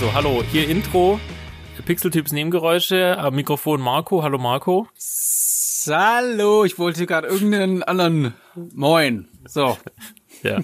Also, 0.00 0.14
hallo, 0.14 0.42
hier 0.50 0.66
Intro. 0.66 1.20
Pixeltyps 1.84 2.32
Nebengeräusche, 2.32 3.18
am 3.18 3.34
Mikrofon 3.34 3.82
Marco. 3.82 4.22
Hallo 4.22 4.38
Marco. 4.38 4.88
Hallo, 5.86 6.64
ich 6.64 6.78
wollte 6.78 7.04
gerade 7.04 7.28
irgendeinen 7.28 7.82
anderen. 7.82 8.32
Moin. 8.72 9.28
So. 9.46 9.76
Ja. 10.42 10.60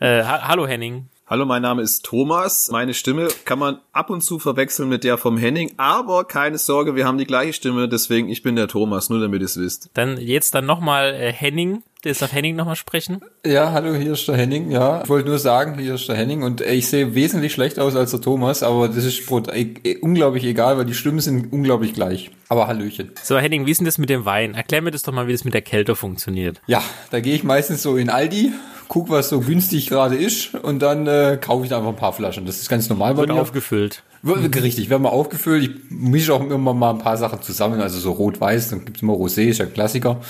äh, 0.00 0.22
ha 0.24 0.48
hallo 0.48 0.66
Henning. 0.66 1.10
Hallo, 1.26 1.44
mein 1.44 1.60
Name 1.60 1.82
ist 1.82 2.06
Thomas. 2.06 2.70
Meine 2.70 2.94
Stimme 2.94 3.28
kann 3.44 3.58
man 3.58 3.80
ab 3.92 4.08
und 4.08 4.22
zu 4.22 4.38
verwechseln 4.38 4.88
mit 4.88 5.04
der 5.04 5.18
vom 5.18 5.36
Henning, 5.36 5.74
aber 5.76 6.24
keine 6.24 6.56
Sorge, 6.56 6.96
wir 6.96 7.04
haben 7.04 7.18
die 7.18 7.26
gleiche 7.26 7.52
Stimme, 7.52 7.86
deswegen 7.86 8.30
ich 8.30 8.42
bin 8.42 8.56
der 8.56 8.66
Thomas, 8.66 9.10
nur 9.10 9.20
damit 9.20 9.42
ihr 9.42 9.44
es 9.44 9.60
wisst. 9.60 9.90
Dann 9.92 10.16
jetzt 10.16 10.54
dann 10.54 10.64
nochmal 10.64 11.12
äh, 11.12 11.30
Henning. 11.34 11.82
Ist 12.10 12.22
darf 12.22 12.32
Henning 12.32 12.56
nochmal 12.56 12.76
sprechen? 12.76 13.20
Ja, 13.46 13.72
hallo, 13.72 13.94
hier 13.94 14.12
ist 14.12 14.28
der 14.28 14.36
Henning. 14.36 14.70
Ja, 14.70 15.02
ich 15.02 15.08
wollte 15.08 15.28
nur 15.28 15.38
sagen, 15.38 15.78
hier 15.78 15.94
ist 15.94 16.08
der 16.08 16.16
Henning 16.16 16.42
und 16.42 16.60
äh, 16.60 16.72
ich 16.72 16.88
sehe 16.88 17.14
wesentlich 17.14 17.52
schlecht 17.52 17.78
aus 17.78 17.96
als 17.96 18.10
der 18.10 18.20
Thomas, 18.20 18.62
aber 18.62 18.88
das 18.88 19.04
ist 19.04 19.30
äh, 19.30 19.96
unglaublich 20.00 20.44
egal, 20.44 20.76
weil 20.76 20.84
die 20.84 20.94
Stimmen 20.94 21.20
sind 21.20 21.52
unglaublich 21.52 21.94
gleich. 21.94 22.30
Aber 22.48 22.66
Hallöchen. 22.66 23.12
So, 23.22 23.38
Henning, 23.38 23.66
wie 23.66 23.70
ist 23.70 23.78
denn 23.78 23.86
das 23.86 23.98
mit 23.98 24.10
dem 24.10 24.24
Wein? 24.24 24.54
Erklär 24.54 24.82
mir 24.82 24.90
das 24.90 25.02
doch 25.02 25.12
mal, 25.12 25.26
wie 25.26 25.32
das 25.32 25.44
mit 25.44 25.54
der 25.54 25.62
Kälte 25.62 25.96
funktioniert. 25.96 26.60
Ja, 26.66 26.82
da 27.10 27.20
gehe 27.20 27.34
ich 27.34 27.44
meistens 27.44 27.82
so 27.82 27.96
in 27.96 28.10
Aldi, 28.10 28.52
guck, 28.88 29.08
was 29.08 29.28
so 29.30 29.40
günstig 29.40 29.88
gerade 29.88 30.16
ist 30.16 30.54
und 30.54 30.80
dann 30.80 31.06
äh, 31.06 31.38
kaufe 31.40 31.64
ich 31.64 31.70
da 31.70 31.78
einfach 31.78 31.90
ein 31.90 31.96
paar 31.96 32.12
Flaschen. 32.12 32.46
Das 32.46 32.60
ist 32.60 32.68
ganz 32.68 32.88
normal 32.88 33.14
bei 33.14 33.20
Wird 33.20 33.30
mir. 33.30 33.40
aufgefüllt. 33.40 34.02
Wird, 34.22 34.62
richtig, 34.62 34.88
werden 34.88 35.02
wir 35.02 35.12
aufgefüllt. 35.12 35.64
Ich 35.64 35.70
mische 35.90 36.32
auch 36.32 36.40
immer 36.40 36.72
mal 36.72 36.90
ein 36.90 36.98
paar 36.98 37.18
Sachen 37.18 37.42
zusammen, 37.42 37.80
also 37.80 37.98
so 37.98 38.12
rot-weiß, 38.12 38.70
dann 38.70 38.84
gibt's 38.84 39.02
immer 39.02 39.12
Rosé, 39.12 39.48
ist 39.48 39.58
ja 39.58 39.66
ein 39.66 39.72
Klassiker. 39.74 40.20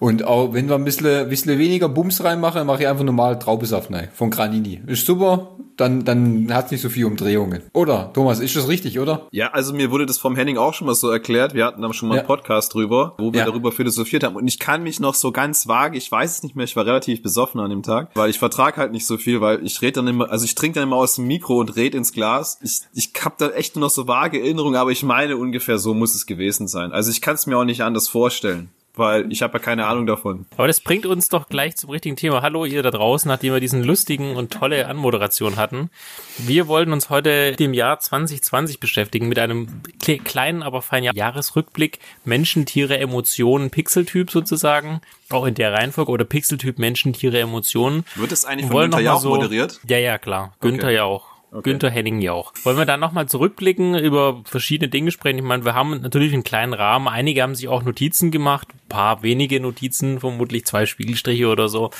Und 0.00 0.24
auch 0.24 0.54
wenn 0.54 0.68
wir 0.68 0.76
ein 0.76 0.84
bisschen, 0.84 1.28
bisschen 1.28 1.58
weniger 1.58 1.88
Bums 1.88 2.24
reinmachen, 2.24 2.66
mache 2.66 2.82
ich 2.82 2.88
einfach 2.88 3.04
normal 3.04 3.38
Traubensaft 3.38 3.92
rein. 3.92 4.08
Von 4.14 4.30
Granini. 4.30 4.80
Ist 4.86 5.04
super, 5.04 5.50
dann, 5.76 6.06
dann 6.06 6.52
hat 6.54 6.70
nicht 6.70 6.80
so 6.80 6.88
viel 6.88 7.04
Umdrehungen. 7.04 7.62
Oder, 7.74 8.10
Thomas, 8.14 8.40
ist 8.40 8.56
das 8.56 8.66
richtig, 8.66 8.98
oder? 8.98 9.28
Ja, 9.30 9.48
also 9.48 9.74
mir 9.74 9.90
wurde 9.90 10.06
das 10.06 10.16
vom 10.16 10.36
Henning 10.36 10.56
auch 10.56 10.72
schon 10.72 10.86
mal 10.86 10.94
so 10.94 11.10
erklärt. 11.10 11.52
Wir 11.52 11.66
hatten 11.66 11.82
da 11.82 11.92
schon 11.92 12.08
mal 12.08 12.14
ja. 12.14 12.20
einen 12.20 12.26
Podcast 12.26 12.72
drüber, 12.72 13.14
wo 13.18 13.34
wir 13.34 13.40
ja. 13.40 13.46
darüber 13.46 13.72
philosophiert 13.72 14.24
haben. 14.24 14.36
Und 14.36 14.48
ich 14.48 14.58
kann 14.58 14.82
mich 14.82 15.00
noch 15.00 15.14
so 15.14 15.32
ganz 15.32 15.68
vage, 15.68 15.98
ich 15.98 16.10
weiß 16.10 16.36
es 16.36 16.42
nicht 16.42 16.56
mehr, 16.56 16.64
ich 16.64 16.76
war 16.76 16.86
relativ 16.86 17.22
besoffen 17.22 17.60
an 17.60 17.68
dem 17.68 17.82
Tag, 17.82 18.10
weil 18.14 18.30
ich 18.30 18.38
vertrag 18.38 18.78
halt 18.78 18.92
nicht 18.92 19.06
so 19.06 19.18
viel, 19.18 19.42
weil 19.42 19.62
ich 19.66 19.82
rede 19.82 19.92
dann 19.92 20.08
immer, 20.08 20.30
also 20.30 20.46
ich 20.46 20.54
trinke 20.54 20.80
dann 20.80 20.88
immer 20.88 20.96
aus 20.96 21.16
dem 21.16 21.26
Mikro 21.26 21.58
und 21.58 21.76
rede 21.76 21.98
ins 21.98 22.14
Glas. 22.14 22.58
Ich, 22.62 22.80
ich 22.94 23.12
hab 23.22 23.36
da 23.36 23.50
echt 23.50 23.76
nur 23.76 23.82
noch 23.82 23.90
so 23.90 24.08
vage 24.08 24.40
Erinnerungen, 24.40 24.76
aber 24.76 24.92
ich 24.92 25.02
meine 25.02 25.36
ungefähr 25.36 25.78
so 25.78 25.92
muss 25.92 26.14
es 26.14 26.24
gewesen 26.24 26.68
sein. 26.68 26.92
Also 26.92 27.10
ich 27.10 27.20
kann 27.20 27.34
es 27.34 27.46
mir 27.46 27.58
auch 27.58 27.64
nicht 27.64 27.82
anders 27.82 28.08
vorstellen 28.08 28.70
weil 28.94 29.30
ich 29.32 29.42
habe 29.42 29.58
ja 29.58 29.58
keine 29.58 29.86
Ahnung 29.86 30.06
davon. 30.06 30.46
Aber 30.56 30.66
das 30.66 30.80
bringt 30.80 31.06
uns 31.06 31.28
doch 31.28 31.48
gleich 31.48 31.76
zum 31.76 31.90
richtigen 31.90 32.16
Thema. 32.16 32.42
Hallo 32.42 32.64
ihr 32.64 32.82
da 32.82 32.90
draußen, 32.90 33.28
nachdem 33.28 33.52
wir 33.52 33.60
diesen 33.60 33.84
lustigen 33.84 34.36
und 34.36 34.52
tolle 34.52 34.86
Anmoderation 34.86 35.56
hatten. 35.56 35.90
Wir 36.38 36.68
wollen 36.68 36.92
uns 36.92 37.10
heute 37.10 37.52
dem 37.52 37.74
Jahr 37.74 38.00
2020 38.00 38.80
beschäftigen 38.80 39.28
mit 39.28 39.38
einem 39.38 39.82
kleinen, 40.24 40.62
aber 40.62 40.82
feinen 40.82 41.14
Jahresrückblick. 41.14 41.98
Menschen, 42.24 42.66
Tiere, 42.66 42.98
Emotionen, 42.98 43.70
Pixeltyp 43.70 44.30
sozusagen. 44.30 45.00
Auch 45.30 45.44
in 45.46 45.54
der 45.54 45.72
Reihenfolge 45.72 46.10
oder 46.10 46.24
Pixeltyp 46.24 46.78
Menschen, 46.78 47.12
Tiere, 47.12 47.38
Emotionen. 47.38 48.04
Wird 48.16 48.32
es 48.32 48.44
eigentlich 48.44 48.70
von 48.70 48.82
Günther 48.82 49.00
Jauch 49.00 49.20
so, 49.20 49.30
moderiert? 49.30 49.80
Ja, 49.86 49.98
ja, 49.98 50.18
klar. 50.18 50.54
Günther 50.60 50.88
okay. 50.88 50.96
Jauch. 50.96 51.29
Okay. 51.52 51.70
Günther 51.70 51.90
Henning 51.90 52.20
Jauch. 52.20 52.52
Wollen 52.62 52.78
wir 52.78 52.84
dann 52.84 53.00
nochmal 53.00 53.28
zurückblicken, 53.28 53.96
über 53.96 54.40
verschiedene 54.44 54.88
Dinge 54.88 55.10
sprechen? 55.10 55.38
Ich 55.38 55.44
meine, 55.44 55.64
wir 55.64 55.74
haben 55.74 56.00
natürlich 56.00 56.32
einen 56.32 56.44
kleinen 56.44 56.74
Rahmen. 56.74 57.08
Einige 57.08 57.42
haben 57.42 57.56
sich 57.56 57.66
auch 57.66 57.82
Notizen 57.82 58.30
gemacht, 58.30 58.68
ein 58.72 58.88
paar 58.88 59.24
wenige 59.24 59.58
Notizen, 59.58 60.20
vermutlich 60.20 60.64
zwei 60.64 60.86
Spiegelstriche 60.86 61.48
oder 61.48 61.68
so. 61.68 61.90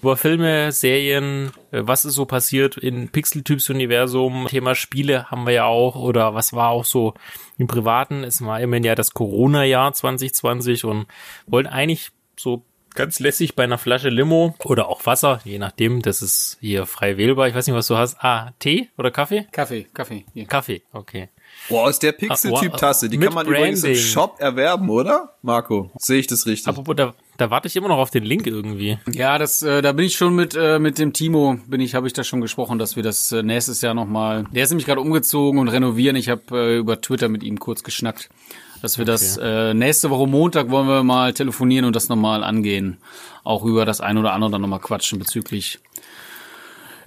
Über 0.00 0.16
Filme, 0.16 0.72
Serien, 0.72 1.50
äh, 1.70 1.82
was 1.84 2.06
ist 2.06 2.14
so 2.14 2.24
passiert 2.24 2.78
in 2.78 3.10
Pixeltyps-Universum. 3.10 4.46
Thema 4.48 4.74
Spiele 4.74 5.30
haben 5.30 5.44
wir 5.44 5.52
ja 5.52 5.64
auch 5.66 5.96
oder 5.96 6.34
was 6.34 6.54
war 6.54 6.70
auch 6.70 6.86
so 6.86 7.12
im 7.58 7.66
Privaten. 7.66 8.24
Es 8.24 8.42
war 8.42 8.58
immerhin 8.60 8.84
ja 8.84 8.94
das 8.94 9.12
Corona-Jahr 9.12 9.92
2020 9.92 10.86
und 10.86 11.06
wollten 11.46 11.68
eigentlich 11.68 12.10
so 12.36 12.64
ganz 12.94 13.20
lässig 13.20 13.54
bei 13.54 13.64
einer 13.64 13.78
Flasche 13.78 14.08
Limo 14.08 14.54
oder 14.64 14.88
auch 14.88 15.04
Wasser, 15.06 15.40
je 15.44 15.58
nachdem, 15.58 16.02
das 16.02 16.22
ist 16.22 16.58
hier 16.60 16.86
frei 16.86 17.16
wählbar. 17.16 17.48
Ich 17.48 17.54
weiß 17.54 17.66
nicht, 17.66 17.76
was 17.76 17.88
du 17.88 17.96
hast. 17.96 18.16
Ah, 18.20 18.52
Tee 18.58 18.88
oder 18.96 19.10
Kaffee? 19.10 19.46
Kaffee, 19.52 19.86
Kaffee. 19.92 20.24
Hier. 20.32 20.46
Kaffee, 20.46 20.82
okay. 20.92 21.28
Boah, 21.68 21.84
aus 21.84 21.98
der 21.98 22.12
Pixel-Typ-Tasse, 22.12 23.08
die 23.08 23.18
kann 23.18 23.32
man 23.32 23.46
Branding. 23.46 23.74
übrigens 23.74 23.84
im 23.84 23.94
Shop 23.94 24.36
erwerben, 24.40 24.88
oder? 24.90 25.34
Marco, 25.42 25.90
sehe 25.96 26.18
ich 26.18 26.26
das 26.26 26.46
richtig? 26.46 26.68
Apropos, 26.68 26.96
da, 26.96 27.14
da 27.36 27.50
warte 27.50 27.68
ich 27.68 27.76
immer 27.76 27.88
noch 27.88 27.98
auf 27.98 28.10
den 28.10 28.24
Link 28.24 28.46
irgendwie. 28.46 28.98
Ja, 29.12 29.38
das, 29.38 29.62
äh, 29.62 29.80
da 29.80 29.92
bin 29.92 30.06
ich 30.06 30.16
schon 30.16 30.34
mit 30.34 30.56
äh, 30.56 30.78
mit 30.78 30.98
dem 30.98 31.12
Timo, 31.12 31.58
bin 31.66 31.80
ich, 31.80 31.94
habe 31.94 32.06
ich 32.06 32.12
da 32.12 32.24
schon 32.24 32.40
gesprochen, 32.40 32.78
dass 32.78 32.96
wir 32.96 33.02
das 33.02 33.30
äh, 33.32 33.42
nächstes 33.42 33.82
Jahr 33.82 33.94
nochmal. 33.94 34.46
Der 34.52 34.64
ist 34.64 34.70
nämlich 34.70 34.86
gerade 34.86 35.00
umgezogen 35.00 35.60
und 35.60 35.68
renovieren. 35.68 36.16
Ich 36.16 36.28
habe 36.28 36.42
äh, 36.52 36.78
über 36.78 37.00
Twitter 37.00 37.28
mit 37.28 37.42
ihm 37.42 37.58
kurz 37.58 37.82
geschnackt 37.82 38.30
dass 38.84 38.98
wir 38.98 39.04
okay. 39.04 39.12
das 39.12 39.38
äh, 39.38 39.72
nächste 39.72 40.10
Woche 40.10 40.26
Montag 40.26 40.68
wollen 40.68 40.86
wir 40.86 41.02
mal 41.02 41.32
telefonieren 41.32 41.86
und 41.86 41.96
das 41.96 42.10
nochmal 42.10 42.44
angehen. 42.44 42.98
Auch 43.42 43.64
über 43.64 43.86
das 43.86 44.02
ein 44.02 44.18
oder 44.18 44.34
andere 44.34 44.50
dann 44.50 44.60
nochmal 44.60 44.78
quatschen 44.78 45.18
bezüglich 45.18 45.78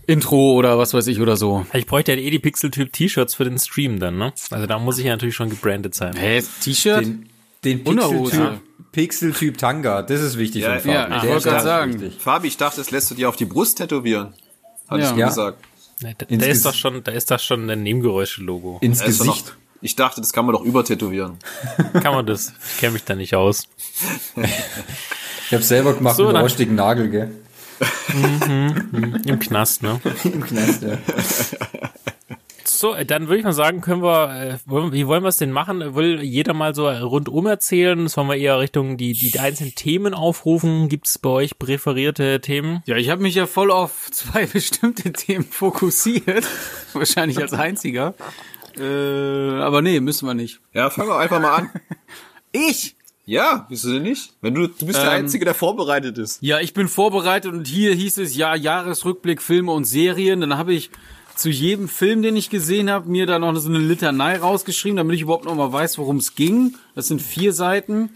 Intro 0.07 0.53
oder 0.53 0.79
was 0.79 0.95
weiß 0.95 1.05
ich 1.05 1.21
oder 1.21 1.37
so. 1.37 1.67
Ich 1.73 1.85
bräuchte 1.85 2.13
ja 2.13 2.17
eh 2.17 2.31
die 2.31 2.39
Pixel-Typ 2.39 2.91
T-Shirts 2.91 3.35
für 3.35 3.43
den 3.43 3.59
Stream 3.59 3.99
dann, 3.99 4.17
ne? 4.17 4.33
Also 4.49 4.65
da 4.65 4.79
muss 4.79 4.97
ich 4.97 5.05
ja 5.05 5.11
natürlich 5.11 5.35
schon 5.35 5.51
gebrandet 5.51 5.93
sein. 5.93 6.15
Hä, 6.15 6.41
T-Shirt? 6.63 7.05
Den, 7.05 7.29
den 7.63 7.83
Pixel-Typ 7.83 8.59
Pixel 8.91 9.53
Tanga, 9.53 10.01
das 10.01 10.21
ist 10.21 10.39
wichtig 10.39 10.63
ja, 10.63 10.79
Fabi. 10.79 10.89
Ja, 10.89 11.17
ich 11.17 11.29
wollte 11.29 11.49
gerade 11.49 11.63
sagen. 11.63 12.01
Wichtig. 12.01 12.19
Fabi, 12.19 12.47
ich 12.47 12.57
dachte, 12.57 12.77
das 12.77 12.89
lässt 12.89 13.11
du 13.11 13.15
dir 13.15 13.29
auf 13.29 13.35
die 13.35 13.45
Brust 13.45 13.77
tätowieren. 13.77 14.33
Hat 14.87 14.99
ja. 14.99 15.11
ich 15.11 15.17
ja. 15.17 15.27
gesagt. 15.27 15.59
Da, 16.01 16.09
da 16.27 16.45
ist 16.47 16.65
doch 16.65 16.73
schon, 16.73 17.03
da 17.03 17.11
ist 17.11 17.29
doch 17.29 17.39
schon 17.39 17.69
ein 17.69 17.83
Nebengeräusche-Logo. 17.83 18.79
Ins 18.81 19.03
Gesicht. 19.03 19.55
Ich 19.81 19.95
dachte, 19.95 20.21
das 20.21 20.33
kann 20.33 20.45
man 20.45 20.53
doch 20.53 20.63
übertätowieren. 20.63 21.37
kann 21.93 22.13
man 22.13 22.25
das? 22.25 22.53
Ich 22.73 22.79
kenne 22.79 22.93
mich 22.93 23.03
da 23.03 23.15
nicht 23.15 23.35
aus. 23.35 23.67
ich 24.35 25.53
habe 25.53 25.63
selber 25.63 25.93
gemacht 25.93 26.15
so, 26.15 26.27
mit 26.27 26.35
einem 26.35 26.43
rostigen 26.43 26.75
Nagel, 26.75 27.09
gell? 27.09 27.31
Mhm, 28.13 29.21
Im 29.25 29.39
Knast, 29.39 29.83
ne? 29.83 30.01
Im 30.23 30.43
Knast, 30.43 30.83
ja. 30.83 30.97
So, 32.77 32.93
dann 32.93 33.27
würde 33.27 33.39
ich 33.39 33.43
mal 33.43 33.53
sagen, 33.53 33.81
können 33.81 34.03
wir, 34.03 34.59
äh, 34.67 34.91
wie 34.91 35.07
wollen 35.07 35.23
wir 35.23 35.29
es 35.29 35.37
denn 35.37 35.51
machen? 35.51 35.95
Will 35.95 36.21
jeder 36.21 36.53
mal 36.53 36.75
so 36.75 36.87
rundum 36.87 37.47
erzählen? 37.47 38.07
Sollen 38.07 38.27
wir 38.27 38.35
eher 38.35 38.59
Richtung 38.59 38.97
die, 38.97 39.13
die 39.13 39.39
einzelnen 39.39 39.73
Themen 39.73 40.13
aufrufen? 40.13 40.87
Gibt 40.87 41.07
es 41.07 41.17
bei 41.17 41.29
euch 41.29 41.57
präferierte 41.57 42.39
Themen? 42.39 42.83
Ja, 42.85 42.95
ich 42.97 43.09
habe 43.09 43.23
mich 43.23 43.33
ja 43.33 43.47
voll 43.47 43.71
auf 43.71 44.11
zwei 44.11 44.45
bestimmte 44.53 45.11
Themen 45.11 45.45
fokussiert. 45.45 46.45
Wahrscheinlich 46.93 47.39
als 47.39 47.53
einziger. 47.53 48.13
Äh, 48.79 49.61
aber 49.61 49.81
nee, 49.81 49.99
müssen 49.99 50.27
wir 50.27 50.33
nicht. 50.33 50.59
Ja, 50.73 50.89
fangen 50.89 51.09
wir 51.09 51.17
einfach 51.17 51.41
mal 51.41 51.55
an. 51.55 51.69
ich? 52.51 52.95
Ja, 53.25 53.65
bist 53.67 53.83
du 53.83 53.91
denn 53.93 54.03
nicht? 54.03 54.31
Wenn 54.41 54.55
du, 54.55 54.67
du 54.67 54.85
bist 54.85 54.99
ähm, 54.99 55.05
der 55.05 55.11
Einzige, 55.11 55.43
der 55.43 55.53
vorbereitet 55.53 56.17
ist. 56.17 56.41
Ja, 56.41 56.59
ich 56.59 56.73
bin 56.73 56.87
vorbereitet 56.87 57.51
und 57.51 57.67
hier 57.67 57.93
hieß 57.93 58.19
es 58.19 58.35
ja 58.37 58.55
Jahresrückblick 58.55 59.41
Filme 59.41 59.73
und 59.73 59.83
Serien. 59.83 60.39
Dann 60.39 60.57
habe 60.57 60.73
ich 60.73 60.89
zu 61.35 61.49
jedem 61.49 61.89
Film, 61.89 62.21
den 62.21 62.35
ich 62.35 62.49
gesehen 62.49 62.89
habe, 62.89 63.09
mir 63.09 63.25
da 63.25 63.37
noch 63.37 63.55
so 63.57 63.69
eine 63.69 63.79
Litanei 63.79 64.37
rausgeschrieben, 64.37 64.97
damit 64.97 65.15
ich 65.15 65.21
überhaupt 65.23 65.45
noch 65.45 65.55
mal 65.55 65.71
weiß, 65.71 65.97
worum 65.97 66.17
es 66.17 66.35
ging. 66.35 66.75
Das 66.95 67.07
sind 67.07 67.21
vier 67.21 67.53
Seiten. 67.53 68.11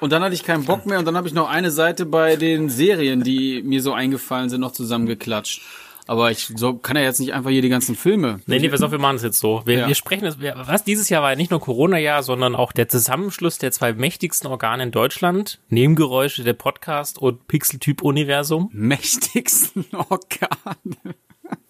Und 0.00 0.12
dann 0.12 0.22
hatte 0.22 0.34
ich 0.34 0.42
keinen 0.42 0.64
Bock 0.64 0.86
mehr 0.86 0.98
und 0.98 1.04
dann 1.04 1.16
habe 1.16 1.28
ich 1.28 1.34
noch 1.34 1.48
eine 1.48 1.70
Seite 1.70 2.04
bei 2.04 2.36
den 2.36 2.68
Serien, 2.68 3.22
die 3.22 3.62
mir 3.62 3.80
so 3.80 3.92
eingefallen 3.92 4.50
sind, 4.50 4.60
noch 4.60 4.72
zusammengeklatscht. 4.72 5.62
Aber 6.06 6.30
ich 6.30 6.52
so, 6.54 6.74
kann 6.74 6.96
ja 6.96 7.02
jetzt 7.02 7.18
nicht 7.18 7.32
einfach 7.32 7.50
hier 7.50 7.62
die 7.62 7.68
ganzen 7.68 7.94
Filme. 7.94 8.40
Nee, 8.46 8.58
nee, 8.58 8.68
pass 8.68 8.82
auf, 8.82 8.90
wir 8.90 8.98
machen 8.98 9.16
es 9.16 9.22
jetzt 9.22 9.40
so. 9.40 9.62
Wir, 9.64 9.78
ja. 9.78 9.88
wir 9.88 9.94
sprechen 9.94 10.26
es, 10.26 10.38
was 10.40 10.84
dieses 10.84 11.08
Jahr 11.08 11.22
war 11.22 11.30
ja 11.30 11.36
nicht 11.36 11.50
nur 11.50 11.60
Corona-Jahr, 11.60 12.22
sondern 12.22 12.54
auch 12.54 12.72
der 12.72 12.88
Zusammenschluss 12.88 13.58
der 13.58 13.72
zwei 13.72 13.92
mächtigsten 13.94 14.48
Organe 14.48 14.82
in 14.82 14.90
Deutschland. 14.90 15.60
Nebengeräusche, 15.68 16.44
der 16.44 16.52
Podcast 16.52 17.18
und 17.18 17.46
Pixeltyp-Universum. 17.48 18.68
Mächtigsten 18.72 19.86
Organe. 19.92 21.14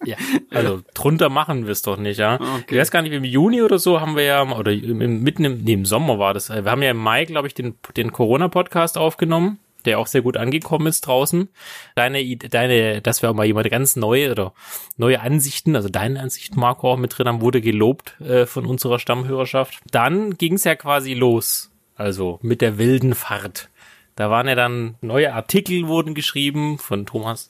Ja, 0.05 0.17
also 0.51 0.81
drunter 0.93 1.29
machen 1.29 1.65
wir 1.65 1.71
es 1.71 1.81
doch 1.81 1.97
nicht, 1.97 2.17
ja. 2.17 2.35
Okay. 2.35 2.75
Ich 2.75 2.77
weiß 2.77 2.91
gar 2.91 3.01
nicht, 3.01 3.11
im 3.11 3.23
Juni 3.23 3.61
oder 3.61 3.79
so 3.79 3.99
haben 3.99 4.15
wir 4.15 4.23
ja, 4.23 4.43
oder 4.43 4.71
im, 4.71 5.21
mitten 5.21 5.43
im, 5.45 5.63
nee, 5.63 5.73
im 5.73 5.85
Sommer 5.85 6.19
war 6.19 6.33
das. 6.33 6.49
Wir 6.49 6.63
haben 6.65 6.81
ja 6.81 6.91
im 6.91 6.97
Mai, 6.97 7.25
glaube 7.25 7.47
ich, 7.47 7.53
den, 7.53 7.75
den 7.95 8.11
Corona-Podcast 8.11 8.97
aufgenommen 8.97 9.59
der 9.85 9.99
auch 9.99 10.07
sehr 10.07 10.21
gut 10.21 10.37
angekommen 10.37 10.87
ist 10.87 11.01
draußen. 11.07 11.49
Deine, 11.95 12.37
deine, 12.37 13.01
dass 13.01 13.21
wir 13.21 13.29
auch 13.29 13.35
mal 13.35 13.45
jemand 13.45 13.69
ganz 13.69 13.95
neue 13.95 14.31
oder 14.31 14.53
neue 14.97 15.19
Ansichten, 15.21 15.75
also 15.75 15.89
deine 15.89 16.19
Ansicht, 16.19 16.55
Marco, 16.55 16.93
auch 16.93 16.97
mit 16.97 17.17
drin 17.17 17.27
haben, 17.27 17.41
wurde 17.41 17.61
gelobt 17.61 18.19
äh, 18.21 18.45
von 18.45 18.65
unserer 18.65 18.99
Stammhörerschaft. 18.99 19.79
Dann 19.91 20.37
ging 20.37 20.53
es 20.53 20.63
ja 20.63 20.75
quasi 20.75 21.13
los. 21.13 21.71
Also 21.95 22.39
mit 22.41 22.61
der 22.61 22.77
wilden 22.77 23.15
Fahrt. 23.15 23.69
Da 24.17 24.29
waren 24.29 24.47
ja 24.47 24.55
dann 24.55 24.95
neue 25.01 25.33
Artikel 25.33 25.87
wurden 25.87 26.13
geschrieben 26.15 26.77
von 26.77 27.05
Thomas 27.05 27.49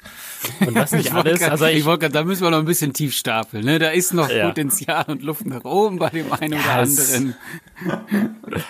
und 0.62 0.74
was 0.74 0.94
nicht 0.94 1.12
alles. 1.14 1.40
Grad, 1.40 1.52
also 1.52 1.66
ich, 1.66 1.78
ich 1.78 1.86
wollte 1.86 2.02
gerade, 2.02 2.14
da 2.14 2.24
müssen 2.24 2.42
wir 2.42 2.50
noch 2.50 2.58
ein 2.58 2.66
bisschen 2.66 2.92
tief 2.92 3.14
stapeln. 3.14 3.64
Ne? 3.64 3.78
Da 3.78 3.90
ist 3.90 4.16
noch 4.16 4.32
ja. 4.32 4.48
Potenzial 4.48 5.06
und 5.08 5.22
Luft 5.22 5.46
nach 5.46 5.64
oben 5.64 6.00
bei 6.00 6.10
dem 6.10 6.34
einen 6.34 6.60
oder 6.60 6.74
anderen. 6.74 7.36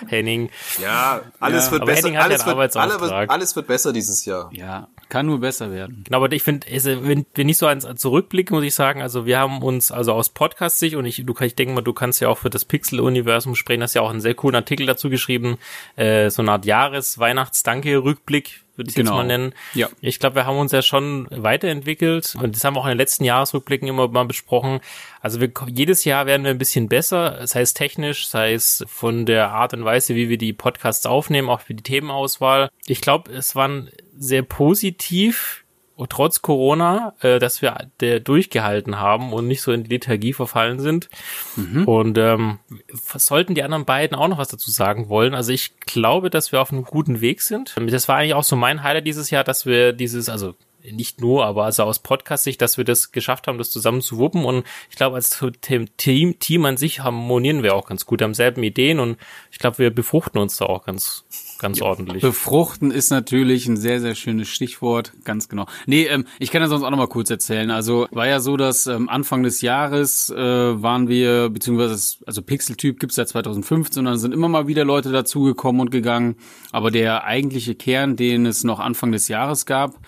Henning. 0.08 0.50
Ja, 0.78 1.22
alles 1.40 1.66
ja, 1.66 1.72
wird 1.72 1.86
besser. 1.86 2.20
Alles 2.20 2.44
wird, 2.44 2.76
alles, 2.76 3.10
alles 3.10 3.56
wird 3.56 3.66
besser 3.66 3.94
dieses 3.94 4.26
Jahr. 4.26 4.50
Ja. 4.52 4.88
Kann 5.08 5.26
nur 5.26 5.40
besser 5.40 5.70
werden. 5.70 6.02
Genau, 6.04 6.18
aber 6.18 6.32
ich 6.32 6.42
finde, 6.42 6.66
also, 6.72 7.06
wenn 7.06 7.26
wir 7.34 7.44
nicht 7.44 7.58
so 7.58 7.68
ans 7.68 7.86
zurückblicken, 7.94 8.56
muss 8.56 8.64
ich 8.64 8.74
sagen, 8.74 9.02
also 9.02 9.24
wir 9.24 9.38
haben 9.38 9.62
uns 9.62 9.92
also 9.92 10.12
aus 10.12 10.30
Podcast-Sicht 10.30 10.96
und 10.96 11.04
ich, 11.04 11.24
du 11.24 11.34
ich 11.40 11.54
denke 11.54 11.74
mal, 11.74 11.82
du 11.82 11.92
kannst 11.92 12.20
ja 12.20 12.28
auch 12.28 12.38
für 12.38 12.50
das 12.50 12.64
Pixel-Universum 12.64 13.54
sprechen, 13.54 13.82
hast 13.82 13.94
ja 13.94 14.02
auch 14.02 14.10
einen 14.10 14.20
sehr 14.20 14.34
coolen 14.34 14.56
Artikel 14.56 14.86
dazu 14.86 15.08
geschrieben, 15.08 15.58
äh, 15.94 16.28
so 16.30 16.42
eine 16.42 16.50
Art 16.52 16.66
Jahres-Weihnachts-Danke-Rückblick, 16.66 18.62
würde 18.76 18.90
ich 18.90 18.94
genau. 18.94 19.12
jetzt 19.12 19.16
mal 19.16 19.26
nennen. 19.26 19.54
Ja. 19.74 19.88
Ich 20.00 20.18
glaube, 20.18 20.36
wir 20.36 20.46
haben 20.46 20.58
uns 20.58 20.72
ja 20.72 20.82
schon 20.82 21.26
weiterentwickelt 21.30 22.34
und 22.40 22.54
das 22.54 22.64
haben 22.64 22.74
wir 22.74 22.80
auch 22.80 22.86
in 22.86 22.90
den 22.90 22.98
letzten 22.98 23.24
Jahresrückblicken 23.24 23.88
immer 23.88 24.08
mal 24.08 24.24
besprochen. 24.24 24.80
Also 25.20 25.40
wir, 25.40 25.50
jedes 25.66 26.04
Jahr 26.04 26.26
werden 26.26 26.44
wir 26.44 26.50
ein 26.50 26.58
bisschen 26.58 26.88
besser, 26.88 27.46
sei 27.46 27.62
es 27.62 27.74
technisch, 27.74 28.28
sei 28.28 28.54
es 28.54 28.84
von 28.88 29.26
der 29.26 29.50
Art 29.50 29.74
und 29.74 29.84
Weise, 29.84 30.14
wie 30.14 30.28
wir 30.28 30.38
die 30.38 30.52
Podcasts 30.52 31.06
aufnehmen, 31.06 31.48
auch 31.48 31.60
für 31.60 31.74
die 31.74 31.82
Themenauswahl. 31.82 32.70
Ich 32.86 33.00
glaube, 33.00 33.32
es 33.32 33.54
waren 33.54 33.90
sehr 34.16 34.42
positiv, 34.42 35.64
trotz 36.08 36.42
Corona, 36.42 37.14
äh, 37.20 37.38
dass 37.38 37.62
wir 37.62 37.88
der 38.00 38.20
durchgehalten 38.20 39.00
haben 39.00 39.32
und 39.32 39.46
nicht 39.46 39.62
so 39.62 39.72
in 39.72 39.84
die 39.84 39.90
Lethargie 39.90 40.32
verfallen 40.32 40.78
sind. 40.78 41.08
Mhm. 41.56 41.84
Und 41.84 42.18
ähm, 42.18 42.58
sollten 42.92 43.54
die 43.54 43.62
anderen 43.62 43.84
beiden 43.84 44.16
auch 44.16 44.28
noch 44.28 44.38
was 44.38 44.48
dazu 44.48 44.70
sagen 44.70 45.08
wollen. 45.08 45.34
Also 45.34 45.52
ich 45.52 45.78
glaube, 45.80 46.28
dass 46.28 46.52
wir 46.52 46.60
auf 46.60 46.72
einem 46.72 46.84
guten 46.84 47.20
Weg 47.20 47.40
sind. 47.40 47.74
Das 47.88 48.08
war 48.08 48.16
eigentlich 48.16 48.34
auch 48.34 48.44
so 48.44 48.56
mein 48.56 48.82
Highlight 48.82 49.06
dieses 49.06 49.30
Jahr, 49.30 49.44
dass 49.44 49.64
wir 49.64 49.92
dieses, 49.92 50.28
also 50.28 50.54
nicht 50.92 51.20
nur, 51.20 51.44
aber 51.46 51.64
also 51.64 51.84
aus 51.84 51.98
Podcast-Sicht, 51.98 52.60
dass 52.60 52.76
wir 52.76 52.84
das 52.84 53.12
geschafft 53.12 53.46
haben, 53.46 53.58
das 53.58 53.70
zusammen 53.70 54.02
zu 54.02 54.18
wuppen. 54.18 54.44
Und 54.44 54.64
ich 54.90 54.96
glaube, 54.96 55.16
als 55.16 55.42
Team, 55.60 56.38
Team 56.38 56.64
an 56.64 56.76
sich 56.76 57.00
harmonieren 57.00 57.62
wir 57.62 57.74
auch 57.74 57.86
ganz 57.86 58.06
gut, 58.06 58.22
haben 58.22 58.34
selben 58.34 58.62
Ideen 58.62 59.00
und 59.00 59.18
ich 59.50 59.58
glaube, 59.58 59.78
wir 59.78 59.90
befruchten 59.90 60.40
uns 60.40 60.56
da 60.58 60.66
auch 60.66 60.84
ganz, 60.84 61.24
ganz 61.58 61.80
ordentlich. 61.80 62.22
Befruchten 62.22 62.90
ist 62.90 63.10
natürlich 63.10 63.66
ein 63.66 63.76
sehr, 63.76 64.00
sehr 64.00 64.14
schönes 64.14 64.48
Stichwort, 64.48 65.12
ganz 65.24 65.48
genau. 65.48 65.66
Nee, 65.86 66.04
ähm, 66.04 66.26
ich 66.38 66.50
kann 66.50 66.60
das 66.62 66.70
sonst 66.70 66.84
auch 66.84 66.90
noch 66.90 66.98
mal 66.98 67.08
kurz 67.08 67.30
erzählen. 67.30 67.70
Also 67.70 68.06
war 68.10 68.26
ja 68.26 68.40
so, 68.40 68.56
dass 68.56 68.86
ähm, 68.86 69.08
Anfang 69.08 69.42
des 69.42 69.60
Jahres 69.60 70.30
äh, 70.30 70.36
waren 70.36 71.08
wir, 71.08 71.50
beziehungsweise, 71.50 72.18
also 72.26 72.42
Pixeltyp 72.42 73.00
gibt's 73.00 73.16
seit 73.16 73.28
2015 73.28 74.00
und 74.00 74.04
dann 74.06 74.18
sind 74.18 74.32
immer 74.32 74.48
mal 74.48 74.66
wieder 74.66 74.84
Leute 74.84 75.12
dazugekommen 75.12 75.80
und 75.80 75.90
gegangen. 75.90 76.36
Aber 76.72 76.90
der 76.90 77.24
eigentliche 77.24 77.74
Kern, 77.74 78.16
den 78.16 78.46
es 78.46 78.64
noch 78.64 78.80
Anfang 78.80 79.12
des 79.12 79.28
Jahres 79.28 79.66
gab, 79.66 79.98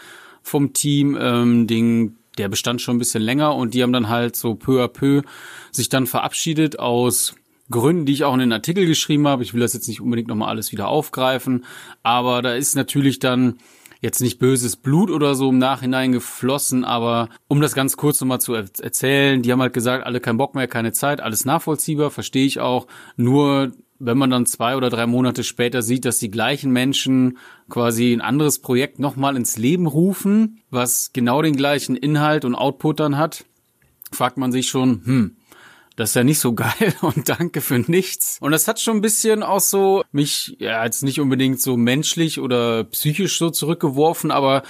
vom 0.43 0.73
Team, 0.73 1.17
ähm, 1.21 1.67
den, 1.67 2.17
der 2.39 2.49
bestand 2.49 2.81
schon 2.81 2.97
ein 2.97 2.99
bisschen 2.99 3.23
länger 3.23 3.55
und 3.55 3.75
die 3.75 3.83
haben 3.83 3.93
dann 3.93 4.09
halt 4.09 4.37
so 4.37 4.55
peu 4.55 4.83
à 4.83 4.89
peu 4.89 5.23
sich 5.71 5.89
dann 5.89 6.07
verabschiedet 6.07 6.79
aus 6.79 7.35
Gründen, 7.71 8.07
die 8.07 8.13
ich 8.13 8.25
auch 8.25 8.35
in 8.35 8.41
den 8.41 8.53
Artikel 8.53 8.87
geschrieben 8.87 9.27
habe. 9.29 9.43
Ich 9.43 9.55
will 9.55 9.61
das 9.61 9.75
jetzt 9.75 9.89
nicht 9.89 10.01
unbedingt 10.01 10.29
nochmal 10.29 10.49
alles 10.49 10.73
wieder 10.73 10.89
aufgreifen, 10.89 11.65
aber 12.03 12.43
da 12.43 12.55
ist 12.55 12.77
natürlich 12.77 13.19
dann 13.19 13.59
jetzt 14.01 14.21
nicht 14.21 14.39
böses 14.39 14.77
Blut 14.77 15.11
oder 15.11 15.35
so 15.35 15.51
im 15.51 15.59
Nachhinein 15.59 16.13
geflossen, 16.13 16.85
aber 16.85 17.29
um 17.49 17.61
das 17.61 17.75
ganz 17.75 17.97
kurz 17.97 18.21
nochmal 18.21 18.41
zu 18.41 18.55
erzählen, 18.55 19.43
die 19.43 19.51
haben 19.51 19.61
halt 19.61 19.73
gesagt, 19.73 20.07
alle 20.07 20.21
kein 20.21 20.37
Bock 20.37 20.55
mehr, 20.55 20.69
keine 20.69 20.93
Zeit, 20.93 21.21
alles 21.21 21.45
nachvollziehbar, 21.45 22.11
verstehe 22.11 22.47
ich 22.47 22.61
auch. 22.61 22.87
Nur 23.17 23.73
wenn 23.99 24.19
man 24.19 24.31
dann 24.31 24.47
zwei 24.47 24.77
oder 24.77 24.91
drei 24.91 25.07
Monate 25.07 25.43
später 25.43 25.83
sieht, 25.83 26.05
dass 26.05 26.19
die 26.19 26.31
gleichen 26.31 26.71
Menschen 26.71 27.39
quasi 27.69 28.13
ein 28.13 28.21
anderes 28.21 28.61
Projekt 28.61 29.01
nochmal 29.01 29.37
ins 29.37 29.59
Leben 29.59 29.87
rufen, 29.87 30.61
was 30.71 31.11
genau 31.13 31.43
den 31.43 31.57
gleichen 31.57 31.97
Inhalt 31.97 32.45
und 32.45 32.55
Output 32.55 33.01
dann 33.01 33.19
hat, 33.19 33.45
fragt 34.13 34.37
man 34.39 34.53
sich 34.53 34.69
schon, 34.69 35.03
hm, 35.05 35.37
das 35.99 36.11
ist 36.11 36.15
ja 36.15 36.23
nicht 36.23 36.39
so 36.39 36.53
geil 36.55 36.95
und 37.03 37.29
danke 37.29 37.61
für 37.61 37.79
nichts. 37.81 38.39
Und 38.41 38.53
das 38.53 38.69
hat 38.69 38.81
schon 38.81 38.99
ein 38.99 39.03
bisschen 39.03 39.43
auch 39.43 39.61
so 39.61 40.05
mich, 40.13 40.57
ja, 40.61 40.85
jetzt 40.85 41.03
nicht 41.03 41.21
unbedingt 41.21 41.61
so 41.61 41.77
menschlich 41.77 42.41
oder 42.41 42.85
psychisch 42.85 43.37
so 43.37 43.51
zurückgeworfen, 43.51 44.31
aber 44.31 44.63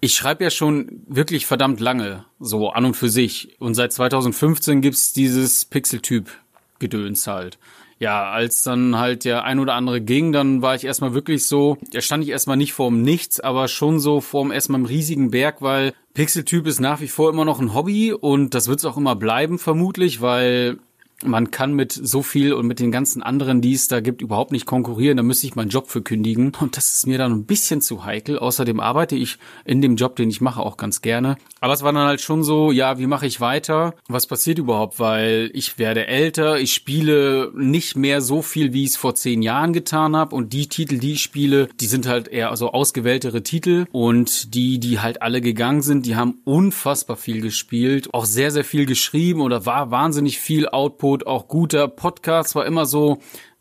ich 0.00 0.14
schreibe 0.14 0.44
ja 0.44 0.50
schon 0.50 1.02
wirklich 1.08 1.46
verdammt 1.46 1.80
lange, 1.80 2.26
so 2.38 2.70
an 2.70 2.84
und 2.84 2.96
für 2.96 3.08
sich. 3.08 3.56
Und 3.58 3.74
seit 3.74 3.92
2015 3.92 4.82
gibt's 4.82 5.12
dieses 5.12 5.64
Pixeltyp-Gedöns 5.64 7.26
halt 7.26 7.58
ja, 7.98 8.30
als 8.30 8.62
dann 8.62 8.98
halt 8.98 9.24
der 9.24 9.44
ein 9.44 9.58
oder 9.58 9.74
andere 9.74 10.00
ging, 10.00 10.32
dann 10.32 10.60
war 10.60 10.74
ich 10.74 10.84
erstmal 10.84 11.14
wirklich 11.14 11.46
so, 11.46 11.78
da 11.92 12.00
stand 12.00 12.24
ich 12.24 12.30
erstmal 12.30 12.56
nicht 12.56 12.74
vorm 12.74 13.02
Nichts, 13.02 13.40
aber 13.40 13.68
schon 13.68 14.00
so 14.00 14.20
vorm 14.20 14.52
erstmal 14.52 14.80
einem 14.80 14.86
riesigen 14.86 15.30
Berg, 15.30 15.62
weil 15.62 15.94
Pixeltyp 16.12 16.66
ist 16.66 16.80
nach 16.80 17.00
wie 17.00 17.08
vor 17.08 17.30
immer 17.30 17.44
noch 17.44 17.60
ein 17.60 17.74
Hobby 17.74 18.12
und 18.12 18.54
das 18.54 18.68
wird 18.68 18.80
es 18.80 18.84
auch 18.84 18.96
immer 18.96 19.16
bleiben 19.16 19.58
vermutlich, 19.58 20.20
weil 20.20 20.78
man 21.24 21.50
kann 21.50 21.72
mit 21.72 21.92
so 21.92 22.22
viel 22.22 22.52
und 22.52 22.66
mit 22.66 22.78
den 22.78 22.92
ganzen 22.92 23.22
anderen, 23.22 23.62
die 23.62 23.72
es 23.72 23.88
da 23.88 24.00
gibt, 24.00 24.20
überhaupt 24.20 24.52
nicht 24.52 24.66
konkurrieren. 24.66 25.16
Da 25.16 25.22
müsste 25.22 25.46
ich 25.46 25.56
meinen 25.56 25.70
Job 25.70 25.88
für 25.88 26.02
kündigen. 26.02 26.52
Und 26.60 26.76
das 26.76 26.92
ist 26.92 27.06
mir 27.06 27.16
dann 27.16 27.32
ein 27.32 27.46
bisschen 27.46 27.80
zu 27.80 28.04
heikel. 28.04 28.38
Außerdem 28.38 28.80
arbeite 28.80 29.16
ich 29.16 29.38
in 29.64 29.80
dem 29.80 29.96
Job, 29.96 30.16
den 30.16 30.28
ich 30.28 30.42
mache, 30.42 30.60
auch 30.60 30.76
ganz 30.76 31.00
gerne. 31.00 31.38
Aber 31.60 31.72
es 31.72 31.82
war 31.82 31.92
dann 31.94 32.06
halt 32.06 32.20
schon 32.20 32.44
so, 32.44 32.70
ja, 32.70 32.98
wie 32.98 33.06
mache 33.06 33.26
ich 33.26 33.40
weiter? 33.40 33.94
Was 34.08 34.26
passiert 34.26 34.58
überhaupt? 34.58 35.00
Weil 35.00 35.50
ich 35.54 35.78
werde 35.78 36.06
älter, 36.06 36.60
ich 36.60 36.74
spiele 36.74 37.50
nicht 37.54 37.96
mehr 37.96 38.20
so 38.20 38.42
viel, 38.42 38.74
wie 38.74 38.84
ich 38.84 38.90
es 38.90 38.96
vor 38.96 39.14
zehn 39.14 39.40
Jahren 39.40 39.72
getan 39.72 40.14
habe. 40.14 40.36
Und 40.36 40.52
die 40.52 40.68
Titel, 40.68 40.98
die 40.98 41.12
ich 41.12 41.22
spiele, 41.22 41.68
die 41.80 41.86
sind 41.86 42.06
halt 42.06 42.28
eher 42.28 42.54
so 42.58 42.72
ausgewähltere 42.72 43.42
Titel. 43.42 43.86
Und 43.90 44.54
die, 44.54 44.78
die 44.78 45.00
halt 45.00 45.22
alle 45.22 45.40
gegangen 45.40 45.80
sind, 45.80 46.04
die 46.04 46.16
haben 46.16 46.40
unfassbar 46.44 47.16
viel 47.16 47.40
gespielt. 47.40 48.12
Auch 48.12 48.26
sehr, 48.26 48.50
sehr 48.50 48.64
viel 48.64 48.84
geschrieben 48.84 49.40
oder 49.40 49.64
war 49.64 49.90
wahnsinnig 49.90 50.38
viel 50.38 50.68
Output 50.68 51.05
Output, 51.06 51.26
auch 51.26 51.46
guter 51.46 51.88
Podcast, 51.88 52.54
war 52.56 52.66
immer 52.66 52.84
so, 52.84 53.18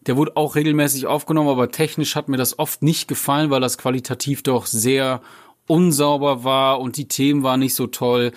der 0.08 0.18
wurde 0.18 0.36
auch 0.36 0.56
regelmäßig 0.56 1.06
aufgenommen, 1.06 1.50
aber 1.50 1.70
technisch 1.70 2.16
hat 2.16 2.28
mir 2.28 2.38
das 2.38 2.58
oft 2.58 2.82
nicht 2.82 3.08
gefallen, 3.08 3.52
weil 3.52 3.62
das 3.62 3.78
qualitativ 3.78 4.42
doch 4.42 4.66
sehr 4.66 5.22
unsauber 5.68 6.44
war 6.44 6.80
und 6.80 6.98
die 6.98 7.08
Themen 7.08 7.44
waren 7.44 7.60
nicht 7.60 7.76
so 7.76 7.88
toll. 7.88 8.32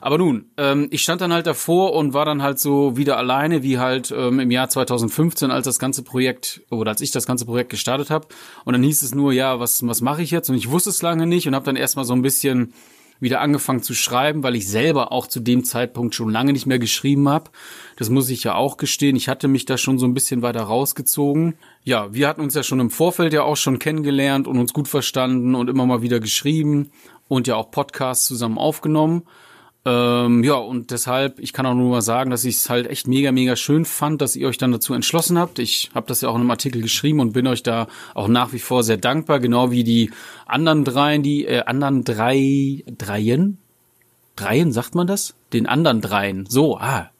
Aber 0.00 0.18
nun, 0.18 0.46
ähm, 0.56 0.88
ich 0.90 1.02
stand 1.02 1.22
dann 1.22 1.32
halt 1.32 1.46
davor 1.46 1.94
und 1.94 2.12
war 2.12 2.24
dann 2.24 2.42
halt 2.42 2.58
so 2.58 2.96
wieder 2.98 3.16
alleine, 3.16 3.62
wie 3.62 3.78
halt 3.78 4.14
ähm, 4.16 4.40
im 4.40 4.50
Jahr 4.50 4.68
2015, 4.68 5.50
als 5.50 5.64
das 5.64 5.78
ganze 5.78 6.02
Projekt 6.02 6.62
oder 6.70 6.90
als 6.90 7.00
ich 7.00 7.10
das 7.10 7.26
ganze 7.26 7.46
Projekt 7.46 7.70
gestartet 7.70 8.10
habe. 8.10 8.28
Und 8.64 8.74
dann 8.74 8.82
hieß 8.82 9.02
es 9.02 9.14
nur, 9.14 9.32
ja, 9.32 9.58
was 9.58 9.86
was 9.86 10.00
mache 10.00 10.22
ich 10.22 10.30
jetzt? 10.30 10.50
Und 10.50 10.56
ich 10.56 10.70
wusste 10.70 10.90
es 10.90 11.02
lange 11.02 11.26
nicht 11.26 11.46
und 11.48 11.54
habe 11.54 11.66
dann 11.66 11.76
erstmal 11.76 12.06
so 12.06 12.14
ein 12.14 12.22
bisschen 12.22 12.72
wieder 13.20 13.40
angefangen 13.40 13.82
zu 13.82 13.94
schreiben, 13.94 14.42
weil 14.42 14.56
ich 14.56 14.68
selber 14.68 15.12
auch 15.12 15.26
zu 15.26 15.40
dem 15.40 15.64
Zeitpunkt 15.64 16.14
schon 16.14 16.30
lange 16.30 16.52
nicht 16.52 16.66
mehr 16.66 16.78
geschrieben 16.78 17.28
habe. 17.28 17.50
Das 17.96 18.10
muss 18.10 18.30
ich 18.30 18.44
ja 18.44 18.54
auch 18.54 18.76
gestehen. 18.76 19.16
Ich 19.16 19.28
hatte 19.28 19.46
mich 19.46 19.66
da 19.66 19.78
schon 19.78 19.98
so 19.98 20.06
ein 20.06 20.14
bisschen 20.14 20.42
weiter 20.42 20.62
rausgezogen. 20.62 21.54
Ja, 21.84 22.12
wir 22.12 22.28
hatten 22.28 22.40
uns 22.40 22.54
ja 22.54 22.62
schon 22.62 22.80
im 22.80 22.90
Vorfeld 22.90 23.32
ja 23.32 23.42
auch 23.42 23.56
schon 23.56 23.78
kennengelernt 23.78 24.48
und 24.48 24.58
uns 24.58 24.72
gut 24.72 24.88
verstanden 24.88 25.54
und 25.54 25.68
immer 25.68 25.86
mal 25.86 26.02
wieder 26.02 26.20
geschrieben 26.20 26.90
und 27.28 27.46
ja 27.46 27.56
auch 27.56 27.70
Podcasts 27.70 28.26
zusammen 28.26 28.58
aufgenommen. 28.58 29.22
Ähm, 29.86 30.44
ja, 30.44 30.54
und 30.54 30.90
deshalb, 30.90 31.38
ich 31.38 31.54
kann 31.54 31.64
auch 31.64 31.74
nur 31.74 31.90
mal 31.90 32.02
sagen, 32.02 32.30
dass 32.30 32.44
ich 32.44 32.56
es 32.56 32.68
halt 32.68 32.86
echt 32.86 33.08
mega, 33.08 33.32
mega 33.32 33.56
schön 33.56 33.86
fand, 33.86 34.20
dass 34.20 34.36
ihr 34.36 34.46
euch 34.46 34.58
dann 34.58 34.72
dazu 34.72 34.92
entschlossen 34.92 35.38
habt. 35.38 35.58
Ich 35.58 35.90
habe 35.94 36.06
das 36.06 36.20
ja 36.20 36.28
auch 36.28 36.34
in 36.34 36.42
einem 36.42 36.50
Artikel 36.50 36.82
geschrieben 36.82 37.20
und 37.20 37.32
bin 37.32 37.46
euch 37.46 37.62
da 37.62 37.86
auch 38.14 38.28
nach 38.28 38.52
wie 38.52 38.58
vor 38.58 38.82
sehr 38.82 38.98
dankbar, 38.98 39.40
genau 39.40 39.70
wie 39.70 39.84
die 39.84 40.10
anderen 40.44 40.84
dreien, 40.84 41.22
die 41.22 41.46
äh, 41.46 41.62
anderen 41.64 42.04
drei, 42.04 42.84
dreien? 42.98 43.56
Dreien, 44.36 44.72
sagt 44.72 44.94
man 44.94 45.06
das? 45.06 45.34
Den 45.52 45.66
anderen 45.66 46.02
dreien. 46.02 46.46
So, 46.46 46.78
ah, 46.78 47.10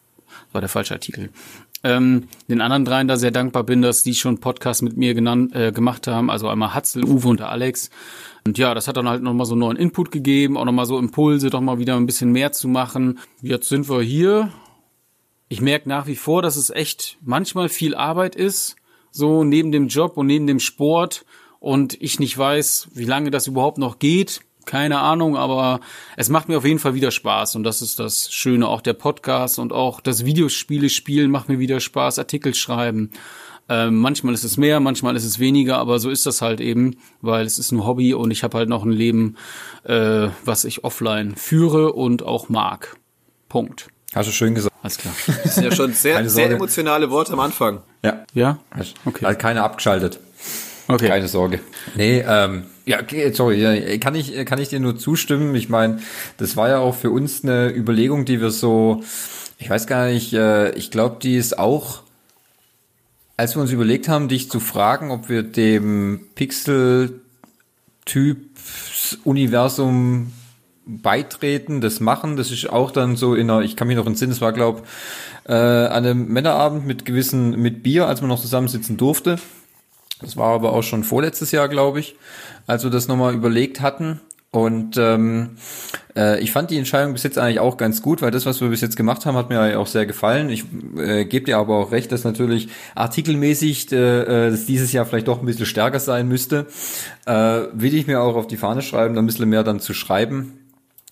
war 0.52 0.61
der 0.61 0.69
falsche 0.69 0.95
Artikel. 0.95 1.31
Ähm, 1.83 2.29
den 2.49 2.61
anderen 2.61 2.85
dreien 2.85 3.09
da 3.09 3.17
sehr 3.17 3.31
dankbar 3.31 3.64
bin, 3.64 3.81
dass 3.81 4.02
die 4.02 4.14
schon 4.14 4.38
Podcast 4.38 4.83
mit 4.83 4.99
mir 4.99 5.14
genannt, 5.14 5.55
äh, 5.55 5.73
gemacht 5.73 6.07
haben. 6.07 6.31
Also 6.31 6.49
einmal 6.49 6.75
Hatzel, 6.75 7.05
Uwe 7.05 7.29
und 7.29 7.40
Alex. 7.40 7.90
Und 8.47 8.59
ja, 8.59 8.75
das 8.75 8.88
hat 8.88 8.97
dann 8.97 9.09
halt 9.09 9.23
nochmal 9.23 9.47
so 9.47 9.52
einen 9.52 9.61
neuen 9.61 9.76
Input 9.76 10.11
gegeben, 10.11 10.56
auch 10.56 10.64
nochmal 10.64 10.87
so 10.87 10.99
Impulse, 10.99 11.50
doch 11.50 11.61
mal 11.61 11.78
wieder 11.78 11.97
ein 11.97 12.06
bisschen 12.06 12.32
mehr 12.32 12.52
zu 12.52 12.68
machen. 12.68 13.18
Jetzt 13.42 13.68
sind 13.68 13.88
wir 13.88 14.00
hier. 14.00 14.50
Ich 15.49 15.61
merke 15.61 15.88
nach 15.88 16.06
wie 16.06 16.16
vor, 16.16 16.42
dass 16.42 16.56
es 16.56 16.70
echt 16.70 17.18
manchmal 17.20 17.68
viel 17.68 17.94
Arbeit 17.94 18.37
ist, 18.37 18.76
so 19.11 19.44
neben 19.44 19.73
dem 19.73 19.88
Job 19.88 20.16
und 20.16 20.26
neben 20.26 20.47
dem 20.47 20.61
Sport. 20.61 21.25
Und 21.59 22.00
ich 22.00 22.18
nicht 22.18 22.38
weiß, 22.38 22.88
wie 22.94 23.04
lange 23.04 23.30
das 23.30 23.47
überhaupt 23.47 23.76
noch 23.76 23.99
geht. 23.99 24.40
Keine 24.64 25.00
Ahnung, 25.00 25.37
aber 25.37 25.80
es 26.16 26.28
macht 26.28 26.49
mir 26.49 26.59
auf 26.59 26.64
jeden 26.64 26.78
Fall 26.78 26.94
wieder 26.94 27.11
Spaß 27.11 27.56
und 27.56 27.64
das 27.64 27.82
ist 27.82 27.99
das 27.99 28.32
Schöne. 28.32 28.68
Auch 28.68 28.82
der 28.82 28.92
Podcast 28.92 29.59
und 29.59 29.73
auch 29.73 30.00
das 30.00 30.25
Videospiele 30.25 30.88
spielen 30.88 31.30
macht 31.30 31.49
mir 31.49 31.59
wieder 31.59 31.80
Spaß, 31.80 32.18
Artikel 32.18 32.54
schreiben. 32.54 33.11
Ähm, 33.71 33.99
manchmal 33.99 34.35
ist 34.35 34.43
es 34.43 34.57
mehr, 34.57 34.81
manchmal 34.81 35.15
ist 35.15 35.25
es 35.25 35.39
weniger, 35.39 35.79
aber 35.79 36.00
so 36.00 36.11
ist 36.11 36.27
das 36.27 36.43
halt 36.43 36.61
eben, 36.61 36.97
weil 37.21 37.47
es 37.47 37.57
ist 37.57 37.71
ein 37.71 37.87
Hobby 37.87 38.15
und 38.15 38.33
ich 38.33 38.43
habe 38.43 38.59
halt 38.59 38.69
noch 38.69 38.85
ein 38.85 38.91
Leben, 38.91 39.37
äh, 39.85 40.29
was 40.45 40.65
ich 40.65 40.83
offline 40.83 41.37
führe 41.37 41.93
und 41.93 42.25
auch 42.25 42.49
mag. 42.49 42.97
Punkt. 43.49 43.87
Hast 44.12 44.29
du 44.29 44.33
schön 44.33 44.57
gesagt. 44.57 44.75
Alles 44.83 44.99
klar. 44.99 45.15
Das 45.45 45.55
sind 45.55 45.65
ja 45.65 45.71
schon 45.71 45.93
sehr, 45.93 46.29
sehr 46.29 46.50
emotionale 46.50 47.11
Worte 47.11 47.33
am 47.33 47.41
Anfang. 47.41 47.83
Ja. 48.03 48.25
Ja? 48.35 48.59
Okay. 49.05 49.25
Hat 49.25 49.39
keiner 49.39 49.62
abgeschaltet. 49.62 50.19
Okay. 50.89 51.07
Keine 51.07 51.29
Sorge. 51.29 51.61
Nee, 51.95 52.25
ähm, 52.27 52.65
ja, 52.87 53.00
okay, 53.00 53.31
sorry, 53.33 54.00
kann 54.00 54.17
ich, 54.17 54.45
kann 54.47 54.59
ich 54.59 54.71
dir 54.71 54.81
nur 54.81 54.99
zustimmen. 54.99 55.55
Ich 55.55 55.69
meine, 55.69 56.00
das 56.39 56.57
war 56.57 56.69
ja 56.69 56.79
auch 56.81 56.97
für 56.97 57.11
uns 57.12 57.45
eine 57.45 57.73
Überlegung, 57.73 58.25
die 58.25 58.41
wir 58.41 58.50
so, 58.50 59.05
ich 59.59 59.71
weiß 59.71 59.87
gar 59.87 60.07
nicht, 60.07 60.33
äh, 60.33 60.73
ich 60.73 60.91
glaube, 60.91 61.19
die 61.23 61.37
ist 61.37 61.57
auch 61.57 62.03
als 63.40 63.56
wir 63.56 63.62
uns 63.62 63.73
überlegt 63.73 64.06
haben, 64.06 64.28
dich 64.28 64.49
zu 64.50 64.61
fragen, 64.61 65.11
ob 65.11 65.30
wir 65.30 65.42
dem 65.42 66.26
Pixel 66.35 67.23
Typs-Universum 68.04 70.35
beitreten, 70.85 71.80
das 71.80 72.00
machen. 72.00 72.37
Das 72.37 72.50
ist 72.50 72.68
auch 72.68 72.90
dann 72.90 73.16
so 73.16 73.35
in 73.35 73.49
einer, 73.49 73.62
ich 73.62 73.76
kann 73.76 73.88
mich 73.88 73.97
noch 73.97 74.06
entsinnen, 74.06 74.32
es 74.32 74.42
war, 74.42 74.52
glaube 74.52 74.82
äh, 75.49 75.54
an 75.54 76.04
einem 76.04 76.28
Männerabend 76.28 76.87
mit 76.87 77.06
gewissen, 77.06 77.59
mit 77.59 77.82
Bier, 77.82 78.06
als 78.06 78.20
man 78.20 78.28
noch 78.28 78.42
zusammensitzen 78.42 78.99
durfte. 78.99 79.38
Das 80.20 80.37
war 80.37 80.52
aber 80.52 80.75
auch 80.75 80.82
schon 80.82 81.02
vorletztes 81.02 81.50
Jahr, 81.50 81.70
glaube 81.70 82.00
ich, 82.00 82.16
als 82.66 82.85
wir 82.85 82.90
das 82.90 83.09
nochmal 83.09 83.32
überlegt 83.32 83.80
hatten. 83.80 84.20
Und 84.52 84.97
ähm, 84.97 85.50
äh, 86.16 86.40
ich 86.40 86.50
fand 86.50 86.71
die 86.71 86.78
Entscheidung 86.78 87.12
bis 87.12 87.23
jetzt 87.23 87.38
eigentlich 87.38 87.61
auch 87.61 87.76
ganz 87.76 88.02
gut, 88.02 88.21
weil 88.21 88.33
das, 88.33 88.47
was 88.47 88.61
wir 88.61 88.69
bis 88.69 88.80
jetzt 88.80 88.97
gemacht 88.97 89.25
haben, 89.25 89.37
hat 89.37 89.49
mir 89.49 89.78
auch 89.78 89.87
sehr 89.87 90.07
gefallen. 90.07 90.50
Ich 90.50 90.64
äh, 90.97 91.25
gebe 91.25 91.47
dir 91.47 91.59
aber 91.59 91.76
auch 91.76 91.92
recht, 91.92 92.11
dass 92.11 92.25
natürlich 92.25 92.69
artikelmäßig 92.97 93.92
äh, 93.92 94.47
äh, 94.47 94.50
das 94.50 94.66
dieses 94.66 94.92
Jahr 94.92 95.07
vielleicht 95.07 95.28
doch 95.28 95.38
ein 95.38 95.47
bisschen 95.47 95.66
stärker 95.66 96.00
sein 96.00 96.26
müsste. 96.26 96.66
Äh, 97.26 97.62
will 97.73 97.95
ich 97.95 98.09
mir 98.09 98.21
auch 98.21 98.35
auf 98.35 98.49
die 98.49 98.57
Fahne 98.57 98.83
schreiben, 98.83 99.14
da 99.14 99.23
ein 99.23 99.26
bisschen 99.26 99.49
mehr 99.49 99.62
dann 99.62 99.78
zu 99.78 99.95
schreiben 99.95 100.61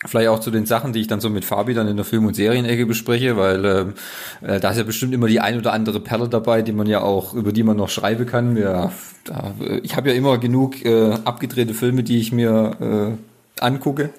vielleicht 0.06 0.28
auch 0.28 0.38
zu 0.38 0.50
den 0.50 0.66
Sachen, 0.66 0.92
die 0.92 1.00
ich 1.00 1.08
dann 1.08 1.20
so 1.20 1.28
mit 1.28 1.44
Fabi 1.44 1.74
dann 1.74 1.88
in 1.88 1.96
der 1.96 2.04
Film- 2.04 2.26
und 2.26 2.34
Serienecke 2.34 2.86
bespreche, 2.86 3.36
weil 3.36 3.64
ähm, 3.64 3.94
äh, 4.42 4.60
da 4.60 4.70
ist 4.70 4.76
ja 4.76 4.84
bestimmt 4.84 5.12
immer 5.12 5.26
die 5.26 5.40
ein 5.40 5.58
oder 5.58 5.72
andere 5.72 6.00
Perle 6.00 6.28
dabei, 6.28 6.62
die 6.62 6.72
man 6.72 6.86
ja 6.86 7.00
auch, 7.00 7.34
über 7.34 7.52
die 7.52 7.64
man 7.64 7.76
noch 7.76 7.88
schreiben 7.88 8.26
kann. 8.26 8.56
Ja, 8.56 8.92
da, 9.24 9.54
äh, 9.60 9.78
ich 9.78 9.96
habe 9.96 10.10
ja 10.10 10.14
immer 10.14 10.38
genug 10.38 10.84
äh, 10.84 11.14
abgedrehte 11.24 11.74
Filme, 11.74 12.04
die 12.04 12.20
ich 12.20 12.30
mir 12.30 12.76
äh, 12.80 13.27
angucke. 13.62 14.10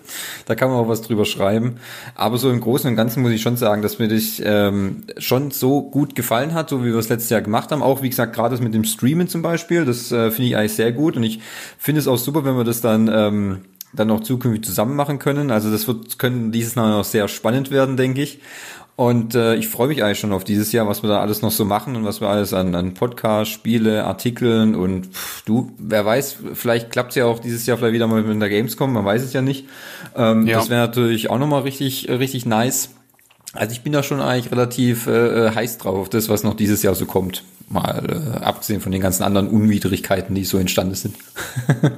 Da 0.46 0.56
kann 0.56 0.70
man 0.70 0.78
auch 0.78 0.88
was 0.88 1.02
drüber 1.02 1.26
schreiben. 1.26 1.78
Aber 2.16 2.38
so 2.38 2.50
im 2.52 2.62
Großen 2.62 2.90
und 2.90 2.96
Ganzen 2.96 3.22
muss 3.22 3.32
ich 3.32 3.42
schon 3.42 3.58
sagen, 3.58 3.82
dass 3.82 4.00
mir 4.00 4.08
das 4.08 4.42
ähm, 4.44 5.04
schon 5.18 5.52
so 5.52 5.82
gut 5.82 6.16
gefallen 6.16 6.54
hat, 6.54 6.70
so 6.70 6.84
wie 6.84 6.92
wir 6.92 6.98
es 6.98 7.10
letztes 7.10 7.30
Jahr 7.30 7.42
gemacht 7.42 7.72
haben. 7.72 7.82
Auch 7.82 8.02
wie 8.02 8.10
gesagt, 8.10 8.36
gerade 8.36 8.52
das 8.52 8.62
mit 8.62 8.74
dem 8.74 8.84
Streamen 8.84 9.28
zum 9.28 9.42
Beispiel, 9.42 9.86
das 9.86 10.12
äh, 10.12 10.32
finde 10.32 10.50
ich 10.50 10.58
eigentlich 10.58 10.74
sehr 10.74 10.92
gut. 10.92 11.16
Und 11.16 11.24
ich 11.24 11.40
finde 11.78 12.00
es 12.00 12.08
auch 12.08 12.18
super, 12.18 12.46
wenn 12.46 12.56
wir 12.56 12.64
das 12.64 12.82
dann 12.82 13.10
ähm, 13.14 13.62
dann 13.94 14.12
auch 14.12 14.20
zukünftig 14.20 14.66
zusammen 14.66 14.96
machen 14.96 15.20
können. 15.20 15.52
Also 15.52 15.72
das 15.72 15.88
wird 15.88 16.20
können 16.20 16.52
dieses 16.52 16.76
Jahr 16.76 16.90
noch 16.90 17.04
sehr 17.04 17.28
spannend 17.28 17.72
werden, 17.72 17.98
denke 17.98 18.22
ich. 18.22 18.40
Und 19.00 19.34
äh, 19.34 19.56
ich 19.56 19.70
freue 19.70 19.88
mich 19.88 20.04
eigentlich 20.04 20.20
schon 20.20 20.34
auf 20.34 20.44
dieses 20.44 20.74
Jahr, 20.74 20.86
was 20.86 21.04
wir 21.04 21.10
da 21.10 21.22
alles 21.22 21.42
noch 21.42 21.52
so 21.52 21.64
machen 21.64 21.96
und 21.96 22.04
was 22.04 22.20
wir 22.20 22.28
alles 22.28 22.54
an, 22.54 22.76
an 22.76 22.96
Podcasts, 22.96 23.54
Spiele, 23.54 24.04
Artikeln 24.04 24.76
und 24.76 25.06
pff, 25.06 25.42
du, 25.46 25.72
wer 25.78 26.06
weiß, 26.06 26.40
vielleicht 26.54 26.92
klappt 26.92 27.12
es 27.12 27.16
ja 27.16 27.24
auch 27.24 27.40
dieses 27.40 27.66
Jahr 27.66 27.78
vielleicht 27.78 27.94
wieder 27.94 28.08
mal 28.08 28.22
mit 28.22 28.42
der 28.42 28.50
Gamescom, 28.50 28.92
man 28.92 29.06
weiß 29.06 29.22
es 29.24 29.32
ja 29.32 29.42
nicht. 29.42 29.68
Ähm, 30.18 30.46
ja. 30.48 30.58
Das 30.58 30.70
wäre 30.70 30.82
natürlich 30.82 31.30
auch 31.30 31.40
nochmal 31.40 31.62
richtig, 31.62 32.10
richtig 32.10 32.46
nice. 32.46 32.90
Also 33.54 33.72
ich 33.72 33.84
bin 33.84 33.94
da 33.94 34.04
schon 34.04 34.20
eigentlich 34.20 34.52
relativ 34.52 35.08
äh, 35.08 35.46
äh, 35.48 35.56
heiß 35.56 35.78
drauf 35.78 35.98
auf 35.98 36.10
das, 36.10 36.28
was 36.28 36.44
noch 36.44 36.56
dieses 36.56 36.84
Jahr 36.84 36.94
so 36.94 37.06
kommt. 37.06 37.46
Mal 37.70 38.04
äh, 38.36 38.44
abgesehen 38.44 38.82
von 38.82 38.92
den 38.92 39.00
ganzen 39.00 39.24
anderen 39.24 39.48
Unwidrigkeiten, 39.48 40.36
die 40.36 40.44
so 40.44 40.58
entstanden 40.58 40.96
sind. 40.96 41.16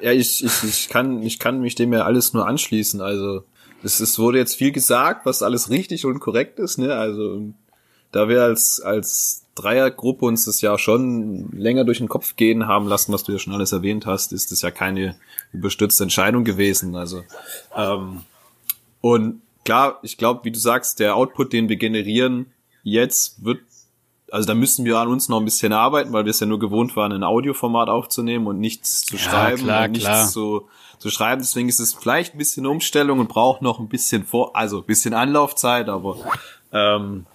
Ja, 0.00 0.10
ich, 0.10 0.44
ich, 0.44 0.64
ich, 0.64 0.88
kann, 0.88 1.22
ich 1.22 1.38
kann 1.38 1.60
mich 1.60 1.76
dem 1.76 1.92
ja 1.92 2.02
alles 2.02 2.32
nur 2.32 2.48
anschließen. 2.48 3.00
Also 3.00 3.44
es, 3.82 4.00
es 4.00 4.18
wurde 4.18 4.38
jetzt 4.38 4.56
viel 4.56 4.72
gesagt, 4.72 5.26
was 5.26 5.42
alles 5.42 5.70
richtig 5.70 6.04
und 6.04 6.20
korrekt 6.20 6.58
ist. 6.58 6.78
Ne? 6.78 6.94
Also 6.94 7.42
da 8.10 8.28
wir 8.28 8.42
als, 8.42 8.80
als 8.80 9.46
Dreiergruppe 9.54 10.24
uns 10.24 10.44
das 10.44 10.60
ja 10.60 10.78
schon 10.78 11.50
länger 11.52 11.84
durch 11.84 11.98
den 11.98 12.08
Kopf 12.08 12.36
gehen 12.36 12.66
haben 12.66 12.86
lassen, 12.86 13.12
was 13.12 13.24
du 13.24 13.32
ja 13.32 13.38
schon 13.38 13.54
alles 13.54 13.72
erwähnt 13.72 14.06
hast, 14.06 14.32
ist 14.32 14.52
das 14.52 14.62
ja 14.62 14.70
keine 14.70 15.16
überstützte 15.52 16.04
Entscheidung 16.04 16.44
gewesen. 16.44 16.96
Also 16.96 17.22
ähm, 17.76 18.22
und 19.00 19.42
klar, 19.64 19.98
ich 20.02 20.16
glaube, 20.16 20.44
wie 20.44 20.52
du 20.52 20.58
sagst, 20.58 21.00
der 21.00 21.16
Output, 21.16 21.52
den 21.52 21.68
wir 21.68 21.76
generieren, 21.76 22.52
jetzt 22.82 23.44
wird 23.44 23.60
also 24.30 24.46
da 24.46 24.54
müssen 24.54 24.86
wir 24.86 24.96
an 24.96 25.08
uns 25.08 25.28
noch 25.28 25.38
ein 25.38 25.44
bisschen 25.44 25.74
arbeiten, 25.74 26.14
weil 26.14 26.24
wir 26.24 26.30
es 26.30 26.40
ja 26.40 26.46
nur 26.46 26.58
gewohnt 26.58 26.96
waren, 26.96 27.12
ein 27.12 27.22
Audioformat 27.22 27.90
aufzunehmen 27.90 28.46
und 28.46 28.60
nichts 28.60 29.02
zu 29.02 29.16
ja, 29.16 29.20
schreiben 29.22 29.64
klar, 29.64 29.84
und 29.84 29.90
nichts 29.90 30.06
klar. 30.06 30.28
zu, 30.28 30.68
zu 31.02 31.10
schreiben. 31.10 31.42
Deswegen 31.42 31.68
ist 31.68 31.80
es 31.80 31.94
vielleicht 31.94 32.34
ein 32.34 32.38
bisschen 32.38 32.64
Umstellung 32.64 33.18
und 33.18 33.28
braucht 33.28 33.60
noch 33.60 33.80
ein 33.80 33.88
bisschen 33.88 34.24
vor, 34.24 34.56
also 34.56 34.78
ein 34.78 34.86
bisschen 34.86 35.12
Anlaufzeit, 35.12 35.88
aber 35.88 36.16
ähm, 36.72 37.26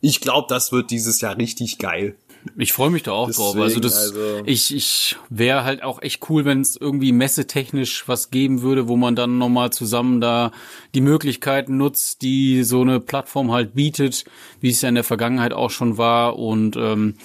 ich 0.00 0.20
glaube, 0.20 0.46
das 0.48 0.72
wird 0.72 0.90
dieses 0.90 1.20
Jahr 1.20 1.36
richtig 1.36 1.78
geil. 1.78 2.16
Ich 2.56 2.72
freue 2.72 2.90
mich 2.90 3.02
da 3.02 3.12
auch 3.12 3.26
Deswegen, 3.26 3.52
drauf. 3.52 3.56
Also 3.56 3.80
das, 3.80 3.96
also 3.96 4.42
ich, 4.44 4.74
ich 4.74 5.16
wäre 5.28 5.64
halt 5.64 5.82
auch 5.82 6.00
echt 6.00 6.30
cool, 6.30 6.44
wenn 6.44 6.60
es 6.60 6.76
irgendwie 6.76 7.10
messetechnisch 7.10 8.06
was 8.06 8.30
geben 8.30 8.62
würde, 8.62 8.86
wo 8.86 8.96
man 8.96 9.16
dann 9.16 9.38
nochmal 9.38 9.70
zusammen 9.70 10.20
da 10.20 10.52
die 10.94 11.00
Möglichkeiten 11.00 11.76
nutzt, 11.76 12.22
die 12.22 12.62
so 12.62 12.80
eine 12.80 13.00
Plattform 13.00 13.50
halt 13.50 13.74
bietet, 13.74 14.24
wie 14.60 14.70
es 14.70 14.80
ja 14.80 14.88
in 14.88 14.94
der 14.94 15.04
Vergangenheit 15.04 15.52
auch 15.52 15.70
schon 15.70 15.98
war. 15.98 16.38
Und 16.38 16.76
ähm, 16.76 17.16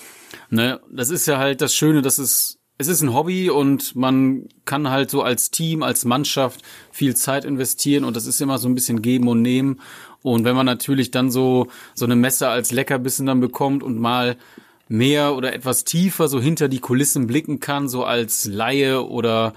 ne, 0.50 0.82
das 0.92 1.10
ist 1.10 1.28
ja 1.28 1.38
halt 1.38 1.62
das 1.62 1.76
Schöne, 1.76 2.02
dass 2.02 2.18
es 2.18 2.58
es 2.78 2.88
ist 2.88 3.02
ein 3.02 3.14
Hobby 3.14 3.50
und 3.50 3.96
man 3.96 4.48
kann 4.66 4.90
halt 4.90 5.10
so 5.10 5.22
als 5.22 5.52
Team, 5.52 5.84
als 5.84 6.06
Mannschaft 6.06 6.62
viel 6.92 7.16
Zeit 7.16 7.46
investieren 7.46 8.04
und 8.04 8.16
das 8.16 8.26
ist 8.26 8.42
immer 8.42 8.58
so 8.58 8.68
ein 8.68 8.76
bisschen 8.76 9.02
geben 9.02 9.28
und 9.28 9.42
nehmen. 9.42 9.80
Und 10.22 10.46
wenn 10.46 10.56
man 10.56 10.66
natürlich 10.66 11.12
dann 11.12 11.30
so, 11.32 11.68
so 11.94 12.06
eine 12.06 12.16
Messe 12.16 12.48
als 12.48 12.72
Leckerbissen 12.72 13.26
dann 13.26 13.42
bekommt 13.42 13.84
und 13.84 14.00
mal 14.00 14.38
mehr 14.88 15.36
oder 15.36 15.54
etwas 15.54 15.84
tiefer 15.84 16.28
so 16.28 16.42
hinter 16.42 16.68
die 16.68 16.80
Kulissen 16.80 17.28
blicken 17.28 17.60
kann, 17.60 17.90
so 17.90 18.04
als 18.04 18.46
Laie 18.46 19.06
oder 19.06 19.54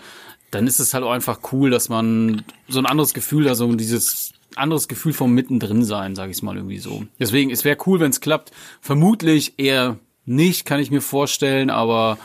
dann 0.51 0.67
ist 0.67 0.79
es 0.79 0.95
halt 0.95 1.05
auch 1.05 1.11
einfach 1.11 1.41
cool, 1.53 1.71
dass 1.71 1.89
man 1.89 2.45
so 2.69 2.79
ein 2.79 2.87
anderes 2.87 3.15
Gefühl, 3.15 3.49
also 3.49 3.73
dieses 3.75 4.33
anderes 4.55 4.89
Gefühl 4.89 5.13
vom 5.13 5.33
mittendrin 5.33 5.85
sein, 5.85 6.15
sage 6.15 6.33
ich 6.33 6.43
mal 6.43 6.57
irgendwie 6.57 6.79
so. 6.79 7.05
Deswegen, 7.19 7.51
es 7.51 7.65
wäre 7.65 7.77
cool, 7.87 8.01
wenn 8.01 8.11
es 8.11 8.21
klappt. 8.21 8.53
Vermutlich 8.81 9.59
eher 9.59 9.99
nicht, 10.25 10.65
kann 10.65 10.81
ich 10.81 10.91
mir 10.91 11.03
vorstellen, 11.03 11.71
aber 11.71 12.19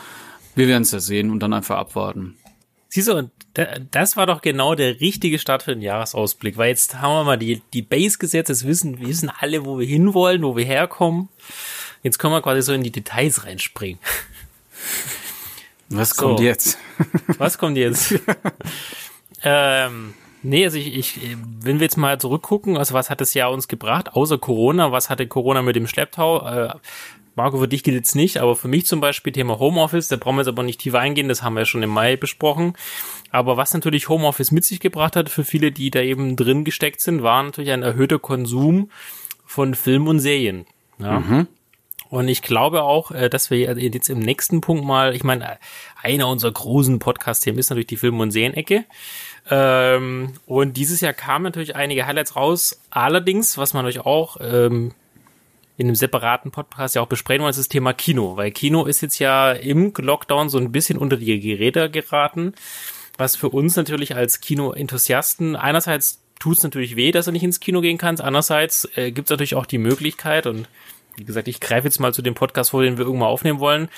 wir 0.54 0.68
werden 0.68 0.82
es 0.82 0.92
ja 0.92 1.00
sehen 1.00 1.30
und 1.30 1.40
dann 1.40 1.52
einfach 1.52 1.78
abwarten. 1.78 2.36
Siehst 2.88 3.08
du, 3.08 3.30
das 3.90 4.16
war 4.18 4.26
doch 4.26 4.42
genau 4.42 4.74
der 4.74 5.00
richtige 5.00 5.38
Start 5.38 5.62
für 5.62 5.72
den 5.72 5.80
Jahresausblick, 5.80 6.58
weil 6.58 6.68
jetzt 6.68 7.00
haben 7.00 7.14
wir 7.14 7.24
mal 7.24 7.38
die, 7.38 7.62
die 7.72 7.80
Base 7.80 8.18
gesetzt, 8.18 8.50
jetzt 8.50 8.66
wissen, 8.66 9.00
wir 9.00 9.08
wissen 9.08 9.30
alle, 9.30 9.64
wo 9.64 9.78
wir 9.78 9.86
hinwollen, 9.86 10.42
wo 10.42 10.56
wir 10.56 10.66
herkommen. 10.66 11.30
Jetzt 12.02 12.18
können 12.18 12.34
wir 12.34 12.42
quasi 12.42 12.60
so 12.62 12.72
in 12.72 12.82
die 12.82 12.90
Details 12.90 13.46
reinspringen. 13.46 13.98
Was 15.88 16.10
so. 16.10 16.26
kommt 16.26 16.40
jetzt? 16.40 16.78
Was 17.38 17.58
kommt 17.58 17.76
jetzt? 17.76 18.14
ähm, 19.42 20.14
nee, 20.42 20.64
also 20.64 20.78
ich, 20.78 20.94
ich, 20.94 21.20
wenn 21.60 21.78
wir 21.80 21.84
jetzt 21.84 21.96
mal 21.96 22.18
zurückgucken, 22.18 22.76
also 22.76 22.94
was 22.94 23.10
hat 23.10 23.20
das 23.20 23.34
Jahr 23.34 23.50
uns 23.50 23.68
gebracht, 23.68 24.14
außer 24.14 24.38
Corona, 24.38 24.92
was 24.92 25.10
hatte 25.10 25.26
Corona 25.26 25.62
mit 25.62 25.76
dem 25.76 25.86
Schlepptau? 25.86 26.46
Äh, 26.46 26.74
Marco, 27.34 27.58
für 27.58 27.68
dich 27.68 27.82
gilt 27.82 27.96
jetzt 27.96 28.14
nicht, 28.14 28.38
aber 28.38 28.56
für 28.56 28.68
mich 28.68 28.86
zum 28.86 29.00
Beispiel 29.00 29.32
Thema 29.32 29.58
Homeoffice, 29.58 30.08
da 30.08 30.16
brauchen 30.16 30.36
wir 30.36 30.42
jetzt 30.42 30.48
aber 30.48 30.62
nicht 30.62 30.80
tiefer 30.80 30.98
eingehen, 30.98 31.28
das 31.28 31.42
haben 31.42 31.54
wir 31.54 31.60
ja 31.60 31.66
schon 31.66 31.82
im 31.82 31.90
Mai 31.90 32.16
besprochen. 32.16 32.74
Aber 33.30 33.56
was 33.56 33.72
natürlich 33.72 34.08
Homeoffice 34.08 34.50
mit 34.50 34.64
sich 34.64 34.80
gebracht 34.80 35.16
hat 35.16 35.30
für 35.30 35.44
viele, 35.44 35.72
die 35.72 35.90
da 35.90 36.00
eben 36.00 36.36
drin 36.36 36.64
gesteckt 36.64 37.00
sind, 37.00 37.22
war 37.22 37.42
natürlich 37.42 37.72
ein 37.72 37.82
erhöhter 37.82 38.18
Konsum 38.18 38.90
von 39.46 39.74
Film 39.74 40.08
und 40.08 40.18
Serien. 40.18 40.66
Ja. 40.98 41.20
Mhm. 41.20 41.46
Und 42.12 42.28
ich 42.28 42.42
glaube 42.42 42.82
auch, 42.82 43.10
äh, 43.10 43.30
dass 43.30 43.50
wir 43.50 43.58
jetzt 43.58 44.10
im 44.10 44.18
nächsten 44.18 44.60
Punkt 44.60 44.84
mal, 44.84 45.16
ich 45.16 45.24
meine, 45.24 45.58
einer 46.02 46.28
unserer 46.28 46.52
großen 46.52 46.98
Podcast-Themen 46.98 47.58
ist 47.58 47.70
natürlich 47.70 47.86
die 47.86 47.96
Film- 47.96 48.20
und 48.20 48.32
Serienecke. 48.32 48.84
Ähm, 49.50 50.34
und 50.44 50.76
dieses 50.76 51.00
Jahr 51.00 51.14
kamen 51.14 51.44
natürlich 51.44 51.74
einige 51.74 52.06
Highlights 52.06 52.36
raus. 52.36 52.82
Allerdings, 52.90 53.56
was 53.56 53.72
man 53.72 53.86
euch 53.86 54.00
auch 54.00 54.36
ähm, 54.42 54.92
in 55.76 55.86
einem 55.86 55.94
separaten 55.94 56.50
Podcast 56.50 56.94
ja 56.94 57.02
auch 57.02 57.06
besprechen 57.06 57.42
wollen, 57.42 57.50
ist 57.50 57.58
das 57.58 57.68
Thema 57.68 57.92
Kino. 57.92 58.36
Weil 58.36 58.50
Kino 58.50 58.84
ist 58.84 59.00
jetzt 59.00 59.18
ja 59.18 59.52
im 59.52 59.92
Lockdown 59.96 60.48
so 60.48 60.58
ein 60.58 60.72
bisschen 60.72 60.98
unter 60.98 61.16
die 61.16 61.40
Geräte 61.40 61.90
geraten. 61.90 62.54
Was 63.18 63.36
für 63.36 63.48
uns 63.48 63.76
natürlich 63.76 64.14
als 64.14 64.40
Kino-Enthusiasten 64.40 65.56
einerseits 65.56 66.20
tut 66.38 66.58
es 66.58 66.62
natürlich 66.64 66.96
weh, 66.96 67.12
dass 67.12 67.26
du 67.26 67.32
nicht 67.32 67.44
ins 67.44 67.60
Kino 67.60 67.80
gehen 67.80 67.98
kannst. 67.98 68.22
Andererseits 68.22 68.88
äh, 68.96 69.12
gibt 69.12 69.28
es 69.28 69.30
natürlich 69.30 69.54
auch 69.54 69.66
die 69.66 69.78
Möglichkeit 69.78 70.46
und 70.46 70.68
wie 71.16 71.24
gesagt, 71.24 71.46
ich 71.46 71.60
greife 71.60 71.86
jetzt 71.86 72.00
mal 72.00 72.14
zu 72.14 72.22
dem 72.22 72.34
Podcast 72.34 72.70
vor, 72.70 72.82
den 72.82 72.96
wir 72.96 73.04
irgendwann 73.04 73.28
aufnehmen 73.28 73.60
wollen. 73.60 73.88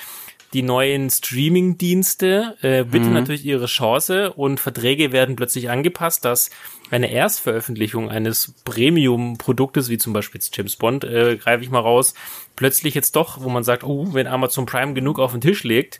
Die 0.55 0.63
neuen 0.63 1.09
Streaming-Dienste 1.09 2.55
äh, 2.61 2.85
bieten 2.85 3.07
mhm. 3.07 3.13
natürlich 3.13 3.45
ihre 3.45 3.65
Chance 3.65 4.31
und 4.31 4.61
Verträge 4.61 5.11
werden 5.11 5.35
plötzlich 5.35 5.69
angepasst, 5.69 6.23
dass 6.23 6.49
eine 6.89 7.11
Erstveröffentlichung 7.11 8.09
eines 8.09 8.53
Premium-Produktes, 8.63 9.89
wie 9.89 9.97
zum 9.97 10.13
Beispiel 10.13 10.39
jetzt 10.39 10.55
James 10.55 10.77
Bond, 10.77 11.03
äh, 11.03 11.35
greife 11.35 11.61
ich 11.61 11.71
mal 11.71 11.81
raus, 11.81 12.13
plötzlich 12.55 12.93
jetzt 12.93 13.17
doch, 13.17 13.41
wo 13.43 13.49
man 13.49 13.65
sagt, 13.65 13.83
oh, 13.83 14.13
wenn 14.13 14.27
Amazon 14.27 14.65
Prime 14.65 14.93
genug 14.93 15.19
auf 15.19 15.33
den 15.33 15.41
Tisch 15.41 15.65
legt, 15.65 15.99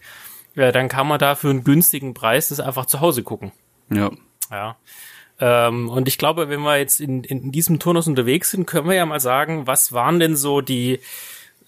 äh, 0.55 0.71
dann 0.71 0.87
kann 0.87 1.05
man 1.05 1.19
da 1.19 1.35
für 1.35 1.49
einen 1.49 1.65
günstigen 1.65 2.13
Preis 2.13 2.47
das 2.47 2.61
einfach 2.61 2.85
zu 2.85 3.01
Hause 3.01 3.23
gucken. 3.23 3.51
Ja. 3.89 4.09
Ja. 4.49 4.77
Ähm, 5.37 5.89
und 5.89 6.07
ich 6.07 6.17
glaube, 6.17 6.47
wenn 6.47 6.61
wir 6.61 6.77
jetzt 6.77 7.01
in, 7.01 7.25
in 7.25 7.51
diesem 7.51 7.79
Turnus 7.79 8.07
unterwegs 8.07 8.51
sind, 8.51 8.65
können 8.65 8.87
wir 8.87 8.95
ja 8.95 9.05
mal 9.05 9.19
sagen, 9.19 9.67
was 9.67 9.91
waren 9.91 10.21
denn 10.21 10.37
so 10.37 10.61
die, 10.61 11.01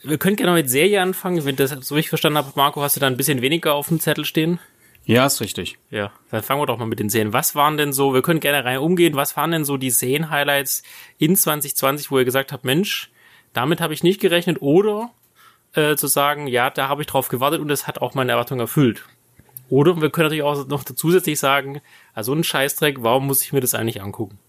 wir 0.07 0.17
können 0.17 0.35
gerne 0.35 0.53
mit 0.53 0.69
Serie 0.69 1.01
anfangen. 1.01 1.43
Wenn 1.45 1.55
das 1.55 1.71
so 1.81 1.95
ich 1.95 2.09
verstanden 2.09 2.37
habe, 2.37 2.51
Marco, 2.55 2.81
hast 2.81 2.95
du 2.95 2.99
da 2.99 3.07
ein 3.07 3.17
bisschen 3.17 3.41
weniger 3.41 3.73
auf 3.73 3.87
dem 3.87 3.99
Zettel 3.99 4.25
stehen? 4.25 4.59
Ja, 5.05 5.25
ist 5.25 5.39
richtig. 5.39 5.77
Ja, 5.89 6.11
dann 6.31 6.43
fangen 6.43 6.61
wir 6.61 6.65
doch 6.65 6.77
mal 6.77 6.85
mit 6.85 6.99
den 6.99 7.09
Serien. 7.09 7.31
Was 7.31 7.55
waren 7.55 7.77
denn 7.77 7.93
so, 7.93 8.13
wir 8.13 8.21
können 8.21 8.41
gerne 8.41 8.65
rein 8.65 8.79
umgehen, 8.79 9.15
was 9.15 9.37
waren 9.37 9.51
denn 9.51 9.63
so 9.63 9.77
die 9.77 9.89
Serien-Highlights 9.89 10.83
in 11.17 11.35
2020, 11.35 12.11
wo 12.11 12.19
ihr 12.19 12.25
gesagt 12.25 12.51
habt, 12.51 12.65
Mensch, 12.65 13.09
damit 13.53 13.79
habe 13.79 13.93
ich 13.93 14.03
nicht 14.03 14.19
gerechnet 14.19 14.61
oder 14.61 15.11
äh, 15.73 15.95
zu 15.95 16.07
sagen, 16.07 16.47
ja, 16.47 16.69
da 16.69 16.89
habe 16.89 17.01
ich 17.01 17.07
drauf 17.07 17.29
gewartet 17.29 17.61
und 17.61 17.69
es 17.69 17.87
hat 17.87 18.01
auch 18.01 18.15
meine 18.15 18.33
Erwartung 18.33 18.59
erfüllt. 18.59 19.05
Oder 19.69 20.01
wir 20.01 20.09
können 20.09 20.25
natürlich 20.25 20.43
auch 20.43 20.67
noch 20.67 20.83
zusätzlich 20.83 21.39
sagen, 21.39 21.81
also 22.13 22.33
ein 22.33 22.43
Scheißdreck, 22.43 22.97
warum 23.01 23.27
muss 23.27 23.41
ich 23.41 23.53
mir 23.53 23.61
das 23.61 23.75
eigentlich 23.75 24.01
angucken? 24.01 24.39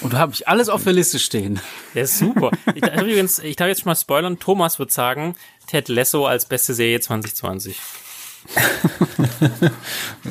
Und 0.00 0.12
da 0.12 0.18
habe 0.18 0.32
ich 0.32 0.46
alles 0.46 0.68
auf 0.68 0.84
der 0.84 0.92
Liste 0.92 1.18
stehen. 1.18 1.60
Ja, 1.94 2.02
ist 2.02 2.18
super. 2.18 2.50
Ich 2.74 2.80
darf 2.82 3.00
übrigens, 3.00 3.38
ich 3.38 3.56
darf 3.56 3.68
jetzt 3.68 3.80
schon 3.82 3.90
mal 3.90 3.96
spoilern, 3.96 4.38
Thomas 4.38 4.78
wird 4.78 4.92
sagen, 4.92 5.34
Ted 5.66 5.88
Lasso 5.88 6.26
als 6.26 6.46
beste 6.46 6.74
Serie 6.74 7.00
2020. 7.00 7.78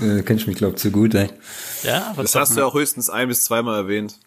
äh, 0.02 0.22
kennst 0.24 0.46
du 0.46 0.50
mich, 0.50 0.58
glaub 0.58 0.80
zu 0.80 0.92
gut, 0.92 1.14
ey. 1.16 1.30
Ja, 1.84 2.14
das 2.16 2.36
hast 2.36 2.56
du 2.56 2.62
ja 2.62 2.66
auch 2.66 2.74
höchstens 2.74 3.10
ein 3.10 3.28
bis 3.28 3.42
zweimal 3.42 3.76
erwähnt. 3.76 4.18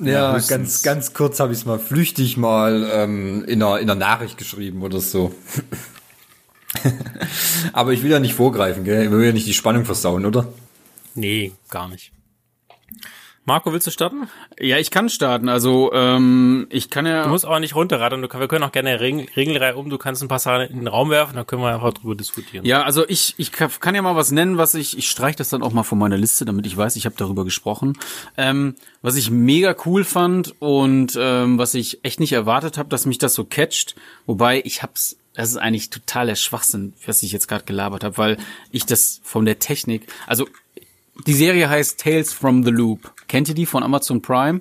Ja, 0.00 0.36
ja 0.36 0.38
ganz, 0.38 0.82
ganz 0.82 1.12
kurz 1.14 1.40
habe 1.40 1.52
ich 1.52 1.60
es 1.60 1.66
mal 1.66 1.78
flüchtig 1.78 2.36
mal 2.36 2.88
ähm, 2.92 3.44
in, 3.44 3.62
einer, 3.62 3.78
in 3.78 3.90
einer 3.90 3.94
Nachricht 3.98 4.38
geschrieben 4.38 4.82
oder 4.82 5.00
so. 5.00 5.34
Aber 7.72 7.92
ich 7.92 8.02
will 8.02 8.10
ja 8.10 8.18
nicht 8.18 8.34
vorgreifen, 8.34 8.84
gell? 8.84 9.04
Ich 9.04 9.10
will 9.10 9.24
ja 9.24 9.32
nicht 9.32 9.46
die 9.46 9.54
Spannung 9.54 9.84
versauen, 9.84 10.26
oder? 10.26 10.52
Nee, 11.14 11.52
gar 11.70 11.88
nicht. 11.88 12.12
Marco, 13.46 13.72
willst 13.72 13.86
du 13.86 13.90
starten? 13.90 14.28
Ja, 14.58 14.78
ich 14.78 14.90
kann 14.90 15.10
starten. 15.10 15.50
Also 15.50 15.92
ähm, 15.92 16.66
ich 16.70 16.88
kann 16.88 17.04
ja. 17.04 17.24
Du 17.24 17.28
musst 17.28 17.44
aber 17.44 17.60
nicht 17.60 17.74
runterraten. 17.74 18.22
Du, 18.22 18.28
wir 18.28 18.48
können 18.48 18.64
auch 18.64 18.72
gerne 18.72 19.00
Regel, 19.00 19.26
Regelreihe 19.36 19.76
um. 19.76 19.90
Du 19.90 19.98
kannst 19.98 20.22
ein 20.22 20.28
paar 20.28 20.38
Sachen 20.38 20.62
in 20.68 20.78
den 20.78 20.88
Raum 20.88 21.10
werfen, 21.10 21.36
dann 21.36 21.46
können 21.46 21.60
wir 21.60 21.74
einfach 21.74 21.92
drüber 21.92 22.14
diskutieren. 22.14 22.64
Ja, 22.64 22.84
also 22.84 23.06
ich 23.06 23.34
ich 23.36 23.52
kann 23.52 23.94
ja 23.94 24.00
mal 24.00 24.16
was 24.16 24.30
nennen, 24.30 24.56
was 24.56 24.74
ich 24.74 24.96
ich 24.96 25.10
streiche 25.10 25.36
das 25.36 25.50
dann 25.50 25.62
auch 25.62 25.72
mal 25.72 25.82
von 25.82 25.98
meiner 25.98 26.16
Liste, 26.16 26.46
damit 26.46 26.66
ich 26.66 26.74
weiß, 26.74 26.96
ich 26.96 27.04
habe 27.04 27.16
darüber 27.18 27.44
gesprochen. 27.44 27.98
Ähm, 28.38 28.76
was 29.02 29.16
ich 29.16 29.30
mega 29.30 29.76
cool 29.84 30.04
fand 30.04 30.54
und 30.60 31.18
ähm, 31.20 31.58
was 31.58 31.74
ich 31.74 32.02
echt 32.02 32.20
nicht 32.20 32.32
erwartet 32.32 32.78
habe, 32.78 32.88
dass 32.88 33.04
mich 33.04 33.18
das 33.18 33.34
so 33.34 33.44
catcht. 33.44 33.94
Wobei 34.24 34.62
ich 34.64 34.82
hab's 34.82 35.18
das 35.34 35.50
ist 35.50 35.56
eigentlich 35.56 35.90
totaler 35.90 36.36
Schwachsinn, 36.36 36.94
was 37.06 37.24
ich 37.24 37.32
jetzt 37.32 37.48
gerade 37.48 37.64
gelabert 37.64 38.04
habe, 38.04 38.16
weil 38.18 38.36
ich 38.70 38.86
das 38.86 39.20
von 39.24 39.44
der 39.44 39.58
Technik, 39.58 40.06
also 40.28 40.46
die 41.26 41.34
Serie 41.34 41.68
heißt 41.68 42.00
Tales 42.00 42.32
from 42.32 42.64
the 42.64 42.70
Loop. 42.70 43.12
Kennt 43.28 43.48
ihr 43.48 43.54
die 43.54 43.66
von 43.66 43.82
Amazon 43.82 44.20
Prime? 44.20 44.60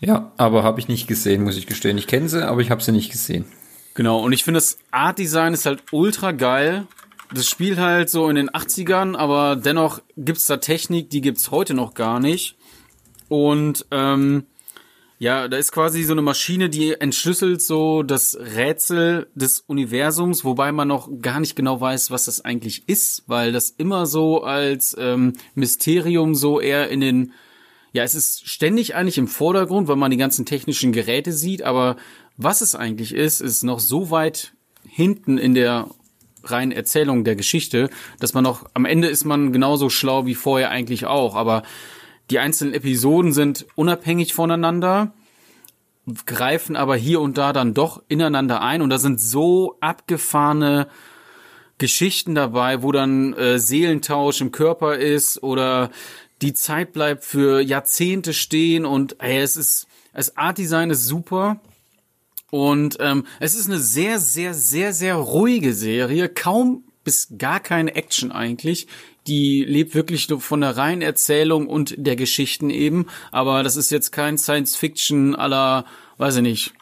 Ja, 0.00 0.32
aber 0.36 0.64
habe 0.64 0.80
ich 0.80 0.88
nicht 0.88 1.06
gesehen, 1.06 1.44
muss 1.44 1.56
ich 1.56 1.66
gestehen. 1.66 1.96
Ich 1.96 2.08
kenne 2.08 2.28
sie, 2.28 2.46
aber 2.46 2.60
ich 2.60 2.70
habe 2.70 2.82
sie 2.82 2.92
nicht 2.92 3.12
gesehen. 3.12 3.44
Genau, 3.94 4.20
und 4.20 4.32
ich 4.32 4.42
finde 4.42 4.58
das 4.58 4.78
Art 4.90 5.18
Design 5.18 5.52
ist 5.52 5.66
halt 5.66 5.82
ultra 5.92 6.32
geil. 6.32 6.86
Das 7.32 7.48
spielt 7.48 7.78
halt 7.78 8.10
so 8.10 8.28
in 8.28 8.36
den 8.36 8.50
80ern, 8.50 9.16
aber 9.16 9.56
dennoch 9.56 10.02
gibt's 10.16 10.46
da 10.46 10.56
Technik, 10.56 11.10
die 11.10 11.20
gibt's 11.20 11.50
heute 11.50 11.74
noch 11.74 11.94
gar 11.94 12.18
nicht. 12.20 12.56
Und 13.28 13.86
ähm, 13.90 14.44
ja, 15.22 15.46
da 15.46 15.56
ist 15.56 15.70
quasi 15.70 16.02
so 16.02 16.14
eine 16.14 16.20
Maschine, 16.20 16.68
die 16.68 16.94
entschlüsselt 16.94 17.62
so 17.62 18.02
das 18.02 18.36
Rätsel 18.36 19.28
des 19.36 19.60
Universums, 19.60 20.44
wobei 20.44 20.72
man 20.72 20.88
noch 20.88 21.08
gar 21.20 21.38
nicht 21.38 21.54
genau 21.54 21.80
weiß, 21.80 22.10
was 22.10 22.24
das 22.24 22.44
eigentlich 22.44 22.88
ist, 22.88 23.22
weil 23.28 23.52
das 23.52 23.70
immer 23.70 24.06
so 24.06 24.42
als 24.42 24.96
ähm, 24.98 25.34
Mysterium 25.54 26.34
so 26.34 26.58
eher 26.58 26.88
in 26.88 27.00
den 27.00 27.32
ja, 27.92 28.02
es 28.02 28.16
ist 28.16 28.48
ständig 28.48 28.96
eigentlich 28.96 29.16
im 29.16 29.28
Vordergrund, 29.28 29.86
weil 29.86 29.94
man 29.94 30.10
die 30.10 30.16
ganzen 30.16 30.44
technischen 30.44 30.90
Geräte 30.90 31.30
sieht, 31.30 31.62
aber 31.62 31.94
was 32.36 32.60
es 32.60 32.74
eigentlich 32.74 33.14
ist, 33.14 33.40
ist 33.40 33.62
noch 33.62 33.78
so 33.78 34.10
weit 34.10 34.54
hinten 34.88 35.38
in 35.38 35.54
der 35.54 35.86
reinen 36.42 36.72
Erzählung 36.72 37.22
der 37.22 37.36
Geschichte, 37.36 37.90
dass 38.18 38.34
man 38.34 38.42
noch 38.42 38.66
am 38.74 38.86
Ende 38.86 39.06
ist 39.06 39.24
man 39.24 39.52
genauso 39.52 39.88
schlau 39.88 40.26
wie 40.26 40.34
vorher 40.34 40.70
eigentlich 40.70 41.06
auch, 41.06 41.36
aber 41.36 41.62
die 42.32 42.38
einzelnen 42.38 42.72
Episoden 42.72 43.34
sind 43.34 43.66
unabhängig 43.74 44.32
voneinander, 44.32 45.12
greifen 46.24 46.76
aber 46.76 46.96
hier 46.96 47.20
und 47.20 47.36
da 47.36 47.52
dann 47.52 47.74
doch 47.74 48.02
ineinander 48.08 48.62
ein 48.62 48.80
und 48.80 48.88
da 48.88 48.98
sind 48.98 49.20
so 49.20 49.76
abgefahrene 49.80 50.88
Geschichten 51.76 52.34
dabei, 52.34 52.82
wo 52.82 52.90
dann 52.90 53.34
äh, 53.34 53.58
Seelentausch 53.58 54.40
im 54.40 54.50
Körper 54.50 54.96
ist 54.96 55.42
oder 55.42 55.90
die 56.40 56.54
Zeit 56.54 56.94
bleibt 56.94 57.22
für 57.22 57.60
Jahrzehnte 57.60 58.32
stehen 58.32 58.86
und 58.86 59.16
ey, 59.20 59.42
es 59.42 59.56
ist, 59.56 59.86
das 60.14 60.34
Art 60.38 60.56
Design 60.56 60.88
ist 60.88 61.04
super. 61.04 61.60
Und 62.50 62.96
ähm, 63.00 63.24
es 63.40 63.54
ist 63.54 63.66
eine 63.66 63.78
sehr, 63.78 64.18
sehr, 64.18 64.54
sehr, 64.54 64.92
sehr 64.92 65.16
ruhige 65.16 65.72
Serie. 65.74 66.28
Kaum 66.28 66.84
bis 67.04 67.28
gar 67.38 67.60
keine 67.60 67.94
Action 67.94 68.32
eigentlich 68.32 68.88
die 69.26 69.64
lebt 69.64 69.94
wirklich 69.94 70.26
von 70.38 70.60
der 70.60 70.76
reinen 70.76 71.02
Erzählung 71.02 71.68
und 71.68 71.94
der 71.96 72.16
Geschichten 72.16 72.70
eben. 72.70 73.06
Aber 73.30 73.62
das 73.62 73.76
ist 73.76 73.90
jetzt 73.90 74.10
kein 74.10 74.38
Science 74.38 74.76
Fiction 74.76 75.34
aller, 75.34 75.84
weiß 76.18 76.36
ich 76.36 76.42
nicht, 76.42 76.74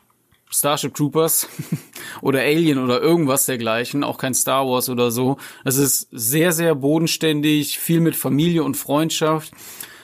Starship 0.51 0.95
Troopers 0.95 1.49
oder 2.23 2.41
Alien 2.41 2.79
oder 2.79 3.01
irgendwas 3.01 3.47
dergleichen, 3.47 4.03
auch 4.03 4.19
kein 4.19 4.35
Star 4.35 4.67
Wars 4.67 4.89
oder 4.89 5.11
so. 5.11 5.37
Es 5.65 5.77
ist 5.77 6.09
sehr, 6.11 6.53
sehr 6.53 6.75
bodenständig, 6.75 7.79
viel 7.79 8.01
mit 8.01 8.17
Familie 8.17 8.65
und 8.65 8.77
Freundschaft, 8.77 9.53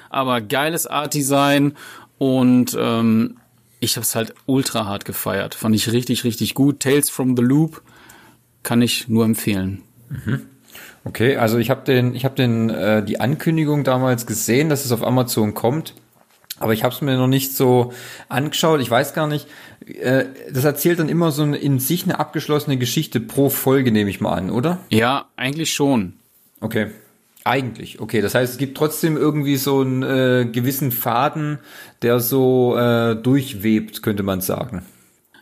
aber 0.08 0.40
geiles 0.40 0.86
Art 0.86 1.14
Design 1.14 1.76
und 2.18 2.76
ähm, 2.78 3.38
ich 3.80 3.96
habe 3.96 4.04
es 4.04 4.14
halt 4.14 4.34
ultra 4.46 4.86
hart 4.86 5.04
gefeiert. 5.04 5.54
Fand 5.54 5.74
ich 5.74 5.92
richtig, 5.92 6.24
richtig 6.24 6.54
gut. 6.54 6.80
Tales 6.80 7.10
from 7.10 7.36
the 7.36 7.42
Loop 7.42 7.82
kann 8.62 8.80
ich 8.80 9.08
nur 9.08 9.24
empfehlen. 9.24 9.82
Mhm. 10.08 10.46
Okay, 11.06 11.36
also 11.36 11.58
ich 11.58 11.70
habe 11.70 11.84
den, 11.84 12.16
ich 12.16 12.24
habe 12.24 12.34
den 12.34 12.68
äh, 12.68 13.04
die 13.04 13.20
Ankündigung 13.20 13.84
damals 13.84 14.26
gesehen, 14.26 14.68
dass 14.68 14.84
es 14.84 14.90
auf 14.90 15.06
Amazon 15.06 15.54
kommt, 15.54 15.94
aber 16.58 16.72
ich 16.72 16.82
habe 16.82 16.92
es 16.92 17.00
mir 17.00 17.16
noch 17.16 17.28
nicht 17.28 17.54
so 17.54 17.92
angeschaut. 18.28 18.80
Ich 18.80 18.90
weiß 18.90 19.14
gar 19.14 19.28
nicht. 19.28 19.46
Äh, 19.86 20.24
das 20.50 20.64
erzählt 20.64 20.98
dann 20.98 21.08
immer 21.08 21.30
so 21.30 21.44
eine, 21.44 21.58
in 21.58 21.78
sich 21.78 22.02
eine 22.04 22.18
abgeschlossene 22.18 22.76
Geschichte 22.76 23.20
pro 23.20 23.50
Folge, 23.50 23.92
nehme 23.92 24.10
ich 24.10 24.20
mal 24.20 24.32
an, 24.32 24.50
oder? 24.50 24.78
Ja, 24.90 25.26
eigentlich 25.36 25.72
schon. 25.72 26.14
Okay. 26.60 26.88
Eigentlich, 27.44 28.00
okay. 28.00 28.20
Das 28.20 28.34
heißt, 28.34 28.54
es 28.54 28.58
gibt 28.58 28.76
trotzdem 28.76 29.16
irgendwie 29.16 29.56
so 29.56 29.82
einen 29.82 30.02
äh, 30.02 30.48
gewissen 30.50 30.90
Faden, 30.90 31.60
der 32.02 32.18
so 32.18 32.76
äh, 32.76 33.14
durchwebt, 33.14 34.02
könnte 34.02 34.24
man 34.24 34.40
sagen. 34.40 34.82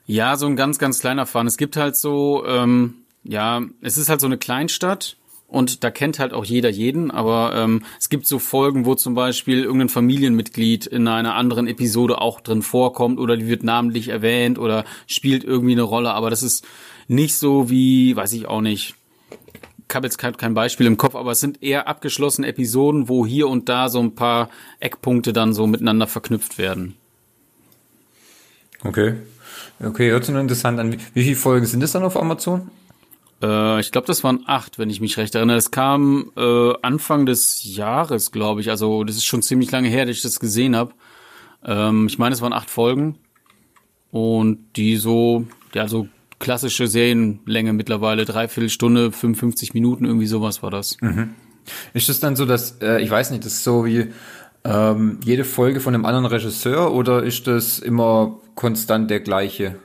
Ja, 0.05 0.37
so 0.37 0.45
ein 0.45 0.57
ganz, 0.57 0.79
ganz 0.79 0.99
kleiner 0.99 1.25
Faden. 1.25 1.47
Es 1.47 1.57
gibt 1.57 1.79
halt 1.79 1.97
so, 1.97 2.45
ähm, 2.47 2.97
ja, 3.23 3.63
es 3.81 3.97
ist 3.97 4.11
halt 4.11 4.21
so 4.21 4.27
eine 4.27 4.37
Kleinstadt 4.37 5.17
und 5.55 5.85
da 5.85 5.91
kennt 5.91 6.19
halt 6.19 6.33
auch 6.33 6.45
jeder 6.45 6.69
jeden, 6.69 7.11
aber 7.11 7.55
ähm, 7.55 7.85
es 7.99 8.09
gibt 8.09 8.27
so 8.27 8.39
Folgen, 8.39 8.85
wo 8.85 8.95
zum 8.95 9.15
Beispiel 9.15 9.63
irgendein 9.63 9.89
Familienmitglied 9.89 10.87
in 10.87 11.09
einer 11.09 11.35
anderen 11.35 11.67
Episode 11.69 12.21
auch 12.21 12.41
drin 12.41 12.63
vorkommt 12.63 13.19
oder 13.19 13.37
die 13.37 13.47
wird 13.47 13.63
namentlich 13.63 14.09
erwähnt 14.09 14.59
oder 14.59 14.85
spielt 15.07 15.45
irgendwie 15.45 15.73
eine 15.73 15.83
Rolle, 15.83 16.13
aber 16.13 16.29
das 16.29 16.43
ist 16.43 16.67
nicht 17.09 17.37
so 17.37 17.71
wie, 17.71 18.17
weiß 18.17 18.33
ich 18.33 18.47
auch 18.47 18.61
nicht, 18.61 18.97
ich 19.89 19.95
habe 19.95 20.07
jetzt 20.07 20.19
kein, 20.19 20.55
Beispiel 20.55 20.87
im 20.87 20.97
Kopf, 20.97 21.15
aber 21.15 21.31
es 21.31 21.41
sind 21.41 21.63
eher 21.63 21.87
abgeschlossene 21.87 22.49
Episoden, 22.49 23.09
wo 23.09 23.25
hier 23.25 23.47
und 23.47 23.69
da 23.69 23.89
so 23.89 24.01
ein 24.01 24.17
paar 24.17 24.51
Eckpunkte 24.81 25.33
dann 25.33 25.55
so 25.55 25.69
miteinander 25.69 26.09
verknüpft 26.09 26.59
werden. 26.59 26.97
Okay. 28.83 29.15
Okay, 29.81 30.11
hört 30.11 30.25
sich 30.25 30.33
nur 30.33 30.41
interessant 30.41 30.81
an. 30.81 30.97
Wie 31.15 31.23
viele 31.23 31.37
Folgen 31.37 31.67
sind 31.67 31.83
es 31.83 31.93
dann 31.93 32.03
auf 32.03 32.17
Amazon? 32.17 32.71
Äh, 33.45 33.81
ich 33.81 33.93
glaube, 33.93 34.07
das 34.07 34.25
waren 34.25 34.45
acht, 34.47 34.79
wenn 34.79 34.91
ich 34.91 35.01
mich 35.01 35.17
recht 35.19 35.35
erinnere. 35.35 35.57
Es 35.57 35.71
kam 35.71 36.33
äh, 36.37 36.73
Anfang 36.83 37.27
des 37.27 37.63
Jahres, 37.65 38.33
glaube 38.33 38.61
ich. 38.61 38.71
Also 38.71 39.05
das 39.05 39.17
ist 39.17 39.27
schon 39.27 39.43
ziemlich 39.43 39.71
lange 39.71 39.89
her, 39.89 40.07
dass 40.07 40.17
ich 40.17 40.23
das 40.23 40.41
gesehen 40.41 40.75
habe. 40.75 40.93
Ähm, 41.65 42.07
ich 42.07 42.19
meine, 42.19 42.35
es 42.35 42.41
waren 42.41 42.53
acht 42.53 42.71
Folgen 42.71 43.19
und 44.11 44.59
die 44.77 44.97
so, 44.97 45.47
ja, 45.75 45.89
so 45.89 46.09
klassische 46.39 46.87
Serienlänge 46.87 47.73
mittlerweile, 47.73 48.25
dreiviertel 48.25 48.71
Stunde, 48.71 49.13
55 49.13 49.75
Minuten, 49.75 50.05
irgendwie 50.05 50.27
sowas 50.27 50.63
war 50.63 50.71
das. 50.71 50.97
Mhm. 51.01 51.35
Ist 51.95 52.09
das 52.09 52.21
dann 52.21 52.37
so, 52.37 52.45
dass, 52.45 52.79
äh, 52.83 53.01
ich 53.03 53.11
weiß 53.11 53.31
nicht, 53.31 53.45
das 53.45 53.55
ist 53.55 53.65
so 53.65 53.85
wie 53.85 54.09
ähm, 54.65 55.21
jede 55.25 55.45
Folge 55.45 55.81
von 55.81 55.95
einem 55.95 56.05
anderen 56.05 56.27
Regisseur 56.27 56.93
oder 56.93 57.23
ist 57.23 57.47
das 57.47 57.79
immer 57.79 58.39
konstant 58.55 59.11
der 59.11 59.21
gleiche? 59.21 59.77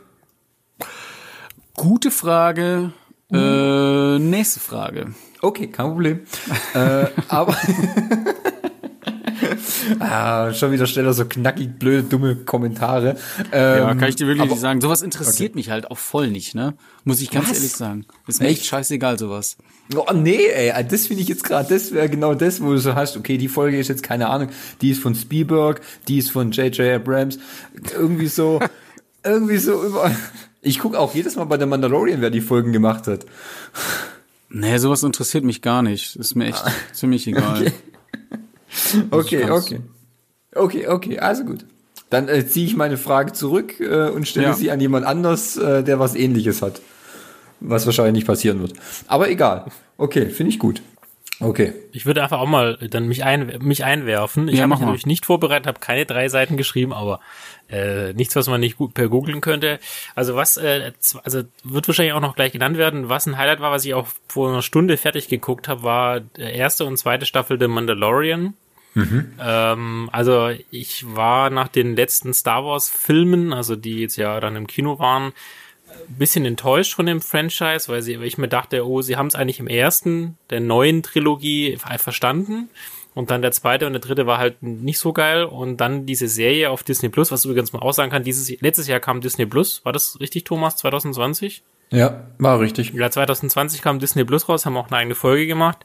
Gute 1.76 2.12
Frage. 2.12 2.92
Äh, 3.32 4.20
nächste 4.20 4.60
Frage. 4.60 5.14
Okay, 5.42 5.68
kein 5.68 5.88
Problem. 5.88 6.20
äh, 6.74 7.06
aber 7.28 7.56
ah, 10.00 10.54
schon 10.54 10.72
wieder 10.72 10.88
schneller 10.88 11.14
so 11.14 11.26
knackig 11.26 11.78
blöde, 11.78 12.04
dumme 12.04 12.36
Kommentare. 12.36 13.18
Ähm, 13.52 13.80
ja, 13.80 13.96
kann 13.96 14.10
ich 14.10 14.16
dir 14.16 14.28
wirklich 14.28 14.42
aber, 14.42 14.52
nicht 14.52 14.62
sagen. 14.62 14.82
Sowas 14.82 15.02
interessiert 15.02 15.52
okay. 15.52 15.60
mich 15.60 15.70
halt 15.70 15.92
auch 15.92 15.98
voll 15.98 16.30
nicht, 16.30 16.56
ne? 16.56 16.76
Muss 17.04 17.22
ich 17.22 17.32
ganz 17.32 17.50
Was? 17.50 17.58
ehrlich 17.58 17.72
sagen. 17.72 18.06
Ist 18.28 18.42
mir 18.42 18.48
echt 18.48 18.66
scheißegal, 18.66 19.18
sowas. 19.18 19.58
Oh 19.96 20.14
nee, 20.14 20.48
ey, 20.48 20.86
das 20.88 21.08
finde 21.08 21.24
ich 21.24 21.30
jetzt 21.30 21.44
gerade, 21.44 21.70
das 21.70 21.92
wäre 21.92 22.10
genau 22.10 22.36
das, 22.36 22.62
wo 22.62 22.72
du 22.72 22.78
so 22.78 22.94
hast, 22.94 23.18
okay, 23.18 23.38
die 23.38 23.48
Folge 23.48 23.80
ist 23.80 23.88
jetzt 23.88 24.04
keine 24.04 24.30
Ahnung, 24.30 24.50
die 24.82 24.92
ist 24.92 25.02
von 25.02 25.16
Spielberg, 25.16 25.82
die 26.08 26.20
ist 26.20 26.30
von 26.30 26.52
J.J. 26.52 26.96
Abrams, 26.96 27.40
irgendwie 27.92 28.28
so, 28.28 28.60
irgendwie 29.24 29.58
so 29.58 29.84
über. 29.84 30.12
Ich 30.62 30.80
gucke 30.80 31.00
auch 31.00 31.14
jedes 31.16 31.36
Mal 31.36 31.46
bei 31.46 31.58
der 31.58 31.68
Mandalorian, 31.68 32.22
wer 32.22 32.30
die 32.30 32.42
Folgen 32.42 32.72
gemacht 32.72 33.08
hat. 33.08 33.26
Nee, 34.50 34.78
sowas 34.78 35.04
interessiert 35.04 35.44
mich 35.44 35.62
gar 35.62 35.82
nicht. 35.82 36.16
Ist 36.16 36.36
mir 36.36 36.48
echt 36.48 36.66
ah. 36.66 36.72
ziemlich 36.92 37.28
egal. 37.28 37.72
Okay, 39.12 39.50
okay. 39.50 39.50
Okay, 39.50 39.82
okay, 40.56 40.88
okay, 40.88 41.20
also 41.20 41.44
gut. 41.44 41.66
Dann 42.10 42.28
äh, 42.28 42.46
ziehe 42.48 42.66
ich 42.66 42.76
meine 42.76 42.98
Frage 42.98 43.34
zurück 43.34 43.80
äh, 43.80 44.10
und 44.10 44.28
stelle 44.28 44.48
ja. 44.48 44.54
sie 44.54 44.72
an 44.72 44.82
jemand 44.82 45.06
anders, 45.06 45.58
äh, 45.58 45.84
der 45.84 46.00
was 46.00 46.16
ähnliches 46.16 46.62
hat. 46.62 46.82
Was 47.60 47.86
wahrscheinlich 47.86 48.14
nicht 48.14 48.28
passieren 48.28 48.62
wird. 48.62 48.74
Aber 49.08 49.30
egal. 49.30 49.66
Okay, 49.98 50.28
finde 50.28 50.52
ich 50.52 50.60
gut. 50.60 50.82
Okay. 51.42 51.74
Ich 51.94 52.06
würde 52.06 52.22
einfach 52.22 52.40
auch 52.40 52.48
mal 52.48 52.78
dann 52.90 53.08
mich, 53.08 53.24
ein, 53.24 53.60
mich 53.62 53.86
einwerfen. 53.86 54.50
Ich 54.50 54.56
ja, 54.56 54.64
habe 54.64 54.72
mich 54.72 54.80
natürlich 54.80 55.06
nicht 55.06 55.26
vorbereitet, 55.26 55.68
habe 55.68 55.80
keine 55.80 56.06
drei 56.06 56.28
Seiten 56.28 56.58
geschrieben, 56.58 56.92
aber 56.92 57.22
äh, 57.70 58.14
nichts, 58.14 58.36
was 58.36 58.48
man 58.48 58.60
nicht 58.60 58.78
gut 58.78 58.94
per 58.94 59.08
googeln 59.08 59.40
könnte. 59.40 59.80
Also 60.16 60.36
was, 60.36 60.58
äh, 60.58 60.92
also 61.24 61.44
wird 61.64 61.88
wahrscheinlich 61.88 62.14
auch 62.14 62.20
noch 62.20 62.36
gleich 62.36 62.52
genannt 62.52 62.78
werden. 62.78 63.08
Was 63.08 63.26
ein 63.26 63.38
Highlight 63.38 63.62
war, 63.62 63.72
was 63.72 63.86
ich 63.86 63.94
auch 63.94 64.08
vor 64.28 64.50
einer 64.50 64.62
Stunde 64.62 64.98
fertig 64.98 65.30
geguckt 65.30 65.68
habe, 65.70 65.84
war 65.84 66.22
erste 66.38 66.86
und 66.86 66.98
zweite 66.98 67.26
Staffel 67.26 67.58
The 67.58 67.68
Mandalorian. 67.68 68.56
Mhm. 68.96 69.34
Ähm, 69.40 70.10
also 70.12 70.50
ich 70.72 71.06
war 71.16 71.50
nach 71.50 71.70
den 71.70 71.96
letzten 71.96 72.34
Star 72.34 72.66
Wars 72.66 72.90
Filmen, 72.90 73.54
also 73.54 73.76
die 73.76 74.00
jetzt 74.00 74.18
ja 74.18 74.40
dann 74.40 74.56
im 74.56 74.68
Kino 74.68 75.00
waren, 75.00 75.32
bisschen 76.08 76.46
enttäuscht 76.46 76.94
von 76.94 77.06
dem 77.06 77.22
Franchise, 77.22 77.88
weil, 77.88 78.02
sie, 78.02 78.20
weil 78.20 78.28
ich 78.28 78.38
mir 78.38 78.48
dachte, 78.48 78.86
oh, 78.88 79.02
sie 79.02 79.16
haben 79.16 79.28
es 79.28 79.36
eigentlich 79.36 79.60
im 79.60 79.68
ersten 79.68 80.38
der 80.50 80.60
neuen 80.60 81.04
Trilogie 81.04 81.78
verstanden. 81.98 82.70
Und 83.16 83.32
dann 83.32 83.42
der 83.42 83.52
zweite 83.52 83.88
und 83.88 83.94
der 83.94 84.02
dritte 84.02 84.28
war 84.28 84.38
halt 84.38 84.62
nicht 84.62 85.00
so 85.00 85.14
geil. 85.14 85.44
Und 85.44 85.78
dann 85.78 86.06
diese 86.06 86.28
Serie 86.28 86.70
auf 86.70 86.84
Disney 86.84 87.10
Plus, 87.10 87.32
was 87.32 87.46
übrigens 87.46 87.74
mal 87.74 87.80
aussagen 87.80 88.12
kann, 88.12 88.24
dieses, 88.24 88.62
letztes 88.62 88.88
Jahr 88.88 89.00
kam 89.00 89.22
Disney 89.22 89.46
Plus. 89.46 89.84
War 89.84 89.92
das 89.92 90.20
richtig, 90.20 90.44
Thomas? 90.44 90.78
2020? 90.78 91.64
Ja, 91.92 92.28
war 92.38 92.60
richtig. 92.60 92.94
Ja, 92.94 93.10
2020 93.10 93.82
kam 93.82 94.00
Disney 94.00 94.24
Plus 94.24 94.48
raus, 94.48 94.66
haben 94.66 94.78
auch 94.78 94.88
eine 94.88 94.98
eigene 94.98 95.16
Folge 95.16 95.48
gemacht. 95.48 95.84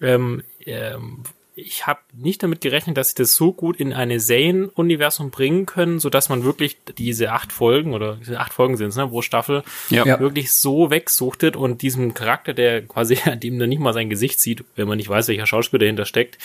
Ähm, 0.00 0.42
ähm, 0.64 1.22
ich 1.58 1.86
habe 1.86 2.00
nicht 2.12 2.42
damit 2.42 2.60
gerechnet, 2.60 2.98
dass 2.98 3.08
sie 3.08 3.14
das 3.14 3.34
so 3.34 3.50
gut 3.50 3.76
in 3.76 3.94
eine 3.94 4.20
Serien-Universum 4.20 5.30
bringen 5.30 5.64
können, 5.64 5.98
so 5.98 6.10
dass 6.10 6.28
man 6.28 6.44
wirklich 6.44 6.76
diese 6.98 7.32
acht 7.32 7.50
Folgen 7.50 7.94
oder 7.94 8.16
diese 8.16 8.38
acht 8.38 8.52
Folgen 8.52 8.76
sind 8.76 8.94
ne, 8.94 9.08
pro 9.08 9.22
Staffel, 9.22 9.62
ja. 9.88 10.20
wirklich 10.20 10.52
so 10.52 10.90
wegsuchtet 10.90 11.56
und 11.56 11.80
diesem 11.80 12.12
Charakter, 12.12 12.52
der 12.52 12.82
quasi, 12.82 13.18
dem 13.36 13.58
dann 13.58 13.70
nicht 13.70 13.78
mal 13.78 13.94
sein 13.94 14.10
Gesicht 14.10 14.38
sieht, 14.38 14.64
wenn 14.76 14.86
man 14.86 14.98
nicht 14.98 15.08
weiß, 15.08 15.28
welcher 15.28 15.46
Schauspieler 15.46 15.80
dahinter 15.80 16.04
steckt, 16.04 16.36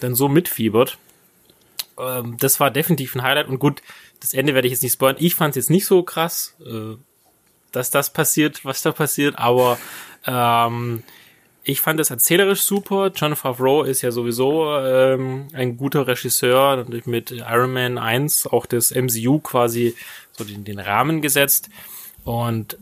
dann 0.00 0.14
so 0.14 0.26
mitfiebert. 0.26 0.96
Ähm, 1.98 2.38
das 2.40 2.58
war 2.58 2.70
definitiv 2.70 3.14
ein 3.14 3.22
Highlight 3.22 3.48
und 3.48 3.58
gut, 3.58 3.82
das 4.20 4.32
Ende 4.32 4.54
werde 4.54 4.68
ich 4.68 4.72
jetzt 4.72 4.82
nicht 4.82 4.94
spoilern. 4.94 5.16
Ich 5.18 5.34
fand 5.34 5.50
es 5.50 5.64
jetzt 5.66 5.70
nicht 5.70 5.84
so 5.84 6.02
krass, 6.02 6.56
äh, 6.64 6.96
dass 7.72 7.90
das 7.90 8.10
passiert, 8.10 8.64
was 8.64 8.80
da 8.80 8.92
passiert, 8.92 9.38
aber 9.38 9.76
ähm, 10.26 11.02
ich 11.68 11.80
fand 11.80 11.98
es 11.98 12.10
erzählerisch 12.10 12.62
super. 12.62 13.10
John 13.12 13.34
Favreau 13.34 13.82
ist 13.82 14.00
ja 14.00 14.12
sowieso 14.12 14.78
ähm, 14.78 15.48
ein 15.52 15.76
guter 15.76 16.06
Regisseur, 16.06 16.86
mit 17.06 17.32
Iron 17.32 17.72
Man 17.72 17.98
1 17.98 18.46
auch 18.46 18.66
das 18.66 18.94
MCU 18.94 19.40
quasi 19.40 19.96
so 20.30 20.44
den, 20.44 20.62
den 20.62 20.78
Rahmen 20.78 21.22
gesetzt. 21.22 21.68
Und 22.22 22.78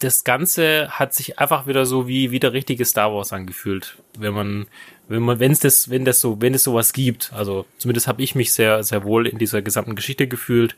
das 0.00 0.22
Ganze 0.22 0.90
hat 0.90 1.14
sich 1.14 1.38
einfach 1.38 1.66
wieder 1.66 1.86
so 1.86 2.06
wie 2.06 2.30
wieder 2.30 2.52
richtige 2.52 2.84
Star 2.84 3.12
Wars 3.12 3.32
angefühlt, 3.32 3.96
wenn 4.18 4.34
man 4.34 4.66
wenn 5.08 5.22
man 5.22 5.40
wenn 5.40 5.52
es 5.52 5.60
das 5.60 5.88
wenn 5.88 6.04
das 6.04 6.20
so 6.20 6.42
wenn 6.42 6.52
es 6.52 6.64
sowas 6.64 6.92
gibt. 6.92 7.32
Also 7.32 7.64
zumindest 7.78 8.06
habe 8.06 8.22
ich 8.22 8.34
mich 8.34 8.52
sehr 8.52 8.82
sehr 8.82 9.02
wohl 9.02 9.26
in 9.26 9.38
dieser 9.38 9.62
gesamten 9.62 9.96
Geschichte 9.96 10.28
gefühlt 10.28 10.76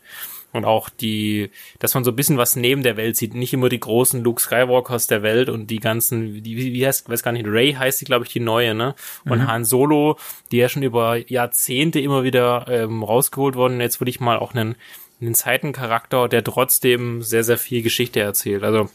und 0.53 0.65
auch 0.65 0.89
die, 0.89 1.51
dass 1.79 1.95
man 1.95 2.05
so 2.05 2.11
ein 2.11 2.17
bisschen 2.17 2.39
was 2.39 2.57
neben 2.57 2.83
der 2.83 2.97
Welt 2.97 3.17
sieht, 3.17 3.35
nicht 3.35 3.53
immer 3.53 3.69
die 3.69 3.81
großen 3.81 4.23
Luke 4.23 4.41
Skywalkers 4.41 5.07
der 5.07 5.23
Welt 5.23 5.49
und 5.49 5.69
die 5.69 5.79
ganzen, 5.79 6.43
die, 6.43 6.57
wie 6.57 6.87
heißt, 6.87 7.09
weiß 7.09 7.23
gar 7.23 7.33
nicht, 7.33 7.47
Ray 7.47 7.73
heißt 7.73 8.01
die, 8.01 8.05
glaube 8.05 8.25
ich, 8.25 8.33
die 8.33 8.41
neue, 8.41 8.75
ne? 8.75 8.95
Und 9.25 9.39
mhm. 9.39 9.47
Han 9.47 9.65
Solo, 9.65 10.19
die 10.51 10.59
ja 10.59 10.69
schon 10.69 10.83
über 10.83 11.17
Jahrzehnte 11.31 12.01
immer 12.01 12.25
wieder 12.25 12.67
ähm, 12.69 13.03
rausgeholt 13.03 13.55
worden. 13.55 13.81
Jetzt 13.81 14.01
würde 14.01 14.11
ich 14.11 14.21
mal 14.21 14.39
auch 14.39 14.55
einen, 14.55 14.77
einen 15.21 15.35
Zeitencharakter, 15.35 16.29
der 16.29 16.43
trotzdem 16.43 17.23
sehr, 17.23 17.45
sehr 17.45 17.59
viel 17.59 17.83
Geschichte 17.83 18.21
erzählt. 18.21 18.65
Also 18.65 18.91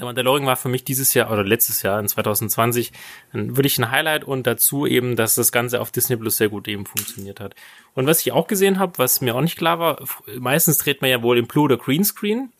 der 0.00 0.06
Mandalorian 0.06 0.46
war 0.46 0.56
für 0.56 0.70
mich 0.70 0.82
dieses 0.82 1.12
Jahr 1.12 1.30
oder 1.30 1.44
letztes 1.44 1.82
Jahr 1.82 2.00
in 2.00 2.08
2020 2.08 2.90
ein, 3.34 3.56
wirklich 3.58 3.76
ein 3.76 3.90
Highlight 3.90 4.24
und 4.24 4.46
dazu 4.46 4.86
eben, 4.86 5.14
dass 5.14 5.34
das 5.34 5.52
Ganze 5.52 5.78
auf 5.78 5.90
Disney 5.90 6.16
Plus 6.16 6.38
sehr 6.38 6.48
gut 6.48 6.68
eben 6.68 6.86
funktioniert 6.86 7.38
hat. 7.38 7.54
Und 7.94 8.06
was 8.06 8.22
ich 8.22 8.32
auch 8.32 8.46
gesehen 8.46 8.78
habe, 8.78 8.94
was 8.96 9.20
mir 9.20 9.36
auch 9.36 9.42
nicht 9.42 9.58
klar 9.58 9.78
war, 9.78 10.02
meistens 10.38 10.78
dreht 10.78 11.02
man 11.02 11.10
ja 11.10 11.22
wohl 11.22 11.36
im 11.36 11.46
Blue 11.46 11.64
oder 11.64 11.76
Greenscreen. 11.76 12.50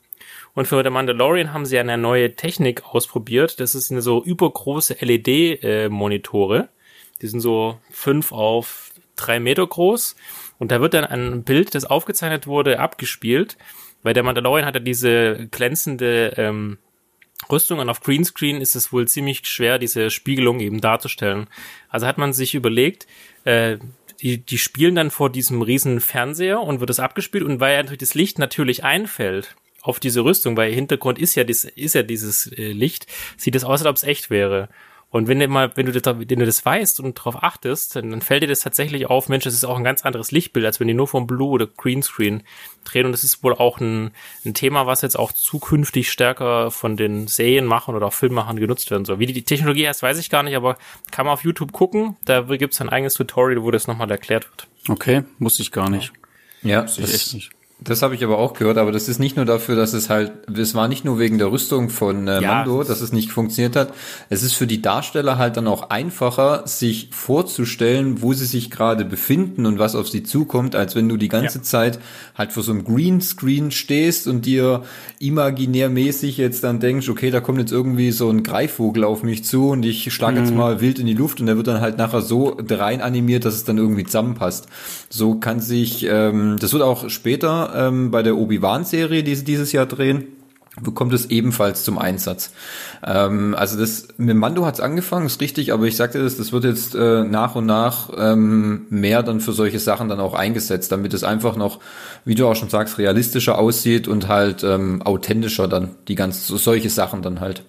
Und 0.53 0.67
für 0.67 0.83
der 0.83 0.93
Mandalorian 0.93 1.55
haben 1.55 1.65
sie 1.65 1.79
eine 1.79 1.97
neue 1.97 2.35
Technik 2.37 2.85
ausprobiert. 2.85 3.59
Das 3.59 3.75
ist 3.75 3.91
eine 3.91 4.03
so 4.03 4.23
übergroße 4.23 4.99
LED-Monitore. 5.01 6.59
Äh, 6.59 6.69
Die 7.23 7.27
sind 7.27 7.41
so 7.41 7.79
fünf 7.91 8.33
auf 8.33 8.91
drei 9.17 9.41
Meter 9.41 9.67
groß. 9.67 10.15
Und 10.59 10.73
da 10.73 10.83
wird 10.83 10.93
dann 10.93 11.05
ein 11.05 11.43
Bild, 11.45 11.75
das 11.75 11.87
aufgezeichnet 11.87 12.47
wurde, 12.47 12.81
abgespielt. 12.81 13.57
Weil 14.03 14.13
der 14.13 14.25
Mandalorian 14.25 14.67
hat 14.67 14.75
ja 14.75 14.81
diese 14.81 15.49
glänzende 15.51 16.35
ähm, 16.37 16.77
Rüstung 17.51 17.79
und 17.79 17.89
auf 17.89 18.01
Greenscreen 18.01 18.61
ist 18.61 18.77
es 18.77 18.93
wohl 18.93 19.09
ziemlich 19.09 19.47
schwer, 19.47 19.79
diese 19.79 20.11
Spiegelung 20.11 20.61
eben 20.61 20.81
darzustellen. 20.81 21.49
Also 21.89 22.07
hat 22.07 22.19
man 22.19 22.33
sich 22.33 22.55
überlegt, 22.55 23.07
äh, 23.45 23.79
die, 24.21 24.39
die 24.39 24.59
spielen 24.59 24.95
dann 24.95 25.11
vor 25.11 25.31
diesem 25.31 25.63
riesen 25.63 26.01
Fernseher 26.01 26.61
und 26.61 26.81
wird 26.81 26.91
es 26.91 27.01
abgespielt 27.01 27.45
und 27.45 27.61
weil 27.61 27.73
ja 27.73 27.83
natürlich 27.83 28.01
das 28.01 28.15
Licht 28.15 28.39
natürlich 28.39 28.85
einfällt 28.85 29.57
auf 29.83 29.99
diese 29.99 30.25
Rüstung, 30.25 30.57
weil 30.57 30.73
Hintergrund 30.73 31.19
ist 31.19 31.35
ja, 31.35 31.45
dies, 31.45 31.65
ist 31.65 31.95
ja 31.95 32.03
dieses 32.03 32.47
äh, 32.53 32.73
Licht, 32.73 33.07
sieht 33.37 33.55
es 33.55 33.65
aus, 33.65 33.81
als 33.81 33.89
ob 33.89 33.97
es 33.97 34.03
echt 34.03 34.29
wäre. 34.31 34.69
Und 35.11 35.27
wenn 35.27 35.41
du 35.41 35.49
mal, 35.49 35.73
wenn 35.75 35.87
du 35.87 35.93
das, 35.93 36.03
wenn 36.05 36.39
du 36.39 36.47
das 36.47 36.65
weißt 36.65 37.01
und 37.01 37.19
darauf 37.19 37.43
achtest, 37.43 37.97
dann, 37.97 38.11
dann 38.11 38.23
fällt 38.23 38.45
dir 38.45 38.47
das 38.47 38.61
tatsächlich 38.61 39.07
auf, 39.07 39.29
Mensch, 39.29 39.43
das 39.43 39.55
ist 39.55 39.65
auch 39.65 39.77
ein 39.77 39.83
ganz 39.83 40.05
anderes 40.05 40.31
Lichtbild, 40.31 40.65
als 40.65 40.79
wenn 40.79 40.87
die 40.87 40.95
nur 40.95 41.09
vom 41.09 41.27
Blue 41.27 41.51
oder 41.51 41.67
Greenscreen 41.67 42.45
drehen. 42.85 43.07
Und 43.07 43.13
das 43.13 43.25
ist 43.25 43.43
wohl 43.43 43.55
auch 43.55 43.81
ein, 43.81 44.13
ein 44.45 44.55
Thema, 44.55 44.87
was 44.87 45.03
jetzt 45.03 45.19
auch 45.19 45.33
zukünftig 45.33 46.13
stärker 46.13 46.71
von 46.71 46.97
den 46.97 47.27
Serienmachern 47.27 47.97
oder 47.97 48.07
auch 48.07 48.13
Filmemachern 48.13 48.61
genutzt 48.61 48.91
werden 48.93 49.05
soll. 49.05 49.19
Wie 49.19 49.27
die, 49.27 49.33
die 49.33 49.43
Technologie 49.43 49.89
heißt, 49.89 50.03
weiß 50.03 50.19
ich 50.19 50.31
gar 50.31 50.45
nicht, 50.45 50.55
aber 50.55 50.79
kann 51.11 51.27
man 51.27 51.33
auf 51.33 51.43
YouTube 51.43 51.73
gucken. 51.73 52.17
Da 52.25 52.43
gibt's 52.43 52.81
ein 52.81 52.89
eigenes 52.89 53.15
Tutorial, 53.15 53.65
wo 53.65 53.73
das 53.73 53.89
nochmal 53.89 54.11
erklärt 54.11 54.49
wird. 54.49 54.69
Okay, 54.89 55.25
muss 55.39 55.59
ich 55.59 55.73
gar 55.73 55.91
nicht. 55.91 56.13
Ja, 56.63 56.83
das, 56.83 56.99
ich 56.99 57.13
echt 57.13 57.35
nicht. 57.35 57.51
Das 57.83 58.03
habe 58.03 58.15
ich 58.15 58.23
aber 58.23 58.39
auch 58.39 58.53
gehört, 58.53 58.77
aber 58.77 58.93
das 58.93 59.09
ist 59.09 59.19
nicht 59.19 59.37
nur 59.37 59.47
dafür, 59.47 59.75
dass 59.75 59.95
es 59.95 60.11
halt, 60.11 60.33
es 60.55 60.75
war 60.75 60.87
nicht 60.87 61.07
nur 61.07 61.19
wegen 61.19 61.39
der 61.39 61.51
Rüstung 61.51 61.89
von 61.89 62.29
äh, 62.29 62.43
ja. 62.43 62.57
Mando, 62.57 62.83
dass 62.83 63.01
es 63.01 63.13
nicht 63.13 63.33
funktioniert 63.33 63.75
hat. 63.75 63.95
Es 64.29 64.43
ist 64.43 64.53
für 64.53 64.67
die 64.67 64.83
Darsteller 64.83 65.39
halt 65.39 65.57
dann 65.57 65.67
auch 65.67 65.89
einfacher, 65.89 66.67
sich 66.67 67.09
vorzustellen, 67.11 68.21
wo 68.21 68.35
sie 68.35 68.45
sich 68.45 68.71
gerade 68.71 69.07
befinden 69.07 69.65
und 69.65 69.79
was 69.79 69.95
auf 69.95 70.09
sie 70.09 70.23
zukommt, 70.23 70.77
als 70.77 70.95
wenn 70.95 71.09
du 71.09 71.17
die 71.17 71.29
ganze 71.29 71.59
ja. 71.59 71.65
Zeit 71.65 72.01
halt 72.35 72.53
vor 72.53 72.63
so 72.63 72.73
einem 72.73 72.85
Greenscreen 72.85 73.71
stehst 73.71 74.27
und 74.27 74.45
dir 74.45 74.83
imaginärmäßig 75.19 76.37
jetzt 76.37 76.63
dann 76.65 76.81
denkst, 76.81 77.09
okay, 77.09 77.31
da 77.31 77.41
kommt 77.41 77.61
jetzt 77.61 77.73
irgendwie 77.73 78.11
so 78.11 78.29
ein 78.29 78.43
Greifvogel 78.43 79.05
auf 79.05 79.23
mich 79.23 79.45
zu 79.45 79.71
und 79.71 79.87
ich 79.87 80.13
schlage 80.13 80.39
mhm. 80.39 80.45
jetzt 80.45 80.55
mal 80.55 80.81
wild 80.83 80.99
in 80.99 81.07
die 81.07 81.15
Luft 81.15 81.41
und 81.41 81.47
der 81.47 81.57
wird 81.57 81.67
dann 81.67 81.81
halt 81.81 81.97
nachher 81.97 82.21
so 82.21 82.59
rein 82.69 83.01
animiert, 83.01 83.47
dass 83.47 83.55
es 83.55 83.65
dann 83.65 83.79
irgendwie 83.79 84.05
zusammenpasst. 84.05 84.67
So 85.13 85.35
kann 85.35 85.61
sich, 85.61 86.07
ähm, 86.07 86.57
das 86.61 86.73
wird 86.73 86.85
auch 86.85 87.11
später 87.11 87.73
ähm, 87.75 88.13
bei 88.13 88.23
der 88.23 88.37
Obi-Wan-Serie, 88.37 89.25
die 89.25 89.35
sie 89.35 89.45
dieses 89.45 89.73
Jahr 89.73 89.87
drehen, 89.87 90.29
bekommt 90.81 91.13
es 91.13 91.27
ebenfalls 91.27 91.83
zum 91.83 91.99
Einsatz. 91.99 92.53
Ähm, 93.05 93.57
also 93.59 93.77
das 93.77 94.07
mit 94.19 94.37
Mando 94.37 94.65
hat's 94.65 94.79
angefangen, 94.79 95.27
ist 95.27 95.41
richtig, 95.41 95.73
aber 95.73 95.87
ich 95.87 95.97
sagte 95.97 96.23
das, 96.23 96.37
das 96.37 96.53
wird 96.53 96.63
jetzt 96.63 96.95
äh, 96.95 97.25
nach 97.25 97.57
und 97.57 97.67
nach 97.67 98.11
ähm, 98.17 98.87
mehr 98.89 99.25
dann 99.25 99.41
für 99.41 99.53
solche 99.53 99.81
Sachen 99.81 100.09
dann 100.09 100.21
auch 100.21 100.35
eingesetzt, 100.35 100.93
damit 100.93 101.13
es 101.13 101.25
einfach 101.25 101.57
noch, 101.57 101.81
wie 102.25 102.37
du 102.37 102.47
auch 102.47 102.55
schon 102.55 102.71
sagst, 102.71 102.99
realistischer 102.99 103.59
aussieht 103.59 104.07
und 104.07 104.29
halt 104.29 104.63
ähm, 104.63 105.03
authentischer 105.03 105.67
dann 105.67 105.91
die 106.07 106.15
ganz 106.15 106.47
solche 106.47 106.89
Sachen 106.89 107.23
dann 107.23 107.41
halt. 107.41 107.65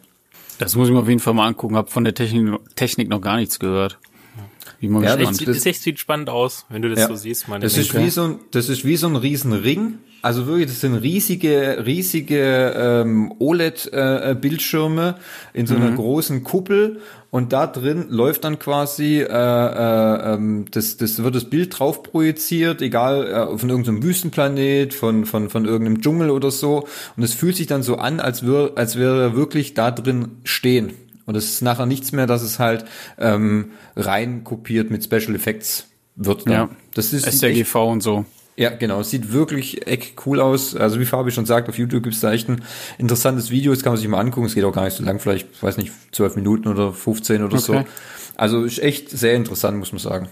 Das 0.59 0.75
muss 0.75 0.89
ich 0.89 0.93
mir 0.93 0.99
auf 0.99 1.09
jeden 1.09 1.19
Fall 1.19 1.33
mal 1.33 1.47
angucken, 1.47 1.75
habe 1.75 1.89
von 1.89 2.03
der 2.03 2.13
Technik, 2.13 2.59
Technik 2.75 3.09
noch 3.09 3.21
gar 3.21 3.37
nichts 3.37 3.57
gehört. 3.57 3.97
Wie 4.81 4.87
man 4.87 5.03
ja, 5.03 5.15
das, 5.15 5.37
das 5.37 5.65
echt 5.67 5.83
sieht 5.83 5.99
spannend 5.99 6.31
aus, 6.31 6.65
wenn 6.69 6.81
du 6.81 6.89
das 6.89 7.01
ja. 7.01 7.07
so 7.07 7.15
siehst. 7.15 7.47
Meine 7.47 7.61
das 7.61 7.77
ist 7.77 7.95
wie 7.95 8.09
so 8.09 8.23
ein, 8.23 8.39
das 8.49 8.67
ist 8.67 8.83
wie 8.83 8.97
so 8.97 9.05
ein 9.07 9.15
Riesenring. 9.15 9.99
Also 10.23 10.47
wirklich, 10.47 10.67
das 10.67 10.81
sind 10.81 10.95
riesige, 10.95 11.83
riesige 11.85 12.73
ähm, 12.75 13.31
OLED-Bildschirme 13.37 15.15
äh, 15.53 15.59
in 15.59 15.67
so 15.67 15.75
einer 15.75 15.91
mhm. 15.91 15.95
großen 15.97 16.43
Kuppel 16.43 16.99
und 17.29 17.53
da 17.53 17.67
drin 17.67 18.07
läuft 18.09 18.43
dann 18.43 18.57
quasi, 18.57 19.19
äh, 19.19 19.23
äh, 19.23 20.33
ähm, 20.33 20.65
das, 20.71 20.97
das 20.97 21.23
wird 21.23 21.35
das 21.35 21.45
Bild 21.45 21.77
drauf 21.77 22.01
projiziert, 22.01 22.81
egal 22.81 23.27
äh, 23.27 23.57
von 23.57 23.69
irgendeinem 23.69 24.01
Wüstenplanet, 24.01 24.95
von, 24.95 25.25
von, 25.25 25.49
von 25.51 25.65
irgendeinem 25.65 26.01
Dschungel 26.01 26.31
oder 26.31 26.49
so. 26.49 26.87
Und 27.15 27.23
es 27.23 27.35
fühlt 27.35 27.55
sich 27.55 27.67
dann 27.67 27.83
so 27.83 27.97
an, 27.97 28.19
als, 28.19 28.45
wär, 28.45 28.71
als 28.75 28.95
wäre 28.95 29.21
er 29.21 29.35
wirklich 29.35 29.75
da 29.75 29.91
drin 29.91 30.39
stehen. 30.43 30.93
Und 31.31 31.37
es 31.37 31.45
ist 31.45 31.61
nachher 31.61 31.85
nichts 31.85 32.11
mehr, 32.11 32.27
dass 32.27 32.41
es 32.41 32.59
halt 32.59 32.83
ähm, 33.17 33.71
rein 33.95 34.43
kopiert 34.43 34.91
mit 34.91 35.01
Special 35.01 35.33
Effects 35.33 35.87
wird. 36.17 36.45
Dann. 36.45 36.53
Ja, 36.53 36.69
das 36.93 37.13
ist 37.13 37.25
SRGV 37.25 37.75
und 37.75 38.03
so. 38.03 38.25
Ja, 38.57 38.69
genau. 38.69 39.01
Sieht 39.01 39.31
wirklich 39.31 39.87
echt 39.87 40.25
cool 40.25 40.41
aus. 40.41 40.75
Also 40.75 40.99
wie 40.99 41.05
Fabi 41.05 41.31
schon 41.31 41.45
sagt, 41.45 41.69
auf 41.69 41.77
YouTube 41.77 42.03
gibt 42.03 42.15
es 42.15 42.19
da 42.19 42.33
echt 42.33 42.49
ein 42.49 42.63
interessantes 42.97 43.49
Video. 43.49 43.71
Das 43.71 43.81
kann 43.81 43.93
man 43.93 43.97
sich 43.97 44.09
mal 44.09 44.19
angucken. 44.19 44.45
Es 44.45 44.55
geht 44.55 44.65
auch 44.65 44.73
gar 44.73 44.83
nicht 44.83 44.97
so 44.97 45.05
lang, 45.05 45.19
vielleicht, 45.19 45.63
weiß 45.63 45.77
nicht, 45.77 45.93
zwölf 46.11 46.35
Minuten 46.35 46.67
oder 46.67 46.91
15 46.91 47.45
oder 47.45 47.53
okay. 47.53 47.63
so. 47.63 47.85
Also 48.35 48.65
ist 48.65 48.79
echt 48.79 49.09
sehr 49.09 49.35
interessant, 49.35 49.79
muss 49.79 49.93
man 49.93 49.99
sagen. 49.99 50.27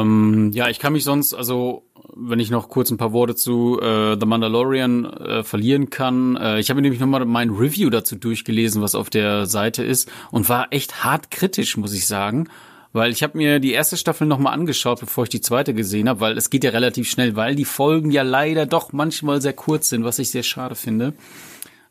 Ähm, 0.00 0.50
ja, 0.52 0.68
ich 0.68 0.78
kann 0.78 0.92
mich 0.92 1.04
sonst, 1.04 1.34
also 1.34 1.84
wenn 2.16 2.38
ich 2.38 2.50
noch 2.50 2.68
kurz 2.68 2.90
ein 2.90 2.96
paar 2.96 3.12
Worte 3.12 3.34
zu 3.34 3.80
äh, 3.80 4.16
The 4.18 4.26
Mandalorian 4.26 5.04
äh, 5.04 5.42
verlieren 5.42 5.90
kann. 5.90 6.36
Äh, 6.36 6.60
ich 6.60 6.70
habe 6.70 6.80
nämlich 6.80 7.00
nochmal 7.00 7.24
mein 7.24 7.50
Review 7.50 7.90
dazu 7.90 8.16
durchgelesen, 8.16 8.82
was 8.82 8.94
auf 8.94 9.10
der 9.10 9.46
Seite 9.46 9.82
ist 9.82 10.10
und 10.30 10.48
war 10.48 10.68
echt 10.70 11.04
hart 11.04 11.30
kritisch, 11.30 11.76
muss 11.76 11.92
ich 11.92 12.06
sagen. 12.06 12.48
Weil 12.92 13.10
ich 13.10 13.24
habe 13.24 13.36
mir 13.36 13.58
die 13.58 13.72
erste 13.72 13.96
Staffel 13.96 14.26
nochmal 14.26 14.54
angeschaut, 14.54 15.00
bevor 15.00 15.24
ich 15.24 15.30
die 15.30 15.40
zweite 15.40 15.74
gesehen 15.74 16.08
habe, 16.08 16.20
weil 16.20 16.38
es 16.38 16.48
geht 16.48 16.62
ja 16.62 16.70
relativ 16.70 17.10
schnell, 17.10 17.34
weil 17.34 17.56
die 17.56 17.64
Folgen 17.64 18.12
ja 18.12 18.22
leider 18.22 18.66
doch 18.66 18.92
manchmal 18.92 19.42
sehr 19.42 19.52
kurz 19.52 19.88
sind, 19.88 20.04
was 20.04 20.20
ich 20.20 20.30
sehr 20.30 20.44
schade 20.44 20.76
finde 20.76 21.14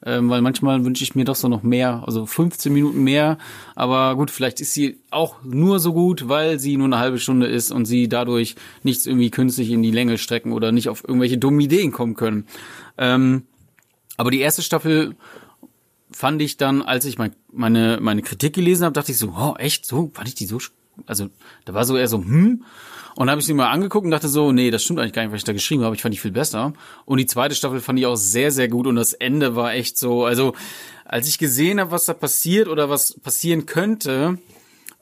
ähm, 0.05 0.29
weil 0.29 0.41
manchmal 0.41 0.83
wünsche 0.83 1.03
ich 1.03 1.15
mir 1.15 1.25
doch 1.25 1.35
so 1.35 1.47
noch 1.47 1.63
mehr, 1.63 2.03
also 2.05 2.25
15 2.25 2.73
Minuten 2.73 3.03
mehr. 3.03 3.37
Aber 3.75 4.15
gut, 4.15 4.31
vielleicht 4.31 4.61
ist 4.61 4.73
sie 4.73 4.99
auch 5.11 5.43
nur 5.43 5.79
so 5.79 5.93
gut, 5.93 6.27
weil 6.27 6.59
sie 6.59 6.77
nur 6.77 6.87
eine 6.87 6.99
halbe 6.99 7.19
Stunde 7.19 7.47
ist 7.47 7.71
und 7.71 7.85
sie 7.85 8.09
dadurch 8.09 8.55
nichts 8.83 9.05
irgendwie 9.05 9.31
künstlich 9.31 9.71
in 9.71 9.83
die 9.83 9.91
Länge 9.91 10.17
strecken 10.17 10.51
oder 10.51 10.71
nicht 10.71 10.89
auf 10.89 11.03
irgendwelche 11.07 11.37
dummen 11.37 11.61
Ideen 11.61 11.91
kommen 11.91 12.15
können. 12.15 12.47
Ähm, 12.97 13.43
aber 14.17 14.31
die 14.31 14.39
erste 14.39 14.61
Staffel 14.61 15.15
fand 16.11 16.41
ich 16.41 16.57
dann, 16.57 16.81
als 16.81 17.05
ich 17.05 17.17
mein, 17.17 17.35
meine, 17.51 17.99
meine 18.01 18.21
Kritik 18.21 18.53
gelesen 18.53 18.85
habe, 18.85 18.93
dachte 18.93 19.11
ich 19.11 19.17
so, 19.17 19.33
oh, 19.37 19.55
echt, 19.57 19.85
so, 19.85 20.11
fand 20.13 20.27
ich 20.27 20.35
die 20.35 20.45
so, 20.45 20.59
also 21.05 21.29
da 21.65 21.73
war 21.73 21.85
so 21.85 21.97
eher 21.97 22.07
so, 22.07 22.17
hm, 22.17 22.63
und 23.15 23.29
habe 23.29 23.39
ich 23.39 23.45
sie 23.45 23.53
mal 23.53 23.69
angeguckt 23.69 24.05
und 24.05 24.11
dachte 24.11 24.27
so, 24.27 24.51
nee, 24.51 24.71
das 24.71 24.83
stimmt 24.83 24.99
eigentlich 24.99 25.13
gar 25.13 25.21
nicht, 25.21 25.31
was 25.31 25.39
ich 25.39 25.43
da 25.43 25.53
geschrieben 25.53 25.83
habe. 25.83 25.95
Ich 25.95 26.01
fand 26.01 26.13
die 26.13 26.19
viel 26.19 26.31
besser. 26.31 26.73
Und 27.05 27.19
die 27.19 27.25
zweite 27.25 27.53
Staffel 27.53 27.79
fand 27.79 27.99
ich 27.99 28.05
auch 28.05 28.15
sehr, 28.15 28.51
sehr 28.51 28.67
gut. 28.67 28.87
Und 28.87 28.95
das 28.95 29.13
Ende 29.13 29.55
war 29.55 29.73
echt 29.73 29.97
so, 29.97 30.25
also 30.25 30.53
als 31.05 31.27
ich 31.27 31.37
gesehen 31.37 31.79
habe, 31.79 31.91
was 31.91 32.05
da 32.05 32.13
passiert 32.13 32.67
oder 32.67 32.89
was 32.89 33.19
passieren 33.21 33.65
könnte, 33.65 34.39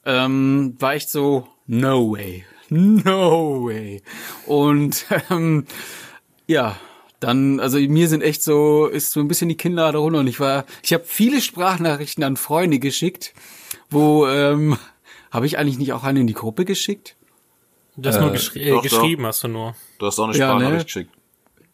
ähm, 0.06 0.75
war 0.80 0.95
echt 0.95 1.10
so, 1.10 1.47
no 1.67 2.12
way. 2.12 2.45
No 2.73 3.65
way. 3.65 4.01
Und 4.45 5.06
ähm, 5.30 5.65
ja, 6.47 6.77
dann, 7.19 7.60
also 7.60 7.77
mir 7.77 8.08
sind 8.08 8.21
echt 8.21 8.43
so, 8.43 8.88
ist 8.88 9.12
so 9.12 9.19
ein 9.19 9.27
bisschen 9.27 9.49
die 9.49 9.58
Kinnlade 9.58 9.97
runter 9.97 10.19
und 10.19 10.27
ich 10.27 10.39
war, 10.39 10.65
ich 10.82 10.93
habe 10.93 11.04
viele 11.06 11.41
Sprachnachrichten 11.41 12.23
an 12.23 12.38
Freunde 12.38 12.80
geschickt, 12.80 13.34
wo, 13.89 14.25
ähm, 14.25 14.77
habe 15.32 15.46
ich 15.46 15.58
eigentlich 15.58 15.78
nicht 15.78 15.94
auch 15.94 16.04
eine 16.04 16.20
in 16.20 16.28
die 16.28 16.34
Gruppe 16.34 16.65
geschickt? 16.65 17.15
Du 17.96 18.08
hast 18.08 18.17
äh, 18.17 18.22
nur 18.22 18.32
geschri 18.32 18.70
doch, 18.70 18.84
geschrieben, 18.84 19.24
doch. 19.24 19.30
hast 19.30 19.44
du 19.44 19.48
nur. 19.48 19.76
Du 20.00 20.06
hast 20.06 20.20
auch 20.20 20.26
eine 20.26 20.34
Sprachnachricht 20.34 20.70
ja, 20.70 20.78
ne? 20.78 20.84
geschickt. 20.84 21.12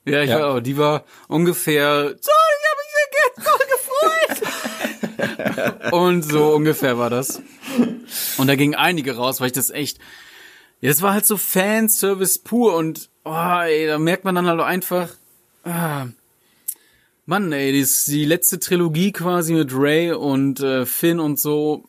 Ja, 0.05 0.21
ich 0.21 0.29
ja. 0.29 0.39
War, 0.39 0.61
die 0.61 0.77
war 0.77 1.03
ungefähr, 1.27 2.15
so, 2.21 2.31
ich 2.55 2.67
habe 2.69 2.81
mich 2.81 2.91
sehr 2.97 4.37
gefreut. 5.57 5.91
und 5.91 6.21
so 6.23 6.53
ungefähr 6.55 6.97
war 6.97 7.09
das. 7.09 7.41
Und 8.37 8.47
da 8.47 8.55
gingen 8.55 8.75
einige 8.75 9.17
raus, 9.17 9.41
weil 9.41 9.47
ich 9.47 9.53
das 9.53 9.69
echt, 9.69 9.99
ja, 10.79 10.89
das 10.89 11.01
war 11.01 11.13
halt 11.13 11.25
so 11.25 11.37
Fanservice 11.37 12.39
pur 12.39 12.75
und, 12.75 13.09
oh, 13.25 13.59
ey, 13.63 13.87
da 13.87 13.99
merkt 13.99 14.23
man 14.23 14.35
dann 14.35 14.47
halt 14.47 14.61
einfach, 14.61 15.09
ah, 15.65 16.07
Mann, 17.25 17.51
ey, 17.51 17.73
die, 17.73 17.85
die 18.11 18.25
letzte 18.25 18.59
Trilogie 18.59 19.11
quasi 19.11 19.53
mit 19.53 19.71
Ray 19.73 20.13
und 20.13 20.61
äh, 20.61 20.85
Finn 20.85 21.19
und 21.19 21.37
so, 21.37 21.83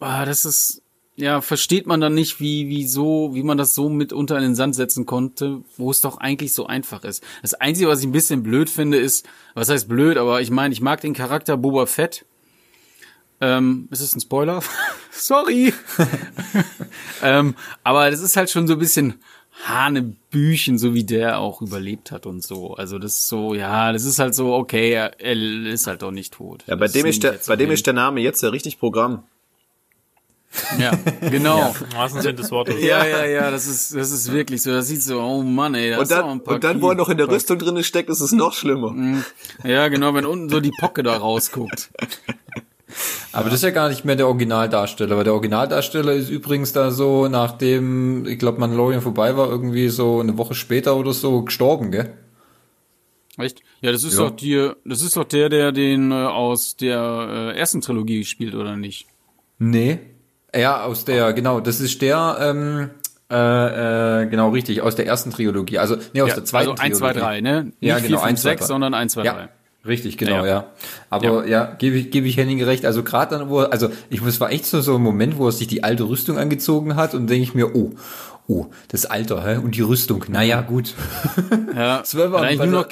ah, 0.00 0.26
das 0.26 0.44
ist, 0.44 0.82
ja, 1.16 1.40
versteht 1.40 1.86
man 1.86 2.00
dann 2.00 2.14
nicht, 2.14 2.40
wie, 2.40 2.68
wie 2.68 2.86
so, 2.86 3.30
wie 3.34 3.44
man 3.44 3.56
das 3.56 3.74
so 3.74 3.88
mit 3.88 4.12
unter 4.12 4.36
in 4.36 4.42
den 4.42 4.54
Sand 4.56 4.74
setzen 4.74 5.06
konnte, 5.06 5.60
wo 5.76 5.90
es 5.90 6.00
doch 6.00 6.18
eigentlich 6.18 6.54
so 6.54 6.66
einfach 6.66 7.04
ist. 7.04 7.22
Das 7.42 7.54
Einzige, 7.54 7.88
was 7.88 8.00
ich 8.00 8.06
ein 8.06 8.12
bisschen 8.12 8.42
blöd 8.42 8.68
finde, 8.68 8.98
ist, 8.98 9.26
was 9.54 9.68
heißt 9.68 9.88
blöd, 9.88 10.16
aber 10.16 10.40
ich 10.40 10.50
meine, 10.50 10.72
ich 10.72 10.80
mag 10.80 11.00
den 11.00 11.14
Charakter 11.14 11.56
Boba 11.56 11.86
Fett. 11.86 12.24
Ähm, 13.40 13.88
ist 13.90 14.00
es 14.00 14.14
ein 14.16 14.20
Spoiler? 14.20 14.62
Sorry. 15.12 15.72
ähm, 17.22 17.54
aber 17.84 18.10
das 18.10 18.20
ist 18.20 18.36
halt 18.36 18.50
schon 18.50 18.66
so 18.66 18.72
ein 18.72 18.78
bisschen 18.80 19.14
Hanebüchen, 19.62 20.78
so 20.78 20.94
wie 20.94 21.04
der 21.04 21.38
auch 21.38 21.62
überlebt 21.62 22.10
hat 22.10 22.26
und 22.26 22.42
so. 22.42 22.74
Also 22.74 22.98
das 22.98 23.12
ist 23.12 23.28
so, 23.28 23.54
ja, 23.54 23.92
das 23.92 24.04
ist 24.04 24.18
halt 24.18 24.34
so, 24.34 24.52
okay, 24.52 24.90
er, 24.90 25.20
er 25.20 25.36
ist 25.36 25.86
halt 25.86 26.02
doch 26.02 26.10
nicht 26.10 26.34
tot. 26.34 26.64
Ja, 26.66 26.74
bei 26.74 26.88
dem 26.88 27.06
ist 27.06 27.22
der, 27.22 27.38
bei 27.46 27.54
dem 27.54 27.70
ist 27.70 27.86
der 27.86 27.94
Name 27.94 28.20
jetzt 28.20 28.42
ja 28.42 28.48
richtig 28.48 28.80
Programm. 28.80 29.22
Ja, 30.78 30.92
genau. 31.20 31.58
Ja, 31.58 31.74
Im 31.80 31.96
wahrsten 31.96 32.22
Sinne 32.22 32.34
des 32.34 32.50
Wortes. 32.50 32.76
Ja, 32.80 33.04
ja, 33.04 33.24
ja, 33.24 33.50
das 33.50 33.66
ist, 33.66 33.94
das 33.94 34.10
ist 34.10 34.32
wirklich 34.32 34.62
so. 34.62 34.70
Das 34.70 34.86
sieht 34.86 35.02
so, 35.02 35.20
oh 35.20 35.42
Mann, 35.42 35.74
ey. 35.74 35.90
Das 35.90 36.00
und 36.00 36.10
dann, 36.10 36.40
und 36.40 36.64
dann 36.64 36.82
wo 36.82 36.90
er 36.90 36.94
noch 36.94 37.08
in 37.08 37.18
der 37.18 37.28
Rüstung 37.28 37.58
drin 37.58 37.82
steckt, 37.82 38.08
ist 38.08 38.20
es 38.20 38.32
noch 38.32 38.52
schlimmer. 38.52 38.90
Mhm. 38.90 39.24
Ja, 39.64 39.88
genau, 39.88 40.14
wenn 40.14 40.26
unten 40.26 40.48
so 40.48 40.60
die 40.60 40.72
Pocke 40.78 41.02
da 41.02 41.16
rausguckt. 41.16 41.90
Aber 43.32 43.46
das 43.46 43.54
ist 43.54 43.62
ja 43.64 43.70
gar 43.70 43.88
nicht 43.88 44.04
mehr 44.04 44.14
der 44.14 44.28
Originaldarsteller, 44.28 45.16
weil 45.16 45.24
der 45.24 45.32
Originaldarsteller 45.32 46.12
ist 46.12 46.30
übrigens 46.30 46.72
da 46.72 46.92
so, 46.92 47.26
nachdem, 47.26 48.26
ich 48.26 48.38
glaube, 48.38 48.60
Mandalorian 48.60 49.00
vorbei 49.00 49.36
war, 49.36 49.48
irgendwie 49.48 49.88
so 49.88 50.20
eine 50.20 50.38
Woche 50.38 50.54
später 50.54 50.96
oder 50.96 51.12
so 51.12 51.42
gestorben, 51.42 51.90
gell? 51.90 52.14
Echt? 53.36 53.62
Ja, 53.80 53.90
das 53.90 54.04
ist 54.04 54.16
ja. 54.16 54.24
doch 54.24 54.30
die, 54.30 54.70
das 54.84 55.02
ist 55.02 55.16
doch 55.16 55.24
der, 55.24 55.48
der 55.48 55.72
den 55.72 56.12
äh, 56.12 56.14
aus 56.14 56.76
der 56.76 57.52
äh, 57.54 57.58
ersten 57.58 57.80
Trilogie 57.80 58.24
spielt, 58.24 58.54
oder 58.54 58.76
nicht? 58.76 59.08
Nee, 59.58 59.98
ja, 60.58 60.84
aus 60.84 61.04
der, 61.04 61.32
genau, 61.32 61.60
das 61.60 61.80
ist 61.80 62.00
der, 62.02 62.36
ähm, 62.40 62.90
äh, 63.30 64.22
äh, 64.22 64.26
genau 64.26 64.50
richtig, 64.50 64.82
aus 64.82 64.94
der 64.94 65.06
ersten 65.06 65.30
Trilogie. 65.30 65.78
Also, 65.78 65.96
nee, 66.12 66.22
aus 66.22 66.30
ja, 66.30 66.34
der 66.36 66.44
zweiten 66.44 66.70
also 66.70 66.82
1, 66.82 66.98
Trilogie. 66.98 67.18
2, 67.18 67.20
3, 67.20 67.40
ne? 67.40 67.64
Nicht 67.64 67.74
ja, 67.80 67.98
genau, 67.98 68.20
1, 68.20 68.42
6, 68.42 68.66
sondern 68.66 68.94
1, 68.94 69.12
2, 69.12 69.24
ja. 69.24 69.32
3. 69.34 69.48
Richtig, 69.86 70.16
genau, 70.16 70.44
ja. 70.44 70.46
ja. 70.46 70.66
Aber 71.10 71.46
ja, 71.46 71.66
ja 71.66 71.74
gebe 71.78 71.96
ich, 71.96 72.10
gebe 72.10 72.26
ich 72.26 72.36
Henning 72.38 72.62
recht. 72.62 72.86
Also 72.86 73.02
gerade 73.02 73.38
dann, 73.38 73.50
wo 73.50 73.60
er, 73.60 73.72
also 73.72 73.90
ich 74.08 74.22
es 74.22 74.40
war 74.40 74.50
echt 74.50 74.64
so, 74.64 74.80
so 74.80 74.94
ein 74.94 75.02
Moment, 75.02 75.36
wo 75.36 75.46
er 75.46 75.52
sich 75.52 75.66
die 75.66 75.84
alte 75.84 76.04
Rüstung 76.04 76.38
angezogen 76.38 76.96
hat 76.96 77.14
und 77.14 77.28
denke 77.28 77.42
ich 77.42 77.54
mir, 77.54 77.76
oh, 77.76 77.92
oh, 78.46 78.66
das 78.88 79.04
Alter, 79.04 79.44
hä? 79.44 79.56
Und 79.58 79.76
die 79.76 79.82
Rüstung, 79.82 80.24
naja, 80.28 80.62
gut. 80.62 80.94
Ja, 81.76 82.00
es 82.02 82.16
war 82.16 82.32
eigentlich 82.40 82.58
nur 82.70 82.82
noch 82.82 82.88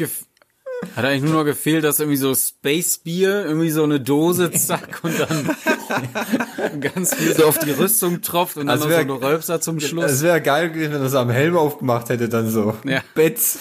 hat 0.97 1.05
eigentlich 1.05 1.23
nur 1.23 1.33
noch 1.33 1.45
gefehlt, 1.45 1.85
dass 1.85 2.01
irgendwie 2.01 2.17
so 2.17 2.35
Space 2.35 2.99
Beer, 2.99 3.45
irgendwie 3.45 3.71
so 3.71 3.85
eine 3.85 4.01
Dose, 4.01 4.51
zack, 4.53 5.01
und 5.03 5.15
dann 5.19 6.81
ganz 6.81 7.15
viel 7.15 7.35
so 7.35 7.47
auf 7.47 7.59
die 7.59 7.71
Rüstung 7.71 8.23
tropft 8.23 8.57
und 8.57 8.67
dann 8.67 8.77
also 8.77 8.89
wär, 8.89 9.05
noch 9.05 9.21
so 9.21 9.23
eine 9.23 9.33
Rölpser 9.33 9.61
zum 9.61 9.81
Schluss. 9.81 10.11
Es 10.11 10.23
wäre 10.23 10.41
geil 10.41 10.71
gewesen, 10.71 10.95
wenn 10.95 11.03
das 11.03 11.15
am 11.15 11.31
Helm 11.31 11.57
aufgemacht 11.57 12.09
hätte, 12.09 12.29
dann 12.29 12.51
so. 12.51 12.77
Ja. 12.85 13.01
Betz. 13.15 13.59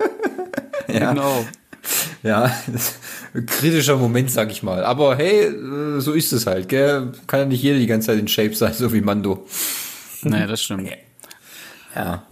ja. 0.88 1.12
Genau. 1.12 1.44
Ja, 2.22 2.54
kritischer 3.46 3.96
Moment, 3.96 4.30
sag 4.30 4.50
ich 4.50 4.62
mal. 4.62 4.84
Aber 4.84 5.16
hey, 5.16 5.44
äh, 5.44 6.00
so 6.00 6.12
ist 6.12 6.32
es 6.32 6.46
halt, 6.46 6.68
gell? 6.68 7.12
Kann 7.26 7.40
ja 7.40 7.46
nicht 7.46 7.62
jeder 7.62 7.78
die 7.78 7.86
ganze 7.86 8.08
Zeit 8.08 8.18
in 8.18 8.28
Shape 8.28 8.54
sein, 8.54 8.74
so 8.74 8.92
wie 8.92 9.00
Mando. 9.00 9.46
Naja, 10.22 10.46
das 10.46 10.62
stimmt. 10.62 10.90
Ja. 11.94 12.24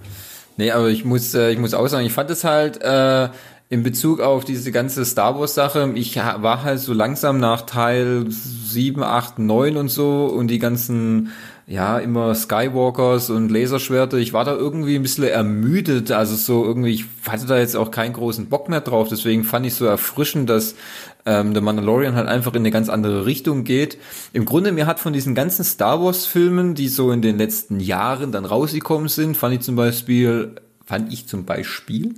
Nee, 0.59 0.73
aber 0.73 0.88
ich 0.88 1.05
muss, 1.05 1.35
äh, 1.35 1.51
ich 1.51 1.59
muss 1.59 1.73
auch 1.73 1.87
sagen, 1.87 2.05
ich 2.05 2.12
fand 2.12 2.31
es 2.31 2.44
halt, 2.44 2.83
äh, 2.83 3.29
in 3.70 3.83
Bezug 3.83 4.20
auf 4.20 4.44
diese 4.44 4.72
ganze 4.72 5.04
Star 5.04 5.38
Wars 5.38 5.54
Sache, 5.54 5.92
ich 5.94 6.16
war 6.16 6.62
halt 6.62 6.81
so 6.81 6.94
langsam 6.94 7.38
nach 7.38 7.62
Teil 7.62 8.24
7, 8.28 9.02
8, 9.02 9.38
9 9.38 9.76
und 9.76 9.88
so 9.88 10.24
und 10.24 10.48
die 10.48 10.59
ganzen, 10.59 11.33
ja, 11.66 11.98
immer 11.98 12.35
Skywalkers 12.35 13.28
und 13.28 13.50
Laserschwerter, 13.50 14.16
ich 14.16 14.33
war 14.33 14.46
da 14.46 14.54
irgendwie 14.54 14.96
ein 14.96 15.02
bisschen 15.02 15.24
ermüdet, 15.24 16.11
also 16.12 16.35
so 16.35 16.64
irgendwie, 16.64 16.92
ich 16.92 17.04
hatte 17.28 17.44
da 17.44 17.59
jetzt 17.59 17.76
auch 17.76 17.90
keinen 17.90 18.14
großen 18.14 18.48
Bock 18.48 18.70
mehr 18.70 18.81
drauf, 18.81 19.09
deswegen 19.11 19.44
fand 19.44 19.66
ich 19.66 19.74
so 19.74 19.85
erfrischend, 19.85 20.48
dass 20.48 20.74
ähm, 21.26 21.54
The 21.54 21.61
Mandalorian 21.61 22.14
halt 22.14 22.26
einfach 22.26 22.54
in 22.54 22.62
eine 22.62 22.70
ganz 22.70 22.88
andere 22.88 23.26
Richtung 23.26 23.64
geht. 23.64 23.98
Im 24.33 24.46
Grunde, 24.46 24.72
mir 24.72 24.87
hat 24.87 24.98
von 24.98 25.12
diesen 25.12 25.35
ganzen 25.35 25.62
Star 25.62 26.02
Wars 26.02 26.24
Filmen, 26.24 26.74
die 26.74 26.88
so 26.88 27.12
in 27.12 27.20
den 27.20 27.37
letzten 27.37 27.81
Jahren 27.81 28.33
dann 28.33 28.46
rausgekommen 28.46 29.09
sind, 29.09 29.37
fand 29.37 29.57
ich 29.57 29.61
zum 29.61 29.76
Beispiel 29.76 30.54
fand 30.88 31.12
ich 31.12 31.27
zum 31.27 31.44
Beispiel. 31.44 32.14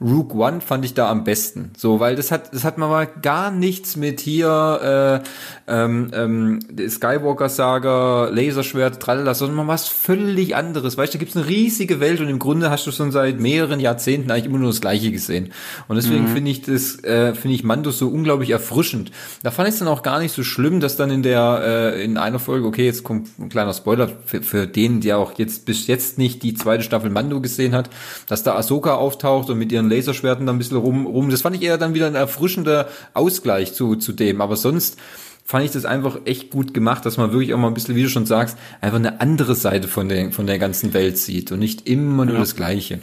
Rook 0.00 0.34
One 0.34 0.62
fand 0.62 0.86
ich 0.86 0.94
da 0.94 1.10
am 1.10 1.24
besten. 1.24 1.72
So, 1.76 2.00
weil 2.00 2.16
das 2.16 2.30
hat, 2.30 2.54
das 2.54 2.64
hat 2.64 2.78
mal 2.78 3.06
gar 3.20 3.50
nichts 3.50 3.96
mit 3.96 4.20
hier, 4.20 5.22
äh, 5.68 5.70
ähm, 5.70 6.10
ähm, 6.14 6.60
Skywalker-Saga, 6.88 8.30
Laserschwert, 8.30 8.98
tralala, 8.98 9.34
sondern 9.34 9.58
mal 9.58 9.68
was 9.68 9.88
völlig 9.88 10.56
anderes. 10.56 10.96
Weißt 10.96 11.12
du, 11.12 11.18
da 11.18 11.20
gibt's 11.20 11.36
eine 11.36 11.46
riesige 11.46 12.00
Welt 12.00 12.22
und 12.22 12.28
im 12.28 12.38
Grunde 12.38 12.70
hast 12.70 12.86
du 12.86 12.92
schon 12.92 13.12
seit 13.12 13.40
mehreren 13.40 13.78
Jahrzehnten 13.78 14.30
eigentlich 14.30 14.46
immer 14.46 14.58
nur 14.58 14.70
das 14.70 14.80
Gleiche 14.80 15.12
gesehen. 15.12 15.52
Und 15.88 15.96
deswegen 15.96 16.22
mhm. 16.22 16.28
finde 16.28 16.50
ich 16.50 16.62
das, 16.62 17.04
äh, 17.04 17.34
finde 17.34 17.56
ich 17.56 17.62
Mando 17.62 17.90
so 17.90 18.08
unglaublich 18.08 18.48
erfrischend. 18.48 19.10
Da 19.42 19.50
fand 19.50 19.68
ich 19.68 19.74
es 19.74 19.80
dann 19.80 19.88
auch 19.88 20.02
gar 20.02 20.18
nicht 20.18 20.32
so 20.32 20.42
schlimm, 20.44 20.80
dass 20.80 20.96
dann 20.96 21.10
in 21.10 21.22
der, 21.22 21.92
äh, 21.94 22.02
in 22.02 22.16
einer 22.16 22.38
Folge, 22.38 22.66
okay, 22.66 22.86
jetzt 22.86 23.04
kommt 23.04 23.38
ein 23.38 23.50
kleiner 23.50 23.74
Spoiler 23.74 24.08
für, 24.24 24.42
für 24.42 24.66
den, 24.66 25.02
der 25.02 25.18
auch 25.18 25.38
jetzt 25.38 25.66
bis 25.66 25.86
jetzt 25.88 26.16
nicht 26.16 26.42
die 26.42 26.54
zweite 26.54 26.82
Staffel 26.82 27.10
Mando 27.10 27.42
gesehen 27.42 27.74
hat, 27.74 27.90
dass 28.26 28.42
da 28.42 28.54
Ahsoka 28.56 28.94
auftaucht 28.94 29.50
und 29.50 29.58
mit 29.58 29.72
ihren 29.72 29.90
Laserschwerten 29.90 30.46
da 30.46 30.52
ein 30.52 30.58
bisschen 30.58 30.76
rum, 30.76 31.06
rum. 31.06 31.30
Das 31.30 31.42
fand 31.42 31.56
ich 31.56 31.62
eher 31.62 31.78
dann 31.78 31.94
wieder 31.94 32.06
ein 32.06 32.14
erfrischender 32.14 32.88
Ausgleich 33.14 33.74
zu, 33.74 33.96
zu 33.96 34.12
dem. 34.12 34.40
Aber 34.40 34.56
sonst 34.56 34.98
fand 35.44 35.64
ich 35.64 35.70
das 35.70 35.84
einfach 35.84 36.18
echt 36.24 36.50
gut 36.50 36.74
gemacht, 36.74 37.04
dass 37.04 37.16
man 37.16 37.32
wirklich 37.32 37.52
auch 37.54 37.58
mal 37.58 37.68
ein 37.68 37.74
bisschen, 37.74 37.94
wie 37.94 38.02
du 38.02 38.08
schon 38.08 38.26
sagst, 38.26 38.56
einfach 38.80 38.98
eine 38.98 39.20
andere 39.20 39.54
Seite 39.54 39.88
von 39.88 40.08
der, 40.08 40.32
von 40.32 40.46
der 40.46 40.58
ganzen 40.58 40.94
Welt 40.94 41.18
sieht 41.18 41.52
und 41.52 41.58
nicht 41.58 41.86
immer 41.88 42.24
nur 42.24 42.34
ja. 42.34 42.40
das 42.40 42.56
Gleiche. 42.56 43.00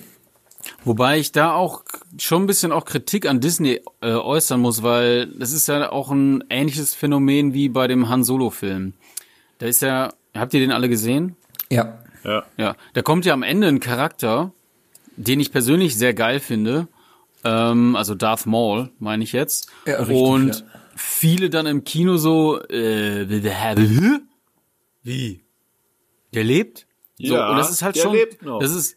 Wobei 0.84 1.20
ich 1.20 1.32
da 1.32 1.54
auch 1.54 1.84
schon 2.18 2.44
ein 2.44 2.48
bisschen 2.48 2.72
auch 2.72 2.86
Kritik 2.86 3.28
an 3.28 3.40
Disney 3.40 3.82
äh, 4.02 4.14
äußern 4.14 4.60
muss, 4.60 4.84
weil 4.84 5.28
das 5.28 5.54
ist 5.54 5.68
ja 5.68 5.92
auch 5.92 6.12
ein 6.12 6.44
ähnliches 6.50 6.94
Phänomen 6.94 7.54
wie 7.54 7.70
bei 7.70 7.88
dem 7.88 8.10
Han 8.10 8.24
Solo 8.24 8.50
Film. 8.50 8.94
Da 9.60 9.68
ist 9.68 9.82
ja, 9.82 10.14
habt 10.36 10.54
ihr 10.54 10.60
den 10.60 10.72
alle 10.72 10.90
gesehen? 10.90 11.36
Ja. 11.70 12.00
Ja. 12.24 12.44
Ja, 12.58 12.76
da 12.94 13.02
kommt 13.02 13.26
ja 13.26 13.34
am 13.34 13.44
Ende 13.44 13.68
ein 13.68 13.80
Charakter, 13.80 14.52
den 15.22 15.40
ich 15.40 15.52
persönlich 15.52 15.98
sehr 15.98 16.14
geil 16.14 16.40
finde. 16.40 16.88
Ähm, 17.44 17.96
also 17.96 18.16
Darth 18.16 18.46
Maul, 18.46 18.90
meine 19.00 19.24
ich 19.24 19.32
jetzt. 19.34 19.70
Ja, 19.86 19.98
richtig, 20.00 20.18
Und 20.18 20.60
ja. 20.60 20.66
viele 20.96 21.50
dann 21.50 21.66
im 21.66 21.84
Kino 21.84 22.18
so, 22.18 22.62
äh, 22.64 23.28
wie? 25.04 25.42
Der 26.34 26.44
lebt? 26.44 26.88
So, 27.18 27.36
Ja, 27.36 27.52
und 27.52 27.58
das 27.58 27.72
ist 27.72 27.82
halt 27.82 27.96
der 27.96 28.02
schon, 28.02 28.14
lebt 28.14 28.42
noch. 28.44 28.60
das 28.60 28.74
ist, 28.74 28.96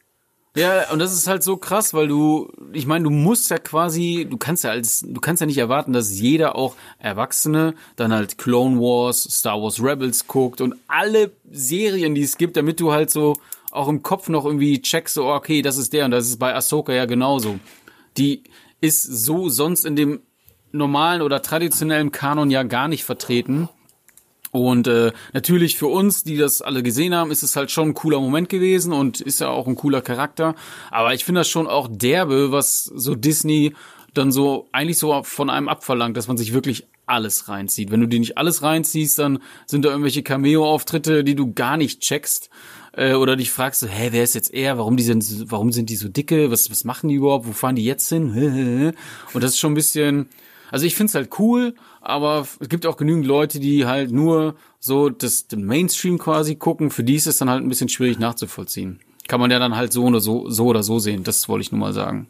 ja, 0.56 0.90
und 0.92 0.98
das 1.00 1.12
ist 1.12 1.26
halt 1.26 1.42
so 1.42 1.56
krass, 1.56 1.94
weil 1.94 2.06
du, 2.06 2.50
ich 2.72 2.86
meine, 2.86 3.04
du 3.04 3.10
musst 3.10 3.50
ja 3.50 3.58
quasi, 3.58 4.26
du 4.28 4.36
kannst 4.36 4.62
ja 4.64 4.70
als, 4.70 5.00
du 5.00 5.20
kannst 5.20 5.40
ja 5.40 5.46
nicht 5.46 5.58
erwarten, 5.58 5.92
dass 5.92 6.12
jeder 6.18 6.54
auch 6.54 6.76
Erwachsene 6.98 7.74
dann 7.96 8.12
halt 8.12 8.38
Clone 8.38 8.78
Wars, 8.78 9.22
Star 9.24 9.60
Wars 9.60 9.82
Rebels 9.82 10.26
guckt 10.28 10.60
und 10.60 10.76
alle 10.86 11.32
Serien, 11.50 12.14
die 12.14 12.22
es 12.22 12.36
gibt, 12.38 12.56
damit 12.56 12.78
du 12.78 12.92
halt 12.92 13.10
so 13.10 13.36
auch 13.74 13.88
im 13.88 14.02
Kopf 14.02 14.28
noch 14.28 14.44
irgendwie 14.44 14.80
checkst, 14.80 15.14
so, 15.14 15.26
okay, 15.26 15.60
das 15.60 15.76
ist 15.76 15.92
der 15.92 16.04
und 16.04 16.12
das 16.12 16.28
ist 16.28 16.38
bei 16.38 16.54
Ahsoka 16.54 16.92
ja 16.92 17.06
genauso. 17.06 17.58
Die 18.16 18.44
ist 18.80 19.02
so 19.02 19.48
sonst 19.48 19.84
in 19.84 19.96
dem 19.96 20.20
normalen 20.70 21.22
oder 21.22 21.42
traditionellen 21.42 22.12
Kanon 22.12 22.50
ja 22.50 22.62
gar 22.62 22.88
nicht 22.88 23.04
vertreten. 23.04 23.68
Und 24.52 24.86
äh, 24.86 25.10
natürlich 25.32 25.76
für 25.76 25.88
uns, 25.88 26.22
die 26.22 26.36
das 26.36 26.62
alle 26.62 26.84
gesehen 26.84 27.14
haben, 27.14 27.32
ist 27.32 27.42
es 27.42 27.56
halt 27.56 27.72
schon 27.72 27.88
ein 27.88 27.94
cooler 27.94 28.20
Moment 28.20 28.48
gewesen 28.48 28.92
und 28.92 29.20
ist 29.20 29.40
ja 29.40 29.48
auch 29.48 29.66
ein 29.66 29.74
cooler 29.74 30.00
Charakter. 30.00 30.54
Aber 30.92 31.12
ich 31.12 31.24
finde 31.24 31.40
das 31.40 31.48
schon 31.48 31.66
auch 31.66 31.88
derbe, 31.90 32.52
was 32.52 32.84
so 32.84 33.16
Disney 33.16 33.74
dann 34.12 34.30
so 34.30 34.68
eigentlich 34.70 34.98
so 34.98 35.24
von 35.24 35.50
einem 35.50 35.68
abverlangt, 35.68 36.16
dass 36.16 36.28
man 36.28 36.36
sich 36.36 36.52
wirklich 36.52 36.86
alles 37.06 37.48
reinzieht. 37.48 37.90
Wenn 37.90 38.00
du 38.00 38.06
dir 38.06 38.20
nicht 38.20 38.38
alles 38.38 38.62
reinziehst, 38.62 39.18
dann 39.18 39.40
sind 39.66 39.84
da 39.84 39.90
irgendwelche 39.90 40.22
Cameo-Auftritte, 40.22 41.24
die 41.24 41.34
du 41.34 41.52
gar 41.52 41.76
nicht 41.76 42.00
checkst. 42.00 42.48
Äh, 42.96 43.14
oder 43.14 43.36
dich 43.36 43.50
fragst 43.50 43.80
so, 43.80 43.86
hä, 43.86 44.08
wer 44.12 44.22
ist 44.22 44.34
jetzt 44.34 44.52
er? 44.52 44.78
Warum 44.78 44.96
die 44.96 45.02
sind, 45.02 45.50
warum 45.50 45.72
sind 45.72 45.90
die 45.90 45.96
so 45.96 46.08
dicke? 46.08 46.50
Was, 46.50 46.70
was 46.70 46.84
machen 46.84 47.08
die 47.08 47.16
überhaupt? 47.16 47.46
Wo 47.46 47.52
fahren 47.52 47.76
die 47.76 47.84
jetzt 47.84 48.08
hin? 48.08 48.94
Und 49.32 49.44
das 49.44 49.52
ist 49.52 49.58
schon 49.58 49.72
ein 49.72 49.76
bisschen, 49.76 50.28
also 50.70 50.86
ich 50.86 50.94
find's 50.94 51.14
halt 51.14 51.38
cool, 51.38 51.74
aber 52.00 52.46
es 52.60 52.68
gibt 52.68 52.86
auch 52.86 52.96
genügend 52.96 53.26
Leute, 53.26 53.58
die 53.58 53.86
halt 53.86 54.12
nur 54.12 54.54
so 54.78 55.10
das 55.10 55.48
den 55.48 55.64
Mainstream 55.64 56.18
quasi 56.18 56.54
gucken. 56.54 56.90
Für 56.90 57.04
die 57.04 57.16
ist 57.16 57.26
es 57.26 57.38
dann 57.38 57.50
halt 57.50 57.62
ein 57.62 57.68
bisschen 57.68 57.88
schwierig 57.88 58.18
nachzuvollziehen. 58.18 59.00
Kann 59.26 59.40
man 59.40 59.50
ja 59.50 59.58
dann 59.58 59.74
halt 59.74 59.92
so 59.92 60.04
oder 60.04 60.20
so, 60.20 60.50
so 60.50 60.66
oder 60.66 60.82
so 60.82 60.98
sehen. 60.98 61.24
Das 61.24 61.48
wollte 61.48 61.62
ich 61.62 61.72
nur 61.72 61.80
mal 61.80 61.92
sagen. 61.92 62.28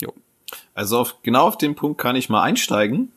Jo. 0.00 0.12
Also 0.74 0.98
auf, 0.98 1.16
genau 1.22 1.46
auf 1.46 1.58
den 1.58 1.74
Punkt 1.74 2.00
kann 2.00 2.16
ich 2.16 2.28
mal 2.28 2.42
einsteigen. 2.42 3.12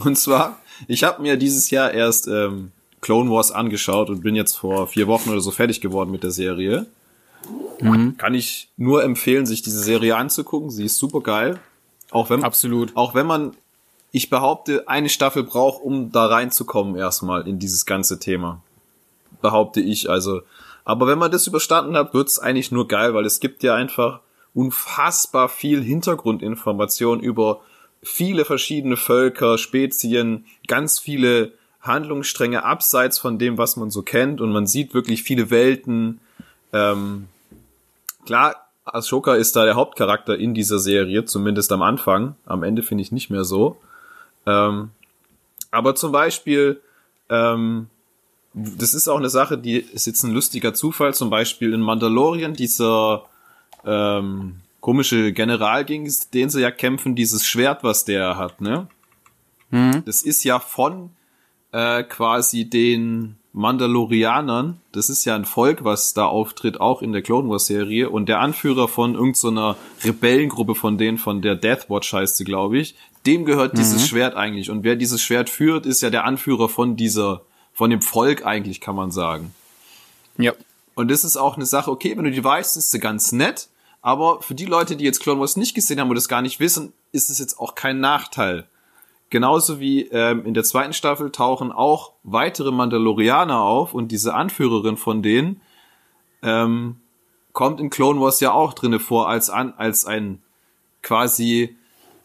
Und 0.00 0.16
zwar, 0.18 0.60
ich 0.88 1.04
habe 1.04 1.22
mir 1.22 1.36
dieses 1.36 1.70
Jahr 1.70 1.92
erst 1.92 2.26
ähm, 2.26 2.72
Clone 3.02 3.30
Wars 3.30 3.50
angeschaut 3.50 4.08
und 4.08 4.22
bin 4.22 4.34
jetzt 4.34 4.56
vor 4.56 4.86
vier 4.86 5.08
Wochen 5.08 5.28
oder 5.28 5.40
so 5.40 5.50
fertig 5.50 5.80
geworden 5.80 6.10
mit 6.10 6.22
der 6.22 6.30
Serie. 6.30 6.86
Kann 8.16 8.34
ich 8.34 8.70
nur 8.76 9.02
empfehlen, 9.02 9.44
sich 9.44 9.60
diese 9.60 9.80
Serie 9.80 10.16
anzugucken. 10.16 10.70
Sie 10.70 10.84
ist 10.84 10.98
super 10.98 11.20
geil. 11.20 11.58
Auch 12.12 12.30
wenn, 12.30 12.44
Absolut. 12.44 12.96
auch 12.96 13.14
wenn 13.14 13.26
man, 13.26 13.56
ich 14.12 14.30
behaupte, 14.30 14.88
eine 14.88 15.08
Staffel 15.08 15.42
braucht, 15.42 15.82
um 15.82 16.12
da 16.12 16.26
reinzukommen 16.26 16.94
erstmal 16.94 17.48
in 17.48 17.58
dieses 17.58 17.86
ganze 17.86 18.20
Thema. 18.20 18.62
Behaupte 19.40 19.80
ich 19.80 20.08
also. 20.08 20.42
Aber 20.84 21.08
wenn 21.08 21.18
man 21.18 21.32
das 21.32 21.48
überstanden 21.48 21.96
hat, 21.96 22.14
wird's 22.14 22.38
eigentlich 22.38 22.70
nur 22.70 22.86
geil, 22.86 23.14
weil 23.14 23.24
es 23.26 23.40
gibt 23.40 23.64
ja 23.64 23.74
einfach 23.74 24.20
unfassbar 24.54 25.48
viel 25.48 25.82
Hintergrundinformation 25.82 27.18
über 27.18 27.62
viele 28.00 28.44
verschiedene 28.44 28.96
Völker, 28.96 29.58
Spezien, 29.58 30.44
ganz 30.68 31.00
viele 31.00 31.52
Handlungsstränge 31.82 32.64
abseits 32.64 33.18
von 33.18 33.38
dem, 33.38 33.58
was 33.58 33.76
man 33.76 33.90
so 33.90 34.02
kennt 34.02 34.40
und 34.40 34.52
man 34.52 34.66
sieht 34.66 34.94
wirklich 34.94 35.24
viele 35.24 35.50
Welten. 35.50 36.20
Ähm, 36.72 37.28
klar, 38.24 38.68
Ashoka 38.84 39.34
ist 39.34 39.56
da 39.56 39.64
der 39.64 39.74
Hauptcharakter 39.74 40.36
in 40.38 40.54
dieser 40.54 40.78
Serie, 40.78 41.24
zumindest 41.24 41.72
am 41.72 41.82
Anfang. 41.82 42.36
Am 42.46 42.62
Ende 42.62 42.82
finde 42.82 43.02
ich 43.02 43.12
nicht 43.12 43.30
mehr 43.30 43.44
so. 43.44 43.76
Ähm, 44.46 44.90
aber 45.70 45.94
zum 45.94 46.12
Beispiel, 46.12 46.80
ähm, 47.28 47.88
das 48.54 48.94
ist 48.94 49.08
auch 49.08 49.18
eine 49.18 49.30
Sache, 49.30 49.58
die 49.58 49.78
ist 49.78 50.06
jetzt 50.06 50.22
ein 50.22 50.32
lustiger 50.32 50.74
Zufall. 50.74 51.14
Zum 51.14 51.30
Beispiel 51.30 51.72
in 51.72 51.80
Mandalorian, 51.80 52.54
dieser 52.54 53.24
ähm, 53.84 54.60
komische 54.80 55.32
General, 55.32 55.84
gegen 55.84 56.12
den 56.34 56.50
sie 56.50 56.60
ja 56.60 56.70
kämpfen, 56.70 57.14
dieses 57.14 57.46
Schwert, 57.46 57.82
was 57.82 58.04
der 58.04 58.36
hat, 58.36 58.60
ne? 58.60 58.88
Das 60.04 60.22
ist 60.22 60.44
ja 60.44 60.58
von 60.60 61.10
äh, 61.72 62.02
quasi 62.04 62.68
den 62.68 63.36
Mandalorianern. 63.52 64.80
Das 64.92 65.10
ist 65.10 65.24
ja 65.24 65.34
ein 65.34 65.44
Volk, 65.44 65.84
was 65.84 66.14
da 66.14 66.26
auftritt, 66.26 66.80
auch 66.80 67.02
in 67.02 67.12
der 67.12 67.22
Clone 67.22 67.48
Wars 67.48 67.66
Serie. 67.66 68.08
Und 68.08 68.28
der 68.28 68.40
Anführer 68.40 68.88
von 68.88 69.14
irgendeiner 69.14 69.76
Rebellengruppe 70.04 70.74
von 70.74 70.96
denen, 70.96 71.18
von 71.18 71.42
der 71.42 71.54
Death 71.54 71.90
Watch 71.90 72.12
heißt 72.12 72.36
sie, 72.36 72.44
glaube 72.44 72.78
ich, 72.78 72.94
dem 73.26 73.44
gehört 73.44 73.76
dieses 73.76 74.06
Schwert 74.06 74.34
eigentlich. 74.36 74.70
Und 74.70 74.84
wer 74.84 74.96
dieses 74.96 75.20
Schwert 75.20 75.50
führt, 75.50 75.86
ist 75.86 76.02
ja 76.02 76.10
der 76.10 76.24
Anführer 76.24 76.68
von 76.68 76.96
dieser, 76.96 77.42
von 77.72 77.90
dem 77.90 78.02
Volk 78.02 78.44
eigentlich, 78.44 78.80
kann 78.80 78.96
man 78.96 79.10
sagen. 79.10 79.54
Ja. 80.38 80.52
Und 80.94 81.10
das 81.10 81.24
ist 81.24 81.36
auch 81.36 81.56
eine 81.56 81.66
Sache, 81.66 81.90
okay, 81.90 82.16
wenn 82.16 82.24
du 82.24 82.30
die 82.30 82.44
weißt, 82.44 82.76
ist 82.76 82.90
sie 82.90 82.98
ganz 82.98 83.32
nett. 83.32 83.68
Aber 84.00 84.42
für 84.42 84.54
die 84.54 84.64
Leute, 84.64 84.96
die 84.96 85.04
jetzt 85.04 85.20
Clone 85.20 85.40
Wars 85.40 85.56
nicht 85.56 85.74
gesehen 85.74 86.00
haben 86.00 86.08
und 86.08 86.16
das 86.16 86.28
gar 86.28 86.42
nicht 86.42 86.58
wissen, 86.58 86.92
ist 87.12 87.30
es 87.30 87.38
jetzt 87.38 87.58
auch 87.58 87.74
kein 87.74 88.00
Nachteil. 88.00 88.66
Genauso 89.32 89.80
wie 89.80 90.02
ähm, 90.08 90.44
in 90.44 90.52
der 90.52 90.62
zweiten 90.62 90.92
Staffel 90.92 91.32
tauchen 91.32 91.72
auch 91.72 92.12
weitere 92.22 92.70
Mandalorianer 92.70 93.62
auf 93.62 93.94
und 93.94 94.12
diese 94.12 94.34
Anführerin 94.34 94.98
von 94.98 95.22
denen 95.22 95.62
ähm, 96.42 96.96
kommt 97.54 97.80
in 97.80 97.88
Clone 97.88 98.20
Wars 98.20 98.40
ja 98.40 98.52
auch 98.52 98.74
drinne 98.74 99.00
vor 99.00 99.30
als 99.30 99.48
an 99.48 99.72
als 99.78 100.04
ein 100.04 100.42
quasi 101.00 101.78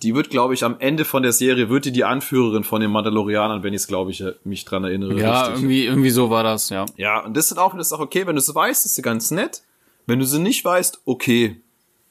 die 0.04 0.16
wird 0.16 0.30
glaube 0.30 0.54
ich 0.54 0.66
am 0.66 0.76
Ende 0.80 1.06
von 1.06 1.24
der 1.24 1.32
Serie 1.32 1.70
wird 1.70 1.86
die 1.86 1.94
die 1.94 2.04
Anführerin 2.04 2.66
von 2.66 2.82
den 2.82 2.92
Mandalorianern, 2.92 3.64
wenn 3.64 3.74
ich 3.74 3.84
es 3.84 3.88
glaube 3.88 4.12
ich 4.12 4.22
mich 4.44 4.66
dran 4.66 4.84
erinnere. 4.84 5.18
Ja, 5.18 5.44
richtig. 5.44 5.56
irgendwie, 5.56 5.86
irgendwie 5.86 6.10
so 6.10 6.30
war 6.30 6.44
das, 6.44 6.70
ja. 6.70 6.84
Ja, 6.98 7.24
und 7.24 7.38
das 7.38 7.52
ist 7.52 7.58
auch 7.58 7.74
eine 7.74 7.86
Sache, 7.86 8.02
okay, 8.02 8.28
wenn 8.28 8.36
du 8.36 8.42
sie 8.42 8.54
weißt, 8.54 8.86
ist 8.86 8.96
sie 8.96 9.02
ganz 9.02 9.32
nett. 9.32 9.64
Wenn 10.08 10.20
du 10.20 10.26
sie 10.26 10.40
nicht 10.40 10.66
weißt, 10.66 11.04
okay. 11.06 11.62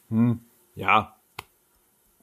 Hm, 0.09 0.41
ja. 0.75 1.17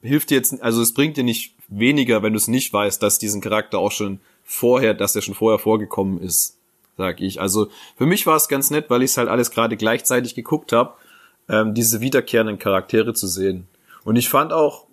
Hilft 0.02 0.30
dir 0.30 0.34
jetzt, 0.34 0.60
also 0.60 0.82
es 0.82 0.92
bringt 0.92 1.16
dir 1.16 1.24
nicht 1.24 1.54
weniger, 1.68 2.22
wenn 2.22 2.32
du 2.32 2.38
es 2.38 2.48
nicht 2.48 2.72
weißt, 2.72 3.02
dass 3.02 3.18
diesen 3.18 3.40
Charakter 3.40 3.78
auch 3.78 3.92
schon 3.92 4.20
vorher, 4.44 4.94
dass 4.94 5.16
er 5.16 5.22
schon 5.22 5.34
vorher 5.34 5.58
vorgekommen 5.58 6.20
ist, 6.20 6.58
sag 6.96 7.20
ich. 7.20 7.40
Also 7.40 7.68
für 7.96 8.06
mich 8.06 8.26
war 8.26 8.36
es 8.36 8.48
ganz 8.48 8.70
nett, 8.70 8.90
weil 8.90 9.02
ich 9.02 9.10
es 9.10 9.16
halt 9.16 9.28
alles 9.28 9.50
gerade 9.50 9.76
gleichzeitig 9.76 10.34
geguckt 10.34 10.72
habe, 10.72 10.94
ähm, 11.48 11.74
diese 11.74 12.00
wiederkehrenden 12.00 12.58
Charaktere 12.58 13.14
zu 13.14 13.26
sehen. 13.26 13.66
Und 14.04 14.16
ich 14.16 14.28
fand 14.28 14.52
auch, 14.52 14.86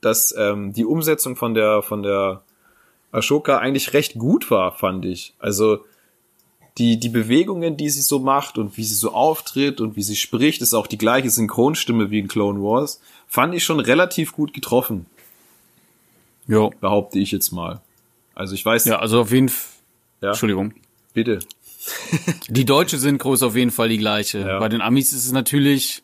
dass 0.00 0.34
ähm, 0.36 0.72
die 0.72 0.84
Umsetzung 0.84 1.36
von 1.36 1.54
der 1.54 1.82
von 1.82 2.02
der 2.02 2.42
Ashoka 3.12 3.58
eigentlich 3.58 3.92
recht 3.92 4.18
gut 4.18 4.50
war, 4.50 4.72
fand 4.72 5.04
ich. 5.04 5.34
Also 5.38 5.84
die, 6.78 6.98
die 6.98 7.08
Bewegungen, 7.08 7.76
die 7.76 7.88
sie 7.88 8.02
so 8.02 8.18
macht 8.18 8.58
und 8.58 8.76
wie 8.76 8.82
sie 8.82 8.96
so 8.96 9.12
auftritt 9.12 9.80
und 9.80 9.94
wie 9.96 10.02
sie 10.02 10.16
spricht, 10.16 10.60
ist 10.60 10.74
auch 10.74 10.88
die 10.88 10.98
gleiche 10.98 11.30
Synchronstimme 11.30 12.10
wie 12.10 12.18
in 12.18 12.28
Clone 12.28 12.60
Wars. 12.60 13.00
Fand 13.28 13.54
ich 13.54 13.62
schon 13.62 13.78
relativ 13.78 14.32
gut 14.32 14.52
getroffen, 14.52 15.06
Jo. 16.46 16.70
behaupte 16.80 17.18
ich 17.18 17.30
jetzt 17.32 17.52
mal. 17.52 17.80
Also 18.34 18.54
ich 18.54 18.64
weiß, 18.64 18.84
Ja, 18.86 18.98
also 18.98 19.20
auf 19.20 19.32
jeden 19.32 19.48
Fall. 19.48 19.70
Ja. 20.20 20.28
Entschuldigung. 20.30 20.74
bitte. 21.12 21.38
Die 22.48 22.64
deutsche 22.64 22.98
Synchro 22.98 23.34
ist 23.34 23.42
auf 23.42 23.56
jeden 23.56 23.70
Fall 23.70 23.88
die 23.90 23.98
gleiche. 23.98 24.38
Ja. 24.38 24.58
Bei 24.58 24.68
den 24.70 24.80
Amis 24.80 25.12
ist 25.12 25.26
es 25.26 25.32
natürlich 25.32 26.02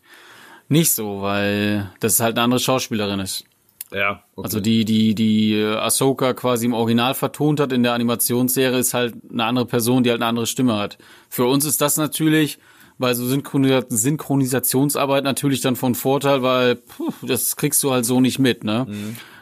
nicht 0.69 0.93
so, 0.93 1.23
weil 1.23 1.91
das 2.01 2.21
halt 2.21 2.37
eine 2.37 2.45
andere 2.45 2.61
Schauspielerin 2.61 3.19
ist. 3.21 3.45
Ja, 3.93 4.23
okay. 4.37 4.45
Also 4.45 4.61
die, 4.61 4.85
die, 4.85 5.15
die 5.15 5.55
äh, 5.55 5.75
Ahsoka 5.77 6.33
quasi 6.35 6.67
im 6.67 6.75
Original 6.75 7.15
vertont 7.15 7.59
hat 7.61 7.73
in 7.73 7.83
der 7.83 7.95
Animationsserie, 7.95 8.79
ist 8.79 8.95
halt 8.95 9.15
eine 9.33 9.45
andere 9.45 9.67
Person, 9.67 10.05
die 10.05 10.11
halt 10.11 10.21
eine 10.21 10.29
andere 10.29 10.47
Stimme 10.47 10.77
hat. 10.77 10.99
Für 11.29 11.47
uns 11.47 11.65
ist 11.65 11.81
das 11.81 11.97
natürlich 11.97 12.59
bei 12.99 13.15
so 13.15 13.27
Synchronisa 13.27 13.83
Synchronisationsarbeit 13.89 15.25
natürlich 15.25 15.61
dann 15.61 15.75
von 15.77 15.95
Vorteil, 15.95 16.43
weil 16.43 16.77
puh, 16.77 17.13
das 17.23 17.57
kriegst 17.57 17.83
du 17.83 17.91
halt 17.91 18.05
so 18.05 18.21
nicht 18.21 18.39
mit, 18.39 18.63
ne? 18.65 18.87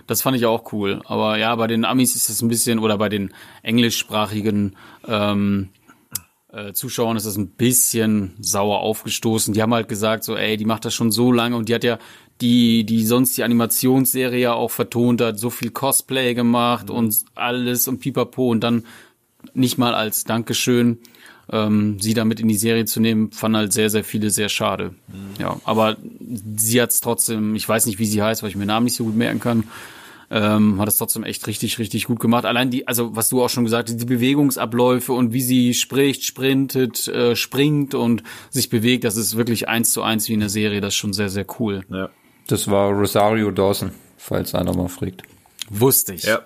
Das 0.09 0.23
fand 0.23 0.37
ich 0.37 0.47
auch 0.47 0.73
cool. 0.73 1.01
Aber 1.05 1.39
ja, 1.39 1.55
bei 1.55 1.69
den 1.69 1.85
Amis 1.85 2.17
ist 2.17 2.29
es 2.29 2.43
ein 2.43 2.49
bisschen, 2.49 2.81
oder 2.81 2.99
bei 2.99 3.09
den 3.09 3.33
englischsprachigen 3.63 4.75
ähm, 5.07 5.69
äh, 6.51 6.73
Zuschauern 6.73 7.17
ist 7.17 7.27
das 7.27 7.37
ein 7.37 7.51
bisschen 7.51 8.35
sauer 8.41 8.81
aufgestoßen. 8.81 9.55
Die 9.55 9.63
haben 9.63 9.75
halt 9.75 9.89
gesagt, 9.89 10.25
so, 10.25 10.35
ey, 10.35 10.57
die 10.57 10.65
macht 10.65 10.85
das 10.85 10.95
schon 10.95 11.13
so 11.13 11.31
lange 11.31 11.57
und 11.57 11.69
die 11.69 11.75
hat 11.75 11.85
ja 11.85 11.99
die, 12.41 12.85
die 12.85 13.05
sonst 13.05 13.37
die 13.37 13.45
Animationsserie 13.45 14.41
ja 14.41 14.55
auch 14.55 14.71
vertont 14.71 15.21
hat, 15.21 15.39
so 15.39 15.51
viel 15.51 15.71
Cosplay 15.71 16.35
gemacht 16.35 16.89
und 16.89 17.15
alles 17.35 17.87
und 17.87 18.01
pipapo 18.01 18.51
und 18.51 18.61
dann 18.61 18.85
nicht 19.55 19.77
mal 19.77 19.95
als 19.95 20.25
Dankeschön 20.25 20.99
ähm, 21.51 21.99
sie 22.01 22.15
damit 22.15 22.41
in 22.41 22.49
die 22.49 22.57
Serie 22.57 22.85
zu 22.85 23.01
nehmen, 23.01 23.33
fanden 23.33 23.57
halt 23.57 23.73
sehr, 23.73 23.91
sehr 23.91 24.05
viele 24.05 24.31
sehr 24.31 24.49
schade. 24.49 24.95
Ja, 25.39 25.61
aber 25.65 25.97
sie 26.57 26.81
hat's 26.81 27.01
trotzdem, 27.01 27.55
ich 27.55 27.69
weiß 27.69 27.87
nicht, 27.87 27.99
wie 27.99 28.07
sie 28.07 28.23
heißt, 28.23 28.43
weil 28.43 28.51
ich 28.51 28.57
mir 28.57 28.65
den 28.65 28.69
Namen 28.69 28.85
nicht 28.85 28.97
so 28.97 29.05
gut 29.05 29.17
merken 29.17 29.41
kann, 29.41 29.65
ähm, 30.31 30.81
hat 30.81 30.89
es 30.89 30.97
trotzdem 30.97 31.25
echt 31.25 31.47
richtig, 31.47 31.79
richtig 31.79 32.05
gut 32.05 32.21
gemacht. 32.21 32.45
Allein 32.45 32.71
die, 32.71 32.87
also 32.87 33.17
was 33.17 33.29
du 33.29 33.43
auch 33.43 33.49
schon 33.49 33.65
gesagt 33.65 33.89
hast, 33.89 33.99
die 33.99 34.05
Bewegungsabläufe 34.05 35.13
und 35.13 35.33
wie 35.33 35.41
sie 35.41 35.75
spricht, 35.75 36.25
sprintet, 36.25 37.09
äh, 37.09 37.35
springt 37.35 37.95
und 37.95 38.23
sich 38.51 38.69
bewegt, 38.69 39.05
das 39.05 39.17
ist 39.17 39.37
wirklich 39.37 39.69
eins 39.69 39.93
zu 39.93 40.03
eins 40.03 40.29
wie 40.29 40.35
in 40.35 40.41
der 40.41 40.49
Serie. 40.49 40.81
Das 40.81 40.95
ist 40.95 40.99
schon 40.99 41.13
sehr, 41.13 41.29
sehr 41.29 41.47
cool. 41.59 41.85
Ja. 41.91 42.11
Das 42.47 42.69
war 42.71 42.91
Rosario 42.91 43.51
Dawson, 43.51 43.93
falls 44.17 44.55
einer 44.55 44.75
mal 44.75 44.89
fragt. 44.89 45.23
Wusste 45.71 46.15
ich. 46.15 46.25
Ja. 46.25 46.41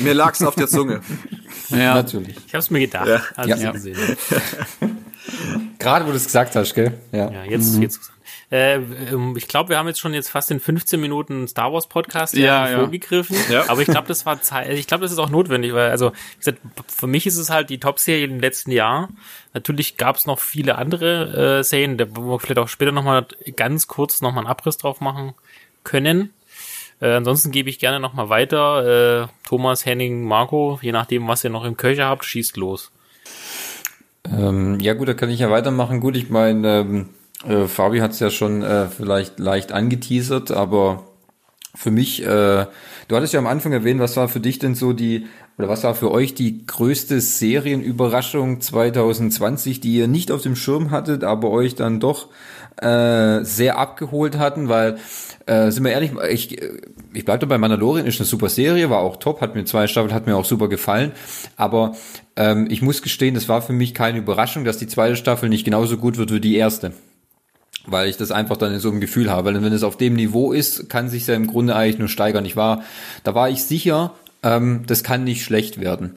Mir 0.00 0.14
lag's 0.14 0.42
auf 0.42 0.54
der 0.54 0.68
Zunge. 0.68 1.00
ja, 1.70 1.94
natürlich. 1.94 2.36
Ich 2.46 2.52
habe 2.52 2.58
es 2.58 2.70
mir 2.70 2.80
gedacht, 2.80 3.08
ja. 3.08 3.22
als 3.36 3.48
ja. 3.48 3.68
ich 3.68 3.72
gesehen 3.72 3.98
Gerade, 5.78 6.06
wo 6.06 6.10
du 6.10 6.16
es 6.16 6.24
gesagt 6.24 6.54
hast, 6.56 6.74
gell? 6.74 6.98
Ja, 7.10 7.30
ja 7.30 7.44
jetzt, 7.44 7.76
mhm. 7.76 7.82
jetzt 7.82 8.11
äh, 8.52 8.74
ähm, 8.74 9.34
ich 9.38 9.48
glaube, 9.48 9.70
wir 9.70 9.78
haben 9.78 9.88
jetzt 9.88 9.98
schon 9.98 10.12
jetzt 10.12 10.28
fast 10.28 10.50
in 10.50 10.60
15 10.60 11.00
Minuten 11.00 11.48
Star 11.48 11.72
Wars 11.72 11.86
Podcast 11.86 12.36
ja, 12.36 12.68
ja. 12.68 12.78
vorgegriffen. 12.78 13.34
Ja. 13.50 13.70
Aber 13.70 13.80
ich 13.80 13.88
glaube, 13.88 14.08
das 14.08 14.26
war 14.26 14.42
Zeit, 14.42 14.68
ich 14.70 14.86
glaube, 14.86 15.02
das 15.02 15.10
ist 15.10 15.18
auch 15.18 15.30
notwendig, 15.30 15.72
weil, 15.72 15.90
also, 15.90 16.10
wie 16.10 16.38
gesagt, 16.38 16.58
für 16.86 17.06
mich 17.06 17.26
ist 17.26 17.38
es 17.38 17.48
halt 17.48 17.70
die 17.70 17.80
Top-Serie 17.80 18.26
im 18.26 18.40
letzten 18.40 18.70
Jahr. 18.70 19.08
Natürlich 19.54 19.96
gab 19.96 20.16
es 20.16 20.26
noch 20.26 20.38
viele 20.38 20.76
andere 20.76 21.60
äh, 21.60 21.64
Serien, 21.64 21.96
da 21.96 22.04
wo 22.10 22.32
wir 22.32 22.40
vielleicht 22.40 22.58
auch 22.58 22.68
später 22.68 22.92
nochmal 22.92 23.26
ganz 23.56 23.86
kurz 23.86 24.20
nochmal 24.20 24.44
einen 24.44 24.50
Abriss 24.50 24.76
drauf 24.76 25.00
machen 25.00 25.32
können. 25.82 26.34
Äh, 27.00 27.14
ansonsten 27.14 27.52
gebe 27.52 27.70
ich 27.70 27.78
gerne 27.78 28.00
nochmal 28.00 28.28
weiter. 28.28 29.22
Äh, 29.22 29.28
Thomas, 29.48 29.86
Henning, 29.86 30.24
Marco, 30.24 30.78
je 30.82 30.92
nachdem, 30.92 31.26
was 31.26 31.42
ihr 31.42 31.50
noch 31.50 31.64
im 31.64 31.78
Köcher 31.78 32.04
habt, 32.04 32.26
schießt 32.26 32.58
los. 32.58 32.92
Ähm, 34.30 34.78
ja 34.78 34.92
gut, 34.92 35.08
da 35.08 35.14
kann 35.14 35.30
ich 35.30 35.40
ja 35.40 35.50
weitermachen. 35.50 36.00
Gut, 36.00 36.16
ich 36.16 36.28
meine, 36.28 36.80
ähm, 36.80 37.08
äh, 37.46 37.66
Fabi 37.66 37.98
hat 37.98 38.12
es 38.12 38.20
ja 38.20 38.30
schon 38.30 38.62
äh, 38.62 38.86
vielleicht 38.88 39.38
leicht 39.38 39.72
angeteasert, 39.72 40.50
aber 40.50 41.04
für 41.74 41.90
mich, 41.90 42.22
äh, 42.22 42.66
du 43.08 43.16
hattest 43.16 43.32
ja 43.32 43.40
am 43.40 43.46
Anfang 43.46 43.72
erwähnt, 43.72 44.00
was 44.00 44.16
war 44.16 44.28
für 44.28 44.40
dich 44.40 44.58
denn 44.58 44.74
so 44.74 44.92
die, 44.92 45.26
oder 45.58 45.68
was 45.68 45.84
war 45.84 45.94
für 45.94 46.10
euch 46.10 46.34
die 46.34 46.66
größte 46.66 47.20
Serienüberraschung 47.20 48.60
2020, 48.60 49.80
die 49.80 49.94
ihr 49.96 50.08
nicht 50.08 50.30
auf 50.30 50.42
dem 50.42 50.54
Schirm 50.54 50.90
hattet, 50.90 51.24
aber 51.24 51.50
euch 51.50 51.74
dann 51.74 51.98
doch 51.98 52.28
äh, 52.80 53.42
sehr 53.42 53.78
abgeholt 53.78 54.38
hatten, 54.38 54.68
weil 54.68 54.98
äh, 55.46 55.70
sind 55.70 55.84
wir 55.84 55.92
ehrlich, 55.92 56.12
ich, 56.30 56.58
ich 57.12 57.24
bleibe 57.24 57.46
bei 57.46 57.58
Mandalorian, 57.58 58.06
ist 58.06 58.20
eine 58.20 58.26
super 58.26 58.48
Serie, 58.48 58.90
war 58.90 59.00
auch 59.00 59.16
top, 59.16 59.40
hat 59.40 59.54
mir 59.54 59.64
zwei 59.64 59.86
Staffeln, 59.86 60.14
hat 60.14 60.26
mir 60.26 60.36
auch 60.36 60.44
super 60.44 60.68
gefallen, 60.68 61.12
aber 61.56 61.96
ähm, 62.36 62.66
ich 62.70 62.82
muss 62.82 63.02
gestehen, 63.02 63.34
das 63.34 63.48
war 63.48 63.62
für 63.62 63.72
mich 63.72 63.94
keine 63.94 64.18
Überraschung, 64.18 64.64
dass 64.64 64.78
die 64.78 64.86
zweite 64.86 65.16
Staffel 65.16 65.48
nicht 65.48 65.64
genauso 65.64 65.96
gut 65.96 66.16
wird 66.16 66.32
wie 66.32 66.40
die 66.40 66.56
erste 66.56 66.92
weil 67.86 68.08
ich 68.08 68.16
das 68.16 68.30
einfach 68.30 68.56
dann 68.56 68.72
in 68.72 68.80
so 68.80 68.90
einem 68.90 69.00
Gefühl 69.00 69.30
habe. 69.30 69.52
Weil 69.52 69.62
wenn 69.62 69.72
es 69.72 69.82
auf 69.82 69.96
dem 69.96 70.14
Niveau 70.14 70.52
ist, 70.52 70.88
kann 70.88 71.08
sich 71.08 71.26
ja 71.26 71.34
im 71.34 71.46
Grunde 71.46 71.74
eigentlich 71.74 71.98
nur 71.98 72.08
steigern. 72.08 72.44
Ich 72.44 72.56
war, 72.56 72.82
da 73.24 73.34
war 73.34 73.50
ich 73.50 73.64
sicher, 73.64 74.14
ähm, 74.42 74.84
das 74.86 75.02
kann 75.02 75.24
nicht 75.24 75.44
schlecht 75.44 75.80
werden. 75.80 76.16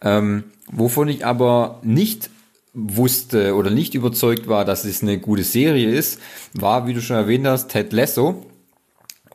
Ähm, 0.00 0.44
wovon 0.70 1.08
ich 1.08 1.24
aber 1.24 1.80
nicht 1.82 2.30
wusste 2.72 3.54
oder 3.54 3.70
nicht 3.70 3.94
überzeugt 3.94 4.48
war, 4.48 4.64
dass 4.64 4.84
es 4.84 5.02
eine 5.02 5.18
gute 5.18 5.44
Serie 5.44 5.88
ist, 5.88 6.20
war, 6.52 6.86
wie 6.86 6.94
du 6.94 7.00
schon 7.00 7.16
erwähnt 7.16 7.46
hast, 7.46 7.68
Ted 7.68 7.92
Lasso. 7.92 8.44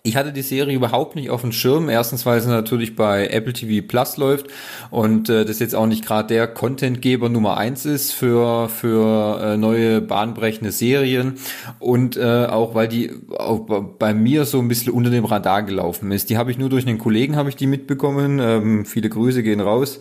Ich 0.04 0.16
hatte 0.16 0.32
die 0.32 0.42
Serie 0.42 0.76
überhaupt 0.76 1.16
nicht 1.16 1.30
auf 1.30 1.42
dem 1.42 1.52
Schirm. 1.52 1.90
Erstens, 1.90 2.26
weil 2.26 2.40
sie 2.40 2.50
natürlich 2.50 2.96
bei 2.96 3.28
Apple 3.28 3.54
TV 3.54 3.86
Plus 3.86 4.18
läuft 4.18 4.48
und 4.92 5.30
äh, 5.30 5.44
das 5.44 5.60
jetzt 5.60 5.76
auch 5.76 5.88
nicht 5.88 6.06
gerade 6.06 6.28
der 6.28 6.48
Contentgeber 6.48 7.28
Nummer 7.28 7.58
eins 7.58 7.86
ist 7.86 8.14
für 8.14 8.70
für 8.70 9.42
äh, 9.42 9.58
neue 9.58 10.00
bahnbrechende 10.00 10.72
Serien 10.72 11.34
und 11.80 12.16
äh, 12.16 12.46
auch 12.46 12.76
weil 12.76 12.88
die 12.88 13.12
auch 13.38 13.60
bei 14.00 14.14
mir 14.14 14.46
so 14.46 14.60
ein 14.60 14.70
bisschen 14.70 14.94
unter 14.94 15.10
dem 15.10 15.26
Radar 15.26 15.64
gelaufen 15.64 16.12
ist. 16.12 16.30
Die 16.30 16.38
habe 16.38 16.52
ich 16.52 16.58
nur 16.58 16.70
durch 16.70 16.88
einen 16.88 16.98
Kollegen 16.98 17.36
habe 17.36 17.50
ich 17.50 17.56
die 17.58 17.68
mitbekommen. 17.68 18.40
Ähm, 18.40 18.86
viele 18.86 19.10
Grüße 19.10 19.44
gehen 19.44 19.60
raus. 19.60 20.00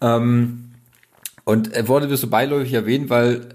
Ähm, 0.00 0.70
und 1.44 1.72
er 1.72 1.86
wurde 1.88 2.08
mir 2.08 2.16
so 2.16 2.26
beiläufig 2.26 2.72
erwähnt, 2.72 3.08
weil 3.08 3.48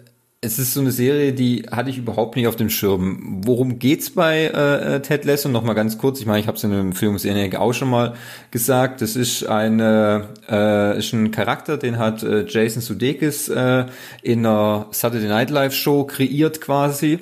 es 0.44 0.58
ist 0.58 0.74
so 0.74 0.82
eine 0.82 0.92
Serie, 0.92 1.34
die 1.34 1.68
hatte 1.72 1.92
ich 1.92 2.00
überhaupt 2.00 2.36
nicht 2.36 2.48
auf 2.48 2.56
dem 2.56 2.72
Schirm. 2.72 3.42
Worum 3.46 3.78
geht's 3.78 4.10
bei 4.10 4.46
äh, 4.46 5.00
Ted 5.00 5.24
Lasso? 5.24 5.50
Noch 5.50 5.62
mal 5.62 5.76
ganz 5.76 6.00
kurz. 6.00 6.20
Ich 6.20 6.26
meine, 6.26 6.40
ich 6.40 6.48
habe 6.48 6.58
es 6.58 6.64
in 6.64 6.74
einem 6.74 6.94
Filmserie 6.94 7.60
auch 7.60 7.74
schon 7.74 7.92
mal 7.92 8.16
gesagt. 8.50 9.02
Das 9.02 9.16
ist 9.16 9.46
eine 9.46 10.30
äh, 10.50 10.98
ist 10.98 11.14
ein 11.14 11.30
Charakter, 11.30 11.78
den 11.78 12.00
hat 12.00 12.24
äh, 12.24 12.44
Jason 12.48 12.82
Sudeikis 12.82 13.50
äh, 13.50 13.86
in 14.24 14.44
einer 14.44 14.88
Saturday 14.90 15.28
Night 15.28 15.52
Live 15.52 15.76
Show 15.76 16.06
kreiert 16.06 16.60
quasi. 16.60 17.20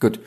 Gut. 0.00 0.18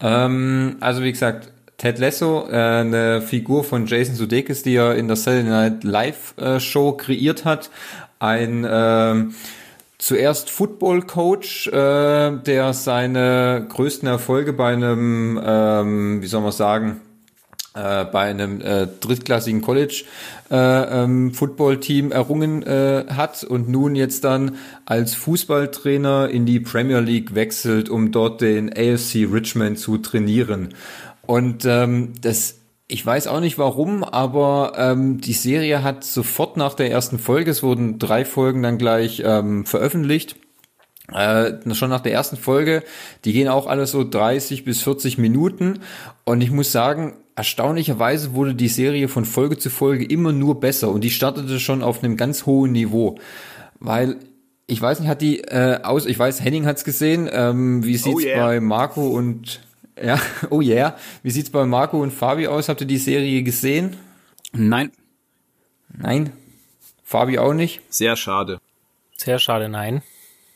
Ähm, 0.00 0.78
also 0.80 1.02
wie 1.02 1.12
gesagt, 1.12 1.52
Ted 1.76 1.98
Lasso, 1.98 2.48
äh, 2.50 2.56
eine 2.56 3.20
Figur 3.20 3.62
von 3.62 3.84
Jason 3.84 4.14
Sudeikis, 4.14 4.62
die 4.62 4.74
er 4.74 4.94
in 4.94 5.06
der 5.06 5.16
Saturday 5.16 5.50
Night 5.50 5.84
Live 5.84 6.34
äh, 6.38 6.60
Show 6.60 6.92
kreiert 6.92 7.44
hat. 7.44 7.68
Ein 8.20 8.64
äh, 8.64 9.26
zuerst 9.98 10.50
Football 10.50 11.02
Coach, 11.02 11.68
äh, 11.68 11.72
der 12.38 12.72
seine 12.72 13.66
größten 13.68 14.08
Erfolge 14.08 14.52
bei 14.52 14.72
einem, 14.72 15.40
ähm, 15.44 16.22
wie 16.22 16.26
soll 16.26 16.42
man 16.42 16.52
sagen, 16.52 17.00
äh, 17.74 18.04
bei 18.06 18.22
einem 18.22 18.60
äh, 18.60 18.86
drittklassigen 19.00 19.60
College 19.60 20.04
äh, 20.50 20.56
ähm, 20.56 21.32
Football-Team 21.34 22.12
errungen 22.12 22.62
äh, 22.62 23.04
hat 23.08 23.44
und 23.44 23.68
nun 23.68 23.94
jetzt 23.94 24.24
dann 24.24 24.56
als 24.86 25.14
Fußballtrainer 25.14 26.28
in 26.30 26.46
die 26.46 26.60
Premier 26.60 27.00
League 27.00 27.34
wechselt, 27.34 27.88
um 27.88 28.10
dort 28.10 28.40
den 28.40 28.70
AFC 28.70 29.26
Richmond 29.30 29.78
zu 29.78 29.98
trainieren. 29.98 30.70
Und 31.26 31.66
ähm, 31.66 32.14
das 32.22 32.57
ich 32.88 33.04
weiß 33.04 33.26
auch 33.26 33.40
nicht 33.40 33.58
warum, 33.58 34.02
aber 34.02 34.72
ähm, 34.76 35.20
die 35.20 35.34
Serie 35.34 35.82
hat 35.82 36.04
sofort 36.04 36.56
nach 36.56 36.72
der 36.72 36.90
ersten 36.90 37.18
Folge, 37.18 37.50
es 37.50 37.62
wurden 37.62 37.98
drei 37.98 38.24
Folgen 38.24 38.62
dann 38.62 38.78
gleich 38.78 39.22
ähm, 39.24 39.66
veröffentlicht, 39.66 40.36
äh, 41.12 41.52
schon 41.74 41.90
nach 41.90 42.00
der 42.00 42.12
ersten 42.12 42.38
Folge, 42.38 42.82
die 43.26 43.34
gehen 43.34 43.48
auch 43.48 43.66
alle 43.66 43.86
so 43.86 44.08
30 44.08 44.64
bis 44.64 44.82
40 44.82 45.18
Minuten 45.18 45.80
und 46.24 46.40
ich 46.40 46.50
muss 46.50 46.72
sagen, 46.72 47.18
erstaunlicherweise 47.36 48.32
wurde 48.32 48.54
die 48.54 48.68
Serie 48.68 49.08
von 49.08 49.26
Folge 49.26 49.58
zu 49.58 49.68
Folge 49.68 50.06
immer 50.06 50.32
nur 50.32 50.58
besser 50.58 50.88
und 50.88 51.04
die 51.04 51.10
startete 51.10 51.60
schon 51.60 51.82
auf 51.82 52.02
einem 52.02 52.16
ganz 52.16 52.46
hohen 52.46 52.72
Niveau, 52.72 53.18
weil 53.80 54.16
ich 54.66 54.80
weiß 54.80 55.00
nicht, 55.00 55.08
hat 55.08 55.20
die 55.20 55.40
äh, 55.40 55.80
aus, 55.82 56.06
ich 56.06 56.18
weiß, 56.18 56.42
Henning 56.42 56.64
hat's 56.64 56.84
gesehen, 56.84 57.28
ähm, 57.30 57.84
wie 57.84 57.96
sieht's 57.96 58.24
oh 58.24 58.26
yeah. 58.26 58.46
bei 58.46 58.60
Marco 58.60 59.08
und 59.08 59.60
ja, 60.04 60.20
oh 60.50 60.60
yeah. 60.60 60.96
Wie 61.22 61.30
sieht's 61.30 61.50
bei 61.50 61.64
Marco 61.64 62.00
und 62.00 62.12
Fabi 62.12 62.46
aus? 62.46 62.68
Habt 62.68 62.80
ihr 62.80 62.86
die 62.86 62.98
Serie 62.98 63.42
gesehen? 63.42 63.96
Nein. 64.52 64.92
Nein. 65.96 66.32
Fabi 67.04 67.38
auch 67.38 67.54
nicht? 67.54 67.80
Sehr 67.88 68.16
schade. 68.16 68.60
Sehr 69.16 69.38
schade, 69.38 69.68
nein. 69.68 70.02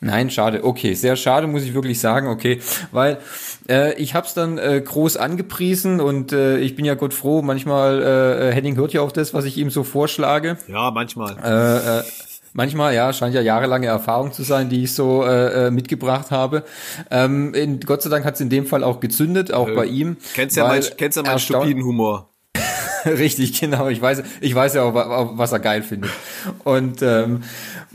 Nein, 0.05 0.31
schade. 0.31 0.65
Okay, 0.65 0.95
sehr 0.95 1.15
schade, 1.15 1.47
muss 1.47 1.63
ich 1.63 1.75
wirklich 1.75 2.01
sagen. 2.01 2.27
Okay, 2.27 2.61
weil 2.91 3.19
äh, 3.69 3.95
ich 4.03 4.15
hab's 4.17 4.35
dann 4.35 4.59
äh, 4.59 4.81
groß 4.85 5.17
angepriesen 5.17 6.01
und 6.01 6.33
äh, 6.33 6.59
ich 6.59 6.75
bin 6.75 6.85
ja 6.85 6.95
Gott 6.95 7.15
froh. 7.15 7.41
Manchmal 7.41 8.03
äh, 8.03 8.53
Henning 8.53 8.77
hört 8.77 8.93
ja 8.93 9.01
auch 9.01 9.13
das, 9.13 9.33
was 9.33 9.45
ich 9.45 9.59
ihm 9.59 9.71
so 9.71 9.85
vorschlage. 9.85 10.59
Ja, 10.67 10.91
manchmal. 10.91 11.37
Äh, 11.39 12.01
äh, 12.01 12.03
Manchmal, 12.55 12.95
ja, 12.95 13.13
scheint 13.13 13.35
ja 13.35 13.41
jahrelange 13.41 13.87
Erfahrung 13.87 14.33
zu 14.33 14.43
sein, 14.43 14.69
die 14.69 14.85
ich 14.85 14.95
so 14.95 15.25
äh, 15.25 15.69
äh 15.69 15.71
mitgebracht 15.71 16.31
habe. 16.31 16.65
Ähm, 17.11 17.55
in, 17.55 17.81
Gott 17.81 18.03
sei 18.03 18.11
Dank 18.11 18.25
hat 18.25 18.35
es 18.35 18.41
in 18.41 18.51
dem 18.51 18.67
Fall 18.67 18.85
auch 18.85 19.01
gezündet, 19.01 19.53
auch 19.53 19.69
äh, 19.69 19.75
bei 19.75 19.87
ihm. 19.87 20.17
Kennst 20.35 20.57
ja, 20.57 20.69
mein, 20.69 20.83
kennst 20.97 21.17
ja 21.17 21.23
meinen 21.23 21.39
stupiden 21.39 21.83
Humor. 21.83 22.29
Richtig, 23.05 23.59
genau. 23.59 23.89
Ich 23.89 24.01
weiß, 24.01 24.23
ich 24.41 24.55
weiß 24.55 24.75
ja 24.75 24.83
auch, 24.83 25.39
was 25.39 25.53
er 25.53 25.61
geil 25.61 25.83
findet. 25.83 26.11
Und 26.65 27.03
ähm, 27.03 27.43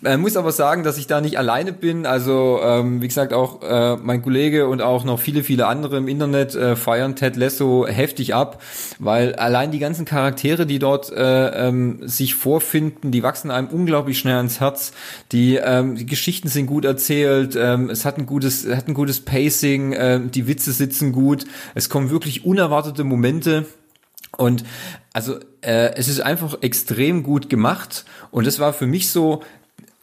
man 0.01 0.21
muss 0.21 0.37
aber 0.37 0.51
sagen, 0.51 0.83
dass 0.83 0.97
ich 0.97 1.07
da 1.07 1.21
nicht 1.21 1.37
alleine 1.37 1.73
bin. 1.73 2.05
Also 2.05 2.59
ähm, 2.63 3.01
wie 3.01 3.07
gesagt, 3.07 3.33
auch 3.33 3.61
äh, 3.63 3.95
mein 3.97 4.21
Kollege 4.21 4.67
und 4.67 4.81
auch 4.81 5.03
noch 5.03 5.19
viele, 5.19 5.43
viele 5.43 5.67
andere 5.67 5.97
im 5.97 6.07
Internet 6.07 6.55
äh, 6.55 6.75
feiern 6.75 7.15
Ted 7.15 7.35
Lasso 7.35 7.87
heftig 7.87 8.35
ab, 8.35 8.61
weil 8.99 9.35
allein 9.35 9.71
die 9.71 9.79
ganzen 9.79 10.05
Charaktere, 10.05 10.65
die 10.65 10.79
dort 10.79 11.11
äh, 11.11 11.67
ähm, 11.67 12.07
sich 12.07 12.35
vorfinden, 12.35 13.11
die 13.11 13.23
wachsen 13.23 13.51
einem 13.51 13.67
unglaublich 13.67 14.19
schnell 14.19 14.37
ans 14.37 14.59
Herz. 14.59 14.91
Die, 15.31 15.55
ähm, 15.55 15.95
die 15.95 16.05
Geschichten 16.05 16.47
sind 16.47 16.67
gut 16.67 16.85
erzählt, 16.85 17.57
ähm, 17.59 17.89
es 17.89 18.05
hat 18.05 18.17
ein 18.17 18.25
gutes, 18.25 18.67
hat 18.67 18.87
ein 18.87 18.93
gutes 18.93 19.21
Pacing, 19.21 19.93
äh, 19.93 20.19
die 20.23 20.47
Witze 20.47 20.71
sitzen 20.71 21.11
gut, 21.11 21.45
es 21.75 21.89
kommen 21.89 22.09
wirklich 22.09 22.45
unerwartete 22.45 23.03
Momente. 23.03 23.65
Und 24.37 24.63
also 25.13 25.39
äh, 25.61 25.95
es 25.95 26.07
ist 26.07 26.19
einfach 26.19 26.61
extrem 26.61 27.23
gut 27.23 27.49
gemacht 27.49 28.05
und 28.29 28.45
das 28.45 28.59
war 28.59 28.71
für 28.71 28.85
mich 28.85 29.09
so 29.09 29.41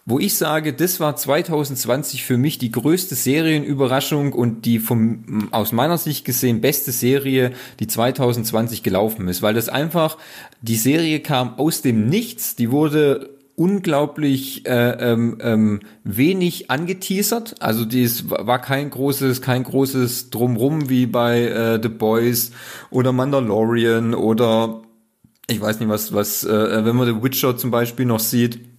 wo 0.07 0.19
ich 0.19 0.37
sage, 0.37 0.75
das 0.75 1.01
war 1.01 1.17
2020 1.17 2.25
für 2.25 2.37
mich 2.37 2.59
die 2.59 2.71
größte 2.71 3.15
Serienüberraschung 3.15 4.35
und 4.35 4.67
die 4.67 4.79
vom, 4.79 5.49
aus 5.51 5.73
meiner 5.73 5.97
Sicht 5.97 6.27
gesehen 6.27 6.61
beste 6.61 6.93
Serie, 6.93 7.53
die 7.81 7.87
2020 7.87 8.83
gelaufen 8.83 9.29
ist, 9.29 9.41
weil 9.41 9.55
das 9.55 9.71
einfach, 9.71 10.19
die 10.61 10.77
Serie 10.77 11.21
kam 11.21 11.59
aus 11.59 11.81
dem 11.81 12.09
Nichts, 12.09 12.55
die 12.55 12.71
wurde 12.71 13.31
unglaublich 13.57 14.67
äh, 14.67 15.13
ähm, 15.13 15.39
ähm, 15.41 15.81
wenig 16.03 16.71
angeteasert. 16.71 17.55
Also 17.61 17.85
dies 17.85 18.29
war 18.29 18.61
kein 18.61 18.91
großes, 18.91 19.41
kein 19.41 19.63
großes 19.63 20.31
Drumrum 20.31 20.91
wie 20.91 21.07
bei 21.07 21.43
äh, 21.43 21.81
The 21.81 21.89
Boys 21.89 22.51
oder 22.91 23.13
Mandalorian 23.13 24.13
oder 24.13 24.83
Ich 25.47 25.61
weiß 25.61 25.79
nicht, 25.79 25.89
was, 25.89 26.13
was, 26.13 26.45
äh, 26.45 26.85
wenn 26.85 26.97
man 26.97 27.07
The 27.07 27.23
Witcher 27.23 27.57
zum 27.57 27.71
Beispiel 27.71 28.07
noch 28.07 28.21
sieht, 28.21 28.74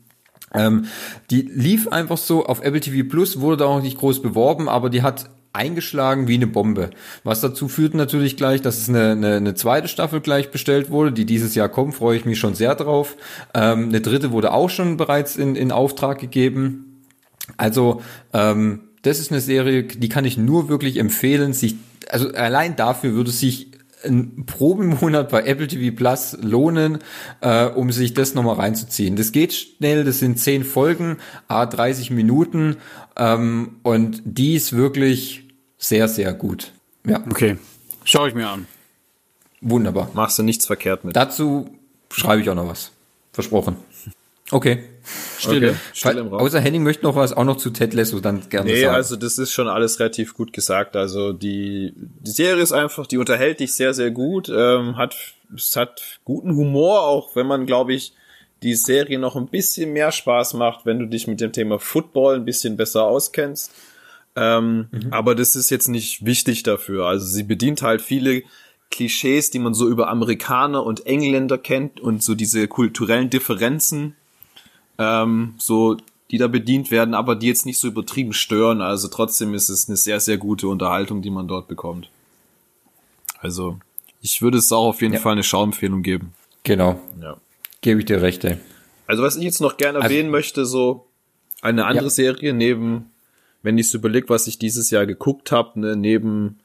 ähm, 0.57 0.85
die 1.29 1.41
lief 1.41 1.87
einfach 1.87 2.17
so 2.17 2.45
auf 2.45 2.63
Apple 2.63 2.79
TV 2.79 3.07
Plus, 3.09 3.39
wurde 3.39 3.57
da 3.57 3.65
auch 3.65 3.81
nicht 3.81 3.97
groß 3.97 4.21
beworben, 4.21 4.69
aber 4.69 4.89
die 4.89 5.01
hat 5.01 5.29
eingeschlagen 5.55 6.27
wie 6.27 6.35
eine 6.35 6.47
Bombe. 6.47 6.89
Was 7.23 7.41
dazu 7.41 7.67
führt 7.67 7.93
natürlich 7.93 8.37
gleich, 8.37 8.61
dass 8.61 8.77
es 8.77 8.89
eine, 8.89 9.11
eine, 9.11 9.35
eine 9.37 9.55
zweite 9.55 9.87
Staffel 9.87 10.19
gleich 10.19 10.51
bestellt 10.51 10.89
wurde, 10.91 11.11
die 11.11 11.25
dieses 11.25 11.55
Jahr 11.55 11.69
kommt, 11.69 11.95
freue 11.95 12.17
ich 12.17 12.25
mich 12.25 12.37
schon 12.37 12.55
sehr 12.55 12.75
drauf. 12.75 13.15
Ähm, 13.53 13.89
eine 13.89 14.01
dritte 14.01 14.31
wurde 14.31 14.51
auch 14.51 14.69
schon 14.69 14.97
bereits 14.97 15.35
in, 15.37 15.55
in 15.55 15.71
Auftrag 15.71 16.19
gegeben. 16.19 17.03
Also 17.57 18.01
ähm, 18.33 18.81
das 19.01 19.19
ist 19.19 19.31
eine 19.31 19.41
Serie, 19.41 19.83
die 19.83 20.09
kann 20.09 20.25
ich 20.25 20.37
nur 20.37 20.67
wirklich 20.67 20.97
empfehlen. 20.97 21.53
Sich, 21.53 21.75
also 22.09 22.29
allein 22.33 22.75
dafür 22.75 23.13
würde 23.13 23.31
sich 23.31 23.71
ein 24.05 24.45
Probemonat 24.45 25.29
bei 25.29 25.43
Apple 25.43 25.67
TV 25.67 25.95
Plus 25.95 26.37
lohnen, 26.41 26.99
äh, 27.41 27.65
um 27.65 27.91
sich 27.91 28.13
das 28.13 28.35
nochmal 28.35 28.55
reinzuziehen. 28.55 29.15
Das 29.15 29.31
geht 29.31 29.53
schnell, 29.53 30.03
das 30.03 30.19
sind 30.19 30.39
zehn 30.39 30.63
Folgen, 30.63 31.17
a 31.47 31.65
30 31.65 32.11
Minuten 32.11 32.77
ähm, 33.17 33.77
und 33.83 34.21
die 34.25 34.55
ist 34.55 34.73
wirklich 34.73 35.47
sehr, 35.77 36.07
sehr 36.07 36.33
gut. 36.33 36.71
Ja. 37.05 37.23
Okay. 37.29 37.57
Schau 38.03 38.27
ich 38.27 38.35
mir 38.35 38.49
an. 38.49 38.67
Wunderbar. 39.61 40.09
Machst 40.13 40.37
du 40.37 40.43
nichts 40.43 40.65
verkehrt 40.65 41.03
mit. 41.03 41.15
Dazu 41.15 41.69
schreibe 42.11 42.41
ich 42.41 42.49
auch 42.49 42.55
noch 42.55 42.67
was. 42.67 42.91
Versprochen. 43.33 43.77
Okay. 44.51 44.83
Stille. 45.39 45.69
Okay. 45.69 45.77
Stille 45.93 46.19
im 46.21 46.27
Raum. 46.27 46.39
Außer 46.39 46.59
Henning 46.59 46.83
möchte 46.83 47.03
noch 47.03 47.15
was 47.15 47.33
auch 47.33 47.43
noch 47.43 47.57
zu 47.57 47.71
Ted 47.71 47.93
Lasso 47.93 48.19
dann 48.19 48.47
gerne 48.49 48.69
nee, 48.69 48.81
sagen. 48.81 48.91
Nee, 48.91 48.95
also 48.95 49.15
das 49.15 49.37
ist 49.37 49.51
schon 49.51 49.67
alles 49.67 49.99
relativ 49.99 50.33
gut 50.33 50.53
gesagt. 50.53 50.95
Also 50.95 51.33
die, 51.33 51.93
die 51.95 52.31
Serie 52.31 52.61
ist 52.61 52.71
einfach, 52.71 53.07
die 53.07 53.17
unterhält 53.17 53.59
dich 53.59 53.73
sehr, 53.73 53.93
sehr 53.93 54.11
gut. 54.11 54.49
Ähm, 54.49 54.97
hat, 54.97 55.15
es 55.55 55.75
hat 55.75 56.19
guten 56.23 56.55
Humor, 56.55 57.01
auch 57.03 57.35
wenn 57.35 57.47
man, 57.47 57.65
glaube 57.65 57.93
ich, 57.93 58.13
die 58.63 58.75
Serie 58.75 59.19
noch 59.19 59.35
ein 59.35 59.47
bisschen 59.47 59.93
mehr 59.93 60.11
Spaß 60.11 60.53
macht, 60.53 60.85
wenn 60.85 60.99
du 60.99 61.07
dich 61.07 61.27
mit 61.27 61.41
dem 61.41 61.51
Thema 61.51 61.79
Football 61.79 62.35
ein 62.35 62.45
bisschen 62.45 62.77
besser 62.77 63.03
auskennst. 63.03 63.71
Ähm, 64.35 64.87
mhm. 64.91 65.07
Aber 65.11 65.35
das 65.35 65.55
ist 65.55 65.69
jetzt 65.69 65.87
nicht 65.87 66.25
wichtig 66.25 66.63
dafür. 66.63 67.05
Also 67.05 67.25
sie 67.25 67.43
bedient 67.43 67.81
halt 67.81 68.01
viele 68.01 68.43
Klischees, 68.91 69.49
die 69.49 69.59
man 69.59 69.73
so 69.73 69.87
über 69.87 70.09
Amerikaner 70.09 70.83
und 70.83 71.05
Engländer 71.05 71.57
kennt 71.57 71.99
und 71.99 72.23
so 72.23 72.35
diese 72.35 72.67
kulturellen 72.67 73.29
Differenzen, 73.29 74.15
ähm, 74.97 75.55
so 75.57 75.97
die 76.31 76.37
da 76.39 76.47
bedient 76.47 76.89
werden, 76.89 77.13
aber 77.13 77.35
die 77.35 77.47
jetzt 77.47 77.67
nicht 77.67 77.79
so 77.79 77.87
übertrieben 77.87 78.33
stören. 78.33 78.81
Also 78.81 79.07
trotzdem 79.07 79.53
ist 79.53 79.69
es 79.69 79.87
eine 79.87 79.95
sehr, 79.95 80.19
sehr 80.19 80.37
gute 80.37 80.67
Unterhaltung, 80.67 81.21
die 81.21 81.29
man 81.29 81.47
dort 81.47 81.67
bekommt. 81.67 82.09
Also 83.39 83.77
ich 84.21 84.41
würde 84.41 84.57
es 84.57 84.71
auch 84.71 84.87
auf 84.87 85.01
jeden 85.01 85.13
ja. 85.13 85.19
Fall 85.19 85.33
eine 85.33 85.43
Schauempfehlung 85.43 86.01
geben. 86.01 86.33
Genau. 86.63 86.99
Ja. 87.21 87.37
Gebe 87.81 87.99
ich 87.99 88.05
dir 88.05 88.23
recht, 88.23 88.43
ey. 88.43 88.57
Also 89.05 89.21
was 89.21 89.35
ich 89.35 89.43
jetzt 89.43 89.61
noch 89.61 89.77
gerne 89.77 89.99
also, 89.99 90.09
erwähnen 90.09 90.31
möchte, 90.31 90.65
so 90.65 91.05
eine 91.61 91.85
andere 91.85 92.05
ja. 92.05 92.11
Serie 92.11 92.53
neben 92.53 93.11
wenn 93.65 93.79
ich 93.79 93.89
so 93.89 93.97
überlege, 93.97 94.29
was 94.29 94.45
ich 94.45 94.59
dieses 94.59 94.91
Jahr 94.91 95.07
geguckt 95.07 95.51
habe, 95.51 95.79
ne, 95.79 95.95
neben 95.95 96.59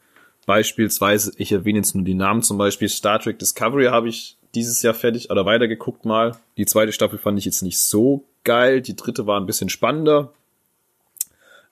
beispielsweise, 0.45 1.33
ich 1.39 1.51
erwähne 1.51 1.79
jetzt 1.79 1.95
nur 1.95 2.05
die 2.05 2.15
Namen, 2.15 2.43
zum 2.43 2.59
Beispiel 2.59 2.91
Star 2.91 3.19
Trek 3.19 3.39
Discovery 3.39 3.87
habe 3.87 4.11
ich 4.11 4.37
dieses 4.55 4.83
Jahr 4.83 4.95
fertig 4.95 5.31
oder 5.31 5.47
weitergeguckt 5.47 6.05
mal. 6.05 6.37
Die 6.57 6.67
zweite 6.67 6.93
Staffel 6.93 7.19
fand 7.19 7.39
ich 7.39 7.45
jetzt 7.45 7.63
nicht 7.63 7.79
so 7.79 8.25
geil, 8.45 8.81
die 8.81 8.97
dritte 8.97 9.27
war 9.27 9.41
ein 9.41 9.47
bisschen 9.47 9.69
spannender. 9.69 10.33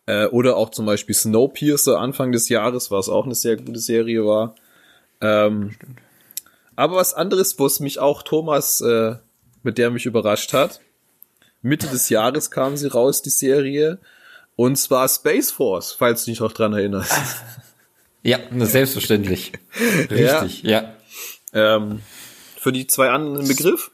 Äh, 0.07 0.27
oder 0.27 0.57
auch 0.57 0.71
zum 0.71 0.87
Beispiel 0.87 1.15
Snowpiercer 1.15 1.99
Anfang 1.99 2.33
des 2.33 2.49
Jahres, 2.49 2.91
was 2.91 3.09
auch 3.09 3.25
eine 3.25 3.35
sehr 3.35 3.57
gute 3.57 3.81
Serie 3.81 4.25
war. 4.25 4.55
Ähm, 5.21 5.75
aber 6.77 6.97
was 6.97 7.15
anderes, 7.15 7.59
wo 7.59 7.67
es 7.67 7.81
mich 7.81 7.99
auch 7.99 8.23
Thomas, 8.23 8.81
äh, 8.81 9.17
mit 9.63 9.79
der 9.79 9.91
mich 9.91 10.07
überrascht 10.07 10.53
hat. 10.53 10.81
Mitte 11.61 11.89
des 11.89 12.09
Jahres 12.09 12.51
kam 12.51 12.77
sie 12.77 12.87
raus, 12.87 13.21
die 13.21 13.31
Serie. 13.31 13.99
Und 14.57 14.77
zwar 14.77 15.09
Space 15.09 15.51
Force, 15.51 15.93
falls 15.93 16.25
du 16.25 16.31
dich 16.31 16.41
noch 16.41 16.53
dran 16.53 16.73
erinnerst. 16.73 17.13
Ja, 18.23 18.39
selbstverständlich. 18.53 19.53
Richtig, 20.11 20.63
ja. 20.63 20.95
ja. 21.53 21.77
Ähm, 21.77 22.01
für 22.59 22.73
die 22.73 22.87
zwei 22.87 23.11
anderen 23.11 23.47
Begriff? 23.47 23.91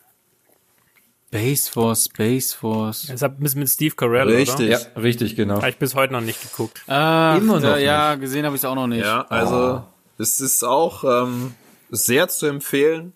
Space 1.28 1.68
Force, 1.68 2.04
Space 2.04 2.52
Force. 2.54 3.06
Das 3.08 3.22
hat 3.22 3.40
mit 3.40 3.68
Steve 3.68 3.96
Carell, 3.96 4.28
richtig. 4.28 4.68
oder? 4.68 4.80
Ja, 4.94 5.00
richtig, 5.00 5.34
genau. 5.34 5.56
Habe 5.56 5.70
ich 5.70 5.78
bis 5.78 5.96
heute 5.96 6.12
noch 6.12 6.20
nicht 6.20 6.40
geguckt. 6.40 6.82
Ah, 6.88 7.36
Immer 7.36 7.58
noch. 7.58 7.76
Ja, 7.76 8.12
nicht. 8.12 8.20
gesehen 8.20 8.46
habe 8.46 8.54
ich 8.54 8.62
es 8.62 8.64
auch 8.64 8.76
noch 8.76 8.86
nicht. 8.86 9.04
Ja, 9.04 9.26
also 9.28 9.80
oh. 9.80 9.82
es 10.16 10.40
ist 10.40 10.62
auch 10.62 11.02
ähm, 11.02 11.54
sehr 11.90 12.28
zu 12.28 12.46
empfehlen. 12.46 13.14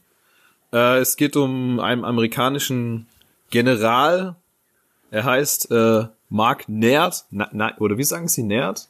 Äh, 0.72 0.98
es 0.98 1.16
geht 1.16 1.36
um 1.36 1.78
einen 1.78 2.04
amerikanischen 2.04 3.06
General. 3.50 4.34
Er 5.12 5.24
heißt 5.24 5.70
äh, 5.70 6.08
Mark 6.28 6.68
Nerd, 6.68 7.24
na, 7.30 7.48
na, 7.52 7.78
oder 7.78 7.98
wie 7.98 8.04
sagen 8.04 8.26
Sie 8.26 8.42
Nerd? 8.42 8.88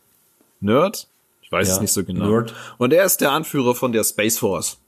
Nerd? 0.60 1.06
Ich 1.42 1.52
weiß 1.52 1.68
ja, 1.68 1.74
es 1.74 1.80
nicht 1.82 1.92
so 1.92 2.02
genau. 2.02 2.30
Nerd. 2.30 2.54
Und 2.78 2.94
er 2.94 3.04
ist 3.04 3.20
der 3.20 3.32
Anführer 3.32 3.74
von 3.74 3.92
der 3.92 4.04
Space 4.04 4.38
Force. 4.38 4.78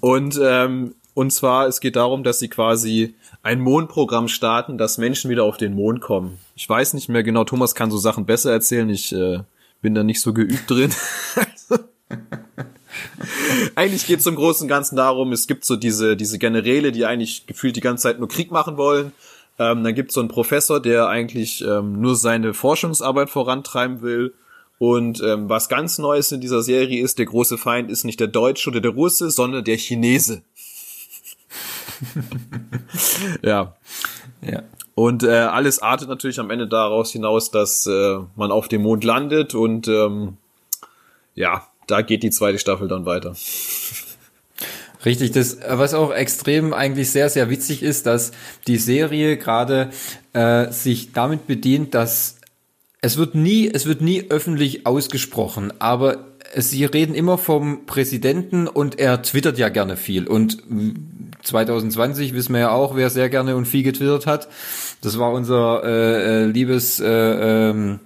Und 0.00 0.38
ähm, 0.42 0.94
und 1.14 1.32
zwar 1.32 1.66
es 1.66 1.80
geht 1.80 1.96
darum, 1.96 2.24
dass 2.24 2.38
sie 2.38 2.48
quasi 2.48 3.14
ein 3.42 3.60
Mondprogramm 3.60 4.28
starten, 4.28 4.76
dass 4.76 4.98
Menschen 4.98 5.30
wieder 5.30 5.44
auf 5.44 5.56
den 5.56 5.74
Mond 5.74 6.00
kommen. 6.00 6.38
Ich 6.54 6.68
weiß 6.68 6.94
nicht 6.94 7.08
mehr 7.08 7.22
genau. 7.22 7.44
Thomas 7.44 7.74
kann 7.74 7.90
so 7.90 7.96
Sachen 7.96 8.26
besser 8.26 8.52
erzählen. 8.52 8.88
Ich 8.90 9.14
äh, 9.14 9.40
bin 9.80 9.94
da 9.94 10.02
nicht 10.02 10.20
so 10.20 10.34
geübt 10.34 10.70
drin. 10.70 10.90
eigentlich 13.74 14.06
geht 14.06 14.20
es 14.20 14.26
im 14.26 14.36
Großen 14.36 14.64
und 14.64 14.68
Ganzen 14.68 14.96
darum, 14.96 15.32
es 15.32 15.46
gibt 15.46 15.64
so 15.64 15.76
diese, 15.76 16.16
diese 16.16 16.38
Generäle, 16.38 16.92
die 16.92 17.06
eigentlich 17.06 17.46
gefühlt 17.46 17.76
die 17.76 17.80
ganze 17.80 18.02
Zeit 18.02 18.18
nur 18.18 18.28
Krieg 18.28 18.50
machen 18.50 18.76
wollen 18.76 19.12
ähm, 19.58 19.84
dann 19.84 19.94
gibt 19.94 20.10
es 20.10 20.14
so 20.14 20.20
einen 20.20 20.28
Professor, 20.28 20.80
der 20.80 21.08
eigentlich 21.08 21.62
ähm, 21.62 22.00
nur 22.00 22.16
seine 22.16 22.54
Forschungsarbeit 22.54 23.30
vorantreiben 23.30 24.02
will. 24.02 24.34
Und 24.78 25.22
ähm, 25.22 25.48
was 25.48 25.68
ganz 25.68 25.98
Neues 25.98 26.32
in 26.32 26.40
dieser 26.40 26.62
Serie 26.62 27.02
ist, 27.02 27.18
der 27.18 27.26
große 27.26 27.56
Feind 27.56 27.90
ist 27.90 28.04
nicht 28.04 28.20
der 28.20 28.26
Deutsche 28.26 28.70
oder 28.70 28.80
der 28.80 28.90
Russe, 28.90 29.30
sondern 29.30 29.64
der 29.64 29.78
Chinese. 29.78 30.42
ja. 33.42 33.74
Ja. 34.42 34.62
Und 34.94 35.22
äh, 35.22 35.30
alles 35.30 35.80
artet 35.80 36.08
natürlich 36.08 36.40
am 36.40 36.50
Ende 36.50 36.68
daraus 36.68 37.12
hinaus, 37.12 37.50
dass 37.50 37.86
äh, 37.86 38.18
man 38.34 38.50
auf 38.50 38.68
dem 38.68 38.82
Mond 38.82 39.04
landet 39.04 39.54
und 39.54 39.88
ähm, 39.88 40.36
ja, 41.34 41.66
da 41.86 42.02
geht 42.02 42.22
die 42.22 42.30
zweite 42.30 42.58
Staffel 42.58 42.88
dann 42.88 43.04
weiter. 43.04 43.34
Richtig, 45.04 45.32
das, 45.32 45.58
was 45.68 45.94
auch 45.94 46.12
extrem 46.12 46.72
eigentlich 46.72 47.10
sehr, 47.10 47.28
sehr 47.28 47.48
witzig 47.50 47.82
ist, 47.82 48.06
dass 48.06 48.32
die 48.66 48.78
Serie 48.78 49.36
gerade 49.36 49.90
äh, 50.32 50.70
sich 50.72 51.12
damit 51.12 51.46
bedient, 51.46 51.94
dass 51.94 52.40
es 53.06 53.16
wird 53.16 53.36
nie, 53.36 53.70
es 53.72 53.86
wird 53.86 54.00
nie 54.00 54.24
öffentlich 54.30 54.84
ausgesprochen, 54.84 55.72
aber 55.78 56.24
sie 56.56 56.84
reden 56.84 57.14
immer 57.14 57.38
vom 57.38 57.86
Präsidenten 57.86 58.66
und 58.66 58.98
er 58.98 59.22
twittert 59.22 59.58
ja 59.58 59.68
gerne 59.68 59.96
viel. 59.96 60.26
Und 60.26 60.58
2020 61.44 62.34
wissen 62.34 62.52
wir 62.52 62.60
ja 62.62 62.70
auch, 62.70 62.96
wer 62.96 63.08
sehr 63.08 63.28
gerne 63.28 63.54
und 63.54 63.66
viel 63.66 63.84
getwittert 63.84 64.26
hat. 64.26 64.48
Das 65.02 65.20
war 65.20 65.30
unser 65.30 65.84
äh, 65.84 66.42
äh, 66.42 66.44
liebes 66.46 66.98
äh, 66.98 67.06
ähm, 67.70 68.00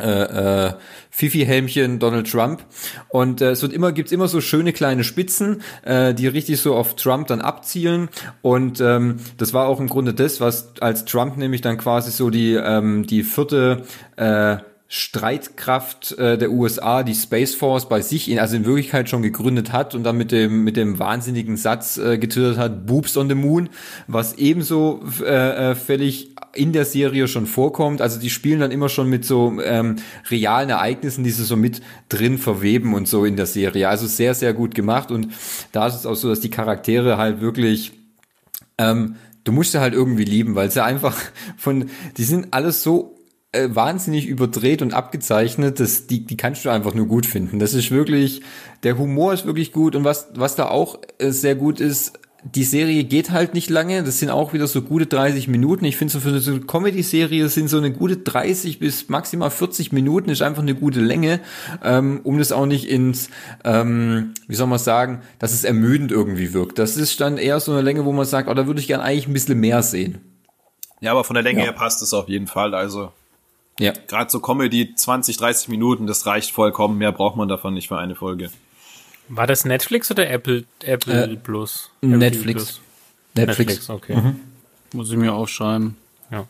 äh, 0.00 0.66
äh, 0.66 0.72
Fifi-Helmchen 1.16 1.98
Donald 1.98 2.30
Trump. 2.30 2.62
Und 3.08 3.40
äh, 3.40 3.50
es 3.50 3.62
wird 3.62 3.72
immer, 3.72 3.92
gibt's 3.92 4.12
immer 4.12 4.28
so 4.28 4.42
schöne 4.42 4.74
kleine 4.74 5.02
Spitzen, 5.02 5.62
äh, 5.82 6.12
die 6.12 6.26
richtig 6.26 6.60
so 6.60 6.74
auf 6.74 6.94
Trump 6.94 7.28
dann 7.28 7.40
abzielen. 7.40 8.10
Und 8.42 8.82
ähm, 8.82 9.16
das 9.38 9.54
war 9.54 9.66
auch 9.66 9.80
im 9.80 9.88
Grunde 9.88 10.12
das, 10.12 10.42
was 10.42 10.74
als 10.80 11.06
Trump 11.06 11.38
nämlich 11.38 11.62
dann 11.62 11.78
quasi 11.78 12.10
so 12.10 12.28
die, 12.28 12.52
ähm, 12.52 13.06
die 13.06 13.22
vierte 13.22 13.84
äh, 14.16 14.58
Streitkraft 14.88 16.16
äh, 16.16 16.38
der 16.38 16.52
USA, 16.52 17.02
die 17.02 17.14
Space 17.14 17.56
Force 17.56 17.88
bei 17.88 18.02
sich, 18.02 18.30
in, 18.30 18.38
also 18.38 18.54
in 18.54 18.64
Wirklichkeit 18.64 19.10
schon 19.10 19.22
gegründet 19.22 19.72
hat 19.72 19.96
und 19.96 20.04
dann 20.04 20.16
mit 20.16 20.30
dem 20.30 20.62
mit 20.62 20.76
dem 20.76 21.00
wahnsinnigen 21.00 21.56
Satz 21.56 21.98
äh, 21.98 22.18
getötet 22.18 22.56
hat, 22.56 22.86
Boobs 22.86 23.16
on 23.16 23.28
the 23.28 23.34
Moon, 23.34 23.68
was 24.06 24.34
ebenso 24.34 25.02
äh, 25.22 25.70
äh, 25.70 25.74
völlig 25.74 26.36
in 26.54 26.72
der 26.72 26.84
Serie 26.84 27.26
schon 27.26 27.46
vorkommt. 27.46 28.00
Also 28.00 28.20
die 28.20 28.30
spielen 28.30 28.60
dann 28.60 28.70
immer 28.70 28.88
schon 28.88 29.08
mit 29.08 29.24
so 29.24 29.60
ähm, 29.60 29.96
realen 30.30 30.70
Ereignissen, 30.70 31.24
die 31.24 31.30
sie 31.30 31.44
so 31.44 31.56
mit 31.56 31.82
drin 32.08 32.38
verweben 32.38 32.94
und 32.94 33.08
so 33.08 33.24
in 33.24 33.36
der 33.36 33.46
Serie. 33.46 33.88
Also 33.88 34.06
sehr, 34.06 34.34
sehr 34.34 34.54
gut 34.54 34.74
gemacht. 34.74 35.10
Und 35.10 35.28
da 35.72 35.88
ist 35.88 35.96
es 35.96 36.06
auch 36.06 36.14
so, 36.14 36.28
dass 36.28 36.40
die 36.40 36.50
Charaktere 36.50 37.18
halt 37.18 37.40
wirklich 37.40 37.92
ähm, 38.78 39.16
du 39.44 39.52
musst 39.52 39.72
sie 39.72 39.80
halt 39.80 39.94
irgendwie 39.94 40.24
lieben, 40.24 40.54
weil 40.54 40.70
sie 40.70 40.82
einfach 40.82 41.16
von, 41.56 41.88
die 42.16 42.24
sind 42.24 42.52
alles 42.52 42.82
so 42.82 43.15
äh, 43.56 43.74
wahnsinnig 43.74 44.26
überdreht 44.26 44.82
und 44.82 44.94
abgezeichnet, 44.94 45.80
das, 45.80 46.06
die, 46.06 46.24
die 46.24 46.36
kannst 46.36 46.64
du 46.64 46.70
einfach 46.70 46.94
nur 46.94 47.06
gut 47.06 47.26
finden. 47.26 47.58
Das 47.58 47.74
ist 47.74 47.90
wirklich, 47.90 48.42
der 48.82 48.98
Humor 48.98 49.32
ist 49.32 49.46
wirklich 49.46 49.72
gut 49.72 49.96
und 49.96 50.04
was, 50.04 50.28
was 50.34 50.56
da 50.56 50.68
auch 50.68 51.00
äh, 51.18 51.30
sehr 51.30 51.54
gut 51.54 51.80
ist, 51.80 52.18
die 52.54 52.64
Serie 52.64 53.04
geht 53.04 53.30
halt 53.30 53.54
nicht 53.54 53.70
lange. 53.70 54.04
Das 54.04 54.18
sind 54.20 54.30
auch 54.30 54.52
wieder 54.52 54.66
so 54.66 54.82
gute 54.82 55.06
30 55.06 55.48
Minuten. 55.48 55.84
Ich 55.84 55.96
finde 55.96 56.12
so 56.12 56.20
für 56.20 56.28
eine 56.28 56.60
Comedy-Serie 56.60 57.48
sind 57.48 57.68
so 57.68 57.78
eine 57.78 57.92
gute 57.92 58.18
30 58.18 58.78
bis 58.78 59.08
maximal 59.08 59.50
40 59.50 59.92
Minuten 59.92 60.30
ist 60.30 60.42
einfach 60.42 60.62
eine 60.62 60.74
gute 60.74 61.00
Länge, 61.00 61.40
ähm, 61.82 62.20
um 62.22 62.38
das 62.38 62.52
auch 62.52 62.66
nicht 62.66 62.88
ins, 62.88 63.30
ähm, 63.64 64.34
wie 64.46 64.54
soll 64.54 64.68
man 64.68 64.78
sagen, 64.78 65.22
dass 65.38 65.52
es 65.52 65.64
ermüdend 65.64 66.12
irgendwie 66.12 66.52
wirkt. 66.52 66.78
Das 66.78 66.96
ist 66.96 67.20
dann 67.20 67.38
eher 67.38 67.58
so 67.58 67.72
eine 67.72 67.82
Länge, 67.82 68.04
wo 68.04 68.12
man 68.12 68.26
sagt, 68.26 68.48
oh, 68.48 68.54
da 68.54 68.66
würde 68.66 68.80
ich 68.80 68.86
gern 68.86 69.00
eigentlich 69.00 69.26
ein 69.26 69.32
bisschen 69.32 69.58
mehr 69.58 69.82
sehen. 69.82 70.20
Ja, 71.00 71.10
aber 71.12 71.24
von 71.24 71.34
der 71.34 71.42
Länge 71.42 71.60
ja. 71.60 71.64
her 71.66 71.72
passt 71.72 72.02
es 72.02 72.14
auf 72.14 72.28
jeden 72.28 72.46
Fall. 72.46 72.74
Also 72.74 73.10
ja. 73.78 73.92
gerade 74.06 74.30
so 74.30 74.40
Comedy 74.40 74.94
20, 74.94 75.36
30 75.36 75.68
Minuten, 75.68 76.06
das 76.06 76.26
reicht 76.26 76.50
vollkommen. 76.50 76.98
Mehr 76.98 77.12
braucht 77.12 77.36
man 77.36 77.48
davon 77.48 77.74
nicht 77.74 77.88
für 77.88 77.98
eine 77.98 78.14
Folge. 78.14 78.50
War 79.28 79.46
das 79.46 79.64
Netflix 79.64 80.10
oder 80.10 80.28
Apple, 80.30 80.64
Apple 80.82 81.32
äh, 81.32 81.36
Plus? 81.36 81.90
Netflix. 82.00 82.64
Plus? 82.64 82.80
Netflix. 83.34 83.58
Netflix, 83.58 83.90
okay. 83.90 84.16
Mhm. 84.16 84.40
Muss 84.92 85.10
ich 85.10 85.16
mir 85.16 85.34
aufschreiben. 85.34 85.96
Ja. 86.30 86.46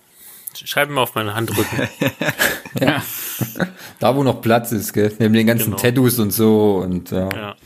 Schreib 0.55 0.91
mir 0.91 1.01
auf 1.01 1.14
meine 1.14 1.35
Handrücken. 1.35 1.89
ja. 2.81 3.03
da, 3.99 4.14
wo 4.14 4.22
noch 4.22 4.41
Platz 4.41 4.72
ist, 4.72 4.93
gell? 4.93 5.12
Neben 5.18 5.35
den 5.35 5.47
ganzen 5.47 5.66
genau. 5.66 5.77
Tattoos 5.77 6.18
und 6.18 6.33
so 6.33 6.77
und 6.77 7.11
ja. 7.11 7.31
ja. 7.35 7.57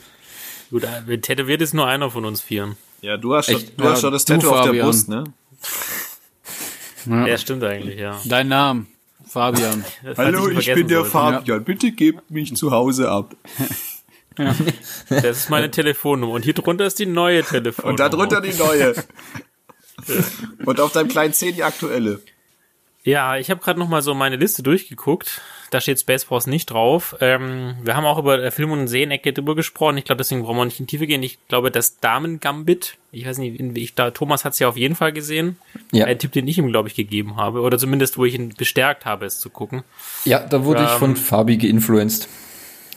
Gut, 0.70 0.84
äh, 0.84 1.18
tätowiert 1.18 1.60
ist 1.62 1.74
nur 1.74 1.86
einer 1.86 2.10
von 2.10 2.24
uns 2.24 2.40
vieren. 2.40 2.76
Ja, 3.02 3.16
du 3.16 3.34
hast, 3.34 3.50
schon, 3.50 3.62
du 3.76 3.84
ja, 3.84 3.90
hast 3.90 4.02
schon 4.02 4.12
das 4.12 4.24
Tattoo 4.24 4.50
auf 4.50 4.70
der 4.70 4.82
Brust, 4.82 5.08
ne? 5.08 5.24
Ja. 7.06 7.26
ja, 7.28 7.38
stimmt 7.38 7.64
eigentlich, 7.64 7.98
ja. 7.98 8.20
Dein 8.24 8.48
Name, 8.48 8.86
Fabian. 9.30 9.84
Hallo, 10.16 10.48
ich, 10.48 10.66
ich 10.66 10.74
bin 10.74 10.88
der 10.88 11.04
sollte. 11.04 11.10
Fabian. 11.10 11.64
Bitte 11.64 11.92
gebt 11.92 12.30
mich 12.30 12.56
zu 12.56 12.72
Hause 12.72 13.08
ab. 13.10 13.36
Ja. 14.36 14.56
Das 15.08 15.24
ist 15.24 15.50
meine 15.50 15.70
Telefonnummer. 15.70 16.32
Und 16.32 16.44
hier 16.44 16.54
drunter 16.54 16.86
ist 16.86 16.98
die 16.98 17.06
neue 17.06 17.44
Telefonnummer. 17.44 17.90
Und 17.90 18.00
da 18.00 18.08
drunter 18.08 18.40
die 18.40 18.54
neue. 18.54 18.94
Und 20.64 20.80
auf 20.80 20.92
deinem 20.92 21.08
kleinen 21.08 21.32
C 21.32 21.52
die 21.52 21.62
aktuelle. 21.62 22.20
Ja, 23.02 23.36
ich 23.36 23.50
habe 23.50 23.60
gerade 23.60 23.78
noch 23.78 23.88
mal 23.88 24.02
so 24.02 24.14
meine 24.14 24.36
Liste 24.36 24.62
durchgeguckt. 24.62 25.40
Da 25.70 25.80
steht 25.80 26.00
Space 26.00 26.24
Force 26.24 26.46
nicht 26.46 26.66
drauf. 26.66 27.16
Ähm, 27.20 27.76
wir 27.82 27.96
haben 27.96 28.04
auch 28.04 28.18
über 28.18 28.50
Film- 28.50 28.72
und 28.72 28.88
Seenecke 28.88 29.32
drüber 29.32 29.54
gesprochen. 29.54 29.96
Ich 29.96 30.04
glaube, 30.04 30.18
deswegen 30.18 30.42
brauchen 30.42 30.56
wir 30.56 30.64
nicht 30.66 30.80
in 30.80 30.86
die 30.86 30.90
Tiefe 30.90 31.06
gehen. 31.06 31.22
Ich 31.22 31.38
glaube, 31.48 31.70
das 31.70 31.98
Damen-Gambit, 32.00 32.98
ich 33.12 33.26
weiß 33.26 33.38
nicht, 33.38 33.58
ich, 33.78 33.94
da, 33.94 34.10
Thomas 34.10 34.44
hat 34.44 34.52
es 34.52 34.58
ja 34.58 34.68
auf 34.68 34.76
jeden 34.76 34.96
Fall 34.96 35.12
gesehen. 35.12 35.56
Ja. 35.92 36.06
Ein 36.06 36.18
Tipp, 36.18 36.32
den 36.32 36.46
ich 36.46 36.58
ihm, 36.58 36.68
glaube 36.68 36.88
ich, 36.88 36.94
gegeben 36.94 37.36
habe. 37.36 37.60
Oder 37.60 37.78
zumindest, 37.78 38.18
wo 38.18 38.24
ich 38.26 38.34
ihn 38.34 38.50
bestärkt 38.54 39.06
habe, 39.06 39.24
es 39.24 39.38
zu 39.38 39.48
gucken. 39.48 39.82
Ja, 40.24 40.40
da 40.40 40.64
wurde 40.64 40.80
ähm, 40.80 40.86
ich 40.86 40.92
von 40.92 41.16
Fabi 41.16 41.56
geinfluenced. 41.56 42.28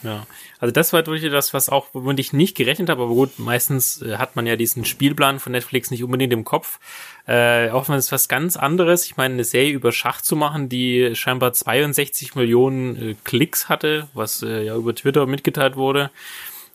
Ja. 0.03 0.27
Also 0.59 0.71
das 0.71 0.91
war 0.93 1.05
wirklich 1.05 1.31
das, 1.31 1.53
was 1.53 1.69
auch, 1.69 1.87
womit 1.93 2.19
ich 2.19 2.33
nicht 2.33 2.55
gerechnet 2.55 2.89
habe, 2.89 3.03
aber 3.03 3.13
gut, 3.13 3.39
meistens 3.39 4.01
äh, 4.01 4.17
hat 4.17 4.35
man 4.35 4.45
ja 4.45 4.55
diesen 4.55 4.85
Spielplan 4.85 5.39
von 5.39 5.53
Netflix 5.53 5.91
nicht 5.91 6.03
unbedingt 6.03 6.33
im 6.33 6.43
Kopf. 6.43 6.79
Äh, 7.25 7.69
auch 7.69 7.87
wenn 7.87 7.95
es 7.95 8.11
was 8.11 8.27
ganz 8.27 8.57
anderes, 8.57 9.05
ich 9.05 9.15
meine, 9.15 9.35
eine 9.35 9.45
Serie 9.45 9.71
über 9.71 9.91
Schach 9.93 10.21
zu 10.21 10.35
machen, 10.35 10.67
die 10.67 11.15
scheinbar 11.15 11.53
62 11.53 12.35
Millionen 12.35 13.11
äh, 13.11 13.15
Klicks 13.23 13.69
hatte, 13.69 14.09
was 14.13 14.43
äh, 14.43 14.65
ja 14.65 14.75
über 14.75 14.93
Twitter 14.93 15.25
mitgeteilt 15.25 15.77
wurde, 15.77 16.11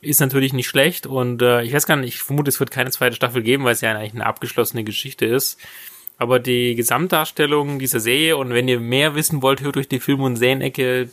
ist 0.01 0.20
natürlich 0.20 0.53
nicht 0.53 0.68
schlecht 0.68 1.07
und 1.07 1.43
äh, 1.43 1.62
ich 1.62 1.72
weiß 1.72 1.87
gar 1.87 1.97
nicht, 1.97 2.14
ich 2.14 2.22
vermute, 2.22 2.49
es 2.49 2.61
wird 2.61 2.70
keine 2.70 2.91
zweite 2.91 3.16
Staffel 3.16 3.43
geben, 3.43 3.64
weil 3.64 3.72
es 3.72 3.81
ja 3.81 3.93
eigentlich 3.93 4.14
eine 4.14 4.26
abgeschlossene 4.26 4.85
Geschichte 4.85 5.26
ist. 5.26 5.59
Aber 6.20 6.41
die 6.41 6.74
Gesamtdarstellung 6.74 7.79
dieser 7.79 8.01
Serie 8.01 8.37
und 8.37 8.51
wenn 8.51 8.66
ihr 8.66 8.81
mehr 8.81 9.14
wissen 9.14 9.41
wollt, 9.41 9.61
hört 9.61 9.76
euch 9.76 9.89
die 9.89 10.01
Film- 10.01 10.22
und 10.22 10.37
Serienecke 10.37 11.11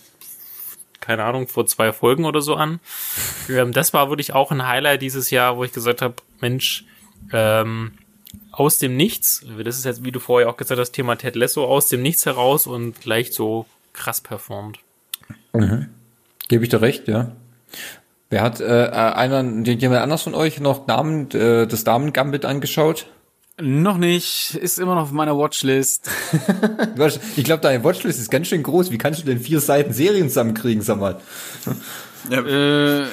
keine 1.05 1.23
Ahnung, 1.23 1.47
vor 1.47 1.65
zwei 1.67 1.91
Folgen 1.91 2.25
oder 2.25 2.41
so 2.41 2.55
an. 2.55 2.79
Ähm, 3.49 3.71
das 3.71 3.93
war 3.93 4.09
wirklich 4.09 4.33
auch 4.33 4.51
ein 4.51 4.67
Highlight 4.67 5.01
dieses 5.01 5.29
Jahr, 5.29 5.57
wo 5.57 5.63
ich 5.63 5.71
gesagt 5.71 6.01
habe, 6.01 6.15
Mensch, 6.41 6.85
ähm, 7.31 7.91
aus 8.51 8.79
dem 8.79 8.97
Nichts, 8.97 9.45
das 9.63 9.77
ist 9.77 9.85
jetzt, 9.85 10.03
wie 10.03 10.11
du 10.11 10.19
vorher 10.19 10.49
auch 10.49 10.57
gesagt 10.57 10.79
hast, 10.79 10.91
Thema 10.91 11.15
Ted 11.15 11.35
Lasso, 11.35 11.65
aus 11.65 11.87
dem 11.87 12.01
Nichts 12.01 12.25
heraus 12.25 12.67
und 12.67 12.99
gleich 13.01 13.33
so 13.33 13.65
krass 13.93 14.21
performt. 14.21 14.79
Mhm. 15.53 15.89
Gebe 16.47 16.63
ich 16.63 16.69
dir 16.69 16.81
recht, 16.81 17.07
ja. 17.07 17.31
Wer 18.29 18.41
hat 18.41 18.59
äh, 18.59 18.89
einer, 18.89 19.43
jemand 19.43 20.01
anders 20.01 20.23
von 20.23 20.33
euch 20.33 20.59
noch 20.59 20.85
Damen, 20.87 21.29
äh, 21.31 21.67
das 21.67 21.83
Damen-Gambit 21.83 22.45
angeschaut? 22.45 23.07
Noch 23.61 23.97
nicht, 23.97 24.55
ist 24.55 24.79
immer 24.79 24.95
noch 24.95 25.03
auf 25.03 25.11
meiner 25.13 25.37
Watchlist. 25.37 26.09
ich 27.37 27.43
glaube, 27.45 27.61
deine 27.61 27.83
Watchlist 27.85 28.19
ist 28.19 28.29
ganz 28.29 28.47
schön 28.47 28.63
groß. 28.63 28.91
Wie 28.91 28.97
kannst 28.97 29.21
du 29.21 29.25
denn 29.25 29.39
vier 29.39 29.61
Seiten 29.61 29.93
Serien 29.93 30.27
zusammenkriegen, 30.27 30.81
sag 30.83 30.99
mal? 30.99 31.19
Ja, 32.27 32.41
äh, 32.41 33.05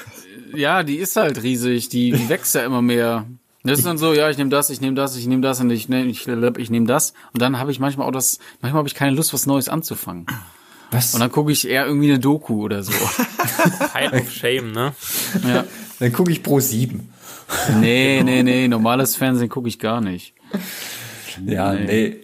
ja 0.54 0.82
die 0.82 0.96
ist 0.96 1.16
halt 1.16 1.42
riesig, 1.42 1.90
die, 1.90 2.12
die 2.12 2.30
wächst 2.30 2.54
ja 2.54 2.64
immer 2.64 2.80
mehr. 2.80 3.26
Das 3.62 3.78
ist 3.78 3.84
dann 3.84 3.98
so, 3.98 4.14
ja, 4.14 4.30
ich 4.30 4.38
nehme 4.38 4.48
das, 4.48 4.70
ich 4.70 4.80
nehme 4.80 4.96
das, 4.96 5.16
ich 5.16 5.26
nehme 5.26 5.42
das 5.42 5.60
und 5.60 5.68
ich 5.68 5.90
nehme 5.90 6.08
ich, 6.10 6.26
ich 6.26 6.70
nehm 6.70 6.86
das. 6.86 7.12
Und 7.34 7.42
dann 7.42 7.58
habe 7.58 7.70
ich 7.70 7.78
manchmal 7.78 8.08
auch 8.08 8.12
das, 8.12 8.38
manchmal 8.62 8.78
habe 8.78 8.88
ich 8.88 8.94
keine 8.94 9.14
Lust, 9.14 9.34
was 9.34 9.44
Neues 9.44 9.68
anzufangen. 9.68 10.26
Was? 10.90 11.12
Und 11.12 11.20
dann 11.20 11.30
gucke 11.30 11.52
ich 11.52 11.68
eher 11.68 11.86
irgendwie 11.86 12.08
eine 12.08 12.18
Doku 12.18 12.62
oder 12.62 12.82
so. 12.82 12.92
Pile 13.92 14.22
of 14.22 14.30
Shame, 14.30 14.72
ne? 14.72 14.94
Ja. 15.46 15.64
Dann 15.98 16.12
gucke 16.12 16.32
ich 16.32 16.42
pro 16.42 16.58
sieben. 16.58 17.11
Nee, 17.80 18.22
nee, 18.24 18.42
nee, 18.42 18.68
normales 18.68 19.16
Fernsehen 19.16 19.48
gucke 19.48 19.68
ich 19.68 19.78
gar 19.78 20.00
nicht. 20.00 20.34
Ja, 21.46 21.72
nee. 21.72 21.84
nee. 21.86 22.16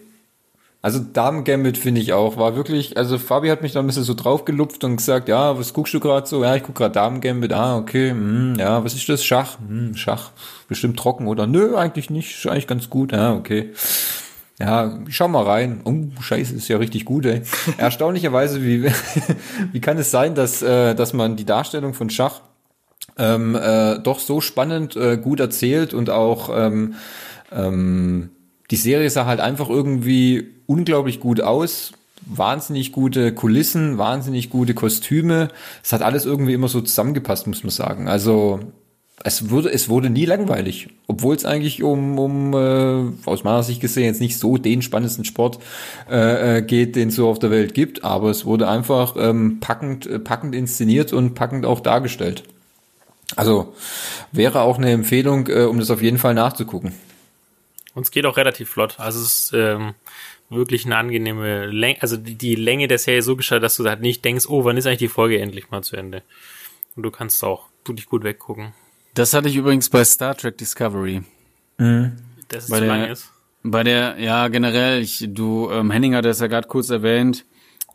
Also 0.81 1.01
Damen 1.01 1.43
Gambit 1.43 1.77
finde 1.77 2.01
ich 2.01 2.13
auch, 2.13 2.37
war 2.37 2.55
wirklich, 2.55 2.97
also 2.97 3.19
Fabi 3.19 3.49
hat 3.49 3.63
mich 3.63 3.73
da 3.73 3.81
ein 3.81 3.87
bisschen 3.87 4.05
so 4.05 4.15
draufgelupft 4.15 4.85
und 4.85 4.97
gesagt, 4.97 5.29
ja, 5.29 5.59
was 5.59 5.75
guckst 5.75 5.93
du 5.93 5.99
gerade 5.99 6.27
so? 6.27 6.45
Ja, 6.45 6.55
ich 6.55 6.63
gucke 6.63 6.79
gerade 6.79 6.95
Damen 6.95 7.21
Gambit, 7.21 7.53
ah, 7.53 7.77
okay, 7.77 8.11
hm, 8.11 8.55
ja, 8.59 8.85
was 8.85 8.95
ist 8.95 9.09
das? 9.09 9.25
Schach, 9.25 9.59
hm, 9.59 9.97
Schach, 9.97 10.31
bestimmt 10.69 10.97
trocken 10.97 11.27
oder? 11.27 11.49
Nö, 11.49 11.77
eigentlich 11.77 12.11
nicht, 12.11 12.39
ist 12.39 12.47
eigentlich 12.47 12.69
ganz 12.69 12.89
gut, 12.89 13.11
ja, 13.11 13.35
okay. 13.35 13.73
Ja, 14.61 14.99
schau 15.09 15.29
mal 15.29 15.45
rein. 15.45 15.81
Oh, 15.85 16.21
scheiße, 16.21 16.55
ist 16.55 16.69
ja 16.69 16.79
richtig 16.79 17.05
gut, 17.05 17.27
ey. 17.27 17.43
Erstaunlicherweise, 17.77 18.63
wie, 18.63 18.85
wie 19.73 19.81
kann 19.81 19.99
es 19.99 20.11
sein, 20.11 20.35
dass, 20.35 20.63
äh, 20.63 20.95
dass 20.95 21.13
man 21.13 21.37
die 21.37 21.45
Darstellung 21.45 21.93
von 21.93 22.09
Schach 22.09 22.41
ähm, 23.17 23.55
äh, 23.55 23.99
doch 23.99 24.19
so 24.19 24.41
spannend, 24.41 24.97
äh, 24.97 25.17
gut 25.17 25.41
erzählt 25.41 25.95
und 25.95 26.11
auch 26.11 26.51
ähm, 26.55 26.95
ähm, 27.53 28.31
die 28.71 28.77
Serie 28.77 29.09
sah 29.11 29.27
halt 29.27 29.41
einfach 29.41 29.69
irgendwie 29.69 30.49
unglaublich 30.67 31.21
gut 31.21 31.41
aus. 31.41 31.93
Wahnsinnig 32.27 32.93
gute 32.93 33.33
Kulissen, 33.33 33.97
wahnsinnig 33.97 34.51
gute 34.51 34.75
Kostüme. 34.75 35.49
Es 35.83 35.93
hat 35.93 36.03
alles 36.03 36.27
irgendwie 36.27 36.53
immer 36.53 36.69
so 36.69 36.81
zusammengepasst, 36.81 37.47
muss 37.47 37.63
man 37.63 37.71
sagen. 37.71 38.09
Also 38.09 38.61
es 39.25 39.51
wurde, 39.51 39.73
es 39.73 39.89
wurde 39.89 40.11
nie 40.11 40.27
langweilig, 40.27 40.89
obwohl 41.07 41.35
es 41.35 41.45
eigentlich 41.45 41.83
um, 41.83 42.19
um 42.19 42.55
äh, 42.55 43.13
aus 43.29 43.45
meiner 43.45 43.63
Sicht 43.63 43.81
gesehen 43.81 44.05
jetzt 44.05 44.21
nicht 44.21 44.39
so 44.39 44.59
den 44.59 44.83
spannendsten 44.83 45.25
Sport 45.25 45.59
äh, 46.11 46.59
äh 46.59 46.63
geht, 46.63 46.95
den 46.97 47.09
es 47.09 47.17
so 47.17 47.29
auf 47.29 47.39
der 47.39 47.51
Welt 47.51 47.75
gibt, 47.75 48.05
aber 48.05 48.31
es 48.31 48.45
wurde 48.45 48.69
einfach 48.69 49.17
ähm, 49.19 49.59
packend, 49.61 50.07
äh, 50.07 50.19
packend 50.19 50.55
inszeniert 50.55 51.13
und 51.13 51.35
packend 51.35 51.67
auch 51.67 51.81
dargestellt. 51.81 52.45
Also 53.37 53.75
wäre 54.33 54.63
auch 54.63 54.79
eine 54.79 54.91
Empfehlung, 54.91 55.49
äh, 55.49 55.65
um 55.65 55.79
das 55.79 55.91
auf 55.91 56.03
jeden 56.03 56.19
Fall 56.19 56.35
nachzugucken. 56.35 56.95
Und 57.95 58.03
es 58.03 58.11
geht 58.11 58.27
auch 58.27 58.37
relativ 58.37 58.71
flott. 58.71 58.99
Also 58.99 59.21
es 59.21 59.27
ist 59.27 59.53
ähm, 59.55 59.95
wirklich 60.51 60.87
eine 60.87 60.97
angenehme 60.97 61.67
Länge, 61.67 62.01
also 62.01 62.17
die, 62.17 62.35
die 62.35 62.55
Länge 62.55 62.89
der 62.89 62.99
Serie 62.99 63.23
so 63.23 63.37
gestaltet, 63.37 63.65
dass 63.65 63.77
du 63.77 63.85
halt 63.85 64.01
nicht 64.01 64.25
denkst, 64.25 64.47
oh, 64.49 64.65
wann 64.65 64.77
ist 64.77 64.87
eigentlich 64.87 64.99
die 64.99 65.09
Folge 65.09 65.41
endlich 65.41 65.71
mal 65.71 65.83
zu 65.83 65.97
Ende? 65.97 66.23
Und 66.97 67.03
du 67.03 67.11
kannst 67.11 67.43
auch 67.45 67.67
du 67.85 67.93
dich 67.93 68.07
gut 68.07 68.25
weggucken. 68.25 68.73
Das 69.15 69.35
hatte 69.35 69.49
ich 69.49 69.57
übrigens 69.57 69.89
bei 69.89 70.05
Star 70.05 70.37
Trek 70.37 70.57
Discovery. 70.59 71.23
Mhm. 71.79 72.17
Das 72.49 72.65
ist 72.65 72.71
bei 72.71 72.79
zu 72.79 72.85
der, 72.85 72.97
lang 72.97 73.11
ist. 73.11 73.33
Bei 73.63 73.83
der, 73.83 74.19
ja, 74.19 74.49
generell, 74.49 75.03
ich, 75.03 75.27
du, 75.29 75.71
ähm, 75.71 75.91
Henning 75.91 76.15
hat 76.15 76.25
das 76.25 76.41
ja 76.41 76.47
gerade 76.47 76.69
kurz 76.69 76.91
erwähnt, 76.91 77.45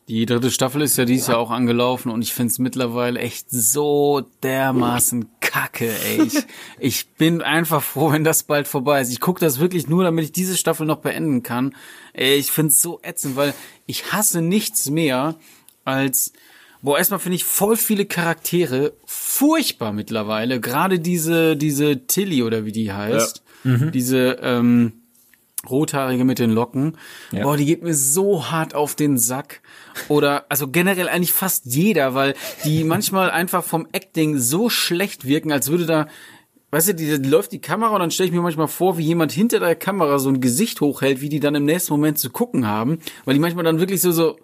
die 0.08 0.26
dritte 0.26 0.52
Staffel 0.52 0.82
ist 0.82 0.98
ja 0.98 1.06
dieses 1.06 1.28
Jahr 1.28 1.38
auch 1.38 1.52
angelaufen 1.52 2.12
und 2.12 2.22
ich 2.22 2.34
find's 2.34 2.60
mittlerweile 2.60 3.20
echt 3.20 3.50
so 3.50 4.24
dermaßen 4.44 5.30
kacke, 5.40 5.90
ey. 5.90 6.24
Ich, 6.24 6.38
ich 6.80 7.10
bin 7.12 7.42
einfach 7.42 7.82
froh, 7.82 8.12
wenn 8.12 8.24
das 8.24 8.44
bald 8.44 8.68
vorbei 8.68 9.02
ist. 9.02 9.12
Ich 9.12 9.22
gucke 9.22 9.40
das 9.40 9.60
wirklich 9.60 9.88
nur, 9.88 10.04
damit 10.04 10.26
ich 10.26 10.32
diese 10.32 10.58
Staffel 10.58 10.86
noch 10.86 10.98
beenden 10.98 11.42
kann. 11.42 11.76
Ey, 12.12 12.36
ich 12.36 12.52
find's 12.52 12.82
so 12.82 13.00
ätzend, 13.02 13.36
weil 13.36 13.54
ich 13.86 14.12
hasse 14.12 14.42
nichts 14.42 14.90
mehr 14.90 15.36
als 15.86 16.34
Boah, 16.82 16.98
erstmal 16.98 17.22
finde 17.22 17.38
ich 17.38 17.46
voll 17.46 17.78
viele 17.78 18.06
Charaktere 18.06 18.92
furchtbar 19.06 19.94
mittlerweile. 19.94 20.60
Gerade 20.60 21.00
diese, 21.00 21.56
diese 21.56 22.08
Tilly 22.08 22.44
oder 22.44 22.66
wie 22.66 22.74
die 22.74 22.92
heißt. 22.92 23.42
Ja. 23.64 23.72
Mhm. 23.72 23.92
Diese, 23.94 24.38
ähm, 24.42 24.92
Rothaarige 25.70 26.26
mit 26.26 26.40
den 26.40 26.50
Locken. 26.50 26.98
Ja. 27.32 27.44
Boah, 27.44 27.58
die 27.58 27.66
geht 27.66 27.84
mir 27.84 27.94
so 27.94 28.52
hart 28.52 28.76
auf 28.76 28.96
den 28.96 29.18
Sack. 29.18 29.62
Oder, 30.08 30.46
also 30.50 30.68
generell 30.68 31.10
eigentlich 31.10 31.34
fast 31.34 31.66
jeder, 31.66 32.14
weil 32.14 32.36
die 32.64 32.84
manchmal 32.84 33.32
einfach 33.32 33.64
vom 33.64 33.88
Acting 33.92 34.38
so 34.38 34.70
schlecht 34.70 35.26
wirken, 35.26 35.52
als 35.52 35.70
würde 35.70 35.86
da, 35.86 36.08
weißt 36.72 36.90
du, 36.90 36.96
die, 36.96 37.22
die 37.22 37.30
läuft 37.30 37.52
die 37.52 37.62
Kamera 37.62 37.94
und 37.94 38.00
dann 38.00 38.12
stelle 38.12 38.28
ich 38.28 38.34
mir 38.34 38.42
manchmal 38.42 38.68
vor, 38.68 38.98
wie 38.98 39.04
jemand 39.04 39.32
hinter 39.32 39.60
der 39.60 39.76
Kamera 39.76 40.20
so 40.20 40.30
ein 40.30 40.42
Gesicht 40.42 40.82
hochhält, 40.82 41.22
wie 41.22 41.30
die 41.30 41.40
dann 41.40 41.56
im 41.56 41.66
nächsten 41.66 41.94
Moment 41.94 42.18
zu 42.18 42.30
gucken 42.30 42.68
haben, 42.68 43.00
weil 43.26 43.34
die 43.34 43.40
manchmal 43.40 43.66
dann 43.66 43.80
wirklich 43.80 44.02
so, 44.02 44.12
so, 44.12 44.38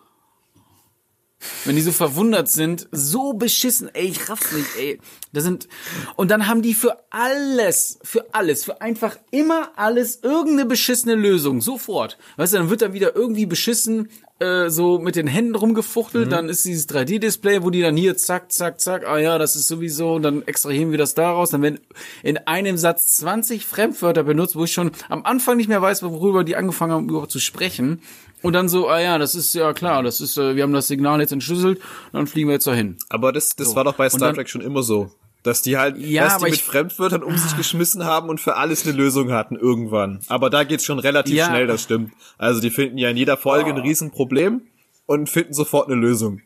wenn 1.66 1.76
die 1.76 1.82
so 1.82 1.92
verwundert 1.92 2.50
sind, 2.50 2.88
so 2.92 3.34
beschissen, 3.34 3.90
ey, 3.94 4.08
ich 4.08 4.30
raff's 4.30 4.52
nicht, 4.52 4.76
ey. 4.78 5.00
Da 5.32 5.42
sind, 5.42 5.70
und 6.16 6.32
dann 6.32 6.48
haben 6.48 6.62
die 6.62 6.74
für 6.74 6.98
alles, 7.12 8.00
für 8.04 8.34
alles, 8.34 8.66
für 8.66 8.82
einfach 8.82 9.18
immer 9.32 9.72
alles 9.78 10.20
irgendeine 10.22 10.66
beschissene 10.66 11.16
Lösung, 11.16 11.62
sofort. 11.62 12.18
Weißt 12.36 12.54
du, 12.54 12.58
dann 12.58 12.70
wird 12.70 12.82
dann 12.82 12.94
wieder 12.94 13.16
irgendwie 13.16 13.46
beschissen, 13.46 14.10
äh, 14.40 14.70
so 14.70 15.00
mit 15.00 15.16
den 15.16 15.28
Händen 15.28 15.56
rumgefuchtelt, 15.56 16.28
mhm. 16.28 16.30
dann 16.30 16.50
ist 16.50 16.66
dieses 16.66 16.88
3D-Display, 16.90 17.64
wo 17.64 17.70
die 17.70 17.82
dann 17.82 17.98
hier 17.98 18.16
zack, 18.16 18.52
zack, 18.52 18.80
zack, 18.80 19.06
ah 19.06 19.18
ja, 19.18 19.38
das 19.38 19.56
ist 19.56 19.68
sowieso, 19.68 20.20
dann 20.20 20.44
extrahieren 20.44 20.92
wir 20.92 20.98
das 20.98 21.14
daraus, 21.14 21.50
dann 21.50 21.62
werden 21.62 21.80
in 22.24 22.38
einem 22.38 22.78
Satz 22.78 23.16
20 23.16 23.66
Fremdwörter 23.66 24.24
benutzt, 24.24 24.56
wo 24.56 24.64
ich 24.64 24.72
schon 24.72 24.92
am 25.10 25.26
Anfang 25.26 25.58
nicht 25.58 25.68
mehr 25.68 25.82
weiß, 25.82 26.04
worüber 26.04 26.44
die 26.44 26.56
angefangen 26.56 26.94
haben, 26.94 27.10
überhaupt 27.10 27.32
zu 27.32 27.40
sprechen. 27.40 28.02
Und 28.42 28.54
dann 28.54 28.70
so, 28.70 28.88
ah 28.88 29.02
ja, 29.02 29.18
das 29.18 29.36
ist 29.36 29.54
ja 29.54 29.74
klar, 29.74 30.04
das 30.04 30.22
ist, 30.22 30.38
äh, 30.38 30.56
wir 30.56 30.64
haben 30.64 30.72
das 30.72 30.88
Signal 30.88 31.20
jetzt 31.20 31.34
entschlüsselt, 31.34 31.80
dann 32.14 32.26
fliegen 32.26 32.48
wir 32.48 32.54
jetzt 32.54 32.68
dahin. 32.68 32.98
Aber 33.10 33.34
das, 33.34 33.56
das 33.56 33.72
so. 33.72 33.76
war 33.76 33.84
doch 33.84 33.96
bei 33.96 34.10
Star 34.10 34.34
Trek 34.34 34.48
schon 34.48 34.62
immer 34.62 34.84
so. 34.84 35.12
Dass 35.50 35.64
die 35.64 35.78
halt, 35.78 35.98
ja, 35.98 36.26
dass 36.26 36.38
die 36.38 36.52
mit 36.52 36.62
Fremdwörtern 36.62 37.24
um 37.24 37.36
sich 37.36 37.58
geschmissen 37.58 38.06
haben 38.06 38.30
und 38.30 38.40
für 38.40 38.56
alles 38.56 38.86
eine 38.86 38.96
Lösung 38.96 39.32
hatten 39.32 39.56
irgendwann. 39.56 40.20
Aber 40.28 40.52
da 40.52 40.64
geht's 40.64 40.86
schon 40.86 41.00
relativ 41.00 41.34
ja. 41.34 41.48
schnell, 41.48 41.66
das 41.66 41.82
stimmt. 41.82 42.14
Also 42.38 42.62
die 42.62 42.70
finden 42.70 43.00
ja 43.00 43.10
in 43.10 43.18
jeder 43.18 43.36
Folge 43.36 43.72
oh. 43.72 43.74
ein 43.74 43.80
Riesenproblem 43.80 44.62
und 45.08 45.28
finden 45.28 45.54
sofort 45.54 45.88
eine 45.88 46.00
Lösung. 46.00 46.42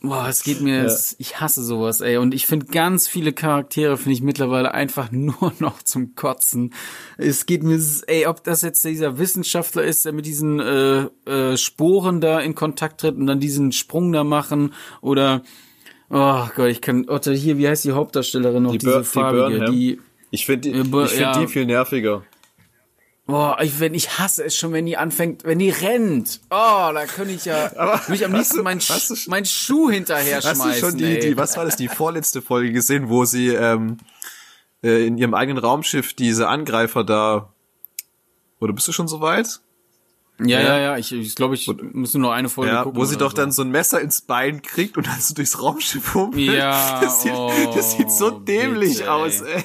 Boah, 0.00 0.26
es 0.26 0.42
geht 0.42 0.60
mir, 0.60 0.84
ja. 0.84 0.96
ich 1.18 1.40
hasse 1.40 1.62
sowas, 1.62 2.00
ey. 2.00 2.16
Und 2.16 2.34
ich 2.34 2.46
finde 2.46 2.66
ganz 2.66 3.06
viele 3.06 3.32
Charaktere 3.32 3.96
finde 3.96 4.14
ich 4.14 4.22
mittlerweile 4.22 4.74
einfach 4.74 5.10
nur 5.12 5.52
noch 5.60 5.80
zum 5.84 6.16
Kotzen. 6.16 6.74
Es 7.18 7.46
geht 7.46 7.62
mir, 7.62 7.80
ey, 8.08 8.26
ob 8.26 8.42
das 8.42 8.62
jetzt 8.62 8.84
dieser 8.84 9.18
Wissenschaftler 9.18 9.84
ist, 9.84 10.04
der 10.04 10.12
mit 10.12 10.26
diesen 10.26 10.58
äh, 10.58 11.02
äh, 11.24 11.56
Sporen 11.56 12.20
da 12.20 12.40
in 12.40 12.56
Kontakt 12.56 13.00
tritt 13.00 13.14
und 13.14 13.28
dann 13.28 13.38
diesen 13.38 13.70
Sprung 13.70 14.10
da 14.10 14.24
machen 14.24 14.74
oder 15.02 15.44
Oh 16.14 16.46
Gott, 16.54 16.68
ich 16.68 16.82
kann 16.82 17.08
Otto 17.08 17.30
hier, 17.30 17.56
wie 17.56 17.66
heißt 17.66 17.86
die 17.86 17.92
Hauptdarstellerin 17.92 18.62
noch, 18.62 18.72
die 18.72 18.78
diese 18.78 18.96
Bur 18.96 19.04
farbige, 19.04 19.64
die, 19.64 19.96
die 19.96 20.00
ich 20.30 20.44
finde 20.44 20.70
die, 20.70 20.78
ich 20.78 20.86
find 20.86 21.20
ja. 21.20 21.38
die 21.40 21.46
viel 21.46 21.64
nerviger. 21.64 22.22
Boah, 23.24 23.56
ich, 23.62 23.80
wenn 23.80 23.94
ich 23.94 24.18
hasse 24.18 24.44
es 24.44 24.54
schon, 24.54 24.74
wenn 24.74 24.84
die 24.84 24.98
anfängt, 24.98 25.44
wenn 25.44 25.58
die 25.58 25.70
rennt. 25.70 26.40
Oh, 26.50 26.90
da 26.92 27.06
könnte 27.06 27.32
ich 27.32 27.46
ja 27.46 27.72
Aber 27.76 27.98
mich 28.08 28.26
am 28.26 28.34
liebsten 28.34 28.62
mein, 28.62 28.78
mein 29.28 29.44
Schuh 29.46 29.90
hinterher 29.90 30.42
schmeißen. 30.42 30.64
Hast 30.64 30.82
du 30.82 30.86
schon 30.86 30.98
die, 30.98 31.18
die, 31.18 31.36
was 31.38 31.56
war 31.56 31.64
das, 31.64 31.76
die 31.76 31.88
vorletzte 31.88 32.42
Folge 32.42 32.72
gesehen, 32.72 33.08
wo 33.08 33.24
sie 33.24 33.48
ähm, 33.48 33.96
äh, 34.82 35.06
in 35.06 35.16
ihrem 35.16 35.32
eigenen 35.32 35.64
Raumschiff 35.64 36.12
diese 36.12 36.46
Angreifer 36.46 37.04
da. 37.04 37.54
Oder 38.60 38.74
bist 38.74 38.86
du 38.86 38.92
schon 38.92 39.08
so 39.08 39.22
weit? 39.22 39.60
Ja, 40.48 40.60
ja, 40.60 40.78
ja, 40.78 40.98
ich, 40.98 41.12
ich 41.12 41.34
glaube, 41.34 41.54
ich 41.54 41.70
muss 41.92 42.14
nur 42.14 42.22
noch 42.22 42.30
eine 42.30 42.48
Folge 42.48 42.72
ja, 42.72 42.82
gucken. 42.82 43.00
Wo 43.00 43.04
sie 43.04 43.16
doch 43.16 43.30
so. 43.30 43.36
dann 43.36 43.52
so 43.52 43.62
ein 43.62 43.70
Messer 43.70 44.00
ins 44.00 44.22
Bein 44.22 44.62
kriegt 44.62 44.96
und 44.96 45.06
dann 45.06 45.20
so 45.20 45.34
durchs 45.34 45.60
Raumschiff 45.60 46.14
humpelt. 46.14 46.52
Ja, 46.52 47.00
das 47.00 47.22
sieht, 47.22 47.32
oh, 47.32 47.52
das 47.74 47.96
sieht 47.96 48.10
so 48.10 48.30
dämlich 48.30 48.98
bitte, 48.98 49.12
aus, 49.12 49.40
ey. 49.40 49.64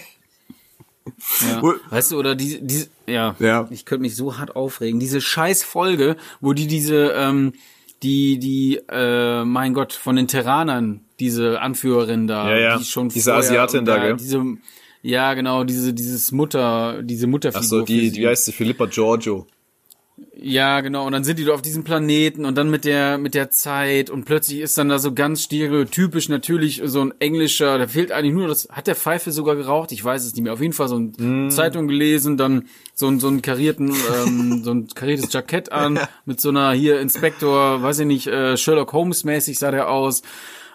Ja. 1.41 1.61
Weißt 1.89 2.11
du, 2.11 2.19
oder 2.19 2.35
diese, 2.35 2.61
diese, 2.61 2.89
ja, 3.05 3.35
ja, 3.39 3.67
ich 3.71 3.85
könnte 3.85 4.01
mich 4.01 4.15
so 4.15 4.37
hart 4.37 4.55
aufregen. 4.55 4.99
Diese 4.99 5.21
scheiß 5.21 5.63
Folge, 5.63 6.17
wo 6.41 6.53
die 6.53 6.67
diese, 6.67 7.11
ähm, 7.15 7.53
die, 8.03 8.39
die, 8.39 8.81
äh, 8.89 9.43
mein 9.43 9.73
Gott, 9.73 9.93
von 9.93 10.15
den 10.15 10.27
Terranern, 10.27 11.01
diese 11.19 11.61
Anführerin 11.61 12.27
da, 12.27 12.49
ja, 12.49 12.57
ja. 12.57 12.77
die 12.77 12.85
schon 12.85 13.09
diese 13.09 13.33
Asiatin 13.33 13.85
da, 13.85 13.97
gell? 13.97 14.17
Diese, 14.17 14.43
ja, 15.01 15.33
genau, 15.33 15.63
diese, 15.63 15.93
dieses 15.93 16.31
Mutter, 16.31 17.01
diese 17.01 17.27
Mutterfigur. 17.27 17.63
Ach 17.63 17.69
so, 17.69 17.81
die, 17.83 18.11
die 18.11 18.27
heißt 18.27 18.47
die 18.47 18.51
Philippa 18.51 18.85
Giorgio. 18.85 19.47
Ja, 20.39 20.81
genau. 20.81 21.05
Und 21.05 21.11
dann 21.11 21.23
sind 21.23 21.37
die 21.37 21.45
da 21.45 21.53
auf 21.53 21.61
diesem 21.61 21.83
Planeten 21.83 22.45
und 22.45 22.55
dann 22.55 22.71
mit 22.71 22.85
der 22.85 23.19
mit 23.19 23.35
der 23.35 23.51
Zeit 23.51 24.09
und 24.09 24.25
plötzlich 24.25 24.61
ist 24.61 24.77
dann 24.77 24.89
da 24.89 24.97
so 24.97 25.13
ganz 25.13 25.43
stereotypisch 25.43 26.27
natürlich 26.27 26.81
so 26.85 27.01
ein 27.01 27.13
englischer. 27.19 27.77
Da 27.77 27.87
fehlt 27.87 28.11
eigentlich 28.11 28.33
nur 28.33 28.47
das. 28.47 28.67
Hat 28.71 28.87
der 28.87 28.95
Pfeife 28.95 29.31
sogar 29.31 29.55
geraucht? 29.55 29.91
Ich 29.91 30.03
weiß 30.03 30.25
es 30.25 30.33
nicht 30.33 30.43
mehr. 30.43 30.53
Auf 30.53 30.61
jeden 30.61 30.73
Fall 30.73 30.87
so 30.87 30.97
ein 30.97 31.47
mm. 31.47 31.51
Zeitung 31.51 31.87
gelesen, 31.87 32.35
dann 32.35 32.67
so 32.95 33.07
ein 33.07 33.19
so 33.19 33.27
ein 33.27 33.43
karierten 33.43 33.89
ähm, 33.89 34.61
so 34.63 34.71
ein 34.71 34.87
kariertes 34.87 35.31
Jackett 35.31 35.71
an 35.71 35.99
mit 36.25 36.41
so 36.41 36.49
einer 36.49 36.71
hier 36.71 36.99
Inspektor, 36.99 37.83
weiß 37.83 37.99
ich 37.99 38.07
nicht, 38.07 38.27
äh, 38.27 38.57
Sherlock 38.57 38.93
Holmes 38.93 39.23
mäßig 39.23 39.59
sah 39.59 39.69
der 39.69 39.89
aus. 39.89 40.23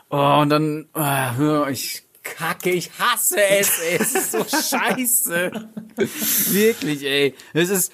Oh, 0.08 0.38
und 0.40 0.50
dann 0.50 0.86
äh, 0.94 1.72
ich 1.72 2.04
Kacke, 2.22 2.70
ich 2.70 2.90
hasse 2.98 3.42
es, 3.42 3.80
ey. 3.80 3.98
Es 3.98 4.14
ist 4.14 4.32
so 4.32 4.44
scheiße. 4.44 5.50
Wirklich, 5.96 7.04
ey. 7.04 7.34
Es 7.52 7.70
ist 7.70 7.92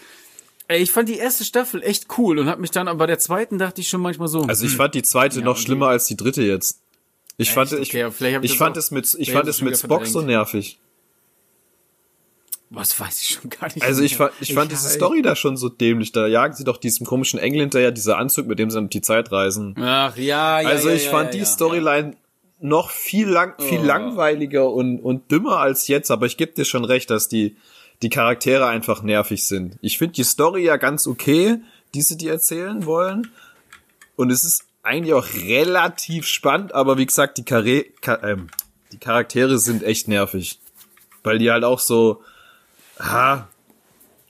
Ey, 0.69 0.83
ich 0.83 0.91
fand 0.91 1.09
die 1.09 1.17
erste 1.17 1.45
Staffel 1.45 1.83
echt 1.83 2.07
cool 2.19 2.39
und 2.39 2.47
hab 2.49 2.59
mich 2.59 2.71
dann, 2.71 2.89
aber 2.89 2.99
bei 2.99 3.07
der 3.07 3.19
zweiten 3.19 3.57
dachte 3.59 3.81
ich 3.81 3.89
schon 3.89 4.03
manchmal 4.03 4.29
so. 4.29 4.43
Also 4.43 4.67
ich 4.67 4.73
hm. 4.73 4.77
fand 4.77 4.95
die 4.95 5.03
zweite 5.03 5.39
ja, 5.39 5.45
noch 5.45 5.57
schlimmer 5.57 5.89
als 5.89 6.07
die 6.07 6.17
dritte 6.17 6.43
jetzt. 6.43 6.83
Ich 7.39 7.49
echt? 7.49 7.55
fand, 7.55 7.73
ich, 7.73 7.89
okay, 7.89 8.39
ich, 8.43 8.59
fand 8.59 8.77
es 8.77 8.91
mit, 8.91 9.17
ich 9.19 9.33
fand 9.33 9.49
es 9.49 9.63
mit 9.63 9.79
Spock 9.79 9.89
verdrängt. 9.89 10.13
so 10.13 10.21
nervig. 10.21 10.79
Was 12.71 13.01
weiß 13.01 13.23
ich 13.23 13.29
schon 13.29 13.49
gar 13.49 13.73
nicht. 13.73 13.83
Also 13.83 14.03
ich 14.03 14.17
fand, 14.17 14.33
ich, 14.41 14.51
ich 14.51 14.55
fand 14.55 14.71
diese 14.71 14.91
Story 14.91 15.23
da 15.23 15.35
schon 15.35 15.57
so 15.57 15.71
dämlich. 15.71 16.13
Da 16.13 16.27
jagen 16.27 16.55
sie 16.55 16.65
doch 16.65 16.77
diesem 16.77 17.07
komischen 17.07 17.39
Engländer 17.39 17.81
ja 17.81 17.91
dieser 17.91 18.19
Anzug, 18.19 18.47
mit 18.47 18.59
dem 18.59 18.71
sie 18.71 18.77
dann 18.77 18.91
die 18.91 19.01
Zeit 19.01 19.33
reisen. 19.33 19.75
Ach 19.79 20.17
ja, 20.19 20.61
ja. 20.61 20.69
Also 20.69 20.91
ja, 20.91 20.95
ich 20.95 21.07
ja, 21.07 21.11
fand 21.11 21.33
ja, 21.33 21.41
die 21.41 21.47
Storyline 21.47 22.17
noch 22.61 22.91
viel 22.91 23.29
lang, 23.29 23.55
viel 23.59 23.81
oh. 23.81 23.85
langweiliger 23.85 24.71
und 24.71 25.01
und 25.01 25.31
dümmer 25.31 25.61
als 25.61 25.89
jetzt. 25.89 26.11
Aber 26.11 26.27
ich 26.27 26.37
geb 26.37 26.57
dir 26.57 26.67
schon 26.67 26.85
recht, 26.85 27.09
dass 27.09 27.29
die 27.29 27.57
die 28.03 28.11
Charaktere 28.11 28.67
einfach 28.67 29.03
nervig 29.03 29.47
sind. 29.47 29.77
Ich 29.81 29.99
finde 29.99 30.15
die 30.15 30.25
Story 30.25 30.65
ja 30.65 30.77
ganz 30.77 31.07
okay, 31.07 31.61
die 31.95 32.03
sie 32.03 32.17
dir 32.17 32.33
erzählen 32.33 32.87
wollen. 32.87 33.31
Und 34.17 34.31
es 34.31 34.45
ist 34.45 34.65
eigentlich 34.83 35.15
auch 35.15 35.27
relativ 35.35 36.27
spannend, 36.27 36.75
aber 36.75 36.99
wie 36.99 37.07
gesagt, 37.07 37.39
die, 37.39 37.45
Karre 37.45 37.85
Ka 38.01 38.21
ähm, 38.23 38.49
die 38.93 38.99
Charaktere 38.99 39.59
sind 39.59 39.83
echt 39.83 40.09
nervig. 40.09 40.61
Weil 41.23 41.39
die 41.39 41.51
halt 41.51 41.65
auch 41.65 41.81
so, 41.81 42.23
ah, 42.99 43.47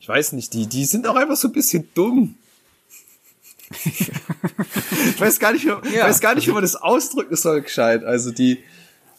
ich 0.00 0.08
weiß 0.08 0.32
nicht, 0.32 0.54
die, 0.54 0.66
die 0.66 0.84
sind 0.84 1.06
auch 1.06 1.16
einfach 1.16 1.36
so 1.36 1.48
ein 1.48 1.52
bisschen 1.52 1.88
dumm. 1.94 2.36
ich 3.84 5.20
weiß 5.20 5.38
gar 5.38 5.52
nicht, 5.52 5.64
ja. 5.64 5.82
weiß 5.82 6.20
gar 6.20 6.34
nicht, 6.34 6.48
wie 6.48 6.52
man 6.52 6.62
das 6.62 6.76
ausdrücken 6.76 7.36
soll, 7.36 7.60
gescheit. 7.60 8.02
Also 8.02 8.30
die, 8.30 8.64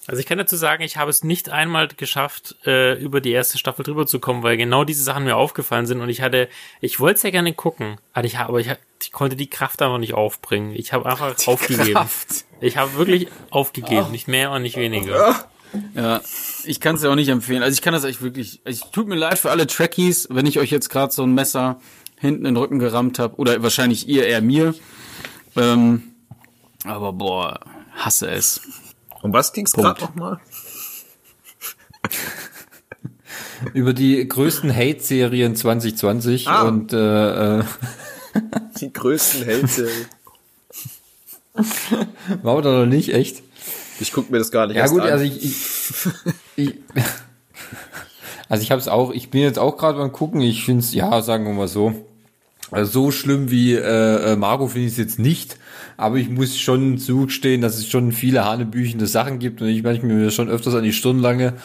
also 0.10 0.20
ich 0.20 0.26
kann 0.26 0.40
dazu 0.40 0.56
sagen, 0.56 0.82
ich 0.82 0.98
habe 0.98 1.12
es 1.12 1.24
nicht 1.24 1.50
einmal 1.50 1.88
geschafft, 1.88 2.56
äh, 2.66 3.00
über 3.00 3.22
die 3.22 3.32
erste 3.32 3.60
Staffel 3.60 3.84
drüber 3.84 4.08
zu 4.08 4.20
kommen, 4.20 4.42
weil 4.42 4.58
genau 4.58 4.84
diese 4.84 5.04
Sachen 5.04 5.24
mir 5.24 5.36
aufgefallen 5.36 5.86
sind 5.86 6.02
und 6.02 6.10
ich 6.10 6.22
hatte, 6.22 6.50
ich 6.82 7.00
wollte 7.00 7.18
es 7.18 7.24
ja 7.24 7.30
gerne 7.30 7.54
gucken, 7.54 7.98
aber 8.14 8.26
ich, 8.26 8.40
aber 8.40 8.60
ich, 8.60 8.70
ich 9.02 9.12
konnte 9.12 9.36
die 9.36 9.48
Kraft 9.48 9.82
einfach 9.84 10.00
nicht 10.00 10.16
aufbringen. 10.16 10.74
Ich 10.76 10.94
habe 10.94 11.06
einfach 11.06 11.36
die 11.36 11.48
aufgegeben. 11.48 11.94
Kraft. 11.94 12.46
Ich 12.60 12.78
habe 12.78 12.96
wirklich 12.96 13.28
aufgegeben, 13.52 14.08
oh. 14.08 14.12
nicht 14.12 14.28
mehr 14.28 14.52
und 14.52 14.64
nicht 14.64 14.78
weniger. 14.78 15.46
Ja, 15.94 16.22
ich 16.66 16.80
kann 16.80 16.96
es 16.96 17.04
ja 17.04 17.12
auch 17.12 17.16
nicht 17.16 17.30
empfehlen. 17.30 17.62
Also 17.62 17.76
ich 17.76 17.84
kann 17.84 17.94
das 17.94 18.04
echt 18.04 18.24
wirklich. 18.24 18.62
Es 18.64 18.80
tut 18.92 19.08
mir 19.08 19.16
leid 19.16 19.38
für 19.38 19.52
alle 19.52 19.68
Trekkies, 19.68 20.28
wenn 20.32 20.48
ich 20.48 20.58
euch 20.58 20.72
jetzt 20.72 20.90
gerade 20.90 21.14
so 21.14 21.24
ein 21.24 21.34
Messer 21.36 21.80
hinten 22.18 22.46
in 22.46 22.56
den 22.56 22.58
Rücken 22.58 22.80
gerammt 22.80 23.20
habe 23.20 23.36
oder 23.38 23.62
wahrscheinlich 23.62 24.08
ihr 24.08 24.26
eher 24.26 24.42
mir. 24.42 24.74
Ähm, 25.56 26.04
aber 26.86 27.14
boah, 27.14 27.60
hasse 27.96 28.30
es. 28.32 28.62
Um 29.22 29.34
was 29.34 29.54
ging's 29.54 29.74
gerade 29.74 30.02
nochmal? 30.02 30.40
Über 33.74 33.94
die 33.94 34.26
größten 34.28 34.74
Hate-Serien 34.74 35.56
2020 35.56 36.48
ah. 36.48 36.62
und 36.64 36.94
äh, 36.94 37.60
äh 37.60 37.64
die 38.80 38.94
größten 38.94 39.46
Hate-Serien. 39.46 40.06
War 42.42 42.56
oder 42.56 42.80
noch 42.80 42.86
nicht, 42.86 43.14
echt? 43.14 43.44
Ich 44.00 44.14
guck 44.14 44.30
mir 44.30 44.38
das 44.38 44.52
gar 44.52 44.68
nicht 44.68 44.78
ja, 44.78 44.88
gut, 44.88 45.02
an. 45.02 45.10
also 45.10 45.26
ich, 45.26 45.44
ich, 45.44 45.56
ich 46.56 46.76
also 48.50 48.64
ich 48.64 48.72
habe 48.72 48.82
es 48.82 48.88
auch, 48.88 49.12
ich 49.12 49.30
bin 49.30 49.42
jetzt 49.42 49.60
auch 49.60 49.78
gerade 49.78 50.00
beim 50.00 50.12
gucken, 50.12 50.42
ich 50.42 50.64
finde 50.64 50.80
es, 50.80 50.94
ja, 50.94 51.22
sagen 51.22 51.46
wir 51.46 51.54
mal 51.54 51.68
so, 51.68 51.94
so 52.84 53.12
schlimm 53.12 53.52
wie 53.52 53.74
äh, 53.74 54.34
äh 54.34 54.36
Margot 54.36 54.72
finde 54.72 54.88
ich 54.88 54.94
es 54.94 54.98
jetzt 54.98 55.20
nicht, 55.20 55.58
aber 55.98 56.16
ich 56.16 56.30
muss 56.30 56.58
schon 56.58 56.98
zugestehen, 56.98 57.62
dass 57.62 57.78
es 57.78 57.90
schon 57.90 58.12
viele 58.12 58.46
hanebüchende 58.46 59.06
Sachen 59.06 59.38
gibt 59.40 59.62
und 59.62 59.68
ich 59.68 59.84
manchmal 59.84 60.14
mir 60.14 60.32
schon 60.32 60.48
öfters 60.48 60.76
an 60.76 60.84
die 60.84 60.94
Stirn 60.94 61.20
lange. 61.20 61.56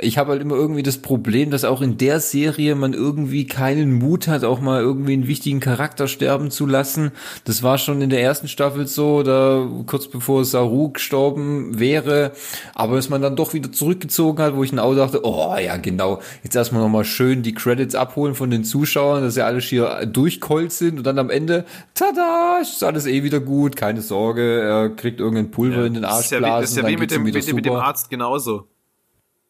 Ich 0.00 0.18
habe 0.18 0.32
halt 0.32 0.42
immer 0.42 0.56
irgendwie 0.56 0.82
das 0.82 0.98
Problem, 0.98 1.50
dass 1.50 1.64
auch 1.64 1.82
in 1.82 1.96
der 1.96 2.18
Serie 2.18 2.74
man 2.74 2.94
irgendwie 2.94 3.46
keinen 3.46 3.92
Mut 3.92 4.26
hat, 4.26 4.42
auch 4.42 4.60
mal 4.60 4.80
irgendwie 4.80 5.12
einen 5.12 5.28
wichtigen 5.28 5.60
Charakter 5.60 6.08
sterben 6.08 6.50
zu 6.50 6.66
lassen. 6.66 7.12
Das 7.44 7.62
war 7.62 7.78
schon 7.78 8.02
in 8.02 8.10
der 8.10 8.22
ersten 8.22 8.48
Staffel 8.48 8.88
so, 8.88 9.22
da 9.22 9.68
kurz 9.86 10.08
bevor 10.08 10.44
Saru 10.44 10.90
gestorben 10.90 11.78
wäre, 11.78 12.32
aber 12.74 12.96
dass 12.96 13.08
man 13.08 13.22
dann 13.22 13.36
doch 13.36 13.54
wieder 13.54 13.70
zurückgezogen 13.70 14.42
hat, 14.42 14.56
wo 14.56 14.64
ich 14.64 14.70
dann 14.70 14.80
auch 14.80 14.96
dachte, 14.96 15.20
oh 15.22 15.54
ja 15.56 15.76
genau, 15.76 16.20
jetzt 16.42 16.56
erstmal 16.56 16.82
nochmal 16.82 17.04
schön 17.04 17.42
die 17.42 17.54
Credits 17.54 17.94
abholen 17.94 18.34
von 18.34 18.50
den 18.50 18.64
Zuschauern, 18.64 19.22
dass 19.22 19.36
ja 19.36 19.46
alle 19.46 19.60
hier 19.60 20.04
durchkeult 20.46 20.72
sind 20.72 20.98
und 20.98 21.04
dann 21.04 21.18
am 21.18 21.30
Ende, 21.30 21.64
tada, 21.94 22.58
ist 22.60 22.82
alles 22.82 23.06
eh 23.06 23.22
wieder 23.22 23.40
gut, 23.40 23.76
keine 23.76 24.00
Sorge, 24.00 24.60
er 24.60 24.90
kriegt 24.90 25.20
irgendein 25.20 25.50
Pulver 25.50 25.80
ja, 25.80 25.86
in 25.86 25.94
den 25.94 26.04
Arsch 26.04 26.30
blasen. 26.30 26.44
Ja 26.44 26.60
wie, 26.60 26.64
ist 26.64 26.76
ja 26.76 26.86
wie 26.86 26.96
mit 26.96 27.10
dem, 27.10 27.22
mit, 27.22 27.52
mit, 27.52 27.64
dem 27.64 27.74
Arzt 27.74 28.10
genauso. 28.10 28.68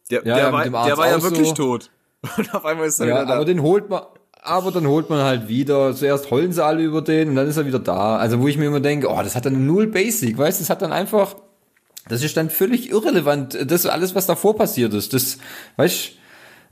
Der, 0.09 0.25
ja, 0.25 0.35
der, 0.35 0.53
war, 0.53 0.85
der 0.85 0.97
war 0.97 1.09
ja 1.09 1.21
wirklich 1.21 1.49
so. 1.49 1.53
tot. 1.53 1.91
Und 2.37 2.53
auf 2.53 2.65
einmal 2.65 2.87
ist 2.87 2.99
er 2.99 3.07
wieder 3.07 3.25
da. 3.25 3.35
Aber 3.35 3.45
den 3.45 3.61
holt 3.61 3.89
man, 3.89 4.01
aber 4.41 4.71
dann 4.71 4.87
holt 4.87 5.09
man 5.09 5.21
halt 5.21 5.47
wieder, 5.47 5.93
zuerst 5.95 6.31
heulen 6.31 6.53
sie 6.53 6.63
alle 6.63 6.81
über 6.81 7.01
den 7.01 7.29
und 7.29 7.35
dann 7.35 7.47
ist 7.47 7.57
er 7.57 7.65
wieder 7.65 7.79
da. 7.79 8.17
Also 8.17 8.39
wo 8.39 8.47
ich 8.47 8.57
mir 8.57 8.65
immer 8.65 8.79
denke, 8.79 9.09
oh, 9.09 9.21
das 9.21 9.35
hat 9.35 9.45
dann 9.45 9.65
null 9.65 9.87
Basic, 9.87 10.37
weißt 10.37 10.59
du, 10.59 10.61
das 10.63 10.69
hat 10.69 10.81
dann 10.81 10.93
einfach, 10.93 11.35
das 12.07 12.23
ist 12.23 12.37
dann 12.37 12.49
völlig 12.49 12.89
irrelevant, 12.89 13.57
das 13.69 13.85
alles, 13.85 14.15
was 14.15 14.25
davor 14.25 14.55
passiert 14.55 14.93
ist. 14.93 15.13
Das, 15.13 15.37
weißt 15.75 16.11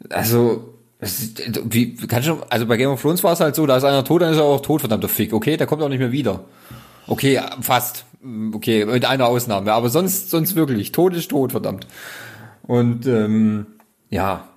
also, 0.10 0.75
wie, 1.00 1.96
kann 1.96 2.24
schon, 2.24 2.42
also 2.50 2.66
bei 2.66 2.78
Game 2.78 2.90
of 2.90 3.02
Thrones 3.02 3.24
war 3.24 3.34
es 3.34 3.40
halt 3.40 3.56
so, 3.56 3.66
da 3.66 3.78
ist 3.78 3.84
einer 3.84 4.04
tot, 4.04 4.22
dann 4.22 4.32
ist 4.32 4.38
er 4.38 4.44
auch 4.44 4.62
tot, 4.62 4.82
verdammter 4.82 5.10
Fick. 5.10 5.34
Okay, 5.34 5.58
der 5.58 5.68
kommt 5.68 5.82
auch 5.82 5.90
nicht 5.90 6.00
mehr 6.00 6.12
wieder. 6.12 6.46
Okay, 7.08 7.40
fast. 7.62 8.06
Okay, 8.54 8.86
mit 8.86 9.06
einer 9.06 9.28
Ausnahme. 9.28 9.72
Aber 9.74 9.90
sonst, 9.90 10.32
sonst 10.32 10.56
wirklich. 10.56 10.92
Tod 10.92 11.14
ist 11.14 11.30
tot, 11.30 11.52
verdammt. 11.52 11.86
Und 12.64 13.06
ähm, 13.06 13.68
ja, 14.10 14.48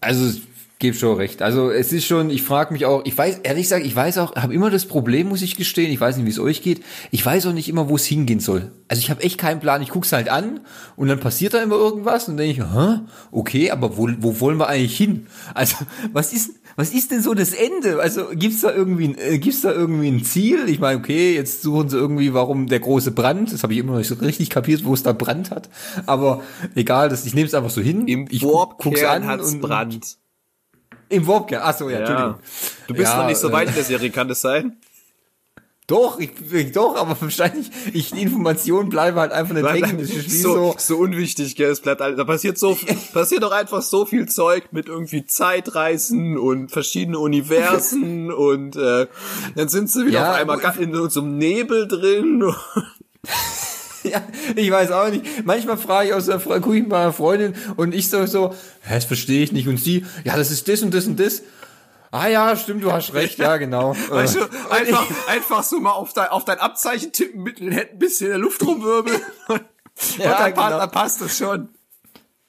also 0.00 0.40
gebe 0.82 0.96
schon 0.96 1.16
recht. 1.16 1.42
Also 1.42 1.70
es 1.70 1.92
ist 1.92 2.04
schon, 2.04 2.28
ich 2.28 2.42
frage 2.42 2.72
mich 2.72 2.84
auch, 2.86 3.02
ich 3.06 3.16
weiß, 3.16 3.38
ehrlich 3.44 3.62
gesagt, 3.62 3.86
ich 3.86 3.94
weiß 3.94 4.18
auch, 4.18 4.34
habe 4.34 4.52
immer 4.52 4.68
das 4.68 4.84
Problem, 4.86 5.28
muss 5.28 5.40
ich 5.40 5.56
gestehen, 5.56 5.92
ich 5.92 6.00
weiß 6.00 6.16
nicht, 6.16 6.26
wie 6.26 6.30
es 6.30 6.40
euch 6.40 6.60
geht, 6.60 6.82
ich 7.12 7.24
weiß 7.24 7.46
auch 7.46 7.52
nicht 7.52 7.68
immer, 7.68 7.88
wo 7.88 7.94
es 7.94 8.04
hingehen 8.04 8.40
soll. 8.40 8.72
Also 8.88 9.00
ich 9.00 9.08
habe 9.08 9.22
echt 9.22 9.38
keinen 9.38 9.60
Plan, 9.60 9.80
ich 9.80 9.90
guck's 9.90 10.12
halt 10.12 10.28
an 10.28 10.60
und 10.96 11.06
dann 11.06 11.20
passiert 11.20 11.54
da 11.54 11.62
immer 11.62 11.76
irgendwas 11.76 12.28
und 12.28 12.36
denke 12.36 12.60
ich, 12.60 12.74
hä, 12.74 12.98
okay, 13.30 13.70
aber 13.70 13.96
wo, 13.96 14.10
wo 14.18 14.40
wollen 14.40 14.58
wir 14.58 14.68
eigentlich 14.68 14.96
hin? 14.96 15.28
Also 15.54 15.76
was 16.12 16.32
ist, 16.32 16.50
was 16.74 16.92
ist 16.92 17.12
denn 17.12 17.22
so 17.22 17.32
das 17.32 17.52
Ende? 17.52 18.00
Also 18.00 18.26
gibt's 18.34 18.62
da 18.62 18.74
irgendwie, 18.74 19.14
äh, 19.14 19.38
gibt's 19.38 19.60
da 19.60 19.70
irgendwie 19.70 20.08
ein 20.08 20.24
Ziel? 20.24 20.68
Ich 20.68 20.80
meine, 20.80 20.98
okay, 20.98 21.36
jetzt 21.36 21.62
suchen 21.62 21.90
sie 21.90 21.96
irgendwie, 21.96 22.34
warum 22.34 22.66
der 22.66 22.80
große 22.80 23.12
Brand. 23.12 23.52
Das 23.52 23.62
habe 23.62 23.72
ich 23.72 23.78
immer 23.78 23.92
noch 23.92 23.98
nicht 23.98 24.08
so 24.08 24.16
richtig 24.16 24.50
kapiert, 24.50 24.84
wo 24.84 24.94
es 24.94 25.04
da 25.04 25.12
Brand 25.12 25.52
hat. 25.52 25.68
Aber 26.06 26.42
egal, 26.74 27.08
das, 27.08 27.24
ich 27.24 27.34
nehme 27.34 27.46
es 27.46 27.54
einfach 27.54 27.70
so 27.70 27.80
hin. 27.80 28.08
Im 28.08 28.26
ich 28.30 28.40
guck's 28.40 29.04
an 29.04 29.26
hat's 29.26 29.52
und 29.52 29.60
Brand. 29.60 30.18
Im 31.12 31.26
Warpkern. 31.26 31.62
Achso, 31.62 31.88
ja, 31.88 31.92
ja, 31.92 31.98
Entschuldigung. 32.00 32.34
Du 32.86 32.94
bist 32.94 33.12
ja, 33.12 33.18
noch 33.18 33.26
nicht 33.26 33.38
so 33.38 33.52
weit 33.52 33.68
in 33.68 33.74
der 33.74 33.84
Serie, 33.84 34.10
kann 34.10 34.28
das 34.28 34.40
sein? 34.40 34.78
Doch, 35.86 36.18
ich, 36.18 36.30
ich, 36.50 36.72
doch, 36.72 36.96
aber 36.96 37.20
wahrscheinlich, 37.20 37.70
ich, 37.92 38.12
die 38.12 38.22
Informationen 38.22 38.88
bleiben 38.88 39.18
halt 39.18 39.30
einfach 39.30 39.54
hängen. 39.54 39.98
Das 39.98 40.08
ist 40.08 40.40
so, 40.40 40.54
so, 40.54 40.74
so 40.78 40.96
unwichtig, 40.96 41.54
gell, 41.54 41.70
es 41.70 41.80
bleibt, 41.80 42.00
da 42.00 42.24
passiert 42.24 42.56
so, 42.56 42.78
passiert 43.12 43.42
doch 43.42 43.52
einfach 43.52 43.82
so 43.82 44.06
viel 44.06 44.26
Zeug 44.26 44.72
mit 44.72 44.86
irgendwie 44.88 45.26
Zeitreisen 45.26 46.38
und 46.38 46.70
verschiedene 46.70 47.18
Universen 47.18 48.32
und, 48.32 48.76
äh, 48.76 49.06
dann 49.54 49.68
sind 49.68 49.90
sie 49.90 50.06
wieder 50.06 50.20
ja, 50.20 50.30
auf 50.30 50.38
einmal 50.38 50.60
in 50.78 51.10
so 51.10 51.20
einem 51.20 51.36
Nebel 51.36 51.88
drin. 51.88 52.54
ja, 54.10 54.22
ich 54.56 54.70
weiß 54.70 54.90
auch 54.90 55.08
nicht. 55.08 55.44
Manchmal 55.44 55.76
frage 55.76 56.08
ich 56.08 56.14
aus 56.14 56.26
der 56.26 56.38
gucke 56.38 56.76
ich 56.76 56.86
mal 56.86 57.12
Freundin 57.12 57.54
und 57.76 57.94
ich 57.94 58.08
so 58.08 58.26
so, 58.26 58.54
hä, 58.82 58.94
das 58.94 59.04
verstehe 59.04 59.42
ich 59.42 59.52
nicht 59.52 59.68
und 59.68 59.78
sie, 59.78 60.04
ja, 60.24 60.36
das 60.36 60.50
ist 60.50 60.68
das 60.68 60.82
und 60.82 60.92
das 60.92 61.06
und 61.06 61.18
das. 61.18 61.42
Ah 62.10 62.28
ja, 62.28 62.54
stimmt, 62.56 62.84
du 62.84 62.92
hast 62.92 63.14
recht, 63.14 63.38
ja, 63.38 63.56
genau. 63.56 63.96
Weißt 64.10 64.36
du, 64.36 64.40
einfach, 64.70 65.06
einfach 65.28 65.62
so 65.62 65.80
mal 65.80 65.92
auf 65.92 66.12
dein, 66.12 66.28
auf 66.28 66.44
dein 66.44 66.58
Abzeichen 66.58 67.10
tippen, 67.10 67.42
mit 67.42 67.58
den 67.58 67.72
Händen 67.72 67.94
ein 67.94 67.98
bisschen 67.98 68.26
in 68.26 68.32
der 68.32 68.38
Luft 68.38 68.62
rumwirbeln. 68.62 69.20
ja, 70.18 70.38
dann, 70.38 70.52
genau. 70.52 70.78
dann 70.78 70.90
passt 70.90 71.22
das 71.22 71.38
schon. 71.38 71.70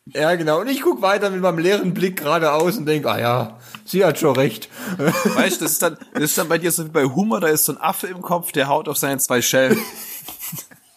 Ja, 0.08 0.36
genau. 0.36 0.60
Und 0.60 0.68
ich 0.68 0.82
guck 0.82 1.02
weiter 1.02 1.30
mit 1.30 1.40
meinem 1.40 1.60
leeren 1.60 1.94
Blick 1.94 2.18
geradeaus 2.18 2.76
und 2.76 2.86
denk, 2.86 3.06
ah 3.06 3.18
ja, 3.18 3.58
sie 3.86 4.04
hat 4.04 4.20
schon 4.20 4.36
recht. 4.36 4.68
Weißt 4.98 5.62
du, 5.62 5.64
das 5.64 5.74
ist 5.74 5.82
dann, 5.82 5.98
das 6.14 6.24
ist 6.24 6.38
dann 6.38 6.50
bei 6.50 6.58
dir 6.58 6.72
so 6.74 6.84
wie 6.84 6.90
bei 6.90 7.06
Hummer, 7.06 7.40
da 7.40 7.48
ist 7.48 7.64
so 7.64 7.72
ein 7.72 7.82
Affe 7.82 8.08
im 8.08 8.22
Kopf, 8.22 8.52
der 8.52 8.68
haut 8.68 8.90
auf 8.90 8.98
seine 8.98 9.20
zwei 9.20 9.42
Schellen. 9.42 9.80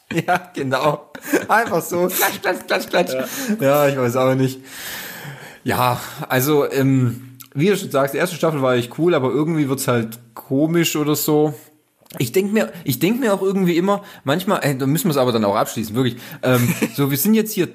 ja, 0.26 0.50
genau. 0.54 1.10
Einfach 1.48 1.82
so. 1.82 2.06
Klatsch, 2.42 2.42
klatsch, 2.42 2.66
klatsch, 2.66 2.88
klatsch. 2.88 3.14
Ja. 3.60 3.86
ja, 3.86 3.88
ich 3.88 3.96
weiß 3.96 4.16
auch 4.16 4.34
nicht. 4.34 4.60
Ja, 5.64 6.00
also, 6.28 6.70
ähm, 6.70 7.36
wie 7.54 7.68
du 7.68 7.76
schon 7.76 7.90
sagst, 7.90 8.14
die 8.14 8.18
erste 8.18 8.36
Staffel 8.36 8.62
war 8.62 8.74
echt 8.74 8.98
cool, 8.98 9.14
aber 9.14 9.30
irgendwie 9.30 9.68
wird's 9.68 9.88
halt 9.88 10.18
komisch 10.34 10.94
oder 10.94 11.16
so. 11.16 11.54
Ich 12.18 12.30
denk 12.32 12.52
mir, 12.52 12.72
ich 12.84 12.98
denk 12.98 13.18
mir 13.18 13.34
auch 13.34 13.42
irgendwie 13.42 13.76
immer, 13.76 14.04
manchmal, 14.24 14.60
ey, 14.62 14.78
da 14.78 14.86
müssen 14.86 15.06
wir 15.06 15.10
es 15.10 15.16
aber 15.16 15.32
dann 15.32 15.44
auch 15.44 15.56
abschließen, 15.56 15.94
wirklich. 15.96 16.16
Ähm, 16.42 16.72
so, 16.94 17.10
wir 17.10 17.18
sind 17.18 17.34
jetzt 17.34 17.52
hier 17.52 17.68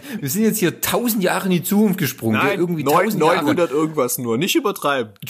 wir 0.20 0.30
sind 0.30 0.42
jetzt 0.42 0.58
hier 0.58 0.80
tausend 0.80 1.22
Jahre 1.22 1.46
in 1.46 1.52
die 1.52 1.62
Zukunft 1.62 1.98
gesprungen. 1.98 2.38
Nein, 2.38 2.58
irgendwie 2.58 2.84
9, 2.84 3.18
900 3.18 3.70
Jahre. 3.70 3.70
irgendwas 3.70 4.18
nur, 4.18 4.38
nicht 4.38 4.54
übertreiben. 4.54 5.12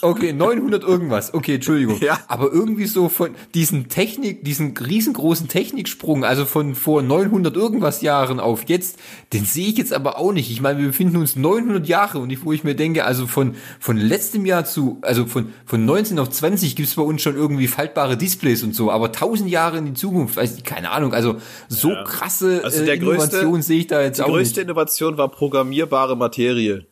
Okay, 0.00 0.32
900 0.32 0.82
irgendwas. 0.82 1.34
Okay, 1.34 1.56
Entschuldigung. 1.56 2.00
Ja. 2.00 2.18
Aber 2.28 2.52
irgendwie 2.52 2.86
so 2.86 3.08
von 3.08 3.34
diesen 3.54 3.88
Technik, 3.88 4.44
diesen 4.44 4.76
riesengroßen 4.76 5.48
Techniksprung, 5.48 6.24
also 6.24 6.44
von 6.46 6.74
vor 6.74 7.02
900 7.02 7.54
irgendwas 7.54 8.02
Jahren 8.02 8.40
auf 8.40 8.64
jetzt, 8.68 8.98
den 9.32 9.44
sehe 9.44 9.68
ich 9.68 9.78
jetzt 9.78 9.92
aber 9.92 10.18
auch 10.18 10.32
nicht. 10.32 10.50
Ich 10.50 10.60
meine, 10.60 10.80
wir 10.80 10.88
befinden 10.88 11.16
uns 11.16 11.36
900 11.36 11.86
Jahre 11.86 12.18
und 12.18 12.30
ich, 12.30 12.44
wo 12.44 12.52
ich 12.52 12.64
mir 12.64 12.74
denke, 12.74 13.04
also 13.04 13.26
von, 13.26 13.54
von 13.78 13.96
letztem 13.96 14.46
Jahr 14.46 14.64
zu, 14.64 14.98
also 15.02 15.26
von, 15.26 15.52
von 15.64 15.84
19 15.84 16.18
auf 16.18 16.30
20 16.30 16.76
gibt 16.76 16.88
es 16.88 16.94
bei 16.96 17.02
uns 17.02 17.22
schon 17.22 17.36
irgendwie 17.36 17.68
faltbare 17.68 18.16
Displays 18.16 18.62
und 18.62 18.74
so, 18.74 18.90
aber 18.90 19.12
tausend 19.12 19.50
Jahre 19.50 19.78
in 19.78 19.86
die 19.86 19.94
Zukunft, 19.94 20.36
weiß 20.36 20.56
ich, 20.56 20.64
keine 20.64 20.90
Ahnung, 20.90 21.14
also 21.14 21.36
so 21.68 21.90
ja. 21.90 22.02
krasse 22.04 22.62
also 22.64 22.84
der 22.84 22.94
äh, 22.94 22.96
Innovation 22.96 23.53
Innovation 23.54 23.62
sehe 23.62 23.80
ich 23.80 23.86
da 23.86 24.02
jetzt 24.02 24.18
die 24.18 24.22
auch. 24.22 24.26
Die 24.26 24.32
größte 24.32 24.60
nicht. 24.60 24.64
Innovation 24.64 25.18
war 25.18 25.28
programmierbare 25.28 26.16
Materie. 26.16 26.86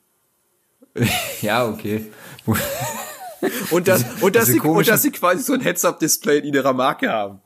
ja, 1.43 1.67
okay. 1.67 2.07
und 3.71 3.89
das, 3.89 4.05
und 4.21 4.37
dass 4.37 4.47
sie, 4.47 4.61
und 4.61 4.87
dass 4.87 5.03
sie 5.03 5.11
quasi 5.11 5.43
so 5.43 5.55
ein 5.55 5.61
Heads-Up-Display 5.61 6.39
in 6.39 6.55
ihrer 6.55 6.73
Marke 6.73 7.11
haben. 7.11 7.41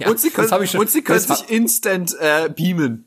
ja, 0.00 0.08
und 0.08 0.20
sie 0.20 0.30
können, 0.30 0.66
schon, 0.66 0.80
und 0.80 0.90
sie 0.90 1.02
können 1.02 1.20
sich 1.20 1.50
instant 1.50 2.16
äh, 2.18 2.48
beamen. 2.48 3.06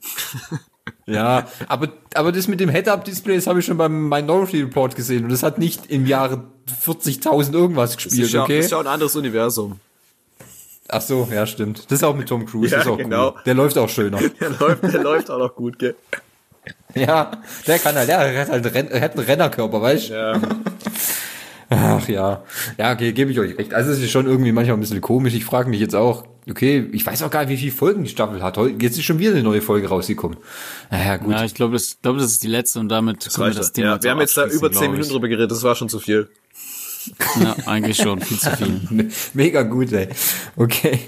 ja, 1.05 1.47
aber, 1.67 1.89
aber 2.13 2.31
das 2.31 2.47
mit 2.47 2.59
dem 2.59 2.69
Head-Up-Display, 2.69 3.35
das 3.35 3.47
habe 3.47 3.59
ich 3.59 3.65
schon 3.65 3.77
beim 3.77 4.09
Minority 4.09 4.61
Report 4.61 4.95
gesehen 4.95 5.23
und 5.23 5.31
das 5.31 5.43
hat 5.43 5.57
nicht 5.57 5.89
im 5.89 6.05
Jahre 6.05 6.43
40.000 6.85 7.53
irgendwas 7.53 7.95
gespielt, 7.95 8.19
das 8.19 8.27
ist 8.27 8.33
ja, 8.33 8.43
okay? 8.43 8.57
Das 8.57 8.65
ist 8.65 8.71
ja 8.71 8.79
ein 8.79 8.87
anderes 8.87 9.15
Universum. 9.15 9.79
Ach 10.95 11.01
so, 11.01 11.27
ja, 11.29 11.45
stimmt. 11.45 11.91
Das 11.91 11.99
ist 11.99 12.03
auch 12.03 12.15
mit 12.15 12.29
Tom 12.29 12.45
Cruise, 12.45 12.71
ja, 12.71 12.77
das 12.77 12.85
ist 12.85 12.91
auch 12.91 12.97
genau. 12.97 13.31
Cool. 13.31 13.41
Der 13.45 13.53
läuft 13.53 13.77
auch 13.77 13.89
schöner. 13.89 14.17
Der 14.39 14.49
läuft, 14.49 14.83
der 14.83 15.03
läuft 15.03 15.29
auch 15.29 15.39
noch 15.39 15.53
gut, 15.53 15.77
gell? 15.77 15.95
Ja, 16.95 17.31
der 17.67 17.79
kann 17.79 17.95
halt, 17.95 18.07
der 18.07 18.39
hat 18.41 18.49
halt 18.49 18.75
einen, 18.75 19.01
hat 19.01 19.17
einen 19.17 19.25
Rennerkörper, 19.25 19.81
weißt 19.81 20.09
du? 20.09 20.13
Ja. 20.13 20.41
Ach 21.69 22.07
ja. 22.07 22.43
Ja, 22.77 22.93
okay, 22.93 23.11
gebe 23.11 23.31
ich 23.31 23.39
euch 23.39 23.57
recht. 23.57 23.73
Also 23.73 23.91
es 23.91 23.99
ist 23.99 24.11
schon 24.11 24.25
irgendwie 24.25 24.53
manchmal 24.53 24.77
ein 24.77 24.79
bisschen 24.79 25.01
komisch. 25.01 25.33
Ich 25.33 25.43
frage 25.43 25.69
mich 25.69 25.81
jetzt 25.81 25.95
auch, 25.95 26.23
okay, 26.49 26.87
ich 26.93 27.05
weiß 27.05 27.23
auch 27.23 27.29
gar 27.29 27.41
nicht, 27.41 27.49
wie 27.49 27.57
viele 27.57 27.71
Folgen 27.73 28.03
die 28.03 28.09
Staffel 28.09 28.41
hat. 28.41 28.57
Jetzt 28.81 28.97
ist 28.97 29.03
schon 29.03 29.19
wieder 29.19 29.31
eine 29.31 29.43
neue 29.43 29.61
Folge 29.61 29.89
rausgekommen. 29.89 30.37
Naja, 30.91 31.17
gut. 31.17 31.31
Ja, 31.31 31.43
ich 31.43 31.53
glaube, 31.53 31.73
das, 31.73 31.97
glaube, 32.01 32.19
das 32.19 32.31
ist 32.31 32.43
die 32.43 32.47
letzte 32.47 32.79
und 32.79 32.87
damit 32.87 33.25
das 33.25 33.33
können 33.33 33.51
wir 33.51 33.55
das 33.55 33.73
Thema 33.73 33.95
ja, 33.95 34.03
Wir 34.03 34.11
haben 34.11 34.21
jetzt 34.21 34.37
da 34.37 34.47
über 34.47 34.71
zehn 34.71 34.91
Minuten 34.91 35.09
drüber 35.09 35.27
geredet, 35.27 35.51
das 35.51 35.63
war 35.63 35.75
schon 35.75 35.89
zu 35.89 35.99
viel. 35.99 36.29
Ja, 37.39 37.55
eigentlich 37.65 37.97
schon, 37.97 38.21
viel 38.21 38.39
zu 38.39 38.51
viel. 38.55 39.11
Mega 39.33 39.63
gut, 39.63 39.91
ey. 39.91 40.09
Okay. 40.55 40.99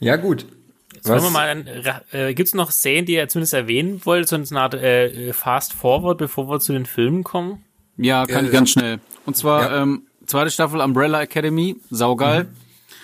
ja, 0.00 0.16
gut. 0.16 0.46
Jetzt 0.94 1.08
wollen 1.08 1.22
wir 1.22 1.30
mal, 1.30 2.02
äh, 2.12 2.32
gibt 2.34 2.48
es 2.48 2.54
noch 2.54 2.70
Szenen, 2.70 3.04
die 3.04 3.14
ihr 3.14 3.28
zumindest 3.28 3.52
erwähnen 3.52 4.00
wollt, 4.04 4.26
so 4.28 4.36
eine 4.36 4.60
Art 4.60 4.74
äh, 4.74 5.32
Fast 5.32 5.74
Forward, 5.74 6.18
bevor 6.18 6.48
wir 6.48 6.60
zu 6.60 6.72
den 6.72 6.86
Filmen 6.86 7.24
kommen? 7.24 7.62
Ja, 7.96 8.24
kann 8.24 8.46
äh, 8.46 8.50
ganz 8.50 8.70
schnell. 8.70 9.00
Und 9.26 9.36
zwar 9.36 9.70
ja. 9.70 9.82
ähm, 9.82 10.06
zweite 10.26 10.50
Staffel 10.50 10.80
Umbrella 10.80 11.20
Academy, 11.20 11.76
saugeil. 11.90 12.44
Mhm. 12.44 12.48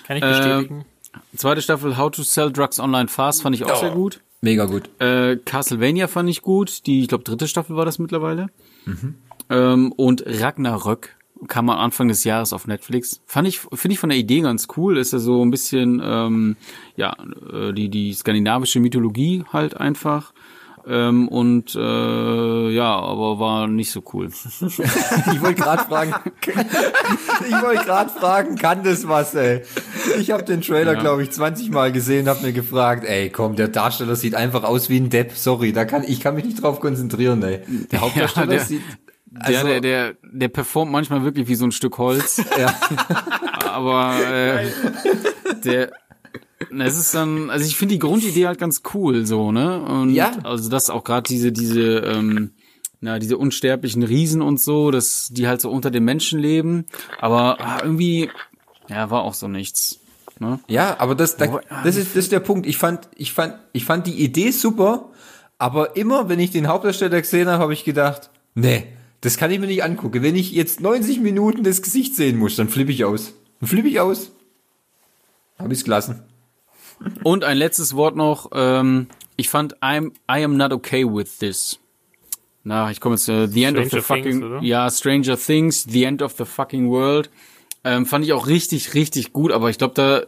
Kann 0.06 0.16
ich 0.16 0.22
bestätigen. 0.22 0.84
Äh, 1.12 1.36
zweite 1.36 1.62
Staffel 1.62 1.96
How 1.96 2.10
to 2.10 2.22
Sell 2.22 2.50
Drugs 2.50 2.80
Online 2.80 3.08
Fast 3.08 3.42
fand 3.42 3.54
ich 3.54 3.64
auch 3.64 3.76
oh. 3.76 3.80
sehr 3.80 3.90
gut. 3.90 4.20
Mega 4.40 4.64
gut. 4.64 4.88
Äh, 5.00 5.36
Castlevania 5.36 6.08
fand 6.08 6.30
ich 6.30 6.40
gut. 6.42 6.86
Die, 6.86 7.02
ich 7.02 7.08
glaube, 7.08 7.24
dritte 7.24 7.46
Staffel 7.46 7.76
war 7.76 7.84
das 7.84 7.98
mittlerweile. 7.98 8.48
Mhm. 8.86 9.16
Ähm, 9.50 9.92
und 9.92 10.24
Ragnarök 10.26 11.16
kam 11.48 11.70
am 11.70 11.78
Anfang 11.78 12.08
des 12.08 12.24
Jahres 12.24 12.52
auf 12.52 12.66
Netflix. 12.66 13.20
Fand 13.26 13.48
ich, 13.48 13.60
finde 13.60 13.94
ich 13.94 13.98
von 13.98 14.10
der 14.10 14.18
Idee 14.18 14.40
ganz 14.40 14.68
cool. 14.76 14.98
Ist 14.98 15.12
ja 15.12 15.18
so 15.18 15.44
ein 15.44 15.50
bisschen, 15.50 16.00
ähm, 16.04 16.56
ja, 16.96 17.16
äh, 17.52 17.72
die, 17.72 17.88
die 17.88 18.12
skandinavische 18.12 18.80
Mythologie 18.80 19.44
halt 19.52 19.76
einfach. 19.76 20.32
Ähm, 20.86 21.28
und 21.28 21.74
äh, 21.74 22.70
ja, 22.70 22.98
aber 22.98 23.38
war 23.38 23.68
nicht 23.68 23.90
so 23.90 24.02
cool. 24.12 24.30
ich 24.60 25.42
wollte 25.42 25.62
gerade 25.62 25.84
fragen, 25.84 26.14
ich 26.42 27.62
wollte 27.62 27.84
gerade 27.84 28.10
fragen, 28.10 28.56
kann 28.56 28.82
das 28.82 29.06
was, 29.06 29.34
ey? 29.34 29.62
Ich 30.18 30.30
habe 30.30 30.42
den 30.42 30.62
Trailer, 30.62 30.94
ja. 30.94 31.00
glaube 31.00 31.22
ich, 31.22 31.32
20 31.32 31.70
Mal 31.70 31.92
gesehen, 31.92 32.28
habe 32.28 32.46
mir 32.46 32.52
gefragt, 32.52 33.04
ey, 33.04 33.28
komm, 33.28 33.56
der 33.56 33.68
Darsteller 33.68 34.16
sieht 34.16 34.34
einfach 34.34 34.64
aus 34.64 34.88
wie 34.88 34.98
ein 34.98 35.10
Depp. 35.10 35.32
Sorry, 35.34 35.72
da 35.72 35.84
kann 35.84 36.02
ich 36.02 36.20
kann 36.20 36.34
mich 36.34 36.44
nicht 36.44 36.62
drauf 36.62 36.80
konzentrieren, 36.80 37.42
ey. 37.42 37.60
Der 37.92 38.00
Hauptdarsteller 38.00 38.52
ja, 38.52 38.58
der, 38.58 38.64
sieht 38.64 38.82
also, 39.34 39.66
der, 39.66 39.80
der, 39.80 39.80
der, 39.80 40.16
der 40.22 40.48
performt 40.48 40.90
manchmal 40.90 41.24
wirklich 41.24 41.48
wie 41.48 41.54
so 41.54 41.64
ein 41.64 41.72
Stück 41.72 41.98
Holz. 41.98 42.42
ja. 42.58 42.74
Aber 43.64 44.18
äh, 44.18 44.70
der, 45.64 45.92
es 46.78 46.98
ist 46.98 47.14
dann, 47.14 47.50
also 47.50 47.64
ich 47.64 47.76
finde 47.76 47.94
die 47.94 47.98
Grundidee 47.98 48.46
halt 48.46 48.58
ganz 48.58 48.82
cool, 48.94 49.26
so, 49.26 49.52
ne? 49.52 49.82
Und 49.82 50.10
ja. 50.10 50.32
also 50.42 50.68
das 50.68 50.90
auch 50.90 51.04
gerade 51.04 51.28
diese, 51.28 51.52
diese, 51.52 51.98
ähm, 51.98 52.52
na, 53.00 53.18
diese 53.18 53.38
unsterblichen 53.38 54.02
Riesen 54.02 54.42
und 54.42 54.60
so, 54.60 54.90
dass 54.90 55.28
die 55.30 55.48
halt 55.48 55.60
so 55.60 55.70
unter 55.70 55.90
den 55.90 56.04
Menschen 56.04 56.38
leben. 56.38 56.84
Aber 57.18 57.60
ah, 57.60 57.78
irgendwie, 57.82 58.30
ja, 58.88 59.10
war 59.10 59.22
auch 59.22 59.34
so 59.34 59.48
nichts. 59.48 60.00
Ne? 60.38 60.58
Ja, 60.68 60.96
aber 60.98 61.14
das, 61.14 61.36
da, 61.36 61.60
das 61.84 61.96
ist, 61.96 62.16
das 62.16 62.24
ist 62.24 62.32
der 62.32 62.40
Punkt. 62.40 62.66
Ich 62.66 62.78
fand, 62.78 63.08
ich 63.16 63.32
fand, 63.32 63.56
ich 63.72 63.84
fand 63.84 64.06
die 64.06 64.22
Idee 64.22 64.50
super, 64.50 65.10
aber 65.58 65.96
immer, 65.96 66.28
wenn 66.28 66.40
ich 66.40 66.50
den 66.50 66.66
Hauptdarsteller 66.66 67.20
gesehen 67.20 67.48
habe, 67.48 67.62
habe 67.62 67.72
ich 67.72 67.84
gedacht, 67.84 68.30
nee, 68.54 68.86
Das 69.20 69.36
kann 69.36 69.50
ich 69.50 69.58
mir 69.60 69.66
nicht 69.66 69.84
angucken. 69.84 70.22
Wenn 70.22 70.36
ich 70.36 70.52
jetzt 70.52 70.80
90 70.80 71.20
Minuten 71.20 71.62
das 71.62 71.82
Gesicht 71.82 72.16
sehen 72.16 72.38
muss, 72.38 72.56
dann 72.56 72.68
flippe 72.68 72.92
ich 72.92 73.04
aus. 73.04 73.34
Dann 73.60 73.68
flippe 73.68 73.88
ich 73.88 74.00
aus. 74.00 74.32
Hab 75.58 75.70
ich's 75.70 75.84
gelassen. 75.84 76.22
Und 77.22 77.44
ein 77.44 77.58
letztes 77.58 77.94
Wort 77.94 78.16
noch. 78.16 78.50
Ähm, 78.54 79.08
ich 79.36 79.48
fand 79.48 79.78
I'm, 79.78 80.12
I 80.30 80.44
am 80.44 80.56
not 80.56 80.72
okay 80.72 81.04
with 81.04 81.38
this. 81.38 81.78
Na, 82.62 82.90
ich 82.90 83.00
komme 83.00 83.14
jetzt, 83.14 83.28
uh, 83.28 83.46
The 83.46 83.64
End 83.64 83.78
Stranger 83.78 83.86
of 83.86 83.90
the 83.90 84.00
fucking, 84.00 84.22
Things, 84.22 84.44
oder? 84.44 84.62
ja, 84.62 84.90
Stranger 84.90 85.38
Things, 85.38 85.84
The 85.84 86.04
End 86.04 86.22
of 86.22 86.34
the 86.36 86.44
fucking 86.44 86.90
World. 86.90 87.30
Ähm, 87.84 88.04
fand 88.04 88.24
ich 88.24 88.34
auch 88.34 88.46
richtig, 88.46 88.92
richtig 88.92 89.32
gut, 89.32 89.52
aber 89.52 89.70
ich 89.70 89.78
glaube, 89.78 89.94
da 89.94 90.22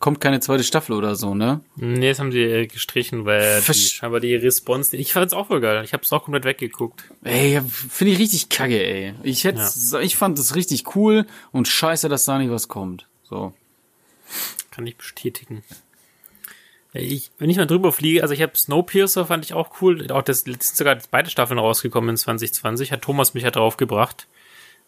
kommt 0.00 0.20
keine 0.20 0.40
zweite 0.40 0.64
Staffel 0.64 0.94
oder 0.96 1.14
so, 1.14 1.34
ne? 1.36 1.60
Nee, 1.76 2.08
das 2.08 2.18
haben 2.18 2.32
sie 2.32 2.40
äh, 2.42 2.66
gestrichen, 2.66 3.24
weil 3.26 3.60
die, 3.60 3.66
Versch- 3.66 3.94
scheinbar 3.94 4.18
die 4.18 4.34
Response. 4.34 4.96
Ich 4.96 5.12
fand's 5.12 5.32
auch 5.32 5.46
voll 5.46 5.60
geil. 5.60 5.84
Ich 5.84 5.92
hab's 5.92 6.12
auch 6.12 6.24
komplett 6.24 6.44
weggeguckt. 6.44 7.04
Ey, 7.22 7.60
finde 7.68 8.12
ich 8.14 8.18
richtig 8.18 8.48
kacke, 8.48 8.82
ey. 8.82 9.14
Ich 9.22 9.44
hätte, 9.44 9.62
ich 10.02 10.16
fand 10.16 10.38
das 10.38 10.56
richtig 10.56 10.96
cool 10.96 11.26
und 11.52 11.68
scheiße, 11.68 12.08
dass 12.08 12.24
da 12.24 12.38
nicht 12.38 12.50
was 12.50 12.66
kommt. 12.66 13.06
So. 13.22 13.52
Kann 14.72 14.86
ich 14.86 14.96
bestätigen. 14.96 15.62
Ich, 16.92 17.30
wenn 17.38 17.50
ich 17.50 17.56
mal 17.56 17.66
drüber 17.66 17.92
fliege, 17.92 18.22
also 18.22 18.34
ich 18.34 18.42
habe 18.42 18.56
Snowpiercer, 18.56 19.26
fand 19.26 19.44
ich 19.44 19.54
auch 19.54 19.80
cool. 19.80 20.10
Auch 20.10 20.22
das, 20.22 20.40
sind 20.40 20.60
sogar 20.62 20.98
beide 21.12 21.30
Staffeln 21.30 21.60
rausgekommen 21.60 22.10
in 22.10 22.16
2020. 22.16 22.90
Hat 22.90 23.02
Thomas 23.02 23.32
mich 23.34 23.44
ja 23.44 23.50
draufgebracht. 23.52 24.26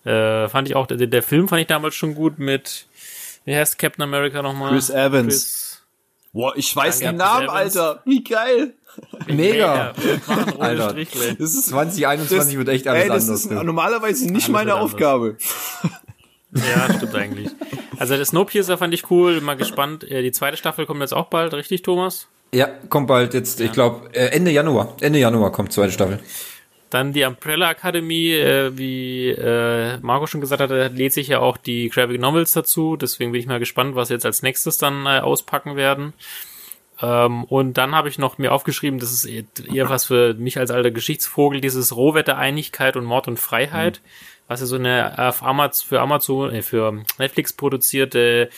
Äh, 0.05 0.49
fand 0.49 0.69
ich 0.69 0.75
auch, 0.75 0.89
der, 0.89 0.97
der 1.07 1.23
Film 1.23 1.47
fand 1.47 1.61
ich 1.61 1.69
damals 1.69 1.95
schon 1.95 2.17
gut 2.17 2.41
mit, 2.41 2.87
wie 3.45 3.57
heißt 3.57 3.79
Captain 3.79 4.03
America 4.03 4.43
nochmal? 4.43 4.71
Chris 4.73 4.91
Evans. 4.91 5.35
Chris, 5.35 5.83
Boah, 6.33 6.55
ich 6.57 6.75
weiß 6.75 7.01
Danke, 7.01 7.13
den 7.13 7.19
Namen. 7.19 7.49
Alter. 7.51 8.03
Wie 8.07 8.25
geil. 8.25 8.75
Mega. 9.27 9.93
Alter. 10.59 10.95
Das 10.95 11.55
ist 11.55 11.67
2021 11.67 12.57
wird 12.57 12.69
echt 12.69 12.89
alles 12.89 13.03
ey, 13.03 13.09
das 13.09 13.25
anders. 13.25 13.41
ist 13.43 13.51
du. 13.51 13.63
normalerweise 13.63 14.25
nicht 14.27 14.45
Alles 14.45 14.49
meine. 14.49 14.75
Aufgabe. 14.77 15.37
Ja, 16.55 16.95
stimmt 16.95 17.15
eigentlich. 17.15 17.51
Also 17.99 18.17
der 18.17 18.25
Snowpiercer 18.25 18.77
fand 18.79 18.93
ich 18.95 19.11
cool, 19.11 19.35
bin 19.37 19.45
mal 19.45 19.57
gespannt. 19.57 20.05
Äh, 20.11 20.23
Die 20.23 20.33
zweite 20.33 20.57
Staffel 20.57 20.87
kommt 20.87 21.01
jetzt 21.01 21.15
auch 21.15 21.27
bald, 21.27 21.55
richtig, 21.55 21.83
Thomas? 21.83 22.29
Ja, 22.55 22.67
kommt 22.89 23.07
bald 23.07 23.33
jetzt, 23.33 23.61
ich 23.61 23.73
glaube, 23.73 24.11
äh, 24.15 24.27
Ende 24.27 24.51
Januar. 24.51 24.95
Ende 25.01 25.19
Januar 25.19 25.53
kommt 25.53 25.73
zweite 25.73 25.93
Staffel. 25.93 26.21
Dann 26.93 27.15
die 27.15 27.25
Umbrella 27.25 27.71
Academy, 27.71 28.35
äh, 28.35 28.77
wie 28.77 29.31
äh, 29.31 29.97
Marco 30.03 30.27
schon 30.27 30.43
gesagt 30.43 30.61
hatte, 30.61 30.89
lädt 30.89 31.15
sich 31.15 31.27
ja 31.29 31.39
auch 31.39 31.57
die 31.57 31.89
Graphic 31.89 32.21
Novels 32.21 32.53
dazu. 32.53 32.97
Deswegen 32.97 33.33
bin 33.33 33.41
ich 33.41 33.47
mal 33.47 33.59
gespannt, 33.59 33.95
was 33.95 34.09
sie 34.09 34.15
jetzt 34.15 34.27
als 34.27 34.43
nächstes 34.43 34.77
dann 34.77 35.07
äh, 35.07 35.21
auspacken 35.21 35.77
werden. 35.77 36.13
Ähm, 37.01 37.45
und 37.45 37.79
dann 37.79 37.95
habe 37.95 38.11
ich 38.11 38.19
noch 38.19 38.37
mir 38.37 38.53
aufgeschrieben, 38.53 38.99
das 38.99 39.11
ist 39.11 39.25
eher 39.25 39.89
was 39.89 40.05
für 40.05 40.35
mich 40.35 40.59
als 40.59 40.71
alter 40.71 40.91
Geschichtsvogel, 40.91 41.63
dieses 41.63 41.97
Rohwetter 41.97 42.37
Einigkeit 42.37 42.95
und 42.99 43.07
Mord 43.07 43.27
und 43.27 43.39
Freiheit, 43.39 44.03
was 44.47 44.61
ja 44.61 44.67
so 44.67 44.77
eine 44.77 45.15
auf 45.19 45.43
Amaz 45.43 45.81
für 45.81 45.99
Amazon, 45.99 46.55
äh, 46.55 46.61
für 46.61 47.03
Netflix 47.17 47.55
produzierte 47.55 48.51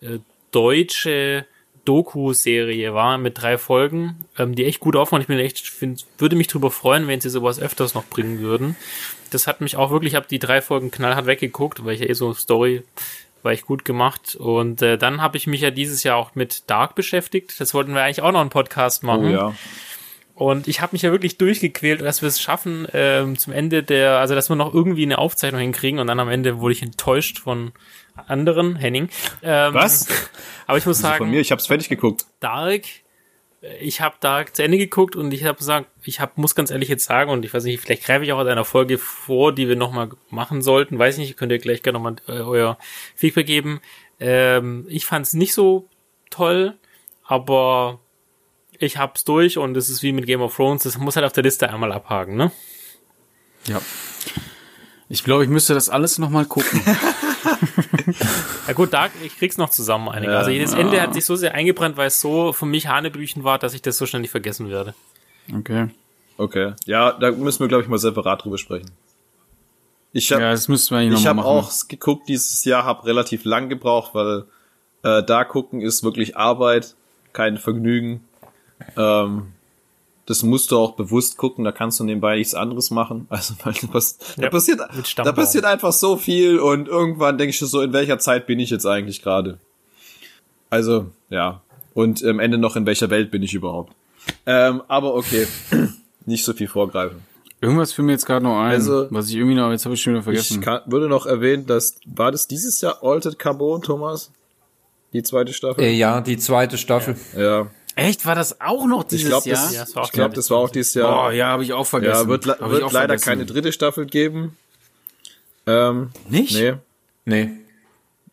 äh, 0.00 0.20
deutsche 0.52 1.44
Doku-Serie 1.90 2.94
war 2.94 3.18
mit 3.18 3.42
drei 3.42 3.58
Folgen, 3.58 4.24
ähm, 4.38 4.54
die 4.54 4.64
echt 4.64 4.78
gut 4.78 4.94
aufmachen. 4.94 5.22
Ich 5.22 5.26
bin 5.26 5.40
echt, 5.40 5.66
find, 5.66 6.06
würde 6.18 6.36
mich 6.36 6.46
drüber 6.46 6.70
freuen, 6.70 7.08
wenn 7.08 7.20
sie 7.20 7.30
sowas 7.30 7.58
öfters 7.58 7.94
noch 7.94 8.04
bringen 8.04 8.38
würden. 8.38 8.76
Das 9.30 9.48
hat 9.48 9.60
mich 9.60 9.76
auch 9.76 9.90
wirklich, 9.90 10.12
ich 10.12 10.16
habe 10.16 10.28
die 10.30 10.38
drei 10.38 10.62
Folgen 10.62 10.92
knallhart 10.92 11.26
weggeguckt, 11.26 11.84
weil 11.84 11.94
ich 11.94 12.00
ja 12.00 12.06
eh 12.06 12.12
so 12.12 12.32
Story 12.32 12.84
war 13.42 13.50
echt 13.50 13.66
gut 13.66 13.84
gemacht. 13.84 14.36
Und 14.36 14.82
äh, 14.82 14.98
dann 14.98 15.20
habe 15.20 15.36
ich 15.36 15.48
mich 15.48 15.62
ja 15.62 15.72
dieses 15.72 16.04
Jahr 16.04 16.16
auch 16.16 16.36
mit 16.36 16.70
Dark 16.70 16.94
beschäftigt. 16.94 17.60
Das 17.60 17.74
wollten 17.74 17.92
wir 17.92 18.04
eigentlich 18.04 18.22
auch 18.22 18.30
noch 18.30 18.40
einen 18.40 18.50
Podcast 18.50 19.02
Oh 19.02 19.06
machen. 19.08 19.30
ja. 19.32 19.52
Und 20.36 20.68
ich 20.68 20.80
habe 20.80 20.90
mich 20.92 21.02
ja 21.02 21.10
wirklich 21.10 21.38
durchgequält, 21.38 22.02
dass 22.02 22.22
wir 22.22 22.28
es 22.28 22.40
schaffen, 22.40 22.86
ähm, 22.92 23.36
zum 23.36 23.52
Ende 23.52 23.82
der, 23.82 24.18
also 24.20 24.36
dass 24.36 24.48
wir 24.48 24.56
noch 24.56 24.72
irgendwie 24.72 25.02
eine 25.02 25.18
Aufzeichnung 25.18 25.60
hinkriegen 25.60 25.98
und 25.98 26.06
dann 26.06 26.20
am 26.20 26.30
Ende 26.30 26.60
wurde 26.60 26.72
ich 26.72 26.82
enttäuscht 26.82 27.40
von 27.40 27.72
anderen, 28.28 28.76
Henning. 28.76 29.08
Ähm, 29.42 29.74
Was? 29.74 30.06
Aber 30.66 30.78
ich 30.78 30.86
muss 30.86 30.98
Also 30.98 31.08
sagen, 31.08 31.18
von 31.18 31.30
mir, 31.30 31.40
ich 31.40 31.52
hab's 31.52 31.66
fertig 31.66 31.88
geguckt. 31.88 32.26
Dark, 32.40 32.84
äh, 33.62 33.76
ich 33.80 34.00
habe 34.00 34.16
Dark 34.20 34.54
zu 34.54 34.62
Ende 34.62 34.78
geguckt 34.78 35.16
und 35.16 35.32
ich 35.32 35.44
habe 35.44 35.58
gesagt, 35.58 35.88
ich 36.04 36.20
hab, 36.20 36.38
muss 36.38 36.54
ganz 36.54 36.70
ehrlich 36.70 36.88
jetzt 36.88 37.04
sagen 37.04 37.30
und 37.30 37.44
ich 37.44 37.52
weiß 37.52 37.64
nicht, 37.64 37.80
vielleicht 37.80 38.04
greife 38.04 38.24
ich 38.24 38.32
auch 38.32 38.38
aus 38.38 38.46
einer 38.46 38.64
Folge 38.64 38.98
vor, 38.98 39.54
die 39.54 39.68
wir 39.68 39.76
nochmal 39.76 40.10
machen 40.30 40.62
sollten, 40.62 40.98
weiß 40.98 41.18
nicht, 41.18 41.36
könnt 41.36 41.52
ihr 41.52 41.58
gleich 41.58 41.82
gerne 41.82 41.98
nochmal 41.98 42.16
äh, 42.28 42.40
euer 42.42 42.78
Feedback 43.14 43.46
geben. 43.46 43.80
Ähm, 44.18 44.86
ich 44.88 45.06
fand 45.06 45.26
es 45.26 45.32
nicht 45.32 45.54
so 45.54 45.88
toll, 46.30 46.74
aber 47.24 48.00
ich 48.78 48.96
hab's 48.96 49.24
durch 49.24 49.58
und 49.58 49.76
es 49.76 49.88
ist 49.88 50.02
wie 50.02 50.12
mit 50.12 50.26
Game 50.26 50.40
of 50.40 50.56
Thrones, 50.56 50.84
das 50.84 50.98
muss 50.98 51.16
halt 51.16 51.26
auf 51.26 51.32
der 51.32 51.44
Liste 51.44 51.70
einmal 51.70 51.92
abhaken, 51.92 52.36
ne? 52.36 52.50
Ja. 53.66 53.80
Ich 55.08 55.24
glaube, 55.24 55.44
ich 55.44 55.50
müsste 55.50 55.74
das 55.74 55.88
alles 55.88 56.18
nochmal 56.18 56.44
gucken. 56.46 56.80
Ja 58.66 58.72
gut, 58.74 58.92
Dark, 58.92 59.12
ich 59.24 59.36
krieg's 59.36 59.58
noch 59.58 59.70
zusammen 59.70 60.08
einige. 60.08 60.36
Also 60.36 60.50
jedes 60.50 60.72
Ende 60.72 61.00
hat 61.00 61.14
sich 61.14 61.24
so 61.24 61.36
sehr 61.36 61.54
eingebrannt, 61.54 61.96
weil 61.96 62.08
es 62.08 62.20
so 62.20 62.52
für 62.52 62.66
mich 62.66 62.88
Hanebüchen 62.88 63.44
war, 63.44 63.58
dass 63.58 63.74
ich 63.74 63.82
das 63.82 63.98
so 63.98 64.06
schnell 64.06 64.22
nicht 64.22 64.30
vergessen 64.30 64.70
werde. 64.70 64.94
Okay. 65.54 65.88
Okay. 66.38 66.72
Ja, 66.86 67.12
da 67.12 67.30
müssen 67.32 67.60
wir, 67.60 67.68
glaube 67.68 67.82
ich, 67.82 67.88
mal 67.88 67.98
separat 67.98 68.44
drüber 68.44 68.58
sprechen. 68.58 68.90
Ich 70.12 70.32
habe 70.32 70.42
Ja, 70.42 70.50
das 70.50 70.68
müssten 70.68 70.94
wir 70.94 71.00
eigentlich 71.00 71.20
ich 71.20 71.26
hab 71.26 71.36
machen. 71.36 71.46
auch 71.46 71.70
geguckt 71.88 72.28
dieses 72.28 72.64
Jahr, 72.64 72.84
habe 72.84 73.06
relativ 73.06 73.44
lang 73.44 73.68
gebraucht, 73.68 74.14
weil 74.14 74.44
äh, 75.02 75.22
da 75.22 75.44
gucken 75.44 75.80
ist 75.82 76.02
wirklich 76.02 76.36
Arbeit, 76.36 76.94
kein 77.32 77.58
Vergnügen. 77.58 78.24
Ähm, 78.96 79.52
das 80.30 80.44
musst 80.44 80.70
du 80.70 80.78
auch 80.78 80.92
bewusst 80.92 81.38
gucken, 81.38 81.64
da 81.64 81.72
kannst 81.72 81.98
du 81.98 82.04
nebenbei 82.04 82.36
nichts 82.36 82.54
anderes 82.54 82.92
machen. 82.92 83.26
Also 83.30 83.54
weil 83.64 83.72
da, 83.72 83.86
pass 83.88 84.16
da 84.36 84.42
Ja, 84.44 84.48
passiert 84.50 84.80
da 85.16 85.32
passiert 85.32 85.64
einfach 85.64 85.92
so 85.92 86.16
viel 86.16 86.60
und 86.60 86.86
irgendwann 86.86 87.36
denke 87.36 87.50
ich 87.50 87.58
so, 87.58 87.82
in 87.82 87.92
welcher 87.92 88.20
Zeit 88.20 88.46
bin 88.46 88.60
ich 88.60 88.70
jetzt 88.70 88.86
eigentlich 88.86 89.22
gerade? 89.22 89.58
Also, 90.70 91.06
ja. 91.30 91.62
Und 91.94 92.24
am 92.24 92.38
Ende 92.38 92.58
noch, 92.58 92.76
in 92.76 92.86
welcher 92.86 93.10
Welt 93.10 93.32
bin 93.32 93.42
ich 93.42 93.54
überhaupt? 93.54 93.92
Ähm, 94.46 94.82
aber 94.86 95.16
okay, 95.16 95.48
nicht 96.26 96.44
so 96.44 96.52
viel 96.52 96.68
vorgreifen. 96.68 97.18
Irgendwas 97.60 97.92
fiel 97.92 98.04
mir 98.04 98.12
jetzt 98.12 98.24
gerade 98.24 98.44
noch 98.44 98.60
ein, 98.60 98.70
Also, 98.70 99.08
was 99.10 99.28
ich 99.30 99.34
irgendwie 99.34 99.56
noch, 99.56 99.72
jetzt 99.72 99.84
habe 99.84 99.96
ich 99.96 100.00
schon 100.00 100.12
wieder 100.12 100.22
vergessen. 100.22 100.60
Ich 100.60 100.64
kann, 100.64 100.82
würde 100.86 101.08
noch 101.08 101.26
erwähnen, 101.26 101.66
dass, 101.66 101.96
war 102.06 102.30
das 102.30 102.46
dieses 102.46 102.80
Jahr 102.80 103.02
Altered 103.02 103.36
Carbon, 103.36 103.82
Thomas? 103.82 104.30
Die 105.12 105.24
zweite 105.24 105.52
Staffel? 105.52 105.82
Äh, 105.82 105.92
ja, 105.92 106.20
die 106.20 106.38
zweite 106.38 106.78
Staffel. 106.78 107.16
Ja. 107.36 107.66
Echt, 107.96 108.24
war 108.24 108.34
das 108.34 108.60
auch 108.60 108.86
noch 108.86 109.02
Ich 109.02 109.08
dieses 109.08 109.28
glaube, 109.28 109.48
Jahr? 109.48 109.62
das, 109.64 109.74
Ja, 109.74 109.82
es 109.82 109.94
war 109.96 110.02
auch 110.02 110.06
ich 110.06 110.12
glaub, 110.12 110.34
das 110.34 110.50
war 110.50 110.58
auch 110.58 110.70
dieses 110.70 110.94
Jahr. 110.94 111.12
Boah, 111.12 111.32
ja, 111.32 111.46
habe 111.48 111.64
ich 111.64 111.72
auch 111.72 111.86
vergessen. 111.86 112.22
ja, 112.24 112.28
wird, 112.28 112.44
le- 112.46 112.52
Hab 112.58 112.66
ich 112.66 112.70
wird 112.72 112.80
leider 112.92 113.08
vergessen. 113.18 113.24
keine 113.24 113.46
dritte 113.46 113.72
Staffel 113.72 114.06
geben. 114.06 114.56
Ähm, 115.66 116.10
Nicht? 116.28 116.54
nee, 116.54 116.74
Nee. 117.24 117.50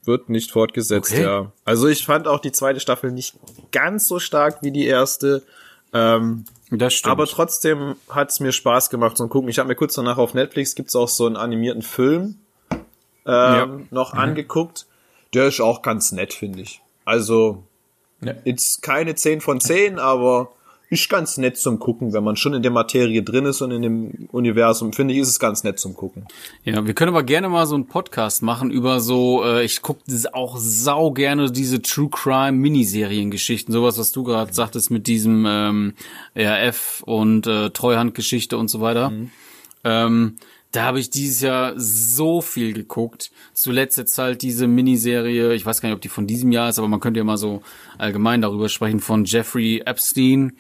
wird 0.06 0.30
nicht 0.30 0.52
fortgesetzt, 0.52 1.12
Okay. 1.12 1.24
ja. 1.24 1.52
Also 1.66 1.88
ich 1.88 2.06
fand 2.06 2.28
auch 2.28 2.40
die 2.40 2.52
zweite 2.54 2.80
Staffel 2.80 3.12
nicht 3.12 3.36
ganz 3.72 4.08
so 4.08 4.20
stark 4.20 4.62
wie 4.64 4.72
die 4.72 4.86
erste. 4.86 5.44
Ähm, 5.94 6.46
Das 6.70 6.94
stimmt. 6.94 7.12
aber 7.12 7.26
trotzdem 7.26 7.96
hat's 8.10 8.40
mir 8.40 8.52
Spaß 8.54 8.90
gemacht 8.90 9.18
zum 9.18 9.30
Gucken. 9.30 9.50
Ich 9.50 9.60
habe 9.60 9.68
mir 9.68 9.76
kurz 9.76 9.96
danach 9.96 10.18
auf 10.18 10.34
Netflix 10.34 10.76
gibt's 10.76 10.96
auch 10.96 11.10
so 11.10 11.26
einen 11.26 11.36
animierten 11.36 11.82
Film 11.82 12.36
ähm, 13.26 13.88
noch 13.92 14.14
angeguckt. 14.14 14.86
Der 15.34 15.48
ist 15.48 15.60
auch 15.60 15.82
ganz 15.82 16.14
nett, 16.14 16.34
finde 16.34 16.62
ich. 16.62 16.82
Also 17.04 17.64
Ja. 18.22 18.34
jetzt 18.46 18.82
keine 18.82 19.16
10 19.16 19.42
von 19.42 19.60
10, 19.60 20.00
aber 20.00 20.52
ist 20.90 21.10
ganz 21.10 21.38
nett 21.38 21.58
zum 21.58 21.80
Gucken, 21.80 22.14
wenn 22.14 22.24
man 22.24 22.38
schon 22.38 22.54
in 22.54 22.62
der 22.62 22.72
Materie 22.72 23.22
drin 23.22 23.46
ist 23.46 23.62
und 23.62 23.72
in 23.72 23.82
dem 23.82 24.30
Universum, 24.32 24.94
finde 24.94 25.14
ich, 25.14 25.20
ist 25.20 25.28
es 25.28 25.40
ganz 25.40 25.64
nett 25.64 25.80
zum 25.80 25.96
Gucken. 25.96 26.26
Ja, 26.64 26.86
wir 26.86 26.94
können 26.94 27.10
aber 27.10 27.24
gerne 27.24 27.50
mal 27.50 27.66
so 27.66 27.76
einen 27.76 27.88
Podcast 27.88 28.42
machen 28.42 28.72
über 28.72 29.02
so, 29.02 29.44
äh, 29.44 29.66
ich 29.66 29.82
gucke 29.82 30.02
auch 30.32 30.58
sau 30.58 31.12
gerne 31.12 31.52
diese 31.52 31.82
True 31.82 32.10
Crime 32.10 32.54
Miniserien-Geschichten, 32.54 33.72
sowas, 33.74 33.98
was 33.98 34.12
du 34.12 34.24
gerade 34.24 34.54
sagtest 34.54 34.90
mit 34.90 35.08
diesem 35.08 35.46
ähm, 35.46 35.94
RF 36.38 37.04
und 37.06 37.48
äh, 37.48 37.70
Treuhandgeschichte 37.72 38.58
und 38.58 38.70
so 38.70 38.80
weiter. 38.80 39.12
Ähm, 39.84 40.38
da 40.72 40.84
habe 40.84 41.00
ich 41.00 41.10
dieses 41.10 41.42
Jahr 41.42 41.74
so 41.78 42.42
viel 42.42 42.74
geguckt. 42.74 43.32
Zuletzt 43.54 43.98
jetzt 43.98 44.18
halt 44.18 44.42
diese 44.42 44.68
Miniserie, 44.68 45.54
ich 45.54 45.66
weiß 45.66 45.82
gar 45.82 45.90
nicht, 45.90 45.96
ob 45.96 46.02
die 46.02 46.10
von 46.10 46.28
diesem 46.28 46.52
Jahr 46.52 46.70
ist, 46.70 46.78
aber 46.80 46.88
man 46.88 47.00
könnte 47.00 47.20
ja 47.20 47.24
mal 47.24 47.38
so 47.38 47.62
allgemein 47.98 48.42
darüber 48.42 48.70
sprechen, 48.70 49.00
von 49.00 49.26
Jeffrey 49.26 49.82
Epstein. 49.86 50.58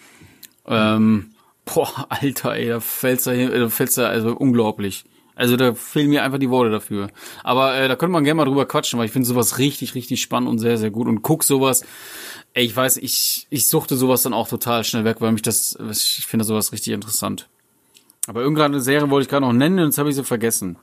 Ähm, 0.68 1.32
boah, 1.66 2.06
Alter, 2.10 2.54
ey, 2.56 2.68
da 2.70 2.80
fällt's 2.80 3.26
da, 3.26 3.32
hin- 3.32 3.52
da 3.52 3.70
fällt's 3.70 3.96
da, 3.96 4.08
also 4.08 4.36
unglaublich. 4.36 5.06
Also 5.36 5.56
da 5.56 5.76
fehlen 5.76 6.10
mir 6.10 6.24
einfach 6.24 6.40
die 6.40 6.50
Worte 6.50 6.72
dafür. 6.72 7.10
Aber 7.44 7.76
äh, 7.76 7.88
da 7.88 7.96
könnte 7.96 8.14
man 8.14 8.24
gerne 8.24 8.38
mal 8.40 8.46
drüber 8.46 8.66
quatschen, 8.66 8.98
weil 8.98 9.06
ich 9.06 9.12
finde 9.12 9.28
sowas 9.28 9.60
richtig, 9.60 9.94
richtig 9.94 10.20
spannend 10.20 10.50
und 10.50 10.58
sehr, 10.58 10.80
sehr 10.80 10.90
gut. 10.90 11.08
Und 11.08 11.22
guck 11.22 11.44
sowas, 11.44 11.84
ey, 12.54 12.66
ich 12.66 12.76
weiß, 12.76 12.98
ich, 12.98 13.46
ich 13.52 13.68
suchte 13.68 13.98
sowas 13.98 14.24
dann 14.24 14.34
auch 14.34 14.48
total 14.48 14.84
schnell 14.84 15.04
weg, 15.04 15.18
weil 15.20 15.32
mich 15.32 15.44
das, 15.44 15.78
ich 15.92 16.26
finde 16.26 16.44
sowas 16.44 16.72
richtig 16.72 16.94
interessant. 16.94 17.48
Aber 18.28 18.42
irgendeine 18.42 18.82
Serie 18.82 19.10
wollte 19.10 19.24
ich 19.24 19.30
gerade 19.30 19.46
noch 19.46 19.54
nennen 19.54 19.80
und 19.80 19.86
jetzt 19.86 19.98
habe 19.98 20.10
ich 20.10 20.16
sie 20.16 20.24
vergessen. 20.24 20.78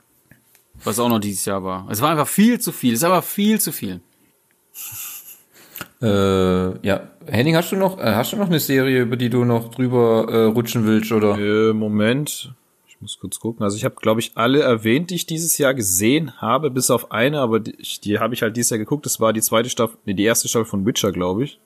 Was 0.83 0.99
auch 0.99 1.09
noch 1.09 1.19
dieses 1.19 1.45
Jahr 1.45 1.63
war. 1.63 1.87
Es 1.89 2.01
war 2.01 2.11
einfach 2.11 2.27
viel 2.27 2.59
zu 2.59 2.71
viel. 2.71 2.93
Es 2.93 2.99
ist 2.99 3.05
aber 3.05 3.21
viel 3.21 3.59
zu 3.59 3.71
viel. 3.71 4.01
Äh, 6.01 6.87
ja. 6.87 7.09
Henning, 7.27 7.55
hast 7.55 7.71
du 7.71 7.75
noch, 7.75 7.97
äh, 7.97 8.13
hast 8.15 8.33
du 8.33 8.37
noch 8.37 8.47
eine 8.47 8.59
Serie, 8.59 9.01
über 9.01 9.15
die 9.15 9.29
du 9.29 9.45
noch 9.45 9.69
drüber 9.69 10.27
äh, 10.29 10.43
rutschen 10.45 10.85
willst, 10.85 11.11
oder? 11.11 11.37
Äh, 11.37 11.73
Moment. 11.73 12.53
Ich 12.87 12.99
muss 13.01 13.19
kurz 13.19 13.39
gucken. 13.39 13.63
Also 13.63 13.77
ich 13.77 13.85
habe, 13.85 13.95
glaube 13.95 14.19
ich, 14.19 14.33
alle 14.35 14.61
erwähnt, 14.61 15.09
die 15.09 15.15
ich 15.15 15.25
dieses 15.25 15.57
Jahr 15.57 15.73
gesehen 15.73 16.41
habe, 16.41 16.71
bis 16.71 16.89
auf 16.89 17.11
eine, 17.11 17.39
aber 17.39 17.59
die, 17.59 17.75
die 18.03 18.19
habe 18.19 18.33
ich 18.33 18.41
halt 18.41 18.57
dieses 18.57 18.69
Jahr 18.69 18.77
geguckt. 18.79 19.05
Das 19.05 19.19
war 19.19 19.33
die 19.33 19.41
zweite 19.41 19.69
Staffel, 19.69 19.97
nee, 20.05 20.13
die 20.13 20.23
erste 20.23 20.47
Staffel 20.47 20.65
von 20.65 20.85
Witcher, 20.85 21.11
glaube 21.11 21.43
ich. 21.45 21.59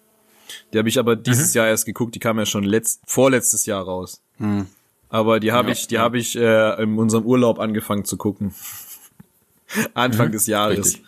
Die 0.74 0.78
habe 0.78 0.90
ich 0.90 1.00
aber 1.00 1.16
dieses 1.16 1.54
mhm. 1.54 1.60
Jahr 1.60 1.68
erst 1.68 1.86
geguckt. 1.86 2.16
Die 2.16 2.20
kam 2.20 2.38
ja 2.38 2.46
schon 2.46 2.64
letzt, 2.64 3.02
vorletztes 3.06 3.66
Jahr 3.66 3.84
raus. 3.84 4.22
Mhm. 4.38 4.68
Aber 5.10 5.40
die 5.40 5.52
habe 5.52 5.70
ja, 5.70 5.74
ich, 5.74 5.88
die 5.88 5.96
ja. 5.96 6.02
habe 6.02 6.18
ich 6.18 6.36
äh, 6.36 6.84
in 6.84 6.98
unserem 6.98 7.26
Urlaub 7.26 7.60
angefangen 7.60 8.06
zu 8.06 8.18
gucken. 8.18 8.54
Anfang 9.94 10.28
mhm. 10.28 10.32
des 10.34 10.48
Jahres. 10.48 11.00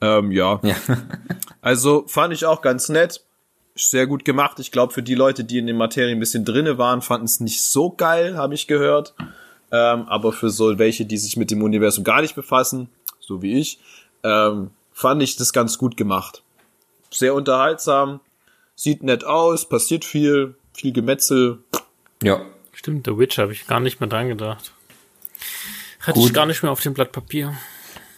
Ähm, 0.00 0.32
ja. 0.32 0.60
ja. 0.62 0.76
also 1.62 2.04
fand 2.06 2.34
ich 2.34 2.46
auch 2.46 2.62
ganz 2.62 2.88
nett. 2.88 3.24
Sehr 3.76 4.06
gut 4.06 4.24
gemacht. 4.24 4.60
Ich 4.60 4.70
glaube, 4.70 4.92
für 4.92 5.02
die 5.02 5.14
Leute, 5.14 5.44
die 5.44 5.58
in 5.58 5.66
den 5.66 5.76
Materien 5.76 6.16
ein 6.16 6.20
bisschen 6.20 6.44
drinne 6.44 6.78
waren, 6.78 7.02
fanden 7.02 7.26
es 7.26 7.40
nicht 7.40 7.62
so 7.62 7.90
geil, 7.90 8.36
habe 8.36 8.54
ich 8.54 8.66
gehört. 8.66 9.14
Ähm, 9.72 10.06
aber 10.06 10.32
für 10.32 10.50
so 10.50 10.78
welche, 10.78 11.04
die 11.04 11.16
sich 11.16 11.36
mit 11.36 11.50
dem 11.50 11.62
Universum 11.62 12.04
gar 12.04 12.20
nicht 12.20 12.36
befassen, 12.36 12.88
so 13.18 13.42
wie 13.42 13.58
ich, 13.58 13.80
ähm, 14.22 14.70
fand 14.92 15.22
ich 15.22 15.36
das 15.36 15.52
ganz 15.52 15.78
gut 15.78 15.96
gemacht. 15.96 16.42
Sehr 17.10 17.34
unterhaltsam, 17.34 18.20
sieht 18.76 19.02
nett 19.02 19.24
aus, 19.24 19.68
passiert 19.68 20.04
viel, 20.04 20.54
viel 20.72 20.92
Gemetzel. 20.92 21.58
Ja. 22.22 22.42
Stimmt, 22.84 23.06
The 23.06 23.16
Witch 23.16 23.38
habe 23.38 23.52
ich 23.52 23.66
gar 23.66 23.80
nicht 23.80 24.00
mehr 24.00 24.10
dran 24.10 24.28
gedacht. 24.28 24.74
Hatte 26.00 26.20
gut. 26.20 26.28
ich 26.28 26.34
gar 26.34 26.44
nicht 26.44 26.62
mehr 26.62 26.70
auf 26.70 26.82
dem 26.82 26.92
Blatt 26.92 27.12
Papier. 27.12 27.54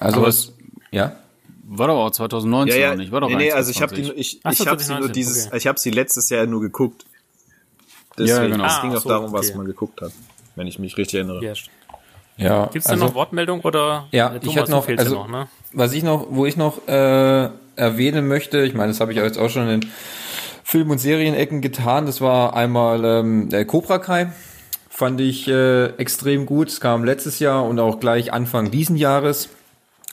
Also 0.00 0.16
aber 0.16 0.26
was, 0.26 0.54
ja? 0.90 1.16
War 1.68 1.86
doch 1.86 2.06
auch 2.06 2.10
2019 2.10 2.80
ja, 2.80 2.88
ja. 2.88 2.94
nicht, 2.96 3.12
war 3.12 3.20
doch 3.20 3.28
Nee, 3.28 3.36
nee 3.36 3.52
also 3.52 3.70
ich 3.70 3.80
habe 3.80 3.94
die 3.94 4.10
ich, 4.10 4.40
Ach, 4.42 4.50
ich 4.52 4.66
habe 4.66 4.82
sie 4.82 4.92
nur 4.92 5.08
dieses 5.08 5.46
okay. 5.46 5.56
ich 5.58 5.68
habe 5.68 5.78
sie 5.78 5.90
letztes 5.92 6.30
Jahr 6.30 6.46
nur 6.46 6.60
geguckt. 6.60 7.06
Deswegen 8.18 8.42
ja, 8.42 8.48
genau. 8.48 8.66
es 8.66 8.80
ging 8.80 8.90
ah, 8.90 8.96
auch 8.96 9.02
so, 9.02 9.08
darum, 9.08 9.26
okay. 9.26 9.38
was 9.38 9.54
man 9.54 9.66
geguckt 9.66 10.00
hat 10.00 10.12
wenn 10.56 10.66
ich 10.66 10.80
mich 10.80 10.96
richtig 10.96 11.18
erinnere. 11.18 11.44
Ja, 11.44 11.52
ja 12.36 12.66
Gibt 12.72 12.84
es 12.84 12.90
also, 12.90 13.04
noch 13.04 13.14
Wortmeldung 13.14 13.60
oder? 13.60 14.08
Ja, 14.10 14.34
ich 14.42 14.56
hätte 14.56 14.72
noch, 14.72 14.88
also, 14.88 15.14
noch, 15.14 15.28
ne? 15.28 15.46
was 15.72 15.92
ich 15.92 16.02
noch, 16.02 16.26
wo 16.30 16.44
ich 16.44 16.56
noch 16.56 16.88
äh, 16.88 17.50
erwähnen 17.76 18.26
möchte, 18.26 18.62
ich 18.62 18.74
meine, 18.74 18.88
das 18.88 19.00
habe 19.00 19.12
ich 19.12 19.18
jetzt 19.18 19.38
auch 19.38 19.50
schon 19.50 19.68
in 19.68 19.86
Film- 20.64 20.90
und 20.90 20.98
Serienecken 20.98 21.60
getan, 21.60 22.06
das 22.06 22.20
war 22.20 22.54
einmal 22.56 23.04
ähm, 23.04 23.48
der 23.48 23.64
Cobra 23.64 23.98
Kai, 23.98 24.32
fand 24.96 25.20
ich 25.20 25.46
äh, 25.46 25.88
extrem 25.98 26.46
gut, 26.46 26.68
es 26.68 26.80
kam 26.80 27.04
letztes 27.04 27.38
Jahr 27.38 27.64
und 27.66 27.78
auch 27.78 28.00
gleich 28.00 28.32
Anfang 28.32 28.70
diesen 28.70 28.96
Jahres, 28.96 29.50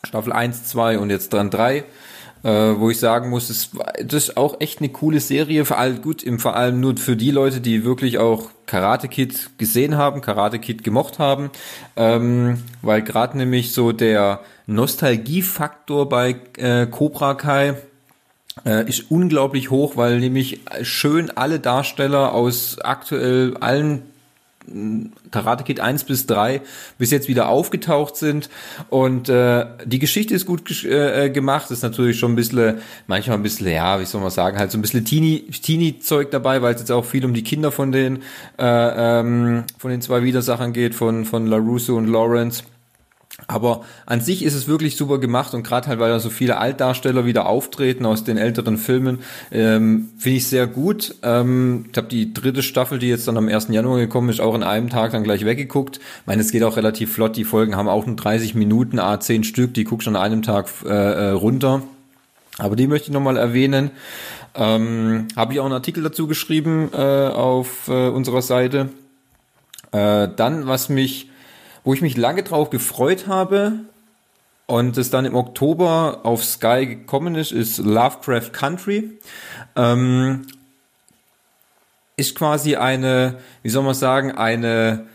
Staffel 0.03 0.33
1, 0.33 0.65
2 0.65 0.99
und 0.99 1.09
jetzt 1.09 1.31
dran 1.31 1.49
3 1.49 1.85
äh, 2.43 2.49
wo 2.77 2.89
ich 2.89 2.99
sagen 2.99 3.29
muss, 3.29 3.47
das, 3.47 3.69
das 4.03 4.29
ist 4.29 4.37
auch 4.37 4.59
echt 4.59 4.79
eine 4.79 4.89
coole 4.89 5.21
Serie, 5.21 5.63
vor 5.63 5.77
allem 5.77 6.01
gut, 6.01 6.23
im 6.23 6.39
vor 6.39 6.55
allem 6.55 6.81
nur 6.81 6.97
für 6.97 7.15
die 7.15 7.31
Leute, 7.31 7.61
die 7.61 7.85
wirklich 7.85 8.17
auch 8.17 8.49
Karate 8.65 9.07
Kid 9.07 9.57
gesehen 9.57 9.95
haben, 9.95 10.19
Karate 10.21 10.59
Kid 10.59 10.83
gemocht 10.83 11.19
haben, 11.19 11.49
ähm, 11.95 12.61
weil 12.81 13.01
gerade 13.01 13.37
nämlich 13.37 13.71
so 13.71 13.93
der 13.93 14.41
Nostalgiefaktor 14.67 16.09
bei 16.09 16.35
äh, 16.57 16.85
Cobra 16.87 17.35
Kai 17.35 17.75
äh, 18.65 18.87
ist 18.89 19.09
unglaublich 19.09 19.71
hoch, 19.71 19.95
weil 19.95 20.19
nämlich 20.19 20.59
schön 20.81 21.31
alle 21.35 21.61
Darsteller 21.61 22.33
aus 22.33 22.77
aktuell 22.79 23.55
allen 23.61 24.03
Karate 25.31 25.63
Kid 25.63 25.79
1 25.79 26.03
bis 26.05 26.25
3 26.25 26.61
bis 26.97 27.11
jetzt 27.11 27.27
wieder 27.27 27.49
aufgetaucht 27.49 28.15
sind. 28.15 28.49
Und 28.89 29.29
äh, 29.29 29.65
die 29.85 29.99
Geschichte 29.99 30.33
ist 30.33 30.45
gut 30.45 30.83
äh, 30.83 31.29
gemacht, 31.29 31.71
ist 31.71 31.83
natürlich 31.83 32.19
schon 32.19 32.33
ein 32.33 32.35
bisschen, 32.35 32.79
manchmal 33.07 33.37
ein 33.37 33.43
bisschen, 33.43 33.67
ja, 33.67 33.99
wie 33.99 34.05
soll 34.05 34.21
man 34.21 34.31
sagen, 34.31 34.57
halt 34.57 34.71
so 34.71 34.77
ein 34.77 34.81
bisschen 34.81 35.05
Teenie-Zeug 35.05 36.31
dabei, 36.31 36.61
weil 36.61 36.73
es 36.73 36.81
jetzt 36.81 36.91
auch 36.91 37.05
viel 37.05 37.25
um 37.25 37.33
die 37.33 37.43
Kinder 37.43 37.71
von 37.71 37.91
den 37.91 38.23
äh, 38.59 39.19
ähm, 39.19 39.63
von 39.77 39.91
den 39.91 40.01
zwei 40.01 40.23
Widersachern 40.23 40.73
geht, 40.73 40.95
von, 40.95 41.25
von 41.25 41.47
LaRusso 41.47 41.95
und 41.95 42.07
Lawrence 42.07 42.63
aber 43.47 43.81
an 44.05 44.21
sich 44.21 44.43
ist 44.43 44.53
es 44.53 44.67
wirklich 44.67 44.95
super 44.95 45.17
gemacht 45.17 45.53
und 45.53 45.63
gerade 45.63 45.87
halt, 45.87 45.99
weil 45.99 46.09
da 46.09 46.19
so 46.19 46.29
viele 46.29 46.57
Altdarsteller 46.57 47.25
wieder 47.25 47.45
auftreten 47.45 48.05
aus 48.05 48.23
den 48.23 48.37
älteren 48.37 48.77
Filmen, 48.77 49.19
ähm, 49.51 50.09
finde 50.17 50.37
ich 50.37 50.47
sehr 50.47 50.67
gut. 50.67 51.15
Ähm, 51.23 51.85
ich 51.91 51.97
habe 51.97 52.07
die 52.07 52.33
dritte 52.33 52.63
Staffel, 52.63 52.99
die 52.99 53.09
jetzt 53.09 53.27
dann 53.27 53.37
am 53.37 53.47
1. 53.47 53.67
Januar 53.69 53.99
gekommen 53.99 54.29
ist, 54.29 54.41
auch 54.41 54.55
in 54.55 54.63
einem 54.63 54.89
Tag 54.89 55.11
dann 55.11 55.23
gleich 55.23 55.45
weggeguckt. 55.45 55.97
Ich 55.97 56.27
meine, 56.27 56.41
es 56.41 56.51
geht 56.51 56.63
auch 56.63 56.77
relativ 56.77 57.13
flott. 57.13 57.35
Die 57.35 57.43
Folgen 57.43 57.75
haben 57.75 57.89
auch 57.89 58.05
nur 58.05 58.15
30 58.15 58.55
Minuten, 58.55 58.99
a 58.99 59.19
10 59.19 59.43
Stück, 59.43 59.73
die 59.73 59.83
guckst 59.83 60.07
du 60.07 60.11
an 60.11 60.17
einem 60.17 60.41
Tag 60.41 60.67
äh, 60.85 60.89
äh, 60.89 61.29
runter. 61.31 61.81
Aber 62.59 62.75
die 62.75 62.87
möchte 62.87 63.07
ich 63.07 63.13
nochmal 63.13 63.37
erwähnen. 63.37 63.91
Ähm, 64.55 65.27
habe 65.35 65.53
ich 65.53 65.59
auch 65.59 65.65
einen 65.65 65.73
Artikel 65.73 66.03
dazu 66.03 66.27
geschrieben 66.27 66.89
äh, 66.93 66.97
auf 66.97 67.87
äh, 67.87 68.09
unserer 68.09 68.43
Seite. 68.43 68.89
Äh, 69.91 70.27
dann, 70.35 70.67
was 70.67 70.89
mich 70.89 71.29
wo 71.83 71.93
ich 71.93 72.01
mich 72.01 72.17
lange 72.17 72.43
drauf 72.43 72.69
gefreut 72.69 73.27
habe 73.27 73.79
und 74.65 74.97
es 74.97 75.09
dann 75.09 75.25
im 75.25 75.35
Oktober 75.35 76.21
auf 76.23 76.43
Sky 76.43 76.85
gekommen 76.85 77.35
ist, 77.35 77.51
ist 77.51 77.79
Lovecraft 77.79 78.51
Country. 78.51 79.19
Ähm, 79.75 80.47
ist 82.15 82.35
quasi 82.35 82.75
eine, 82.75 83.39
wie 83.63 83.69
soll 83.69 83.83
man 83.83 83.95
sagen, 83.95 84.31
eine 84.31 85.07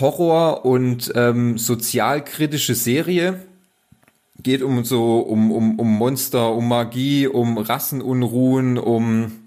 Horror- 0.00 0.64
und 0.64 1.12
ähm, 1.14 1.56
sozialkritische 1.58 2.74
Serie. 2.74 3.42
Geht 4.42 4.62
um 4.62 4.84
so, 4.84 5.20
um, 5.20 5.50
um, 5.50 5.78
um 5.78 5.96
Monster, 5.96 6.52
um 6.52 6.68
Magie, 6.68 7.26
um 7.26 7.56
Rassenunruhen, 7.56 8.78
um 8.78 9.43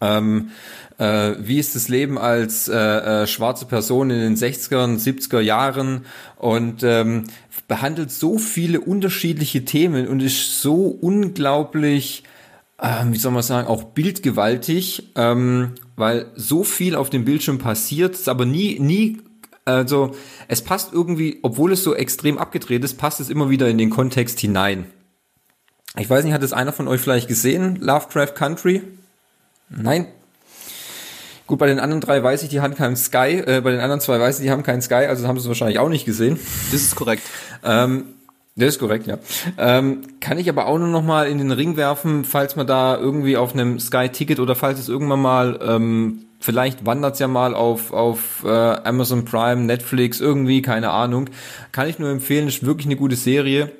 ähm, 0.00 0.50
äh, 0.98 1.34
wie 1.38 1.58
ist 1.58 1.74
das 1.74 1.88
Leben 1.88 2.18
als 2.18 2.68
äh, 2.68 2.76
äh, 2.76 3.26
schwarze 3.26 3.66
Person 3.66 4.10
in 4.10 4.20
den 4.20 4.36
60er, 4.36 4.98
70er 4.98 5.40
Jahren 5.40 6.04
und 6.36 6.82
ähm, 6.82 7.24
behandelt 7.68 8.10
so 8.10 8.38
viele 8.38 8.80
unterschiedliche 8.80 9.64
Themen 9.64 10.08
und 10.08 10.20
ist 10.20 10.60
so 10.60 10.86
unglaublich, 10.86 12.24
äh, 12.78 13.04
wie 13.06 13.18
soll 13.18 13.32
man 13.32 13.42
sagen, 13.42 13.68
auch 13.68 13.84
bildgewaltig, 13.84 15.12
ähm, 15.16 15.72
weil 15.96 16.26
so 16.34 16.64
viel 16.64 16.94
auf 16.94 17.10
dem 17.10 17.24
Bildschirm 17.24 17.58
passiert, 17.58 18.14
es 18.14 18.28
aber 18.28 18.44
nie, 18.44 18.78
nie 18.78 19.18
also 19.64 20.14
es 20.48 20.62
passt 20.62 20.92
irgendwie, 20.92 21.38
obwohl 21.42 21.72
es 21.72 21.84
so 21.84 21.94
extrem 21.94 22.38
abgedreht 22.38 22.82
ist, 22.84 22.98
passt 22.98 23.20
es 23.20 23.30
immer 23.30 23.50
wieder 23.50 23.68
in 23.68 23.78
den 23.78 23.90
Kontext 23.90 24.40
hinein. 24.40 24.86
Ich 25.96 26.08
weiß 26.08 26.24
nicht, 26.24 26.34
hat 26.34 26.42
es 26.42 26.52
einer 26.52 26.72
von 26.72 26.88
euch 26.88 27.00
vielleicht 27.00 27.28
gesehen, 27.28 27.76
Lovecraft 27.76 28.34
Country? 28.34 28.82
Nein? 29.70 30.06
Gut, 31.46 31.58
bei 31.58 31.66
den 31.66 31.80
anderen 31.80 32.00
drei 32.00 32.22
weiß 32.22 32.42
ich, 32.42 32.48
die 32.48 32.60
haben 32.60 32.74
keinen 32.74 32.96
Sky. 32.96 33.42
Äh, 33.44 33.60
bei 33.62 33.72
den 33.72 33.80
anderen 33.80 34.00
zwei 34.00 34.20
weiß 34.20 34.38
ich, 34.38 34.44
die 34.44 34.50
haben 34.50 34.62
keinen 34.62 34.82
Sky, 34.82 35.06
also 35.06 35.26
haben 35.26 35.36
sie 35.36 35.42
es 35.42 35.48
wahrscheinlich 35.48 35.78
auch 35.78 35.88
nicht 35.88 36.04
gesehen. 36.04 36.38
Das 36.70 36.80
ist 36.80 36.94
korrekt. 36.94 37.22
Ähm, 37.64 38.04
das 38.56 38.70
ist 38.70 38.78
korrekt, 38.78 39.06
ja. 39.06 39.18
Ähm, 39.58 40.02
kann 40.20 40.38
ich 40.38 40.48
aber 40.48 40.66
auch 40.66 40.78
nur 40.78 40.88
noch 40.88 41.02
mal 41.02 41.28
in 41.28 41.38
den 41.38 41.50
Ring 41.50 41.76
werfen, 41.76 42.24
falls 42.24 42.56
man 42.56 42.66
da 42.66 42.96
irgendwie 42.96 43.36
auf 43.36 43.54
einem 43.54 43.80
Sky-Ticket 43.80 44.38
oder 44.38 44.54
falls 44.54 44.78
es 44.78 44.88
irgendwann 44.88 45.22
mal, 45.22 45.58
ähm, 45.62 46.24
vielleicht 46.40 46.84
wandert 46.84 47.14
es 47.14 47.20
ja 47.20 47.28
mal 47.28 47.54
auf, 47.54 47.92
auf 47.92 48.44
äh, 48.44 48.48
Amazon 48.48 49.24
Prime, 49.24 49.62
Netflix, 49.62 50.20
irgendwie, 50.20 50.62
keine 50.62 50.90
Ahnung. 50.90 51.30
Kann 51.72 51.88
ich 51.88 51.98
nur 51.98 52.10
empfehlen, 52.10 52.48
ist 52.48 52.64
wirklich 52.64 52.86
eine 52.86 52.96
gute 52.96 53.16
Serie. 53.16 53.72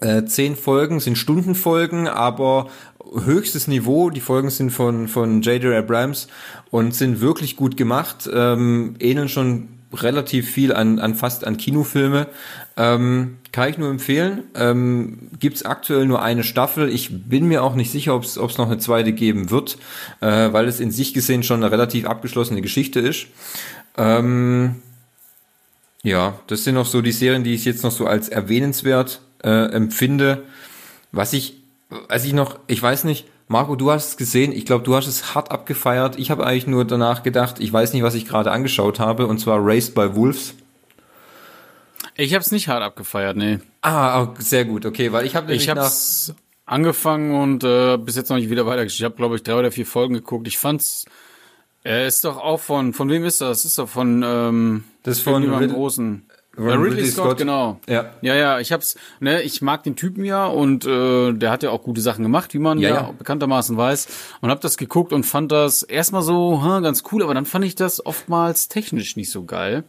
Äh, 0.00 0.24
zehn 0.24 0.56
Folgen 0.56 0.98
sind 0.98 1.18
Stundenfolgen, 1.18 2.08
aber 2.08 2.68
höchstes 3.12 3.68
Niveau. 3.68 4.10
Die 4.10 4.20
Folgen 4.20 4.50
sind 4.50 4.70
von, 4.70 5.08
von 5.08 5.42
J.J. 5.42 5.74
Abrams 5.74 6.28
und 6.70 6.94
sind 6.94 7.20
wirklich 7.20 7.56
gut 7.56 7.76
gemacht, 7.76 8.28
ähm, 8.32 8.94
ähneln 9.00 9.28
schon 9.28 9.68
relativ 9.92 10.48
viel 10.48 10.72
an, 10.72 10.98
an 11.00 11.14
fast 11.14 11.44
an 11.44 11.56
Kinofilme. 11.56 12.28
Ähm, 12.76 13.38
kann 13.52 13.70
ich 13.70 13.78
nur 13.78 13.90
empfehlen. 13.90 14.44
Ähm, 14.54 15.30
Gibt 15.38 15.66
aktuell 15.66 16.06
nur 16.06 16.22
eine 16.22 16.44
Staffel. 16.44 16.88
Ich 16.88 17.28
bin 17.28 17.46
mir 17.46 17.64
auch 17.64 17.74
nicht 17.74 17.90
sicher, 17.90 18.14
ob 18.14 18.22
es 18.22 18.36
noch 18.36 18.66
eine 18.66 18.78
zweite 18.78 19.12
geben 19.12 19.50
wird, 19.50 19.78
äh, 20.20 20.52
weil 20.52 20.68
es 20.68 20.78
in 20.78 20.92
sich 20.92 21.12
gesehen 21.12 21.42
schon 21.42 21.62
eine 21.62 21.72
relativ 21.72 22.06
abgeschlossene 22.06 22.62
Geschichte 22.62 23.00
ist. 23.00 23.26
Ähm, 23.96 24.76
ja, 26.02 26.38
das 26.46 26.64
sind 26.64 26.76
noch 26.76 26.86
so 26.86 27.02
die 27.02 27.12
Serien, 27.12 27.44
die 27.44 27.54
ich 27.54 27.64
jetzt 27.64 27.82
noch 27.82 27.90
so 27.90 28.06
als 28.06 28.28
erwähnenswert 28.28 29.20
äh, 29.42 29.72
empfinde. 29.72 30.44
Was 31.12 31.32
ich, 31.32 31.59
als 32.08 32.24
ich 32.24 32.32
noch, 32.32 32.58
ich 32.66 32.82
weiß 32.82 33.04
nicht, 33.04 33.26
Marco, 33.48 33.74
du 33.74 33.90
hast 33.90 34.08
es 34.10 34.16
gesehen. 34.16 34.52
Ich 34.52 34.64
glaube, 34.64 34.84
du 34.84 34.94
hast 34.94 35.08
es 35.08 35.34
hart 35.34 35.50
abgefeiert. 35.50 36.18
Ich 36.18 36.30
habe 36.30 36.46
eigentlich 36.46 36.68
nur 36.68 36.84
danach 36.84 37.22
gedacht, 37.22 37.58
ich 37.58 37.72
weiß 37.72 37.92
nicht, 37.92 38.02
was 38.02 38.14
ich 38.14 38.26
gerade 38.26 38.52
angeschaut 38.52 39.00
habe, 39.00 39.26
und 39.26 39.38
zwar 39.38 39.58
Raised 39.60 39.94
by 39.94 40.14
Wolves. 40.14 40.54
Ich 42.14 42.34
habe 42.34 42.42
es 42.42 42.52
nicht 42.52 42.68
hart 42.68 42.82
abgefeiert, 42.82 43.36
nee. 43.36 43.58
Ah, 43.82 44.28
sehr 44.38 44.64
gut, 44.64 44.86
okay, 44.86 45.10
weil 45.10 45.26
ich 45.26 45.34
habe 45.34 45.52
ich 45.52 45.68
hab's 45.68 46.34
angefangen 46.66 47.34
und 47.34 47.64
äh, 47.64 47.96
bis 47.96 48.14
jetzt 48.14 48.28
noch 48.28 48.36
nicht 48.36 48.50
wieder 48.50 48.66
weitergeschickt. 48.66 49.00
Ich 49.00 49.04
habe 49.04 49.16
glaube 49.16 49.36
ich 49.36 49.42
drei 49.42 49.56
oder 49.56 49.72
vier 49.72 49.86
Folgen 49.86 50.14
geguckt. 50.14 50.46
Ich 50.46 50.58
fand's 50.58 51.06
er 51.82 52.06
ist 52.06 52.24
doch 52.24 52.36
auch 52.36 52.60
von 52.60 52.92
von 52.92 53.08
wem 53.08 53.24
ist 53.24 53.40
das? 53.40 53.64
Ist 53.64 53.78
doch 53.78 53.88
von 53.88 54.22
ähm, 54.24 54.84
das 55.02 55.20
von 55.20 55.42
Rid 55.54 55.72
großen 55.72 56.29
Ridley, 56.58 56.90
Ridley 56.90 57.06
Scott, 57.06 57.24
Scott, 57.26 57.38
genau. 57.38 57.78
Ja. 57.88 58.10
Ja, 58.22 58.34
ja, 58.34 58.60
ich 58.60 58.72
hab's, 58.72 58.96
ne, 59.20 59.40
ich 59.42 59.62
mag 59.62 59.84
den 59.84 59.94
Typen 59.94 60.24
ja 60.24 60.46
und 60.46 60.84
äh, 60.84 61.32
der 61.32 61.50
hat 61.50 61.62
ja 61.62 61.70
auch 61.70 61.82
gute 61.82 62.00
Sachen 62.00 62.22
gemacht, 62.22 62.54
wie 62.54 62.58
man 62.58 62.78
ja, 62.78 62.88
ja, 62.88 63.14
bekanntermaßen 63.16 63.76
weiß. 63.76 64.08
Und 64.40 64.50
hab 64.50 64.60
das 64.60 64.76
geguckt 64.76 65.12
und 65.12 65.24
fand 65.24 65.52
das 65.52 65.82
erstmal 65.82 66.22
so 66.22 66.62
hm, 66.62 66.82
ganz 66.82 67.04
cool, 67.12 67.22
aber 67.22 67.34
dann 67.34 67.46
fand 67.46 67.64
ich 67.64 67.76
das 67.76 68.04
oftmals 68.04 68.68
technisch 68.68 69.16
nicht 69.16 69.30
so 69.30 69.44
geil. 69.44 69.84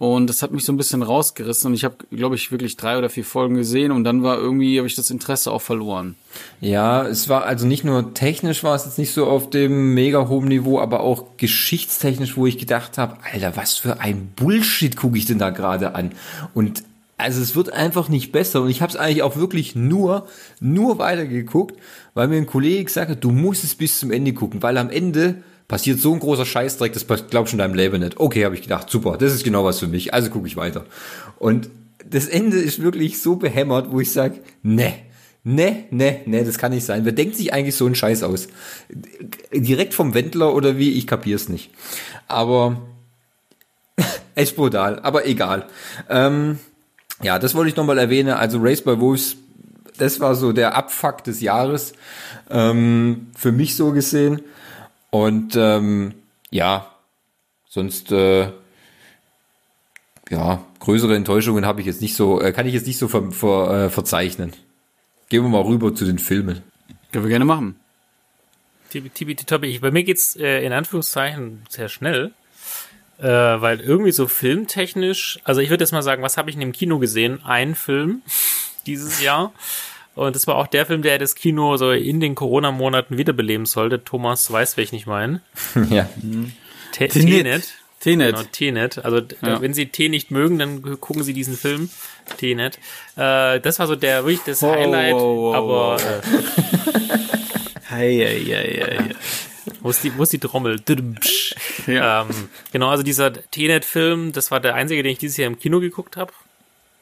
Und 0.00 0.28
das 0.28 0.40
hat 0.40 0.50
mich 0.50 0.64
so 0.64 0.72
ein 0.72 0.78
bisschen 0.78 1.02
rausgerissen 1.02 1.68
und 1.68 1.74
ich 1.74 1.84
habe, 1.84 1.96
glaube 2.10 2.34
ich, 2.34 2.50
wirklich 2.50 2.78
drei 2.78 2.96
oder 2.96 3.10
vier 3.10 3.22
Folgen 3.22 3.56
gesehen 3.56 3.92
und 3.92 4.02
dann 4.02 4.22
war 4.22 4.38
irgendwie, 4.38 4.78
habe 4.78 4.86
ich 4.86 4.94
das 4.94 5.10
Interesse 5.10 5.52
auch 5.52 5.60
verloren. 5.60 6.14
Ja, 6.62 7.06
es 7.06 7.28
war 7.28 7.44
also 7.44 7.66
nicht 7.66 7.84
nur 7.84 8.14
technisch 8.14 8.64
war 8.64 8.74
es 8.74 8.86
jetzt 8.86 8.96
nicht 8.96 9.12
so 9.12 9.26
auf 9.26 9.50
dem 9.50 9.92
mega 9.92 10.26
hohen 10.26 10.48
Niveau, 10.48 10.80
aber 10.80 11.00
auch 11.00 11.36
geschichtstechnisch, 11.36 12.38
wo 12.38 12.46
ich 12.46 12.56
gedacht 12.56 12.96
habe, 12.96 13.18
Alter, 13.30 13.58
was 13.58 13.76
für 13.76 14.00
ein 14.00 14.32
Bullshit 14.36 14.96
gucke 14.96 15.18
ich 15.18 15.26
denn 15.26 15.38
da 15.38 15.50
gerade 15.50 15.94
an? 15.94 16.12
Und 16.54 16.82
also 17.18 17.42
es 17.42 17.54
wird 17.54 17.70
einfach 17.70 18.08
nicht 18.08 18.32
besser 18.32 18.62
und 18.62 18.70
ich 18.70 18.80
habe 18.80 18.90
es 18.90 18.96
eigentlich 18.96 19.22
auch 19.22 19.36
wirklich 19.36 19.76
nur 19.76 20.26
nur 20.60 20.96
weitergeguckt, 20.96 21.78
weil 22.14 22.28
mir 22.28 22.38
ein 22.38 22.46
Kollege 22.46 22.84
gesagt 22.84 23.10
hat, 23.10 23.22
du 23.22 23.32
musst 23.32 23.64
es 23.64 23.74
bis 23.74 23.98
zum 23.98 24.12
Ende 24.12 24.32
gucken, 24.32 24.62
weil 24.62 24.78
am 24.78 24.88
Ende 24.88 25.42
passiert 25.70 26.00
so 26.00 26.12
ein 26.12 26.18
großer 26.18 26.44
Scheißdreck, 26.44 26.92
das 26.92 27.06
glaubst 27.06 27.52
du 27.52 27.54
in 27.54 27.58
deinem 27.58 27.74
Leben 27.74 28.00
nicht. 28.00 28.18
Okay, 28.18 28.44
habe 28.44 28.56
ich 28.56 28.62
gedacht, 28.62 28.90
super, 28.90 29.16
das 29.16 29.32
ist 29.32 29.44
genau 29.44 29.64
was 29.64 29.78
für 29.78 29.86
mich, 29.86 30.12
also 30.12 30.28
gucke 30.28 30.48
ich 30.48 30.56
weiter. 30.56 30.84
Und 31.38 31.70
das 32.04 32.26
Ende 32.26 32.56
ist 32.56 32.82
wirklich 32.82 33.22
so 33.22 33.36
behämmert, 33.36 33.92
wo 33.92 34.00
ich 34.00 34.10
sage, 34.10 34.40
ne, 34.64 34.94
ne, 35.44 35.84
ne, 35.92 36.22
ne, 36.26 36.44
das 36.44 36.58
kann 36.58 36.72
nicht 36.72 36.84
sein. 36.84 37.04
Wer 37.04 37.12
denkt 37.12 37.36
sich 37.36 37.52
eigentlich 37.52 37.76
so 37.76 37.86
einen 37.86 37.94
Scheiß 37.94 38.24
aus? 38.24 38.48
Direkt 39.54 39.94
vom 39.94 40.12
Wendler 40.12 40.56
oder 40.56 40.76
wie? 40.76 40.90
Ich 40.90 41.06
kapier's 41.06 41.48
nicht. 41.48 41.70
Aber 42.26 42.80
echt 44.34 44.56
brutal, 44.56 44.98
aber 44.98 45.24
egal. 45.24 45.68
Ähm, 46.08 46.58
ja, 47.22 47.38
das 47.38 47.54
wollte 47.54 47.70
ich 47.70 47.76
nochmal 47.76 47.98
erwähnen. 47.98 48.32
Also 48.32 48.58
Race 48.60 48.82
by 48.82 48.98
Wolves, 48.98 49.36
das 49.98 50.18
war 50.18 50.34
so 50.34 50.52
der 50.52 50.74
Abfuck 50.74 51.22
des 51.22 51.40
Jahres. 51.40 51.92
Ähm, 52.50 53.28
für 53.38 53.52
mich 53.52 53.76
so 53.76 53.92
gesehen. 53.92 54.42
Und 55.10 55.56
ähm, 55.56 56.14
ja, 56.50 56.90
sonst 57.68 58.12
äh, 58.12 58.50
ja, 60.30 60.64
größere 60.78 61.16
Enttäuschungen 61.16 61.66
habe 61.66 61.80
ich 61.80 61.86
jetzt 61.86 62.00
nicht 62.00 62.14
so, 62.14 62.40
äh, 62.40 62.52
kann 62.52 62.66
ich 62.66 62.74
jetzt 62.74 62.86
nicht 62.86 62.98
so 62.98 63.08
ver, 63.08 63.30
ver, 63.32 63.86
äh, 63.86 63.90
verzeichnen. 63.90 64.52
Gehen 65.28 65.42
wir 65.42 65.48
mal 65.48 65.62
rüber 65.62 65.94
zu 65.94 66.04
den 66.04 66.18
Filmen. 66.18 66.62
Können 67.12 67.24
wir 67.24 67.30
gerne 67.30 67.44
machen. 67.44 67.76
Tibi, 68.90 69.78
bei 69.78 69.90
mir 69.90 70.02
geht's 70.02 70.36
äh, 70.36 70.64
in 70.64 70.72
Anführungszeichen 70.72 71.62
sehr 71.68 71.88
schnell, 71.88 72.32
äh, 73.18 73.26
weil 73.26 73.80
irgendwie 73.80 74.10
so 74.10 74.26
filmtechnisch, 74.26 75.38
also 75.44 75.60
ich 75.60 75.70
würde 75.70 75.84
jetzt 75.84 75.92
mal 75.92 76.02
sagen, 76.02 76.22
was 76.22 76.36
habe 76.36 76.50
ich 76.50 76.56
in 76.56 76.60
dem 76.60 76.72
Kino 76.72 76.98
gesehen? 76.98 77.40
Ein 77.44 77.76
Film 77.76 78.22
dieses 78.86 79.22
Jahr. 79.22 79.52
Und 80.14 80.34
das 80.34 80.46
war 80.46 80.56
auch 80.56 80.66
der 80.66 80.86
Film, 80.86 81.02
der 81.02 81.18
das 81.18 81.34
Kino 81.34 81.76
so 81.76 81.92
in 81.92 82.20
den 82.20 82.34
Corona-Monaten 82.34 83.16
wiederbeleben 83.16 83.66
sollte. 83.66 84.02
Thomas 84.04 84.50
weiß, 84.50 84.76
welchen 84.76 84.96
ich 84.96 85.06
meine. 85.06 85.40
ja. 85.90 86.08
Tenet. 86.92 87.74
Tenet. 88.00 88.34
Genau, 88.34 88.48
Tenet. 88.50 89.04
Also 89.04 89.18
ja. 89.42 89.60
wenn 89.60 89.74
Sie 89.74 89.86
T 89.86 90.08
nicht 90.08 90.30
mögen, 90.30 90.58
dann 90.58 91.00
gucken 91.00 91.22
Sie 91.22 91.34
diesen 91.34 91.56
Film. 91.56 91.90
Tenet. 92.38 92.78
Äh, 93.16 93.60
das 93.60 93.78
war 93.78 93.86
so 93.86 93.96
der 93.96 94.24
wirklich 94.24 94.42
das 94.44 94.62
oh, 94.62 94.72
Highlight. 94.72 95.14
Oh, 95.14 95.50
oh, 95.50 95.54
aber 95.54 95.96
äh, 96.00 96.20
hey, 97.88 98.16
hey, 98.18 98.44
hey, 98.44 98.84
hey. 98.86 99.14
Wo 99.80 99.90
ist 99.90 100.02
die, 100.04 100.16
wo 100.16 100.22
ist 100.22 100.32
die 100.32 100.38
Trommel? 100.38 100.80
Ja. 101.86 102.22
Ähm, 102.22 102.48
genau, 102.72 102.88
also 102.88 103.02
dieser 103.02 103.32
Tenet-Film, 103.32 104.32
das 104.32 104.50
war 104.50 104.60
der 104.60 104.74
einzige, 104.74 105.02
den 105.02 105.12
ich 105.12 105.18
dieses 105.18 105.36
Jahr 105.36 105.46
im 105.46 105.58
Kino 105.58 105.80
geguckt 105.80 106.16
habe. 106.16 106.32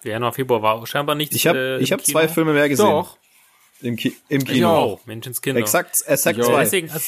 Januar, 0.05 0.33
Februar 0.33 0.63
war 0.63 0.87
scheinbar 0.87 1.15
nichts. 1.15 1.35
Ich 1.35 1.47
habe 1.47 1.79
äh, 1.79 1.83
ich 1.83 1.93
hab 1.93 2.05
zwei 2.05 2.29
Filme 2.29 2.53
mehr 2.53 2.69
gesehen. 2.69 2.87
Doch. 2.87 3.17
Im, 3.81 3.97
Ki 3.97 4.17
im 4.29 4.45
Kino. 4.45 4.57
Ich 4.57 4.65
auch. 4.65 5.07
Menschenskinder. 5.07 5.61
Exakt, 5.61 6.03
exakt 6.07 6.43
zwei. 6.43 6.65
Deswegen, 6.65 6.91
also, 6.91 7.07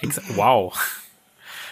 ex 0.00 0.20
wow. 0.34 0.76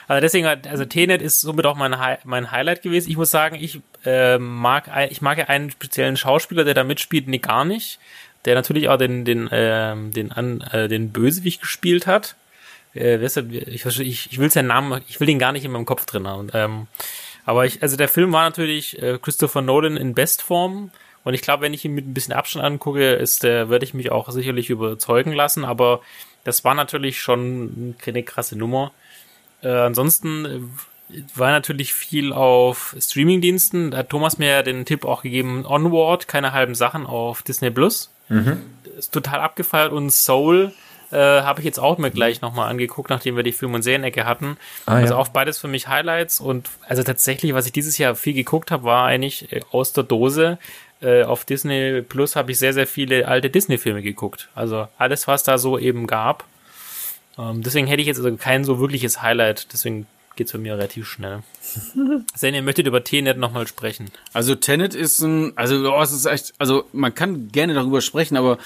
Also 0.09 0.21
deswegen, 0.23 0.47
also 0.47 0.85
Tenet 0.87 1.21
ist 1.21 1.41
somit 1.41 1.67
auch 1.67 1.77
mein, 1.77 1.95
mein 2.25 2.51
Highlight 2.51 2.83
gewesen. 2.83 3.11
Ich 3.11 3.17
muss 3.19 3.31
sagen, 3.31 3.57
ich 3.57 3.81
äh, 4.07 4.39
mag 4.39 4.91
ich 5.11 5.21
mag 5.21 5.37
ja 5.39 5.45
einen 5.45 5.71
speziellen 5.71 6.17
Schauspieler, 6.17 6.65
der 6.65 6.75
da 6.75 6.83
mitspielt, 6.83 7.29
nee, 7.29 7.39
gar 7.39 7.65
nicht. 7.65 7.99
Der 8.47 8.55
natürlich 8.55 8.89
auch 8.89 8.97
den 8.97 9.25
den 9.27 9.49
äh, 9.49 9.95
den 10.11 10.33
an 10.33 10.63
äh, 10.73 10.89
den 10.89 11.13
Bösewicht 11.13 11.61
gespielt 11.61 12.07
hat. 12.07 12.37
Äh, 12.95 13.25
ich, 13.25 13.85
ich, 13.85 14.33
ich 14.33 14.39
will 14.39 14.51
seinen 14.51 14.69
Namen, 14.69 15.03
ich 15.09 15.21
will 15.21 15.27
den 15.27 15.39
gar 15.39 15.53
nicht 15.53 15.65
in 15.65 15.73
meinem 15.73 15.85
Kopf 15.85 16.07
drin 16.07 16.27
haben. 16.27 16.49
Ähm, 16.55 16.87
aber 17.49 17.65
ich, 17.65 17.81
also 17.81 17.97
der 17.97 18.09
Film 18.09 18.31
war 18.31 18.43
natürlich 18.45 19.01
äh, 19.01 19.19
Christopher 19.19 19.63
Nolan 19.63 19.97
in 19.97 20.13
Bestform. 20.13 20.91
Und 21.25 21.33
ich 21.33 21.41
glaube, 21.41 21.63
wenn 21.63 21.73
ich 21.73 21.83
ihn 21.83 21.95
mit 21.95 22.07
ein 22.07 22.13
bisschen 22.13 22.35
Abstand 22.35 22.63
angucke, 22.63 23.15
ist 23.15 23.43
der, 23.43 23.71
werde 23.71 23.87
ich 23.87 23.95
mich 23.95 24.13
auch 24.13 24.29
sicherlich 24.31 24.69
überzeugen 24.69 25.33
lassen. 25.33 25.65
Aber 25.65 26.03
das 26.45 26.63
war 26.65 26.75
natürlich 26.75 27.23
schon 27.23 27.95
eine 28.07 28.23
krasse 28.23 28.55
Nummer. 28.55 28.93
Äh, 29.63 29.71
ansonsten 29.71 30.45
äh, 30.45 30.61
war 31.35 31.51
natürlich 31.51 31.95
viel 31.95 32.35
auf 32.35 32.95
Streamingdiensten. 33.01 33.93
Da 33.93 33.99
hat 33.99 34.11
Thomas 34.11 34.37
mir 34.37 34.51
ja 34.51 34.63
den 34.63 34.85
Tipp 34.85 35.07
auch 35.07 35.23
gegeben, 35.23 35.65
Onward, 35.65 36.29
keine 36.29 36.53
halben 36.53 36.75
Sachen 36.75 37.07
auf 37.07 37.41
Disney 37.41 37.71
Plus. 37.71 38.13
Mhm. 38.29 38.61
Ist 38.99 39.15
total 39.15 39.41
abgefeiert 39.41 39.93
und 39.93 40.11
Soul 40.11 40.75
äh, 41.11 41.17
habe 41.17 41.61
ich 41.61 41.65
jetzt 41.65 41.79
auch 41.79 41.99
mir 41.99 42.11
gleich 42.11 42.41
nochmal 42.41 42.71
angeguckt, 42.71 43.11
nachdem 43.11 43.37
wir 43.37 43.43
die 43.43 43.53
Film- 43.53 43.75
und 43.75 43.83
Serienecke 43.83 44.25
hatten. 44.25 44.57
Ah, 44.87 44.97
also 44.97 45.15
ja. 45.15 45.21
auch 45.21 45.29
beides 45.29 45.59
für 45.59 45.69
mich 45.69 45.89
Highlights 45.89 46.41
und 46.41 46.69
also 46.87 47.03
tatsächlich, 47.03 47.55
was 47.55 47.67
ich 47.67 47.73
dieses 47.73 47.99
Jahr 47.99 48.15
viel 48.15 48.35
geguckt 48.35 48.71
habe, 48.71 48.85
war 48.85 49.07
eigentlich 49.07 49.53
äh, 49.53 49.61
aus 49.71 49.93
der 49.93 50.05
Dose. 50.05 50.59
Äh, 51.01 51.23
auf 51.23 51.45
Disney 51.45 52.03
Plus 52.03 52.37
habe 52.37 52.51
ich 52.51 52.59
sehr, 52.59 52.73
sehr 52.73 52.87
viele 52.87 53.29
alte 53.29 53.51
Disney-Filme 53.51 54.03
geguckt. 54.03 54.49
Also 54.55 54.89
alles, 54.99 55.29
was 55.29 55.45
da 55.45 55.57
so 55.57 55.79
eben 55.79 56.07
gab. 56.07 56.45
Ähm, 57.39 57.63
deswegen 57.63 57.87
hätte 57.87 58.01
ich 58.01 58.09
jetzt 58.09 58.19
also 58.19 58.37
kein 58.37 58.65
so 58.65 58.81
wirkliches 58.81 59.23
Highlight, 59.23 59.73
deswegen 59.73 60.07
geht's 60.37 60.53
bei 60.53 60.59
mir 60.59 60.75
relativ 60.75 61.07
schnell. 61.07 61.43
Sen, 62.35 62.55
ihr 62.55 62.63
möchtet 62.63 62.87
über 62.87 63.05
Tenet 63.05 63.39
nochmal 63.39 63.67
sprechen. 63.67 64.11
Also 64.33 64.55
Tenet 64.55 64.95
ist 64.95 65.21
ein, 65.21 65.53
also 65.57 65.93
oh, 65.93 66.03
es 66.03 66.13
ist 66.13 66.27
echt, 66.27 66.55
also 66.59 66.85
man 66.93 67.15
kann 67.15 67.51
gerne 67.53 67.75
darüber 67.75 68.01
sprechen, 68.01 68.37
aber 68.37 68.59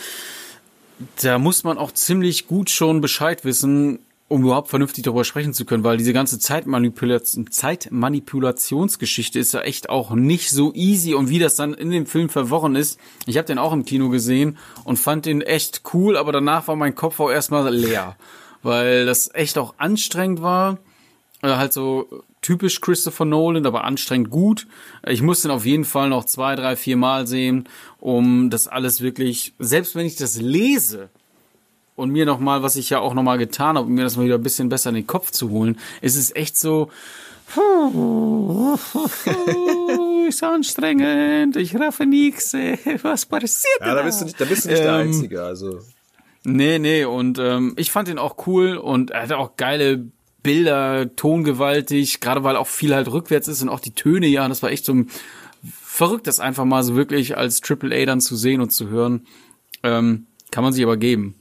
da 1.23 1.39
muss 1.39 1.65
man 1.65 1.79
auch 1.79 1.93
ziemlich 1.93 2.47
gut 2.47 2.71
schon 2.71 3.01
Bescheid 3.01 3.45
wissen, 3.45 4.01
um 4.29 4.45
überhaupt 4.45 4.69
vernünftig 4.69 5.05
darüber 5.05 5.25
sprechen 5.25 5.53
zu 5.53 5.67
können, 5.67 5.85
weil 5.85 5.99
diese 5.99 6.15
ganze 6.15 6.39
Zeitmanipulation, 6.39 7.51
Zeitmanipulationsgeschichte 7.51 9.39
ist 9.39 9.53
ja 9.53 9.61
echt 9.61 9.91
auch 9.91 10.13
nicht 10.13 10.51
so 10.51 10.73
easy 10.73 11.15
und 11.15 11.29
wie 11.29 11.39
das 11.39 11.55
dann 11.55 11.75
in 11.75 11.91
dem 11.91 12.07
Film 12.07 12.31
verworren 12.31 12.75
ist. 12.75 12.99
Ich 13.27 13.37
habe 13.37 13.47
den 13.47 13.59
auch 13.59 13.75
im 13.75 13.85
Kino 13.85 14.09
gesehen 14.09 14.57
und 14.85 14.99
fand 14.99 15.27
den 15.27 15.43
echt 15.43 15.83
cool, 15.93 16.17
aber 16.17 16.33
danach 16.33 16.67
war 16.67 16.77
mein 16.77 16.95
Kopf 16.95 17.21
auch 17.21 17.31
erstmal 17.31 17.75
leer, 17.75 18.17
weil 18.63 19.05
das 19.05 19.31
echt 19.35 19.59
auch 19.59 19.75
anstrengend 19.77 20.41
war. 20.41 20.79
Äh, 21.43 21.57
halt 21.57 21.75
so 21.75 22.23
typisch 22.43 22.81
Christopher 22.81 23.25
Nolan, 23.25 23.65
aber 23.65 23.85
anstrengend 23.85 24.31
gut. 24.31 24.67
Ich 25.07 25.23
muss 25.23 25.43
den 25.43 25.51
auf 25.51 25.65
jeden 25.65 25.85
Fall 25.85 26.09
noch 26.11 26.25
zwei, 26.25 26.57
drei, 26.57 26.77
vier 26.77 26.97
Mal 26.97 27.27
sehen, 27.27 27.69
um 28.01 28.51
das 28.51 28.69
alles 28.69 29.01
wirklich, 29.01 29.55
selbst 29.59 29.95
wenn 29.95 30.05
ich 30.07 30.17
das 30.17 30.39
lese 30.41 31.09
und 31.97 32.11
mir 32.11 32.27
nochmal, 32.27 32.63
was 32.63 32.77
ich 32.77 32.91
ja 32.91 32.99
auch 32.99 33.15
nochmal 33.15 33.39
getan 33.39 33.77
habe, 33.77 33.87
um 33.87 33.95
mir 33.95 34.03
das 34.03 34.17
mal 34.17 34.27
wieder 34.27 34.35
ein 34.35 34.43
bisschen 34.43 34.69
besser 34.69 34.91
in 34.91 34.97
den 34.97 35.07
Kopf 35.07 35.31
zu 35.31 35.51
holen, 35.51 35.79
ist 36.01 36.17
es 36.17 36.35
echt 36.35 36.57
so, 36.57 36.91
ist 40.27 40.43
anstrengend, 40.43 41.57
ich 41.57 41.79
raffe 41.79 42.07
nichts, 42.07 42.55
was 43.03 43.27
passiert 43.27 43.81
Ja, 43.81 43.95
da 43.95 44.03
bist 44.03 44.21
du 44.21 44.25
nicht, 44.25 44.41
da 44.41 44.45
bist 44.47 44.65
du 44.65 44.71
nicht 44.71 44.79
ähm, 44.79 44.85
der 44.85 44.95
Einzige, 44.95 45.43
also. 45.43 45.79
Nee, 46.45 46.81
nee, 46.81 47.05
und 47.05 47.39
ähm, 47.39 47.75
ich 47.77 47.93
fand 47.93 48.09
ihn 48.09 48.19
auch 48.19 48.47
cool 48.47 48.77
und 48.77 49.13
er 49.13 49.23
hatte 49.23 49.39
auch 49.39 49.57
geile 49.57 50.07
Bilder, 50.43 51.15
tongewaltig, 51.15 52.21
gerade 52.21 52.45
weil 52.45 52.57
auch 52.57 52.67
viel 52.67 52.95
halt 52.95 53.11
rückwärts 53.11 53.49
ist 53.49 53.63
und 53.63 53.69
auch 53.69 53.81
die 53.81 53.95
Töne, 53.95 54.27
ja, 54.27 54.49
das 54.49 54.63
war 54.63 54.71
echt 54.71 54.85
so 54.85 55.05
verrückt, 55.93 56.27
das 56.27 56.41
einfach 56.41 56.65
mal 56.65 56.83
so 56.83 56.97
wirklich 56.97 57.37
als 57.37 57.61
Triple 57.61 57.95
A 57.95 58.07
dann 58.07 58.21
zu 58.21 58.37
sehen 58.37 58.61
und 58.61 58.71
zu 58.71 58.89
hören. 58.89 59.27
Ähm, 59.83 60.27
kann 60.51 60.65
man 60.65 60.73
sich 60.73 60.83
aber 60.85 60.97
geben. 60.97 61.35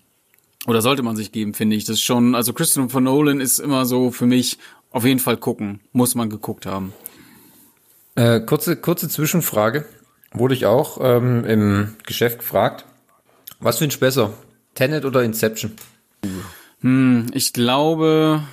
Oder 0.67 0.81
sollte 0.81 1.03
man 1.03 1.15
sich 1.15 1.31
geben, 1.31 1.53
finde 1.53 1.75
ich. 1.75 1.85
Das 1.85 1.95
ist 1.95 2.03
schon, 2.03 2.35
also 2.35 2.53
Christopher 2.53 3.01
Nolan 3.01 3.39
ist 3.39 3.59
immer 3.59 3.85
so 3.85 4.11
für 4.11 4.25
mich 4.25 4.57
auf 4.91 5.05
jeden 5.05 5.19
Fall 5.19 5.37
gucken. 5.37 5.79
Muss 5.91 6.15
man 6.15 6.29
geguckt 6.29 6.65
haben. 6.65 6.93
Äh, 8.15 8.41
kurze, 8.41 8.75
kurze 8.75 9.09
Zwischenfrage. 9.09 9.85
Wurde 10.33 10.53
ich 10.53 10.65
auch 10.65 10.99
ähm, 11.01 11.45
im 11.45 11.95
Geschäft 12.05 12.39
gefragt. 12.39 12.85
Was 13.59 13.79
findest 13.79 14.01
du 14.01 14.05
besser? 14.05 14.33
Tenet 14.75 15.05
oder 15.05 15.23
Inception? 15.23 15.73
Hm, 16.81 17.27
ich 17.33 17.53
glaube, 17.53 18.43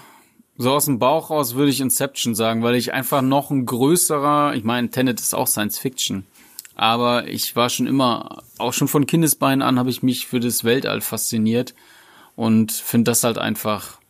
so 0.58 0.72
aus 0.72 0.86
dem 0.86 0.98
Bauch 0.98 1.30
raus 1.30 1.54
würde 1.54 1.70
ich 1.70 1.80
Inception 1.80 2.34
sagen, 2.34 2.62
weil 2.62 2.74
ich 2.74 2.92
einfach 2.92 3.22
noch 3.22 3.50
ein 3.50 3.64
größerer, 3.64 4.54
ich 4.54 4.64
meine, 4.64 4.90
Tenet 4.90 5.20
ist 5.20 5.34
auch 5.34 5.46
Science 5.46 5.78
Fiction, 5.78 6.26
aber 6.74 7.28
ich 7.28 7.54
war 7.56 7.70
schon 7.70 7.86
immer, 7.86 8.42
auch 8.58 8.72
schon 8.72 8.88
von 8.88 9.06
Kindesbeinen 9.06 9.62
an, 9.62 9.78
habe 9.78 9.90
ich 9.90 10.02
mich 10.02 10.26
für 10.26 10.40
das 10.40 10.64
Weltall 10.64 11.00
fasziniert 11.00 11.74
und 12.34 12.72
finde 12.72 13.10
das 13.10 13.22
halt 13.22 13.38
einfach, 13.38 14.00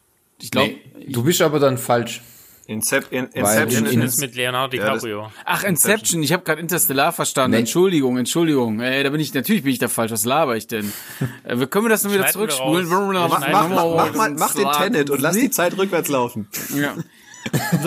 ich 0.40 0.50
glaube. 0.50 0.74
Nee, 0.98 1.06
du 1.12 1.22
bist 1.22 1.42
aber 1.42 1.60
dann 1.60 1.76
falsch. 1.76 2.22
Incep 2.68 3.06
in, 3.12 3.28
Inception 3.28 3.86
in, 3.86 4.02
ist 4.02 4.20
mit 4.20 4.34
Leonardo 4.34 4.76
DiCaprio. 4.76 5.22
Ja, 5.22 5.30
Ach, 5.46 5.64
Inception. 5.64 6.22
Ich 6.22 6.34
habe 6.34 6.42
gerade 6.44 6.60
Interstellar 6.60 7.12
verstanden. 7.12 7.52
Nee. 7.52 7.60
Entschuldigung, 7.60 8.18
Entschuldigung. 8.18 8.80
Ey, 8.80 9.02
da 9.02 9.08
bin 9.08 9.20
ich 9.20 9.32
natürlich 9.32 9.62
bin 9.62 9.72
ich 9.72 9.78
da 9.78 9.88
falsch. 9.88 10.12
Was 10.12 10.26
laber 10.26 10.54
ich 10.54 10.66
denn? 10.66 10.92
äh, 11.44 11.66
können 11.66 11.86
wir 11.86 11.88
das 11.88 12.02
dann 12.02 12.12
wieder 12.12 12.26
zurückspulen? 12.26 12.86
Mach, 12.86 13.40
mach, 13.40 13.68
mach, 13.70 14.14
mach, 14.14 14.30
mach 14.36 14.54
den 14.54 14.70
Tenet 14.70 15.08
und 15.08 15.22
lass 15.22 15.34
die 15.34 15.48
Zeit 15.48 15.78
rückwärts 15.78 16.10
laufen. 16.10 16.46
Ja. 16.78 16.94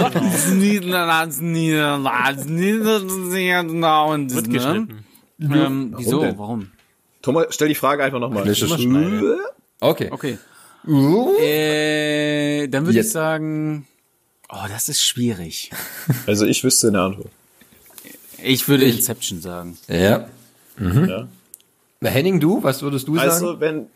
Wird 4.33 4.49
geschnitten. 4.49 5.05
Ähm, 5.39 5.93
wieso? 5.95 6.21
Warum? 6.39 6.71
Thomas, 7.21 7.45
stell 7.51 7.67
die 7.67 7.75
Frage 7.75 8.03
einfach 8.03 8.19
nochmal. 8.19 8.45
Okay. 9.79 10.09
Okay. 10.09 10.37
Äh, 11.39 12.67
dann 12.67 12.87
würde 12.87 12.99
ich 12.99 13.11
sagen, 13.11 13.85
oh, 14.51 14.65
das 14.69 14.89
ist 14.89 15.03
schwierig. 15.03 15.71
Also 16.27 16.45
ich 16.45 16.63
wüsste 16.63 16.89
eine 16.89 17.01
Antwort. 17.01 17.31
Ich 18.43 18.67
würde 18.67 18.85
Inception 18.85 19.41
sagen. 19.41 19.77
Ja. 19.87 20.27
Ja. 20.79 21.27
Henning, 22.03 22.39
du, 22.39 22.63
was 22.63 22.81
würdest 22.81 23.07
du 23.07 23.15
sagen? 23.15 23.29
Also 23.29 23.59
wenn 23.59 23.87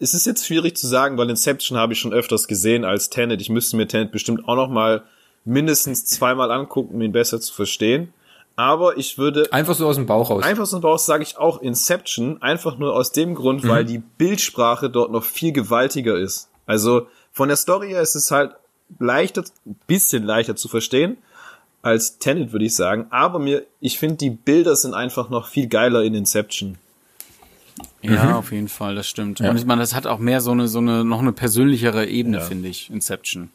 es 0.00 0.12
ist 0.12 0.26
jetzt 0.26 0.46
schwierig 0.46 0.76
zu 0.76 0.86
sagen, 0.86 1.16
weil 1.16 1.30
Inception 1.30 1.78
habe 1.78 1.92
ich 1.92 1.98
schon 1.98 2.12
öfters 2.12 2.46
gesehen 2.48 2.84
als 2.84 3.10
Tenet. 3.10 3.40
Ich 3.40 3.48
müsste 3.48 3.76
mir 3.76 3.86
Tenet 3.88 4.12
bestimmt 4.12 4.46
auch 4.48 4.56
noch 4.56 4.68
mal 4.68 5.04
mindestens 5.44 6.04
zweimal 6.04 6.50
angucken, 6.50 6.94
um 6.94 7.00
ihn 7.02 7.12
besser 7.12 7.40
zu 7.40 7.54
verstehen. 7.54 8.12
Aber 8.56 8.96
ich 8.98 9.18
würde 9.18 9.52
Einfach 9.52 9.74
so 9.74 9.86
aus 9.86 9.96
dem 9.96 10.06
Bauch 10.06 10.30
raus. 10.30 10.44
einfach 10.44 10.66
so 10.66 10.78
raus 10.78 11.06
sage 11.06 11.22
ich 11.24 11.38
auch 11.38 11.60
Inception, 11.60 12.40
einfach 12.40 12.78
nur 12.78 12.94
aus 12.94 13.10
dem 13.12 13.34
Grund, 13.34 13.66
weil 13.66 13.84
die 13.84 13.98
Bildsprache 13.98 14.90
dort 14.90 15.10
noch 15.10 15.24
viel 15.24 15.52
gewaltiger 15.52 16.16
ist. 16.16 16.48
Also 16.66 17.08
von 17.32 17.48
der 17.48 17.56
Story 17.56 17.88
her 17.88 18.00
ist 18.00 18.14
es 18.14 18.30
halt 18.30 18.52
leichter, 18.98 19.44
bisschen 19.86 20.24
leichter 20.24 20.56
zu 20.56 20.68
verstehen 20.68 21.16
als 21.82 22.18
Tenet, 22.18 22.52
würde 22.52 22.64
ich 22.64 22.74
sagen. 22.74 23.06
Aber 23.10 23.38
mir, 23.38 23.64
ich 23.80 23.98
finde, 23.98 24.16
die 24.16 24.30
Bilder 24.30 24.74
sind 24.76 24.94
einfach 24.94 25.28
noch 25.30 25.48
viel 25.48 25.66
geiler 25.66 26.02
in 26.02 26.14
Inception. 26.14 26.76
Ja, 28.02 28.36
auf 28.36 28.52
jeden 28.52 28.68
Fall, 28.68 28.94
das 28.94 29.08
stimmt. 29.08 29.40
Und 29.40 29.56
ich 29.56 29.64
meine, 29.64 29.80
das 29.80 29.94
hat 29.94 30.06
auch 30.06 30.18
mehr 30.18 30.40
so 30.40 30.52
eine, 30.52 30.68
so 30.68 30.78
eine, 30.78 31.04
noch 31.04 31.20
eine 31.20 31.32
persönlichere 31.32 32.06
Ebene, 32.06 32.40
finde 32.40 32.68
ich, 32.68 32.90
Inception. 32.90 33.50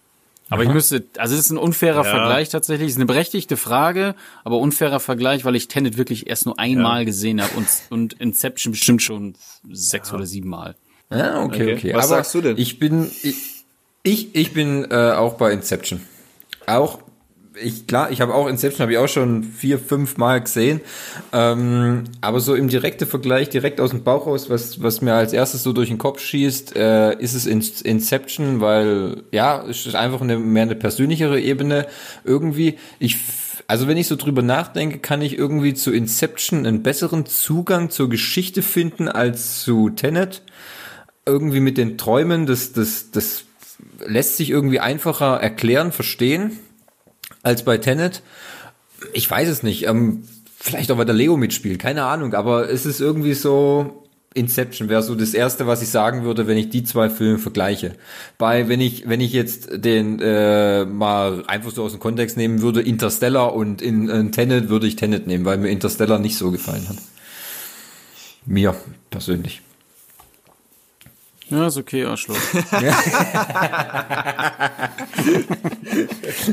Aber 0.51 0.63
ich 0.63 0.69
müsste, 0.69 1.03
also 1.17 1.35
es 1.35 1.41
ist 1.41 1.51
ein 1.51 1.57
unfairer 1.57 2.03
Ja. 2.03 2.09
Vergleich 2.09 2.49
tatsächlich, 2.49 2.87
es 2.87 2.93
ist 2.93 2.97
eine 2.97 3.05
berechtigte 3.05 3.55
Frage, 3.55 4.15
aber 4.43 4.57
unfairer 4.57 4.99
Vergleich, 4.99 5.45
weil 5.45 5.55
ich 5.55 5.67
Tenet 5.67 5.97
wirklich 5.97 6.27
erst 6.27 6.47
nur 6.47 6.57
einmal 6.57 7.05
gesehen 7.05 7.39
habe 7.41 7.55
und, 7.55 7.67
und 7.91 8.13
Inception 8.13 8.71
bestimmt 8.71 9.03
schon 9.03 9.35
sechs 9.71 10.11
oder 10.11 10.25
sieben 10.25 10.49
Mal. 10.49 10.75
Ja, 11.11 11.43
okay, 11.43 11.73
Okay. 11.73 11.73
okay. 11.73 11.93
Was 11.93 12.05
Aber 12.05 12.15
sagst 12.15 12.33
du 12.33 12.41
denn? 12.41 12.57
Ich 12.57 12.79
bin, 12.79 13.09
ich, 13.21 13.58
ich, 14.03 14.35
ich 14.35 14.53
bin 14.53 14.87
äh, 14.89 15.11
auch 15.11 15.33
bei 15.33 15.51
Inception. 15.51 16.01
Auch, 16.65 16.99
ich, 17.61 17.87
klar, 17.87 18.11
ich 18.11 18.21
habe 18.21 18.33
auch 18.33 18.47
Inception, 18.47 18.81
habe 18.81 18.93
ich 18.93 18.97
auch 18.97 19.07
schon 19.07 19.43
vier, 19.43 19.79
fünf 19.79 20.17
Mal 20.17 20.41
gesehen. 20.41 20.81
Ähm, 21.33 22.05
aber 22.21 22.39
so 22.39 22.55
im 22.55 22.69
direkten 22.69 23.07
Vergleich, 23.07 23.49
direkt 23.49 23.81
aus 23.81 23.89
dem 23.89 24.03
Bauch 24.03 24.27
raus, 24.27 24.49
was, 24.49 24.81
was 24.81 25.01
mir 25.01 25.13
als 25.13 25.33
erstes 25.33 25.63
so 25.63 25.73
durch 25.73 25.89
den 25.89 25.97
Kopf 25.97 26.21
schießt, 26.21 26.75
äh, 26.75 27.19
ist 27.19 27.33
es 27.33 27.45
in, 27.45 27.63
Inception, 27.83 28.61
weil, 28.61 29.23
ja, 29.31 29.63
es 29.67 29.85
ist 29.85 29.95
einfach 29.95 30.21
eine, 30.21 30.39
mehr 30.39 30.63
eine 30.63 30.75
persönlichere 30.75 31.39
Ebene 31.39 31.87
irgendwie. 32.23 32.77
Ich 32.99 33.17
also 33.67 33.87
wenn 33.87 33.97
ich 33.97 34.07
so 34.07 34.15
drüber 34.15 34.41
nachdenke, 34.41 34.97
kann 34.97 35.21
ich 35.21 35.37
irgendwie 35.37 35.75
zu 35.75 35.91
Inception 35.91 36.65
einen 36.65 36.81
besseren 36.81 37.27
Zugang 37.27 37.91
zur 37.91 38.09
Geschichte 38.09 38.63
finden 38.63 39.07
als 39.07 39.61
zu 39.61 39.91
Tenet 39.91 40.41
irgendwie 41.29 41.59
mit 41.59 41.77
den 41.77 41.95
Träumen, 41.95 42.47
das, 42.47 42.73
das, 42.73 43.11
das 43.11 43.43
lässt 44.05 44.37
sich 44.37 44.49
irgendwie 44.49 44.79
einfacher 44.79 45.37
erklären, 45.37 45.91
verstehen, 45.91 46.59
als 47.43 47.63
bei 47.63 47.77
Tenet. 47.77 48.21
Ich 49.13 49.29
weiß 49.29 49.47
es 49.49 49.63
nicht. 49.63 49.87
Ähm, 49.87 50.23
vielleicht 50.57 50.91
auch, 50.91 50.97
weil 50.97 51.05
der 51.05 51.15
Leo 51.15 51.37
mitspielt, 51.37 51.79
keine 51.79 52.03
Ahnung, 52.03 52.33
aber 52.33 52.69
es 52.69 52.85
ist 52.85 52.99
irgendwie 52.99 53.33
so, 53.33 54.07
Inception 54.33 54.89
wäre 54.89 55.01
so 55.01 55.15
das 55.15 55.33
erste, 55.33 55.65
was 55.65 55.81
ich 55.81 55.89
sagen 55.89 56.23
würde, 56.23 56.47
wenn 56.47 56.57
ich 56.57 56.69
die 56.69 56.83
zwei 56.83 57.09
Filme 57.09 57.39
vergleiche. 57.39 57.95
Bei, 58.37 58.69
wenn 58.69 58.79
ich, 58.79 59.07
wenn 59.09 59.21
ich 59.21 59.33
jetzt 59.33 59.69
den 59.73 60.19
äh, 60.19 60.85
mal 60.85 61.43
einfach 61.47 61.71
so 61.71 61.83
aus 61.83 61.91
dem 61.91 61.99
Kontext 61.99 62.37
nehmen 62.37 62.61
würde, 62.61 62.81
Interstellar 62.81 63.55
und 63.55 63.81
in, 63.81 64.07
in 64.07 64.31
Tenet 64.31 64.69
würde 64.69 64.87
ich 64.87 64.95
Tenet 64.95 65.25
nehmen, 65.25 65.45
weil 65.45 65.57
mir 65.57 65.69
Interstellar 65.69 66.19
nicht 66.19 66.37
so 66.37 66.51
gefallen 66.51 66.87
hat. 66.87 66.97
Mir 68.45 68.75
persönlich. 69.09 69.61
Ja, 71.49 71.67
ist 71.67 71.77
okay, 71.77 72.05
Arschloch. 72.05 72.37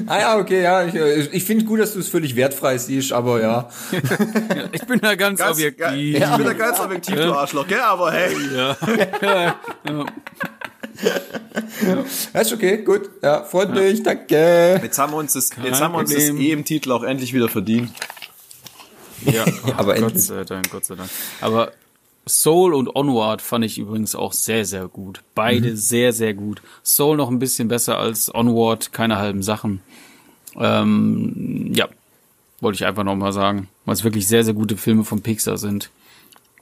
Ah 0.07 0.19
ja, 0.19 0.39
okay, 0.39 0.63
ja. 0.63 0.87
Ich, 0.87 0.95
äh, 0.95 1.21
ich 1.33 1.45
finde 1.45 1.65
gut, 1.65 1.81
dass 1.81 1.93
du 1.93 2.01
es 2.01 2.09
völlig 2.09 2.37
wertfrei 2.37 2.79
siehst, 2.79 3.13
aber 3.13 3.41
ja. 3.41 3.69
Ich 4.73 4.83
bin 4.83 5.01
da 5.01 5.15
ganz, 5.15 5.39
Ganz, 5.39 5.53
objektiv. 5.53 6.17
Ich 6.17 6.37
bin 6.37 6.45
da 6.45 6.53
ganz 6.53 6.81
objektiv, 6.81 7.17
du 7.17 7.33
Arschloch, 7.35 7.67
gell? 7.67 7.81
Aber 7.81 8.13
hey. 8.13 8.35
Das 12.33 12.47
ist 12.47 12.53
okay, 12.53 12.79
gut. 12.79 13.11
Ja, 13.23 13.45
freut 13.45 13.75
mich, 13.75 14.03
danke. 14.03 14.81
Jetzt 14.83 14.99
haben 14.99 15.13
wir 15.13 15.19
uns 15.19 15.35
das, 15.35 15.51
jetzt 15.63 15.81
haben 15.81 15.93
wir 15.93 15.99
uns 15.99 16.13
das 16.13 16.27
Problem. 16.29 16.47
eh 16.47 16.53
im 16.53 16.65
Titel 16.65 16.93
auch 16.93 17.03
endlich 17.03 17.33
wieder 17.35 17.49
verdient. 17.49 17.91
Ja, 19.25 19.45
aber 19.77 19.95
Gott 19.95 20.03
endlich. 20.05 20.25
sei 20.27 20.45
Dank, 20.45 20.71
Gott 20.71 20.85
sei 20.85 20.95
Dank. 20.95 21.11
Aber 21.41 21.73
Soul 22.29 22.75
und 22.75 22.95
Onward 22.97 23.41
fand 23.41 23.65
ich 23.65 23.79
übrigens 23.79 24.15
auch 24.17 24.33
sehr, 24.33 24.65
sehr 24.65 24.89
gut. 24.89 25.23
Beide 25.35 25.71
Mhm. 25.71 25.77
sehr, 25.77 26.13
sehr 26.13 26.35
gut. 26.35 26.61
Soul 26.83 27.17
noch 27.17 27.31
ein 27.31 27.39
bisschen 27.39 27.69
besser 27.69 27.99
als 27.99 28.35
Onward, 28.35 28.93
keine 28.93 29.17
halben 29.19 29.43
Sachen. 29.43 29.81
Ähm, 30.59 31.71
ja, 31.75 31.89
wollte 32.61 32.77
ich 32.77 32.87
einfach 32.87 33.05
nochmal 33.05 33.33
sagen, 33.33 33.69
weil 33.85 33.95
es 33.95 34.05
wirklich 34.05 34.27
sehr, 34.27 34.43
sehr 34.45 34.55
gute 34.55 34.77
Filme 34.77 35.05
von 35.05 35.21
Pixar 35.23 35.59
sind. 35.59 35.91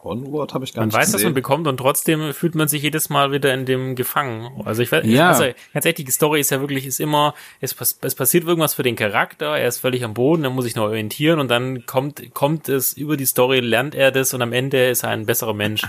Onward 0.05 0.55
habe 0.55 0.65
ich 0.65 0.73
gar 0.75 0.83
Man 0.83 0.89
nicht 0.89 0.97
weiß, 0.99 1.15
was 1.15 1.23
man 1.25 1.35
bekommt 1.35 1.67
und 1.67 1.77
trotzdem 1.79 2.33
fühlt 2.33 2.55
man 2.55 2.69
sich 2.69 2.83
jedes 2.83 3.09
Mal 3.09 3.33
wieder 3.33 3.53
in 3.55 3.65
dem 3.67 3.95
gefangen. 3.97 4.63
Also 4.65 4.83
ich 4.83 4.93
weiß, 4.93 5.05
Ja. 5.07 5.29
also 5.31 5.45
ganz 5.73 5.87
ehrlich, 5.87 6.05
die 6.05 6.11
Story 6.13 6.41
ist 6.41 6.51
ja 6.51 6.61
wirklich, 6.61 6.87
ist 6.87 7.01
immer, 7.01 7.35
es, 7.61 7.75
es 8.03 8.15
passiert 8.15 8.45
irgendwas 8.45 8.75
für 8.75 8.83
den 8.83 8.97
Charakter, 8.97 9.57
er 9.59 9.69
ist 9.69 9.79
völlig 9.79 10.05
am 10.05 10.15
Boden, 10.15 10.45
er 10.45 10.51
muss 10.51 10.65
sich 10.65 10.77
neu 10.77 10.85
orientieren 10.85 11.39
und 11.41 11.49
dann 11.49 11.87
kommt, 11.87 12.35
kommt 12.35 12.69
es 12.69 12.93
über 12.93 13.17
die 13.17 13.27
Story, 13.27 13.61
lernt 13.61 13.95
er 13.95 14.11
das 14.13 14.35
und 14.35 14.43
am 14.43 14.53
Ende 14.53 14.89
ist 14.89 15.03
er 15.03 15.11
ein 15.11 15.27
besserer 15.27 15.55
Mensch. 15.55 15.83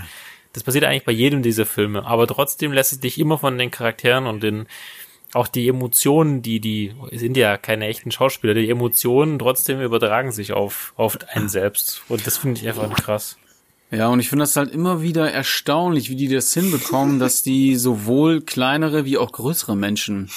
Das 0.52 0.62
passiert 0.62 0.84
eigentlich 0.84 1.04
bei 1.04 1.12
jedem 1.12 1.42
dieser 1.42 1.66
Filme, 1.66 2.06
aber 2.06 2.26
trotzdem 2.26 2.72
lässt 2.72 2.92
es 2.92 3.00
dich 3.00 3.18
immer 3.20 3.36
von 3.38 3.58
den 3.58 3.70
Charakteren 3.70 4.26
und 4.26 4.42
den, 4.42 4.66
auch 5.34 5.48
die 5.48 5.68
Emotionen, 5.68 6.40
die, 6.40 6.60
die 6.60 6.94
sind 7.12 7.36
ja 7.36 7.58
keine 7.58 7.86
echten 7.88 8.10
Schauspieler, 8.10 8.54
die 8.54 8.70
Emotionen 8.70 9.38
trotzdem 9.38 9.82
übertragen 9.82 10.32
sich 10.32 10.52
auf, 10.54 10.94
auf 10.96 11.18
einen 11.28 11.50
selbst. 11.50 12.02
Und 12.08 12.26
das 12.26 12.38
finde 12.38 12.60
ich 12.60 12.68
einfach 12.68 12.90
krass. 12.96 13.36
Ja, 13.90 14.08
und 14.08 14.18
ich 14.18 14.28
finde 14.28 14.42
das 14.42 14.56
halt 14.56 14.72
immer 14.72 15.00
wieder 15.00 15.30
erstaunlich, 15.30 16.10
wie 16.10 16.16
die 16.16 16.28
das 16.28 16.52
hinbekommen, 16.52 17.18
dass 17.20 17.42
die 17.42 17.76
sowohl 17.76 18.40
kleinere 18.40 19.04
wie 19.04 19.18
auch 19.18 19.32
größere 19.32 19.76
Menschen 19.76 20.30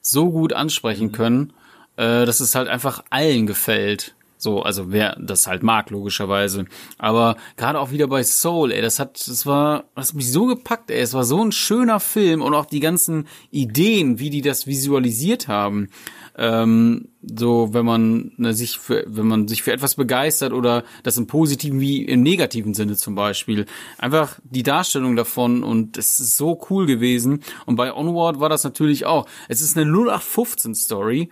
so 0.00 0.30
gut 0.30 0.52
ansprechen 0.52 1.12
können, 1.12 1.52
äh, 1.96 2.24
dass 2.24 2.40
es 2.40 2.54
halt 2.54 2.68
einfach 2.68 3.02
allen 3.10 3.46
gefällt. 3.46 4.14
So, 4.36 4.62
also 4.62 4.92
wer 4.92 5.16
das 5.18 5.46
halt 5.46 5.62
mag, 5.62 5.88
logischerweise. 5.88 6.66
Aber 6.98 7.36
gerade 7.56 7.80
auch 7.80 7.92
wieder 7.92 8.08
bei 8.08 8.22
Soul, 8.22 8.72
ey, 8.72 8.82
das 8.82 8.98
hat, 8.98 9.26
das 9.26 9.46
war, 9.46 9.84
das 9.94 10.08
hat 10.08 10.16
mich 10.16 10.30
so 10.30 10.44
gepackt, 10.44 10.90
ey, 10.90 11.00
es 11.00 11.14
war 11.14 11.24
so 11.24 11.42
ein 11.42 11.50
schöner 11.50 11.98
Film 11.98 12.42
und 12.42 12.52
auch 12.52 12.66
die 12.66 12.80
ganzen 12.80 13.26
Ideen, 13.50 14.18
wie 14.18 14.28
die 14.28 14.42
das 14.42 14.66
visualisiert 14.66 15.48
haben. 15.48 15.88
Ähm, 16.36 17.10
so, 17.22 17.72
wenn 17.72 17.86
man 17.86 18.32
ne, 18.36 18.54
sich 18.54 18.78
für, 18.78 19.04
wenn 19.06 19.26
man 19.26 19.46
sich 19.46 19.62
für 19.62 19.72
etwas 19.72 19.94
begeistert 19.94 20.52
oder 20.52 20.82
das 21.02 21.16
im 21.16 21.26
positiven 21.26 21.80
wie 21.80 22.02
im 22.02 22.22
negativen 22.22 22.74
Sinne 22.74 22.96
zum 22.96 23.14
Beispiel. 23.14 23.66
Einfach 23.98 24.40
die 24.42 24.64
Darstellung 24.64 25.14
davon 25.16 25.62
und 25.62 25.96
es 25.96 26.18
ist 26.18 26.36
so 26.36 26.60
cool 26.70 26.86
gewesen. 26.86 27.40
Und 27.66 27.76
bei 27.76 27.94
Onward 27.94 28.40
war 28.40 28.48
das 28.48 28.64
natürlich 28.64 29.06
auch. 29.06 29.26
Es 29.48 29.60
ist 29.60 29.76
eine 29.76 29.90
0815 29.90 30.74
Story. 30.74 31.28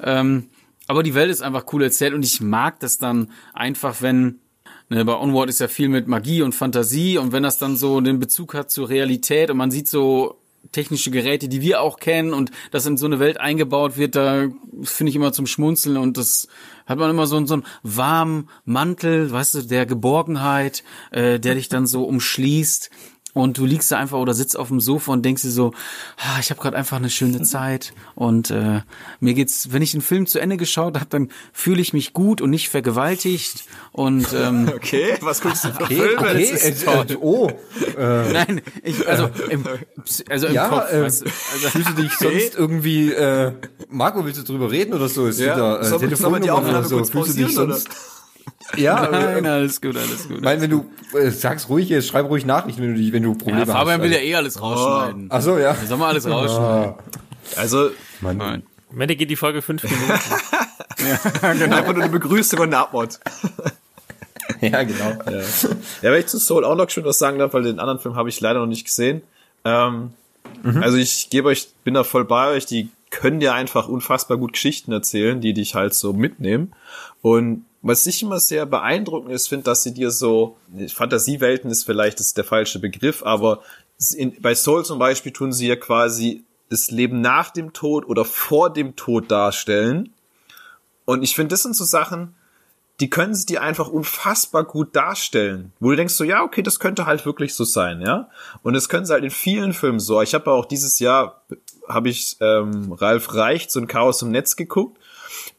Ähm, 0.00 0.48
aber 0.86 1.02
die 1.02 1.14
Welt 1.14 1.30
ist 1.30 1.42
einfach 1.42 1.64
cool 1.72 1.84
erzählt 1.84 2.12
und 2.12 2.24
ich 2.24 2.40
mag 2.40 2.80
das 2.80 2.98
dann 2.98 3.30
einfach, 3.54 4.02
wenn 4.02 4.40
Ne, 4.92 5.06
bei 5.06 5.16
Onward 5.16 5.48
ist 5.48 5.58
ja 5.58 5.68
viel 5.68 5.88
mit 5.88 6.06
Magie 6.06 6.42
und 6.42 6.54
Fantasie 6.54 7.16
und 7.16 7.32
wenn 7.32 7.42
das 7.42 7.56
dann 7.56 7.78
so 7.78 8.02
den 8.02 8.18
Bezug 8.18 8.52
hat 8.52 8.70
zur 8.70 8.90
Realität 8.90 9.50
und 9.50 9.56
man 9.56 9.70
sieht 9.70 9.88
so 9.88 10.41
technische 10.70 11.10
Geräte, 11.10 11.48
die 11.48 11.60
wir 11.60 11.80
auch 11.80 11.98
kennen 11.98 12.32
und 12.32 12.50
das 12.70 12.86
in 12.86 12.96
so 12.96 13.06
eine 13.06 13.18
Welt 13.18 13.40
eingebaut 13.40 13.96
wird, 13.96 14.14
da 14.14 14.48
finde 14.82 15.10
ich 15.10 15.16
immer 15.16 15.32
zum 15.32 15.46
Schmunzeln 15.46 15.96
und 15.96 16.16
das 16.16 16.48
hat 16.86 16.98
man 16.98 17.10
immer 17.10 17.26
so, 17.26 17.36
einen- 17.36 17.46
so 17.46 17.54
einen 17.54 17.64
warmen 17.82 18.48
Mantel, 18.64 19.30
weißt 19.30 19.54
du, 19.54 19.62
der 19.62 19.86
Geborgenheit, 19.86 20.82
äh, 21.10 21.38
der 21.40 21.54
dich 21.54 21.68
dann 21.68 21.86
so 21.86 22.04
umschließt 22.04 22.90
und 23.34 23.56
du 23.58 23.64
liegst 23.64 23.90
da 23.90 23.98
einfach 23.98 24.18
oder 24.18 24.34
sitzt 24.34 24.58
auf 24.58 24.68
dem 24.68 24.80
Sofa 24.80 25.12
und 25.12 25.24
denkst 25.24 25.42
dir 25.42 25.50
so, 25.50 25.72
ah, 26.18 26.38
ich 26.40 26.50
habe 26.50 26.60
gerade 26.60 26.76
einfach 26.76 26.98
eine 26.98 27.08
schöne 27.10 27.42
Zeit 27.42 27.94
und 28.14 28.50
äh, 28.50 28.80
mir 29.20 29.34
geht's, 29.34 29.72
wenn 29.72 29.80
ich 29.82 29.92
den 29.92 30.02
Film 30.02 30.26
zu 30.26 30.38
Ende 30.38 30.56
geschaut 30.58 30.96
habe, 30.96 31.06
dann 31.08 31.30
fühle 31.52 31.80
ich 31.80 31.92
mich 31.92 32.12
gut 32.12 32.40
und 32.40 32.50
nicht 32.50 32.68
vergewaltigt 32.68 33.64
und 33.92 34.26
ähm, 34.34 34.70
Okay, 34.76 35.14
was 35.20 35.40
guckst 35.40 35.64
du 35.64 35.72
für 35.72 35.82
Okay, 35.84 35.94
Filme? 35.96 36.18
okay, 36.18 36.50
Das 36.52 36.62
ist- 36.64 36.86
äh, 36.86 37.12
äh, 37.12 37.16
oh, 37.20 37.50
Nein, 37.96 38.60
ich, 38.82 39.06
also 39.08 39.30
im, 39.48 39.64
also 40.28 40.46
im 40.48 40.54
ja, 40.54 40.68
Kopf. 40.68 40.92
äh, 40.92 41.02
weißt 41.02 41.20
du, 41.22 41.24
also, 41.54 41.68
fühlst 41.70 41.88
du 41.90 42.02
dich 42.02 42.12
sonst 42.14 42.54
irgendwie, 42.56 43.12
äh, 43.12 43.52
Marco, 43.88 44.24
willst 44.24 44.40
du 44.40 44.44
drüber 44.44 44.70
reden 44.70 44.92
oder 44.94 45.08
so? 45.08 45.26
Ist 45.26 45.40
Ja, 45.40 45.54
wieder 45.56 45.80
äh, 45.80 45.84
soll- 45.84 46.16
soll 46.16 46.40
die 46.40 46.50
Aufnahme 46.50 46.84
so? 46.86 47.02
Fühlst 47.04 47.14
du 47.14 47.44
dich 47.44 47.54
pausieren, 47.56 47.70
oder? 47.70 47.80
Ja, 48.76 49.08
nein, 49.10 49.44
äh, 49.44 49.48
alles 49.48 49.80
gut, 49.80 49.96
alles 49.96 50.28
gut. 50.28 50.38
ich 50.38 50.42
meine, 50.42 50.60
wenn 50.62 50.70
du 50.70 50.90
äh, 51.16 51.30
sagst 51.30 51.68
ruhig, 51.68 51.88
jetzt 51.88 52.08
schreib 52.08 52.28
ruhig 52.28 52.46
Nachrichten, 52.46 52.82
wenn 52.82 52.94
du 52.94 53.12
wenn 53.12 53.22
du 53.22 53.34
Probleme 53.34 53.60
ja, 53.60 53.66
Fabian 53.66 54.00
hast. 54.00 54.02
will 54.02 54.12
ja 54.12 54.18
eh 54.18 54.34
alles 54.34 54.60
rausschneiden. 54.60 55.26
Ach 55.28 55.42
so, 55.42 55.58
ja. 55.58 55.74
Soll 55.74 55.98
mal 55.98 56.08
alles 56.08 56.26
rausschneiden? 56.26 56.94
Also, 57.56 57.90
Nein. 58.20 58.62
Am 58.90 59.00
Ende 59.00 59.16
geht 59.16 59.30
die 59.30 59.36
Folge 59.36 59.62
fünf 59.62 59.82
Minuten. 59.84 60.02
ja, 61.42 61.52
genau. 61.54 61.76
Einfach 61.76 61.94
nur 61.94 62.02
eine 62.02 62.12
Begrüßung 62.12 62.60
und 62.60 62.68
eine 62.68 62.78
Abmord. 62.78 63.20
ja, 64.60 64.82
genau. 64.82 65.18
Ja. 65.30 65.40
ja, 65.40 66.12
wenn 66.12 66.20
ich 66.20 66.26
zu 66.26 66.38
Soul 66.38 66.64
auch 66.64 66.76
noch 66.76 66.90
schon 66.90 67.04
was 67.04 67.18
sagen 67.18 67.38
darf, 67.38 67.54
weil 67.54 67.62
den 67.62 67.78
anderen 67.78 68.00
Film 68.00 68.16
habe 68.16 68.28
ich 68.28 68.40
leider 68.40 68.60
noch 68.60 68.66
nicht 68.66 68.84
gesehen. 68.84 69.22
Ähm, 69.64 70.12
mhm. 70.62 70.82
Also 70.82 70.98
ich 70.98 71.30
gebe 71.30 71.48
euch, 71.48 71.68
bin 71.84 71.94
da 71.94 72.04
voll 72.04 72.24
bei 72.24 72.48
euch, 72.48 72.66
die 72.66 72.90
können 73.12 73.40
dir 73.40 73.54
einfach 73.54 73.88
unfassbar 73.88 74.38
gut 74.38 74.54
Geschichten 74.54 74.90
erzählen, 74.90 75.40
die 75.40 75.52
dich 75.52 75.76
halt 75.76 75.94
so 75.94 76.12
mitnehmen. 76.12 76.72
Und 77.20 77.66
was 77.82 78.06
ich 78.06 78.22
immer 78.22 78.40
sehr 78.40 78.64
beeindruckend 78.64 79.30
ist, 79.32 79.48
finde, 79.48 79.64
dass 79.64 79.82
sie 79.82 79.92
dir 79.92 80.10
so, 80.10 80.56
Fantasiewelten 80.88 81.70
ist 81.70 81.84
vielleicht 81.84 82.20
ist 82.20 82.36
der 82.38 82.44
falsche 82.44 82.78
Begriff, 82.78 83.22
aber 83.22 83.62
in, 84.16 84.40
bei 84.40 84.54
Soul 84.54 84.84
zum 84.84 84.98
Beispiel 84.98 85.32
tun 85.32 85.52
sie 85.52 85.68
ja 85.68 85.76
quasi 85.76 86.44
das 86.70 86.90
Leben 86.90 87.20
nach 87.20 87.50
dem 87.50 87.72
Tod 87.72 88.08
oder 88.08 88.24
vor 88.24 88.72
dem 88.72 88.96
Tod 88.96 89.30
darstellen. 89.30 90.14
Und 91.04 91.22
ich 91.22 91.36
finde, 91.36 91.50
das 91.50 91.62
sind 91.62 91.76
so 91.76 91.84
Sachen, 91.84 92.34
die 93.00 93.10
können 93.10 93.34
sie 93.34 93.46
dir 93.46 93.62
einfach 93.62 93.88
unfassbar 93.88 94.64
gut 94.64 94.96
darstellen. 94.96 95.72
Wo 95.80 95.90
du 95.90 95.96
denkst 95.96 96.14
so, 96.14 96.24
ja, 96.24 96.42
okay, 96.42 96.62
das 96.62 96.78
könnte 96.78 97.04
halt 97.04 97.26
wirklich 97.26 97.54
so 97.54 97.64
sein, 97.64 98.00
ja. 98.00 98.30
Und 98.62 98.74
das 98.74 98.88
können 98.88 99.04
sie 99.04 99.12
halt 99.12 99.24
in 99.24 99.30
vielen 99.30 99.74
Filmen 99.74 100.00
so. 100.00 100.22
Ich 100.22 100.34
habe 100.34 100.50
auch 100.50 100.64
dieses 100.64 100.98
Jahr, 100.98 101.42
habe 101.88 102.08
ich 102.08 102.36
ähm, 102.40 102.92
Ralf 102.92 103.34
Reicht, 103.34 103.70
so 103.70 103.80
ein 103.80 103.86
Chaos 103.86 104.22
im 104.22 104.30
Netz 104.30 104.56
geguckt. 104.56 104.98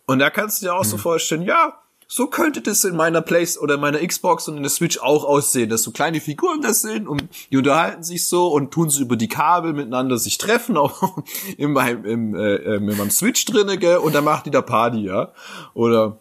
Und 0.06 0.20
da 0.20 0.30
kannst 0.30 0.62
du 0.62 0.68
dir 0.68 0.76
auch 0.76 0.84
mhm. 0.84 0.90
so 0.90 0.98
vorstellen, 0.98 1.44
ja, 1.44 1.80
so 2.08 2.28
könnte 2.28 2.62
das 2.62 2.84
in 2.84 2.96
meiner 2.96 3.22
Place 3.22 3.58
oder 3.58 3.76
in 3.76 3.82
meiner 3.82 4.06
Xbox 4.06 4.48
und 4.48 4.58
in 4.58 4.62
der 4.62 4.70
Switch 4.70 5.00
auch 5.00 5.24
aussehen, 5.24 5.70
dass 5.70 5.82
so 5.82 5.90
kleine 5.90 6.22
Figuren 6.22 6.62
das 6.62 6.82
sind 6.82 7.08
und 7.08 7.24
die 7.52 7.58
unterhalten 7.58 8.04
sich 8.04 8.28
so 8.28 8.50
und 8.50 8.72
tun 8.72 8.92
sie 8.92 9.02
über 9.02 9.16
die 9.16 9.28
Kabel 9.28 9.74
miteinander 9.74 10.20
sich 10.20 10.38
treffen, 10.38 10.78
auch 10.78 11.18
in 11.58 11.72
meinem, 11.72 12.06
im, 12.06 12.36
äh, 12.36 12.76
in 12.76 12.86
meinem 12.86 13.10
Switch 13.10 13.46
drinne, 13.46 13.78
gell, 13.78 13.98
und 13.98 14.14
dann 14.14 14.24
macht 14.24 14.46
die 14.46 14.52
da 14.52 14.62
Party, 14.62 15.00
ja. 15.00 15.32
Oder 15.74 16.20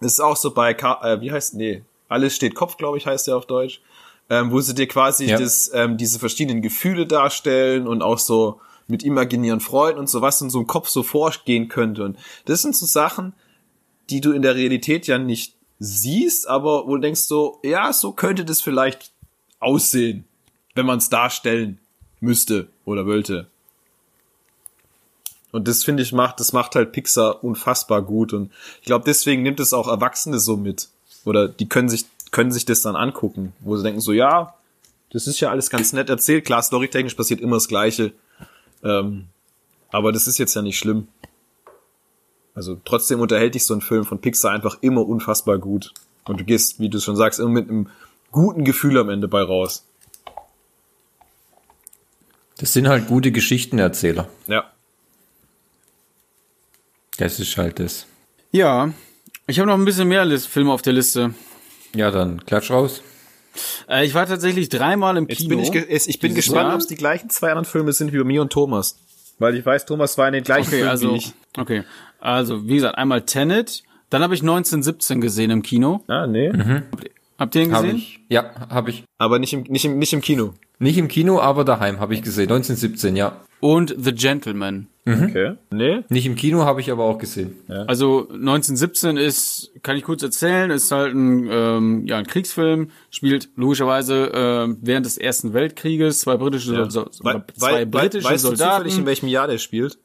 das 0.00 0.12
ist 0.12 0.20
auch 0.20 0.36
so 0.36 0.50
bei, 0.50 0.72
äh, 0.72 1.20
wie 1.20 1.32
heißt, 1.32 1.54
nee, 1.54 1.84
alles 2.08 2.36
steht 2.36 2.54
Kopf, 2.54 2.76
glaube 2.76 2.98
ich, 2.98 3.06
heißt 3.06 3.28
der 3.28 3.36
auf 3.36 3.46
Deutsch, 3.46 3.80
ähm, 4.28 4.50
wo 4.50 4.60
sie 4.60 4.74
dir 4.74 4.88
quasi 4.88 5.26
ja. 5.26 5.38
das, 5.38 5.70
ähm, 5.72 5.96
diese 5.96 6.18
verschiedenen 6.18 6.60
Gefühle 6.60 7.06
darstellen 7.06 7.86
und 7.88 8.02
auch 8.02 8.18
so 8.18 8.60
mit 8.88 9.02
imaginären 9.02 9.60
Freunden 9.60 10.00
und 10.00 10.08
so 10.08 10.20
was 10.22 10.40
in 10.40 10.50
so 10.50 10.58
einem 10.58 10.66
Kopf 10.66 10.88
so 10.88 11.02
vorgehen 11.02 11.68
könnte. 11.68 12.04
Und 12.04 12.18
das 12.46 12.62
sind 12.62 12.74
so 12.74 12.86
Sachen, 12.86 13.34
die 14.10 14.20
du 14.20 14.32
in 14.32 14.42
der 14.42 14.56
Realität 14.56 15.06
ja 15.06 15.18
nicht 15.18 15.54
siehst, 15.78 16.48
aber 16.48 16.86
wo 16.86 16.96
du 16.96 17.02
denkst 17.02 17.20
so, 17.20 17.60
ja, 17.62 17.92
so 17.92 18.12
könnte 18.12 18.44
das 18.44 18.60
vielleicht 18.60 19.12
aussehen, 19.60 20.24
wenn 20.74 20.86
man 20.86 20.98
es 20.98 21.10
darstellen 21.10 21.78
müsste 22.20 22.68
oder 22.84 23.06
wollte. 23.06 23.46
Und 25.50 25.68
das 25.68 25.84
finde 25.84 26.02
ich 26.02 26.12
macht, 26.12 26.40
das 26.40 26.52
macht 26.52 26.74
halt 26.74 26.92
Pixar 26.92 27.42
unfassbar 27.42 28.02
gut 28.02 28.32
und 28.32 28.52
ich 28.80 28.86
glaube 28.86 29.04
deswegen 29.06 29.42
nimmt 29.42 29.60
es 29.60 29.72
auch 29.72 29.88
Erwachsene 29.88 30.38
so 30.38 30.56
mit 30.56 30.88
oder 31.24 31.48
die 31.48 31.68
können 31.68 31.88
sich 31.88 32.04
können 32.30 32.52
sich 32.52 32.66
das 32.66 32.82
dann 32.82 32.96
angucken, 32.96 33.54
wo 33.60 33.76
sie 33.76 33.82
denken 33.82 34.00
so 34.00 34.12
ja, 34.12 34.54
das 35.10 35.26
ist 35.26 35.40
ja 35.40 35.50
alles 35.50 35.70
ganz 35.70 35.94
nett 35.94 36.10
erzählt, 36.10 36.44
klar 36.44 36.62
storytechnisch 36.62 37.14
passiert 37.14 37.40
immer 37.40 37.56
das 37.56 37.68
Gleiche, 37.68 38.12
ähm, 38.82 39.28
aber 39.90 40.12
das 40.12 40.26
ist 40.26 40.38
jetzt 40.38 40.54
ja 40.54 40.62
nicht 40.62 40.78
schlimm. 40.78 41.08
Also 42.54 42.80
trotzdem 42.84 43.20
unterhält 43.20 43.54
dich 43.54 43.64
so 43.64 43.74
ein 43.74 43.80
Film 43.80 44.04
von 44.04 44.20
Pixar 44.20 44.50
einfach 44.50 44.78
immer 44.80 45.06
unfassbar 45.06 45.58
gut. 45.58 45.94
Und 46.24 46.40
du 46.40 46.44
gehst, 46.44 46.80
wie 46.80 46.88
du 46.88 47.00
schon 47.00 47.16
sagst, 47.16 47.38
immer 47.38 47.50
mit 47.50 47.68
einem 47.68 47.88
guten 48.32 48.64
Gefühl 48.64 48.98
am 48.98 49.08
Ende 49.08 49.28
bei 49.28 49.42
raus. 49.42 49.84
Das 52.58 52.72
sind 52.72 52.88
halt 52.88 53.06
gute 53.06 53.30
Geschichtenerzähler. 53.30 54.28
Ja. 54.48 54.70
Das 57.16 57.38
ist 57.40 57.56
halt 57.56 57.78
das. 57.78 58.06
Ja, 58.50 58.92
ich 59.46 59.58
habe 59.58 59.68
noch 59.68 59.74
ein 59.74 59.84
bisschen 59.84 60.08
mehr 60.08 60.26
Filme 60.40 60.72
auf 60.72 60.82
der 60.82 60.92
Liste. 60.92 61.34
Ja, 61.94 62.10
dann 62.10 62.44
klatsch 62.44 62.70
raus. 62.70 63.02
Äh, 63.88 64.06
ich 64.06 64.14
war 64.14 64.26
tatsächlich 64.26 64.68
dreimal 64.68 65.16
im 65.16 65.28
Jetzt 65.28 65.38
Kino. 65.38 65.56
Bin 65.56 65.84
ich, 65.88 66.08
ich 66.08 66.18
bin 66.18 66.34
gespannt, 66.34 66.74
ob 66.74 66.80
es 66.80 66.86
die 66.86 66.96
gleichen 66.96 67.30
zwei 67.30 67.48
anderen 67.48 67.64
Filme 67.64 67.92
sind 67.92 68.12
wie 68.12 68.18
bei 68.18 68.24
mir 68.24 68.42
und 68.42 68.52
Thomas. 68.52 68.98
Weil 69.38 69.56
ich 69.56 69.64
weiß, 69.64 69.86
Thomas 69.86 70.18
war 70.18 70.26
in 70.28 70.34
den 70.34 70.44
gleichen 70.44 70.68
okay, 70.68 70.76
Filmen 70.76 70.90
also, 70.90 71.12
wie 71.12 71.16
ich. 71.16 71.32
Okay, 71.56 71.84
also 72.20 72.66
wie 72.66 72.74
gesagt, 72.74 72.98
einmal 72.98 73.22
Tenet, 73.22 73.84
dann 74.10 74.22
habe 74.22 74.34
ich 74.34 74.40
1917 74.40 75.20
gesehen 75.20 75.50
im 75.50 75.62
Kino. 75.62 76.02
Ah, 76.08 76.26
nee. 76.26 76.52
Mhm. 76.52 76.82
Habt 77.38 77.54
ihr 77.54 77.62
ihn 77.62 77.70
gesehen? 77.70 77.90
Hab 77.90 77.96
ich. 77.96 78.20
Ja, 78.28 78.68
habe 78.68 78.90
ich. 78.90 79.04
Aber 79.18 79.38
nicht 79.38 79.52
im, 79.52 79.62
nicht, 79.62 79.84
im, 79.84 79.98
nicht 79.98 80.12
im 80.12 80.20
Kino. 80.20 80.54
Nicht 80.80 80.98
im 80.98 81.08
Kino, 81.08 81.40
aber 81.40 81.64
daheim 81.64 82.00
habe 82.00 82.14
ich 82.14 82.22
gesehen. 82.22 82.44
1917, 82.44 83.16
ja. 83.16 83.40
Und 83.60 83.94
The 83.98 84.12
Gentleman. 84.12 84.86
Mhm. 85.08 85.24
Okay. 85.24 85.54
Nee. 85.70 86.04
Nicht 86.08 86.26
im 86.26 86.34
Kino 86.36 86.64
habe 86.64 86.80
ich 86.80 86.90
aber 86.90 87.04
auch 87.04 87.18
gesehen. 87.18 87.56
Ja. 87.68 87.84
Also 87.84 88.28
1917 88.28 89.16
ist, 89.16 89.70
kann 89.82 89.96
ich 89.96 90.04
kurz 90.04 90.22
erzählen, 90.22 90.70
ist 90.70 90.90
halt 90.92 91.14
ein, 91.14 91.48
ähm, 91.50 92.06
ja, 92.06 92.18
ein 92.18 92.26
Kriegsfilm, 92.26 92.90
spielt 93.10 93.48
logischerweise 93.56 94.32
äh, 94.32 94.76
während 94.82 95.06
des 95.06 95.16
Ersten 95.16 95.54
Weltkrieges 95.54 96.20
zwei 96.20 96.36
britische, 96.36 96.74
ja. 96.74 96.90
so, 96.90 97.06
zwei 97.06 97.42
weil, 97.56 97.86
britische 97.86 98.28
weißt 98.28 98.42
Soldaten. 98.42 98.84
Du 98.84 98.90
zufällig, 98.90 98.98
in 98.98 99.06
welchem 99.06 99.28
Jahr 99.28 99.46
der 99.46 99.58
spielt? 99.58 99.98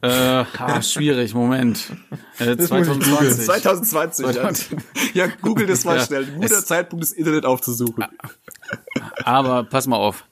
Äh, 0.00 0.08
ah, 0.08 0.82
schwierig, 0.82 1.34
Moment. 1.34 1.92
Äh, 2.38 2.56
2020. 2.56 3.44
2020. 3.44 4.26
2020. 4.26 4.70
Ja. 5.14 5.26
ja, 5.26 5.32
google 5.42 5.66
das 5.66 5.84
mal 5.84 5.96
Ja. 5.96 6.04
schnell. 6.04 6.24
Ein 6.24 6.40
guter 6.40 6.64
Zeitpunkt, 6.64 7.04
das 7.04 7.12
Internet 7.12 7.44
aufzusuchen. 7.44 8.04
Aber 9.24 9.64
pass 9.64 9.86
mal 9.88 9.96
auf. 9.96 10.24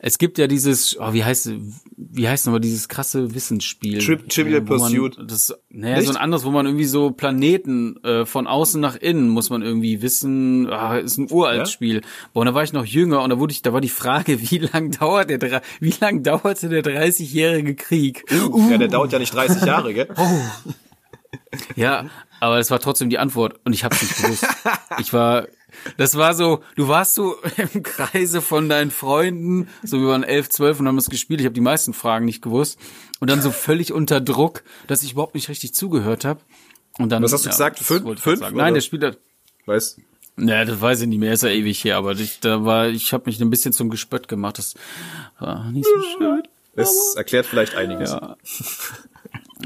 Es 0.00 0.18
gibt 0.18 0.38
ja 0.38 0.46
dieses, 0.46 0.96
oh, 1.00 1.12
wie 1.12 1.24
heißt, 1.24 1.50
wie 1.96 2.28
heißt 2.28 2.46
nochmal 2.46 2.60
dieses 2.60 2.88
krasse 2.88 3.34
Wissensspiel? 3.34 3.98
Tri- 3.98 4.28
Trivial 4.28 4.60
Pursuit. 4.62 5.18
Das, 5.26 5.52
naja, 5.70 5.96
Nicht? 5.96 6.06
so 6.06 6.12
ein 6.12 6.16
anderes, 6.16 6.44
wo 6.44 6.50
man 6.50 6.66
irgendwie 6.66 6.84
so 6.84 7.10
Planeten 7.10 7.96
äh, 8.04 8.24
von 8.24 8.46
außen 8.46 8.80
nach 8.80 8.94
innen 8.94 9.28
muss 9.28 9.50
man 9.50 9.62
irgendwie 9.62 10.00
wissen. 10.00 10.70
Ah, 10.70 10.98
ist 10.98 11.18
ein 11.18 11.26
uraltes 11.32 11.68
Ja? 11.70 11.72
Spiel. 11.72 12.00
Boah, 12.32 12.40
und 12.40 12.46
da 12.46 12.54
war 12.54 12.62
ich 12.62 12.72
noch 12.72 12.84
jünger 12.84 13.22
und 13.22 13.30
da 13.30 13.40
wurde 13.40 13.52
ich, 13.52 13.62
da 13.62 13.72
war 13.72 13.80
die 13.80 13.88
Frage, 13.88 14.40
wie 14.50 14.58
lang 14.58 14.92
dauert 14.92 15.30
der, 15.30 15.62
wie 15.80 15.94
lang 16.00 16.22
dauerte 16.22 16.68
der 16.68 16.84
30-jährige 16.84 17.74
Krieg? 17.74 18.24
Ja, 18.70 18.78
der 18.78 18.88
dauert 18.88 19.12
ja 19.12 19.18
nicht 19.18 19.34
30 19.34 19.62
Jahre, 19.64 19.92
gell? 19.94 20.08
Ja, 21.76 22.06
aber 22.40 22.56
das 22.58 22.70
war 22.70 22.78
trotzdem 22.78 23.10
die 23.10 23.18
Antwort 23.18 23.60
und 23.64 23.72
ich 23.72 23.84
hab's 23.84 24.00
nicht 24.02 24.16
gewusst. 24.22 24.46
Ich 25.00 25.12
war, 25.12 25.46
das 25.96 26.16
war 26.16 26.34
so, 26.34 26.62
du 26.76 26.88
warst 26.88 27.14
so 27.14 27.36
im 27.74 27.82
Kreise 27.82 28.40
von 28.42 28.68
deinen 28.68 28.90
Freunden, 28.90 29.68
so 29.82 30.00
wir 30.00 30.08
waren 30.08 30.22
elf, 30.22 30.48
zwölf 30.50 30.78
und 30.80 30.88
haben 30.88 30.96
das 30.96 31.10
gespielt. 31.10 31.40
Ich 31.40 31.46
habe 31.46 31.54
die 31.54 31.60
meisten 31.60 31.92
Fragen 31.94 32.24
nicht 32.24 32.42
gewusst 32.42 32.78
und 33.20 33.30
dann 33.30 33.42
so 33.42 33.50
völlig 33.50 33.92
unter 33.92 34.20
Druck, 34.20 34.62
dass 34.86 35.02
ich 35.02 35.12
überhaupt 35.12 35.34
nicht 35.34 35.48
richtig 35.48 35.74
zugehört 35.74 36.24
habe. 36.24 36.40
Und 36.98 37.10
dann, 37.10 37.22
Was 37.22 37.32
hast 37.32 37.44
du 37.46 37.50
gesagt? 37.50 37.80
das 37.80 37.86
Fünf- 37.86 38.20
fünf, 38.20 38.40
sagen. 38.40 38.56
Nein, 38.56 38.74
der 38.74 38.80
Spiel 38.80 39.04
hat, 39.04 39.18
Weißt 39.66 39.98
naja, 40.40 40.64
das 40.64 40.80
weiß 40.80 41.00
ich 41.00 41.08
nicht 41.08 41.18
mehr, 41.18 41.32
ist 41.32 41.42
ja 41.42 41.48
ewig 41.48 41.82
her, 41.82 41.96
aber 41.96 42.12
ich, 42.12 42.38
da 42.38 42.64
war, 42.64 42.86
ich 42.88 43.12
habe 43.12 43.24
mich 43.26 43.40
ein 43.40 43.50
bisschen 43.50 43.72
zum 43.72 43.90
Gespött 43.90 44.28
gemacht. 44.28 44.58
Das 44.58 44.74
war 45.40 45.70
nicht 45.72 45.84
so 45.84 46.00
schön. 46.18 46.42
Es 46.76 47.14
erklärt 47.16 47.44
vielleicht 47.46 47.74
einiges. 47.74 48.10
Ja. 48.12 48.36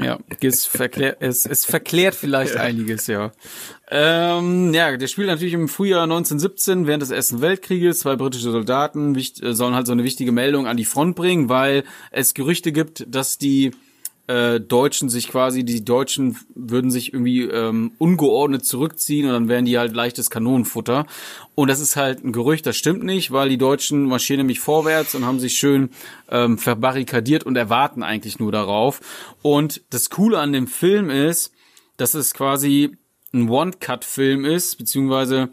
Ja, 0.01 0.19
es 0.41 0.65
verklärt, 0.65 1.19
es, 1.21 1.45
es 1.45 1.67
verklärt 1.67 2.15
vielleicht 2.15 2.57
einiges, 2.57 3.07
ja. 3.09 3.33
Ähm, 3.91 4.73
ja, 4.73 4.97
der 4.97 5.07
spielt 5.07 5.29
natürlich 5.29 5.53
im 5.53 5.69
Frühjahr 5.69 6.05
1917 6.05 6.87
während 6.87 7.03
des 7.03 7.11
Ersten 7.11 7.43
Weltkrieges. 7.43 8.01
Zwei 8.01 8.17
britische 8.17 8.51
Soldaten 8.51 9.15
sollen 9.19 9.75
halt 9.75 9.87
so 9.87 9.93
eine 9.93 10.05
wichtige 10.05 10.33
Meldung 10.33 10.67
an 10.67 10.79
die 10.79 10.87
Front 10.87 11.15
bringen, 11.15 11.51
weil 11.51 11.85
es 12.11 12.33
Gerüchte 12.33 12.73
gibt, 12.73 13.05
dass 13.07 13.37
die 13.37 13.73
äh, 14.33 14.61
Deutschen 14.61 15.11
sich 15.11 15.29
quasi, 15.29 15.63
die 15.63 15.85
Deutschen 15.85 16.39
würden 16.55 16.91
sich 16.91 17.13
irgendwie 17.13 17.43
ähm, 17.43 17.93
ungeordnet 17.99 18.65
zurückziehen 18.65 19.27
und 19.27 19.33
dann 19.33 19.49
wären 19.49 19.67
die 19.67 19.79
halt 19.79 19.93
leichtes 19.93 20.31
Kanonenfutter. 20.31 21.07
Und 21.55 21.69
das 21.69 21.81
ist 21.81 21.97
halt 21.97 22.25
ein 22.25 22.33
Gerücht, 22.33 22.65
das 22.65 22.77
stimmt 22.77 23.03
nicht, 23.03 23.31
weil 23.31 23.51
die 23.51 23.59
Deutschen 23.59 24.05
marschieren 24.05 24.39
nämlich 24.39 24.61
vorwärts 24.61 25.15
und 25.15 25.27
haben 25.27 25.39
sich 25.39 25.59
schön 25.59 25.91
ähm, 26.31 26.57
verbarrikadiert 26.57 27.45
und 27.45 27.57
erwarten 27.57 28.03
eigentlich 28.03 28.39
nur 28.39 28.53
darauf. 28.53 29.01
Und 29.43 29.83
das 29.91 30.09
Coole 30.09 30.39
an 30.39 30.55
dem 30.55 30.67
Film 30.67 31.11
ist, 31.11 31.53
dass 31.99 32.15
es 32.15 32.33
quasi 32.33 32.97
ein 33.35 33.51
One-Cut-Film 33.51 34.47
ist, 34.47 34.79
beziehungsweise 34.79 35.51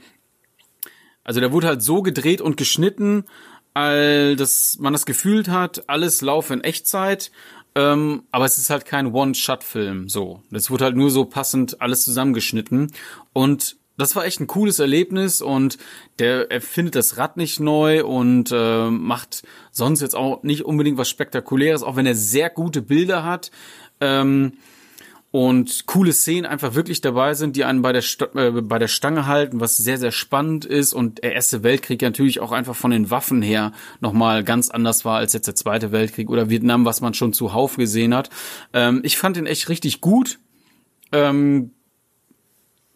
also 1.26 1.42
der 1.42 1.52
wurde 1.52 1.68
halt 1.68 1.84
so 1.84 2.02
gedreht 2.02 2.40
und 2.40 2.56
geschnitten, 2.56 3.26
all 3.74 4.36
dass 4.36 4.78
man 4.80 4.94
das 4.94 5.06
Gefühl 5.06 5.46
hat, 5.48 5.84
alles 5.88 6.22
laufe 6.22 6.54
in 6.54 6.62
Echtzeit, 6.62 7.32
ähm, 7.80 8.24
aber 8.32 8.46
es 8.46 8.58
ist 8.58 8.70
halt 8.70 8.86
kein 8.86 9.14
One-Shot-Film 9.14 10.10
so. 10.10 10.44
Das 10.52 10.70
wurde 10.70 10.84
halt 10.84 10.98
nur 10.98 11.12
so 11.12 11.24
passend 11.26 11.82
alles 11.82 12.04
zusammengeschnitten 12.04 12.92
und 13.32 13.78
das 13.98 14.16
war 14.16 14.26
echt 14.26 14.40
ein 14.40 14.48
cooles 14.48 14.80
Erlebnis 14.80 15.42
und 15.42 15.78
der 16.20 16.52
erfindet 16.52 16.96
das 16.96 17.18
Rad 17.18 17.38
nicht 17.38 17.60
neu 17.60 18.06
und 18.06 18.52
äh, 18.52 18.90
macht 18.90 19.44
sonst 19.72 20.02
jetzt 20.02 20.16
auch 20.16 20.44
nicht 20.44 20.64
unbedingt 20.64 20.98
was 20.98 21.10
Spektakuläres, 21.10 21.84
auch 21.84 21.96
wenn 21.96 22.06
er 22.06 22.16
sehr 22.16 22.50
gute 22.50 22.82
Bilder 22.82 23.24
hat. 23.24 23.52
Ähm, 24.00 24.54
und 25.32 25.86
coole 25.86 26.12
Szenen 26.12 26.46
einfach 26.46 26.74
wirklich 26.74 27.02
dabei 27.02 27.36
sind, 27.36 27.56
die 27.56 27.64
einen 27.64 27.82
bei 27.82 27.94
der, 27.94 28.02
St 28.02 28.30
äh, 28.34 28.52
bei 28.52 28.80
der 28.80 28.88
Stange 28.88 29.28
halten, 29.28 29.60
was 29.60 29.78
sehr, 29.78 29.98
sehr 29.98 30.12
spannend 30.12 30.66
ist 30.66 30.94
und 30.94 31.22
der 31.24 31.34
Erste 31.34 31.62
Weltkrieg 31.64 32.02
natürlich 32.02 32.40
auch 32.40 32.52
einfach 32.52 32.76
von 32.76 32.92
den 32.92 33.12
Waffen 33.12 33.42
her 33.42 33.72
nochmal 34.00 34.44
ganz 34.44 34.70
anders 34.70 35.06
war 35.06 35.18
als 35.18 35.34
jetzt 35.34 35.48
der 35.48 35.56
Zweite 35.56 35.92
Weltkrieg 35.92 36.30
oder 36.30 36.50
Vietnam, 36.50 36.86
was 36.86 37.02
man 37.02 37.14
schon 37.14 37.34
zuhauf 37.34 37.76
gesehen 37.76 38.16
hat. 38.16 38.30
Ähm, 38.74 39.02
ich 39.04 39.18
fand 39.18 39.38
ihn 39.38 39.46
echt 39.46 39.70
richtig 39.70 40.02
gut. 40.02 40.40
Ähm, 41.12 41.72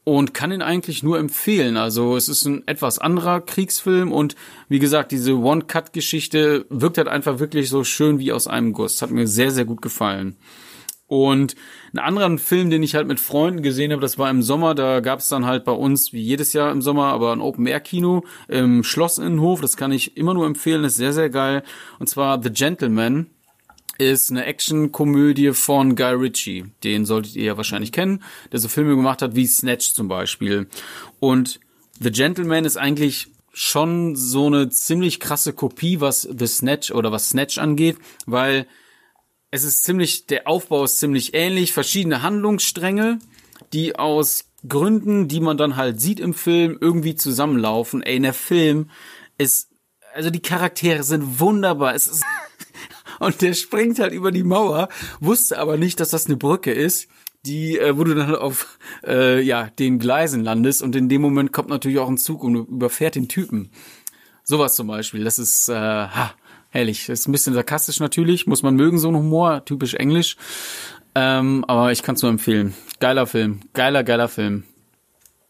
und 0.06 0.34
kann 0.34 0.52
ihn 0.52 0.62
eigentlich 0.62 1.02
nur 1.02 1.18
empfehlen. 1.18 1.78
Also 1.78 2.18
es 2.18 2.28
ist 2.28 2.46
ein 2.46 2.68
etwas 2.68 3.00
anderer 3.00 3.40
Kriegsfilm 3.40 4.12
und 4.12 4.36
wie 4.68 4.80
gesagt, 4.80 5.12
diese 5.12 5.38
One-Cut-Geschichte 5.38 6.66
wirkt 6.70 6.98
halt 6.98 7.08
einfach 7.08 7.40
wirklich 7.40 7.70
so 7.70 7.86
schön 7.86 8.20
wie 8.20 8.34
aus 8.34 8.48
einem 8.48 8.74
Guss. 8.74 9.02
Hat 9.02 9.12
mir 9.12 9.28
sehr, 9.28 9.52
sehr 9.52 9.64
gut 9.64 9.82
gefallen. 9.82 10.36
Und 11.14 11.56
einen 11.92 12.00
anderen 12.00 12.40
Film, 12.40 12.72
den 12.72 12.82
ich 12.82 12.96
halt 12.96 13.08
mit 13.08 13.20
Freunden 13.20 13.62
gesehen 13.62 13.92
habe, 13.92 14.02
das 14.02 14.18
war 14.18 14.32
im 14.32 14.42
Sommer, 14.42 14.74
da 14.74 15.00
gab 15.00 15.20
es 15.20 15.28
dann 15.28 15.46
halt 15.46 15.64
bei 15.64 15.72
uns, 15.72 16.12
wie 16.12 16.24
jedes 16.24 16.54
Jahr 16.54 16.72
im 16.72 16.82
Sommer, 16.82 17.14
aber 17.14 17.32
ein 17.34 17.40
Open-Air-Kino 17.40 18.24
im 18.48 18.84
Schlossinnenhof. 18.84 19.62
Das 19.62 19.78
kann 19.78 19.92
ich 19.92 20.18
immer 20.18 20.34
nur 20.34 20.48
empfehlen, 20.48 20.84
ist 20.84 20.96
sehr, 20.96 21.14
sehr 21.14 21.30
geil. 21.30 21.62
Und 22.00 22.10
zwar 22.10 22.42
The 22.42 22.50
Gentleman 22.50 23.28
ist 24.00 24.32
eine 24.32 24.44
Action-Komödie 24.46 25.54
von 25.54 25.96
Guy 25.96 26.14
Ritchie. 26.14 26.66
Den 26.84 27.06
solltet 27.06 27.36
ihr 27.36 27.44
ja 27.44 27.58
wahrscheinlich 27.58 27.92
kennen, 27.92 28.24
der 28.52 28.60
so 28.60 28.68
Filme 28.68 28.96
gemacht 28.96 29.22
hat 29.22 29.36
wie 29.36 29.46
Snatch 29.46 29.94
zum 29.94 30.08
Beispiel. 30.08 30.68
Und 31.20 31.60
The 32.00 32.10
Gentleman 32.10 32.66
ist 32.66 32.78
eigentlich 32.78 33.28
schon 33.54 34.16
so 34.16 34.48
eine 34.48 34.70
ziemlich 34.70 35.20
krasse 35.20 35.54
Kopie, 35.54 36.02
was 36.02 36.24
The 36.24 36.48
Snatch 36.48 36.90
oder 36.90 37.12
was 37.12 37.30
Snatch 37.30 37.60
angeht, 37.60 37.98
weil 38.26 38.66
es 39.54 39.64
ist 39.64 39.84
ziemlich, 39.84 40.26
der 40.26 40.48
Aufbau 40.48 40.84
ist 40.84 40.98
ziemlich 40.98 41.36
ähnlich, 41.36 41.74
verschiedene 41.74 42.24
Handlungsstränge, 42.24 43.20
die 43.72 43.96
aus 43.96 44.46
Gründen, 44.68 45.28
die 45.28 45.42
man 45.42 45.58
dann 45.58 45.76
halt 45.76 46.02
sieht 46.02 46.20
im 46.20 46.34
Film, 46.34 46.80
irgendwie 46.82 47.14
zusammenlaufen. 47.14 48.02
Ey, 48.02 48.16
in 48.16 48.24
der 48.24 48.34
Film 48.34 48.90
ist, 49.38 49.70
also 50.16 50.32
die 50.32 50.42
Charaktere 50.42 51.04
sind 51.04 51.40
wunderbar. 51.40 51.94
Es 51.94 52.08
ist, 52.08 52.24
und 53.20 53.44
der 53.44 53.54
springt 53.54 54.00
halt 54.00 54.12
über 54.12 54.32
die 54.32 54.42
Mauer, 54.42 54.90
wusste 55.20 55.60
aber 55.60 55.78
nicht, 55.78 56.00
dass 56.00 56.10
das 56.10 56.26
eine 56.26 56.38
Brücke 56.38 56.72
ist 56.72 57.08
die, 57.46 57.78
äh, 57.78 57.98
wo 57.98 58.06
du 58.06 58.16
dann 58.16 58.34
auf 58.36 58.80
äh, 59.06 59.42
ja 59.42 59.70
den 59.78 60.00
Gleisen 60.00 60.46
landest 60.46 60.82
und 60.82 60.96
in 60.96 61.10
dem 61.10 61.22
Moment 61.22 61.52
kommt 61.52 61.68
natürlich 61.68 62.00
auch 62.00 62.08
ein 62.08 62.18
Zug 62.18 62.42
und 62.42 62.56
überfährt 62.56 63.16
den 63.16 63.28
Typen. 63.28 63.70
Sowas 64.46 64.76
zum 64.76 64.88
Beispiel, 64.88 65.26
das 65.26 65.40
ist 65.40 65.68
äh, 65.68 65.74
ha, 65.74 66.34
herrlich. 66.74 67.08
Ist 67.08 67.28
ein 67.28 67.32
bisschen 67.32 67.54
sarkastisch 67.54 68.00
natürlich, 68.00 68.48
muss 68.48 68.64
man 68.64 68.76
mögen, 68.76 68.98
so 69.00 69.10
ein 69.10 69.16
Humor, 69.16 69.64
typisch 69.64 69.94
englisch. 69.94 70.36
Ähm, 71.16 71.64
aber 71.68 71.92
ich 71.92 72.02
kann 72.02 72.16
es 72.16 72.22
nur 72.24 72.32
empfehlen. 72.32 72.74
Geiler 73.00 73.28
Film, 73.28 73.62
geiler, 73.74 74.04
geiler 74.04 74.28
Film. 74.28 74.64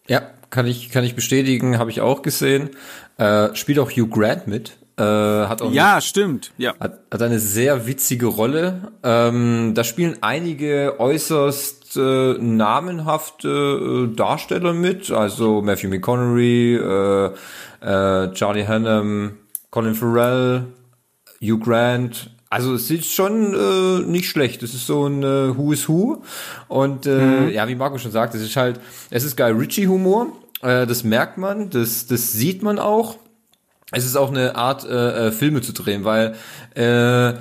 Ja, 0.08 0.22
kann 0.50 0.68
ich, 0.68 0.90
kann 0.90 1.06
ich 1.06 1.16
bestätigen, 1.16 1.80
habe 1.80 1.90
ich 1.90 2.02
auch 2.02 2.22
gesehen. 2.22 2.72
Äh, 3.18 3.56
spielt 3.56 3.80
auch 3.80 3.90
Hugh 3.90 4.10
Grant 4.10 4.48
mit. 4.48 4.78
Äh, 4.98 5.04
hat 5.04 5.62
auch 5.62 5.72
ja, 5.72 5.94
eine, 5.94 6.02
stimmt. 6.02 6.52
Ja. 6.58 6.76
Hat, 6.80 7.00
hat 7.12 7.22
eine 7.22 7.40
sehr 7.40 7.88
witzige 7.88 8.28
Rolle. 8.28 8.92
Ähm, 9.02 9.72
da 9.74 9.84
spielen 9.86 10.18
einige 10.22 11.00
äußerst 11.00 11.96
äh, 11.96 12.34
namenhafte 12.40 14.10
äh, 14.12 14.16
Darsteller 14.16 14.74
mit, 14.74 15.10
also 15.10 15.62
Matthew 15.62 15.88
McConaughey, 15.88 16.76
äh, 16.76 17.26
äh, 17.82 18.34
Charlie 18.34 18.68
Hunnam, 18.68 19.38
Colin 19.72 19.96
Farrell, 19.96 20.66
Hugh 21.44 21.60
Grant. 21.60 22.30
Also 22.50 22.76
es 22.76 22.90
ist 22.92 23.12
schon 23.12 23.54
äh, 23.54 24.06
nicht 24.06 24.30
schlecht. 24.30 24.62
Es 24.64 24.74
ist 24.74 24.86
so 24.86 25.08
ein 25.08 25.24
äh, 25.24 25.58
Who 25.58 25.74
is 25.74 25.90
Who. 25.90 26.24
Und 26.68 27.08
äh, 27.08 27.10
mhm. 27.10 27.50
ja, 27.50 27.68
wie 27.68 27.76
Marco 27.76 27.98
schon 27.98 28.12
sagt, 28.12 28.36
es 28.36 28.42
ist 28.42 28.56
halt, 28.56 28.80
es 29.10 29.24
ist 29.24 29.36
Guy 29.36 29.52
Ritchie-Humor. 29.52 30.28
Äh, 30.62 30.86
das 30.86 31.04
merkt 31.04 31.38
man, 31.38 31.70
das, 31.70 32.06
das 32.08 32.32
sieht 32.32 32.62
man 32.62 32.78
auch. 32.80 33.18
Es 33.92 34.06
ist 34.06 34.16
auch 34.16 34.30
eine 34.30 34.56
Art, 34.56 34.86
äh, 34.86 35.28
äh, 35.28 35.32
Filme 35.32 35.62
zu 35.62 35.74
drehen, 35.74 36.04
weil 36.04 36.36
äh, 36.76 37.34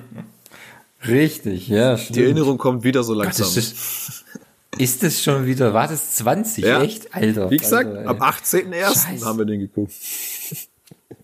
Richtig, 1.06 1.68
ja. 1.68 1.96
Stimmt. 1.96 2.16
Die 2.16 2.24
Erinnerung 2.24 2.58
kommt 2.58 2.84
wieder 2.84 3.04
so 3.04 3.14
langsam. 3.14 3.46
Gott, 3.46 3.56
ist, 3.56 3.76
das, 3.76 4.24
ist 4.78 5.02
das 5.02 5.22
schon 5.22 5.46
wieder, 5.46 5.72
war 5.74 5.88
das 5.88 6.16
20? 6.16 6.64
Ja. 6.64 6.82
Echt? 6.82 7.14
Alter. 7.14 7.50
Wie 7.50 7.56
gesagt, 7.56 7.88
Alter, 7.88 8.10
am 8.10 8.18
18.01. 8.18 9.24
haben 9.24 9.38
wir 9.38 9.44
den 9.44 9.60
geguckt. 9.60 9.92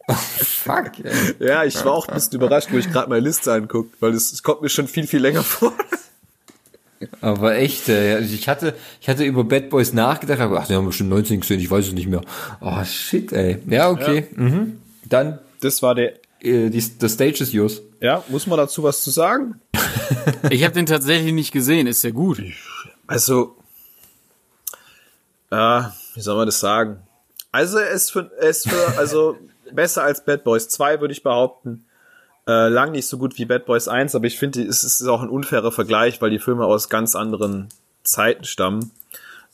Oh, 0.06 0.12
fuck, 0.12 1.02
ey. 1.02 1.34
Ja, 1.38 1.64
ich 1.64 1.82
war 1.82 1.92
auch 1.92 2.06
ein 2.08 2.14
bisschen 2.14 2.34
überrascht, 2.34 2.68
wo 2.70 2.76
ich 2.76 2.92
gerade 2.92 3.08
meine 3.08 3.24
Liste 3.24 3.50
angucke, 3.54 3.88
weil 4.00 4.12
es, 4.12 4.42
kommt 4.42 4.60
mir 4.60 4.68
schon 4.68 4.86
viel, 4.86 5.06
viel 5.06 5.20
länger 5.20 5.42
vor. 5.42 5.72
Aber 7.22 7.56
echt. 7.56 7.88
Also 7.88 8.34
ich 8.34 8.46
hatte, 8.46 8.74
ich 9.00 9.08
hatte 9.08 9.24
über 9.24 9.44
Bad 9.44 9.70
Boys 9.70 9.94
nachgedacht, 9.94 10.40
aber 10.40 10.60
ach, 10.60 10.66
die 10.66 10.74
haben 10.74 10.84
wir 10.84 10.92
schon 10.92 11.08
19 11.08 11.40
gesehen, 11.40 11.58
ich 11.58 11.70
weiß 11.70 11.86
es 11.86 11.92
nicht 11.94 12.08
mehr. 12.08 12.20
Oh 12.60 12.84
shit, 12.84 13.32
ey. 13.32 13.58
Ja, 13.66 13.88
okay. 13.90 14.26
Ja. 14.36 14.42
Mhm. 14.42 14.78
Dann. 15.08 15.38
Das 15.60 15.82
war 15.82 15.94
der. 15.94 16.12
Äh, 16.40 16.68
die, 16.68 16.80
the 16.80 17.08
stage 17.08 17.42
is 17.42 17.52
yours. 17.52 17.80
Ja, 18.04 18.22
muss 18.28 18.46
man 18.46 18.58
dazu 18.58 18.82
was 18.82 19.02
zu 19.02 19.10
sagen? 19.10 19.62
ich 20.50 20.62
habe 20.62 20.74
den 20.74 20.84
tatsächlich 20.84 21.32
nicht 21.32 21.52
gesehen, 21.52 21.86
ist 21.86 22.02
sehr 22.02 22.12
gut. 22.12 22.38
Also, 23.06 23.56
äh, 25.50 25.84
wie 26.14 26.20
soll 26.20 26.36
man 26.36 26.44
das 26.44 26.60
sagen? 26.60 26.98
Also, 27.50 27.78
er 27.78 27.88
ist 27.92 28.12
für, 28.12 28.30
er 28.38 28.50
ist 28.50 28.68
für 28.68 28.98
also 28.98 29.38
besser 29.72 30.02
als 30.02 30.22
Bad 30.22 30.44
Boys 30.44 30.68
2, 30.68 31.00
würde 31.00 31.12
ich 31.12 31.22
behaupten. 31.22 31.86
Äh, 32.46 32.68
lang 32.68 32.92
nicht 32.92 33.06
so 33.06 33.16
gut 33.16 33.38
wie 33.38 33.46
Bad 33.46 33.64
Boys 33.64 33.88
1, 33.88 34.14
aber 34.14 34.26
ich 34.26 34.38
finde, 34.38 34.62
es 34.62 34.84
ist 34.84 35.06
auch 35.06 35.22
ein 35.22 35.30
unfairer 35.30 35.72
Vergleich, 35.72 36.20
weil 36.20 36.28
die 36.28 36.38
Filme 36.38 36.66
aus 36.66 36.90
ganz 36.90 37.16
anderen 37.16 37.70
Zeiten 38.02 38.44
stammen. 38.44 38.90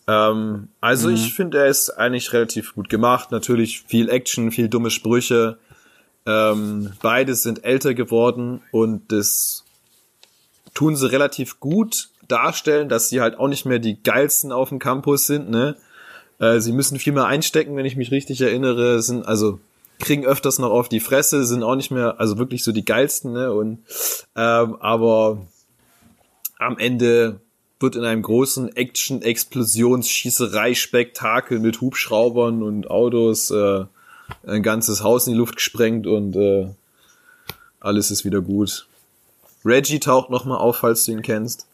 Ähm, 0.09 0.71
also 0.81 1.07
mhm. 1.07 1.15
ich 1.15 1.35
finde, 1.35 1.59
er 1.59 1.67
ist 1.67 1.91
eigentlich 1.91 2.33
relativ 2.33 2.75
gut 2.75 2.89
gemacht. 2.89 3.31
Natürlich 3.31 3.83
viel 3.83 4.09
Action, 4.09 4.51
viel 4.51 4.69
dumme 4.69 4.91
Sprüche. 4.91 5.59
Ähm, 6.27 6.93
beide 7.01 7.35
sind 7.35 7.65
älter 7.65 7.95
geworden 7.95 8.63
und 8.73 9.11
das 9.11 9.65
tun 10.75 10.97
sie 10.97 11.11
relativ 11.11 11.61
gut 11.61 12.11
darstellen, 12.29 12.89
dass 12.89 13.09
sie 13.09 13.21
halt 13.21 13.39
auch 13.39 13.49
nicht 13.49 13.67
mehr 13.67 13.79
die 13.79 14.03
geilsten 14.03 14.53
auf 14.53 14.69
dem 14.69 14.79
Campus 14.79 15.27
sind, 15.27 15.51
ne? 15.51 15.77
Äh, 16.39 16.61
sie 16.61 16.73
müssen 16.73 16.99
viel 16.99 17.13
mehr 17.13 17.27
einstecken, 17.27 17.77
wenn 17.77 17.87
ich 17.87 17.97
mich 17.97 18.11
richtig 18.11 18.41
erinnere, 18.41 19.03
sind 19.03 19.27
also 19.27 19.59
kriegen 19.99 20.25
öfters 20.25 20.59
noch 20.59 20.71
auf 20.71 20.89
die 20.89 21.01
Fresse, 21.01 21.45
sind 21.45 21.63
auch 21.63 21.77
nicht 21.77 21.91
mehr, 21.91 22.19
also 22.19 22.39
wirklich 22.39 22.65
so 22.65 22.73
die 22.73 22.85
geilsten, 22.85 23.33
ne? 23.33 23.53
Und 23.53 23.81
ähm, 24.37 24.77
aber 24.81 25.47
am 26.59 26.79
Ende 26.79 27.41
wird 27.79 27.97
in 27.97 28.05
einem 28.05 28.23
großen 28.23 28.77
Action, 28.77 29.23
Explosions, 29.23 30.09
Schießerei, 30.09 30.75
Spektakel 30.75 31.59
mit 31.59 31.81
Hubschraubern 31.81 32.63
und 32.63 32.91
Autos 32.91 33.51
äh, 33.51 33.85
ein 34.47 34.63
ganzes 34.63 35.03
Haus 35.03 35.27
in 35.27 35.33
die 35.35 35.39
Luft 35.39 35.57
gesprengt 35.57 36.07
und 36.07 36.37
äh, 36.37 36.69
alles 37.81 38.11
ist 38.11 38.25
wieder 38.25 38.41
gut. 38.41 38.87
Reggie 39.65 40.01
taucht 40.01 40.31
nochmal 40.31 40.59
auf, 40.59 40.79
falls 40.79 41.05
du 41.05 41.13
ihn 41.13 41.23
kennst. 41.23 41.67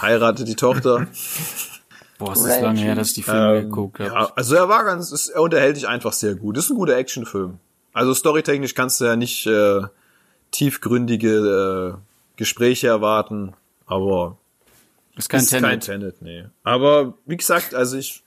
Heiratet 0.00 0.48
die 0.48 0.56
Tochter. 0.56 1.06
Boah, 2.18 2.32
es 2.32 2.40
ist 2.44 2.60
lange 2.60 2.80
her, 2.80 2.94
dass 2.96 3.08
ich 3.08 3.14
die 3.14 3.22
Filme 3.22 3.58
Ähm, 3.58 3.64
geguckt 3.70 4.00
habe. 4.00 4.10
Ja, 4.12 4.32
also 4.34 4.56
er 4.56 4.68
war 4.68 4.84
ganz, 4.84 5.12
es- 5.12 5.28
er 5.28 5.40
unterhält 5.40 5.76
dich 5.76 5.86
einfach 5.86 6.12
sehr 6.12 6.34
gut. 6.34 6.56
Das 6.56 6.64
ist 6.64 6.70
ein 6.70 6.76
guter 6.76 6.96
Actionfilm. 6.96 7.58
Also 7.92 8.12
storytechnisch 8.12 8.74
kannst 8.74 9.00
du 9.00 9.04
ja 9.04 9.14
nicht 9.14 9.46
äh, 9.46 9.82
tiefgründige 10.50 11.94
äh, 11.96 11.98
Gespräche 12.36 12.88
erwarten, 12.88 13.54
aber 13.86 14.36
ist 15.16 15.28
kein 15.28 15.40
ist 15.40 15.50
kein 15.52 15.62
Tenet. 15.80 15.84
Tenet, 15.84 16.22
nee. 16.22 16.44
Aber 16.64 17.14
wie 17.26 17.36
gesagt, 17.36 17.74
also 17.74 17.96
ich 17.96 18.22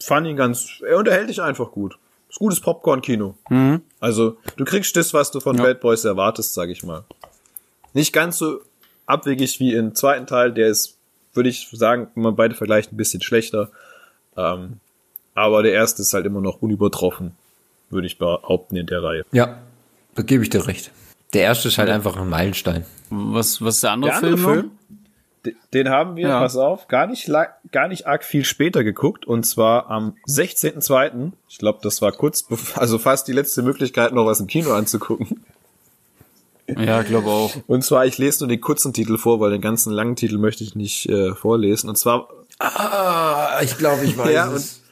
fand 0.00 0.26
ihn 0.26 0.36
ganz, 0.36 0.80
er 0.86 0.98
unterhält 0.98 1.28
dich 1.28 1.40
einfach 1.42 1.70
gut. 1.70 1.96
Ist 2.28 2.38
gutes 2.38 2.60
Popcorn-Kino. 2.60 3.34
Also 4.00 4.36
du 4.56 4.64
kriegst 4.64 4.94
das, 4.96 5.14
was 5.14 5.30
du 5.30 5.40
von 5.40 5.56
Ja. 5.56 5.62
Bad 5.64 5.80
Boys 5.80 6.04
erwartest, 6.04 6.54
sag 6.54 6.68
ich 6.68 6.82
mal. 6.82 7.04
Nicht 7.94 8.12
ganz 8.12 8.38
so 8.38 8.60
abwegig 9.06 9.58
wie 9.60 9.72
im 9.74 9.94
zweiten 9.94 10.26
Teil, 10.26 10.52
der 10.52 10.68
ist, 10.68 10.98
würde 11.32 11.48
ich 11.48 11.68
sagen, 11.72 12.08
wenn 12.14 12.22
man 12.24 12.36
beide 12.36 12.54
vergleicht, 12.54 12.92
ein 12.92 12.96
bisschen 12.96 13.22
schlechter. 13.22 13.70
Ähm, 14.36 14.80
aber 15.34 15.62
der 15.62 15.72
erste 15.72 16.02
ist 16.02 16.12
halt 16.12 16.26
immer 16.26 16.40
noch 16.40 16.60
unübertroffen, 16.60 17.32
würde 17.90 18.06
ich 18.06 18.18
behaupten, 18.18 18.76
in 18.76 18.86
der 18.86 19.02
Reihe. 19.02 19.24
Ja, 19.32 19.58
da 20.14 20.22
gebe 20.22 20.42
ich 20.42 20.50
dir 20.50 20.66
recht. 20.66 20.90
Der 21.32 21.42
erste 21.42 21.68
ist 21.68 21.78
halt 21.78 21.88
einfach 21.90 22.16
ein 22.16 22.28
Meilenstein. 22.28 22.84
Was, 23.10 23.62
was 23.62 23.76
ist 23.76 23.84
der 23.84 23.92
andere, 23.92 24.10
Der 24.10 24.16
andere 24.18 24.36
Film? 24.38 24.52
Film, 24.60 24.70
den 25.74 25.88
haben 25.88 26.16
wir, 26.16 26.28
Ja. 26.28 26.40
pass 26.40 26.56
auf, 26.56 26.88
gar 26.88 27.06
nicht, 27.06 27.30
gar 27.72 27.88
nicht 27.88 28.06
arg 28.06 28.24
viel 28.24 28.44
später 28.44 28.84
geguckt 28.84 29.24
und 29.26 29.44
zwar 29.44 29.90
am 29.90 30.14
16.02. 30.28 31.32
Ich 31.48 31.58
glaube, 31.58 31.78
das 31.82 32.00
war 32.02 32.12
kurz, 32.12 32.44
also 32.76 32.98
fast 32.98 33.28
die 33.28 33.32
letzte 33.32 33.62
Möglichkeit, 33.62 34.12
noch 34.12 34.26
was 34.26 34.40
im 34.40 34.46
Kino 34.46 34.72
anzugucken. 34.72 35.44
Ja, 36.68 37.00
ich 37.00 37.06
glaube 37.08 37.28
auch. 37.30 37.50
Und 37.66 37.82
zwar, 37.82 38.04
ich 38.04 38.18
lese 38.18 38.40
nur 38.44 38.48
den 38.48 38.60
kurzen 38.60 38.92
Titel 38.92 39.16
vor, 39.16 39.40
weil 39.40 39.50
den 39.50 39.62
ganzen 39.62 39.90
langen 39.90 40.16
Titel 40.16 40.36
möchte 40.36 40.62
ich 40.64 40.74
nicht 40.74 41.08
äh, 41.08 41.34
vorlesen. 41.34 41.88
Und 41.88 41.96
zwar, 41.96 42.28
Ah, 42.58 43.60
ich 43.62 43.78
glaube, 43.78 44.04
ich 44.04 44.18
weiß 44.18 44.32
Ja, 44.32 44.50
es. 44.52 44.82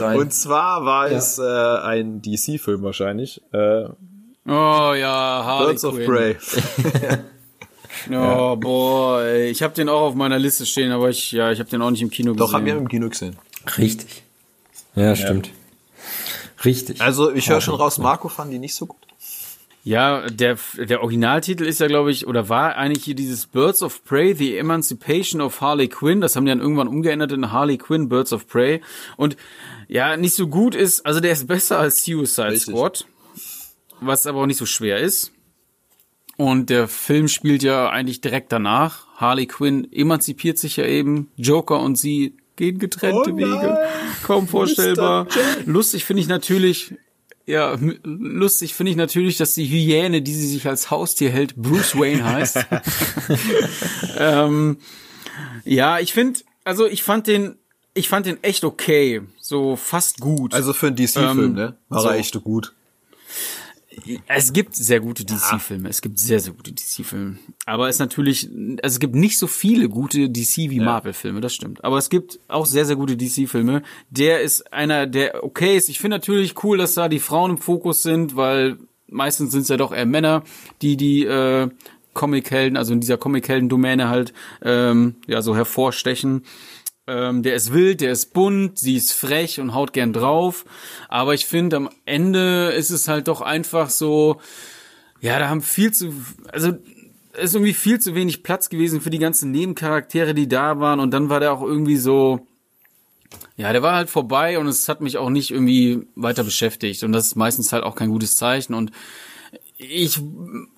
Ein. 0.00 0.16
und 0.18 0.32
zwar 0.32 0.84
war 0.86 1.10
es 1.10 1.38
äh, 1.38 1.42
ein 1.42 2.22
DC-Film 2.22 2.82
wahrscheinlich. 2.82 3.42
Äh, 3.52 3.88
Oh 4.46 4.94
ja, 4.94 5.42
Harley 5.44 5.66
Birds 5.72 5.84
of. 5.84 5.96
Prey. 5.96 6.36
Oh, 8.10 8.56
boah, 8.56 9.22
ey. 9.22 9.50
ich 9.50 9.62
habe 9.62 9.74
den 9.74 9.88
auch 9.88 10.02
auf 10.02 10.14
meiner 10.14 10.38
Liste 10.38 10.66
stehen, 10.66 10.92
aber 10.92 11.10
ich, 11.10 11.32
ja, 11.32 11.50
ich 11.52 11.58
habe 11.58 11.70
den 11.70 11.82
auch 11.82 11.90
nicht 11.90 12.02
im 12.02 12.10
Kino 12.10 12.32
gesehen. 12.32 12.46
Doch, 12.46 12.52
haben 12.52 12.64
wir 12.64 12.76
im 12.76 12.88
Kino 12.88 13.08
gesehen. 13.08 13.36
Richtig. 13.76 14.22
Ja, 14.94 15.14
stimmt. 15.14 15.50
Richtig. 16.64 17.00
Also, 17.00 17.32
ich 17.32 17.48
höre 17.48 17.60
schon 17.60 17.74
raus, 17.74 17.98
Marco 17.98 18.28
fand 18.28 18.52
die 18.52 18.58
nicht 18.58 18.74
so 18.74 18.86
gut. 18.86 18.98
Ja, 19.84 20.28
der, 20.28 20.58
der 20.76 21.02
Originaltitel 21.02 21.64
ist 21.64 21.80
ja, 21.80 21.86
glaube 21.86 22.10
ich, 22.10 22.26
oder 22.26 22.48
war 22.48 22.76
eigentlich 22.76 23.04
hier 23.04 23.14
dieses 23.14 23.46
Birds 23.46 23.82
of 23.82 24.04
Prey, 24.04 24.34
The 24.34 24.58
Emancipation 24.58 25.40
of 25.40 25.60
Harley 25.60 25.88
Quinn. 25.88 26.20
Das 26.20 26.36
haben 26.36 26.44
die 26.44 26.50
dann 26.50 26.60
irgendwann 26.60 26.88
umgeändert 26.88 27.32
in 27.32 27.52
Harley 27.52 27.78
Quinn, 27.78 28.08
Birds 28.08 28.32
of 28.32 28.46
Prey. 28.48 28.82
Und 29.16 29.36
ja, 29.86 30.16
nicht 30.16 30.34
so 30.34 30.48
gut 30.48 30.74
ist, 30.74 31.06
also 31.06 31.20
der 31.20 31.32
ist 31.32 31.46
besser 31.46 31.78
als 31.78 32.04
Suicide 32.04 32.50
Richtig. 32.50 32.74
Squad, 32.74 33.06
was 34.00 34.26
aber 34.26 34.42
auch 34.42 34.46
nicht 34.46 34.58
so 34.58 34.66
schwer 34.66 34.98
ist. 34.98 35.32
Und 36.38 36.70
der 36.70 36.86
Film 36.86 37.26
spielt 37.26 37.64
ja 37.64 37.90
eigentlich 37.90 38.20
direkt 38.20 38.52
danach. 38.52 39.08
Harley 39.16 39.46
Quinn 39.46 39.92
emanzipiert 39.92 40.56
sich 40.56 40.76
ja 40.76 40.86
eben. 40.86 41.32
Joker 41.36 41.80
und 41.80 41.98
sie 41.98 42.36
gehen 42.54 42.78
getrennte 42.78 43.32
Oh 43.32 43.36
Wege. 43.36 43.76
Kaum 44.22 44.46
vorstellbar. 44.46 45.26
Lustig 45.66 46.04
finde 46.04 46.22
ich 46.22 46.28
natürlich, 46.28 46.94
ja, 47.44 47.76
lustig 48.04 48.74
finde 48.74 48.92
ich 48.92 48.96
natürlich, 48.96 49.36
dass 49.36 49.54
die 49.54 49.66
Hyäne, 49.66 50.22
die 50.22 50.32
sie 50.32 50.46
sich 50.46 50.68
als 50.68 50.92
Haustier 50.92 51.30
hält, 51.30 51.56
Bruce 51.56 51.96
Wayne 51.96 52.24
heißt. 52.24 52.58
ähm, 54.18 54.76
ja, 55.64 55.98
ich 55.98 56.12
finde, 56.12 56.38
also 56.62 56.86
ich 56.86 57.02
fand 57.02 57.26
den, 57.26 57.56
ich 57.94 58.08
fand 58.08 58.26
den 58.26 58.40
echt 58.44 58.62
okay, 58.62 59.22
so 59.40 59.74
fast 59.74 60.20
gut. 60.20 60.54
Also 60.54 60.72
für 60.72 60.86
einen 60.86 60.94
DC-Film, 60.96 61.40
Ähm, 61.40 61.52
ne? 61.54 61.76
War 61.88 62.02
so. 62.02 62.08
er 62.10 62.14
echt 62.14 62.40
gut. 62.44 62.74
Es 64.26 64.52
gibt 64.52 64.74
sehr 64.74 65.00
gute 65.00 65.24
DC-Filme. 65.24 65.88
Es 65.88 66.00
gibt 66.00 66.18
sehr, 66.18 66.40
sehr 66.40 66.52
gute 66.52 66.72
DC-Filme. 66.72 67.38
Aber 67.66 67.88
es 67.88 67.98
natürlich, 67.98 68.48
also 68.82 68.94
es 68.94 69.00
gibt 69.00 69.14
nicht 69.14 69.38
so 69.38 69.46
viele 69.46 69.88
gute 69.88 70.28
DC 70.28 70.70
wie 70.70 70.80
Marvel-Filme, 70.80 71.40
das 71.40 71.54
stimmt. 71.54 71.84
Aber 71.84 71.98
es 71.98 72.10
gibt 72.10 72.38
auch 72.48 72.66
sehr, 72.66 72.84
sehr 72.84 72.96
gute 72.96 73.16
DC-Filme. 73.16 73.82
Der 74.10 74.40
ist 74.40 74.72
einer, 74.72 75.06
der 75.06 75.44
okay 75.44 75.76
ist. 75.76 75.88
Ich 75.88 75.98
finde 75.98 76.16
natürlich 76.16 76.62
cool, 76.62 76.78
dass 76.78 76.94
da 76.94 77.08
die 77.08 77.20
Frauen 77.20 77.52
im 77.52 77.58
Fokus 77.58 78.02
sind, 78.02 78.36
weil 78.36 78.78
meistens 79.08 79.52
sind 79.52 79.62
es 79.62 79.68
ja 79.68 79.76
doch 79.76 79.92
eher 79.92 80.06
Männer, 80.06 80.42
die 80.82 80.96
die 80.96 81.24
äh, 81.24 81.68
Comic-Helden, 82.14 82.76
also 82.76 82.92
in 82.92 83.00
dieser 83.00 83.16
Comic-Helden-Domäne 83.16 84.08
halt 84.08 84.32
ähm, 84.62 85.16
ja 85.26 85.42
so 85.42 85.54
hervorstechen. 85.54 86.42
Ähm, 87.08 87.42
der 87.42 87.54
ist 87.54 87.72
wild, 87.72 88.02
der 88.02 88.12
ist 88.12 88.34
bunt, 88.34 88.78
sie 88.78 88.96
ist 88.96 89.12
frech 89.12 89.60
und 89.60 89.74
haut 89.74 89.94
gern 89.94 90.12
drauf. 90.12 90.66
Aber 91.08 91.32
ich 91.32 91.46
finde, 91.46 91.76
am 91.76 91.90
Ende 92.04 92.68
ist 92.76 92.90
es 92.90 93.08
halt 93.08 93.28
doch 93.28 93.40
einfach 93.40 93.88
so, 93.88 94.40
ja, 95.20 95.38
da 95.38 95.48
haben 95.48 95.62
viel 95.62 95.90
zu, 95.90 96.12
also 96.52 96.72
ist 97.32 97.54
irgendwie 97.54 97.72
viel 97.72 97.98
zu 97.98 98.14
wenig 98.14 98.42
Platz 98.42 98.68
gewesen 98.68 99.00
für 99.00 99.10
die 99.10 99.18
ganzen 99.18 99.50
Nebencharaktere, 99.50 100.34
die 100.34 100.48
da 100.48 100.80
waren. 100.80 101.00
Und 101.00 101.12
dann 101.12 101.30
war 101.30 101.40
der 101.40 101.52
auch 101.52 101.62
irgendwie 101.62 101.96
so, 101.96 102.46
ja, 103.56 103.72
der 103.72 103.82
war 103.82 103.94
halt 103.94 104.10
vorbei 104.10 104.58
und 104.58 104.66
es 104.66 104.88
hat 104.88 105.00
mich 105.00 105.16
auch 105.16 105.30
nicht 105.30 105.50
irgendwie 105.50 106.06
weiter 106.14 106.44
beschäftigt. 106.44 107.04
Und 107.04 107.12
das 107.12 107.28
ist 107.28 107.36
meistens 107.36 107.72
halt 107.72 107.84
auch 107.84 107.94
kein 107.94 108.10
gutes 108.10 108.36
Zeichen. 108.36 108.74
Und 108.74 108.90
ich 109.78 110.20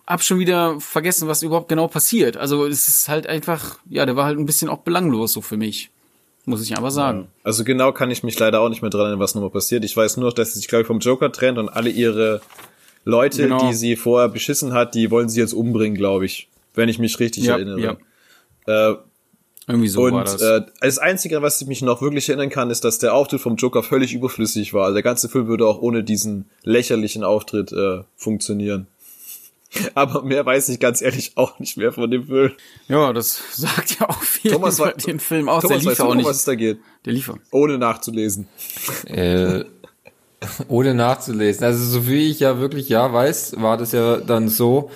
hab 0.06 0.22
schon 0.22 0.38
wieder 0.38 0.78
vergessen, 0.80 1.26
was 1.26 1.42
überhaupt 1.42 1.68
genau 1.68 1.88
passiert. 1.88 2.36
Also 2.36 2.66
es 2.66 2.86
ist 2.86 3.08
halt 3.08 3.26
einfach, 3.26 3.78
ja, 3.88 4.06
der 4.06 4.14
war 4.14 4.26
halt 4.26 4.38
ein 4.38 4.46
bisschen 4.46 4.68
auch 4.68 4.78
belanglos 4.78 5.32
so 5.32 5.40
für 5.40 5.56
mich. 5.56 5.90
Muss 6.46 6.62
ich 6.62 6.76
aber 6.76 6.90
sagen. 6.90 7.28
Also 7.44 7.64
genau 7.64 7.92
kann 7.92 8.10
ich 8.10 8.22
mich 8.22 8.38
leider 8.38 8.60
auch 8.60 8.68
nicht 8.70 8.82
mehr 8.82 8.90
dran 8.90 9.02
erinnern, 9.02 9.20
was 9.20 9.34
nochmal 9.34 9.50
passiert. 9.50 9.84
Ich 9.84 9.96
weiß 9.96 10.16
nur, 10.16 10.32
dass 10.32 10.52
sie 10.54 10.58
sich, 10.60 10.68
glaube 10.68 10.82
ich, 10.82 10.86
vom 10.86 10.98
Joker 10.98 11.30
trennt 11.30 11.58
und 11.58 11.68
alle 11.68 11.90
ihre 11.90 12.40
Leute, 13.04 13.42
Genau. 13.42 13.68
die 13.68 13.74
sie 13.74 13.96
vorher 13.96 14.28
beschissen 14.28 14.72
hat, 14.72 14.94
die 14.94 15.10
wollen 15.10 15.28
sie 15.28 15.40
jetzt 15.40 15.52
umbringen, 15.52 15.96
glaube 15.96 16.26
ich. 16.26 16.48
Wenn 16.74 16.88
ich 16.88 16.98
mich 16.98 17.18
richtig 17.20 17.44
Ja, 17.44 17.54
erinnere. 17.54 17.98
Äh, 18.66 18.94
Irgendwie 19.66 19.88
so 19.88 20.02
war 20.04 20.12
und 20.12 20.24
das. 20.26 20.40
äh, 20.40 20.62
das 20.80 20.98
Einzige, 20.98 21.42
was 21.42 21.60
ich 21.60 21.66
mich 21.68 21.82
noch 21.82 22.00
wirklich 22.02 22.28
erinnern 22.28 22.50
kann, 22.50 22.70
ist, 22.70 22.84
dass 22.84 22.98
der 22.98 23.14
Auftritt 23.14 23.40
vom 23.40 23.56
Joker 23.56 23.82
völlig 23.82 24.12
überflüssig 24.14 24.72
war. 24.74 24.84
Also 24.84 24.94
der 24.94 25.02
ganze 25.02 25.28
Film 25.28 25.46
würde 25.46 25.66
auch 25.66 25.80
ohne 25.80 26.02
diesen 26.04 26.48
lächerlichen 26.62 27.22
Auftritt 27.24 27.72
äh, 27.72 28.00
funktionieren. 28.16 28.86
Aber 29.94 30.22
mehr 30.22 30.44
weiß 30.44 30.68
ich 30.70 30.80
ganz 30.80 31.00
ehrlich 31.02 31.32
auch 31.36 31.58
nicht 31.58 31.76
mehr 31.76 31.92
von 31.92 32.10
dem 32.10 32.26
Film. 32.26 32.52
ja, 32.88 33.12
das 33.12 33.40
sagt 33.52 34.00
ja 34.00 34.08
auch 34.08 34.22
viel 34.22 34.52
Thomas, 34.52 34.78
über 34.78 34.92
den 34.92 35.20
Film 35.20 35.48
aus. 35.48 35.62
Thomas, 35.62 35.68
der 35.68 35.78
lief 35.78 35.86
weißt 35.90 35.98
ja 35.98 36.04
du 36.04 36.10
auch 36.10 36.14
nicht. 36.14 36.26
was 36.26 36.36
es 36.38 36.44
da 36.44 36.54
geht? 36.54 36.80
Der 37.04 37.12
lief. 37.12 37.32
Ohne 37.50 37.78
nachzulesen. 37.78 38.48
Äh, 39.06 39.64
ohne 40.68 40.94
nachzulesen. 40.94 41.64
Also 41.64 41.84
so 41.84 42.08
wie 42.08 42.30
ich 42.30 42.40
ja 42.40 42.58
wirklich 42.58 42.88
ja 42.88 43.12
weiß, 43.12 43.54
war 43.58 43.76
das 43.76 43.92
ja 43.92 44.16
dann 44.18 44.48
so. 44.48 44.90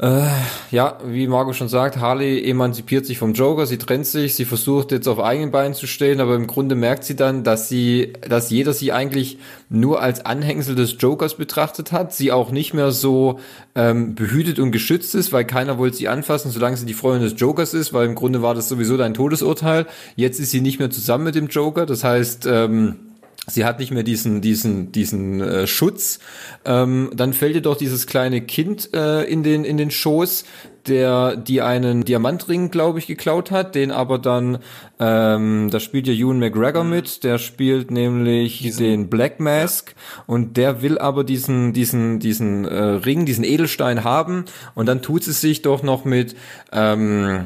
Äh, 0.00 0.28
ja, 0.70 0.96
wie 1.04 1.26
Marco 1.26 1.52
schon 1.52 1.68
sagt, 1.68 1.96
Harley 1.96 2.48
emanzipiert 2.48 3.04
sich 3.04 3.18
vom 3.18 3.32
Joker, 3.32 3.66
sie 3.66 3.78
trennt 3.78 4.06
sich, 4.06 4.36
sie 4.36 4.44
versucht 4.44 4.92
jetzt 4.92 5.08
auf 5.08 5.18
eigenen 5.18 5.50
Beinen 5.50 5.74
zu 5.74 5.88
stehen, 5.88 6.20
aber 6.20 6.36
im 6.36 6.46
Grunde 6.46 6.76
merkt 6.76 7.02
sie 7.02 7.16
dann, 7.16 7.42
dass 7.42 7.68
sie, 7.68 8.12
dass 8.28 8.48
jeder 8.48 8.74
sie 8.74 8.92
eigentlich 8.92 9.38
nur 9.68 10.00
als 10.00 10.24
Anhängsel 10.24 10.76
des 10.76 10.94
Jokers 11.00 11.34
betrachtet 11.34 11.90
hat, 11.90 12.14
sie 12.14 12.30
auch 12.30 12.52
nicht 12.52 12.74
mehr 12.74 12.92
so 12.92 13.40
ähm, 13.74 14.14
behütet 14.14 14.60
und 14.60 14.70
geschützt 14.70 15.16
ist, 15.16 15.32
weil 15.32 15.44
keiner 15.44 15.78
wollte 15.78 15.96
sie 15.96 16.06
anfassen, 16.06 16.52
solange 16.52 16.76
sie 16.76 16.86
die 16.86 16.94
Freundin 16.94 17.28
des 17.28 17.40
Jokers 17.40 17.74
ist, 17.74 17.92
weil 17.92 18.06
im 18.06 18.14
Grunde 18.14 18.40
war 18.40 18.54
das 18.54 18.68
sowieso 18.68 18.96
dein 18.96 19.14
Todesurteil. 19.14 19.86
Jetzt 20.14 20.38
ist 20.38 20.52
sie 20.52 20.60
nicht 20.60 20.78
mehr 20.78 20.90
zusammen 20.90 21.24
mit 21.24 21.34
dem 21.34 21.48
Joker, 21.48 21.86
das 21.86 22.04
heißt, 22.04 22.46
ähm, 22.46 23.07
sie 23.48 23.64
hat 23.64 23.78
nicht 23.78 23.90
mehr 23.90 24.02
diesen 24.02 24.40
diesen 24.40 24.92
diesen 24.92 25.40
äh, 25.40 25.66
Schutz. 25.66 26.18
Ähm, 26.64 27.10
dann 27.14 27.32
fällt 27.32 27.54
ihr 27.54 27.62
doch 27.62 27.76
dieses 27.76 28.06
kleine 28.06 28.40
Kind 28.40 28.94
äh, 28.94 29.24
in 29.24 29.42
den 29.42 29.64
in 29.64 29.76
den 29.76 29.90
Schoß, 29.90 30.44
der 30.86 31.36
die 31.36 31.62
einen 31.62 32.04
Diamantring, 32.04 32.70
glaube 32.70 32.98
ich, 32.98 33.06
geklaut 33.06 33.50
hat, 33.50 33.74
den 33.74 33.90
aber 33.90 34.18
dann 34.18 34.58
ähm, 34.98 35.68
da 35.70 35.80
spielt 35.80 36.06
ja 36.06 36.14
Ewan 36.14 36.38
McGregor 36.38 36.84
mit, 36.84 37.24
der 37.24 37.38
spielt 37.38 37.90
nämlich 37.90 38.60
diesen, 38.60 38.84
den 38.84 39.10
Black 39.10 39.40
Mask 39.40 39.94
ja. 39.96 40.24
und 40.26 40.56
der 40.56 40.82
will 40.82 40.98
aber 40.98 41.24
diesen 41.24 41.72
diesen 41.72 42.18
diesen 42.18 42.64
äh, 42.64 42.82
Ring, 42.82 43.26
diesen 43.26 43.44
Edelstein 43.44 44.04
haben 44.04 44.44
und 44.74 44.86
dann 44.86 45.02
tut 45.02 45.24
sie 45.24 45.32
sich 45.32 45.62
doch 45.62 45.82
noch 45.82 46.04
mit 46.04 46.36
ähm, 46.72 47.26
äh, 47.26 47.40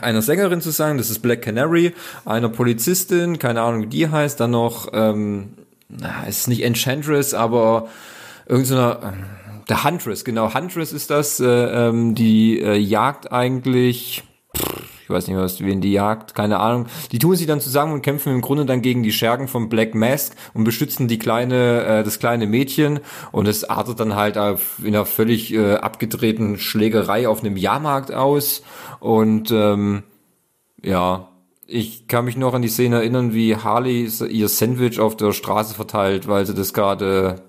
einer 0.00 0.22
Sängerin 0.22 0.60
zu 0.60 0.70
sagen, 0.70 0.98
das 0.98 1.10
ist 1.10 1.20
Black 1.20 1.42
Canary, 1.42 1.94
einer 2.24 2.48
Polizistin, 2.48 3.38
keine 3.38 3.62
Ahnung 3.62 3.82
wie 3.82 3.86
die 3.86 4.08
heißt, 4.08 4.40
dann 4.40 4.52
noch, 4.52 4.88
ähm, 4.92 5.54
na, 5.88 6.24
ist 6.24 6.48
nicht 6.48 6.62
Enchantress, 6.62 7.34
aber 7.34 7.88
irgendeiner, 8.46 8.98
so 9.00 9.12
der 9.68 9.84
Huntress, 9.84 10.24
genau, 10.24 10.54
Huntress 10.54 10.92
ist 10.92 11.10
das, 11.10 11.40
äh, 11.40 11.46
ähm, 11.46 12.14
die 12.14 12.60
äh, 12.60 12.76
jagt 12.76 13.32
eigentlich, 13.32 14.24
ich 15.08 15.14
weiß 15.14 15.26
nicht, 15.26 15.38
was, 15.38 15.64
wen 15.64 15.80
die 15.80 15.92
jagt, 15.92 16.34
keine 16.34 16.58
Ahnung. 16.58 16.86
Die 17.12 17.18
tun 17.18 17.34
sich 17.34 17.46
dann 17.46 17.62
zusammen 17.62 17.94
und 17.94 18.02
kämpfen 18.02 18.30
im 18.30 18.42
Grunde 18.42 18.66
dann 18.66 18.82
gegen 18.82 19.02
die 19.02 19.10
Schergen 19.10 19.48
von 19.48 19.70
Black 19.70 19.94
Mask 19.94 20.36
und 20.52 20.64
beschützen 20.64 21.08
die 21.08 21.18
kleine, 21.18 21.84
äh, 21.84 22.04
das 22.04 22.18
kleine 22.18 22.46
Mädchen 22.46 23.00
und 23.32 23.48
es 23.48 23.64
artet 23.64 24.00
dann 24.00 24.16
halt 24.16 24.36
auf, 24.36 24.80
in 24.80 24.88
einer 24.88 25.06
völlig 25.06 25.54
äh, 25.54 25.76
abgedrehten 25.76 26.58
Schlägerei 26.58 27.26
auf 27.26 27.40
einem 27.40 27.56
Jahrmarkt 27.56 28.12
aus 28.12 28.62
und 29.00 29.50
ähm, 29.50 30.02
ja, 30.82 31.28
ich 31.66 32.06
kann 32.06 32.26
mich 32.26 32.36
noch 32.36 32.52
an 32.52 32.60
die 32.60 32.68
Szene 32.68 32.96
erinnern, 32.96 33.32
wie 33.32 33.56
Harley 33.56 34.10
ihr 34.28 34.48
Sandwich 34.50 35.00
auf 35.00 35.16
der 35.16 35.32
Straße 35.32 35.74
verteilt, 35.74 36.28
weil 36.28 36.44
sie 36.44 36.54
das 36.54 36.74
gerade 36.74 37.40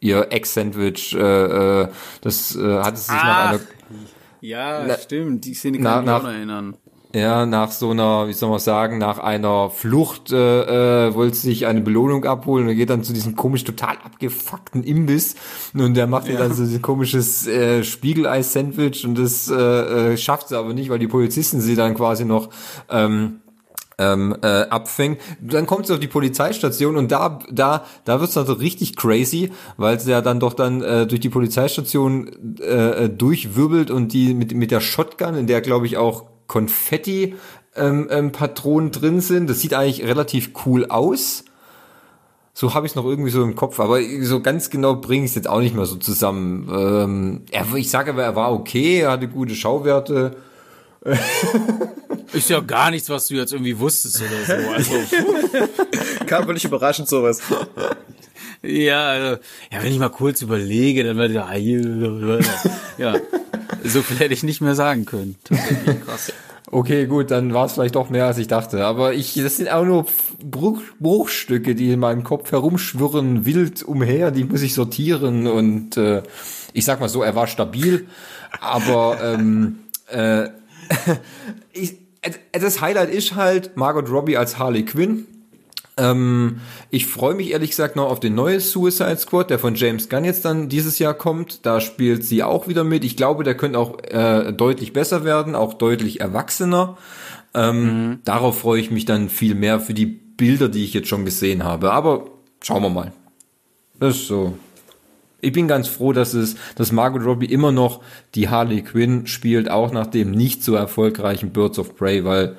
ihr 0.00 0.26
Ex-Sandwich, 0.32 1.14
äh, 1.14 1.82
äh, 1.82 1.88
das 2.20 2.54
äh, 2.54 2.80
hatte 2.82 2.98
sie 2.98 3.04
sich 3.04 3.22
ah, 3.22 3.24
nach 3.24 3.48
einer 3.48 3.60
ja, 4.40 4.84
na, 4.86 4.98
stimmt, 4.98 5.44
die 5.44 5.54
Szene 5.54 5.78
kann 5.78 5.84
na, 5.84 5.94
ich 5.94 6.00
mich 6.00 6.06
nach, 6.06 6.18
auch 6.18 6.22
noch 6.22 6.30
erinnern. 6.30 6.76
Ja, 7.16 7.46
nach 7.46 7.70
so 7.70 7.92
einer, 7.92 8.28
wie 8.28 8.34
soll 8.34 8.50
man 8.50 8.58
sagen, 8.58 8.98
nach 8.98 9.18
einer 9.18 9.70
Flucht 9.70 10.32
äh, 10.32 11.06
äh, 11.06 11.14
wollte 11.14 11.36
sich 11.36 11.64
eine 11.64 11.80
Belohnung 11.80 12.26
abholen 12.26 12.68
und 12.68 12.76
geht 12.76 12.90
dann 12.90 13.04
zu 13.04 13.14
diesem 13.14 13.34
komisch 13.34 13.64
total 13.64 13.96
abgefuckten 14.04 14.84
Imbiss 14.84 15.34
und 15.72 15.94
der 15.94 16.08
macht 16.08 16.26
ja. 16.26 16.34
ihr 16.34 16.38
dann 16.38 16.52
so 16.52 16.62
ein 16.62 16.82
komisches 16.82 17.46
äh, 17.46 17.84
Spiegelei-Sandwich 17.84 19.06
und 19.06 19.16
das 19.16 19.48
äh, 19.48 19.54
äh, 19.54 20.16
schafft 20.18 20.48
sie 20.48 20.58
aber 20.58 20.74
nicht, 20.74 20.90
weil 20.90 20.98
die 20.98 21.06
Polizisten 21.08 21.62
sie 21.62 21.74
dann 21.74 21.94
quasi 21.94 22.26
noch 22.26 22.50
ähm, 22.90 23.40
ähm, 23.96 24.36
äh, 24.42 24.64
abfängt. 24.68 25.18
Dann 25.40 25.64
kommt 25.64 25.86
sie 25.86 25.94
auf 25.94 26.00
die 26.00 26.08
Polizeistation 26.08 26.98
und 26.98 27.10
da 27.10 27.38
da 27.50 27.86
da 28.04 28.20
wird's 28.20 28.34
dann 28.34 28.44
so 28.44 28.52
richtig 28.52 28.94
crazy, 28.94 29.52
weil 29.78 29.98
sie 29.98 30.10
ja 30.10 30.20
dann 30.20 30.38
doch 30.38 30.52
dann 30.52 30.82
äh, 30.82 31.06
durch 31.06 31.22
die 31.22 31.30
Polizeistation 31.30 32.58
äh, 32.60 33.04
äh 33.04 33.08
durchwirbelt 33.08 33.90
und 33.90 34.12
die 34.12 34.34
mit 34.34 34.54
mit 34.54 34.70
der 34.70 34.82
Shotgun, 34.82 35.34
in 35.34 35.46
der 35.46 35.62
glaube 35.62 35.86
ich 35.86 35.96
auch 35.96 36.35
Konfetti 36.46 37.34
ähm, 37.76 38.08
ähm, 38.10 38.32
Patronen 38.32 38.90
drin 38.90 39.20
sind. 39.20 39.48
Das 39.48 39.60
sieht 39.60 39.74
eigentlich 39.74 40.06
relativ 40.06 40.50
cool 40.64 40.86
aus. 40.86 41.44
So 42.54 42.72
habe 42.72 42.86
ich 42.86 42.92
es 42.92 42.96
noch 42.96 43.04
irgendwie 43.04 43.30
so 43.30 43.42
im 43.42 43.54
Kopf, 43.54 43.78
aber 43.80 44.00
so 44.22 44.40
ganz 44.40 44.70
genau 44.70 44.96
bringe 44.96 45.26
ich 45.26 45.32
es 45.32 45.34
jetzt 45.34 45.48
auch 45.48 45.60
nicht 45.60 45.74
mehr 45.74 45.84
so 45.84 45.96
zusammen. 45.96 46.68
Ähm, 46.72 47.42
er, 47.50 47.66
ich 47.74 47.90
sage 47.90 48.12
aber, 48.12 48.22
er 48.22 48.34
war 48.34 48.52
okay, 48.52 49.00
er 49.00 49.10
hatte 49.10 49.28
gute 49.28 49.54
Schauwerte. 49.54 50.36
Ist 52.32 52.48
ja 52.48 52.60
gar 52.60 52.90
nichts, 52.90 53.10
was 53.10 53.26
du 53.28 53.34
jetzt 53.34 53.52
irgendwie 53.52 53.78
wusstest 53.78 54.22
oder 54.22 54.62
so. 54.62 54.70
Also. 54.70 54.92
Kam 56.26 56.44
völlig 56.44 56.64
überraschend 56.64 57.08
sowas. 57.08 57.40
Ja, 58.66 59.08
also, 59.08 59.42
ja, 59.72 59.82
wenn 59.82 59.92
ich 59.92 59.98
mal 59.98 60.08
kurz 60.08 60.42
überlege, 60.42 61.04
dann 61.04 61.16
werde 61.16 61.34
ich, 61.56 62.98
ja, 62.98 63.14
so 63.84 64.02
viel 64.02 64.18
hätte 64.18 64.34
ich 64.34 64.42
nicht 64.42 64.60
mehr 64.60 64.74
sagen 64.74 65.04
können. 65.04 65.36
Krass. 66.04 66.32
Okay, 66.68 67.06
gut, 67.06 67.30
dann 67.30 67.54
war 67.54 67.66
es 67.66 67.74
vielleicht 67.74 67.94
doch 67.94 68.10
mehr, 68.10 68.26
als 68.26 68.38
ich 68.38 68.48
dachte. 68.48 68.84
Aber 68.84 69.14
ich, 69.14 69.34
das 69.34 69.56
sind 69.56 69.70
auch 69.70 69.84
nur 69.84 70.06
Bruch, 70.42 70.82
Bruchstücke, 70.98 71.76
die 71.76 71.92
in 71.92 72.00
meinem 72.00 72.24
Kopf 72.24 72.50
herumschwirren, 72.50 73.46
wild 73.46 73.84
umher, 73.84 74.32
die 74.32 74.44
muss 74.44 74.62
ich 74.62 74.74
sortieren. 74.74 75.46
Und 75.46 75.96
äh, 75.96 76.22
ich 76.72 76.84
sag 76.84 76.98
mal 77.00 77.08
so, 77.08 77.22
er 77.22 77.36
war 77.36 77.46
stabil, 77.46 78.06
aber 78.60 79.18
ähm, 79.22 79.78
äh, 80.08 80.48
ich, 81.72 81.98
das 82.52 82.80
Highlight 82.80 83.10
ist 83.10 83.36
halt 83.36 83.76
Margot 83.76 84.10
Robbie 84.10 84.36
als 84.36 84.58
Harley 84.58 84.84
Quinn. 84.84 85.26
Ähm, 85.98 86.60
ich 86.90 87.06
freue 87.06 87.34
mich 87.34 87.52
ehrlich 87.52 87.70
gesagt 87.70 87.96
noch 87.96 88.10
auf 88.10 88.20
den 88.20 88.34
neuen 88.34 88.60
Suicide 88.60 89.16
Squad, 89.16 89.48
der 89.48 89.58
von 89.58 89.74
James 89.74 90.08
Gunn 90.08 90.24
jetzt 90.24 90.44
dann 90.44 90.68
dieses 90.68 90.98
Jahr 90.98 91.14
kommt. 91.14 91.64
Da 91.64 91.80
spielt 91.80 92.24
sie 92.24 92.42
auch 92.42 92.68
wieder 92.68 92.84
mit. 92.84 93.04
Ich 93.04 93.16
glaube, 93.16 93.44
der 93.44 93.56
könnte 93.56 93.78
auch 93.78 94.02
äh, 94.02 94.52
deutlich 94.52 94.92
besser 94.92 95.24
werden, 95.24 95.54
auch 95.54 95.74
deutlich 95.74 96.20
erwachsener. 96.20 96.98
Ähm, 97.54 97.82
mhm. 97.84 98.18
Darauf 98.24 98.60
freue 98.60 98.80
ich 98.80 98.90
mich 98.90 99.06
dann 99.06 99.30
viel 99.30 99.54
mehr 99.54 99.80
für 99.80 99.94
die 99.94 100.06
Bilder, 100.06 100.68
die 100.68 100.84
ich 100.84 100.92
jetzt 100.92 101.08
schon 101.08 101.24
gesehen 101.24 101.64
habe. 101.64 101.92
Aber 101.92 102.26
schauen 102.62 102.82
wir 102.82 102.90
mal. 102.90 103.12
Das 103.98 104.16
ist 104.16 104.26
so. 104.26 104.58
Ich 105.40 105.52
bin 105.52 105.68
ganz 105.68 105.86
froh, 105.86 106.12
dass 106.12 106.34
es, 106.34 106.56
dass 106.76 106.92
Margot 106.92 107.24
Robbie 107.24 107.46
immer 107.46 107.70
noch 107.70 108.02
die 108.34 108.48
Harley 108.48 108.82
Quinn 108.82 109.26
spielt, 109.26 109.70
auch 109.70 109.92
nach 109.92 110.06
dem 110.06 110.30
nicht 110.30 110.64
so 110.64 110.74
erfolgreichen 110.74 111.50
Birds 111.50 111.78
of 111.78 111.94
Prey, 111.94 112.24
weil 112.24 112.56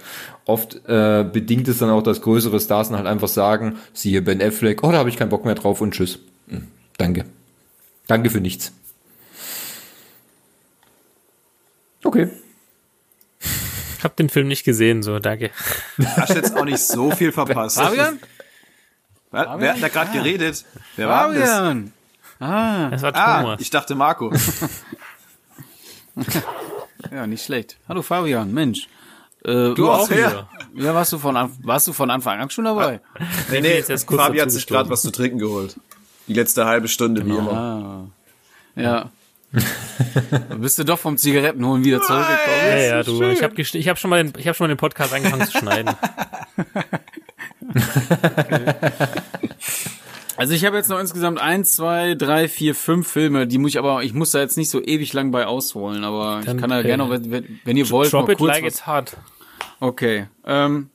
oft 0.47 0.75
äh, 0.87 1.25
bedingt 1.31 1.67
es 1.67 1.79
dann 1.79 1.89
auch, 1.89 2.01
dass 2.01 2.21
größere 2.21 2.59
Stars 2.59 2.89
dann 2.89 2.97
halt 2.97 3.07
einfach 3.07 3.27
sagen, 3.27 3.77
siehe 3.93 4.21
Ben 4.21 4.41
Affleck, 4.41 4.83
oh, 4.83 4.91
da 4.91 4.99
habe 4.99 5.09
ich 5.09 5.17
keinen 5.17 5.29
Bock 5.29 5.45
mehr 5.45 5.55
drauf 5.55 5.81
und 5.81 5.93
tschüss. 5.93 6.19
Hm, 6.49 6.67
danke. 6.97 7.25
Danke 8.07 8.29
für 8.29 8.39
nichts. 8.39 8.71
Okay. 12.03 12.29
Ich 13.97 14.03
habe 14.03 14.15
den 14.15 14.29
Film 14.29 14.47
nicht 14.47 14.63
gesehen, 14.63 15.03
so 15.03 15.19
danke. 15.19 15.51
Hast 16.15 16.35
jetzt 16.35 16.55
auch 16.55 16.65
nicht 16.65 16.79
so 16.79 17.11
viel 17.11 17.31
verpasst. 17.31 17.77
Fabian? 17.77 18.19
Wer, 19.31 19.55
wer 19.57 19.73
hat 19.73 19.83
da 19.83 19.87
gerade 19.89 20.11
ah. 20.11 20.13
geredet? 20.13 20.63
Wer 20.95 21.07
Fabian. 21.07 21.41
war 21.41 21.73
das? 21.73 21.91
Ah. 22.39 22.89
Das 22.91 23.01
war 23.01 23.15
ah, 23.15 23.41
Thomas. 23.41 23.57
Ah, 23.57 23.61
ich 23.61 23.69
dachte 23.69 23.95
Marco. 23.95 24.31
ja, 27.11 27.27
nicht 27.27 27.43
schlecht. 27.43 27.77
Hallo 27.89 28.01
Fabian, 28.01 28.53
Mensch. 28.53 28.87
Äh, 29.47 29.73
du 29.75 29.89
auch 29.89 30.09
hier. 30.09 30.45
Ja, 30.75 30.93
warst 30.93 31.13
du 31.13 31.17
von 31.17 31.35
warst 31.63 31.87
du 31.87 31.93
von 31.93 32.11
Anfang 32.11 32.39
an 32.39 32.49
schon 32.49 32.65
dabei? 32.65 32.99
Ah, 33.15 33.23
nee, 33.49 33.61
nee, 33.61 33.77
jetzt 33.77 34.09
Fabi 34.09 34.39
hat 34.39 34.51
sich 34.51 34.67
gerade 34.67 34.89
was 34.89 35.01
zu 35.01 35.11
trinken 35.11 35.39
geholt. 35.39 35.77
Die 36.27 36.33
letzte 36.33 36.65
halbe 36.65 36.89
Stunde 36.89 37.21
genau. 37.23 37.35
wie 37.35 37.39
immer. 37.39 38.11
Ah. 38.75 38.81
Ja. 38.81 39.09
bist 40.57 40.77
du 40.77 40.83
doch 40.83 40.99
vom 40.99 41.17
Zigarettenholen 41.17 41.85
wieder 41.85 42.01
zurückgekommen. 42.01 42.67
Ja, 42.67 42.77
ja, 42.77 43.03
du. 43.03 43.17
Schön. 43.17 43.31
Ich 43.31 43.41
habe 43.41 43.59
ich 43.61 43.87
hab 43.87 43.97
schon 43.97 44.09
mal 44.09 44.21
den 44.21 44.33
ich 44.37 44.47
habe 44.47 44.55
schon 44.55 44.65
mal 44.65 44.73
den 44.73 44.77
Podcast 44.77 45.13
angefangen 45.13 45.47
zu 45.47 45.57
schneiden. 45.57 45.95
okay. 48.37 48.83
Also 50.37 50.53
ich 50.53 50.63
habe 50.65 50.77
jetzt 50.77 50.87
noch 50.87 50.99
insgesamt 50.99 51.41
eins, 51.41 51.71
zwei, 51.71 52.13
drei, 52.13 52.47
vier, 52.47 52.75
fünf 52.75 53.07
Filme, 53.07 53.47
die 53.47 53.57
muss 53.57 53.71
ich 53.71 53.79
aber, 53.79 54.03
ich 54.03 54.13
muss 54.13 54.29
da 54.29 54.39
jetzt 54.39 54.55
nicht 54.55 54.69
so 54.69 54.79
ewig 54.83 55.11
lang 55.13 55.31
bei 55.31 55.47
ausholen, 55.47 56.03
aber 56.03 56.41
Dann, 56.45 56.55
ich 56.57 56.61
kann 56.61 56.69
da 56.69 56.77
okay. 56.77 56.89
gerne, 56.89 57.09
wenn, 57.09 57.59
wenn 57.65 57.75
ihr 57.75 57.89
wollt, 57.89 58.13
Drop 58.13 58.27
mal 58.27 58.35
kurz 58.35 58.57
it 58.57 58.61
like 58.61 58.63
was, 58.63 58.73
it's 58.73 58.85
hard. 58.85 59.17
Okay. 59.79 60.27
Ähm, 60.45 60.89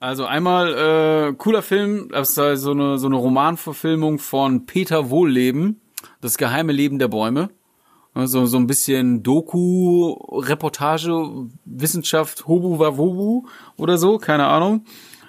also 0.00 0.26
einmal 0.26 1.30
äh, 1.30 1.32
cooler 1.34 1.62
Film, 1.62 2.08
das 2.10 2.30
ist 2.30 2.62
so 2.62 2.72
eine 2.72 2.98
so 2.98 3.06
eine 3.06 3.16
Romanverfilmung 3.16 4.18
von 4.18 4.66
Peter 4.66 5.10
Wohlleben, 5.10 5.80
das 6.20 6.38
geheime 6.38 6.72
Leben 6.72 6.98
der 6.98 7.08
Bäume. 7.08 7.50
Also 8.14 8.44
so 8.46 8.58
ein 8.58 8.66
bisschen 8.66 9.22
Doku, 9.22 10.12
Reportage, 10.32 11.48
Wissenschaft, 11.64 12.46
Hobu 12.46 12.78
Wawobu 12.78 13.46
oder 13.76 13.96
so, 13.96 14.18
keine 14.18 14.46
Ahnung. 14.46 14.84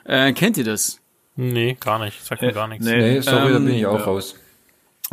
Äh, 0.05 0.33
kennt 0.33 0.57
ihr 0.57 0.65
das? 0.65 0.99
Nee, 1.35 1.77
gar 1.79 1.99
nicht. 1.99 2.23
Sagt 2.23 2.41
mir 2.41 2.49
äh, 2.49 2.53
gar 2.53 2.67
nichts. 2.67 2.85
Nee, 2.85 2.97
nee 2.97 3.21
sorry, 3.21 3.47
ähm, 3.47 3.53
da 3.53 3.59
bin 3.59 3.75
ich 3.75 3.85
auch 3.85 3.99
ja. 3.99 4.05
raus. 4.05 4.35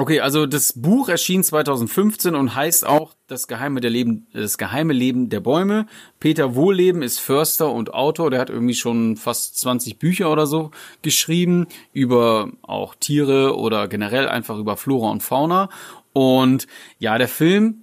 Okay, 0.01 0.21
also 0.21 0.47
das 0.47 0.73
Buch 0.73 1.11
erschien 1.11 1.45
2015 1.45 2.35
und 2.35 2.55
heißt 2.55 2.87
auch 2.87 3.13
das 3.27 3.49
geheime, 3.49 3.83
der 3.83 3.91
Leben, 3.91 4.29
das 4.33 4.57
geheime 4.57 4.95
Leben 4.95 5.29
der 5.29 5.41
Bäume. 5.41 5.85
Peter 6.21 6.55
Wohlleben 6.55 7.03
ist 7.03 7.19
Förster 7.19 7.71
und 7.71 7.93
Autor. 7.93 8.31
Der 8.31 8.41
hat 8.41 8.49
irgendwie 8.49 8.73
schon 8.73 9.19
fast 9.19 9.59
20 9.59 9.99
Bücher 9.99 10.33
oder 10.33 10.47
so 10.47 10.71
geschrieben 11.03 11.67
über 11.93 12.51
auch 12.63 12.95
Tiere 12.95 13.59
oder 13.59 13.89
generell 13.89 14.27
einfach 14.27 14.57
über 14.57 14.79
Flora 14.79 15.11
und 15.11 15.23
Fauna. 15.23 15.69
Und 16.15 16.67
ja, 16.99 17.19
der 17.19 17.29
Film, 17.29 17.83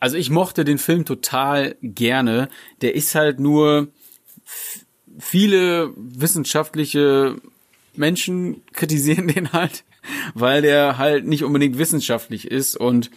also 0.00 0.16
ich 0.16 0.30
mochte 0.30 0.64
den 0.64 0.78
Film 0.78 1.04
total 1.04 1.76
gerne. 1.82 2.48
Der 2.80 2.96
ist 2.96 3.14
halt 3.14 3.38
nur 3.38 3.86
viele 5.20 5.92
wissenschaftliche 5.96 7.36
Menschen 7.94 8.62
kritisieren 8.72 9.28
den 9.32 9.52
halt, 9.52 9.84
weil 10.34 10.62
der 10.62 10.98
halt 10.98 11.26
nicht 11.26 11.44
unbedingt 11.44 11.78
wissenschaftlich 11.78 12.50
ist 12.50 12.76
und 12.76 13.10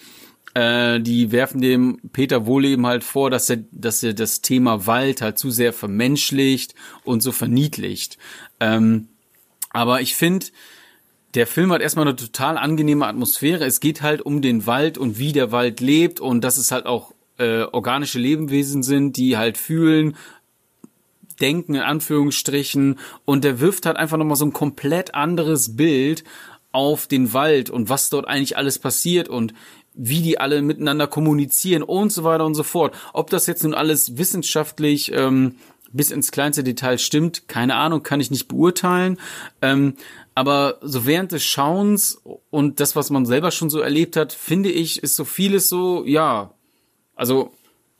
äh, 0.53 0.99
die 0.99 1.31
werfen 1.31 1.61
dem 1.61 1.99
Peter 2.13 2.45
Wohleben 2.45 2.87
halt 2.87 3.03
vor, 3.03 3.29
dass 3.29 3.49
er, 3.49 3.59
dass 3.71 4.01
er 4.01 4.13
das 4.13 4.41
Thema 4.41 4.87
Wald 4.87 5.21
halt 5.21 5.37
zu 5.37 5.51
sehr 5.51 5.73
vermenschlicht 5.73 6.73
und 7.03 7.21
so 7.21 7.31
verniedlicht. 7.31 8.17
Ähm, 8.59 9.09
Aber 9.69 10.01
ich 10.01 10.15
finde, 10.15 10.47
der 11.35 11.45
Film 11.45 11.71
hat 11.71 11.81
erstmal 11.81 12.07
eine 12.07 12.15
total 12.15 12.57
angenehme 12.57 13.05
Atmosphäre. 13.05 13.65
Es 13.65 13.79
geht 13.79 14.01
halt 14.01 14.23
um 14.23 14.41
den 14.41 14.65
Wald 14.65 14.97
und 14.97 15.19
wie 15.19 15.33
der 15.33 15.51
Wald 15.51 15.79
lebt 15.79 16.19
und 16.19 16.43
dass 16.43 16.57
es 16.57 16.71
halt 16.71 16.87
auch 16.87 17.13
äh, 17.37 17.61
organische 17.61 18.17
Lebewesen 18.17 18.81
sind, 18.81 19.17
die 19.17 19.37
halt 19.37 19.59
fühlen, 19.59 20.15
denken 21.39 21.75
in 21.75 21.81
Anführungsstrichen 21.81 22.97
und 23.25 23.43
der 23.43 23.59
wirft 23.59 23.85
halt 23.85 23.97
einfach 23.97 24.17
nochmal 24.17 24.37
so 24.37 24.45
ein 24.45 24.53
komplett 24.53 25.13
anderes 25.13 25.75
Bild 25.75 26.23
auf 26.71 27.07
den 27.07 27.33
Wald 27.33 27.69
und 27.69 27.89
was 27.89 28.09
dort 28.09 28.27
eigentlich 28.27 28.57
alles 28.57 28.79
passiert 28.79 29.29
und 29.29 29.53
wie 29.93 30.21
die 30.21 30.39
alle 30.39 30.61
miteinander 30.61 31.07
kommunizieren 31.07 31.83
und 31.83 32.11
so 32.11 32.23
weiter 32.23 32.45
und 32.45 32.53
so 32.53 32.63
fort. 32.63 32.95
Ob 33.13 33.29
das 33.29 33.47
jetzt 33.47 33.63
nun 33.63 33.73
alles 33.73 34.17
wissenschaftlich 34.17 35.11
ähm, 35.13 35.55
bis 35.91 36.11
ins 36.11 36.31
kleinste 36.31 36.63
Detail 36.63 36.97
stimmt, 36.97 37.47
keine 37.47 37.75
Ahnung, 37.75 38.03
kann 38.03 38.19
ich 38.19 38.29
nicht 38.29 38.47
beurteilen. 38.47 39.17
Ähm, 39.61 39.95
aber 40.35 40.77
so 40.81 41.05
während 41.05 41.31
des 41.31 41.43
Schauens 41.43 42.21
und 42.51 42.79
das, 42.79 42.95
was 42.95 43.09
man 43.09 43.25
selber 43.25 43.49
schon 43.49 43.71
so 43.71 43.79
erlebt 43.79 44.15
hat, 44.15 44.33
finde 44.33 44.69
ich, 44.69 45.01
ist 45.01 45.15
so 45.15 45.25
vieles 45.25 45.67
so, 45.69 46.05
ja, 46.05 46.53
also 47.15 47.53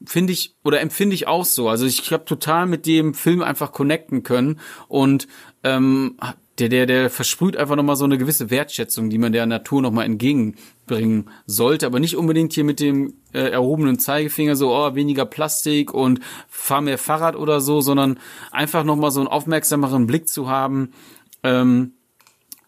finde 0.06 0.34
ich 0.34 0.56
oder 0.64 0.81
empfinde 0.81 1.15
ich 1.15 1.27
auch 1.27 1.45
so. 1.45 1.69
Also 1.69 1.85
ich 1.85 2.11
habe 2.11 2.26
total 2.26 2.68
mit 2.68 2.85
dem 2.85 3.15
Film 3.15 3.41
einfach 3.41 3.72
connecten 3.72 4.22
können 4.22 4.60
und 4.88 5.27
ähm, 5.64 6.18
der, 6.59 6.69
der, 6.69 6.85
der 6.85 7.09
versprüht 7.09 7.55
einfach 7.55 7.75
nochmal 7.75 7.95
so 7.95 8.05
eine 8.05 8.17
gewisse 8.17 8.49
Wertschätzung, 8.49 9.09
die 9.09 9.17
man 9.17 9.31
der 9.31 9.45
Natur 9.45 9.81
nochmal 9.81 10.05
entgegenbringen 10.05 11.29
sollte, 11.45 11.85
aber 11.85 11.99
nicht 11.99 12.15
unbedingt 12.15 12.53
hier 12.53 12.63
mit 12.63 12.79
dem 12.79 13.13
äh, 13.34 13.49
erhobenen 13.49 13.99
Zeigefinger 13.99 14.55
so, 14.55 14.73
oh, 14.75 14.95
weniger 14.95 15.25
Plastik 15.25 15.93
und 15.93 16.19
fahr 16.47 16.81
mehr 16.81 16.97
Fahrrad 16.97 17.35
oder 17.35 17.61
so, 17.61 17.81
sondern 17.81 18.19
einfach 18.51 18.84
nochmal 18.84 19.11
so 19.11 19.19
einen 19.19 19.27
aufmerksameren 19.27 20.07
Blick 20.07 20.27
zu 20.27 20.49
haben, 20.49 20.93
ähm, 21.43 21.93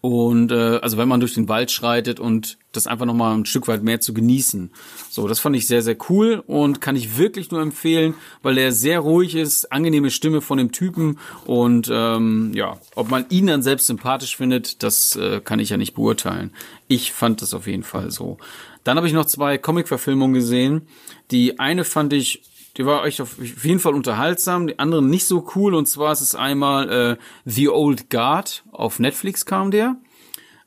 und 0.01 0.51
äh, 0.51 0.79
also 0.81 0.97
wenn 0.97 1.07
man 1.07 1.19
durch 1.19 1.33
den 1.33 1.49
Wald 1.49 1.71
schreitet 1.71 2.19
und 2.19 2.57
das 2.71 2.87
einfach 2.87 3.05
nochmal 3.05 3.35
ein 3.35 3.45
Stück 3.45 3.67
weit 3.67 3.83
mehr 3.83 3.99
zu 3.99 4.13
genießen. 4.13 4.71
So, 5.09 5.27
das 5.27 5.39
fand 5.39 5.55
ich 5.55 5.67
sehr, 5.67 5.81
sehr 5.81 5.97
cool 6.09 6.43
und 6.45 6.81
kann 6.81 6.95
ich 6.95 7.17
wirklich 7.17 7.51
nur 7.51 7.61
empfehlen, 7.61 8.13
weil 8.41 8.57
er 8.57 8.71
sehr 8.71 8.99
ruhig 8.99 9.35
ist, 9.35 9.71
angenehme 9.71 10.11
Stimme 10.11 10.41
von 10.41 10.57
dem 10.57 10.71
Typen 10.71 11.19
und 11.45 11.89
ähm, 11.91 12.51
ja, 12.53 12.77
ob 12.95 13.09
man 13.09 13.25
ihn 13.29 13.47
dann 13.47 13.63
selbst 13.63 13.87
sympathisch 13.87 14.37
findet, 14.37 14.83
das 14.83 15.15
äh, 15.15 15.41
kann 15.41 15.59
ich 15.59 15.69
ja 15.69 15.77
nicht 15.77 15.95
beurteilen. 15.95 16.51
Ich 16.87 17.11
fand 17.11 17.41
das 17.41 17.53
auf 17.53 17.67
jeden 17.67 17.83
Fall 17.83 18.11
so. 18.11 18.37
Dann 18.83 18.97
habe 18.97 19.07
ich 19.07 19.13
noch 19.13 19.25
zwei 19.25 19.57
Comic-Verfilmungen 19.57 20.33
gesehen. 20.33 20.87
Die 21.31 21.59
eine 21.59 21.83
fand 21.83 22.13
ich 22.13 22.41
die 22.79 22.85
war 22.85 23.05
echt 23.05 23.19
auf 23.19 23.37
jeden 23.37 23.79
Fall 23.79 23.93
unterhaltsam, 23.93 24.67
die 24.67 24.79
anderen 24.79 25.09
nicht 25.09 25.25
so 25.25 25.45
cool. 25.53 25.75
Und 25.75 25.85
zwar 25.85 26.13
ist 26.13 26.21
es 26.21 26.33
einmal 26.33 26.89
äh, 26.89 27.17
The 27.43 27.67
Old 27.67 28.09
Guard, 28.09 28.63
auf 28.71 28.99
Netflix 28.99 29.45
kam 29.45 29.69
der. 29.69 29.97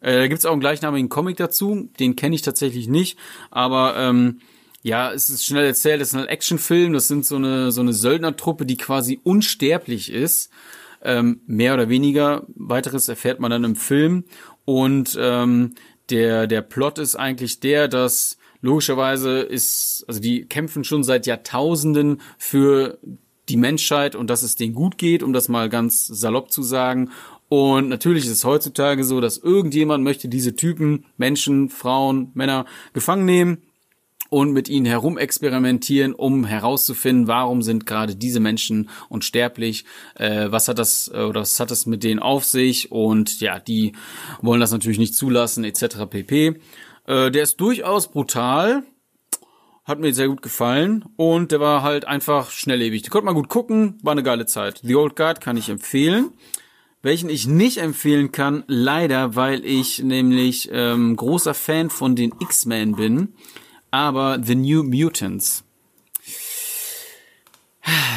Äh, 0.03 0.19
da 0.19 0.27
gibt's 0.29 0.45
auch 0.45 0.53
einen 0.53 0.61
gleichnamigen 0.61 1.09
Comic 1.09 1.39
dazu, 1.39 1.89
den 1.99 2.15
kenne 2.15 2.35
ich 2.35 2.43
tatsächlich 2.43 2.87
nicht, 2.87 3.19
aber 3.51 3.97
ähm, 3.97 4.41
ja, 4.83 5.11
es 5.11 5.31
ist 5.31 5.47
schnell 5.47 5.65
erzählt, 5.65 6.03
es 6.03 6.09
ist 6.09 6.15
ein 6.15 6.27
Actionfilm, 6.27 6.93
das 6.93 7.09
sind 7.09 7.25
so 7.25 7.37
eine, 7.37 7.73
so 7.73 7.81
eine 7.81 7.95
Söldnertruppe, 7.95 8.67
die 8.67 8.77
quasi 8.77 9.21
unsterblich 9.23 10.13
ist. 10.13 10.51
Ähm, 11.05 11.41
mehr 11.47 11.75
oder 11.75 11.89
weniger. 11.89 12.47
Weiteres 12.55 13.09
erfährt 13.09 13.41
man 13.41 13.51
dann 13.51 13.65
im 13.65 13.77
Film. 13.77 14.25
Und 14.65 15.17
ähm, 15.21 15.75
der, 16.11 16.47
der 16.47 16.63
Plot 16.63 16.99
ist 16.99 17.17
eigentlich 17.17 17.61
der, 17.61 17.89
dass 17.89 18.39
logischerweise 18.63 19.41
ist, 19.41 20.05
also 20.09 20.21
die 20.21 20.47
kämpfen 20.47 20.85
schon 20.85 21.05
seit 21.05 21.27
Jahrtausenden 21.27 22.21
für 22.39 22.99
die 23.49 23.57
Menschheit 23.57 24.15
und 24.15 24.31
dass 24.31 24.43
es 24.43 24.57
denen 24.57 24.75
gut 24.75 24.97
geht, 24.97 25.23
um 25.23 25.33
das 25.33 25.49
mal 25.49 25.69
ganz 25.69 26.07
salopp 26.07 26.51
zu 26.51 26.63
sagen. 26.63 27.11
Und 27.49 27.91
natürlich 27.91 28.25
ist 28.25 28.31
es 28.31 28.45
heutzutage 28.45 29.05
so, 29.05 29.21
dass 29.21 29.37
irgendjemand 29.37 30.03
möchte 30.05 30.29
diese 30.29 30.57
Typen, 30.57 31.05
Menschen, 31.19 31.69
Frauen, 31.69 32.31
Männer 32.33 32.65
gefangen 32.95 33.27
nehmen 33.27 33.59
und 34.31 34.53
mit 34.53 34.71
ihnen 34.71 34.87
herumexperimentieren, 34.87 36.15
um 36.15 36.47
herauszufinden, 36.47 37.27
warum 37.27 37.61
sind 37.61 37.85
gerade 37.85 38.17
diese 38.17 38.41
Menschen 38.41 38.89
unsterblich, 39.11 39.85
äh, 40.15 40.51
was 40.51 40.69
hat 40.69 40.79
das 40.79 41.11
äh, 41.13 41.25
oder 41.25 41.43
was 41.43 41.61
hat 41.61 41.71
das 41.71 41.85
mit 41.85 42.03
denen 42.03 42.21
auf 42.21 42.47
sich 42.47 42.91
und 42.91 43.41
ja, 43.43 43.59
die 43.59 43.93
wollen 44.41 44.61
das 44.61 44.71
natürlich 44.71 44.99
nicht 44.99 45.15
zulassen 45.15 45.65
etc. 45.65 46.07
pp. 46.09 46.55
Äh, 47.07 47.31
der 47.31 47.43
ist 47.43 47.61
durchaus 47.61 48.11
brutal. 48.11 48.83
Hat 49.85 49.99
mir 49.99 50.15
sehr 50.15 50.29
gut 50.29 50.43
gefallen. 50.43 51.05
Und 51.17 51.53
der 51.53 51.61
war 51.61 51.83
halt 51.83 52.05
einfach 52.07 52.51
schnelllebig. 52.51 53.03
Die 53.03 53.11
konnte 53.11 53.27
man 53.27 53.35
gut 53.35 53.49
gucken. 53.49 53.99
War 54.03 54.13
eine 54.13 54.23
geile 54.23 54.47
Zeit. 54.47 54.81
The 54.83 54.95
Old 54.95 55.17
Guard 55.17 55.41
kann 55.41 55.57
ich 55.57 55.69
empfehlen. 55.69 56.33
Welchen 57.03 57.29
ich 57.29 57.49
nicht 57.49 57.79
empfehlen 57.79 58.31
kann, 58.31 58.63
leider, 58.69 59.35
weil 59.35 59.65
ich 59.65 60.05
nämlich 60.05 60.69
ähm, 60.73 61.17
großer 61.17 61.53
Fan 61.53 61.91
von 61.91 62.15
den 62.15 62.33
X-Men 62.39 62.95
bin. 62.95 63.35
Aber 63.91 64.39
The 64.41 64.55
New 64.55 64.85
Mutants. 64.85 65.65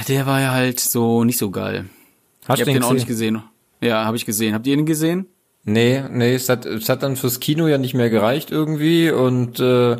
Der 0.08 0.28
war 0.28 0.40
ja 0.40 0.52
halt 0.52 0.80
so 0.80 1.24
nicht 1.24 1.40
so 1.40 1.50
geil. 1.50 1.90
Hast 2.48 2.62
du 2.62 2.66
den, 2.66 2.76
den 2.76 2.84
auch 2.84 2.94
nicht 2.94 3.08
gesehen? 3.08 3.42
Ja, 3.82 4.06
habe 4.06 4.18
ich 4.18 4.26
gesehen. 4.26 4.54
Habt 4.54 4.68
ihr 4.68 4.76
ihn 4.76 4.86
gesehen? 4.86 5.28
Nee, 5.68 6.04
nee, 6.12 6.36
es 6.36 6.48
hat, 6.48 6.68
es 6.68 6.90
hat 6.90 7.02
dann 7.02 7.16
fürs 7.16 7.40
Kino 7.40 7.68
ja 7.68 7.80
nicht 7.80 7.96
mehr 7.96 8.12
gereicht 8.12 8.52
irgendwie 8.52 9.10
und 9.10 9.60
äh, 9.60 9.98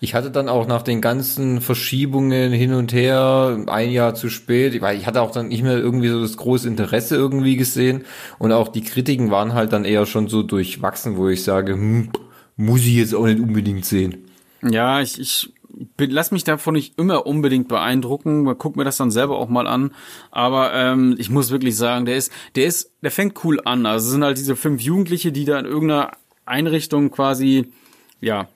ich 0.00 0.12
hatte 0.12 0.32
dann 0.32 0.48
auch 0.48 0.66
nach 0.66 0.82
den 0.82 1.00
ganzen 1.00 1.60
Verschiebungen 1.60 2.52
hin 2.52 2.74
und 2.74 2.92
her 2.92 3.62
ein 3.68 3.92
Jahr 3.92 4.16
zu 4.16 4.28
spät, 4.28 4.80
weil 4.82 4.98
ich 4.98 5.06
hatte 5.06 5.22
auch 5.22 5.30
dann 5.30 5.48
nicht 5.48 5.62
mehr 5.62 5.78
irgendwie 5.78 6.08
so 6.08 6.20
das 6.20 6.36
große 6.36 6.66
Interesse 6.66 7.14
irgendwie 7.14 7.56
gesehen 7.56 8.04
und 8.40 8.50
auch 8.50 8.66
die 8.66 8.82
Kritiken 8.82 9.30
waren 9.30 9.54
halt 9.54 9.72
dann 9.72 9.84
eher 9.84 10.04
schon 10.04 10.26
so 10.26 10.42
durchwachsen, 10.42 11.16
wo 11.16 11.28
ich 11.28 11.44
sage, 11.44 11.74
hm, 11.74 12.10
muss 12.56 12.80
ich 12.80 12.96
jetzt 12.96 13.14
auch 13.14 13.26
nicht 13.26 13.38
unbedingt 13.38 13.84
sehen. 13.84 14.24
Ja, 14.62 15.00
ich, 15.00 15.20
ich 15.20 15.53
lass 15.98 16.30
mich 16.30 16.44
davon 16.44 16.74
nicht 16.74 16.98
immer 16.98 17.26
unbedingt 17.26 17.68
beeindrucken. 17.68 18.44
Man 18.44 18.58
guckt 18.58 18.76
mir 18.76 18.84
das 18.84 18.96
dann 18.96 19.10
selber 19.10 19.38
auch 19.38 19.48
mal 19.48 19.66
an. 19.66 19.92
Aber 20.30 20.72
ähm, 20.74 21.14
ich 21.18 21.30
muss 21.30 21.50
wirklich 21.50 21.76
sagen, 21.76 22.04
der 22.04 22.16
ist, 22.16 22.32
der 22.54 22.66
ist, 22.66 22.92
der 23.02 23.10
fängt 23.10 23.44
cool 23.44 23.60
an. 23.64 23.86
Also 23.86 24.06
es 24.06 24.12
sind 24.12 24.24
halt 24.24 24.38
diese 24.38 24.56
fünf 24.56 24.80
Jugendliche, 24.80 25.32
die 25.32 25.44
da 25.44 25.58
in 25.58 25.66
irgendeiner 25.66 26.12
Einrichtung 26.44 27.10
quasi, 27.10 27.72
ja, 28.20 28.48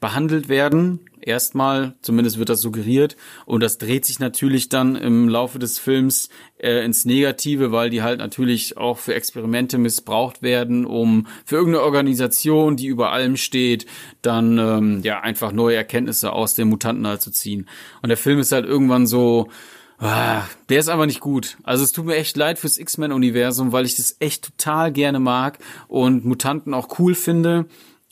behandelt 0.00 0.48
werden. 0.48 1.00
Erstmal, 1.26 1.94
zumindest 2.02 2.38
wird 2.38 2.50
das 2.50 2.60
suggeriert. 2.60 3.16
Und 3.46 3.62
das 3.62 3.78
dreht 3.78 4.04
sich 4.04 4.18
natürlich 4.18 4.68
dann 4.68 4.94
im 4.94 5.26
Laufe 5.26 5.58
des 5.58 5.78
Films 5.78 6.28
äh, 6.58 6.84
ins 6.84 7.06
Negative, 7.06 7.72
weil 7.72 7.88
die 7.88 8.02
halt 8.02 8.18
natürlich 8.18 8.76
auch 8.76 8.98
für 8.98 9.14
Experimente 9.14 9.78
missbraucht 9.78 10.42
werden, 10.42 10.84
um 10.84 11.26
für 11.46 11.56
irgendeine 11.56 11.84
Organisation, 11.84 12.76
die 12.76 12.88
über 12.88 13.10
allem 13.10 13.38
steht, 13.38 13.86
dann 14.20 14.58
ähm, 14.58 15.00
ja 15.02 15.20
einfach 15.20 15.52
neue 15.52 15.76
Erkenntnisse 15.76 16.30
aus 16.30 16.54
den 16.54 16.68
Mutanten 16.68 17.06
halt 17.06 17.22
zu 17.22 17.30
ziehen. 17.30 17.70
Und 18.02 18.10
der 18.10 18.18
Film 18.18 18.38
ist 18.38 18.52
halt 18.52 18.66
irgendwann 18.66 19.06
so, 19.06 19.48
Ah, 19.96 20.42
der 20.68 20.80
ist 20.80 20.88
aber 20.88 21.06
nicht 21.06 21.20
gut. 21.20 21.56
Also 21.62 21.84
es 21.84 21.92
tut 21.92 22.04
mir 22.04 22.16
echt 22.16 22.36
leid 22.36 22.58
fürs 22.58 22.76
X-Men-Universum, 22.76 23.72
weil 23.72 23.86
ich 23.86 23.94
das 23.94 24.16
echt 24.18 24.44
total 24.44 24.92
gerne 24.92 25.20
mag 25.20 25.58
und 25.88 26.26
Mutanten 26.26 26.74
auch 26.74 26.98
cool 26.98 27.14
finde. 27.14 27.66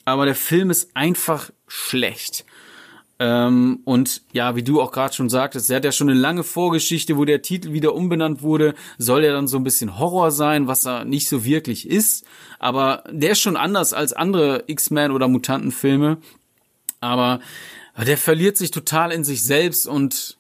Aber 0.05 0.25
der 0.25 0.37
Film 0.37 0.71
ist 0.71 0.97
einfach 0.97 1.51
schlecht. 1.67 2.47
Ähm, 3.19 3.81
und 3.85 4.23
ja, 4.33 4.57
wie 4.57 4.63
du 4.63 4.81
auch 4.81 4.91
gerade 4.91 5.15
schon 5.15 5.29
sagtest, 5.29 5.71
er 5.71 5.77
hat 5.77 5.85
ja 5.85 5.93
schon 5.93 6.11
eine 6.11 6.19
lange 6.19 6.43
Vorgeschichte, 6.43 7.17
wo 7.17 7.25
der 7.25 7.43
Titel 7.43 7.73
wieder 7.73 7.95
umbenannt 7.95 8.43
wurde. 8.43 8.75
Soll 8.99 9.25
ja 9.25 9.33
dann 9.33 9.47
so 9.47 9.59
ein 9.59 9.65
bisschen 9.65 9.99
Horror 9.99 10.31
sein, 10.31 10.67
was 10.67 10.87
er 10.87 11.05
nicht 11.05 11.29
so 11.29 11.45
wirklich 11.45 11.89
ist. 11.89 12.25
Aber 12.59 13.05
der 13.11 13.33
ist 13.33 13.41
schon 13.41 13.57
anders 13.57 13.93
als 13.93 14.13
andere 14.13 14.65
X-Men 14.67 15.13
oder 15.13 15.29
Mutantenfilme. 15.29 16.19
Aber 17.01 17.41
der 17.97 18.19
verliert 18.19 18.57
sich 18.57 18.71
total 18.71 19.13
in 19.13 19.25
sich 19.25 19.43
selbst 19.43 19.87
und 19.87 20.37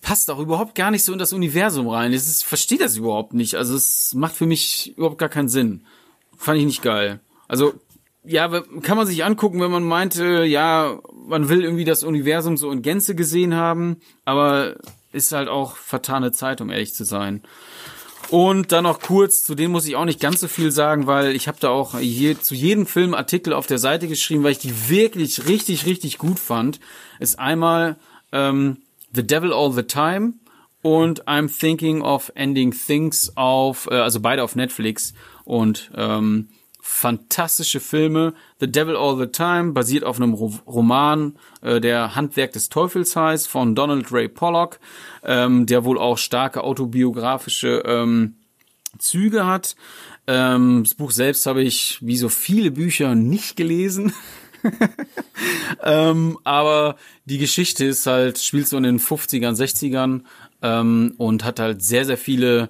passt 0.00 0.30
auch 0.30 0.38
überhaupt 0.38 0.74
gar 0.74 0.90
nicht 0.90 1.02
so 1.02 1.12
in 1.12 1.18
das 1.18 1.32
Universum 1.32 1.88
rein. 1.88 2.12
Ich 2.12 2.22
verstehe 2.44 2.78
das 2.78 2.96
überhaupt 2.96 3.32
nicht. 3.32 3.54
Also 3.54 3.74
es 3.74 4.12
macht 4.14 4.36
für 4.36 4.46
mich 4.46 4.92
überhaupt 4.96 5.18
gar 5.18 5.28
keinen 5.30 5.48
Sinn. 5.48 5.84
Fand 6.36 6.58
ich 6.58 6.66
nicht 6.66 6.82
geil. 6.82 7.20
Also 7.48 7.74
ja, 8.24 8.48
kann 8.82 8.96
man 8.96 9.06
sich 9.06 9.24
angucken, 9.24 9.60
wenn 9.60 9.70
man 9.70 9.84
meinte, 9.84 10.44
ja, 10.44 10.98
man 11.26 11.48
will 11.48 11.62
irgendwie 11.62 11.84
das 11.84 12.02
Universum 12.02 12.56
so 12.56 12.70
in 12.70 12.82
Gänze 12.82 13.14
gesehen 13.14 13.54
haben, 13.54 13.98
aber 14.24 14.76
ist 15.12 15.32
halt 15.32 15.48
auch 15.48 15.76
vertane 15.76 16.32
Zeit, 16.32 16.60
um 16.60 16.70
ehrlich 16.70 16.94
zu 16.94 17.04
sein. 17.04 17.42
Und 18.30 18.72
dann 18.72 18.84
noch 18.84 19.00
kurz, 19.00 19.42
zu 19.44 19.54
denen 19.54 19.72
muss 19.72 19.86
ich 19.86 19.96
auch 19.96 20.06
nicht 20.06 20.20
ganz 20.20 20.40
so 20.40 20.48
viel 20.48 20.70
sagen, 20.70 21.06
weil 21.06 21.36
ich 21.36 21.46
habe 21.46 21.58
da 21.60 21.68
auch 21.68 21.98
je, 22.00 22.36
zu 22.36 22.54
jedem 22.54 22.86
Film 22.86 23.14
Artikel 23.14 23.52
auf 23.52 23.66
der 23.66 23.78
Seite 23.78 24.08
geschrieben, 24.08 24.42
weil 24.42 24.52
ich 24.52 24.58
die 24.58 24.88
wirklich 24.88 25.46
richtig, 25.46 25.86
richtig 25.86 26.18
gut 26.18 26.38
fand. 26.38 26.80
Ist 27.20 27.38
einmal 27.38 27.96
ähm, 28.32 28.78
The 29.12 29.26
Devil 29.26 29.52
All 29.52 29.72
the 29.72 29.82
Time 29.82 30.34
und 30.82 31.28
I'm 31.28 31.48
Thinking 31.48 32.00
of 32.02 32.32
Ending 32.34 32.72
Things 32.72 33.36
auf, 33.36 33.88
äh, 33.90 33.96
also 33.96 34.20
beide 34.20 34.42
auf 34.42 34.56
Netflix. 34.56 35.14
Und 35.44 35.90
ähm, 35.94 36.48
fantastische 36.86 37.80
Filme. 37.80 38.34
The 38.60 38.70
Devil 38.70 38.94
All 38.94 39.16
the 39.16 39.28
Time 39.28 39.72
basiert 39.72 40.04
auf 40.04 40.18
einem 40.18 40.34
Roman, 40.34 41.38
äh, 41.62 41.80
der 41.80 42.14
Handwerk 42.14 42.52
des 42.52 42.68
Teufels 42.68 43.16
heißt, 43.16 43.48
von 43.48 43.74
Donald 43.74 44.12
Ray 44.12 44.28
Pollock, 44.28 44.78
ähm, 45.22 45.64
der 45.64 45.86
wohl 45.86 45.98
auch 45.98 46.18
starke 46.18 46.62
autobiografische 46.62 47.82
ähm, 47.86 48.34
Züge 48.98 49.46
hat. 49.46 49.76
Ähm, 50.26 50.82
das 50.84 50.94
Buch 50.94 51.10
selbst 51.10 51.46
habe 51.46 51.62
ich, 51.62 52.00
wie 52.02 52.18
so 52.18 52.28
viele 52.28 52.70
Bücher, 52.70 53.14
nicht 53.14 53.56
gelesen. 53.56 54.12
ähm, 55.82 56.38
aber 56.44 56.96
die 57.24 57.38
Geschichte 57.38 57.86
ist 57.86 58.06
halt, 58.06 58.38
spielt 58.38 58.68
so 58.68 58.76
in 58.76 58.82
den 58.82 59.00
50ern, 59.00 59.56
60ern 59.56 60.20
ähm, 60.60 61.14
und 61.16 61.44
hat 61.44 61.60
halt 61.60 61.82
sehr, 61.82 62.04
sehr 62.04 62.18
viele 62.18 62.68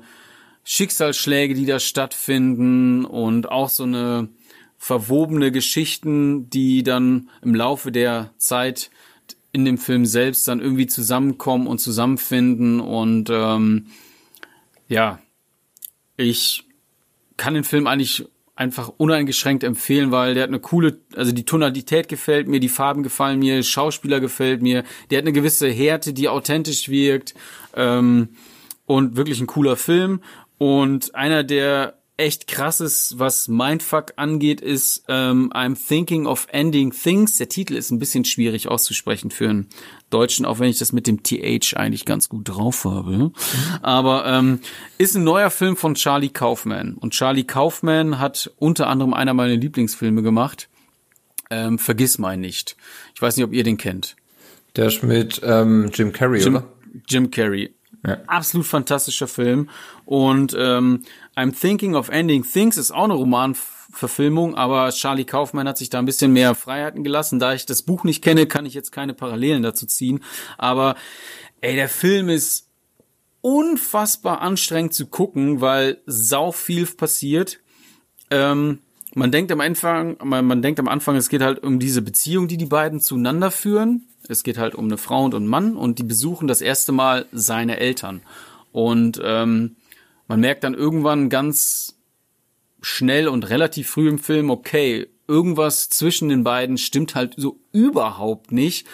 Schicksalsschläge, 0.65 1.55
die 1.55 1.67
da 1.67 1.79
stattfinden 1.79 3.05
und 3.05 3.51
auch 3.51 3.69
so 3.69 3.85
eine 3.85 4.29
verwobene 4.79 5.53
Geschichten, 5.53 6.51
die 6.51 6.83
dann 6.83 7.31
im 7.43 7.55
Laufe 7.55 7.93
der 7.93 8.35
Zeit 8.39 8.91
in 9.53 9.65
dem 9.65 9.79
Film 9.79 10.05
selbst 10.05 10.49
dann 10.49 10.61
irgendwie 10.61 10.87
zusammenkommen 10.87 11.67
und 11.67 11.79
zusammenfinden. 11.79 12.81
Und 12.81 13.31
ähm, 13.31 13.87
ja, 14.89 15.21
ich 16.17 16.65
kann 17.37 17.55
den 17.55 17.65
Film 17.65 17.87
eigentlich 17.87 18.27
einfach 18.57 18.89
uneingeschränkt 18.97 19.65
empfehlen, 19.65 20.13
weil 20.13 20.35
der 20.35 20.45
hat 20.45 20.51
eine 20.51 20.61
coole, 20.61 20.99
also 21.17 21.33
die 21.33 21.45
Tonalität 21.45 22.09
gefällt 22.09 22.47
mir, 22.47 22.61
die 22.61 22.69
Farben 22.69 23.03
gefallen 23.03 23.39
mir, 23.39 23.63
Schauspieler 23.63 24.21
gefällt 24.21 24.63
mir, 24.63 24.85
der 25.11 25.19
hat 25.19 25.25
eine 25.25 25.33
gewisse 25.33 25.69
Härte, 25.69 26.13
die 26.13 26.29
authentisch 26.29 26.89
wirkt 26.89 27.35
ähm, 27.75 28.29
und 28.87 29.17
wirklich 29.17 29.41
ein 29.41 29.47
cooler 29.47 29.77
Film 29.77 30.21
und 30.59 31.15
einer 31.15 31.45
der 31.45 31.95
echt 32.17 32.47
krasses, 32.47 33.15
was 33.19 33.49
Mindfuck 33.49 34.13
angeht, 34.17 34.61
ist 34.61 35.05
ähm, 35.09 35.53
I'm 35.53 35.77
Thinking 35.77 36.27
of 36.27 36.47
Ending 36.51 36.93
Things. 36.93 37.37
Der 37.39 37.49
Titel 37.49 37.75
ist 37.75 37.91
ein 37.91 37.99
bisschen 37.99 38.25
schwierig 38.25 38.69
auszusprechen 38.69 39.31
für 39.31 39.49
einen 39.49 39.69
Deutschen, 40.11 40.47
auch 40.47 40.61
wenn 40.61 40.69
ich 40.69 40.79
das 40.79 40.93
mit 40.93 41.07
dem 41.09 41.23
TH 41.25 41.77
eigentlich 41.77 42.05
ganz 42.05 42.29
gut 42.29 42.49
drauf 42.49 42.85
habe. 42.85 43.33
Aber 43.83 44.27
ähm, 44.27 44.61
ist 44.97 45.17
ein 45.17 45.25
neuer 45.25 45.51
Film 45.51 45.77
von 45.77 45.95
Charlie 45.95 46.29
Kaufman. 46.29 46.95
Und 46.95 47.15
Charlie 47.15 47.45
Kaufman 47.45 48.21
hat 48.21 48.53
unter 48.59 48.87
anderem 48.87 49.13
einer 49.13 49.35
meiner 49.35 49.57
Lieblingsfilme 49.57 50.23
gemacht. 50.23 50.69
Ähm, 51.51 51.79
Vergiss 51.79 52.19
mein 52.19 52.41
nicht. 52.41 52.77
Ich 53.15 53.23
weiß 53.23 53.37
nicht, 53.37 53.45
ob 53.45 53.53
ihr 53.53 53.65
den 53.65 53.77
kennt. 53.77 54.15
Der 54.77 54.87
ist 54.87 55.03
mit 55.03 55.41
ähm, 55.45 55.91
Jim 55.93 56.13
Carrey, 56.13 56.41
Jim, 56.43 56.57
oder? 56.57 56.65
Jim 57.09 57.31
Carrey. 57.31 57.75
Absolut 58.27 58.67
fantastischer 58.67 59.29
Film. 59.29 59.71
Und 60.05 60.55
ähm, 60.59 61.03
I'm 61.37 61.59
Thinking 61.59 61.95
of 61.95 62.11
Ending 62.11 62.45
Things 62.45 62.77
ist 62.77 62.91
auch 62.91 63.05
eine 63.05 63.15
Romanverfilmung, 63.15 64.55
aber 64.55 64.91
Charlie 64.91 65.25
Kaufman 65.25 65.67
hat 65.67 65.79
sich 65.79 65.91
da 65.91 65.99
ein 65.99 66.05
bisschen 66.05 66.33
mehr 66.33 66.55
Freiheiten 66.55 67.03
gelassen. 67.03 67.39
Da 67.39 67.55
ich 67.55 67.67
das 67.67 67.83
Buch 67.83 68.05
nicht 68.05 68.23
kenne, 68.23 68.47
kann 68.47 68.67
ich 68.67 68.75
jetzt 68.75 68.93
keine 68.93 69.15
Parallelen 69.15 69.63
dazu 69.63 69.87
ziehen. 69.87 70.23
Aber 70.59 70.97
ey, 71.61 71.75
der 71.75 71.89
Film 71.89 72.29
ist 72.29 72.69
unfassbar 73.41 74.41
anstrengend 74.41 74.95
zu 74.95 75.07
gucken, 75.07 75.61
weil 75.61 75.99
sau 76.07 76.53
viel 76.53 76.87
passiert. 76.87 77.61
Ähm, 78.31 78.81
man 79.15 79.31
denkt 79.31 79.53
am 79.53 79.61
Anfang, 79.61 80.17
man, 80.23 80.45
man 80.45 80.61
denkt 80.61 80.81
am 80.81 80.89
Anfang, 80.89 81.17
es 81.17 81.29
geht 81.29 81.43
halt 81.43 81.63
um 81.63 81.79
diese 81.79 82.03
Beziehung, 82.03 82.49
die 82.49 82.57
die 82.57 82.67
beiden 82.67 83.01
zueinander 83.01 83.51
führen. 83.51 84.09
Es 84.29 84.43
geht 84.43 84.59
halt 84.59 84.75
um 84.75 84.87
eine 84.87 84.97
Frau 84.97 85.25
und 85.25 85.35
einen 85.35 85.47
Mann 85.47 85.77
und 85.77 85.99
die 85.99 86.05
besuchen 86.05 86.49
das 86.49 86.61
erste 86.61 86.93
Mal 86.93 87.27
seine 87.33 87.79
Eltern. 87.79 88.23
Und 88.73 89.21
ähm, 89.23 89.77
man 90.29 90.41
merkt 90.41 90.65
dann 90.65 90.75
irgendwann 90.75 91.29
ganz 91.29 91.97
schnell 92.81 93.29
und 93.29 93.49
relativ 93.51 93.89
früh 93.89 94.09
im 94.09 94.19
Film, 94.19 94.51
okay, 94.51 95.07
irgendwas 95.27 95.89
zwischen 95.89 96.29
den 96.29 96.45
beiden 96.45 96.79
stimmt 96.79 97.15
halt 97.15 97.35
so 97.37 97.59
überhaupt 97.73 98.53
nicht. 98.53 98.87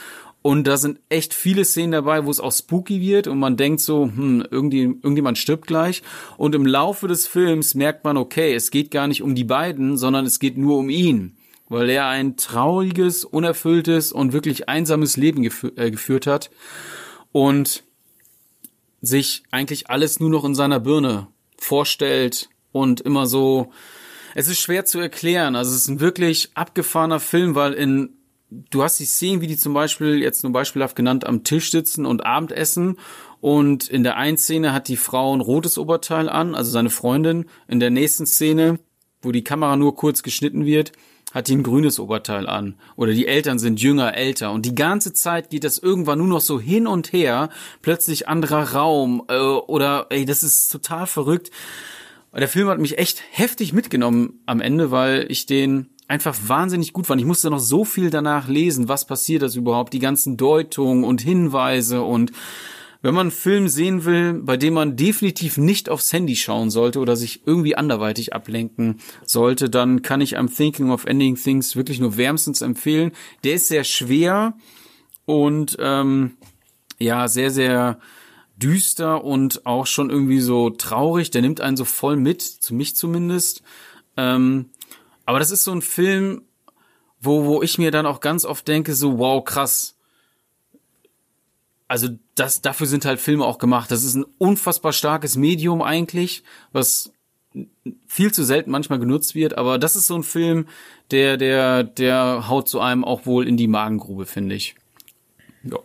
Und 0.42 0.66
da 0.66 0.78
sind 0.78 1.00
echt 1.10 1.34
viele 1.34 1.66
Szenen 1.66 1.92
dabei, 1.92 2.24
wo 2.24 2.30
es 2.30 2.40
auch 2.40 2.52
spooky 2.52 3.00
wird 3.00 3.26
und 3.26 3.38
man 3.38 3.58
denkt 3.58 3.80
so, 3.80 4.04
hm, 4.04 4.46
irgendwie, 4.50 4.84
irgendjemand 4.84 5.36
stirbt 5.36 5.66
gleich. 5.66 6.02
Und 6.38 6.54
im 6.54 6.64
Laufe 6.64 7.08
des 7.08 7.26
Films 7.26 7.74
merkt 7.74 8.04
man, 8.04 8.16
okay, 8.16 8.54
es 8.54 8.70
geht 8.70 8.90
gar 8.90 9.06
nicht 9.06 9.22
um 9.22 9.34
die 9.34 9.44
beiden, 9.44 9.98
sondern 9.98 10.24
es 10.24 10.38
geht 10.38 10.56
nur 10.56 10.78
um 10.78 10.88
ihn. 10.88 11.36
Weil 11.70 11.88
er 11.88 12.06
ein 12.08 12.36
trauriges, 12.36 13.24
unerfülltes 13.24 14.12
und 14.12 14.34
wirklich 14.34 14.68
einsames 14.68 15.16
Leben 15.16 15.42
gefü 15.42 15.72
äh, 15.76 15.90
geführt 15.90 16.26
hat. 16.26 16.50
Und 17.32 17.84
sich 19.00 19.44
eigentlich 19.50 19.88
alles 19.88 20.20
nur 20.20 20.28
noch 20.28 20.44
in 20.44 20.54
seiner 20.54 20.80
Birne 20.80 21.28
vorstellt 21.56 22.50
und 22.72 23.00
immer 23.00 23.26
so. 23.26 23.72
Es 24.34 24.48
ist 24.48 24.60
schwer 24.60 24.84
zu 24.84 25.00
erklären. 25.00 25.56
Also 25.56 25.70
es 25.70 25.78
ist 25.78 25.88
ein 25.88 26.00
wirklich 26.00 26.50
abgefahrener 26.54 27.20
Film, 27.20 27.54
weil 27.54 27.72
in 27.72 28.16
du 28.50 28.82
hast 28.82 28.98
die 28.98 29.04
Szenen, 29.06 29.40
wie 29.40 29.46
die 29.46 29.56
zum 29.56 29.72
Beispiel 29.72 30.20
jetzt 30.20 30.42
nur 30.42 30.52
beispielhaft 30.52 30.96
genannt 30.96 31.24
am 31.24 31.44
Tisch 31.44 31.70
sitzen 31.70 32.04
und 32.04 32.26
Abendessen 32.26 32.98
und 33.40 33.88
in 33.88 34.02
der 34.02 34.16
einen 34.16 34.36
Szene 34.36 34.72
hat 34.72 34.88
die 34.88 34.96
Frau 34.96 35.34
ein 35.34 35.40
rotes 35.40 35.78
Oberteil 35.78 36.28
an, 36.28 36.54
also 36.54 36.70
seine 36.70 36.90
Freundin. 36.90 37.46
In 37.68 37.80
der 37.80 37.90
nächsten 37.90 38.26
Szene, 38.26 38.78
wo 39.22 39.32
die 39.32 39.44
Kamera 39.44 39.76
nur 39.76 39.96
kurz 39.96 40.22
geschnitten 40.22 40.66
wird, 40.66 40.92
hat 41.32 41.48
die 41.48 41.56
ein 41.56 41.62
grünes 41.62 42.00
Oberteil 42.00 42.46
an. 42.46 42.74
Oder 42.96 43.12
die 43.12 43.26
Eltern 43.26 43.58
sind 43.58 43.80
jünger, 43.80 44.14
älter. 44.14 44.52
Und 44.52 44.66
die 44.66 44.74
ganze 44.74 45.12
Zeit 45.12 45.50
geht 45.50 45.64
das 45.64 45.78
irgendwann 45.78 46.18
nur 46.18 46.26
noch 46.26 46.40
so 46.40 46.60
hin 46.60 46.86
und 46.86 47.12
her. 47.12 47.50
Plötzlich 47.82 48.28
anderer 48.28 48.72
Raum. 48.72 49.24
Äh, 49.28 49.38
oder, 49.38 50.06
ey, 50.10 50.24
das 50.24 50.42
ist 50.42 50.68
total 50.68 51.06
verrückt. 51.06 51.50
Der 52.32 52.48
Film 52.48 52.68
hat 52.68 52.78
mich 52.78 52.98
echt 52.98 53.22
heftig 53.32 53.72
mitgenommen 53.72 54.40
am 54.46 54.60
Ende, 54.60 54.90
weil 54.90 55.26
ich 55.28 55.46
den 55.46 55.90
einfach 56.06 56.36
wahnsinnig 56.46 56.92
gut 56.92 57.06
fand. 57.06 57.20
Ich 57.20 57.26
musste 57.26 57.50
noch 57.50 57.60
so 57.60 57.84
viel 57.84 58.10
danach 58.10 58.48
lesen, 58.48 58.88
was 58.88 59.06
passiert 59.06 59.42
das 59.42 59.56
überhaupt, 59.56 59.92
die 59.92 59.98
ganzen 60.00 60.36
Deutungen 60.36 61.04
und 61.04 61.20
Hinweise 61.20 62.02
und 62.02 62.32
wenn 63.02 63.14
man 63.14 63.28
einen 63.28 63.30
Film 63.30 63.68
sehen 63.68 64.04
will, 64.04 64.34
bei 64.34 64.56
dem 64.56 64.74
man 64.74 64.96
definitiv 64.96 65.56
nicht 65.56 65.88
aufs 65.88 66.12
Handy 66.12 66.36
schauen 66.36 66.70
sollte 66.70 66.98
oder 66.98 67.16
sich 67.16 67.46
irgendwie 67.46 67.76
anderweitig 67.76 68.34
ablenken 68.34 69.00
sollte, 69.24 69.70
dann 69.70 70.02
kann 70.02 70.20
ich 70.20 70.38
I'm 70.38 70.54
Thinking 70.54 70.90
of 70.90 71.06
Ending 71.06 71.36
Things 71.36 71.76
wirklich 71.76 71.98
nur 71.98 72.16
wärmstens 72.16 72.60
empfehlen. 72.60 73.12
Der 73.42 73.54
ist 73.54 73.68
sehr 73.68 73.84
schwer 73.84 74.54
und 75.24 75.76
ähm, 75.80 76.36
ja, 76.98 77.28
sehr, 77.28 77.50
sehr 77.50 77.98
düster 78.56 79.24
und 79.24 79.64
auch 79.64 79.86
schon 79.86 80.10
irgendwie 80.10 80.40
so 80.40 80.68
traurig. 80.68 81.30
Der 81.30 81.40
nimmt 81.40 81.62
einen 81.62 81.78
so 81.78 81.86
voll 81.86 82.16
mit, 82.16 82.42
zu 82.42 82.74
mich 82.74 82.96
zumindest. 82.96 83.62
Ähm, 84.18 84.70
aber 85.24 85.38
das 85.38 85.50
ist 85.50 85.64
so 85.64 85.72
ein 85.72 85.80
Film, 85.80 86.42
wo, 87.18 87.46
wo 87.46 87.62
ich 87.62 87.78
mir 87.78 87.90
dann 87.90 88.04
auch 88.04 88.20
ganz 88.20 88.44
oft 88.44 88.68
denke, 88.68 88.94
so, 88.94 89.18
wow, 89.18 89.42
krass 89.42 89.96
also 91.90 92.08
das, 92.36 92.62
dafür 92.62 92.86
sind 92.86 93.04
halt 93.04 93.18
Filme 93.18 93.44
auch 93.44 93.58
gemacht. 93.58 93.90
Das 93.90 94.04
ist 94.04 94.14
ein 94.14 94.24
unfassbar 94.38 94.92
starkes 94.92 95.34
Medium 95.34 95.82
eigentlich, 95.82 96.44
was 96.70 97.12
viel 98.06 98.32
zu 98.32 98.44
selten 98.44 98.70
manchmal 98.70 99.00
genutzt 99.00 99.34
wird, 99.34 99.58
aber 99.58 99.76
das 99.76 99.96
ist 99.96 100.06
so 100.06 100.14
ein 100.14 100.22
Film, 100.22 100.68
der, 101.10 101.36
der, 101.36 101.82
der 101.82 102.48
haut 102.48 102.68
zu 102.68 102.78
einem 102.78 103.04
auch 103.04 103.26
wohl 103.26 103.48
in 103.48 103.56
die 103.56 103.66
Magengrube, 103.66 104.26
finde 104.26 104.54
ich. 104.54 104.76
Ja. 105.64 105.78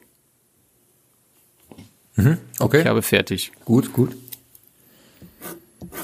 Mhm, 2.18 2.38
okay. 2.60 2.82
Ich 2.82 2.88
habe 2.88 3.02
fertig. 3.02 3.52
Gut, 3.66 3.92
gut. 3.92 4.16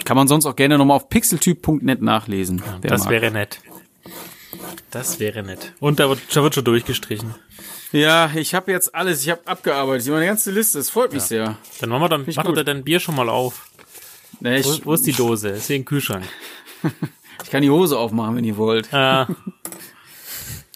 Kann 0.04 0.18
man 0.18 0.28
sonst 0.28 0.48
auch 0.48 0.56
gerne 0.56 0.80
nochmal 0.80 0.96
auf 0.96 1.10
pixeltyp.net 1.10 2.02
nachlesen. 2.02 2.64
Ja, 2.66 2.80
das 2.90 3.04
mag. 3.04 3.12
wäre 3.12 3.30
nett. 3.30 3.60
Das 4.92 5.20
wäre 5.20 5.44
nett. 5.44 5.74
Und 5.80 6.00
da 6.00 6.10
wird, 6.10 6.20
da 6.34 6.44
wird 6.44 6.56
schon 6.56 6.64
durchgestrichen. 6.64 7.36
Ja, 7.92 8.32
ich 8.34 8.54
habe 8.54 8.72
jetzt 8.72 8.96
alles, 8.96 9.24
ich 9.24 9.30
habe 9.30 9.42
abgearbeitet, 9.46 10.08
meine 10.08 10.26
ganze 10.26 10.52
Liste, 10.52 10.80
es 10.80 10.90
freut 10.90 11.12
mich 11.12 11.24
ja. 11.24 11.28
sehr. 11.28 11.58
Dann 11.80 11.90
machen 11.90 12.02
wir 12.02 12.10
dann, 12.10 12.26
mach 12.36 12.44
doch 12.44 12.64
dein 12.64 12.84
Bier 12.84 13.00
schon 13.00 13.16
mal 13.16 13.28
auf. 13.28 13.70
Nee, 14.40 14.60
ich, 14.60 14.66
wo, 14.66 14.86
wo, 14.86 14.94
ist 14.94 15.06
die 15.06 15.12
Dose? 15.12 15.50
Ist 15.50 15.68
hier 15.68 15.76
im 15.76 15.86
Kühlschrank. 15.86 16.26
ich 17.44 17.50
kann 17.50 17.62
die 17.62 17.70
Hose 17.70 17.98
aufmachen, 17.98 18.36
wenn 18.38 18.44
ihr 18.44 18.58
wollt. 18.58 18.92
Ja. 18.92 19.28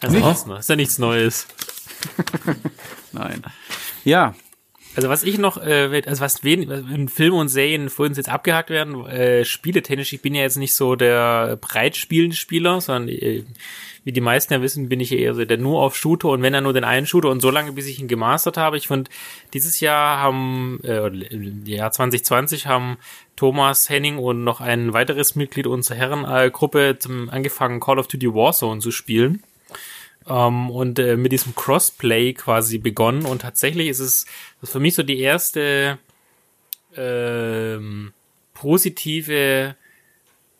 Also 0.02 0.18
nichts, 0.18 0.44
ist 0.60 0.68
ja 0.68 0.76
nichts 0.76 0.98
Neues. 0.98 1.46
Nein. 3.12 3.42
Ja. 4.04 4.34
Also 4.94 5.08
was 5.08 5.22
ich 5.22 5.38
noch, 5.38 5.56
äh, 5.56 6.02
also 6.06 6.20
was 6.20 6.40
in 6.40 7.08
Filmen 7.08 7.38
und 7.38 7.48
Serien 7.48 7.88
vorhin 7.88 8.14
jetzt 8.14 8.28
abgehakt 8.28 8.68
werden, 8.68 9.06
äh, 9.06 9.46
spieletechnisch, 9.46 10.12
ich 10.12 10.20
bin 10.20 10.34
ja 10.34 10.42
jetzt 10.42 10.58
nicht 10.58 10.74
so 10.74 10.96
der 10.96 11.56
breit 11.56 11.96
spielende 11.96 12.36
Spieler, 12.36 12.80
sondern 12.82 13.08
äh, 13.08 13.44
wie 14.06 14.12
die 14.12 14.20
meisten 14.20 14.54
ja 14.54 14.62
wissen, 14.62 14.88
bin 14.88 15.00
ich 15.00 15.10
eher 15.10 15.34
so 15.34 15.44
der 15.44 15.58
nur 15.58 15.82
auf 15.82 15.96
Shooter 15.96 16.28
und 16.28 16.40
wenn 16.40 16.54
er 16.54 16.60
nur 16.60 16.72
den 16.72 16.84
einen 16.84 17.06
Shooter 17.06 17.28
und 17.28 17.40
so 17.40 17.50
lange, 17.50 17.72
bis 17.72 17.88
ich 17.88 17.98
ihn 17.98 18.06
gemastert 18.06 18.56
habe. 18.56 18.76
Ich 18.76 18.86
finde, 18.86 19.10
dieses 19.52 19.80
Jahr 19.80 20.20
haben, 20.20 20.78
äh, 20.84 21.10
Jahr 21.68 21.90
2020 21.90 22.68
haben 22.68 22.98
Thomas 23.34 23.90
Henning 23.90 24.18
und 24.18 24.44
noch 24.44 24.60
ein 24.60 24.92
weiteres 24.92 25.34
Mitglied 25.34 25.66
unserer 25.66 25.96
Herrengruppe 25.96 27.00
zum 27.00 27.28
angefangen 27.30 27.80
Call 27.80 27.98
of 27.98 28.06
Duty 28.06 28.32
Warzone 28.32 28.80
zu 28.80 28.92
spielen. 28.92 29.42
Um, 30.24 30.36
ähm, 30.36 30.70
und 30.70 30.98
äh, 31.00 31.16
mit 31.16 31.32
diesem 31.32 31.56
Crossplay 31.56 32.32
quasi 32.32 32.78
begonnen 32.78 33.26
und 33.26 33.42
tatsächlich 33.42 33.88
ist 33.88 34.00
es 34.00 34.26
ist 34.62 34.72
für 34.72 34.80
mich 34.80 34.94
so 34.94 35.02
die 35.02 35.20
erste 35.20 35.98
ähm, 36.96 38.12
positive 38.54 39.74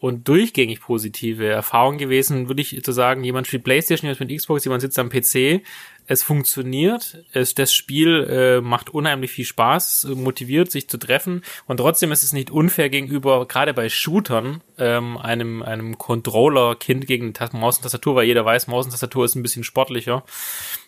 und 0.06 0.26
durchgängig 0.28 0.80
positive 0.80 1.46
Erfahrung 1.46 1.98
gewesen, 1.98 2.48
würde 2.48 2.62
ich 2.62 2.82
zu 2.82 2.92
sagen, 2.92 3.24
jemand 3.24 3.46
spielt 3.46 3.64
Playstation, 3.64 4.08
jemand 4.08 4.20
mit 4.20 4.38
Xbox, 4.38 4.64
jemand 4.64 4.82
sitzt 4.82 4.98
am 4.98 5.08
PC. 5.08 5.62
Es 6.06 6.22
funktioniert, 6.22 7.24
es, 7.32 7.54
das 7.54 7.74
Spiel 7.74 8.24
äh, 8.30 8.60
macht 8.60 8.90
unheimlich 8.90 9.32
viel 9.32 9.44
Spaß, 9.44 10.06
motiviert 10.14 10.70
sich 10.70 10.88
zu 10.88 10.98
treffen 10.98 11.42
und 11.66 11.78
trotzdem 11.78 12.12
ist 12.12 12.22
es 12.22 12.32
nicht 12.32 12.50
unfair 12.50 12.88
gegenüber, 12.90 13.46
gerade 13.46 13.74
bei 13.74 13.88
Shootern, 13.88 14.62
ähm, 14.78 15.18
einem, 15.18 15.62
einem 15.62 15.98
Controller-Kind 15.98 17.06
gegen 17.08 17.32
Maus 17.52 17.78
und 17.78 17.82
Tastatur, 17.82 18.14
weil 18.14 18.26
jeder 18.26 18.44
weiß, 18.44 18.68
Maus 18.68 18.84
und 18.84 18.92
Tastatur 18.92 19.24
ist 19.24 19.34
ein 19.34 19.42
bisschen 19.42 19.64
sportlicher. 19.64 20.24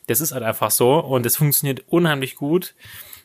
Das 0.06 0.20
ist 0.20 0.32
halt 0.32 0.44
einfach 0.44 0.70
so 0.70 0.98
und 1.00 1.26
es 1.26 1.36
funktioniert 1.36 1.82
unheimlich 1.88 2.36
gut. 2.36 2.74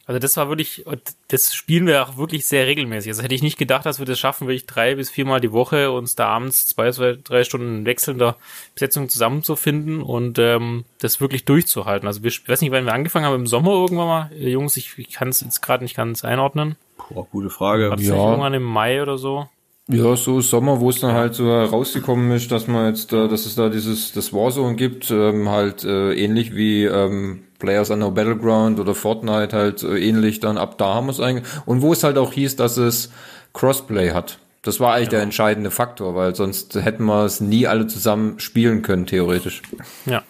Also 0.06 0.20
das 0.20 0.36
war 0.36 0.50
wirklich, 0.50 0.84
das 1.30 1.54
spielen 1.54 1.88
wir 1.88 2.04
auch 2.04 2.18
wirklich 2.18 2.46
sehr 2.46 2.68
regelmäßig. 2.68 3.12
Also 3.12 3.24
hätte 3.24 3.36
ich 3.36 3.42
nicht 3.42 3.58
gedacht, 3.58 3.86
dass 3.86 4.00
wir 4.00 4.06
das 4.06 4.20
schaffen, 4.20 4.48
wirklich 4.48 4.66
drei 4.66 4.96
bis 4.96 5.10
viermal 5.10 5.40
die 5.40 5.54
Woche 5.54 5.92
uns 5.92 6.16
da 6.16 6.28
abends 6.28 6.66
zwei, 6.68 6.92
zwei 6.92 7.18
drei 7.24 7.46
Stunden 7.46 7.86
wechselnder 7.86 8.36
Besetzung 8.74 9.08
zusammenzufinden 9.08 10.02
und 10.02 10.40
ähm, 10.40 10.84
das 11.00 11.22
wirklich 11.22 11.46
durchzuhalten. 11.46 12.06
Also 12.06 12.22
wir, 12.22 12.28
ich 12.28 12.48
weiß 12.48 12.60
nicht, 12.60 12.72
wann 12.72 12.86
wir 12.86 12.94
angefangen 12.94 13.26
haben, 13.26 13.36
im 13.36 13.48
Sommer 13.48 13.72
irgendwann 13.72 14.08
mal. 14.08 14.32
Äh, 14.34 14.50
Jungs, 14.50 14.76
ich, 14.76 14.98
ich 14.98 15.12
kann 15.12 15.30
es 15.30 15.40
jetzt 15.40 15.62
gerade 15.62 15.84
nicht 15.84 15.96
ganz 15.96 16.26
einordnen. 16.26 16.76
Boah, 17.10 17.26
gute 17.32 17.50
Frage. 17.50 17.90
Hat's 17.90 18.04
ja. 18.04 18.16
irgendwann 18.16 18.54
im 18.54 18.64
Mai 18.64 19.02
oder 19.02 19.18
so? 19.18 19.48
Ja, 19.88 20.16
so 20.16 20.40
Sommer, 20.40 20.80
wo 20.80 20.90
es 20.90 21.02
dann 21.02 21.14
halt 21.14 21.36
so 21.36 21.50
rausgekommen 21.50 22.32
ist, 22.32 22.52
dass 22.52 22.68
man 22.68 22.88
jetzt, 22.88 23.12
äh, 23.12 23.28
dass 23.28 23.46
es 23.46 23.56
da 23.56 23.70
dieses 23.70 24.12
das 24.12 24.34
Warzone 24.34 24.76
gibt, 24.76 25.12
ähm, 25.12 25.50
halt 25.50 25.84
äh, 25.84 26.14
ähnlich 26.14 26.56
wie 26.56 26.86
ähm, 26.86 27.44
Players 27.64 27.90
Unknown 27.92 28.14
Battleground 28.14 28.78
oder 28.78 28.94
Fortnite 28.94 29.56
halt 29.56 29.84
äh, 29.84 29.98
ähnlich 29.98 30.42
dann 30.42 30.58
ab 30.58 30.78
da 30.78 30.96
haben 30.96 31.08
wir 31.08 31.12
es 31.12 31.22
eigentlich. 31.22 31.48
Und 31.66 31.82
wo 31.82 31.94
es 31.94 32.04
halt 32.04 32.18
auch 32.18 32.34
hieß, 32.34 32.58
dass 32.58 32.76
es 32.76 33.10
Crossplay 33.54 34.12
hat. 34.12 34.38
Das 34.64 34.82
war 34.82 34.94
eigentlich 34.94 35.08
ja. 35.08 35.12
der 35.12 35.22
entscheidende 35.22 35.72
Faktor, 35.72 36.14
weil 36.14 36.36
sonst 36.36 36.76
hätten 36.76 37.06
wir 37.06 37.24
es 37.24 37.40
nie 37.40 37.66
alle 37.66 37.88
zusammen 37.88 38.38
spielen 38.40 38.82
können, 38.82 39.06
theoretisch. 39.06 39.62
Ja. 40.06 40.24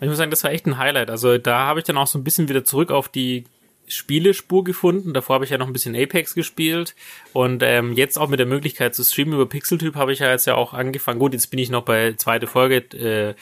Ich 0.00 0.06
muss 0.06 0.18
sagen, 0.18 0.30
das 0.30 0.44
war 0.44 0.52
echt 0.52 0.66
ein 0.66 0.78
Highlight. 0.78 1.10
Also 1.10 1.38
da 1.38 1.66
habe 1.66 1.80
ich 1.80 1.84
dann 1.84 1.96
auch 1.96 2.06
so 2.06 2.16
ein 2.16 2.22
bisschen 2.22 2.48
wieder 2.48 2.64
zurück 2.64 2.92
auf 2.92 3.08
die 3.08 3.44
Spielespur 3.88 4.62
gefunden. 4.62 5.14
Davor 5.14 5.34
habe 5.34 5.44
ich 5.44 5.50
ja 5.50 5.58
noch 5.58 5.66
ein 5.66 5.72
bisschen 5.72 5.96
Apex 5.96 6.34
gespielt. 6.34 6.94
Und 7.32 7.62
ähm, 7.64 7.94
jetzt 7.94 8.18
auch 8.18 8.28
mit 8.28 8.38
der 8.38 8.46
Möglichkeit 8.46 8.94
zu 8.94 9.02
streamen 9.02 9.34
über 9.34 9.46
Pixeltyp 9.46 9.96
habe 9.96 10.12
ich 10.12 10.20
ja 10.20 10.30
jetzt 10.30 10.46
ja 10.46 10.54
auch 10.54 10.74
angefangen. 10.74 11.18
Gut, 11.18 11.32
jetzt 11.32 11.50
bin 11.50 11.58
ich 11.58 11.70
noch 11.70 11.82
bei 11.82 12.12
zweite 12.12 12.46
Folge 12.46 12.76
äh, 12.96 13.34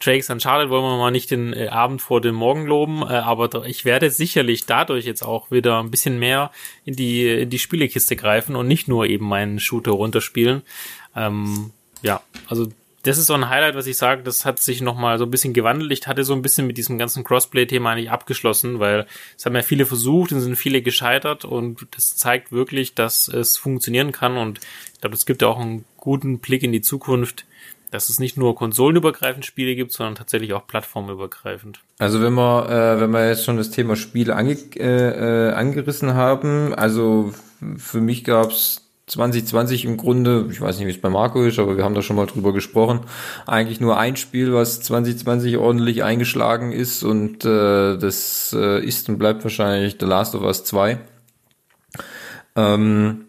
Drakes 0.00 0.30
Uncharted 0.30 0.70
wollen 0.70 0.82
wir 0.82 0.96
mal 0.96 1.10
nicht 1.10 1.30
den 1.30 1.52
äh, 1.52 1.68
Abend 1.68 2.00
vor 2.00 2.20
dem 2.20 2.34
Morgen 2.34 2.66
loben, 2.66 3.02
äh, 3.02 3.12
aber 3.12 3.66
ich 3.66 3.84
werde 3.84 4.10
sicherlich 4.10 4.64
dadurch 4.64 5.04
jetzt 5.04 5.22
auch 5.22 5.50
wieder 5.50 5.78
ein 5.78 5.90
bisschen 5.90 6.18
mehr 6.18 6.50
in 6.84 6.96
die, 6.96 7.28
in 7.28 7.50
die 7.50 7.58
Spielekiste 7.58 8.16
greifen 8.16 8.56
und 8.56 8.66
nicht 8.66 8.88
nur 8.88 9.06
eben 9.06 9.28
meinen 9.28 9.60
Shooter 9.60 9.92
runterspielen. 9.92 10.62
Ähm, 11.14 11.70
ja, 12.02 12.22
also 12.48 12.66
das 13.02 13.16
ist 13.16 13.26
so 13.26 13.34
ein 13.34 13.48
Highlight, 13.48 13.74
was 13.74 13.86
ich 13.86 13.96
sage, 13.96 14.22
das 14.22 14.44
hat 14.44 14.58
sich 14.58 14.82
nochmal 14.82 15.18
so 15.18 15.24
ein 15.24 15.30
bisschen 15.30 15.54
gewandelt. 15.54 15.92
Ich 15.92 16.06
hatte 16.06 16.24
so 16.24 16.34
ein 16.34 16.42
bisschen 16.42 16.66
mit 16.66 16.76
diesem 16.76 16.98
ganzen 16.98 17.24
Crossplay-Thema 17.24 17.92
eigentlich 17.92 18.10
abgeschlossen, 18.10 18.78
weil 18.78 19.06
es 19.38 19.46
haben 19.46 19.54
ja 19.54 19.62
viele 19.62 19.86
versucht 19.86 20.32
und 20.32 20.40
sind 20.40 20.56
viele 20.56 20.82
gescheitert 20.82 21.44
und 21.44 21.86
das 21.92 22.16
zeigt 22.16 22.52
wirklich, 22.52 22.94
dass 22.94 23.28
es 23.28 23.56
funktionieren 23.56 24.12
kann 24.12 24.36
und 24.36 24.60
ich 24.94 25.00
glaube, 25.00 25.16
es 25.16 25.24
gibt 25.24 25.40
ja 25.40 25.48
auch 25.48 25.58
einen 25.58 25.84
guten 25.96 26.40
Blick 26.40 26.62
in 26.62 26.72
die 26.72 26.82
Zukunft, 26.82 27.46
dass 27.90 28.08
es 28.08 28.18
nicht 28.18 28.36
nur 28.36 28.54
konsolenübergreifend 28.54 29.44
Spiele 29.44 29.74
gibt, 29.74 29.92
sondern 29.92 30.14
tatsächlich 30.14 30.52
auch 30.52 30.66
plattformübergreifend. 30.66 31.80
Also 31.98 32.22
wenn 32.22 32.34
wir, 32.34 32.68
äh, 32.68 33.00
wenn 33.00 33.10
wir 33.10 33.28
jetzt 33.28 33.44
schon 33.44 33.56
das 33.56 33.70
Thema 33.70 33.96
Spiele 33.96 34.36
ange 34.36 34.56
äh, 34.76 35.48
äh 35.48 35.52
angerissen 35.52 36.14
haben, 36.14 36.74
also 36.74 37.32
für 37.76 38.00
mich 38.00 38.24
gab's 38.24 38.90
2020 39.10 39.84
im 39.84 39.96
Grunde, 39.96 40.46
ich 40.50 40.60
weiß 40.60 40.78
nicht, 40.78 40.86
wie 40.86 40.92
es 40.92 41.00
bei 41.00 41.08
Marco 41.08 41.42
ist, 41.42 41.58
aber 41.58 41.76
wir 41.76 41.84
haben 41.84 41.94
da 41.94 42.02
schon 42.02 42.16
mal 42.16 42.26
drüber 42.26 42.52
gesprochen, 42.52 43.00
eigentlich 43.46 43.80
nur 43.80 43.98
ein 43.98 44.16
Spiel, 44.16 44.54
was 44.54 44.80
2020 44.82 45.56
ordentlich 45.56 46.04
eingeschlagen 46.04 46.72
ist 46.72 47.02
und 47.02 47.44
äh, 47.44 47.98
das 47.98 48.54
äh, 48.56 48.84
ist 48.84 49.08
und 49.08 49.18
bleibt 49.18 49.42
wahrscheinlich 49.42 49.96
The 49.98 50.06
Last 50.06 50.34
of 50.34 50.42
Us 50.42 50.64
2. 50.64 51.00
Ähm, 52.56 53.26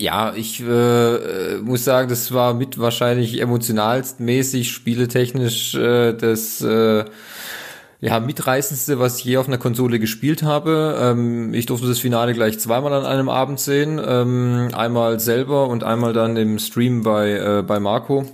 ja, 0.00 0.34
ich 0.34 0.60
äh, 0.60 1.56
muss 1.58 1.84
sagen, 1.84 2.08
das 2.08 2.32
war 2.32 2.54
mit 2.54 2.78
wahrscheinlich 2.78 3.40
emotionalstmäßig, 3.40 4.72
spieletechnisch 4.72 5.74
äh, 5.74 6.12
das 6.14 6.60
äh, 6.62 7.04
ja, 8.00 8.20
mitreißendste, 8.20 8.98
was 8.98 9.18
ich 9.18 9.24
je 9.24 9.36
auf 9.38 9.48
einer 9.48 9.56
Konsole 9.58 9.98
gespielt 9.98 10.42
habe. 10.42 10.98
Ähm, 11.00 11.54
ich 11.54 11.66
durfte 11.66 11.86
das 11.86 12.00
Finale 12.00 12.34
gleich 12.34 12.58
zweimal 12.58 12.92
an 12.92 13.06
einem 13.06 13.28
Abend 13.28 13.60
sehen. 13.60 14.00
Ähm, 14.04 14.70
einmal 14.74 15.20
selber 15.20 15.68
und 15.68 15.84
einmal 15.84 16.12
dann 16.12 16.36
im 16.36 16.58
Stream 16.58 17.02
bei, 17.02 17.30
äh, 17.32 17.62
bei 17.62 17.80
Marco. 17.80 18.26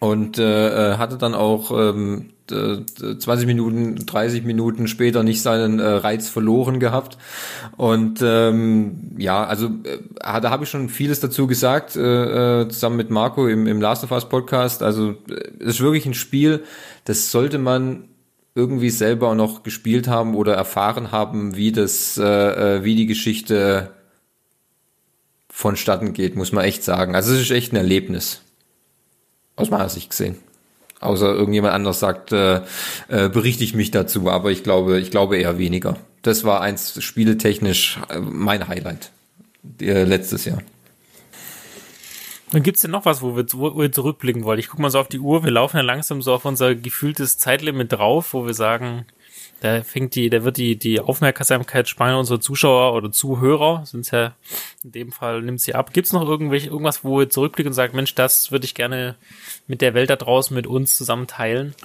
Und 0.00 0.38
äh, 0.38 0.92
äh 0.92 0.96
hatte 0.96 1.18
dann 1.18 1.34
auch 1.34 1.70
ähm, 1.70 2.30
20 2.50 3.46
Minuten, 3.46 4.06
30 4.06 4.44
Minuten 4.44 4.88
später 4.88 5.22
nicht 5.22 5.42
seinen 5.42 5.78
äh, 5.78 5.86
Reiz 5.86 6.28
verloren 6.28 6.80
gehabt. 6.80 7.18
Und 7.76 8.20
ähm, 8.22 9.12
ja, 9.18 9.44
also 9.44 9.66
äh, 9.66 9.98
da 10.18 10.50
habe 10.50 10.64
ich 10.64 10.70
schon 10.70 10.88
vieles 10.88 11.20
dazu 11.20 11.46
gesagt, 11.46 11.96
äh, 11.96 12.62
äh, 12.62 12.68
zusammen 12.68 12.96
mit 12.96 13.10
Marco 13.10 13.46
im, 13.46 13.66
im 13.66 13.80
Last 13.80 14.04
of 14.04 14.12
Us 14.12 14.28
Podcast. 14.28 14.82
Also 14.82 15.14
es 15.58 15.74
ist 15.74 15.80
wirklich 15.80 16.06
ein 16.06 16.14
Spiel, 16.14 16.64
das 17.04 17.30
sollte 17.30 17.58
man 17.58 18.04
irgendwie 18.54 18.90
selber 18.90 19.34
noch 19.34 19.62
gespielt 19.62 20.08
haben 20.08 20.34
oder 20.34 20.54
erfahren 20.54 21.12
haben, 21.12 21.56
wie 21.56 21.72
das, 21.72 22.18
äh, 22.18 22.24
äh, 22.78 22.84
wie 22.84 22.96
die 22.96 23.06
Geschichte 23.06 23.90
vonstatten 25.48 26.12
geht, 26.12 26.36
muss 26.36 26.52
man 26.52 26.64
echt 26.64 26.82
sagen. 26.82 27.14
Also 27.14 27.32
es 27.32 27.40
ist 27.40 27.50
echt 27.50 27.72
ein 27.72 27.76
Erlebnis. 27.76 28.42
Aus 29.56 29.70
meiner 29.70 29.88
Sicht 29.88 30.10
gesehen. 30.10 30.36
Außer 31.00 31.32
irgendjemand 31.34 31.74
anders 31.74 31.98
sagt, 31.98 32.30
äh, 32.32 32.60
äh, 33.08 33.28
berichte 33.30 33.64
ich 33.64 33.74
mich 33.74 33.90
dazu, 33.90 34.30
aber 34.30 34.50
ich 34.50 34.62
glaube, 34.62 35.00
ich 35.00 35.10
glaube 35.10 35.38
eher 35.38 35.58
weniger. 35.58 35.96
Das 36.22 36.44
war 36.44 36.60
eins 36.60 37.02
spieletechnisch 37.02 37.98
äh, 38.10 38.18
mein 38.20 38.68
Highlight 38.68 39.10
äh, 39.80 40.04
letztes 40.04 40.44
Jahr. 40.44 40.62
Dann 42.52 42.62
gibt's 42.62 42.82
denn 42.82 42.90
noch 42.90 43.04
was, 43.04 43.22
wo 43.22 43.36
wir, 43.36 43.46
wo 43.54 43.78
wir 43.78 43.92
zurückblicken 43.92 44.44
wollen. 44.44 44.58
Ich 44.58 44.68
guck 44.68 44.80
mal 44.80 44.90
so 44.90 44.98
auf 44.98 45.08
die 45.08 45.20
Uhr, 45.20 45.44
wir 45.44 45.52
laufen 45.52 45.76
ja 45.76 45.82
langsam 45.82 46.20
so 46.20 46.34
auf 46.34 46.44
unser 46.44 46.74
gefühltes 46.74 47.38
Zeitlimit 47.38 47.92
drauf, 47.92 48.34
wo 48.34 48.44
wir 48.44 48.54
sagen, 48.54 49.06
da 49.60 49.82
fängt 49.82 50.14
die, 50.14 50.30
da 50.30 50.42
wird 50.42 50.56
die, 50.56 50.76
die 50.76 51.00
Aufmerksamkeitsspanne 51.00 52.18
unserer 52.18 52.40
Zuschauer 52.40 52.94
oder 52.94 53.12
Zuhörer, 53.12 53.84
sind 53.84 54.10
ja 54.10 54.34
in 54.82 54.92
dem 54.92 55.12
Fall, 55.12 55.42
nimmt 55.42 55.60
sie 55.60 55.74
ab. 55.74 55.92
Gibt's 55.92 56.12
noch 56.12 56.26
irgendwelche, 56.26 56.68
irgendwas, 56.68 57.04
wo 57.04 57.18
wir 57.18 57.28
zurückblicken 57.28 57.70
und 57.70 57.74
sagen, 57.74 57.94
Mensch, 57.94 58.14
das 58.14 58.50
würde 58.50 58.64
ich 58.64 58.74
gerne 58.74 59.16
mit 59.70 59.82
der 59.82 59.94
Welt 59.94 60.10
da 60.10 60.16
draußen, 60.16 60.52
mit 60.52 60.66
uns 60.66 60.96
zusammen 60.96 61.28
teilen? 61.28 61.76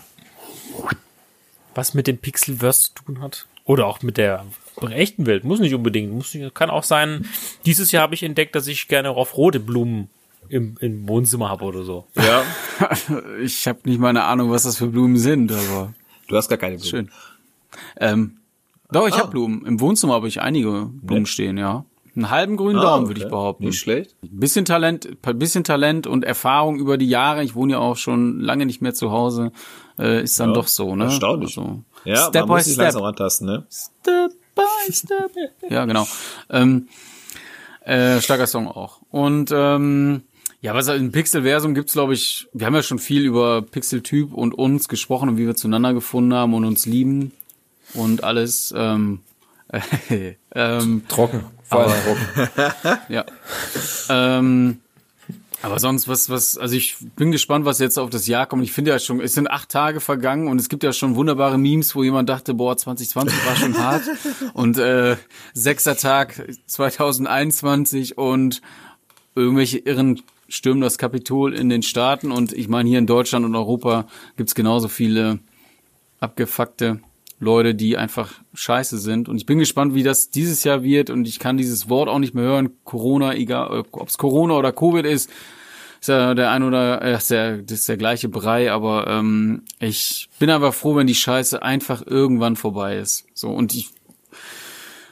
Was 1.76 1.94
mit 1.94 2.08
dem 2.08 2.18
Pixelverse 2.18 2.82
zu 2.82 2.94
tun 2.96 3.22
hat? 3.22 3.46
Oder 3.64 3.86
auch 3.86 4.02
mit 4.02 4.18
der 4.18 4.44
echten 4.90 5.28
Welt, 5.28 5.44
muss 5.44 5.60
nicht 5.60 5.76
unbedingt, 5.76 6.12
muss 6.12 6.34
nicht, 6.34 6.56
kann 6.56 6.72
auch 6.72 6.84
sein, 6.84 7.28
dieses 7.66 7.92
Jahr 7.92 8.02
habe 8.02 8.16
ich 8.16 8.24
entdeckt, 8.24 8.56
dass 8.56 8.66
ich 8.66 8.88
gerne 8.88 9.12
auf 9.12 9.38
rote 9.38 9.60
Blumen 9.60 10.10
im, 10.50 10.78
im 10.80 11.08
Wohnzimmer 11.08 11.50
habe 11.50 11.64
oder 11.64 11.84
so. 11.84 12.08
Ja. 12.16 12.44
ich 13.42 13.68
habe 13.68 13.80
nicht 13.84 14.00
mal 14.00 14.10
eine 14.10 14.24
Ahnung, 14.24 14.50
was 14.50 14.64
das 14.64 14.78
für 14.78 14.88
Blumen 14.88 15.18
sind, 15.18 15.52
aber. 15.52 15.94
Du 16.28 16.36
hast 16.36 16.50
gar 16.50 16.58
keine 16.58 16.78
Blumen. 16.78 16.90
Schön. 16.90 17.12
Ähm, 17.98 18.38
doch, 18.92 19.08
ich 19.08 19.14
ah. 19.14 19.20
habe 19.20 19.32
Blumen. 19.32 19.64
Im 19.66 19.80
Wohnzimmer 19.80 20.14
habe 20.14 20.28
ich 20.28 20.42
einige 20.42 20.90
Blumen 20.92 21.28
stehen, 21.28 21.58
ja. 21.58 21.86
Einen 22.16 22.30
halben 22.30 22.56
grünen 22.56 22.80
ah, 22.80 22.84
Daumen, 22.84 23.06
okay. 23.06 23.10
würde 23.10 23.22
ich 23.22 23.30
behaupten. 23.30 23.66
Nicht 23.66 23.80
schlecht. 23.80 24.16
Ein 24.24 24.40
bisschen 24.40 24.64
Talent, 24.64 25.18
bisschen 25.22 25.64
Talent 25.66 26.08
und 26.08 26.24
Erfahrung 26.24 26.78
über 26.78 26.98
die 26.98 27.10
Jahre. 27.10 27.44
Ich 27.44 27.56
wohne 27.56 27.74
ja 27.74 27.80
auch 27.80 27.98
schon 27.98 28.40
lange 28.40 28.66
nicht 28.66 28.82
mehr 28.82 28.94
zu 28.94 29.12
Hause. 29.12 29.52
Äh, 30.00 30.24
ist 30.24 30.40
dann 30.40 30.50
ja, 30.50 30.56
doch 30.56 30.68
so, 30.68 30.96
ne? 30.96 31.06
Erstaunlich. 31.06 31.58
Also, 31.58 31.82
ja, 32.06 32.28
step 32.28 32.48
man 32.48 32.58
muss 32.58 32.66
sich 32.66 32.78
langsam 32.78 33.04
antasten, 33.04 33.48
ne? 33.48 33.66
Step 33.70 34.32
by 34.56 34.94
step. 34.94 35.32
ja, 35.70 35.86
genau. 35.86 36.08
Ähm, 36.50 36.88
äh, 37.82 38.22
starker 38.22 38.48
Song 38.48 38.68
auch. 38.68 39.02
Und 39.12 39.52
ähm, 39.54 40.24
ja, 40.62 40.74
was 40.74 40.88
im 40.88 41.12
Pixelversum 41.12 41.76
gibt's, 41.76 41.94
glaube 41.94 42.14
ich, 42.14 42.48
wir 42.54 42.66
haben 42.66 42.76
ja 42.76 42.82
schon 42.82 43.00
viel 43.00 43.24
über 43.24 43.62
Pixeltyp 43.62 44.34
und 44.34 44.54
uns 44.54 44.88
gesprochen 44.88 45.30
und 45.30 45.38
wie 45.38 45.46
wir 45.46 45.56
zueinander 45.56 45.94
gefunden 45.94 46.34
haben 46.34 46.54
und 46.54 46.66
uns 46.66 46.86
lieben 46.86 47.34
und 47.94 48.24
alles. 48.24 48.74
Ähm, 48.76 49.20
ähm, 50.54 51.04
trocken, 51.08 51.44
vor 51.64 51.82
allem 51.82 51.94
trocken. 52.04 53.00
ja. 53.10 53.26
Ähm, 54.10 54.80
aber 55.62 55.80
sonst, 55.80 56.08
was, 56.08 56.30
was, 56.30 56.58
also 56.60 56.76
ich 56.76 56.96
bin 57.16 57.32
gespannt, 57.32 57.66
was 57.66 57.80
jetzt 57.80 57.98
auf 57.98 58.12
das 58.12 58.28
Jahr 58.28 58.46
kommt. 58.46 58.64
Ich 58.64 58.72
finde 58.72 58.92
ja 58.92 59.00
schon, 59.00 59.20
es 59.20 59.34
sind 59.34 59.50
acht 59.50 59.70
Tage 59.70 60.00
vergangen 60.00 60.48
und 60.48 60.60
es 60.60 60.70
gibt 60.70 60.84
ja 60.84 60.94
schon 60.94 61.16
wunderbare 61.16 61.58
Memes, 61.58 61.96
wo 61.96 62.04
jemand 62.04 62.30
dachte, 62.30 62.54
boah, 62.54 62.78
2020 62.78 63.46
war 63.46 63.56
schon 63.56 63.78
hart. 63.78 64.04
Und 64.54 64.78
äh, 64.78 65.18
sechster 65.54 65.98
Tag 65.98 66.48
2021 66.68 68.18
und 68.18 68.62
irgendwelche 69.34 69.80
irren 69.80 70.22
stürmen 70.48 70.82
das 70.82 71.00
Kapitol 71.00 71.56
in 71.56 71.70
den 71.70 71.82
Staaten 71.82 72.32
und 72.32 72.54
ich 72.54 72.68
meine, 72.68 72.88
hier 72.88 73.00
in 73.00 73.08
Deutschland 73.08 73.46
und 73.46 73.56
Europa 73.56 74.06
gibt's 74.38 74.54
genauso 74.54 74.88
viele 74.88 75.40
abgefuckte 76.20 77.00
Leute, 77.40 77.76
die 77.76 77.98
einfach 77.98 78.34
scheiße 78.54 78.98
sind. 78.98 79.28
Und 79.28 79.38
ich 79.38 79.46
bin 79.46 79.60
gespannt, 79.60 79.94
wie 79.94 80.04
das 80.04 80.30
dieses 80.30 80.64
Jahr 80.64 80.84
wird 80.84 81.10
und 81.10 81.28
ich 81.28 81.40
kann 81.40 81.58
dieses 81.58 81.90
Wort 81.90 82.08
auch 82.08 82.20
nicht 82.20 82.34
mehr 82.34 82.46
hören. 82.46 82.70
Corona, 82.84 83.36
egal, 83.36 83.80
äh, 83.80 83.84
ob's 83.92 84.18
Corona 84.18 84.56
oder 84.56 84.72
Covid 84.72 85.06
ist. 85.06 85.30
ist 86.00 86.08
ja 86.08 86.34
der 86.34 86.52
ein 86.52 86.64
oder 86.64 87.02
äh, 87.02 87.16
ist 87.16 87.32
der, 87.32 87.60
ist 87.70 87.90
der 87.90 87.98
gleiche 87.98 88.30
Brei, 88.30 88.72
aber 88.72 89.08
ähm, 89.08 89.64
ich 89.80 90.30
bin 90.40 90.50
aber 90.50 90.72
froh, 90.72 90.96
wenn 90.96 91.08
die 91.08 91.16
Scheiße 91.16 91.62
einfach 91.62 92.06
irgendwann 92.06 92.56
vorbei 92.56 92.98
ist. 92.98 93.26
So 93.34 93.50
und 93.50 93.74
ich 93.74 93.90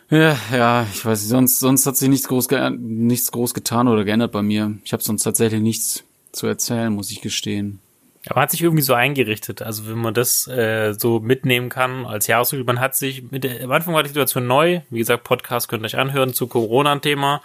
ja, 0.09 0.37
ja, 0.51 0.85
ich 0.93 1.03
weiß 1.03 1.21
nicht, 1.21 1.29
sonst 1.29 1.59
sonst 1.59 1.85
hat 1.87 1.97
sich 1.97 2.07
nichts 2.07 2.27
groß 2.27 2.47
nichts 2.77 3.31
groß 3.31 3.53
getan 3.53 3.87
oder 3.87 4.03
geändert 4.03 4.31
bei 4.31 4.43
mir. 4.43 4.77
Ich 4.83 4.93
habe 4.93 5.01
sonst 5.01 5.23
tatsächlich 5.23 5.61
nichts 5.61 6.03
zu 6.31 6.45
erzählen, 6.45 6.93
muss 6.93 7.09
ich 7.09 7.21
gestehen. 7.21 7.79
Aber 8.25 8.35
man 8.35 8.43
hat 8.43 8.51
sich 8.51 8.61
irgendwie 8.61 8.83
so 8.83 8.93
eingerichtet. 8.93 9.61
Also 9.61 9.87
wenn 9.87 9.97
man 9.97 10.13
das 10.13 10.47
äh, 10.47 10.93
so 10.97 11.19
mitnehmen 11.19 11.69
kann 11.69 12.05
als 12.05 12.27
Jahresrückblick, 12.27 12.67
man 12.67 12.79
hat 12.79 12.95
sich 12.95 13.31
mit 13.31 13.43
der, 13.43 13.63
am 13.63 13.71
Anfang 13.71 13.93
war 13.93 14.03
die 14.03 14.09
Situation 14.09 14.47
neu. 14.47 14.81
Wie 14.89 14.99
gesagt, 14.99 15.25
Podcast 15.25 15.67
könnt 15.67 15.83
ihr 15.83 15.87
euch 15.87 15.97
anhören 15.97 16.33
zu 16.33 16.47
Corona-Thema. 16.47 17.41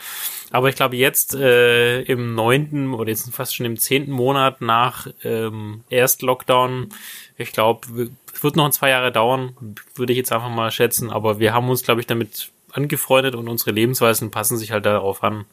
Aber 0.53 0.69
ich 0.69 0.77
glaube 0.77 0.97
jetzt 0.97 1.35
äh, 1.35 2.03
im 2.03 2.35
neunten 2.35 2.95
oder 2.95 3.11
jetzt 3.11 3.29
fast 3.35 3.57
schon 3.57 3.67
im 3.67 3.77
zehnten 3.77 4.13
Monat 4.13 4.61
nach 4.61 5.09
ähm, 5.25 5.83
Erst-Lockdown, 5.91 6.91
ich 7.37 7.53
glaube, 7.53 8.11
es 8.33 8.43
wird 8.43 8.57
noch 8.57 8.65
ein 8.65 8.73
zwei 8.73 8.91
Jahre 8.91 9.13
dauern, 9.13 9.57
würde 9.95 10.13
ich 10.13 10.17
jetzt 10.17 10.33
einfach 10.33 10.49
mal 10.49 10.71
schätzen. 10.71 11.11
Aber 11.11 11.39
wir 11.39 11.55
haben 11.55 11.69
uns, 11.69 11.83
glaube 11.83 12.01
ich, 12.01 12.07
damit 12.07 12.51
angefreundet 12.73 13.35
und 13.35 13.49
unsere 13.49 13.73
Lebensweisen 13.73 14.31
passen 14.31 14.59
sich 14.59 14.73
halt 14.73 14.87
darauf 14.87 15.23
an. 15.23 15.45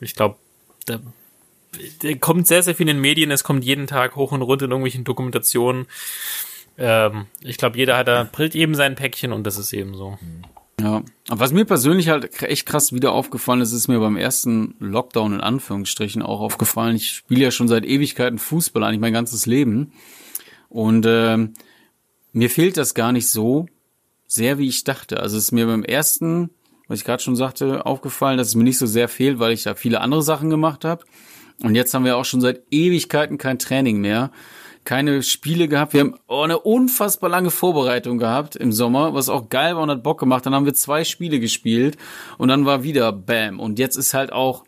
Ich 0.00 0.14
glaube, 0.14 0.36
da 0.86 1.00
kommt 2.20 2.46
sehr, 2.46 2.62
sehr 2.62 2.74
viel 2.74 2.88
in 2.88 2.96
den 2.96 3.00
Medien, 3.00 3.30
es 3.30 3.44
kommt 3.44 3.64
jeden 3.64 3.86
Tag 3.86 4.16
hoch 4.16 4.32
und 4.32 4.42
runter 4.42 4.64
in 4.64 4.70
irgendwelchen 4.70 5.04
Dokumentationen. 5.04 5.86
Ähm, 6.76 7.26
ich 7.40 7.58
glaube, 7.58 7.76
jeder 7.76 7.96
hat 7.96 8.08
da, 8.08 8.28
brillt 8.30 8.54
eben 8.54 8.74
sein 8.74 8.94
Päckchen 8.94 9.32
und 9.32 9.44
das 9.44 9.58
ist 9.58 9.72
eben 9.72 9.94
so. 9.94 10.18
Ja, 10.80 11.02
aber 11.28 11.40
was 11.40 11.52
mir 11.52 11.64
persönlich 11.64 12.08
halt 12.08 12.40
echt 12.42 12.64
krass 12.64 12.92
wieder 12.92 13.12
aufgefallen 13.12 13.60
ist, 13.60 13.72
ist 13.72 13.88
mir 13.88 13.98
beim 13.98 14.16
ersten 14.16 14.76
Lockdown 14.78 15.34
in 15.34 15.40
Anführungsstrichen 15.40 16.22
auch 16.22 16.40
aufgefallen. 16.40 16.94
Ich 16.94 17.10
spiele 17.10 17.42
ja 17.42 17.50
schon 17.50 17.66
seit 17.66 17.84
Ewigkeiten 17.84 18.38
Fußball, 18.38 18.84
eigentlich 18.84 19.00
mein 19.00 19.12
ganzes 19.12 19.46
Leben. 19.46 19.92
Und 20.68 21.04
äh, 21.04 21.48
mir 22.32 22.50
fehlt 22.50 22.76
das 22.76 22.94
gar 22.94 23.10
nicht 23.10 23.28
so 23.28 23.66
sehr, 24.28 24.58
wie 24.58 24.68
ich 24.68 24.84
dachte. 24.84 25.18
Also 25.18 25.36
es 25.36 25.44
ist 25.44 25.52
mir 25.52 25.66
beim 25.66 25.82
ersten, 25.82 26.50
was 26.86 27.00
ich 27.00 27.04
gerade 27.04 27.22
schon 27.22 27.34
sagte, 27.34 27.84
aufgefallen, 27.84 28.38
dass 28.38 28.48
es 28.48 28.54
mir 28.54 28.64
nicht 28.64 28.78
so 28.78 28.86
sehr 28.86 29.08
fehlt, 29.08 29.40
weil 29.40 29.52
ich 29.52 29.64
da 29.64 29.74
viele 29.74 30.00
andere 30.00 30.22
Sachen 30.22 30.48
gemacht 30.48 30.84
habe. 30.84 31.04
Und 31.62 31.74
jetzt 31.74 31.92
haben 31.94 32.04
wir 32.04 32.16
auch 32.16 32.24
schon 32.24 32.40
seit 32.40 32.62
Ewigkeiten 32.70 33.38
kein 33.38 33.58
Training 33.58 34.00
mehr. 34.00 34.30
Keine 34.84 35.22
Spiele 35.22 35.68
gehabt. 35.68 35.92
Wir 35.92 36.00
haben 36.00 36.14
eine 36.28 36.58
unfassbar 36.58 37.28
lange 37.28 37.50
Vorbereitung 37.50 38.18
gehabt 38.18 38.56
im 38.56 38.72
Sommer, 38.72 39.12
was 39.12 39.28
auch 39.28 39.48
geil 39.50 39.74
war 39.76 39.82
und 39.82 39.90
hat 39.90 40.02
Bock 40.02 40.18
gemacht. 40.20 40.46
Dann 40.46 40.54
haben 40.54 40.66
wir 40.66 40.74
zwei 40.74 41.04
Spiele 41.04 41.40
gespielt 41.40 41.98
und 42.38 42.48
dann 42.48 42.64
war 42.64 42.84
wieder 42.84 43.12
Bam. 43.12 43.60
Und 43.60 43.78
jetzt 43.78 43.96
ist 43.96 44.14
halt 44.14 44.32
auch 44.32 44.64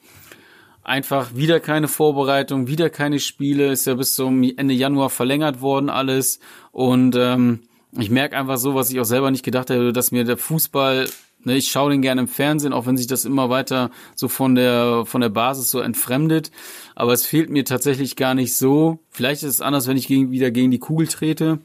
einfach 0.83 1.35
wieder 1.37 1.61
keine 1.61 1.89
Vorbereitung, 1.89 2.67
wieder 2.67 2.91
keine 2.91 3.19
Spiele. 3.21 3.71
Ist 3.71 3.87
ja 3.87 3.95
bis 3.95 4.15
zum 4.15 4.43
Ende 4.43 4.75
Januar 4.75 5.11
verlängert 5.11 5.61
worden 5.61 5.89
alles. 5.89 6.41
Und 6.73 7.17
ähm, 7.17 7.61
ich 7.99 8.11
merke 8.11 8.37
einfach 8.37 8.59
so, 8.59 8.75
was 8.75 8.91
ich 8.91 9.01
auch 9.01 9.05
selber 9.05 9.31
nicht 9.31 9.45
gedacht 9.45 9.71
hätte, 9.71 9.93
dass 9.93 10.13
mir 10.13 10.25
der 10.25 10.37
Fußball 10.37 11.09
Ne, 11.45 11.57
ich 11.57 11.71
schaue 11.71 11.91
den 11.91 12.03
gerne 12.03 12.23
im 12.23 12.29
Fernsehen, 12.29 12.73
auch 12.75 12.87
wenn 12.87 12.99
sich 12.99 13.07
das 13.07 13.25
immer 13.25 13.49
weiter 13.49 13.91
so 14.15 14.29
von 14.29 14.55
der 14.55 15.05
von 15.07 15.23
der 15.23 15.31
Basis 15.31 15.71
so 15.71 15.81
entfremdet. 15.81 16.51
Aber 16.95 17.13
es 17.13 17.25
fehlt 17.25 17.49
mir 17.49 17.65
tatsächlich 17.65 18.17
gar 18.17 18.35
nicht 18.35 18.55
so. 18.55 18.99
Vielleicht 19.09 19.43
ist 19.43 19.55
es 19.55 19.61
anders, 19.63 19.87
wenn 19.87 19.97
ich 19.97 20.07
gegen, 20.07 20.31
wieder 20.31 20.51
gegen 20.51 20.71
die 20.71 20.79
Kugel 20.79 21.07
trete. 21.07 21.59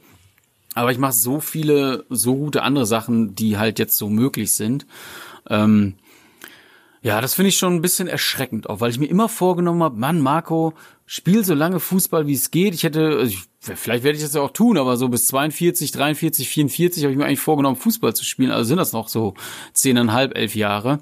Aber 0.76 0.92
ich 0.92 0.98
mache 0.98 1.14
so 1.14 1.40
viele, 1.40 2.06
so 2.10 2.36
gute 2.36 2.64
andere 2.64 2.86
Sachen, 2.86 3.36
die 3.36 3.58
halt 3.58 3.80
jetzt 3.80 3.98
so 3.98 4.10
möglich 4.10 4.54
sind. 4.54 4.86
Ähm, 5.50 5.96
ja, 7.06 7.22
das 7.22 7.36
finde 7.36 7.50
ich 7.50 7.58
schon 7.60 7.76
ein 7.76 7.84
bisschen 7.84 8.08
erschreckend, 8.08 8.68
auch 8.68 8.80
weil 8.80 8.90
ich 8.90 8.98
mir 8.98 9.06
immer 9.06 9.30
vorgenommen 9.30 9.84
habe, 9.84 9.96
Mann, 9.96 10.22
Marco, 10.22 10.74
spiel 11.06 11.46
so 11.46 11.54
lange 11.54 11.80
Fußball, 11.80 12.26
wie 12.26 12.34
es 12.34 12.50
geht. 12.50 12.74
Ich 12.74 12.82
hätte, 12.82 13.18
also 13.20 13.26
ich, 13.28 13.44
vielleicht 13.60 14.04
werde 14.04 14.18
ich 14.18 14.24
das 14.24 14.34
ja 14.34 14.42
auch 14.42 14.50
tun, 14.50 14.80
aber 14.80 14.98
so 14.98 15.08
bis 15.08 15.28
42, 15.28 15.92
43, 15.92 16.50
44 16.50 17.04
habe 17.04 17.12
ich 17.12 17.18
mir 17.20 17.26
eigentlich 17.26 17.42
vorgenommen, 17.42 17.76
Fußball 17.76 18.16
zu 18.16 18.26
spielen. 18.26 18.50
Also 18.50 18.70
sind 18.70 18.78
das 18.78 18.92
noch 18.92 19.08
so 19.08 19.36
zehneinhalb, 19.72 20.36
elf 20.36 20.56
Jahre. 20.56 21.00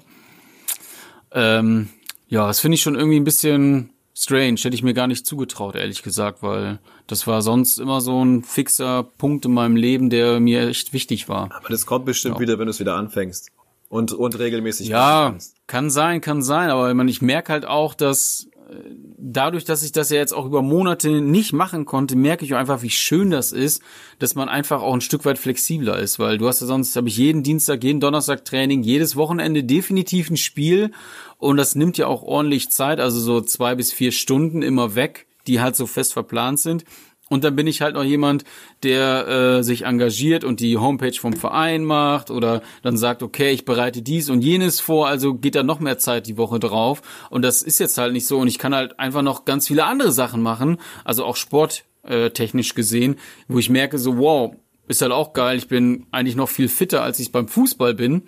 Ähm, 1.32 1.88
ja, 2.28 2.48
das 2.48 2.60
finde 2.60 2.74
ich 2.74 2.82
schon 2.82 2.96
irgendwie 2.96 3.18
ein 3.18 3.24
bisschen 3.24 3.88
strange. 4.14 4.60
Hätte 4.60 4.74
ich 4.74 4.82
mir 4.82 4.92
gar 4.92 5.06
nicht 5.06 5.24
zugetraut, 5.24 5.74
ehrlich 5.74 6.02
gesagt, 6.02 6.42
weil 6.42 6.80
das 7.06 7.26
war 7.26 7.40
sonst 7.40 7.78
immer 7.78 8.02
so 8.02 8.22
ein 8.22 8.44
fixer 8.44 9.04
Punkt 9.04 9.46
in 9.46 9.54
meinem 9.54 9.76
Leben, 9.76 10.10
der 10.10 10.38
mir 10.38 10.68
echt 10.68 10.92
wichtig 10.92 11.30
war. 11.30 11.50
Aber 11.50 11.70
das 11.70 11.86
kommt 11.86 12.04
bestimmt 12.04 12.34
ja. 12.34 12.40
wieder, 12.42 12.58
wenn 12.58 12.66
du 12.66 12.72
es 12.72 12.80
wieder 12.80 12.94
anfängst 12.96 13.53
und, 13.94 14.12
und 14.12 14.36
regelmäßig. 14.40 14.88
Ja, 14.88 15.36
kann 15.68 15.88
sein, 15.88 16.20
kann 16.20 16.42
sein, 16.42 16.68
aber 16.68 16.88
ich, 16.88 16.96
meine, 16.96 17.12
ich 17.12 17.22
merke 17.22 17.52
halt 17.52 17.64
auch, 17.64 17.94
dass 17.94 18.48
äh, 18.68 18.74
dadurch, 19.18 19.64
dass 19.64 19.84
ich 19.84 19.92
das 19.92 20.10
ja 20.10 20.16
jetzt 20.16 20.34
auch 20.34 20.46
über 20.46 20.62
Monate 20.62 21.20
nicht 21.20 21.52
machen 21.52 21.84
konnte, 21.84 22.16
merke 22.16 22.44
ich 22.44 22.52
auch 22.54 22.58
einfach, 22.58 22.82
wie 22.82 22.90
schön 22.90 23.30
das 23.30 23.52
ist, 23.52 23.82
dass 24.18 24.34
man 24.34 24.48
einfach 24.48 24.82
auch 24.82 24.94
ein 24.94 25.00
Stück 25.00 25.24
weit 25.24 25.38
flexibler 25.38 25.96
ist, 25.96 26.18
weil 26.18 26.38
du 26.38 26.48
hast 26.48 26.60
ja 26.60 26.66
sonst, 26.66 26.96
habe 26.96 27.06
ich 27.06 27.16
jeden 27.16 27.44
Dienstag, 27.44 27.84
jeden 27.84 28.00
Donnerstag 28.00 28.44
Training, 28.44 28.82
jedes 28.82 29.14
Wochenende 29.14 29.62
definitiv 29.62 30.28
ein 30.28 30.36
Spiel 30.36 30.90
und 31.38 31.56
das 31.56 31.76
nimmt 31.76 31.96
ja 31.96 32.08
auch 32.08 32.24
ordentlich 32.24 32.70
Zeit, 32.70 32.98
also 32.98 33.20
so 33.20 33.42
zwei 33.42 33.76
bis 33.76 33.92
vier 33.92 34.10
Stunden 34.10 34.62
immer 34.62 34.96
weg, 34.96 35.28
die 35.46 35.60
halt 35.60 35.76
so 35.76 35.86
fest 35.86 36.14
verplant 36.14 36.58
sind. 36.58 36.84
Und 37.30 37.42
dann 37.42 37.56
bin 37.56 37.66
ich 37.66 37.80
halt 37.80 37.94
noch 37.94 38.04
jemand, 38.04 38.44
der 38.82 39.26
äh, 39.26 39.62
sich 39.62 39.86
engagiert 39.86 40.44
und 40.44 40.60
die 40.60 40.76
Homepage 40.76 41.18
vom 41.18 41.32
Verein 41.32 41.84
macht 41.84 42.30
oder 42.30 42.62
dann 42.82 42.98
sagt, 42.98 43.22
okay, 43.22 43.50
ich 43.50 43.64
bereite 43.64 44.02
dies 44.02 44.28
und 44.28 44.42
jenes 44.42 44.80
vor, 44.80 45.08
also 45.08 45.34
geht 45.34 45.54
da 45.54 45.62
noch 45.62 45.80
mehr 45.80 45.98
Zeit 45.98 46.26
die 46.26 46.36
Woche 46.36 46.60
drauf. 46.60 47.00
Und 47.30 47.42
das 47.42 47.62
ist 47.62 47.80
jetzt 47.80 47.96
halt 47.96 48.12
nicht 48.12 48.26
so. 48.26 48.38
Und 48.38 48.48
ich 48.48 48.58
kann 48.58 48.74
halt 48.74 48.98
einfach 48.98 49.22
noch 49.22 49.46
ganz 49.46 49.66
viele 49.66 49.84
andere 49.84 50.12
Sachen 50.12 50.42
machen, 50.42 50.78
also 51.04 51.24
auch 51.24 51.36
sporttechnisch 51.36 52.70
äh, 52.72 52.74
gesehen, 52.74 53.16
wo 53.48 53.58
ich 53.58 53.70
merke, 53.70 53.98
so, 53.98 54.18
wow, 54.18 54.54
ist 54.86 55.00
halt 55.00 55.12
auch 55.12 55.32
geil. 55.32 55.56
Ich 55.56 55.68
bin 55.68 56.06
eigentlich 56.10 56.36
noch 56.36 56.50
viel 56.50 56.68
fitter, 56.68 57.02
als 57.02 57.18
ich 57.20 57.32
beim 57.32 57.48
Fußball 57.48 57.94
bin. 57.94 58.24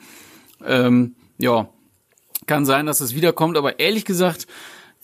Ähm, 0.65 1.17
ja, 1.37 1.69
kann 2.47 2.65
sein, 2.65 2.87
dass 2.87 3.01
es 3.01 3.15
wiederkommt, 3.15 3.59
aber 3.59 3.79
ehrlich 3.79 4.05
gesagt, 4.05 4.47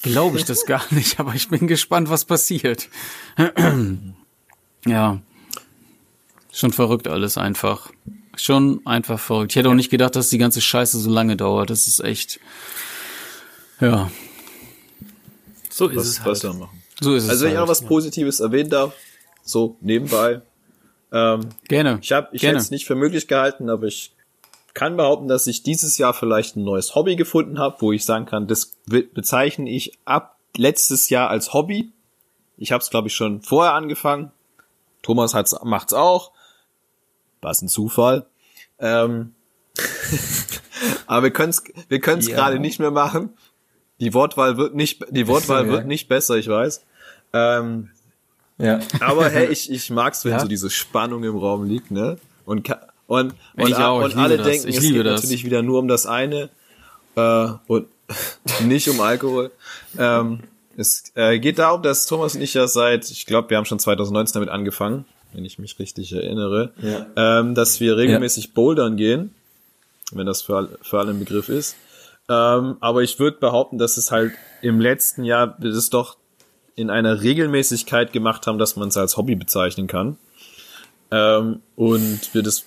glaube 0.03 0.39
ich 0.39 0.45
das 0.45 0.67
gar 0.67 0.83
nicht, 0.91 1.19
aber 1.19 1.35
ich 1.35 1.49
bin 1.49 1.67
gespannt, 1.67 2.11
was 2.11 2.25
passiert. 2.25 2.89
ja. 4.87 5.21
Schon 6.53 6.73
verrückt 6.73 7.09
alles 7.09 7.39
einfach. 7.39 7.91
Schon 8.37 8.81
einfach 8.85 9.19
verrückt. 9.19 9.53
Ich 9.53 9.57
hätte 9.57 9.71
auch 9.71 9.75
nicht 9.75 9.91
gedacht, 9.91 10.17
dass 10.17 10.29
die 10.29 10.39
ganze 10.39 10.61
Scheiße 10.61 10.99
so 10.99 11.11
lange 11.11 11.37
dauert. 11.37 11.71
Das 11.71 11.87
ist 11.87 12.01
echt. 12.01 12.41
Ja. 13.81 14.11
So 15.71 15.89
ist 15.89 15.97
was, 15.97 16.07
es 16.07 16.21
halt. 16.21 16.31
Was 16.31 16.43
machen. 16.43 16.83
So 17.01 17.15
ist 17.15 17.25
es. 17.25 17.31
Also 17.31 17.45
wenn 17.45 17.53
ich 17.53 17.57
halt. 17.57 17.65
auch 17.65 17.71
was 17.71 17.83
Positives 17.83 18.41
erwähnen 18.41 18.71
darf, 18.71 18.95
so 19.43 19.77
nebenbei. 19.81 20.43
Ähm, 21.11 21.49
Gerne. 21.69 21.99
Ich 22.03 22.13
habe 22.13 22.29
ich 22.33 22.43
hätte 22.43 22.59
es 22.59 22.71
nicht 22.71 22.87
für 22.87 22.95
möglich 22.95 23.29
gehalten, 23.29 23.69
aber 23.69 23.87
ich 23.87 24.13
kann 24.75 24.97
behaupten, 24.97 25.29
dass 25.29 25.47
ich 25.47 25.63
dieses 25.63 25.99
Jahr 25.99 26.15
vielleicht 26.15 26.57
ein 26.57 26.65
neues 26.65 26.95
Hobby 26.95 27.17
gefunden 27.17 27.59
habe, 27.59 27.77
wo 27.81 27.93
ich 27.93 28.05
sagen 28.05 28.27
kann, 28.27 28.47
das 28.47 28.77
bezeichne 28.87 29.69
ich 29.71 29.99
ab 30.05 30.39
letztes 30.57 31.11
Jahr 31.11 31.29
als 31.31 31.53
Hobby. 31.53 31.93
Ich 32.57 32.73
habe 32.73 32.83
es, 32.83 32.91
glaube 32.91 33.09
ich, 33.09 33.15
schon 33.15 33.43
vorher 33.43 33.75
angefangen. 33.75 34.33
Thomas 35.03 35.35
hat's, 35.35 35.55
macht's 35.65 35.93
auch. 35.93 36.33
Was 37.41 37.61
ein 37.61 37.69
Zufall. 37.69 38.27
Ähm 38.79 39.35
Aber 41.07 41.25
wir 41.25 41.33
können 41.33 41.51
es 41.51 41.63
wir 41.89 42.01
können's 42.01 42.29
ja. 42.29 42.37
gerade 42.37 42.59
nicht 42.59 42.79
mehr 42.79 42.91
machen. 42.91 43.31
Die 44.01 44.15
Wortwahl 44.15 44.57
wird 44.57 44.75
nicht, 44.75 45.05
die 45.11 45.29
Wortwahl 45.29 45.69
wird 45.69 45.87
nicht 45.87 46.09
besser, 46.09 46.37
ich 46.37 46.49
weiß. 46.49 46.85
Ähm, 47.33 47.91
ja. 48.59 48.81
Aber 49.01 49.29
hey, 49.29 49.47
ich, 49.51 49.71
ich 49.71 49.91
mag's, 49.91 50.25
wenn 50.25 50.33
ja. 50.33 50.41
so 50.41 50.49
diese 50.49 50.71
Spannung 50.71 51.25
im 51.25 51.37
Raum 51.37 51.65
liegt, 51.65 51.91
ne? 51.91 52.19
Und 52.45 52.69
und, 53.13 53.35
und, 53.59 53.75
und 53.75 54.17
alle 54.17 54.39
das. 54.39 54.47
denken, 54.47 54.69
es 54.69 54.81
geht 54.81 55.05
das. 55.05 55.21
natürlich 55.21 55.45
wieder 55.45 55.61
nur 55.61 55.79
um 55.79 55.87
das 55.87 56.07
eine 56.07 56.49
äh, 57.15 57.49
und 57.67 57.87
nicht 58.65 58.89
um 58.89 59.03
Alkohol. 59.03 59.51
Ähm, 59.99 60.41
es 60.79 61.13
äh, 61.15 61.39
geht 61.39 61.59
darum, 61.59 61.83
dass 61.83 62.07
Thomas 62.07 62.35
und 62.35 62.41
ich 62.41 62.55
ja 62.55 62.67
seit, 62.67 63.11
ich 63.11 63.27
glaube, 63.27 63.51
wir 63.51 63.59
haben 63.59 63.67
schon 63.67 63.79
2019 63.79 64.33
damit 64.33 64.49
angefangen, 64.49 65.05
wenn 65.35 65.45
ich 65.45 65.59
mich 65.59 65.79
richtig 65.79 66.11
erinnere, 66.15 66.73
ja. 66.81 67.07
ähm, 67.41 67.55
dass 67.55 67.81
wir 67.81 67.99
regelmäßig 67.99 68.47
ja. 68.47 68.51
bouldern 68.55 68.97
gehen, 68.97 69.35
wenn 70.13 70.25
das 70.25 70.41
für, 70.41 70.71
für 70.81 70.99
alle 70.99 71.11
ein 71.11 71.19
Begriff 71.19 71.51
ist. 71.51 71.77
Ähm, 72.31 72.79
aber 72.81 73.03
ich 73.03 73.19
würde 73.19 73.37
behaupten, 73.37 73.77
dass 73.77 73.99
es 73.99 74.11
halt 74.11 74.33
im 74.63 74.81
letzten 74.81 75.25
Jahr 75.25 75.55
wir 75.59 75.71
das 75.71 75.91
doch 75.91 76.17
in 76.77 76.89
einer 76.89 77.21
Regelmäßigkeit 77.21 78.15
gemacht 78.15 78.47
haben, 78.47 78.59
dass 78.59 78.77
man 78.77 78.89
es 78.89 78.97
als 78.97 79.19
Hobby 79.19 79.35
bezeichnen 79.35 79.87
kann. 79.87 80.17
Ähm, 81.11 81.61
und 81.77 82.33
wir 82.33 82.43
das 82.43 82.65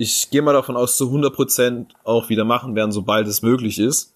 ich 0.00 0.30
gehe 0.30 0.40
mal 0.40 0.54
davon 0.54 0.78
aus, 0.78 0.96
zu 0.96 1.10
100% 1.10 1.88
auch 2.04 2.30
wieder 2.30 2.46
machen 2.46 2.74
werden, 2.74 2.90
sobald 2.90 3.28
es 3.28 3.42
möglich 3.42 3.78
ist. 3.78 4.14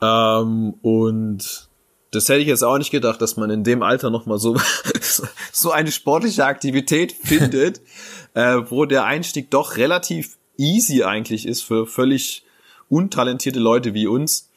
Ähm, 0.00 0.74
und 0.80 1.68
das 2.12 2.28
hätte 2.28 2.38
ich 2.38 2.46
jetzt 2.46 2.62
auch 2.62 2.78
nicht 2.78 2.92
gedacht, 2.92 3.20
dass 3.20 3.36
man 3.36 3.50
in 3.50 3.64
dem 3.64 3.82
Alter 3.82 4.10
nochmal 4.10 4.38
so, 4.38 4.56
so 5.52 5.72
eine 5.72 5.90
sportliche 5.90 6.44
Aktivität 6.44 7.14
findet, 7.14 7.80
äh, 8.34 8.58
wo 8.68 8.84
der 8.84 9.06
Einstieg 9.06 9.50
doch 9.50 9.76
relativ 9.76 10.36
easy 10.56 11.02
eigentlich 11.02 11.44
ist 11.44 11.62
für 11.62 11.84
völlig 11.84 12.44
untalentierte 12.88 13.58
Leute 13.58 13.92
wie 13.92 14.06
uns. 14.06 14.50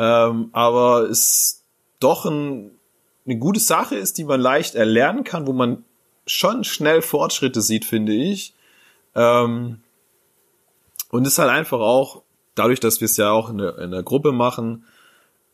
Ähm, 0.00 0.48
aber 0.50 1.08
es 1.08 1.62
doch 2.00 2.26
ein, 2.26 2.72
eine 3.26 3.38
gute 3.38 3.60
Sache 3.60 3.94
ist, 3.94 4.18
die 4.18 4.24
man 4.24 4.40
leicht 4.40 4.74
erlernen 4.74 5.22
kann, 5.22 5.46
wo 5.46 5.52
man 5.52 5.84
schon 6.26 6.64
schnell 6.64 7.00
Fortschritte 7.00 7.62
sieht, 7.62 7.84
finde 7.84 8.12
ich. 8.12 8.54
Ähm, 9.18 9.80
und 11.10 11.26
ist 11.26 11.38
halt 11.38 11.50
einfach 11.50 11.80
auch, 11.80 12.22
dadurch, 12.54 12.80
dass 12.80 13.00
wir 13.00 13.06
es 13.06 13.16
ja 13.16 13.30
auch 13.30 13.50
in 13.50 13.58
der, 13.58 13.78
in 13.78 13.90
der 13.90 14.04
Gruppe 14.04 14.30
machen, 14.30 14.84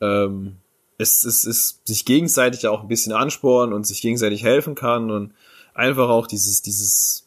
ähm, 0.01 0.57
es, 0.99 1.25
ist 1.25 1.87
sich 1.87 2.05
gegenseitig 2.05 2.67
auch 2.69 2.83
ein 2.83 2.89
bisschen 2.89 3.13
anspornen 3.13 3.75
und 3.75 3.87
sich 3.87 4.01
gegenseitig 4.01 4.45
helfen 4.45 4.75
kann 4.75 5.11
und 5.11 5.33
einfach 5.73 6.09
auch 6.09 6.27
dieses, 6.27 6.63
dieses 6.63 7.27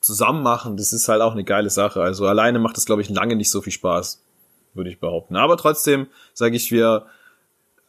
Zusammenmachen, 0.00 0.76
das 0.76 0.92
ist 0.92 1.08
halt 1.08 1.20
auch 1.20 1.32
eine 1.32 1.44
geile 1.44 1.68
Sache. 1.68 2.00
Also 2.00 2.26
alleine 2.26 2.58
macht 2.58 2.76
das, 2.76 2.86
glaube 2.86 3.02
ich, 3.02 3.10
lange 3.10 3.36
nicht 3.36 3.50
so 3.50 3.60
viel 3.60 3.72
Spaß, 3.72 4.22
würde 4.74 4.90
ich 4.90 5.00
behaupten. 5.00 5.36
Aber 5.36 5.56
trotzdem 5.56 6.06
sage 6.32 6.56
ich, 6.56 6.70
wir 6.70 7.06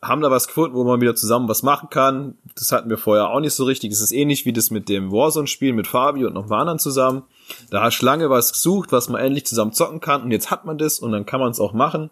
haben 0.02 0.22
da 0.22 0.30
was 0.30 0.48
gefunden, 0.48 0.76
wo 0.76 0.84
man 0.84 1.02
wieder 1.02 1.16
zusammen 1.16 1.50
was 1.50 1.64
machen 1.64 1.90
kann. 1.90 2.36
Das 2.56 2.72
hatten 2.72 2.90
wir 2.90 2.98
vorher 2.98 3.30
auch 3.30 3.40
nicht 3.40 3.54
so 3.54 3.64
richtig. 3.64 3.92
Es 3.92 4.02
ist 4.02 4.12
ähnlich 4.12 4.46
wie 4.46 4.54
das 4.54 4.70
mit 4.70 4.90
dem 4.90 5.12
Warzone-Spiel 5.12 5.74
mit 5.74 5.88
Fabi 5.88 6.26
und 6.26 6.34
noch 6.34 6.46
ein 6.46 6.54
anderen 6.54 6.80
zusammen. 6.80 7.24
Da 7.72 7.82
hat 7.82 7.94
Schlange 7.94 8.30
was 8.30 8.54
gesucht, 8.54 8.92
was 8.92 9.10
man 9.10 9.22
endlich 9.22 9.46
zusammen 9.46 9.74
zocken 9.74 10.00
kann 10.00 10.22
und 10.22 10.32
jetzt 10.32 10.52
hat 10.52 10.66
man 10.66 10.78
das 10.78 11.00
und 11.00 11.12
dann 11.12 11.26
kann 11.26 11.40
man 11.40 11.52
es 11.52 11.60
auch 11.60 11.74
machen. 11.74 12.12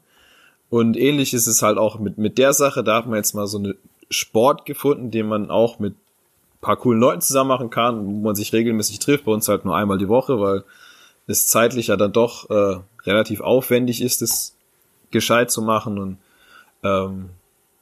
Und 0.70 0.98
ähnlich 0.98 1.34
ist 1.34 1.48
es 1.48 1.62
halt 1.62 1.78
auch 1.78 1.99
mit, 1.99 2.18
mit 2.18 2.38
der 2.38 2.53
Sache. 2.53 2.84
Da 2.84 2.95
hat 2.95 3.06
man 3.06 3.18
jetzt 3.18 3.36
mal 3.36 3.45
so 3.45 3.60
eine 3.60 3.76
Sport 4.10 4.66
gefunden, 4.66 5.12
den 5.12 5.28
man 5.28 5.52
auch 5.52 5.78
mit 5.78 5.95
paar 6.66 6.78
coolen 6.78 6.99
Leuten 6.99 7.22
zusammen 7.22 7.49
machen 7.49 7.70
kann, 7.70 8.06
wo 8.06 8.12
man 8.12 8.36
sich 8.36 8.52
regelmäßig 8.52 8.98
trifft. 8.98 9.26
Bei 9.26 9.32
uns 9.32 9.48
halt 9.48 9.66
nur 9.66 9.76
einmal 9.76 9.99
die 9.99 10.10
Woche, 10.10 10.40
weil 10.40 10.64
es 11.28 11.45
zeitlich 11.45 11.88
ja 11.88 11.95
dann 11.95 12.12
doch 12.12 12.49
äh, 12.49 12.80
relativ 13.06 13.41
aufwendig 13.41 14.02
ist, 14.02 14.24
es 14.24 14.56
gescheit 15.12 15.52
zu 15.52 15.62
machen. 15.62 15.99
Und 15.99 16.18
ähm, 16.84 17.30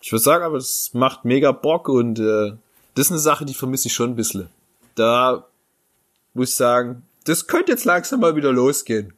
ich 0.03 0.11
würde 0.11 0.21
sagen, 0.21 0.43
aber 0.43 0.57
es 0.57 0.93
macht 0.93 1.23
mega 1.23 1.53
Bock 1.53 1.87
und 1.87 2.19
äh, 2.19 2.51
das 2.93 3.05
ist 3.05 3.11
eine 3.11 3.21
Sache, 3.21 3.45
die 3.45 3.53
vermisse 3.53 3.87
ich 3.87 3.93
schon 3.93 4.09
ein 4.09 4.15
bisschen. 4.17 4.49
Da 4.95 5.47
muss 6.33 6.49
ich 6.49 6.55
sagen, 6.55 7.03
das 7.23 7.47
könnte 7.47 7.71
jetzt 7.71 7.85
langsam 7.85 8.19
mal 8.19 8.35
wieder 8.35 8.51
losgehen. 8.51 9.13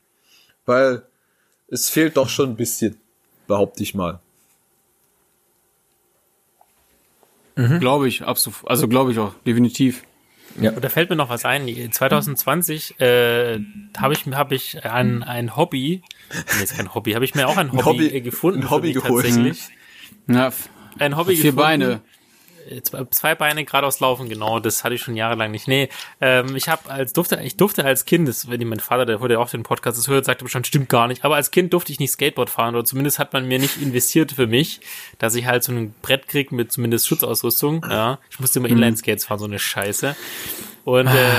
Weil 0.68 1.02
es 1.70 1.90
fehlt 1.90 2.18
doch 2.18 2.30
schon 2.30 2.52
ein 2.52 2.56
bisschen, 2.56 2.98
behaupte 3.48 3.82
ich 3.82 3.96
mal. 3.96 4.20
Mhm. 7.56 7.80
Glaube 7.80 8.08
ich, 8.08 8.22
absolut. 8.22 8.60
Also 8.66 8.88
glaube 8.88 9.12
ich 9.12 9.18
auch, 9.18 9.34
definitiv. 9.44 10.04
Ja. 10.62 10.72
Und 10.72 10.84
da 10.84 10.90
fällt 10.90 11.10
mir 11.10 11.16
noch 11.16 11.30
was 11.30 11.46
ein. 11.46 11.68
2020 11.92 13.00
äh, 13.00 13.60
habe 13.98 14.14
ich 14.14 14.28
hab 14.28 14.52
ich 14.52 14.86
ein, 14.86 15.24
ein 15.24 15.56
Hobby, 15.56 16.04
nee, 16.58 16.64
ist 16.64 16.78
kein 16.78 16.94
Hobby, 16.94 17.14
habe 17.14 17.26
ich 17.26 17.34
mir 17.34 17.48
auch 17.48 17.58
ein 17.58 17.72
Hobby, 17.72 17.80
ein 17.80 17.86
Hobby 17.86 18.22
gefunden. 18.22 18.62
Ein 18.62 18.70
Hobby 18.70 18.94
geholt. 18.94 19.26
Tatsächlich. 19.26 19.70
Ja, 20.28 20.52
ein 21.00 21.18
Hobby 21.18 21.36
Vier 21.36 21.52
gefunden. 21.52 21.58
Beine. 21.58 22.02
Äh, 22.70 22.82
zwei 23.12 23.36
Beine 23.36 23.64
geradeaus 23.64 24.00
laufen, 24.00 24.28
genau, 24.28 24.60
das 24.60 24.84
hatte 24.84 24.96
ich 24.96 25.02
schon 25.02 25.16
jahrelang 25.16 25.52
nicht. 25.52 25.68
Nee, 25.68 25.90
ähm, 26.20 26.56
ich 26.56 26.68
habe 26.68 26.90
als 26.90 27.14
durfte, 27.14 27.40
ich 27.44 27.58
durfte 27.58 27.86
als 27.86 28.06
Kind, 28.06 28.28
das, 28.28 28.50
wenn 28.50 28.68
mein 28.68 28.80
Vater, 28.80 29.06
der 29.06 29.20
heute 29.20 29.40
auch 29.40 29.50
den 29.50 29.64
Podcast 29.64 29.98
das 29.98 30.08
hört, 30.08 30.26
sagte 30.26 30.44
bestimmt, 30.44 30.68
stimmt 30.68 30.90
gar 30.90 31.08
nicht, 31.08 31.24
aber 31.24 31.36
als 31.36 31.52
Kind 31.52 31.74
durfte 31.74 31.92
ich 31.92 32.00
nicht 32.00 32.12
Skateboard 32.12 32.50
fahren 32.50 32.76
oder 32.76 32.84
zumindest 32.84 33.20
hat 33.20 33.34
man 33.34 33.48
mir 33.48 33.60
nicht 33.60 33.82
investiert 33.82 34.32
für 34.32 34.48
mich, 34.48 34.82
dass 35.20 35.36
ich 35.36 35.46
halt 35.46 35.64
so 35.64 35.72
ein 35.72 35.94
Brett 36.02 36.28
krieg 36.28 36.52
mit 36.52 36.72
zumindest 36.72 37.08
Schutzausrüstung, 37.08 37.86
ja. 37.90 38.20
Ich 38.32 38.40
musste 38.40 38.60
immer 38.60 38.70
mhm. 38.70 38.78
Inline-Skates 38.78 39.26
fahren, 39.26 39.40
so 39.40 39.46
eine 39.46 39.60
Scheiße. 39.60 40.16
Und 40.86 41.08
äh, 41.08 41.34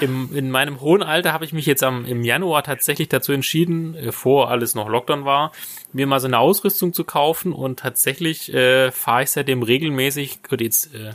im, 0.00 0.36
in 0.36 0.50
meinem 0.50 0.80
hohen 0.80 1.04
Alter 1.04 1.32
habe 1.32 1.44
ich 1.44 1.52
mich 1.52 1.66
jetzt 1.66 1.84
am, 1.84 2.04
im 2.04 2.24
Januar 2.24 2.64
tatsächlich 2.64 3.08
dazu 3.08 3.30
entschieden, 3.30 3.94
äh, 3.94 4.10
vor 4.10 4.50
alles 4.50 4.74
noch 4.74 4.88
Lockdown 4.88 5.24
war, 5.24 5.52
mir 5.92 6.08
mal 6.08 6.18
so 6.18 6.26
eine 6.26 6.40
Ausrüstung 6.40 6.92
zu 6.92 7.04
kaufen. 7.04 7.52
Und 7.52 7.78
tatsächlich 7.78 8.52
äh, 8.52 8.90
fahre 8.90 9.22
ich 9.22 9.30
seitdem 9.30 9.62
regelmäßig, 9.62 10.42
gut, 10.42 10.60
jetzt 10.60 10.92
äh, 10.96 11.12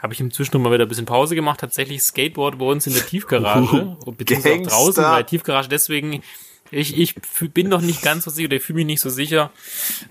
habe 0.00 0.12
ich 0.12 0.20
inzwischen 0.20 0.60
mal 0.60 0.70
wieder 0.70 0.84
ein 0.84 0.88
bisschen 0.88 1.06
Pause 1.06 1.34
gemacht, 1.34 1.60
tatsächlich 1.60 2.02
Skateboard 2.02 2.58
bei 2.58 2.66
uns 2.66 2.86
in 2.86 2.92
der 2.92 3.06
Tiefgarage, 3.06 3.96
uh, 4.06 4.12
beziehungsweise 4.12 4.58
auch 4.58 4.66
draußen 4.66 5.02
bei 5.02 5.16
der 5.16 5.26
Tiefgarage, 5.26 5.70
deswegen 5.70 6.22
ich, 6.70 6.98
ich 6.98 7.14
bin 7.54 7.68
noch 7.68 7.80
nicht 7.80 8.02
ganz 8.02 8.24
so 8.24 8.30
sicher, 8.30 8.48
oder 8.48 8.56
ich 8.56 8.62
fühle 8.62 8.78
mich 8.78 8.86
nicht 8.86 9.00
so 9.00 9.08
sicher, 9.08 9.50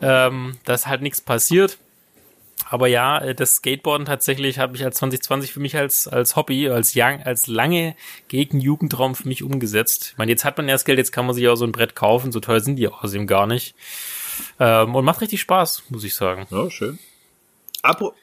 ähm, 0.01 0.57
dass 0.65 0.87
halt 0.87 1.03
nichts 1.03 1.21
passiert. 1.21 1.77
Aber 2.69 2.87
ja, 2.87 3.19
äh, 3.19 3.35
das 3.35 3.55
Skateboarden 3.55 4.05
tatsächlich 4.05 4.59
habe 4.59 4.75
ich 4.75 4.83
als 4.83 4.97
2020 4.97 5.53
für 5.53 5.59
mich 5.59 5.77
als, 5.77 6.07
als 6.07 6.35
Hobby, 6.35 6.69
als, 6.69 6.93
young, 6.95 7.21
als 7.23 7.47
lange 7.47 7.95
gegen 8.27 8.59
Jugendraum 8.59 9.15
für 9.15 9.27
mich 9.27 9.43
umgesetzt. 9.43 10.09
Ich 10.11 10.17
meine, 10.17 10.31
jetzt 10.31 10.45
hat 10.45 10.57
man 10.57 10.67
das 10.67 10.85
Geld, 10.85 10.97
jetzt 10.97 11.11
kann 11.11 11.25
man 11.25 11.35
sich 11.35 11.47
auch 11.47 11.55
so 11.55 11.65
ein 11.65 11.71
Brett 11.71 11.95
kaufen, 11.95 12.31
so 12.31 12.39
teuer 12.39 12.59
sind 12.59 12.77
die 12.77 12.87
außerdem 12.87 13.27
gar 13.27 13.47
nicht. 13.47 13.75
Ähm, 14.59 14.95
und 14.95 15.05
macht 15.05 15.21
richtig 15.21 15.41
Spaß, 15.41 15.83
muss 15.89 16.03
ich 16.03 16.15
sagen. 16.15 16.47
Ja, 16.49 16.69
schön. 16.69 16.99
Apro 17.81 18.13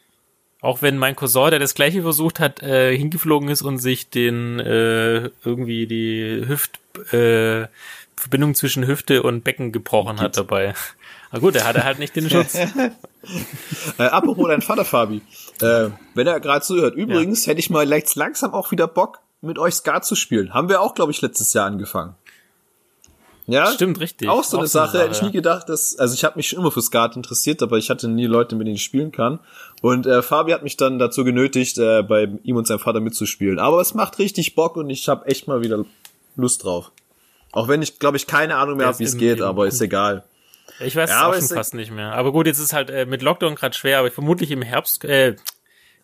auch 0.62 0.82
wenn 0.82 0.98
mein 0.98 1.16
Cousin, 1.16 1.50
der 1.50 1.58
das 1.58 1.74
gleiche 1.74 2.02
versucht 2.02 2.38
hat, 2.38 2.62
äh, 2.62 2.96
hingeflogen 2.96 3.48
ist 3.48 3.62
und 3.62 3.78
sich 3.78 4.10
den 4.10 4.60
äh, 4.60 5.30
irgendwie 5.44 5.86
die 5.86 6.44
Hüft 6.46 6.80
äh, 7.12 7.66
Verbindung 8.16 8.54
zwischen 8.54 8.86
Hüfte 8.86 9.22
und 9.22 9.42
Becken 9.42 9.72
gebrochen 9.72 10.20
hat 10.20 10.36
dabei. 10.36 10.74
Na 11.32 11.38
gut, 11.38 11.54
er 11.54 11.66
hatte 11.66 11.84
halt 11.84 11.98
nicht 11.98 12.16
den 12.16 12.28
Schutz. 12.28 12.54
äh, 13.98 14.02
apropos 14.02 14.48
dein 14.48 14.62
Vater, 14.62 14.84
Fabi. 14.84 15.22
Äh, 15.60 15.90
wenn 16.14 16.26
er 16.26 16.40
gerade 16.40 16.64
zuhört. 16.64 16.94
Übrigens 16.94 17.46
ja. 17.46 17.50
hätte 17.50 17.60
ich 17.60 17.70
mal 17.70 17.88
langsam 18.14 18.52
auch 18.52 18.70
wieder 18.72 18.88
Bock, 18.88 19.20
mit 19.40 19.58
euch 19.58 19.74
Skat 19.74 20.04
zu 20.04 20.16
spielen. 20.16 20.52
Haben 20.52 20.68
wir 20.68 20.80
auch, 20.80 20.94
glaube 20.94 21.12
ich, 21.12 21.20
letztes 21.22 21.52
Jahr 21.52 21.66
angefangen. 21.66 22.14
Ja, 23.46 23.66
stimmt, 23.72 23.98
richtig. 23.98 24.28
Auch 24.28 24.44
so 24.44 24.56
auch 24.56 24.60
eine 24.60 24.68
so 24.68 24.78
Sache, 24.78 25.00
hätte 25.00 25.12
ich 25.12 25.22
nie 25.22 25.32
gedacht, 25.32 25.68
dass, 25.68 25.98
also 25.98 26.14
ich 26.14 26.24
habe 26.24 26.36
mich 26.36 26.48
schon 26.48 26.60
immer 26.60 26.70
für 26.70 26.82
Skat 26.82 27.16
interessiert, 27.16 27.62
aber 27.62 27.78
ich 27.78 27.90
hatte 27.90 28.06
nie 28.06 28.26
Leute, 28.26 28.54
mit 28.54 28.66
denen 28.66 28.76
ich 28.76 28.84
spielen 28.84 29.10
kann. 29.10 29.40
Und 29.82 30.06
äh, 30.06 30.22
Fabi 30.22 30.52
hat 30.52 30.62
mich 30.62 30.76
dann 30.76 30.98
dazu 30.98 31.24
genötigt, 31.24 31.78
äh, 31.78 32.02
bei 32.02 32.28
ihm 32.44 32.56
und 32.56 32.66
seinem 32.66 32.78
Vater 32.78 33.00
mitzuspielen. 33.00 33.58
Aber 33.58 33.80
es 33.80 33.94
macht 33.94 34.18
richtig 34.18 34.54
Bock 34.54 34.76
und 34.76 34.88
ich 34.90 35.08
habe 35.08 35.26
echt 35.26 35.48
mal 35.48 35.62
wieder 35.62 35.84
Lust 36.36 36.64
drauf. 36.64 36.92
Auch 37.52 37.66
wenn 37.66 37.82
ich, 37.82 37.98
glaube 37.98 38.16
ich, 38.16 38.28
keine 38.28 38.56
Ahnung 38.56 38.76
mehr 38.76 38.86
habe, 38.86 38.98
wie 39.00 39.04
es 39.04 39.16
geht, 39.16 39.40
aber 39.42 39.66
ist 39.66 39.80
egal. 39.80 40.22
Ich 40.80 40.96
weiß 40.96 41.10
ja, 41.10 41.30
es 41.30 41.36
auch 41.44 41.48
schon 41.48 41.56
fast 41.56 41.74
nicht 41.74 41.92
mehr. 41.92 42.12
Aber 42.12 42.32
gut, 42.32 42.46
jetzt 42.46 42.58
ist 42.58 42.72
halt 42.72 42.90
äh, 42.90 43.06
mit 43.06 43.22
Lockdown 43.22 43.54
gerade 43.54 43.76
schwer, 43.76 43.98
aber 43.98 44.10
vermutlich 44.10 44.50
im 44.50 44.62
Herbst, 44.62 45.04
äh, 45.04 45.36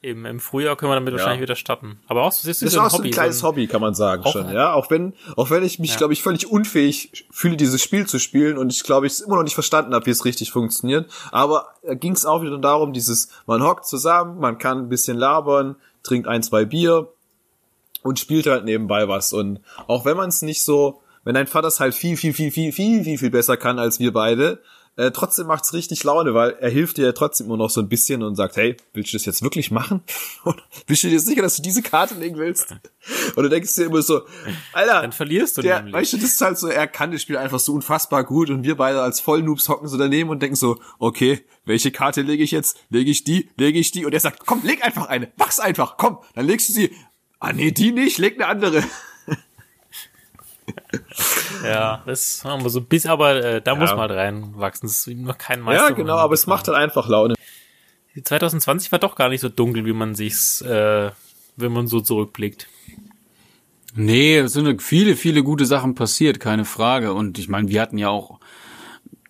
im, 0.02 0.24
im 0.26 0.40
Frühjahr 0.40 0.76
können 0.76 0.92
wir 0.92 0.94
damit 0.94 1.12
ja. 1.12 1.18
wahrscheinlich 1.18 1.42
wieder 1.42 1.56
starten. 1.56 1.98
Aber 2.06 2.22
auch 2.22 2.32
so 2.32 2.48
ist 2.48 2.62
es 2.62 2.72
so 2.72 2.80
ein, 2.80 2.86
auch 2.86 2.92
Hobby, 2.92 3.08
ein 3.08 3.12
kleines 3.12 3.38
so 3.38 3.46
ein 3.46 3.48
Hobby, 3.48 3.66
kann 3.66 3.80
man 3.80 3.94
sagen 3.94 4.24
schon. 4.30 4.52
Ja, 4.52 4.74
auch 4.74 4.90
wenn 4.90 5.14
auch 5.36 5.50
wenn 5.50 5.64
ich 5.64 5.78
mich, 5.78 5.92
ja. 5.92 5.96
glaube 5.96 6.12
ich, 6.12 6.22
völlig 6.22 6.50
unfähig 6.50 7.26
fühle, 7.30 7.56
dieses 7.56 7.82
Spiel 7.82 8.06
zu 8.06 8.18
spielen 8.18 8.58
und 8.58 8.72
ich 8.72 8.84
glaube, 8.84 9.06
ich 9.06 9.14
es 9.14 9.20
immer 9.20 9.36
noch 9.36 9.42
nicht 9.42 9.54
verstanden 9.54 9.94
habe, 9.94 10.06
wie 10.06 10.10
es 10.10 10.24
richtig 10.24 10.52
funktioniert. 10.52 11.10
Aber 11.32 11.68
äh, 11.82 11.96
ging 11.96 12.12
es 12.12 12.26
auch 12.26 12.42
wieder 12.42 12.58
darum, 12.58 12.92
dieses, 12.92 13.30
man 13.46 13.62
hockt 13.62 13.86
zusammen, 13.86 14.38
man 14.38 14.58
kann 14.58 14.78
ein 14.78 14.88
bisschen 14.88 15.16
labern, 15.16 15.76
trinkt 16.02 16.28
ein, 16.28 16.42
zwei 16.42 16.64
Bier 16.64 17.08
und 18.02 18.18
spielt 18.18 18.46
halt 18.46 18.64
nebenbei 18.64 19.08
was. 19.08 19.32
Und 19.32 19.60
auch 19.88 20.04
wenn 20.04 20.16
man 20.16 20.28
es 20.28 20.42
nicht 20.42 20.62
so 20.62 21.00
wenn 21.26 21.34
dein 21.34 21.48
Vater 21.48 21.66
es 21.66 21.80
halt 21.80 21.92
viel, 21.92 22.16
viel, 22.16 22.32
viel, 22.32 22.52
viel, 22.52 22.72
viel, 22.72 23.02
viel, 23.02 23.18
viel 23.18 23.30
besser 23.30 23.56
kann 23.56 23.80
als 23.80 23.98
wir 23.98 24.12
beide, 24.12 24.62
äh, 24.94 25.10
trotzdem 25.10 25.48
macht's 25.48 25.74
richtig 25.74 26.04
Laune, 26.04 26.34
weil 26.34 26.52
er 26.60 26.70
hilft 26.70 26.98
dir 26.98 27.06
ja 27.06 27.12
trotzdem 27.12 27.48
immer 27.48 27.56
noch 27.56 27.68
so 27.68 27.80
ein 27.80 27.88
bisschen 27.88 28.22
und 28.22 28.36
sagt, 28.36 28.56
hey, 28.56 28.76
willst 28.94 29.12
du 29.12 29.16
das 29.16 29.26
jetzt 29.26 29.42
wirklich 29.42 29.72
machen? 29.72 30.02
Und 30.44 30.62
bist 30.86 31.02
du 31.02 31.08
dir 31.08 31.18
sicher, 31.18 31.42
dass 31.42 31.56
du 31.56 31.62
diese 31.62 31.82
Karte 31.82 32.14
legen 32.14 32.36
willst? 32.36 32.76
Und 33.34 33.42
du 33.42 33.50
denkst 33.50 33.74
dir 33.74 33.86
immer 33.86 34.02
so, 34.02 34.22
Alter, 34.72 35.02
dann 35.02 35.10
verlierst 35.12 35.58
du 35.58 35.62
der, 35.62 35.78
nämlich. 35.78 35.94
Weißt 35.94 36.12
du, 36.12 36.16
das 36.16 36.30
ist 36.30 36.40
halt 36.40 36.58
so, 36.58 36.68
er 36.68 36.86
kann 36.86 37.10
das 37.10 37.22
Spiel 37.22 37.36
einfach 37.36 37.58
so 37.58 37.74
unfassbar 37.74 38.22
gut 38.22 38.48
und 38.48 38.62
wir 38.62 38.76
beide 38.76 39.02
als 39.02 39.18
Vollnoobs 39.18 39.68
hocken 39.68 39.88
so 39.88 39.98
daneben 39.98 40.30
und 40.30 40.40
denken 40.40 40.56
so, 40.56 40.78
okay, 41.00 41.44
welche 41.64 41.90
Karte 41.90 42.22
lege 42.22 42.44
ich 42.44 42.52
jetzt? 42.52 42.78
Lege 42.88 43.10
ich 43.10 43.24
die? 43.24 43.50
Lege 43.58 43.80
ich 43.80 43.90
die? 43.90 44.06
Und 44.06 44.14
er 44.14 44.20
sagt, 44.20 44.46
komm, 44.46 44.62
leg 44.62 44.82
einfach 44.82 45.08
eine, 45.08 45.30
mach's 45.36 45.58
einfach, 45.58 45.96
komm, 45.96 46.18
dann 46.34 46.46
legst 46.46 46.68
du 46.68 46.72
sie. 46.72 46.92
Ah 47.40 47.52
nee, 47.52 47.72
die 47.72 47.90
nicht, 47.90 48.16
leg 48.16 48.36
eine 48.36 48.46
andere. 48.46 48.82
Ja, 51.64 52.02
das 52.06 52.44
haben 52.44 52.62
wir 52.62 52.70
so 52.70 52.80
bis, 52.80 53.06
aber 53.06 53.36
äh, 53.36 53.62
da 53.62 53.72
ja. 53.72 53.78
muss 53.78 53.94
man 53.94 54.10
reinwachsen. 54.10 54.88
Das 54.88 55.06
ist 55.06 55.16
noch 55.16 55.38
kein 55.38 55.60
Meister. 55.60 55.88
Ja, 55.88 55.94
genau, 55.94 56.16
aber 56.16 56.34
es 56.34 56.46
macht 56.46 56.68
halt 56.68 56.76
einfach 56.76 57.08
Laune. 57.08 57.34
2020 58.22 58.92
war 58.92 58.98
doch 58.98 59.14
gar 59.14 59.28
nicht 59.28 59.40
so 59.40 59.48
dunkel, 59.48 59.84
wie 59.84 59.92
man 59.92 60.14
sich's, 60.14 60.62
äh, 60.62 61.10
wenn 61.56 61.72
man 61.72 61.86
so 61.86 62.00
zurückblickt. 62.00 62.68
Nee, 63.94 64.38
es 64.38 64.52
sind 64.52 64.82
viele, 64.82 65.16
viele 65.16 65.42
gute 65.42 65.64
Sachen 65.64 65.94
passiert, 65.94 66.38
keine 66.38 66.64
Frage. 66.64 67.14
Und 67.14 67.38
ich 67.38 67.48
meine, 67.48 67.68
wir 67.68 67.80
hatten 67.80 67.98
ja 67.98 68.08
auch 68.08 68.38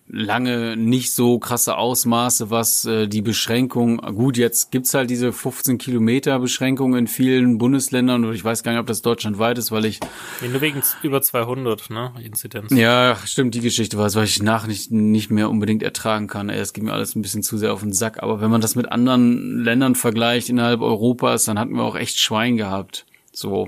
lange 0.09 0.77
nicht 0.77 1.13
so 1.13 1.37
krasse 1.39 1.77
Ausmaße, 1.77 2.49
was 2.49 2.85
äh, 2.85 3.07
die 3.07 3.21
Beschränkung, 3.21 3.97
gut, 3.97 4.37
jetzt 4.37 4.71
gibt's 4.71 4.93
halt 4.93 5.09
diese 5.09 5.33
15 5.33 5.77
Kilometer 5.77 6.39
Beschränkung 6.39 6.95
in 6.95 7.07
vielen 7.07 7.57
Bundesländern 7.57 8.23
und 8.23 8.33
ich 8.33 8.43
weiß 8.43 8.63
gar 8.63 8.71
nicht, 8.71 8.79
ob 8.79 8.87
das 8.87 9.01
deutschlandweit 9.01 9.57
ist, 9.57 9.71
weil 9.71 9.85
ich... 9.85 9.99
Nee, 10.41 10.47
nur 10.47 10.61
wegen 10.61 10.81
über 11.03 11.21
200, 11.21 11.89
ne, 11.89 12.13
Inzidenz. 12.23 12.71
Ja, 12.71 13.17
stimmt, 13.25 13.53
die 13.55 13.61
Geschichte 13.61 13.97
war 13.97 14.05
es, 14.05 14.15
weil 14.15 14.25
ich 14.25 14.41
nach 14.41 14.65
nicht, 14.67 14.91
nicht 14.91 15.29
mehr 15.29 15.49
unbedingt 15.49 15.83
ertragen 15.83 16.27
kann. 16.27 16.49
Ey, 16.49 16.59
es 16.59 16.73
geht 16.73 16.83
mir 16.83 16.93
alles 16.93 17.15
ein 17.15 17.21
bisschen 17.21 17.43
zu 17.43 17.57
sehr 17.57 17.73
auf 17.73 17.81
den 17.81 17.93
Sack, 17.93 18.23
aber 18.23 18.39
wenn 18.39 18.49
man 18.49 18.61
das 18.61 18.75
mit 18.75 18.91
anderen 18.91 19.63
Ländern 19.63 19.95
vergleicht 19.95 20.47
innerhalb 20.49 20.81
Europas, 20.81 21.45
dann 21.45 21.59
hatten 21.59 21.75
wir 21.75 21.83
auch 21.83 21.95
echt 21.95 22.17
Schwein 22.17 22.55
gehabt. 22.55 23.05
So, 23.33 23.67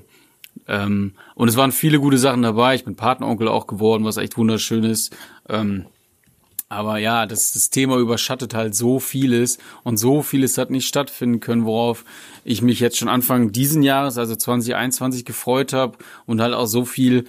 ähm, 0.68 1.14
und 1.36 1.50
es 1.50 1.58
waren 1.58 1.72
viele 1.72 2.00
gute 2.00 2.18
Sachen 2.18 2.44
dabei. 2.44 2.76
Ich 2.76 2.86
bin 2.86 2.96
Patenonkel 2.96 3.48
auch 3.48 3.68
geworden, 3.68 4.06
was 4.06 4.18
echt 4.18 4.38
wunderschön 4.38 4.84
ist. 4.84 5.16
Ähm, 5.50 5.86
Aber 6.70 7.00
ja, 7.00 7.26
das, 7.26 7.52
das 7.52 7.72
Thema 7.72 7.98
überschattet 7.98 8.54
halt 8.54 8.76
so 8.76 9.00
vieles 9.00 9.58
und 9.84 9.98
so 9.98 10.22
vieles 10.22 10.60
hat 10.60 10.70
nicht 10.70 10.88
stattfinden 10.88 11.40
können, 11.40 11.66
worauf 11.66 12.06
ich 12.44 12.62
mich 12.62 12.80
jetzt 12.80 12.98
schon 12.98 13.10
Anfang 13.10 13.52
diesen 13.52 13.82
Jahres, 13.82 14.20
also 14.20 14.36
2021, 14.36 15.26
gefreut 15.26 15.74
habe 15.74 15.98
und 16.28 16.42
halt 16.42 16.54
auch 16.54 16.68
so 16.68 16.86
viel, 16.86 17.26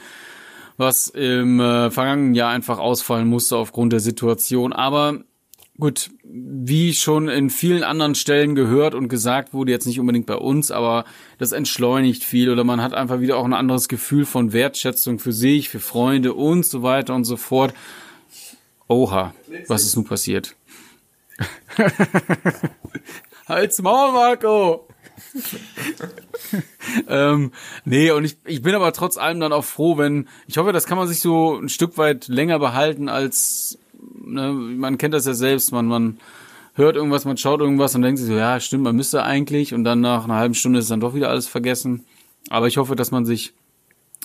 was 0.77 1.09
im 1.09 1.59
äh, 1.59 1.91
vergangenen 1.91 2.35
Jahr 2.35 2.51
einfach 2.51 2.79
ausfallen 2.79 3.29
musste 3.29 3.57
aufgrund 3.57 3.95
der 3.95 4.01
Situation. 4.01 4.75
Aber 4.75 5.25
gut, 5.79 6.11
wie 6.23 6.93
schon 6.93 7.29
in 7.29 7.49
vielen 7.49 7.83
anderen 7.83 8.15
Stellen 8.15 8.55
gehört 8.55 8.95
und 8.95 9.09
gesagt 9.09 9.55
wurde, 9.55 9.73
jetzt 9.73 9.87
nicht 9.87 9.99
unbedingt 9.99 10.27
bei 10.27 10.37
uns, 10.37 10.71
aber 10.71 11.07
das 11.39 11.53
entschleunigt 11.53 12.25
viel 12.25 12.51
oder 12.51 12.65
man 12.65 12.83
hat 12.83 12.93
einfach 12.93 13.21
wieder 13.21 13.39
auch 13.39 13.47
ein 13.47 13.55
anderes 13.55 13.89
Gefühl 13.89 14.27
von 14.27 14.53
Wertschätzung 14.53 15.19
für 15.19 15.33
sich, 15.33 15.71
für 15.71 15.81
Freunde 15.81 16.35
und 16.35 16.67
so 16.67 16.83
weiter 16.83 17.15
und 17.15 17.25
so 17.25 17.39
fort. 17.39 17.73
Oha, 18.91 19.33
was 19.69 19.85
ist 19.85 19.95
nun 19.95 20.05
passiert? 20.05 20.57
Halt's 23.47 23.81
Maul, 23.81 24.11
Marco! 24.11 24.89
ähm, 27.09 27.53
nee, 27.85 28.11
und 28.11 28.25
ich, 28.25 28.37
ich 28.45 28.63
bin 28.63 28.75
aber 28.75 28.93
trotz 28.93 29.17
allem 29.17 29.39
dann 29.39 29.53
auch 29.53 29.63
froh, 29.63 29.97
wenn, 29.97 30.27
ich 30.49 30.59
hoffe, 30.59 30.73
das 30.73 30.87
kann 30.87 30.99
man 30.99 31.07
sich 31.07 31.21
so 31.21 31.57
ein 31.57 31.69
Stück 31.69 31.99
weit 31.99 32.27
länger 32.27 32.59
behalten 32.59 33.09
als, 33.09 33.79
ne, 34.25 34.53
man 34.53 34.99
kennt 34.99 35.15
das 35.15 35.25
ja 35.25 35.35
selbst, 35.35 35.71
man, 35.71 35.87
man 35.87 36.19
hört 36.75 36.97
irgendwas, 36.97 37.25
man 37.25 37.37
schaut 37.37 37.61
irgendwas 37.61 37.95
und 37.95 38.03
denkt 38.03 38.19
sich 38.19 38.27
so, 38.27 38.35
ja, 38.35 38.59
stimmt, 38.59 38.83
man 38.83 38.97
müsste 38.97 39.23
eigentlich 39.23 39.73
und 39.73 39.85
dann 39.85 40.01
nach 40.01 40.25
einer 40.25 40.35
halben 40.35 40.55
Stunde 40.55 40.81
ist 40.81 40.91
dann 40.91 40.99
doch 40.99 41.15
wieder 41.15 41.29
alles 41.29 41.47
vergessen. 41.47 42.05
Aber 42.49 42.67
ich 42.67 42.77
hoffe, 42.77 42.97
dass 42.97 43.13
man 43.13 43.25
sich 43.25 43.53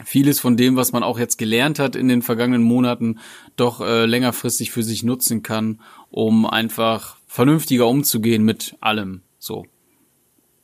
vieles 0.03 0.39
von 0.39 0.57
dem, 0.57 0.75
was 0.75 0.91
man 0.91 1.03
auch 1.03 1.17
jetzt 1.17 1.37
gelernt 1.37 1.79
hat 1.79 1.95
in 1.95 2.07
den 2.07 2.21
vergangenen 2.21 2.63
Monaten, 2.63 3.19
doch 3.55 3.79
äh, 3.81 4.05
längerfristig 4.05 4.71
für 4.71 4.83
sich 4.83 5.03
nutzen 5.03 5.41
kann, 5.41 5.79
um 6.09 6.45
einfach 6.45 7.17
vernünftiger 7.27 7.87
umzugehen 7.87 8.43
mit 8.43 8.75
allem. 8.81 9.21
So. 9.39 9.65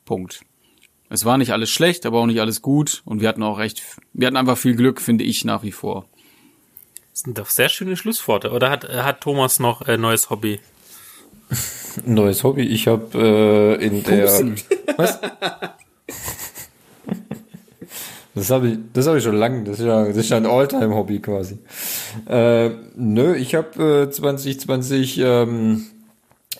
Punkt. 0.04 0.42
Es 1.08 1.24
war 1.24 1.38
nicht 1.38 1.52
alles 1.52 1.70
schlecht, 1.70 2.06
aber 2.06 2.20
auch 2.20 2.26
nicht 2.26 2.40
alles 2.40 2.62
gut 2.62 3.02
und 3.04 3.20
wir 3.20 3.28
hatten 3.28 3.42
auch 3.42 3.58
recht, 3.58 3.82
wir 4.12 4.26
hatten 4.26 4.36
einfach 4.36 4.58
viel 4.58 4.74
Glück, 4.74 5.00
finde 5.00 5.24
ich 5.24 5.44
nach 5.44 5.62
wie 5.62 5.72
vor. 5.72 6.06
Das 7.12 7.20
sind 7.20 7.38
doch 7.38 7.50
sehr 7.50 7.68
schöne 7.68 7.96
Schlussworte. 7.96 8.50
Oder 8.50 8.70
hat, 8.70 8.88
hat 8.88 9.20
Thomas 9.20 9.60
noch 9.60 9.82
ein 9.82 10.00
neues 10.00 10.30
Hobby? 10.30 10.60
Neues 12.06 12.42
Hobby? 12.42 12.62
Ich 12.62 12.88
habe 12.88 13.78
äh, 13.78 13.84
in 13.84 14.02
der... 14.02 14.24
Was? 14.96 15.20
Das 18.34 18.50
habe 18.50 18.68
ich, 18.68 18.78
das 18.92 19.06
habe 19.06 19.18
ich 19.18 19.24
schon 19.24 19.36
lange. 19.36 19.64
Das 19.64 19.78
ist 19.78 19.84
ja, 19.84 20.06
das 20.06 20.16
ist 20.16 20.30
ja 20.30 20.38
ein 20.38 20.46
Alltime-Hobby 20.46 21.20
quasi. 21.20 21.58
Äh, 22.28 22.70
nö, 22.96 23.34
ich 23.34 23.54
habe 23.54 24.06
äh, 24.08 24.10
2020 24.10 25.18
ähm, 25.18 25.86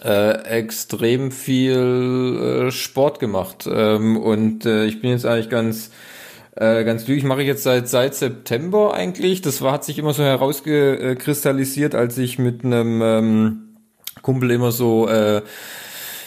äh, 0.05 0.59
extrem 0.59 1.31
viel 1.31 2.67
äh, 2.67 2.71
Sport 2.71 3.21
gemacht 3.21 3.69
ähm, 3.73 4.17
und 4.17 4.67
äh, 4.67 4.85
ich 4.85 5.01
bin 5.01 5.11
jetzt 5.11 5.25
eigentlich 5.25 5.49
ganz 5.49 5.91
äh, 6.57 6.85
ganz 6.85 7.07
durch. 7.07 7.23
Mache 7.25 7.41
ich 7.41 7.47
jetzt 7.47 7.63
seit 7.63 7.89
seit 7.89 8.15
September 8.15 8.93
eigentlich. 8.93 9.41
Das 9.41 9.63
war 9.63 9.73
hat 9.73 9.85
sich 9.85 9.99
immer 9.99 10.13
so 10.13 10.23
herausgekristallisiert, 10.23 11.95
als 11.95 12.19
ich 12.19 12.39
mit 12.39 12.65
einem 12.65 13.01
ähm, 13.03 13.63
Kumpel 14.21 14.51
immer 14.51 14.73
so 14.73 15.09
äh, 15.09 15.43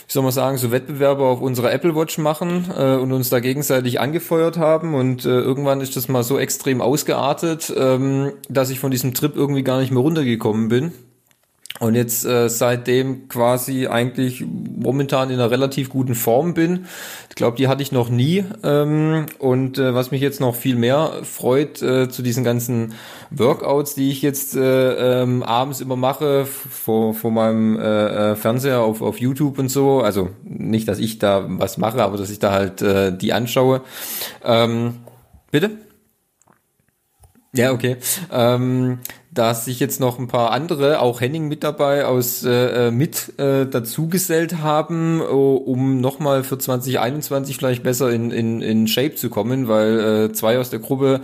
wie 0.07 0.11
soll 0.11 0.23
man 0.23 0.31
sagen, 0.31 0.57
so 0.57 0.71
Wettbewerbe 0.71 1.23
auf 1.23 1.41
unserer 1.41 1.73
Apple 1.73 1.95
Watch 1.95 2.17
machen 2.17 2.65
äh, 2.77 2.95
und 2.95 3.11
uns 3.11 3.29
da 3.29 3.39
gegenseitig 3.39 3.99
angefeuert 3.99 4.57
haben. 4.57 4.93
Und 4.93 5.25
äh, 5.25 5.29
irgendwann 5.29 5.81
ist 5.81 5.95
das 5.95 6.07
mal 6.07 6.23
so 6.23 6.37
extrem 6.37 6.81
ausgeartet, 6.81 7.73
ähm, 7.75 8.33
dass 8.49 8.69
ich 8.69 8.79
von 8.79 8.91
diesem 8.91 9.13
Trip 9.13 9.35
irgendwie 9.35 9.63
gar 9.63 9.79
nicht 9.79 9.91
mehr 9.91 10.01
runtergekommen 10.01 10.69
bin. 10.69 10.91
Und 11.79 11.95
jetzt 11.95 12.25
äh, 12.25 12.47
seitdem 12.47 13.27
quasi 13.27 13.87
eigentlich 13.87 14.45
momentan 14.45 15.29
in 15.29 15.35
einer 15.35 15.51
relativ 15.51 15.89
guten 15.89 16.15
Form 16.15 16.53
bin. 16.53 16.85
Ich 17.29 17.35
glaube, 17.35 17.57
die 17.57 17.67
hatte 17.67 17.81
ich 17.81 17.91
noch 17.91 18.07
nie. 18.07 18.45
Ähm, 18.63 19.25
und 19.39 19.77
äh, 19.77 19.93
was 19.93 20.09
mich 20.09 20.21
jetzt 20.21 20.39
noch 20.39 20.55
viel 20.55 20.77
mehr 20.77 21.11
freut 21.23 21.81
äh, 21.81 22.07
zu 22.07 22.21
diesen 22.21 22.45
ganzen 22.45 22.93
Workouts, 23.29 23.93
die 23.93 24.09
ich 24.09 24.21
jetzt 24.21 24.55
äh, 24.55 25.21
ähm, 25.23 25.43
abends 25.43 25.81
immer 25.81 25.97
mache 25.97 26.45
vor, 26.45 27.13
vor 27.13 27.31
meinem 27.31 27.77
äh, 27.77 28.31
äh, 28.31 28.35
Fernseher 28.37 28.79
auf, 28.79 29.01
auf 29.01 29.19
YouTube 29.19 29.59
und 29.59 29.67
so. 29.67 29.99
Also 29.99 30.29
nicht, 30.45 30.87
dass 30.87 30.97
ich 30.97 31.19
da 31.19 31.45
was 31.45 31.77
mache, 31.77 32.01
aber 32.01 32.15
dass 32.15 32.29
ich 32.29 32.39
da 32.39 32.53
halt 32.53 32.81
äh, 32.81 33.15
die 33.15 33.33
anschaue. 33.33 33.81
Ähm, 34.45 34.99
bitte? 35.51 35.71
Ja, 37.53 37.71
okay. 37.71 37.97
Ähm, 38.31 38.99
dass 39.35 39.65
sich 39.65 39.79
jetzt 39.79 39.99
noch 39.99 40.17
ein 40.17 40.27
paar 40.27 40.51
andere, 40.51 40.99
auch 40.99 41.21
Henning 41.21 41.47
mit 41.47 41.63
dabei, 41.63 42.05
aus 42.05 42.43
äh, 42.43 42.87
äh 42.87 42.91
mit 42.91 43.37
äh, 43.37 43.65
dazugesellt 43.65 44.61
haben, 44.61 45.21
um 45.21 45.99
nochmal 46.01 46.43
für 46.43 46.57
2021 46.57 47.57
vielleicht 47.57 47.83
besser 47.83 48.09
in, 48.11 48.31
in, 48.31 48.61
in 48.61 48.87
Shape 48.87 49.15
zu 49.15 49.29
kommen, 49.29 49.67
weil 49.67 49.99
äh, 49.99 50.33
zwei 50.33 50.57
aus 50.57 50.69
der 50.69 50.79
Gruppe 50.79 51.21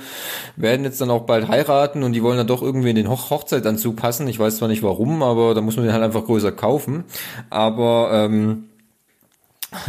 werden 0.57 0.83
jetzt 0.83 1.01
dann 1.01 1.09
auch 1.09 1.25
bald 1.25 1.47
heiraten 1.47 2.03
und 2.03 2.13
die 2.13 2.21
wollen 2.21 2.37
dann 2.37 2.47
doch 2.47 2.61
irgendwie 2.61 2.89
in 2.89 2.97
den 2.97 3.09
Hoch 3.09 3.29
Hochzeitanzug 3.29 3.95
passen. 3.95 4.27
Ich 4.27 4.37
weiß 4.37 4.57
zwar 4.57 4.67
nicht 4.67 4.83
warum, 4.83 5.23
aber 5.23 5.55
da 5.55 5.61
muss 5.61 5.77
man 5.77 5.85
den 5.85 5.93
halt 5.93 6.03
einfach 6.03 6.25
größer 6.25 6.51
kaufen. 6.51 7.05
Aber 7.49 8.11
ähm, 8.13 8.65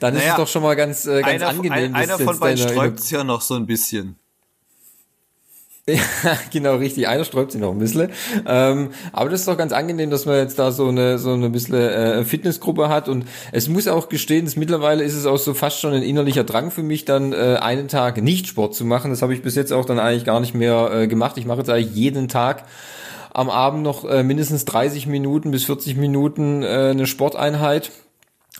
dann 0.00 0.14
naja, 0.14 0.18
ist 0.18 0.30
es 0.30 0.36
doch 0.36 0.48
schon 0.48 0.62
mal 0.62 0.76
ganz, 0.76 1.06
äh, 1.06 1.20
ganz 1.20 1.42
einer, 1.42 1.48
angenehm. 1.48 1.72
Ein, 1.72 1.94
einer 1.94 2.18
von 2.18 2.38
beiden 2.38 2.58
sträubt 2.58 3.00
es 3.00 3.10
ja 3.10 3.24
noch 3.24 3.40
so 3.40 3.54
ein 3.54 3.66
bisschen. 3.66 4.16
Ja, 6.24 6.36
genau, 6.50 6.76
richtig. 6.76 7.06
Einer 7.06 7.24
sträubt 7.24 7.52
sich 7.52 7.60
noch 7.60 7.70
ein 7.70 7.78
bisschen. 7.78 8.10
Ähm, 8.44 8.90
aber 9.12 9.30
das 9.30 9.40
ist 9.40 9.48
doch 9.48 9.56
ganz 9.56 9.72
angenehm, 9.72 10.10
dass 10.10 10.26
man 10.26 10.36
jetzt 10.36 10.58
da 10.58 10.72
so 10.72 10.88
eine, 10.88 11.18
so 11.18 11.32
eine 11.32 11.48
bisschen 11.48 11.74
äh, 11.76 12.24
Fitnessgruppe 12.24 12.88
hat. 12.88 13.08
Und 13.08 13.24
es 13.52 13.68
muss 13.68 13.86
auch 13.86 14.08
gestehen, 14.08 14.46
dass 14.46 14.56
mittlerweile 14.56 15.04
ist 15.04 15.14
es 15.14 15.26
auch 15.26 15.38
so 15.38 15.54
fast 15.54 15.78
schon 15.78 15.94
ein 15.94 16.02
innerlicher 16.02 16.42
Drang 16.42 16.72
für 16.72 16.82
mich, 16.82 17.04
dann 17.04 17.32
äh, 17.32 17.58
einen 17.60 17.86
Tag 17.86 18.20
nicht 18.20 18.48
Sport 18.48 18.74
zu 18.74 18.84
machen. 18.84 19.12
Das 19.12 19.22
habe 19.22 19.32
ich 19.32 19.42
bis 19.42 19.54
jetzt 19.54 19.72
auch 19.72 19.84
dann 19.84 20.00
eigentlich 20.00 20.24
gar 20.24 20.40
nicht 20.40 20.54
mehr 20.54 20.90
äh, 20.92 21.06
gemacht. 21.06 21.38
Ich 21.38 21.46
mache 21.46 21.58
jetzt 21.58 21.70
eigentlich 21.70 21.94
jeden 21.94 22.26
Tag 22.26 22.64
am 23.32 23.48
Abend 23.48 23.82
noch 23.82 24.04
äh, 24.04 24.24
mindestens 24.24 24.64
30 24.64 25.06
Minuten 25.06 25.52
bis 25.52 25.64
40 25.66 25.96
Minuten 25.96 26.64
äh, 26.64 26.90
eine 26.90 27.06
Sporteinheit 27.06 27.92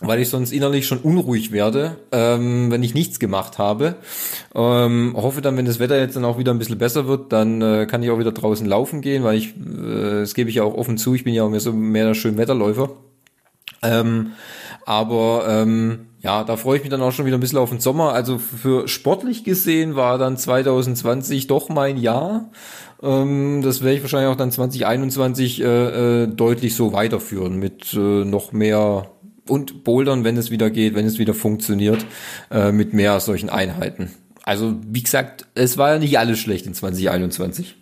weil 0.01 0.19
ich 0.19 0.29
sonst 0.29 0.51
innerlich 0.51 0.85
schon 0.85 0.99
unruhig 0.99 1.51
werde, 1.51 1.97
ähm, 2.11 2.69
wenn 2.69 2.83
ich 2.83 2.93
nichts 2.93 3.19
gemacht 3.19 3.57
habe. 3.57 3.95
Ähm, 4.53 5.15
hoffe 5.15 5.41
dann, 5.41 5.57
wenn 5.57 5.65
das 5.65 5.79
Wetter 5.79 5.99
jetzt 5.99 6.15
dann 6.15 6.25
auch 6.25 6.37
wieder 6.37 6.53
ein 6.53 6.59
bisschen 6.59 6.77
besser 6.77 7.07
wird, 7.07 7.31
dann 7.33 7.61
äh, 7.61 7.87
kann 7.89 8.03
ich 8.03 8.11
auch 8.11 8.19
wieder 8.19 8.31
draußen 8.31 8.67
laufen 8.67 9.01
gehen, 9.01 9.23
weil 9.23 9.37
ich, 9.37 9.55
äh, 9.55 10.19
das 10.21 10.35
gebe 10.35 10.49
ich 10.49 10.57
ja 10.57 10.63
auch 10.63 10.75
offen 10.75 10.97
zu, 10.97 11.15
ich 11.15 11.23
bin 11.23 11.33
ja 11.33 11.43
auch 11.43 11.49
mehr 11.49 11.59
so 11.59 11.73
mehr 11.73 12.05
der 12.05 12.13
Schönwetterläufer. 12.13 12.91
Ähm, 13.81 14.33
aber 14.85 15.45
ähm, 15.47 16.07
ja, 16.21 16.43
da 16.43 16.57
freue 16.57 16.77
ich 16.77 16.83
mich 16.83 16.91
dann 16.91 17.01
auch 17.01 17.11
schon 17.11 17.25
wieder 17.25 17.37
ein 17.37 17.41
bisschen 17.41 17.59
auf 17.59 17.69
den 17.69 17.79
Sommer. 17.79 18.13
Also 18.13 18.37
für 18.37 18.87
sportlich 18.87 19.43
gesehen 19.43 19.95
war 19.95 20.17
dann 20.17 20.37
2020 20.37 21.47
doch 21.47 21.69
mein 21.69 21.97
Jahr. 21.97 22.49
Ähm, 23.01 23.61
das 23.61 23.81
werde 23.81 23.97
ich 23.97 24.01
wahrscheinlich 24.01 24.31
auch 24.31 24.37
dann 24.37 24.51
2021 24.51 25.61
äh, 25.61 26.23
äh, 26.23 26.27
deutlich 26.27 26.75
so 26.75 26.93
weiterführen 26.93 27.57
mit 27.57 27.93
äh, 27.93 28.25
noch 28.25 28.51
mehr 28.51 29.09
und 29.49 29.83
Bouldern, 29.83 30.23
wenn 30.23 30.37
es 30.37 30.51
wieder 30.51 30.69
geht, 30.69 30.95
wenn 30.95 31.05
es 31.05 31.19
wieder 31.19 31.33
funktioniert, 31.33 32.05
äh, 32.51 32.71
mit 32.71 32.93
mehr 32.93 33.19
solchen 33.19 33.49
Einheiten. 33.49 34.11
Also, 34.43 34.75
wie 34.87 35.03
gesagt, 35.03 35.45
es 35.55 35.77
war 35.77 35.93
ja 35.93 35.99
nicht 35.99 36.19
alles 36.19 36.39
schlecht 36.39 36.65
in 36.67 36.73
2021. 36.73 37.75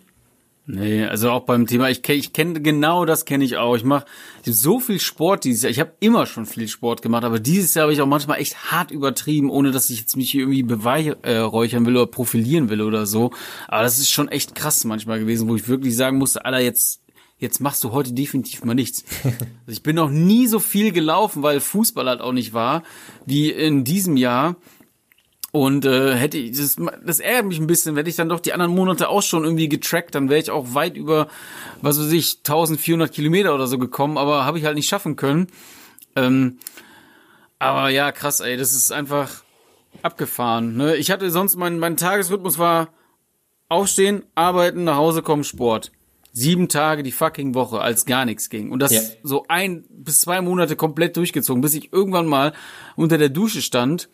Nee, 0.68 1.04
also 1.04 1.30
auch 1.30 1.44
beim 1.44 1.68
Thema, 1.68 1.90
ich 1.90 2.02
kenne 2.02 2.18
ich 2.18 2.32
kenn, 2.32 2.60
genau 2.64 3.04
das 3.04 3.24
kenne 3.24 3.44
ich 3.44 3.56
auch. 3.56 3.76
Ich 3.76 3.84
mache 3.84 4.04
so 4.44 4.80
viel 4.80 4.98
Sport 4.98 5.44
dieses 5.44 5.62
Jahr. 5.62 5.70
Ich 5.70 5.78
habe 5.78 5.92
immer 6.00 6.26
schon 6.26 6.44
viel 6.44 6.66
Sport 6.66 7.02
gemacht, 7.02 7.22
aber 7.22 7.38
dieses 7.38 7.74
Jahr 7.74 7.84
habe 7.84 7.92
ich 7.92 8.02
auch 8.02 8.06
manchmal 8.06 8.40
echt 8.40 8.72
hart 8.72 8.90
übertrieben, 8.90 9.48
ohne 9.48 9.70
dass 9.70 9.90
ich 9.90 10.00
jetzt 10.00 10.16
mich 10.16 10.34
irgendwie 10.34 10.64
beweihräuchern 10.64 11.86
will 11.86 11.96
oder 11.96 12.08
profilieren 12.08 12.68
will 12.68 12.80
oder 12.80 13.06
so. 13.06 13.30
Aber 13.68 13.84
das 13.84 13.98
ist 13.98 14.10
schon 14.10 14.26
echt 14.26 14.56
krass 14.56 14.82
manchmal 14.82 15.20
gewesen, 15.20 15.48
wo 15.48 15.54
ich 15.54 15.68
wirklich 15.68 15.94
sagen 15.94 16.18
musste, 16.18 16.44
Alter, 16.44 16.58
jetzt 16.58 17.00
jetzt 17.38 17.60
machst 17.60 17.84
du 17.84 17.92
heute 17.92 18.12
definitiv 18.12 18.64
mal 18.64 18.74
nichts. 18.74 19.04
Also 19.66 19.78
ich 19.78 19.82
bin 19.82 19.96
noch 19.96 20.10
nie 20.10 20.46
so 20.46 20.60
viel 20.60 20.92
gelaufen, 20.92 21.42
weil 21.42 21.58
Fußball 21.58 22.08
halt 22.08 22.20
auch 22.20 22.32
nicht 22.32 22.52
war, 22.52 22.84
wie 23.24 23.50
in 23.50 23.82
diesem 23.82 24.16
Jahr. 24.16 24.54
Und 25.50 25.84
äh, 25.84 26.14
hätte 26.14 26.38
ich, 26.38 26.56
das, 26.56 26.76
das 27.04 27.18
ärgert 27.18 27.46
mich 27.46 27.58
ein 27.58 27.66
bisschen, 27.66 27.96
wenn 27.96 28.06
ich 28.06 28.14
dann 28.14 28.28
doch 28.28 28.38
die 28.38 28.52
anderen 28.52 28.72
Monate 28.72 29.08
auch 29.08 29.22
schon 29.22 29.42
irgendwie 29.42 29.68
getrackt, 29.68 30.14
dann 30.14 30.28
wäre 30.28 30.40
ich 30.40 30.50
auch 30.50 30.74
weit 30.74 30.96
über, 30.96 31.26
was 31.82 31.98
weiß 31.98 32.12
ich, 32.12 32.38
1400 32.38 33.10
Kilometer 33.10 33.54
oder 33.54 33.66
so 33.66 33.76
gekommen, 33.76 34.18
aber 34.18 34.44
habe 34.44 34.58
ich 34.58 34.64
halt 34.64 34.76
nicht 34.76 34.88
schaffen 34.88 35.16
können. 35.16 35.48
Ähm, 36.14 36.58
aber 37.58 37.88
ja, 37.88 38.12
krass, 38.12 38.38
ey, 38.38 38.56
das 38.56 38.72
ist 38.72 38.92
einfach 38.92 39.42
abgefahren. 40.02 40.76
Ne? 40.76 40.94
Ich 40.96 41.10
hatte 41.10 41.30
sonst, 41.30 41.56
mein, 41.56 41.80
mein 41.80 41.96
Tagesrhythmus 41.96 42.58
war 42.58 42.90
aufstehen, 43.68 44.22
arbeiten, 44.36 44.84
nach 44.84 44.96
Hause 44.96 45.22
kommen, 45.22 45.42
Sport 45.42 45.90
sieben 46.36 46.68
Tage 46.68 47.02
die 47.02 47.12
fucking 47.12 47.54
Woche, 47.54 47.80
als 47.80 48.04
gar 48.04 48.26
nichts 48.26 48.50
ging. 48.50 48.70
Und 48.70 48.80
das 48.80 48.92
ja. 48.92 49.00
so 49.22 49.46
ein 49.48 49.86
bis 49.88 50.20
zwei 50.20 50.42
Monate 50.42 50.76
komplett 50.76 51.16
durchgezogen, 51.16 51.62
bis 51.62 51.72
ich 51.72 51.94
irgendwann 51.94 52.26
mal 52.26 52.52
unter 52.94 53.16
der 53.16 53.30
Dusche 53.30 53.62
stand 53.62 54.10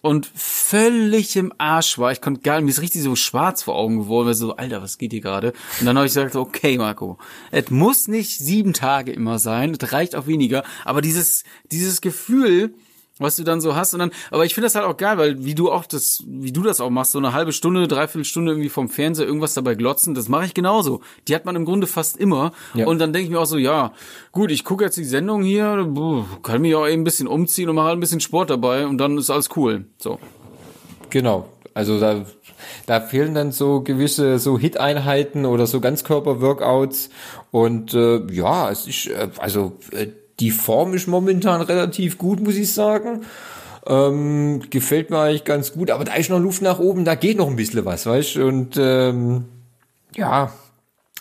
und 0.00 0.24
völlig 0.34 1.36
im 1.36 1.52
Arsch 1.58 1.98
war. 1.98 2.12
Ich 2.12 2.22
konnte 2.22 2.40
gar 2.40 2.56
nicht, 2.56 2.64
mir 2.64 2.70
ist 2.70 2.80
richtig 2.80 3.02
so 3.02 3.14
schwarz 3.14 3.62
vor 3.62 3.76
Augen 3.76 3.98
geworden, 3.98 4.26
weil 4.26 4.34
so, 4.34 4.56
Alter, 4.56 4.80
was 4.80 4.96
geht 4.96 5.12
hier 5.12 5.20
gerade? 5.20 5.52
Und 5.78 5.84
dann 5.84 5.98
habe 5.98 6.06
ich 6.06 6.14
gesagt, 6.14 6.34
okay, 6.34 6.78
Marco, 6.78 7.18
es 7.50 7.70
muss 7.70 8.08
nicht 8.08 8.38
sieben 8.38 8.72
Tage 8.72 9.12
immer 9.12 9.38
sein, 9.38 9.76
es 9.78 9.92
reicht 9.92 10.16
auch 10.16 10.26
weniger, 10.26 10.64
aber 10.86 11.02
dieses, 11.02 11.44
dieses 11.70 12.00
Gefühl, 12.00 12.72
was 13.18 13.36
du 13.36 13.44
dann 13.44 13.60
so 13.60 13.74
hast 13.74 13.94
und 13.94 14.00
dann, 14.00 14.10
aber 14.30 14.44
ich 14.44 14.54
finde 14.54 14.66
das 14.66 14.74
halt 14.74 14.84
auch 14.84 14.96
geil, 14.96 15.16
weil 15.16 15.44
wie 15.44 15.54
du 15.54 15.70
auch 15.70 15.86
das, 15.86 16.22
wie 16.26 16.52
du 16.52 16.62
das 16.62 16.80
auch 16.80 16.90
machst, 16.90 17.12
so 17.12 17.18
eine 17.18 17.32
halbe 17.32 17.52
Stunde, 17.52 17.88
dreiviertel 17.88 18.24
Stunde 18.24 18.52
irgendwie 18.52 18.68
vom 18.68 18.88
Fernseher 18.88 19.26
irgendwas 19.26 19.54
dabei 19.54 19.74
glotzen, 19.74 20.14
das 20.14 20.28
mache 20.28 20.46
ich 20.46 20.54
genauso. 20.54 21.00
Die 21.28 21.34
hat 21.34 21.44
man 21.44 21.56
im 21.56 21.64
Grunde 21.64 21.86
fast 21.86 22.16
immer 22.16 22.52
ja. 22.74 22.86
und 22.86 22.98
dann 22.98 23.12
denke 23.12 23.26
ich 23.26 23.30
mir 23.30 23.40
auch 23.40 23.46
so, 23.46 23.58
ja, 23.58 23.92
gut, 24.32 24.50
ich 24.50 24.64
gucke 24.64 24.84
jetzt 24.84 24.96
die 24.96 25.04
Sendung 25.04 25.42
hier, 25.42 25.90
kann 26.42 26.60
mich 26.60 26.74
auch 26.74 26.86
eben 26.86 27.02
ein 27.02 27.04
bisschen 27.04 27.28
umziehen 27.28 27.68
und 27.68 27.76
mache 27.76 27.86
halt 27.86 27.96
ein 27.96 28.00
bisschen 28.00 28.20
Sport 28.20 28.50
dabei 28.50 28.86
und 28.86 28.98
dann 28.98 29.16
ist 29.16 29.30
alles 29.30 29.48
cool. 29.56 29.86
So. 29.98 30.18
Genau. 31.10 31.48
Also 31.72 32.00
da, 32.00 32.24
da 32.86 33.00
fehlen 33.00 33.34
dann 33.34 33.52
so 33.52 33.82
gewisse 33.82 34.38
so 34.38 34.58
Hit-Einheiten 34.58 35.44
oder 35.44 35.66
so 35.66 35.80
Ganzkörper-Workouts 35.80 37.10
und 37.50 37.92
äh, 37.92 38.20
ja, 38.32 38.70
es 38.70 38.86
ist 38.86 39.08
äh, 39.08 39.28
also 39.38 39.78
äh, 39.92 40.08
die 40.40 40.50
Form 40.50 40.94
ist 40.94 41.06
momentan 41.06 41.60
relativ 41.62 42.18
gut, 42.18 42.40
muss 42.40 42.56
ich 42.56 42.72
sagen. 42.72 43.22
Ähm, 43.86 44.62
gefällt 44.70 45.10
mir 45.10 45.20
eigentlich 45.20 45.44
ganz 45.44 45.72
gut, 45.72 45.90
aber 45.90 46.04
da 46.04 46.14
ist 46.14 46.28
noch 46.28 46.40
Luft 46.40 46.60
nach 46.60 46.80
oben, 46.80 47.04
da 47.04 47.14
geht 47.14 47.36
noch 47.36 47.48
ein 47.48 47.56
bisschen 47.56 47.84
was, 47.84 48.04
weißt 48.04 48.38
Und 48.38 48.76
ähm, 48.78 49.44
ja, 50.16 50.52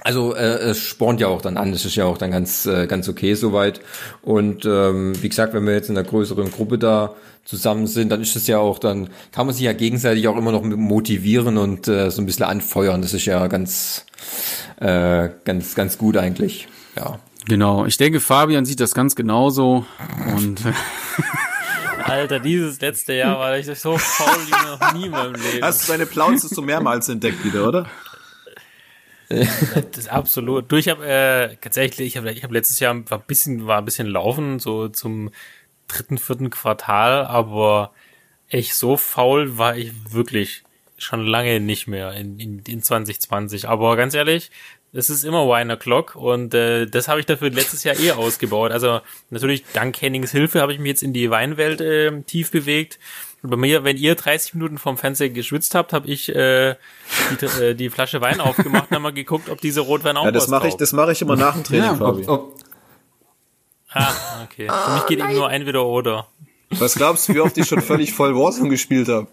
also 0.02 0.36
äh, 0.36 0.58
es 0.70 0.80
spornt 0.80 1.22
ja 1.22 1.28
auch 1.28 1.42
dann 1.42 1.58
an, 1.58 1.72
das 1.72 1.86
ist 1.86 1.96
ja 1.96 2.06
auch 2.06 2.18
dann 2.18 2.32
ganz 2.32 2.66
äh, 2.66 2.88
ganz 2.88 3.08
okay 3.08 3.36
soweit. 3.36 3.82
Und 4.24 4.66
ähm, 4.66 5.14
wie 5.22 5.30
gesagt, 5.30 5.54
wenn 5.54 5.66
wir 5.66 5.74
jetzt 5.74 5.90
in 5.90 5.98
einer 5.98 6.08
größeren 6.08 6.52
Gruppe 6.52 6.78
da 6.78 7.16
zusammen 7.46 7.88
sind, 7.88 8.12
dann 8.12 8.22
ist 8.22 8.36
es 8.36 8.48
ja 8.48 8.58
auch, 8.58 8.80
dann 8.80 9.10
kann 9.32 9.46
man 9.46 9.54
sich 9.54 9.64
ja 9.64 9.74
gegenseitig 9.74 10.28
auch 10.28 10.36
immer 10.36 10.52
noch 10.52 10.64
motivieren 10.64 11.58
und 11.58 11.88
äh, 11.88 12.10
so 12.10 12.22
ein 12.22 12.26
bisschen 12.26 12.46
anfeuern. 12.46 13.02
Das 13.02 13.14
ist 13.14 13.26
ja 13.26 13.48
ganz 13.48 14.06
äh, 14.80 15.30
ganz 15.46 15.76
ganz 15.76 15.98
gut 15.98 16.18
eigentlich. 16.18 16.68
Ja. 16.98 17.20
Genau, 17.48 17.86
ich 17.86 17.98
denke, 17.98 18.20
Fabian 18.20 18.66
sieht 18.66 18.80
das 18.80 18.94
ganz 18.94 19.16
genauso 19.16 19.86
und 20.36 20.62
Alter, 22.04 22.40
dieses 22.40 22.82
letzte 22.82 23.14
Jahr 23.14 23.40
war 23.40 23.58
ich 23.58 23.66
so 23.80 23.98
faul 23.98 24.48
wie 24.48 24.52
noch 24.52 24.94
nie 24.94 25.06
in 25.06 25.12
meinem 25.12 25.34
Leben. 25.34 25.64
Hast 25.64 25.88
du 25.88 25.92
deine 25.92 26.06
Plauze 26.06 26.48
so 26.48 26.62
mehrmals 26.62 27.10
entdeckt 27.10 27.44
wieder, 27.44 27.68
oder? 27.68 27.88
das 29.30 29.98
ist 29.98 30.10
absolut. 30.10 30.72
Du, 30.72 30.76
ich 30.76 30.88
habe 30.88 31.06
äh, 31.06 31.56
tatsächlich, 31.58 32.08
ich 32.08 32.18
habe 32.18 32.32
ich 32.32 32.44
hab 32.44 32.52
letztes 32.52 32.80
Jahr 32.80 32.96
war 33.10 33.20
ein 33.20 33.26
bisschen 33.26 33.66
war 33.66 33.80
ein 33.80 33.86
bisschen 33.86 34.08
laufen 34.08 34.60
so 34.60 34.88
zum 34.88 35.32
dritten 35.88 36.18
vierten 36.18 36.50
Quartal, 36.50 37.26
aber 37.26 37.92
echt 38.50 38.76
so 38.76 38.98
faul 38.98 39.58
war 39.58 39.76
ich 39.76 39.92
wirklich 40.12 40.64
schon 40.98 41.26
lange 41.26 41.60
nicht 41.60 41.88
mehr 41.88 42.14
in, 42.14 42.40
in, 42.40 42.60
in 42.60 42.82
2020. 42.82 43.68
Aber 43.68 43.96
ganz 43.98 44.14
ehrlich, 44.14 44.52
es 44.96 45.10
ist 45.10 45.26
immer 45.26 45.46
Wine 45.48 45.76
O'Clock 45.76 46.16
und 46.16 46.54
äh, 46.54 46.86
das 46.86 47.08
habe 47.08 47.20
ich 47.20 47.26
dafür 47.26 47.50
letztes 47.50 47.84
Jahr 47.84 48.00
eh 48.00 48.12
ausgebaut. 48.14 48.72
Also 48.72 49.02
natürlich 49.30 49.66
dank 49.74 50.02
Hennings 50.02 50.32
Hilfe 50.32 50.62
habe 50.62 50.74
ich 50.74 50.80
mich 50.80 50.88
jetzt 50.88 51.04
in 51.04 51.12
die 51.12 51.30
Weinwelt 51.30 51.82
äh, 51.82 52.22
tief 52.22 52.52
bewegt. 52.52 52.98
Und 53.44 53.50
bei 53.50 53.58
mir, 53.58 53.84
wenn 53.84 53.98
ihr 53.98 54.16
30 54.16 54.56
Minuten 54.56 54.78
vom 54.78 54.98
Fenster 54.98 55.30
geschwitzt 55.30 55.76
habt, 55.76 55.92
habe 55.94 56.08
ich 56.08 56.30
äh, 56.30 56.76
die, 57.42 57.46
äh, 57.46 57.74
die 57.76 57.90
Flasche 57.90 58.22
Wein 58.22 58.40
aufgemacht 58.40 58.90
und 58.92 59.02
mal 59.02 59.12
geguckt, 59.14 59.50
ob 59.50 59.60
diese 59.60 59.82
Rotwein 59.82 60.18
auch 60.18 60.26
Ja, 60.26 60.32
das 60.32 60.48
mache 60.48 60.70
ich, 60.70 60.76
das 60.76 60.94
mache 60.94 61.12
ich 61.12 61.22
immer 61.22 61.36
nach 61.36 61.54
dem 61.54 61.64
Training, 61.64 61.84
ja, 61.84 61.96
Fabi. 61.96 62.24
Ob, 62.24 62.30
ob. 62.30 62.60
Ah, 63.92 64.44
okay. 64.44 64.68
Für 64.68 64.94
mich 64.94 65.06
geht 65.08 65.20
eben 65.20 65.34
nur 65.34 65.52
entweder 65.52 65.86
oder. 65.86 66.28
Was 66.70 66.96
glaubst 66.96 67.30
du, 67.30 67.34
wie 67.34 67.40
oft 67.42 67.58
ich 67.58 67.68
schon 67.68 67.82
völlig 67.82 68.14
voll 68.14 68.36
Warzone 68.36 68.70
gespielt 68.70 69.10
habe? 69.10 69.28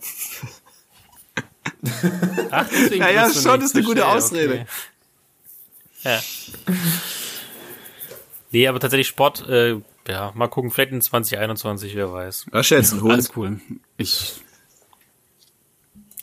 Ach, 2.50 2.66
deswegen 2.70 3.00
naja, 3.00 3.30
schon 3.32 3.60
ist 3.60 3.74
eine 3.74 3.84
gute 3.84 4.06
Ausrede. 4.06 4.52
Okay. 4.54 4.66
Ja. 6.04 6.20
Nee, 8.50 8.68
aber 8.68 8.80
tatsächlich 8.80 9.08
Sport, 9.08 9.48
äh, 9.48 9.76
ja, 10.08 10.32
mal 10.34 10.48
gucken, 10.48 10.70
vielleicht 10.70 10.92
in 10.92 11.00
2021, 11.00 11.94
wer 11.94 12.12
weiß. 12.12 12.46
Was 12.50 12.66
schätzen, 12.66 13.00
Hund? 13.00 13.12
Alles 13.12 13.32
cool. 13.36 13.60
Ich. 13.96 14.34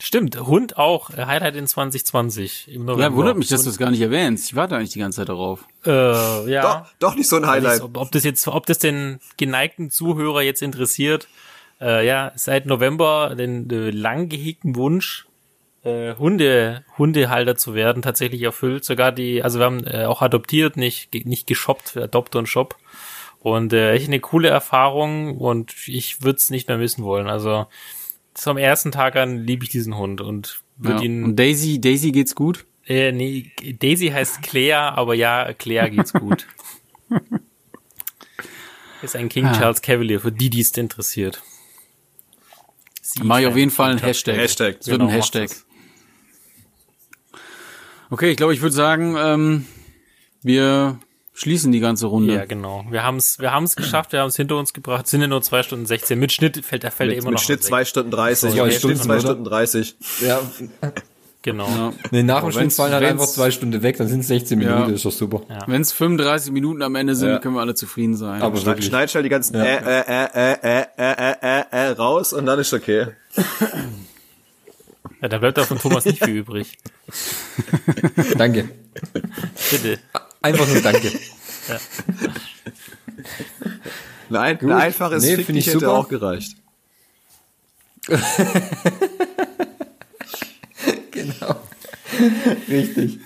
Stimmt, 0.01 0.39
Hund 0.39 0.77
auch, 0.77 1.09
äh, 1.09 1.25
Highlight 1.25 1.55
in 1.55 1.67
2020 1.67 2.69
im 2.69 2.85
November. 2.85 3.03
Ja, 3.03 3.13
wundert 3.13 3.37
mich, 3.37 3.47
dass 3.47 3.63
du 3.63 3.69
das 3.69 3.77
gar 3.77 3.91
nicht 3.91 4.01
erwähnst. 4.01 4.49
Ich 4.49 4.55
warte 4.55 4.75
eigentlich 4.75 4.91
die 4.91 4.99
ganze 4.99 5.17
Zeit 5.17 5.29
darauf. 5.29 5.65
Äh, 5.85 6.49
ja. 6.49 6.61
Doch, 6.61 6.93
doch 6.99 7.15
nicht 7.15 7.27
so 7.27 7.35
ein 7.35 7.47
Highlight. 7.47 7.81
Ob, 7.81 7.97
ob 7.97 8.11
das 8.11 8.23
jetzt, 8.23 8.47
ob 8.47 8.65
das 8.65 8.77
den 8.77 9.19
geneigten 9.37 9.89
Zuhörer 9.89 10.41
jetzt 10.41 10.61
interessiert, 10.61 11.27
äh, 11.81 12.05
ja, 12.05 12.31
seit 12.35 12.65
November 12.65 13.35
den 13.35 13.69
äh, 13.69 13.89
lang 13.89 14.29
gehegten 14.29 14.75
Wunsch, 14.75 15.25
äh, 15.83 16.15
Hunde, 16.15 16.83
Hundehalter 16.97 17.55
zu 17.55 17.73
werden, 17.73 18.01
tatsächlich 18.01 18.41
erfüllt. 18.41 18.85
Sogar 18.85 19.11
die, 19.11 19.43
also 19.43 19.59
wir 19.59 19.65
haben 19.65 19.85
äh, 19.85 20.05
auch 20.05 20.21
adoptiert, 20.21 20.77
nicht, 20.77 21.13
nicht 21.25 21.47
geshoppt, 21.47 21.97
Adopt 21.97 22.35
und 22.35 22.47
Shop. 22.47 22.75
Und 23.39 23.71
äh, 23.71 23.93
echt 23.93 24.07
eine 24.07 24.19
coole 24.19 24.49
Erfahrung 24.49 25.37
und 25.37 25.73
ich 25.87 26.21
würde 26.21 26.37
es 26.37 26.49
nicht 26.49 26.67
mehr 26.67 26.77
missen 26.77 27.05
wollen. 27.05 27.27
Also 27.27 27.67
zum 28.33 28.57
ersten 28.57 28.91
Tag 28.91 29.15
an 29.15 29.37
liebe 29.37 29.63
ich 29.63 29.69
diesen 29.69 29.97
Hund 29.97 30.19
und 30.19 30.61
würde 30.75 30.99
ja. 30.99 31.05
ihn. 31.05 31.23
Und 31.23 31.35
Daisy, 31.37 31.79
Daisy 31.79 32.11
geht's 32.11 32.35
gut? 32.35 32.65
Äh, 32.85 33.11
nee, 33.11 33.51
Daisy 33.79 34.07
heißt 34.07 34.41
Claire, 34.41 34.97
aber 34.97 35.13
ja, 35.13 35.53
Claire 35.53 35.89
geht's 35.89 36.11
gut. 36.11 36.47
ist 39.01 39.15
ein 39.15 39.29
King 39.29 39.45
ah. 39.45 39.57
Charles 39.57 39.81
Cavalier, 39.81 40.19
für 40.19 40.31
die, 40.31 40.49
die 40.49 40.61
es 40.61 40.71
interessiert. 40.71 41.41
Mach 43.23 43.39
ich 43.39 43.47
auf 43.47 43.57
jeden 43.57 43.71
Fall 43.71 43.91
einen 43.91 43.99
Hashtag. 43.99 44.35
Hashtag. 44.35 44.77
Es 44.79 44.87
wird 44.87 44.99
genau, 44.99 45.09
ein 45.09 45.15
Hashtag. 45.15 45.49
Okay, 48.09 48.31
ich 48.31 48.37
glaube, 48.37 48.53
ich 48.53 48.61
würde 48.61 48.75
sagen, 48.75 49.15
ähm, 49.17 49.65
wir 50.41 50.99
schließen 51.33 51.71
die 51.71 51.79
ganze 51.79 52.07
Runde. 52.07 52.33
Ja, 52.33 52.45
genau. 52.45 52.85
Wir 52.89 53.03
haben 53.03 53.17
es 53.17 53.39
wir 53.39 53.51
haben's 53.51 53.75
geschafft, 53.75 54.11
wir 54.11 54.19
haben 54.19 54.29
es 54.29 54.35
hinter 54.35 54.57
uns 54.57 54.73
gebracht. 54.73 55.07
Sind 55.07 55.21
ja 55.21 55.27
nur 55.27 55.41
zwei 55.41 55.63
Stunden 55.63 55.85
16. 55.85 56.19
Mit 56.19 56.31
Schnitt 56.31 56.65
fällt 56.65 56.83
der 56.83 56.91
fällt 56.91 57.11
mit, 57.11 57.19
immer 57.19 57.29
mit 57.29 57.35
noch. 57.35 57.41
Mit 57.41 57.45
Schnitt 57.45 57.63
zwei 57.63 57.85
Stunden 57.85 58.11
30. 58.11 58.55
Ja, 58.55 58.69
Schnitt 58.71 58.97
zwei 58.97 59.19
Stunden 59.19 59.43
30. 59.43 59.95
Ja. 60.21 60.41
Genau. 61.41 61.67
Ja. 61.69 61.93
Nee, 62.11 62.23
nach 62.23 62.41
dem 62.41 62.51
Schnitt 62.51 62.73
fallen 62.73 62.91
halt 62.91 63.05
einfach 63.05 63.25
zwei 63.25 63.49
Stunden 63.49 63.81
weg, 63.81 63.95
dann 63.97 64.09
sind 64.09 64.19
es 64.19 64.27
16 64.27 64.59
Minuten, 64.59 64.89
ja. 64.89 64.89
ist 64.89 65.05
doch 65.05 65.11
super. 65.11 65.41
Ja. 65.49 65.59
Wenn 65.67 65.81
es 65.81 65.93
35 65.93 66.51
Minuten 66.51 66.81
am 66.81 66.95
Ende 66.95 67.15
sind, 67.15 67.29
ja. 67.29 67.39
können 67.39 67.55
wir 67.55 67.61
alle 67.61 67.75
zufrieden 67.75 68.17
sein. 68.17 68.41
Aber 68.41 68.57
schneid, 68.57 68.83
schneid 68.83 69.15
halt 69.15 69.23
die 69.23 69.29
ganzen 69.29 69.55
ja. 69.55 69.63
äh, 69.63 69.77
äh, 69.77 70.27
äh, 70.33 70.57
äh, 70.61 70.85
äh, 70.97 71.35
äh, 71.41 71.63
äh, 71.71 71.87
raus 71.91 72.33
und 72.33 72.45
dann 72.45 72.59
ist 72.59 72.73
okay. 72.73 73.07
Ja, 75.21 75.27
da 75.27 75.37
bleibt 75.37 75.59
auch 75.59 75.65
von 75.65 75.79
Thomas 75.79 76.05
nicht 76.05 76.23
viel 76.23 76.37
übrig. 76.37 76.77
danke. 78.37 78.69
Bitte. 79.71 79.99
Einfach 80.41 80.67
nur 80.67 80.81
danke. 80.81 81.11
Ja. 81.67 81.77
Nein, 84.29 84.59
ein 84.61 84.71
einfaches 84.71 85.23
nee, 85.23 85.35
Fick 85.37 85.49
ich 85.55 85.67
hätte 85.67 85.79
super. 85.79 85.93
auch 85.93 86.07
gereicht. 86.07 86.55
genau. 91.11 91.61
Richtig. 92.69 93.19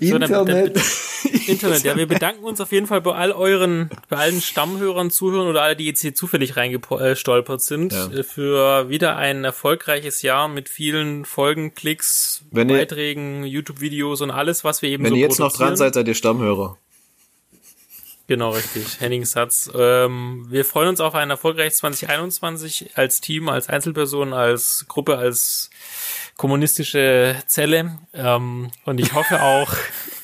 So, 0.00 0.16
Internet. 0.16 0.80
Internet, 1.46 1.82
ja, 1.84 1.96
wir 1.96 2.06
bedanken 2.06 2.44
uns 2.44 2.60
auf 2.60 2.72
jeden 2.72 2.86
Fall 2.86 3.00
bei 3.00 3.14
all 3.14 3.32
euren, 3.32 3.90
bei 4.08 4.16
allen 4.16 4.40
Stammhörern, 4.40 5.10
Zuhörern 5.10 5.48
oder 5.48 5.62
alle, 5.62 5.76
die 5.76 5.86
jetzt 5.86 6.00
hier 6.00 6.14
zufällig 6.14 6.56
reingestolpert 6.56 7.62
sind, 7.62 7.92
ja. 7.92 8.06
Äh, 8.08 8.22
für 8.22 8.88
wieder 8.88 9.16
ein 9.16 9.44
erfolgreiches 9.44 10.22
Jahr 10.22 10.48
mit 10.48 10.68
vielen 10.68 11.24
Folgen, 11.24 11.74
Klicks, 11.74 12.42
wenn 12.50 12.68
Beiträgen, 12.68 13.44
YouTube-Videos 13.44 14.20
und 14.20 14.30
alles, 14.30 14.64
was 14.64 14.82
wir 14.82 14.90
eben 14.90 15.04
wenn 15.04 15.10
so 15.10 15.14
Wenn 15.14 15.20
ihr 15.20 15.28
jetzt 15.28 15.38
noch 15.38 15.52
dran 15.52 15.76
seid, 15.76 15.94
seid 15.94 16.08
ihr 16.08 16.14
Stammhörer. 16.14 16.76
Genau, 18.26 18.50
richtig. 18.50 19.00
Henning 19.00 19.26
Satz. 19.26 19.70
Ähm, 19.74 20.46
wir 20.48 20.64
freuen 20.64 20.88
uns 20.88 21.00
auf 21.00 21.14
ein 21.14 21.28
erfolgreiches 21.28 21.78
2021 21.78 22.92
als 22.94 23.20
Team, 23.20 23.50
als 23.50 23.68
Einzelperson, 23.68 24.32
als 24.32 24.86
Gruppe, 24.88 25.18
als 25.18 25.68
kommunistische 26.36 27.36
Zelle. 27.46 27.98
Ähm, 28.12 28.70
und 28.84 29.00
ich 29.00 29.12
hoffe 29.14 29.42
auch, 29.42 29.72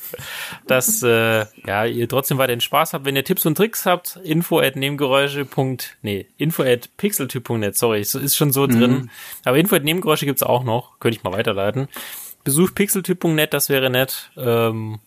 dass 0.67 1.03
äh, 1.03 1.45
ja, 1.65 1.85
ihr 1.85 2.07
trotzdem 2.07 2.37
weiterhin 2.37 2.61
Spaß 2.61 2.93
habt. 2.93 3.05
Wenn 3.05 3.15
ihr 3.15 3.23
Tipps 3.23 3.45
und 3.45 3.55
Tricks 3.55 3.85
habt, 3.85 4.17
info 4.23 4.59
at 4.59 4.75
Nebengeräusche. 4.75 5.47
Nee, 6.01 6.27
info 6.37 6.63
at 6.63 6.95
pixeltyp.net, 6.97 7.77
sorry, 7.77 8.01
ist 8.01 8.35
schon 8.35 8.51
so 8.51 8.67
mhm. 8.67 8.79
drin. 8.79 9.11
Aber 9.45 9.57
info 9.57 9.75
at 9.75 9.83
Nebengeräusche 9.83 10.25
gibt's 10.25 10.43
auch 10.43 10.63
noch. 10.63 10.99
Könnte 10.99 11.17
ich 11.17 11.23
mal 11.23 11.33
weiterleiten. 11.33 11.87
Besucht 12.43 12.75
pixeltyp.net, 12.75 13.53
das 13.53 13.69
wäre 13.69 13.89
nett. 13.89 14.31
Ähm, 14.35 14.99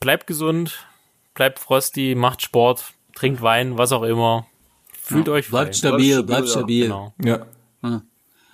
bleibt 0.00 0.26
gesund, 0.26 0.86
bleibt 1.34 1.58
frosty, 1.58 2.14
macht 2.16 2.42
Sport, 2.42 2.94
trinkt 3.14 3.42
Wein, 3.42 3.78
was 3.78 3.92
auch 3.92 4.02
immer. 4.02 4.46
Fühlt 4.92 5.28
ja, 5.28 5.34
euch 5.34 5.48
Bleibt 5.48 5.76
stabil, 5.76 6.22
bleibt 6.22 6.48
stabil. 6.48 6.84
Genau. 6.84 7.14
Ja. 7.22 7.46
ja. 7.82 8.02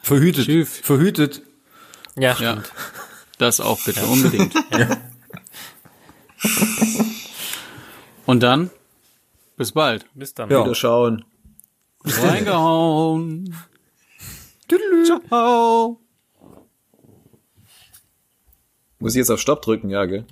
Verhütet. 0.06 0.44
Schiff. 0.44 0.82
Verhütet. 0.84 1.42
Ja. 2.16 2.36
Ja. 2.38 2.62
Das 3.38 3.60
auch 3.60 3.84
bitte, 3.84 4.06
unbedingt. 4.06 4.54
ja. 4.70 4.98
Und 8.24 8.44
dann, 8.44 8.70
bis 9.56 9.72
bald. 9.72 10.06
Bis 10.14 10.32
dann. 10.32 10.48
Ja. 10.48 10.62
Wieder 10.62 10.76
schauen. 10.76 11.24
Reingehauen. 12.04 13.52
Ciao. 15.04 16.00
Muss 19.00 19.14
ich 19.14 19.18
jetzt 19.18 19.30
auf 19.30 19.40
Stopp 19.40 19.60
drücken, 19.62 19.90
ja, 19.90 20.04
gell? 20.04 20.24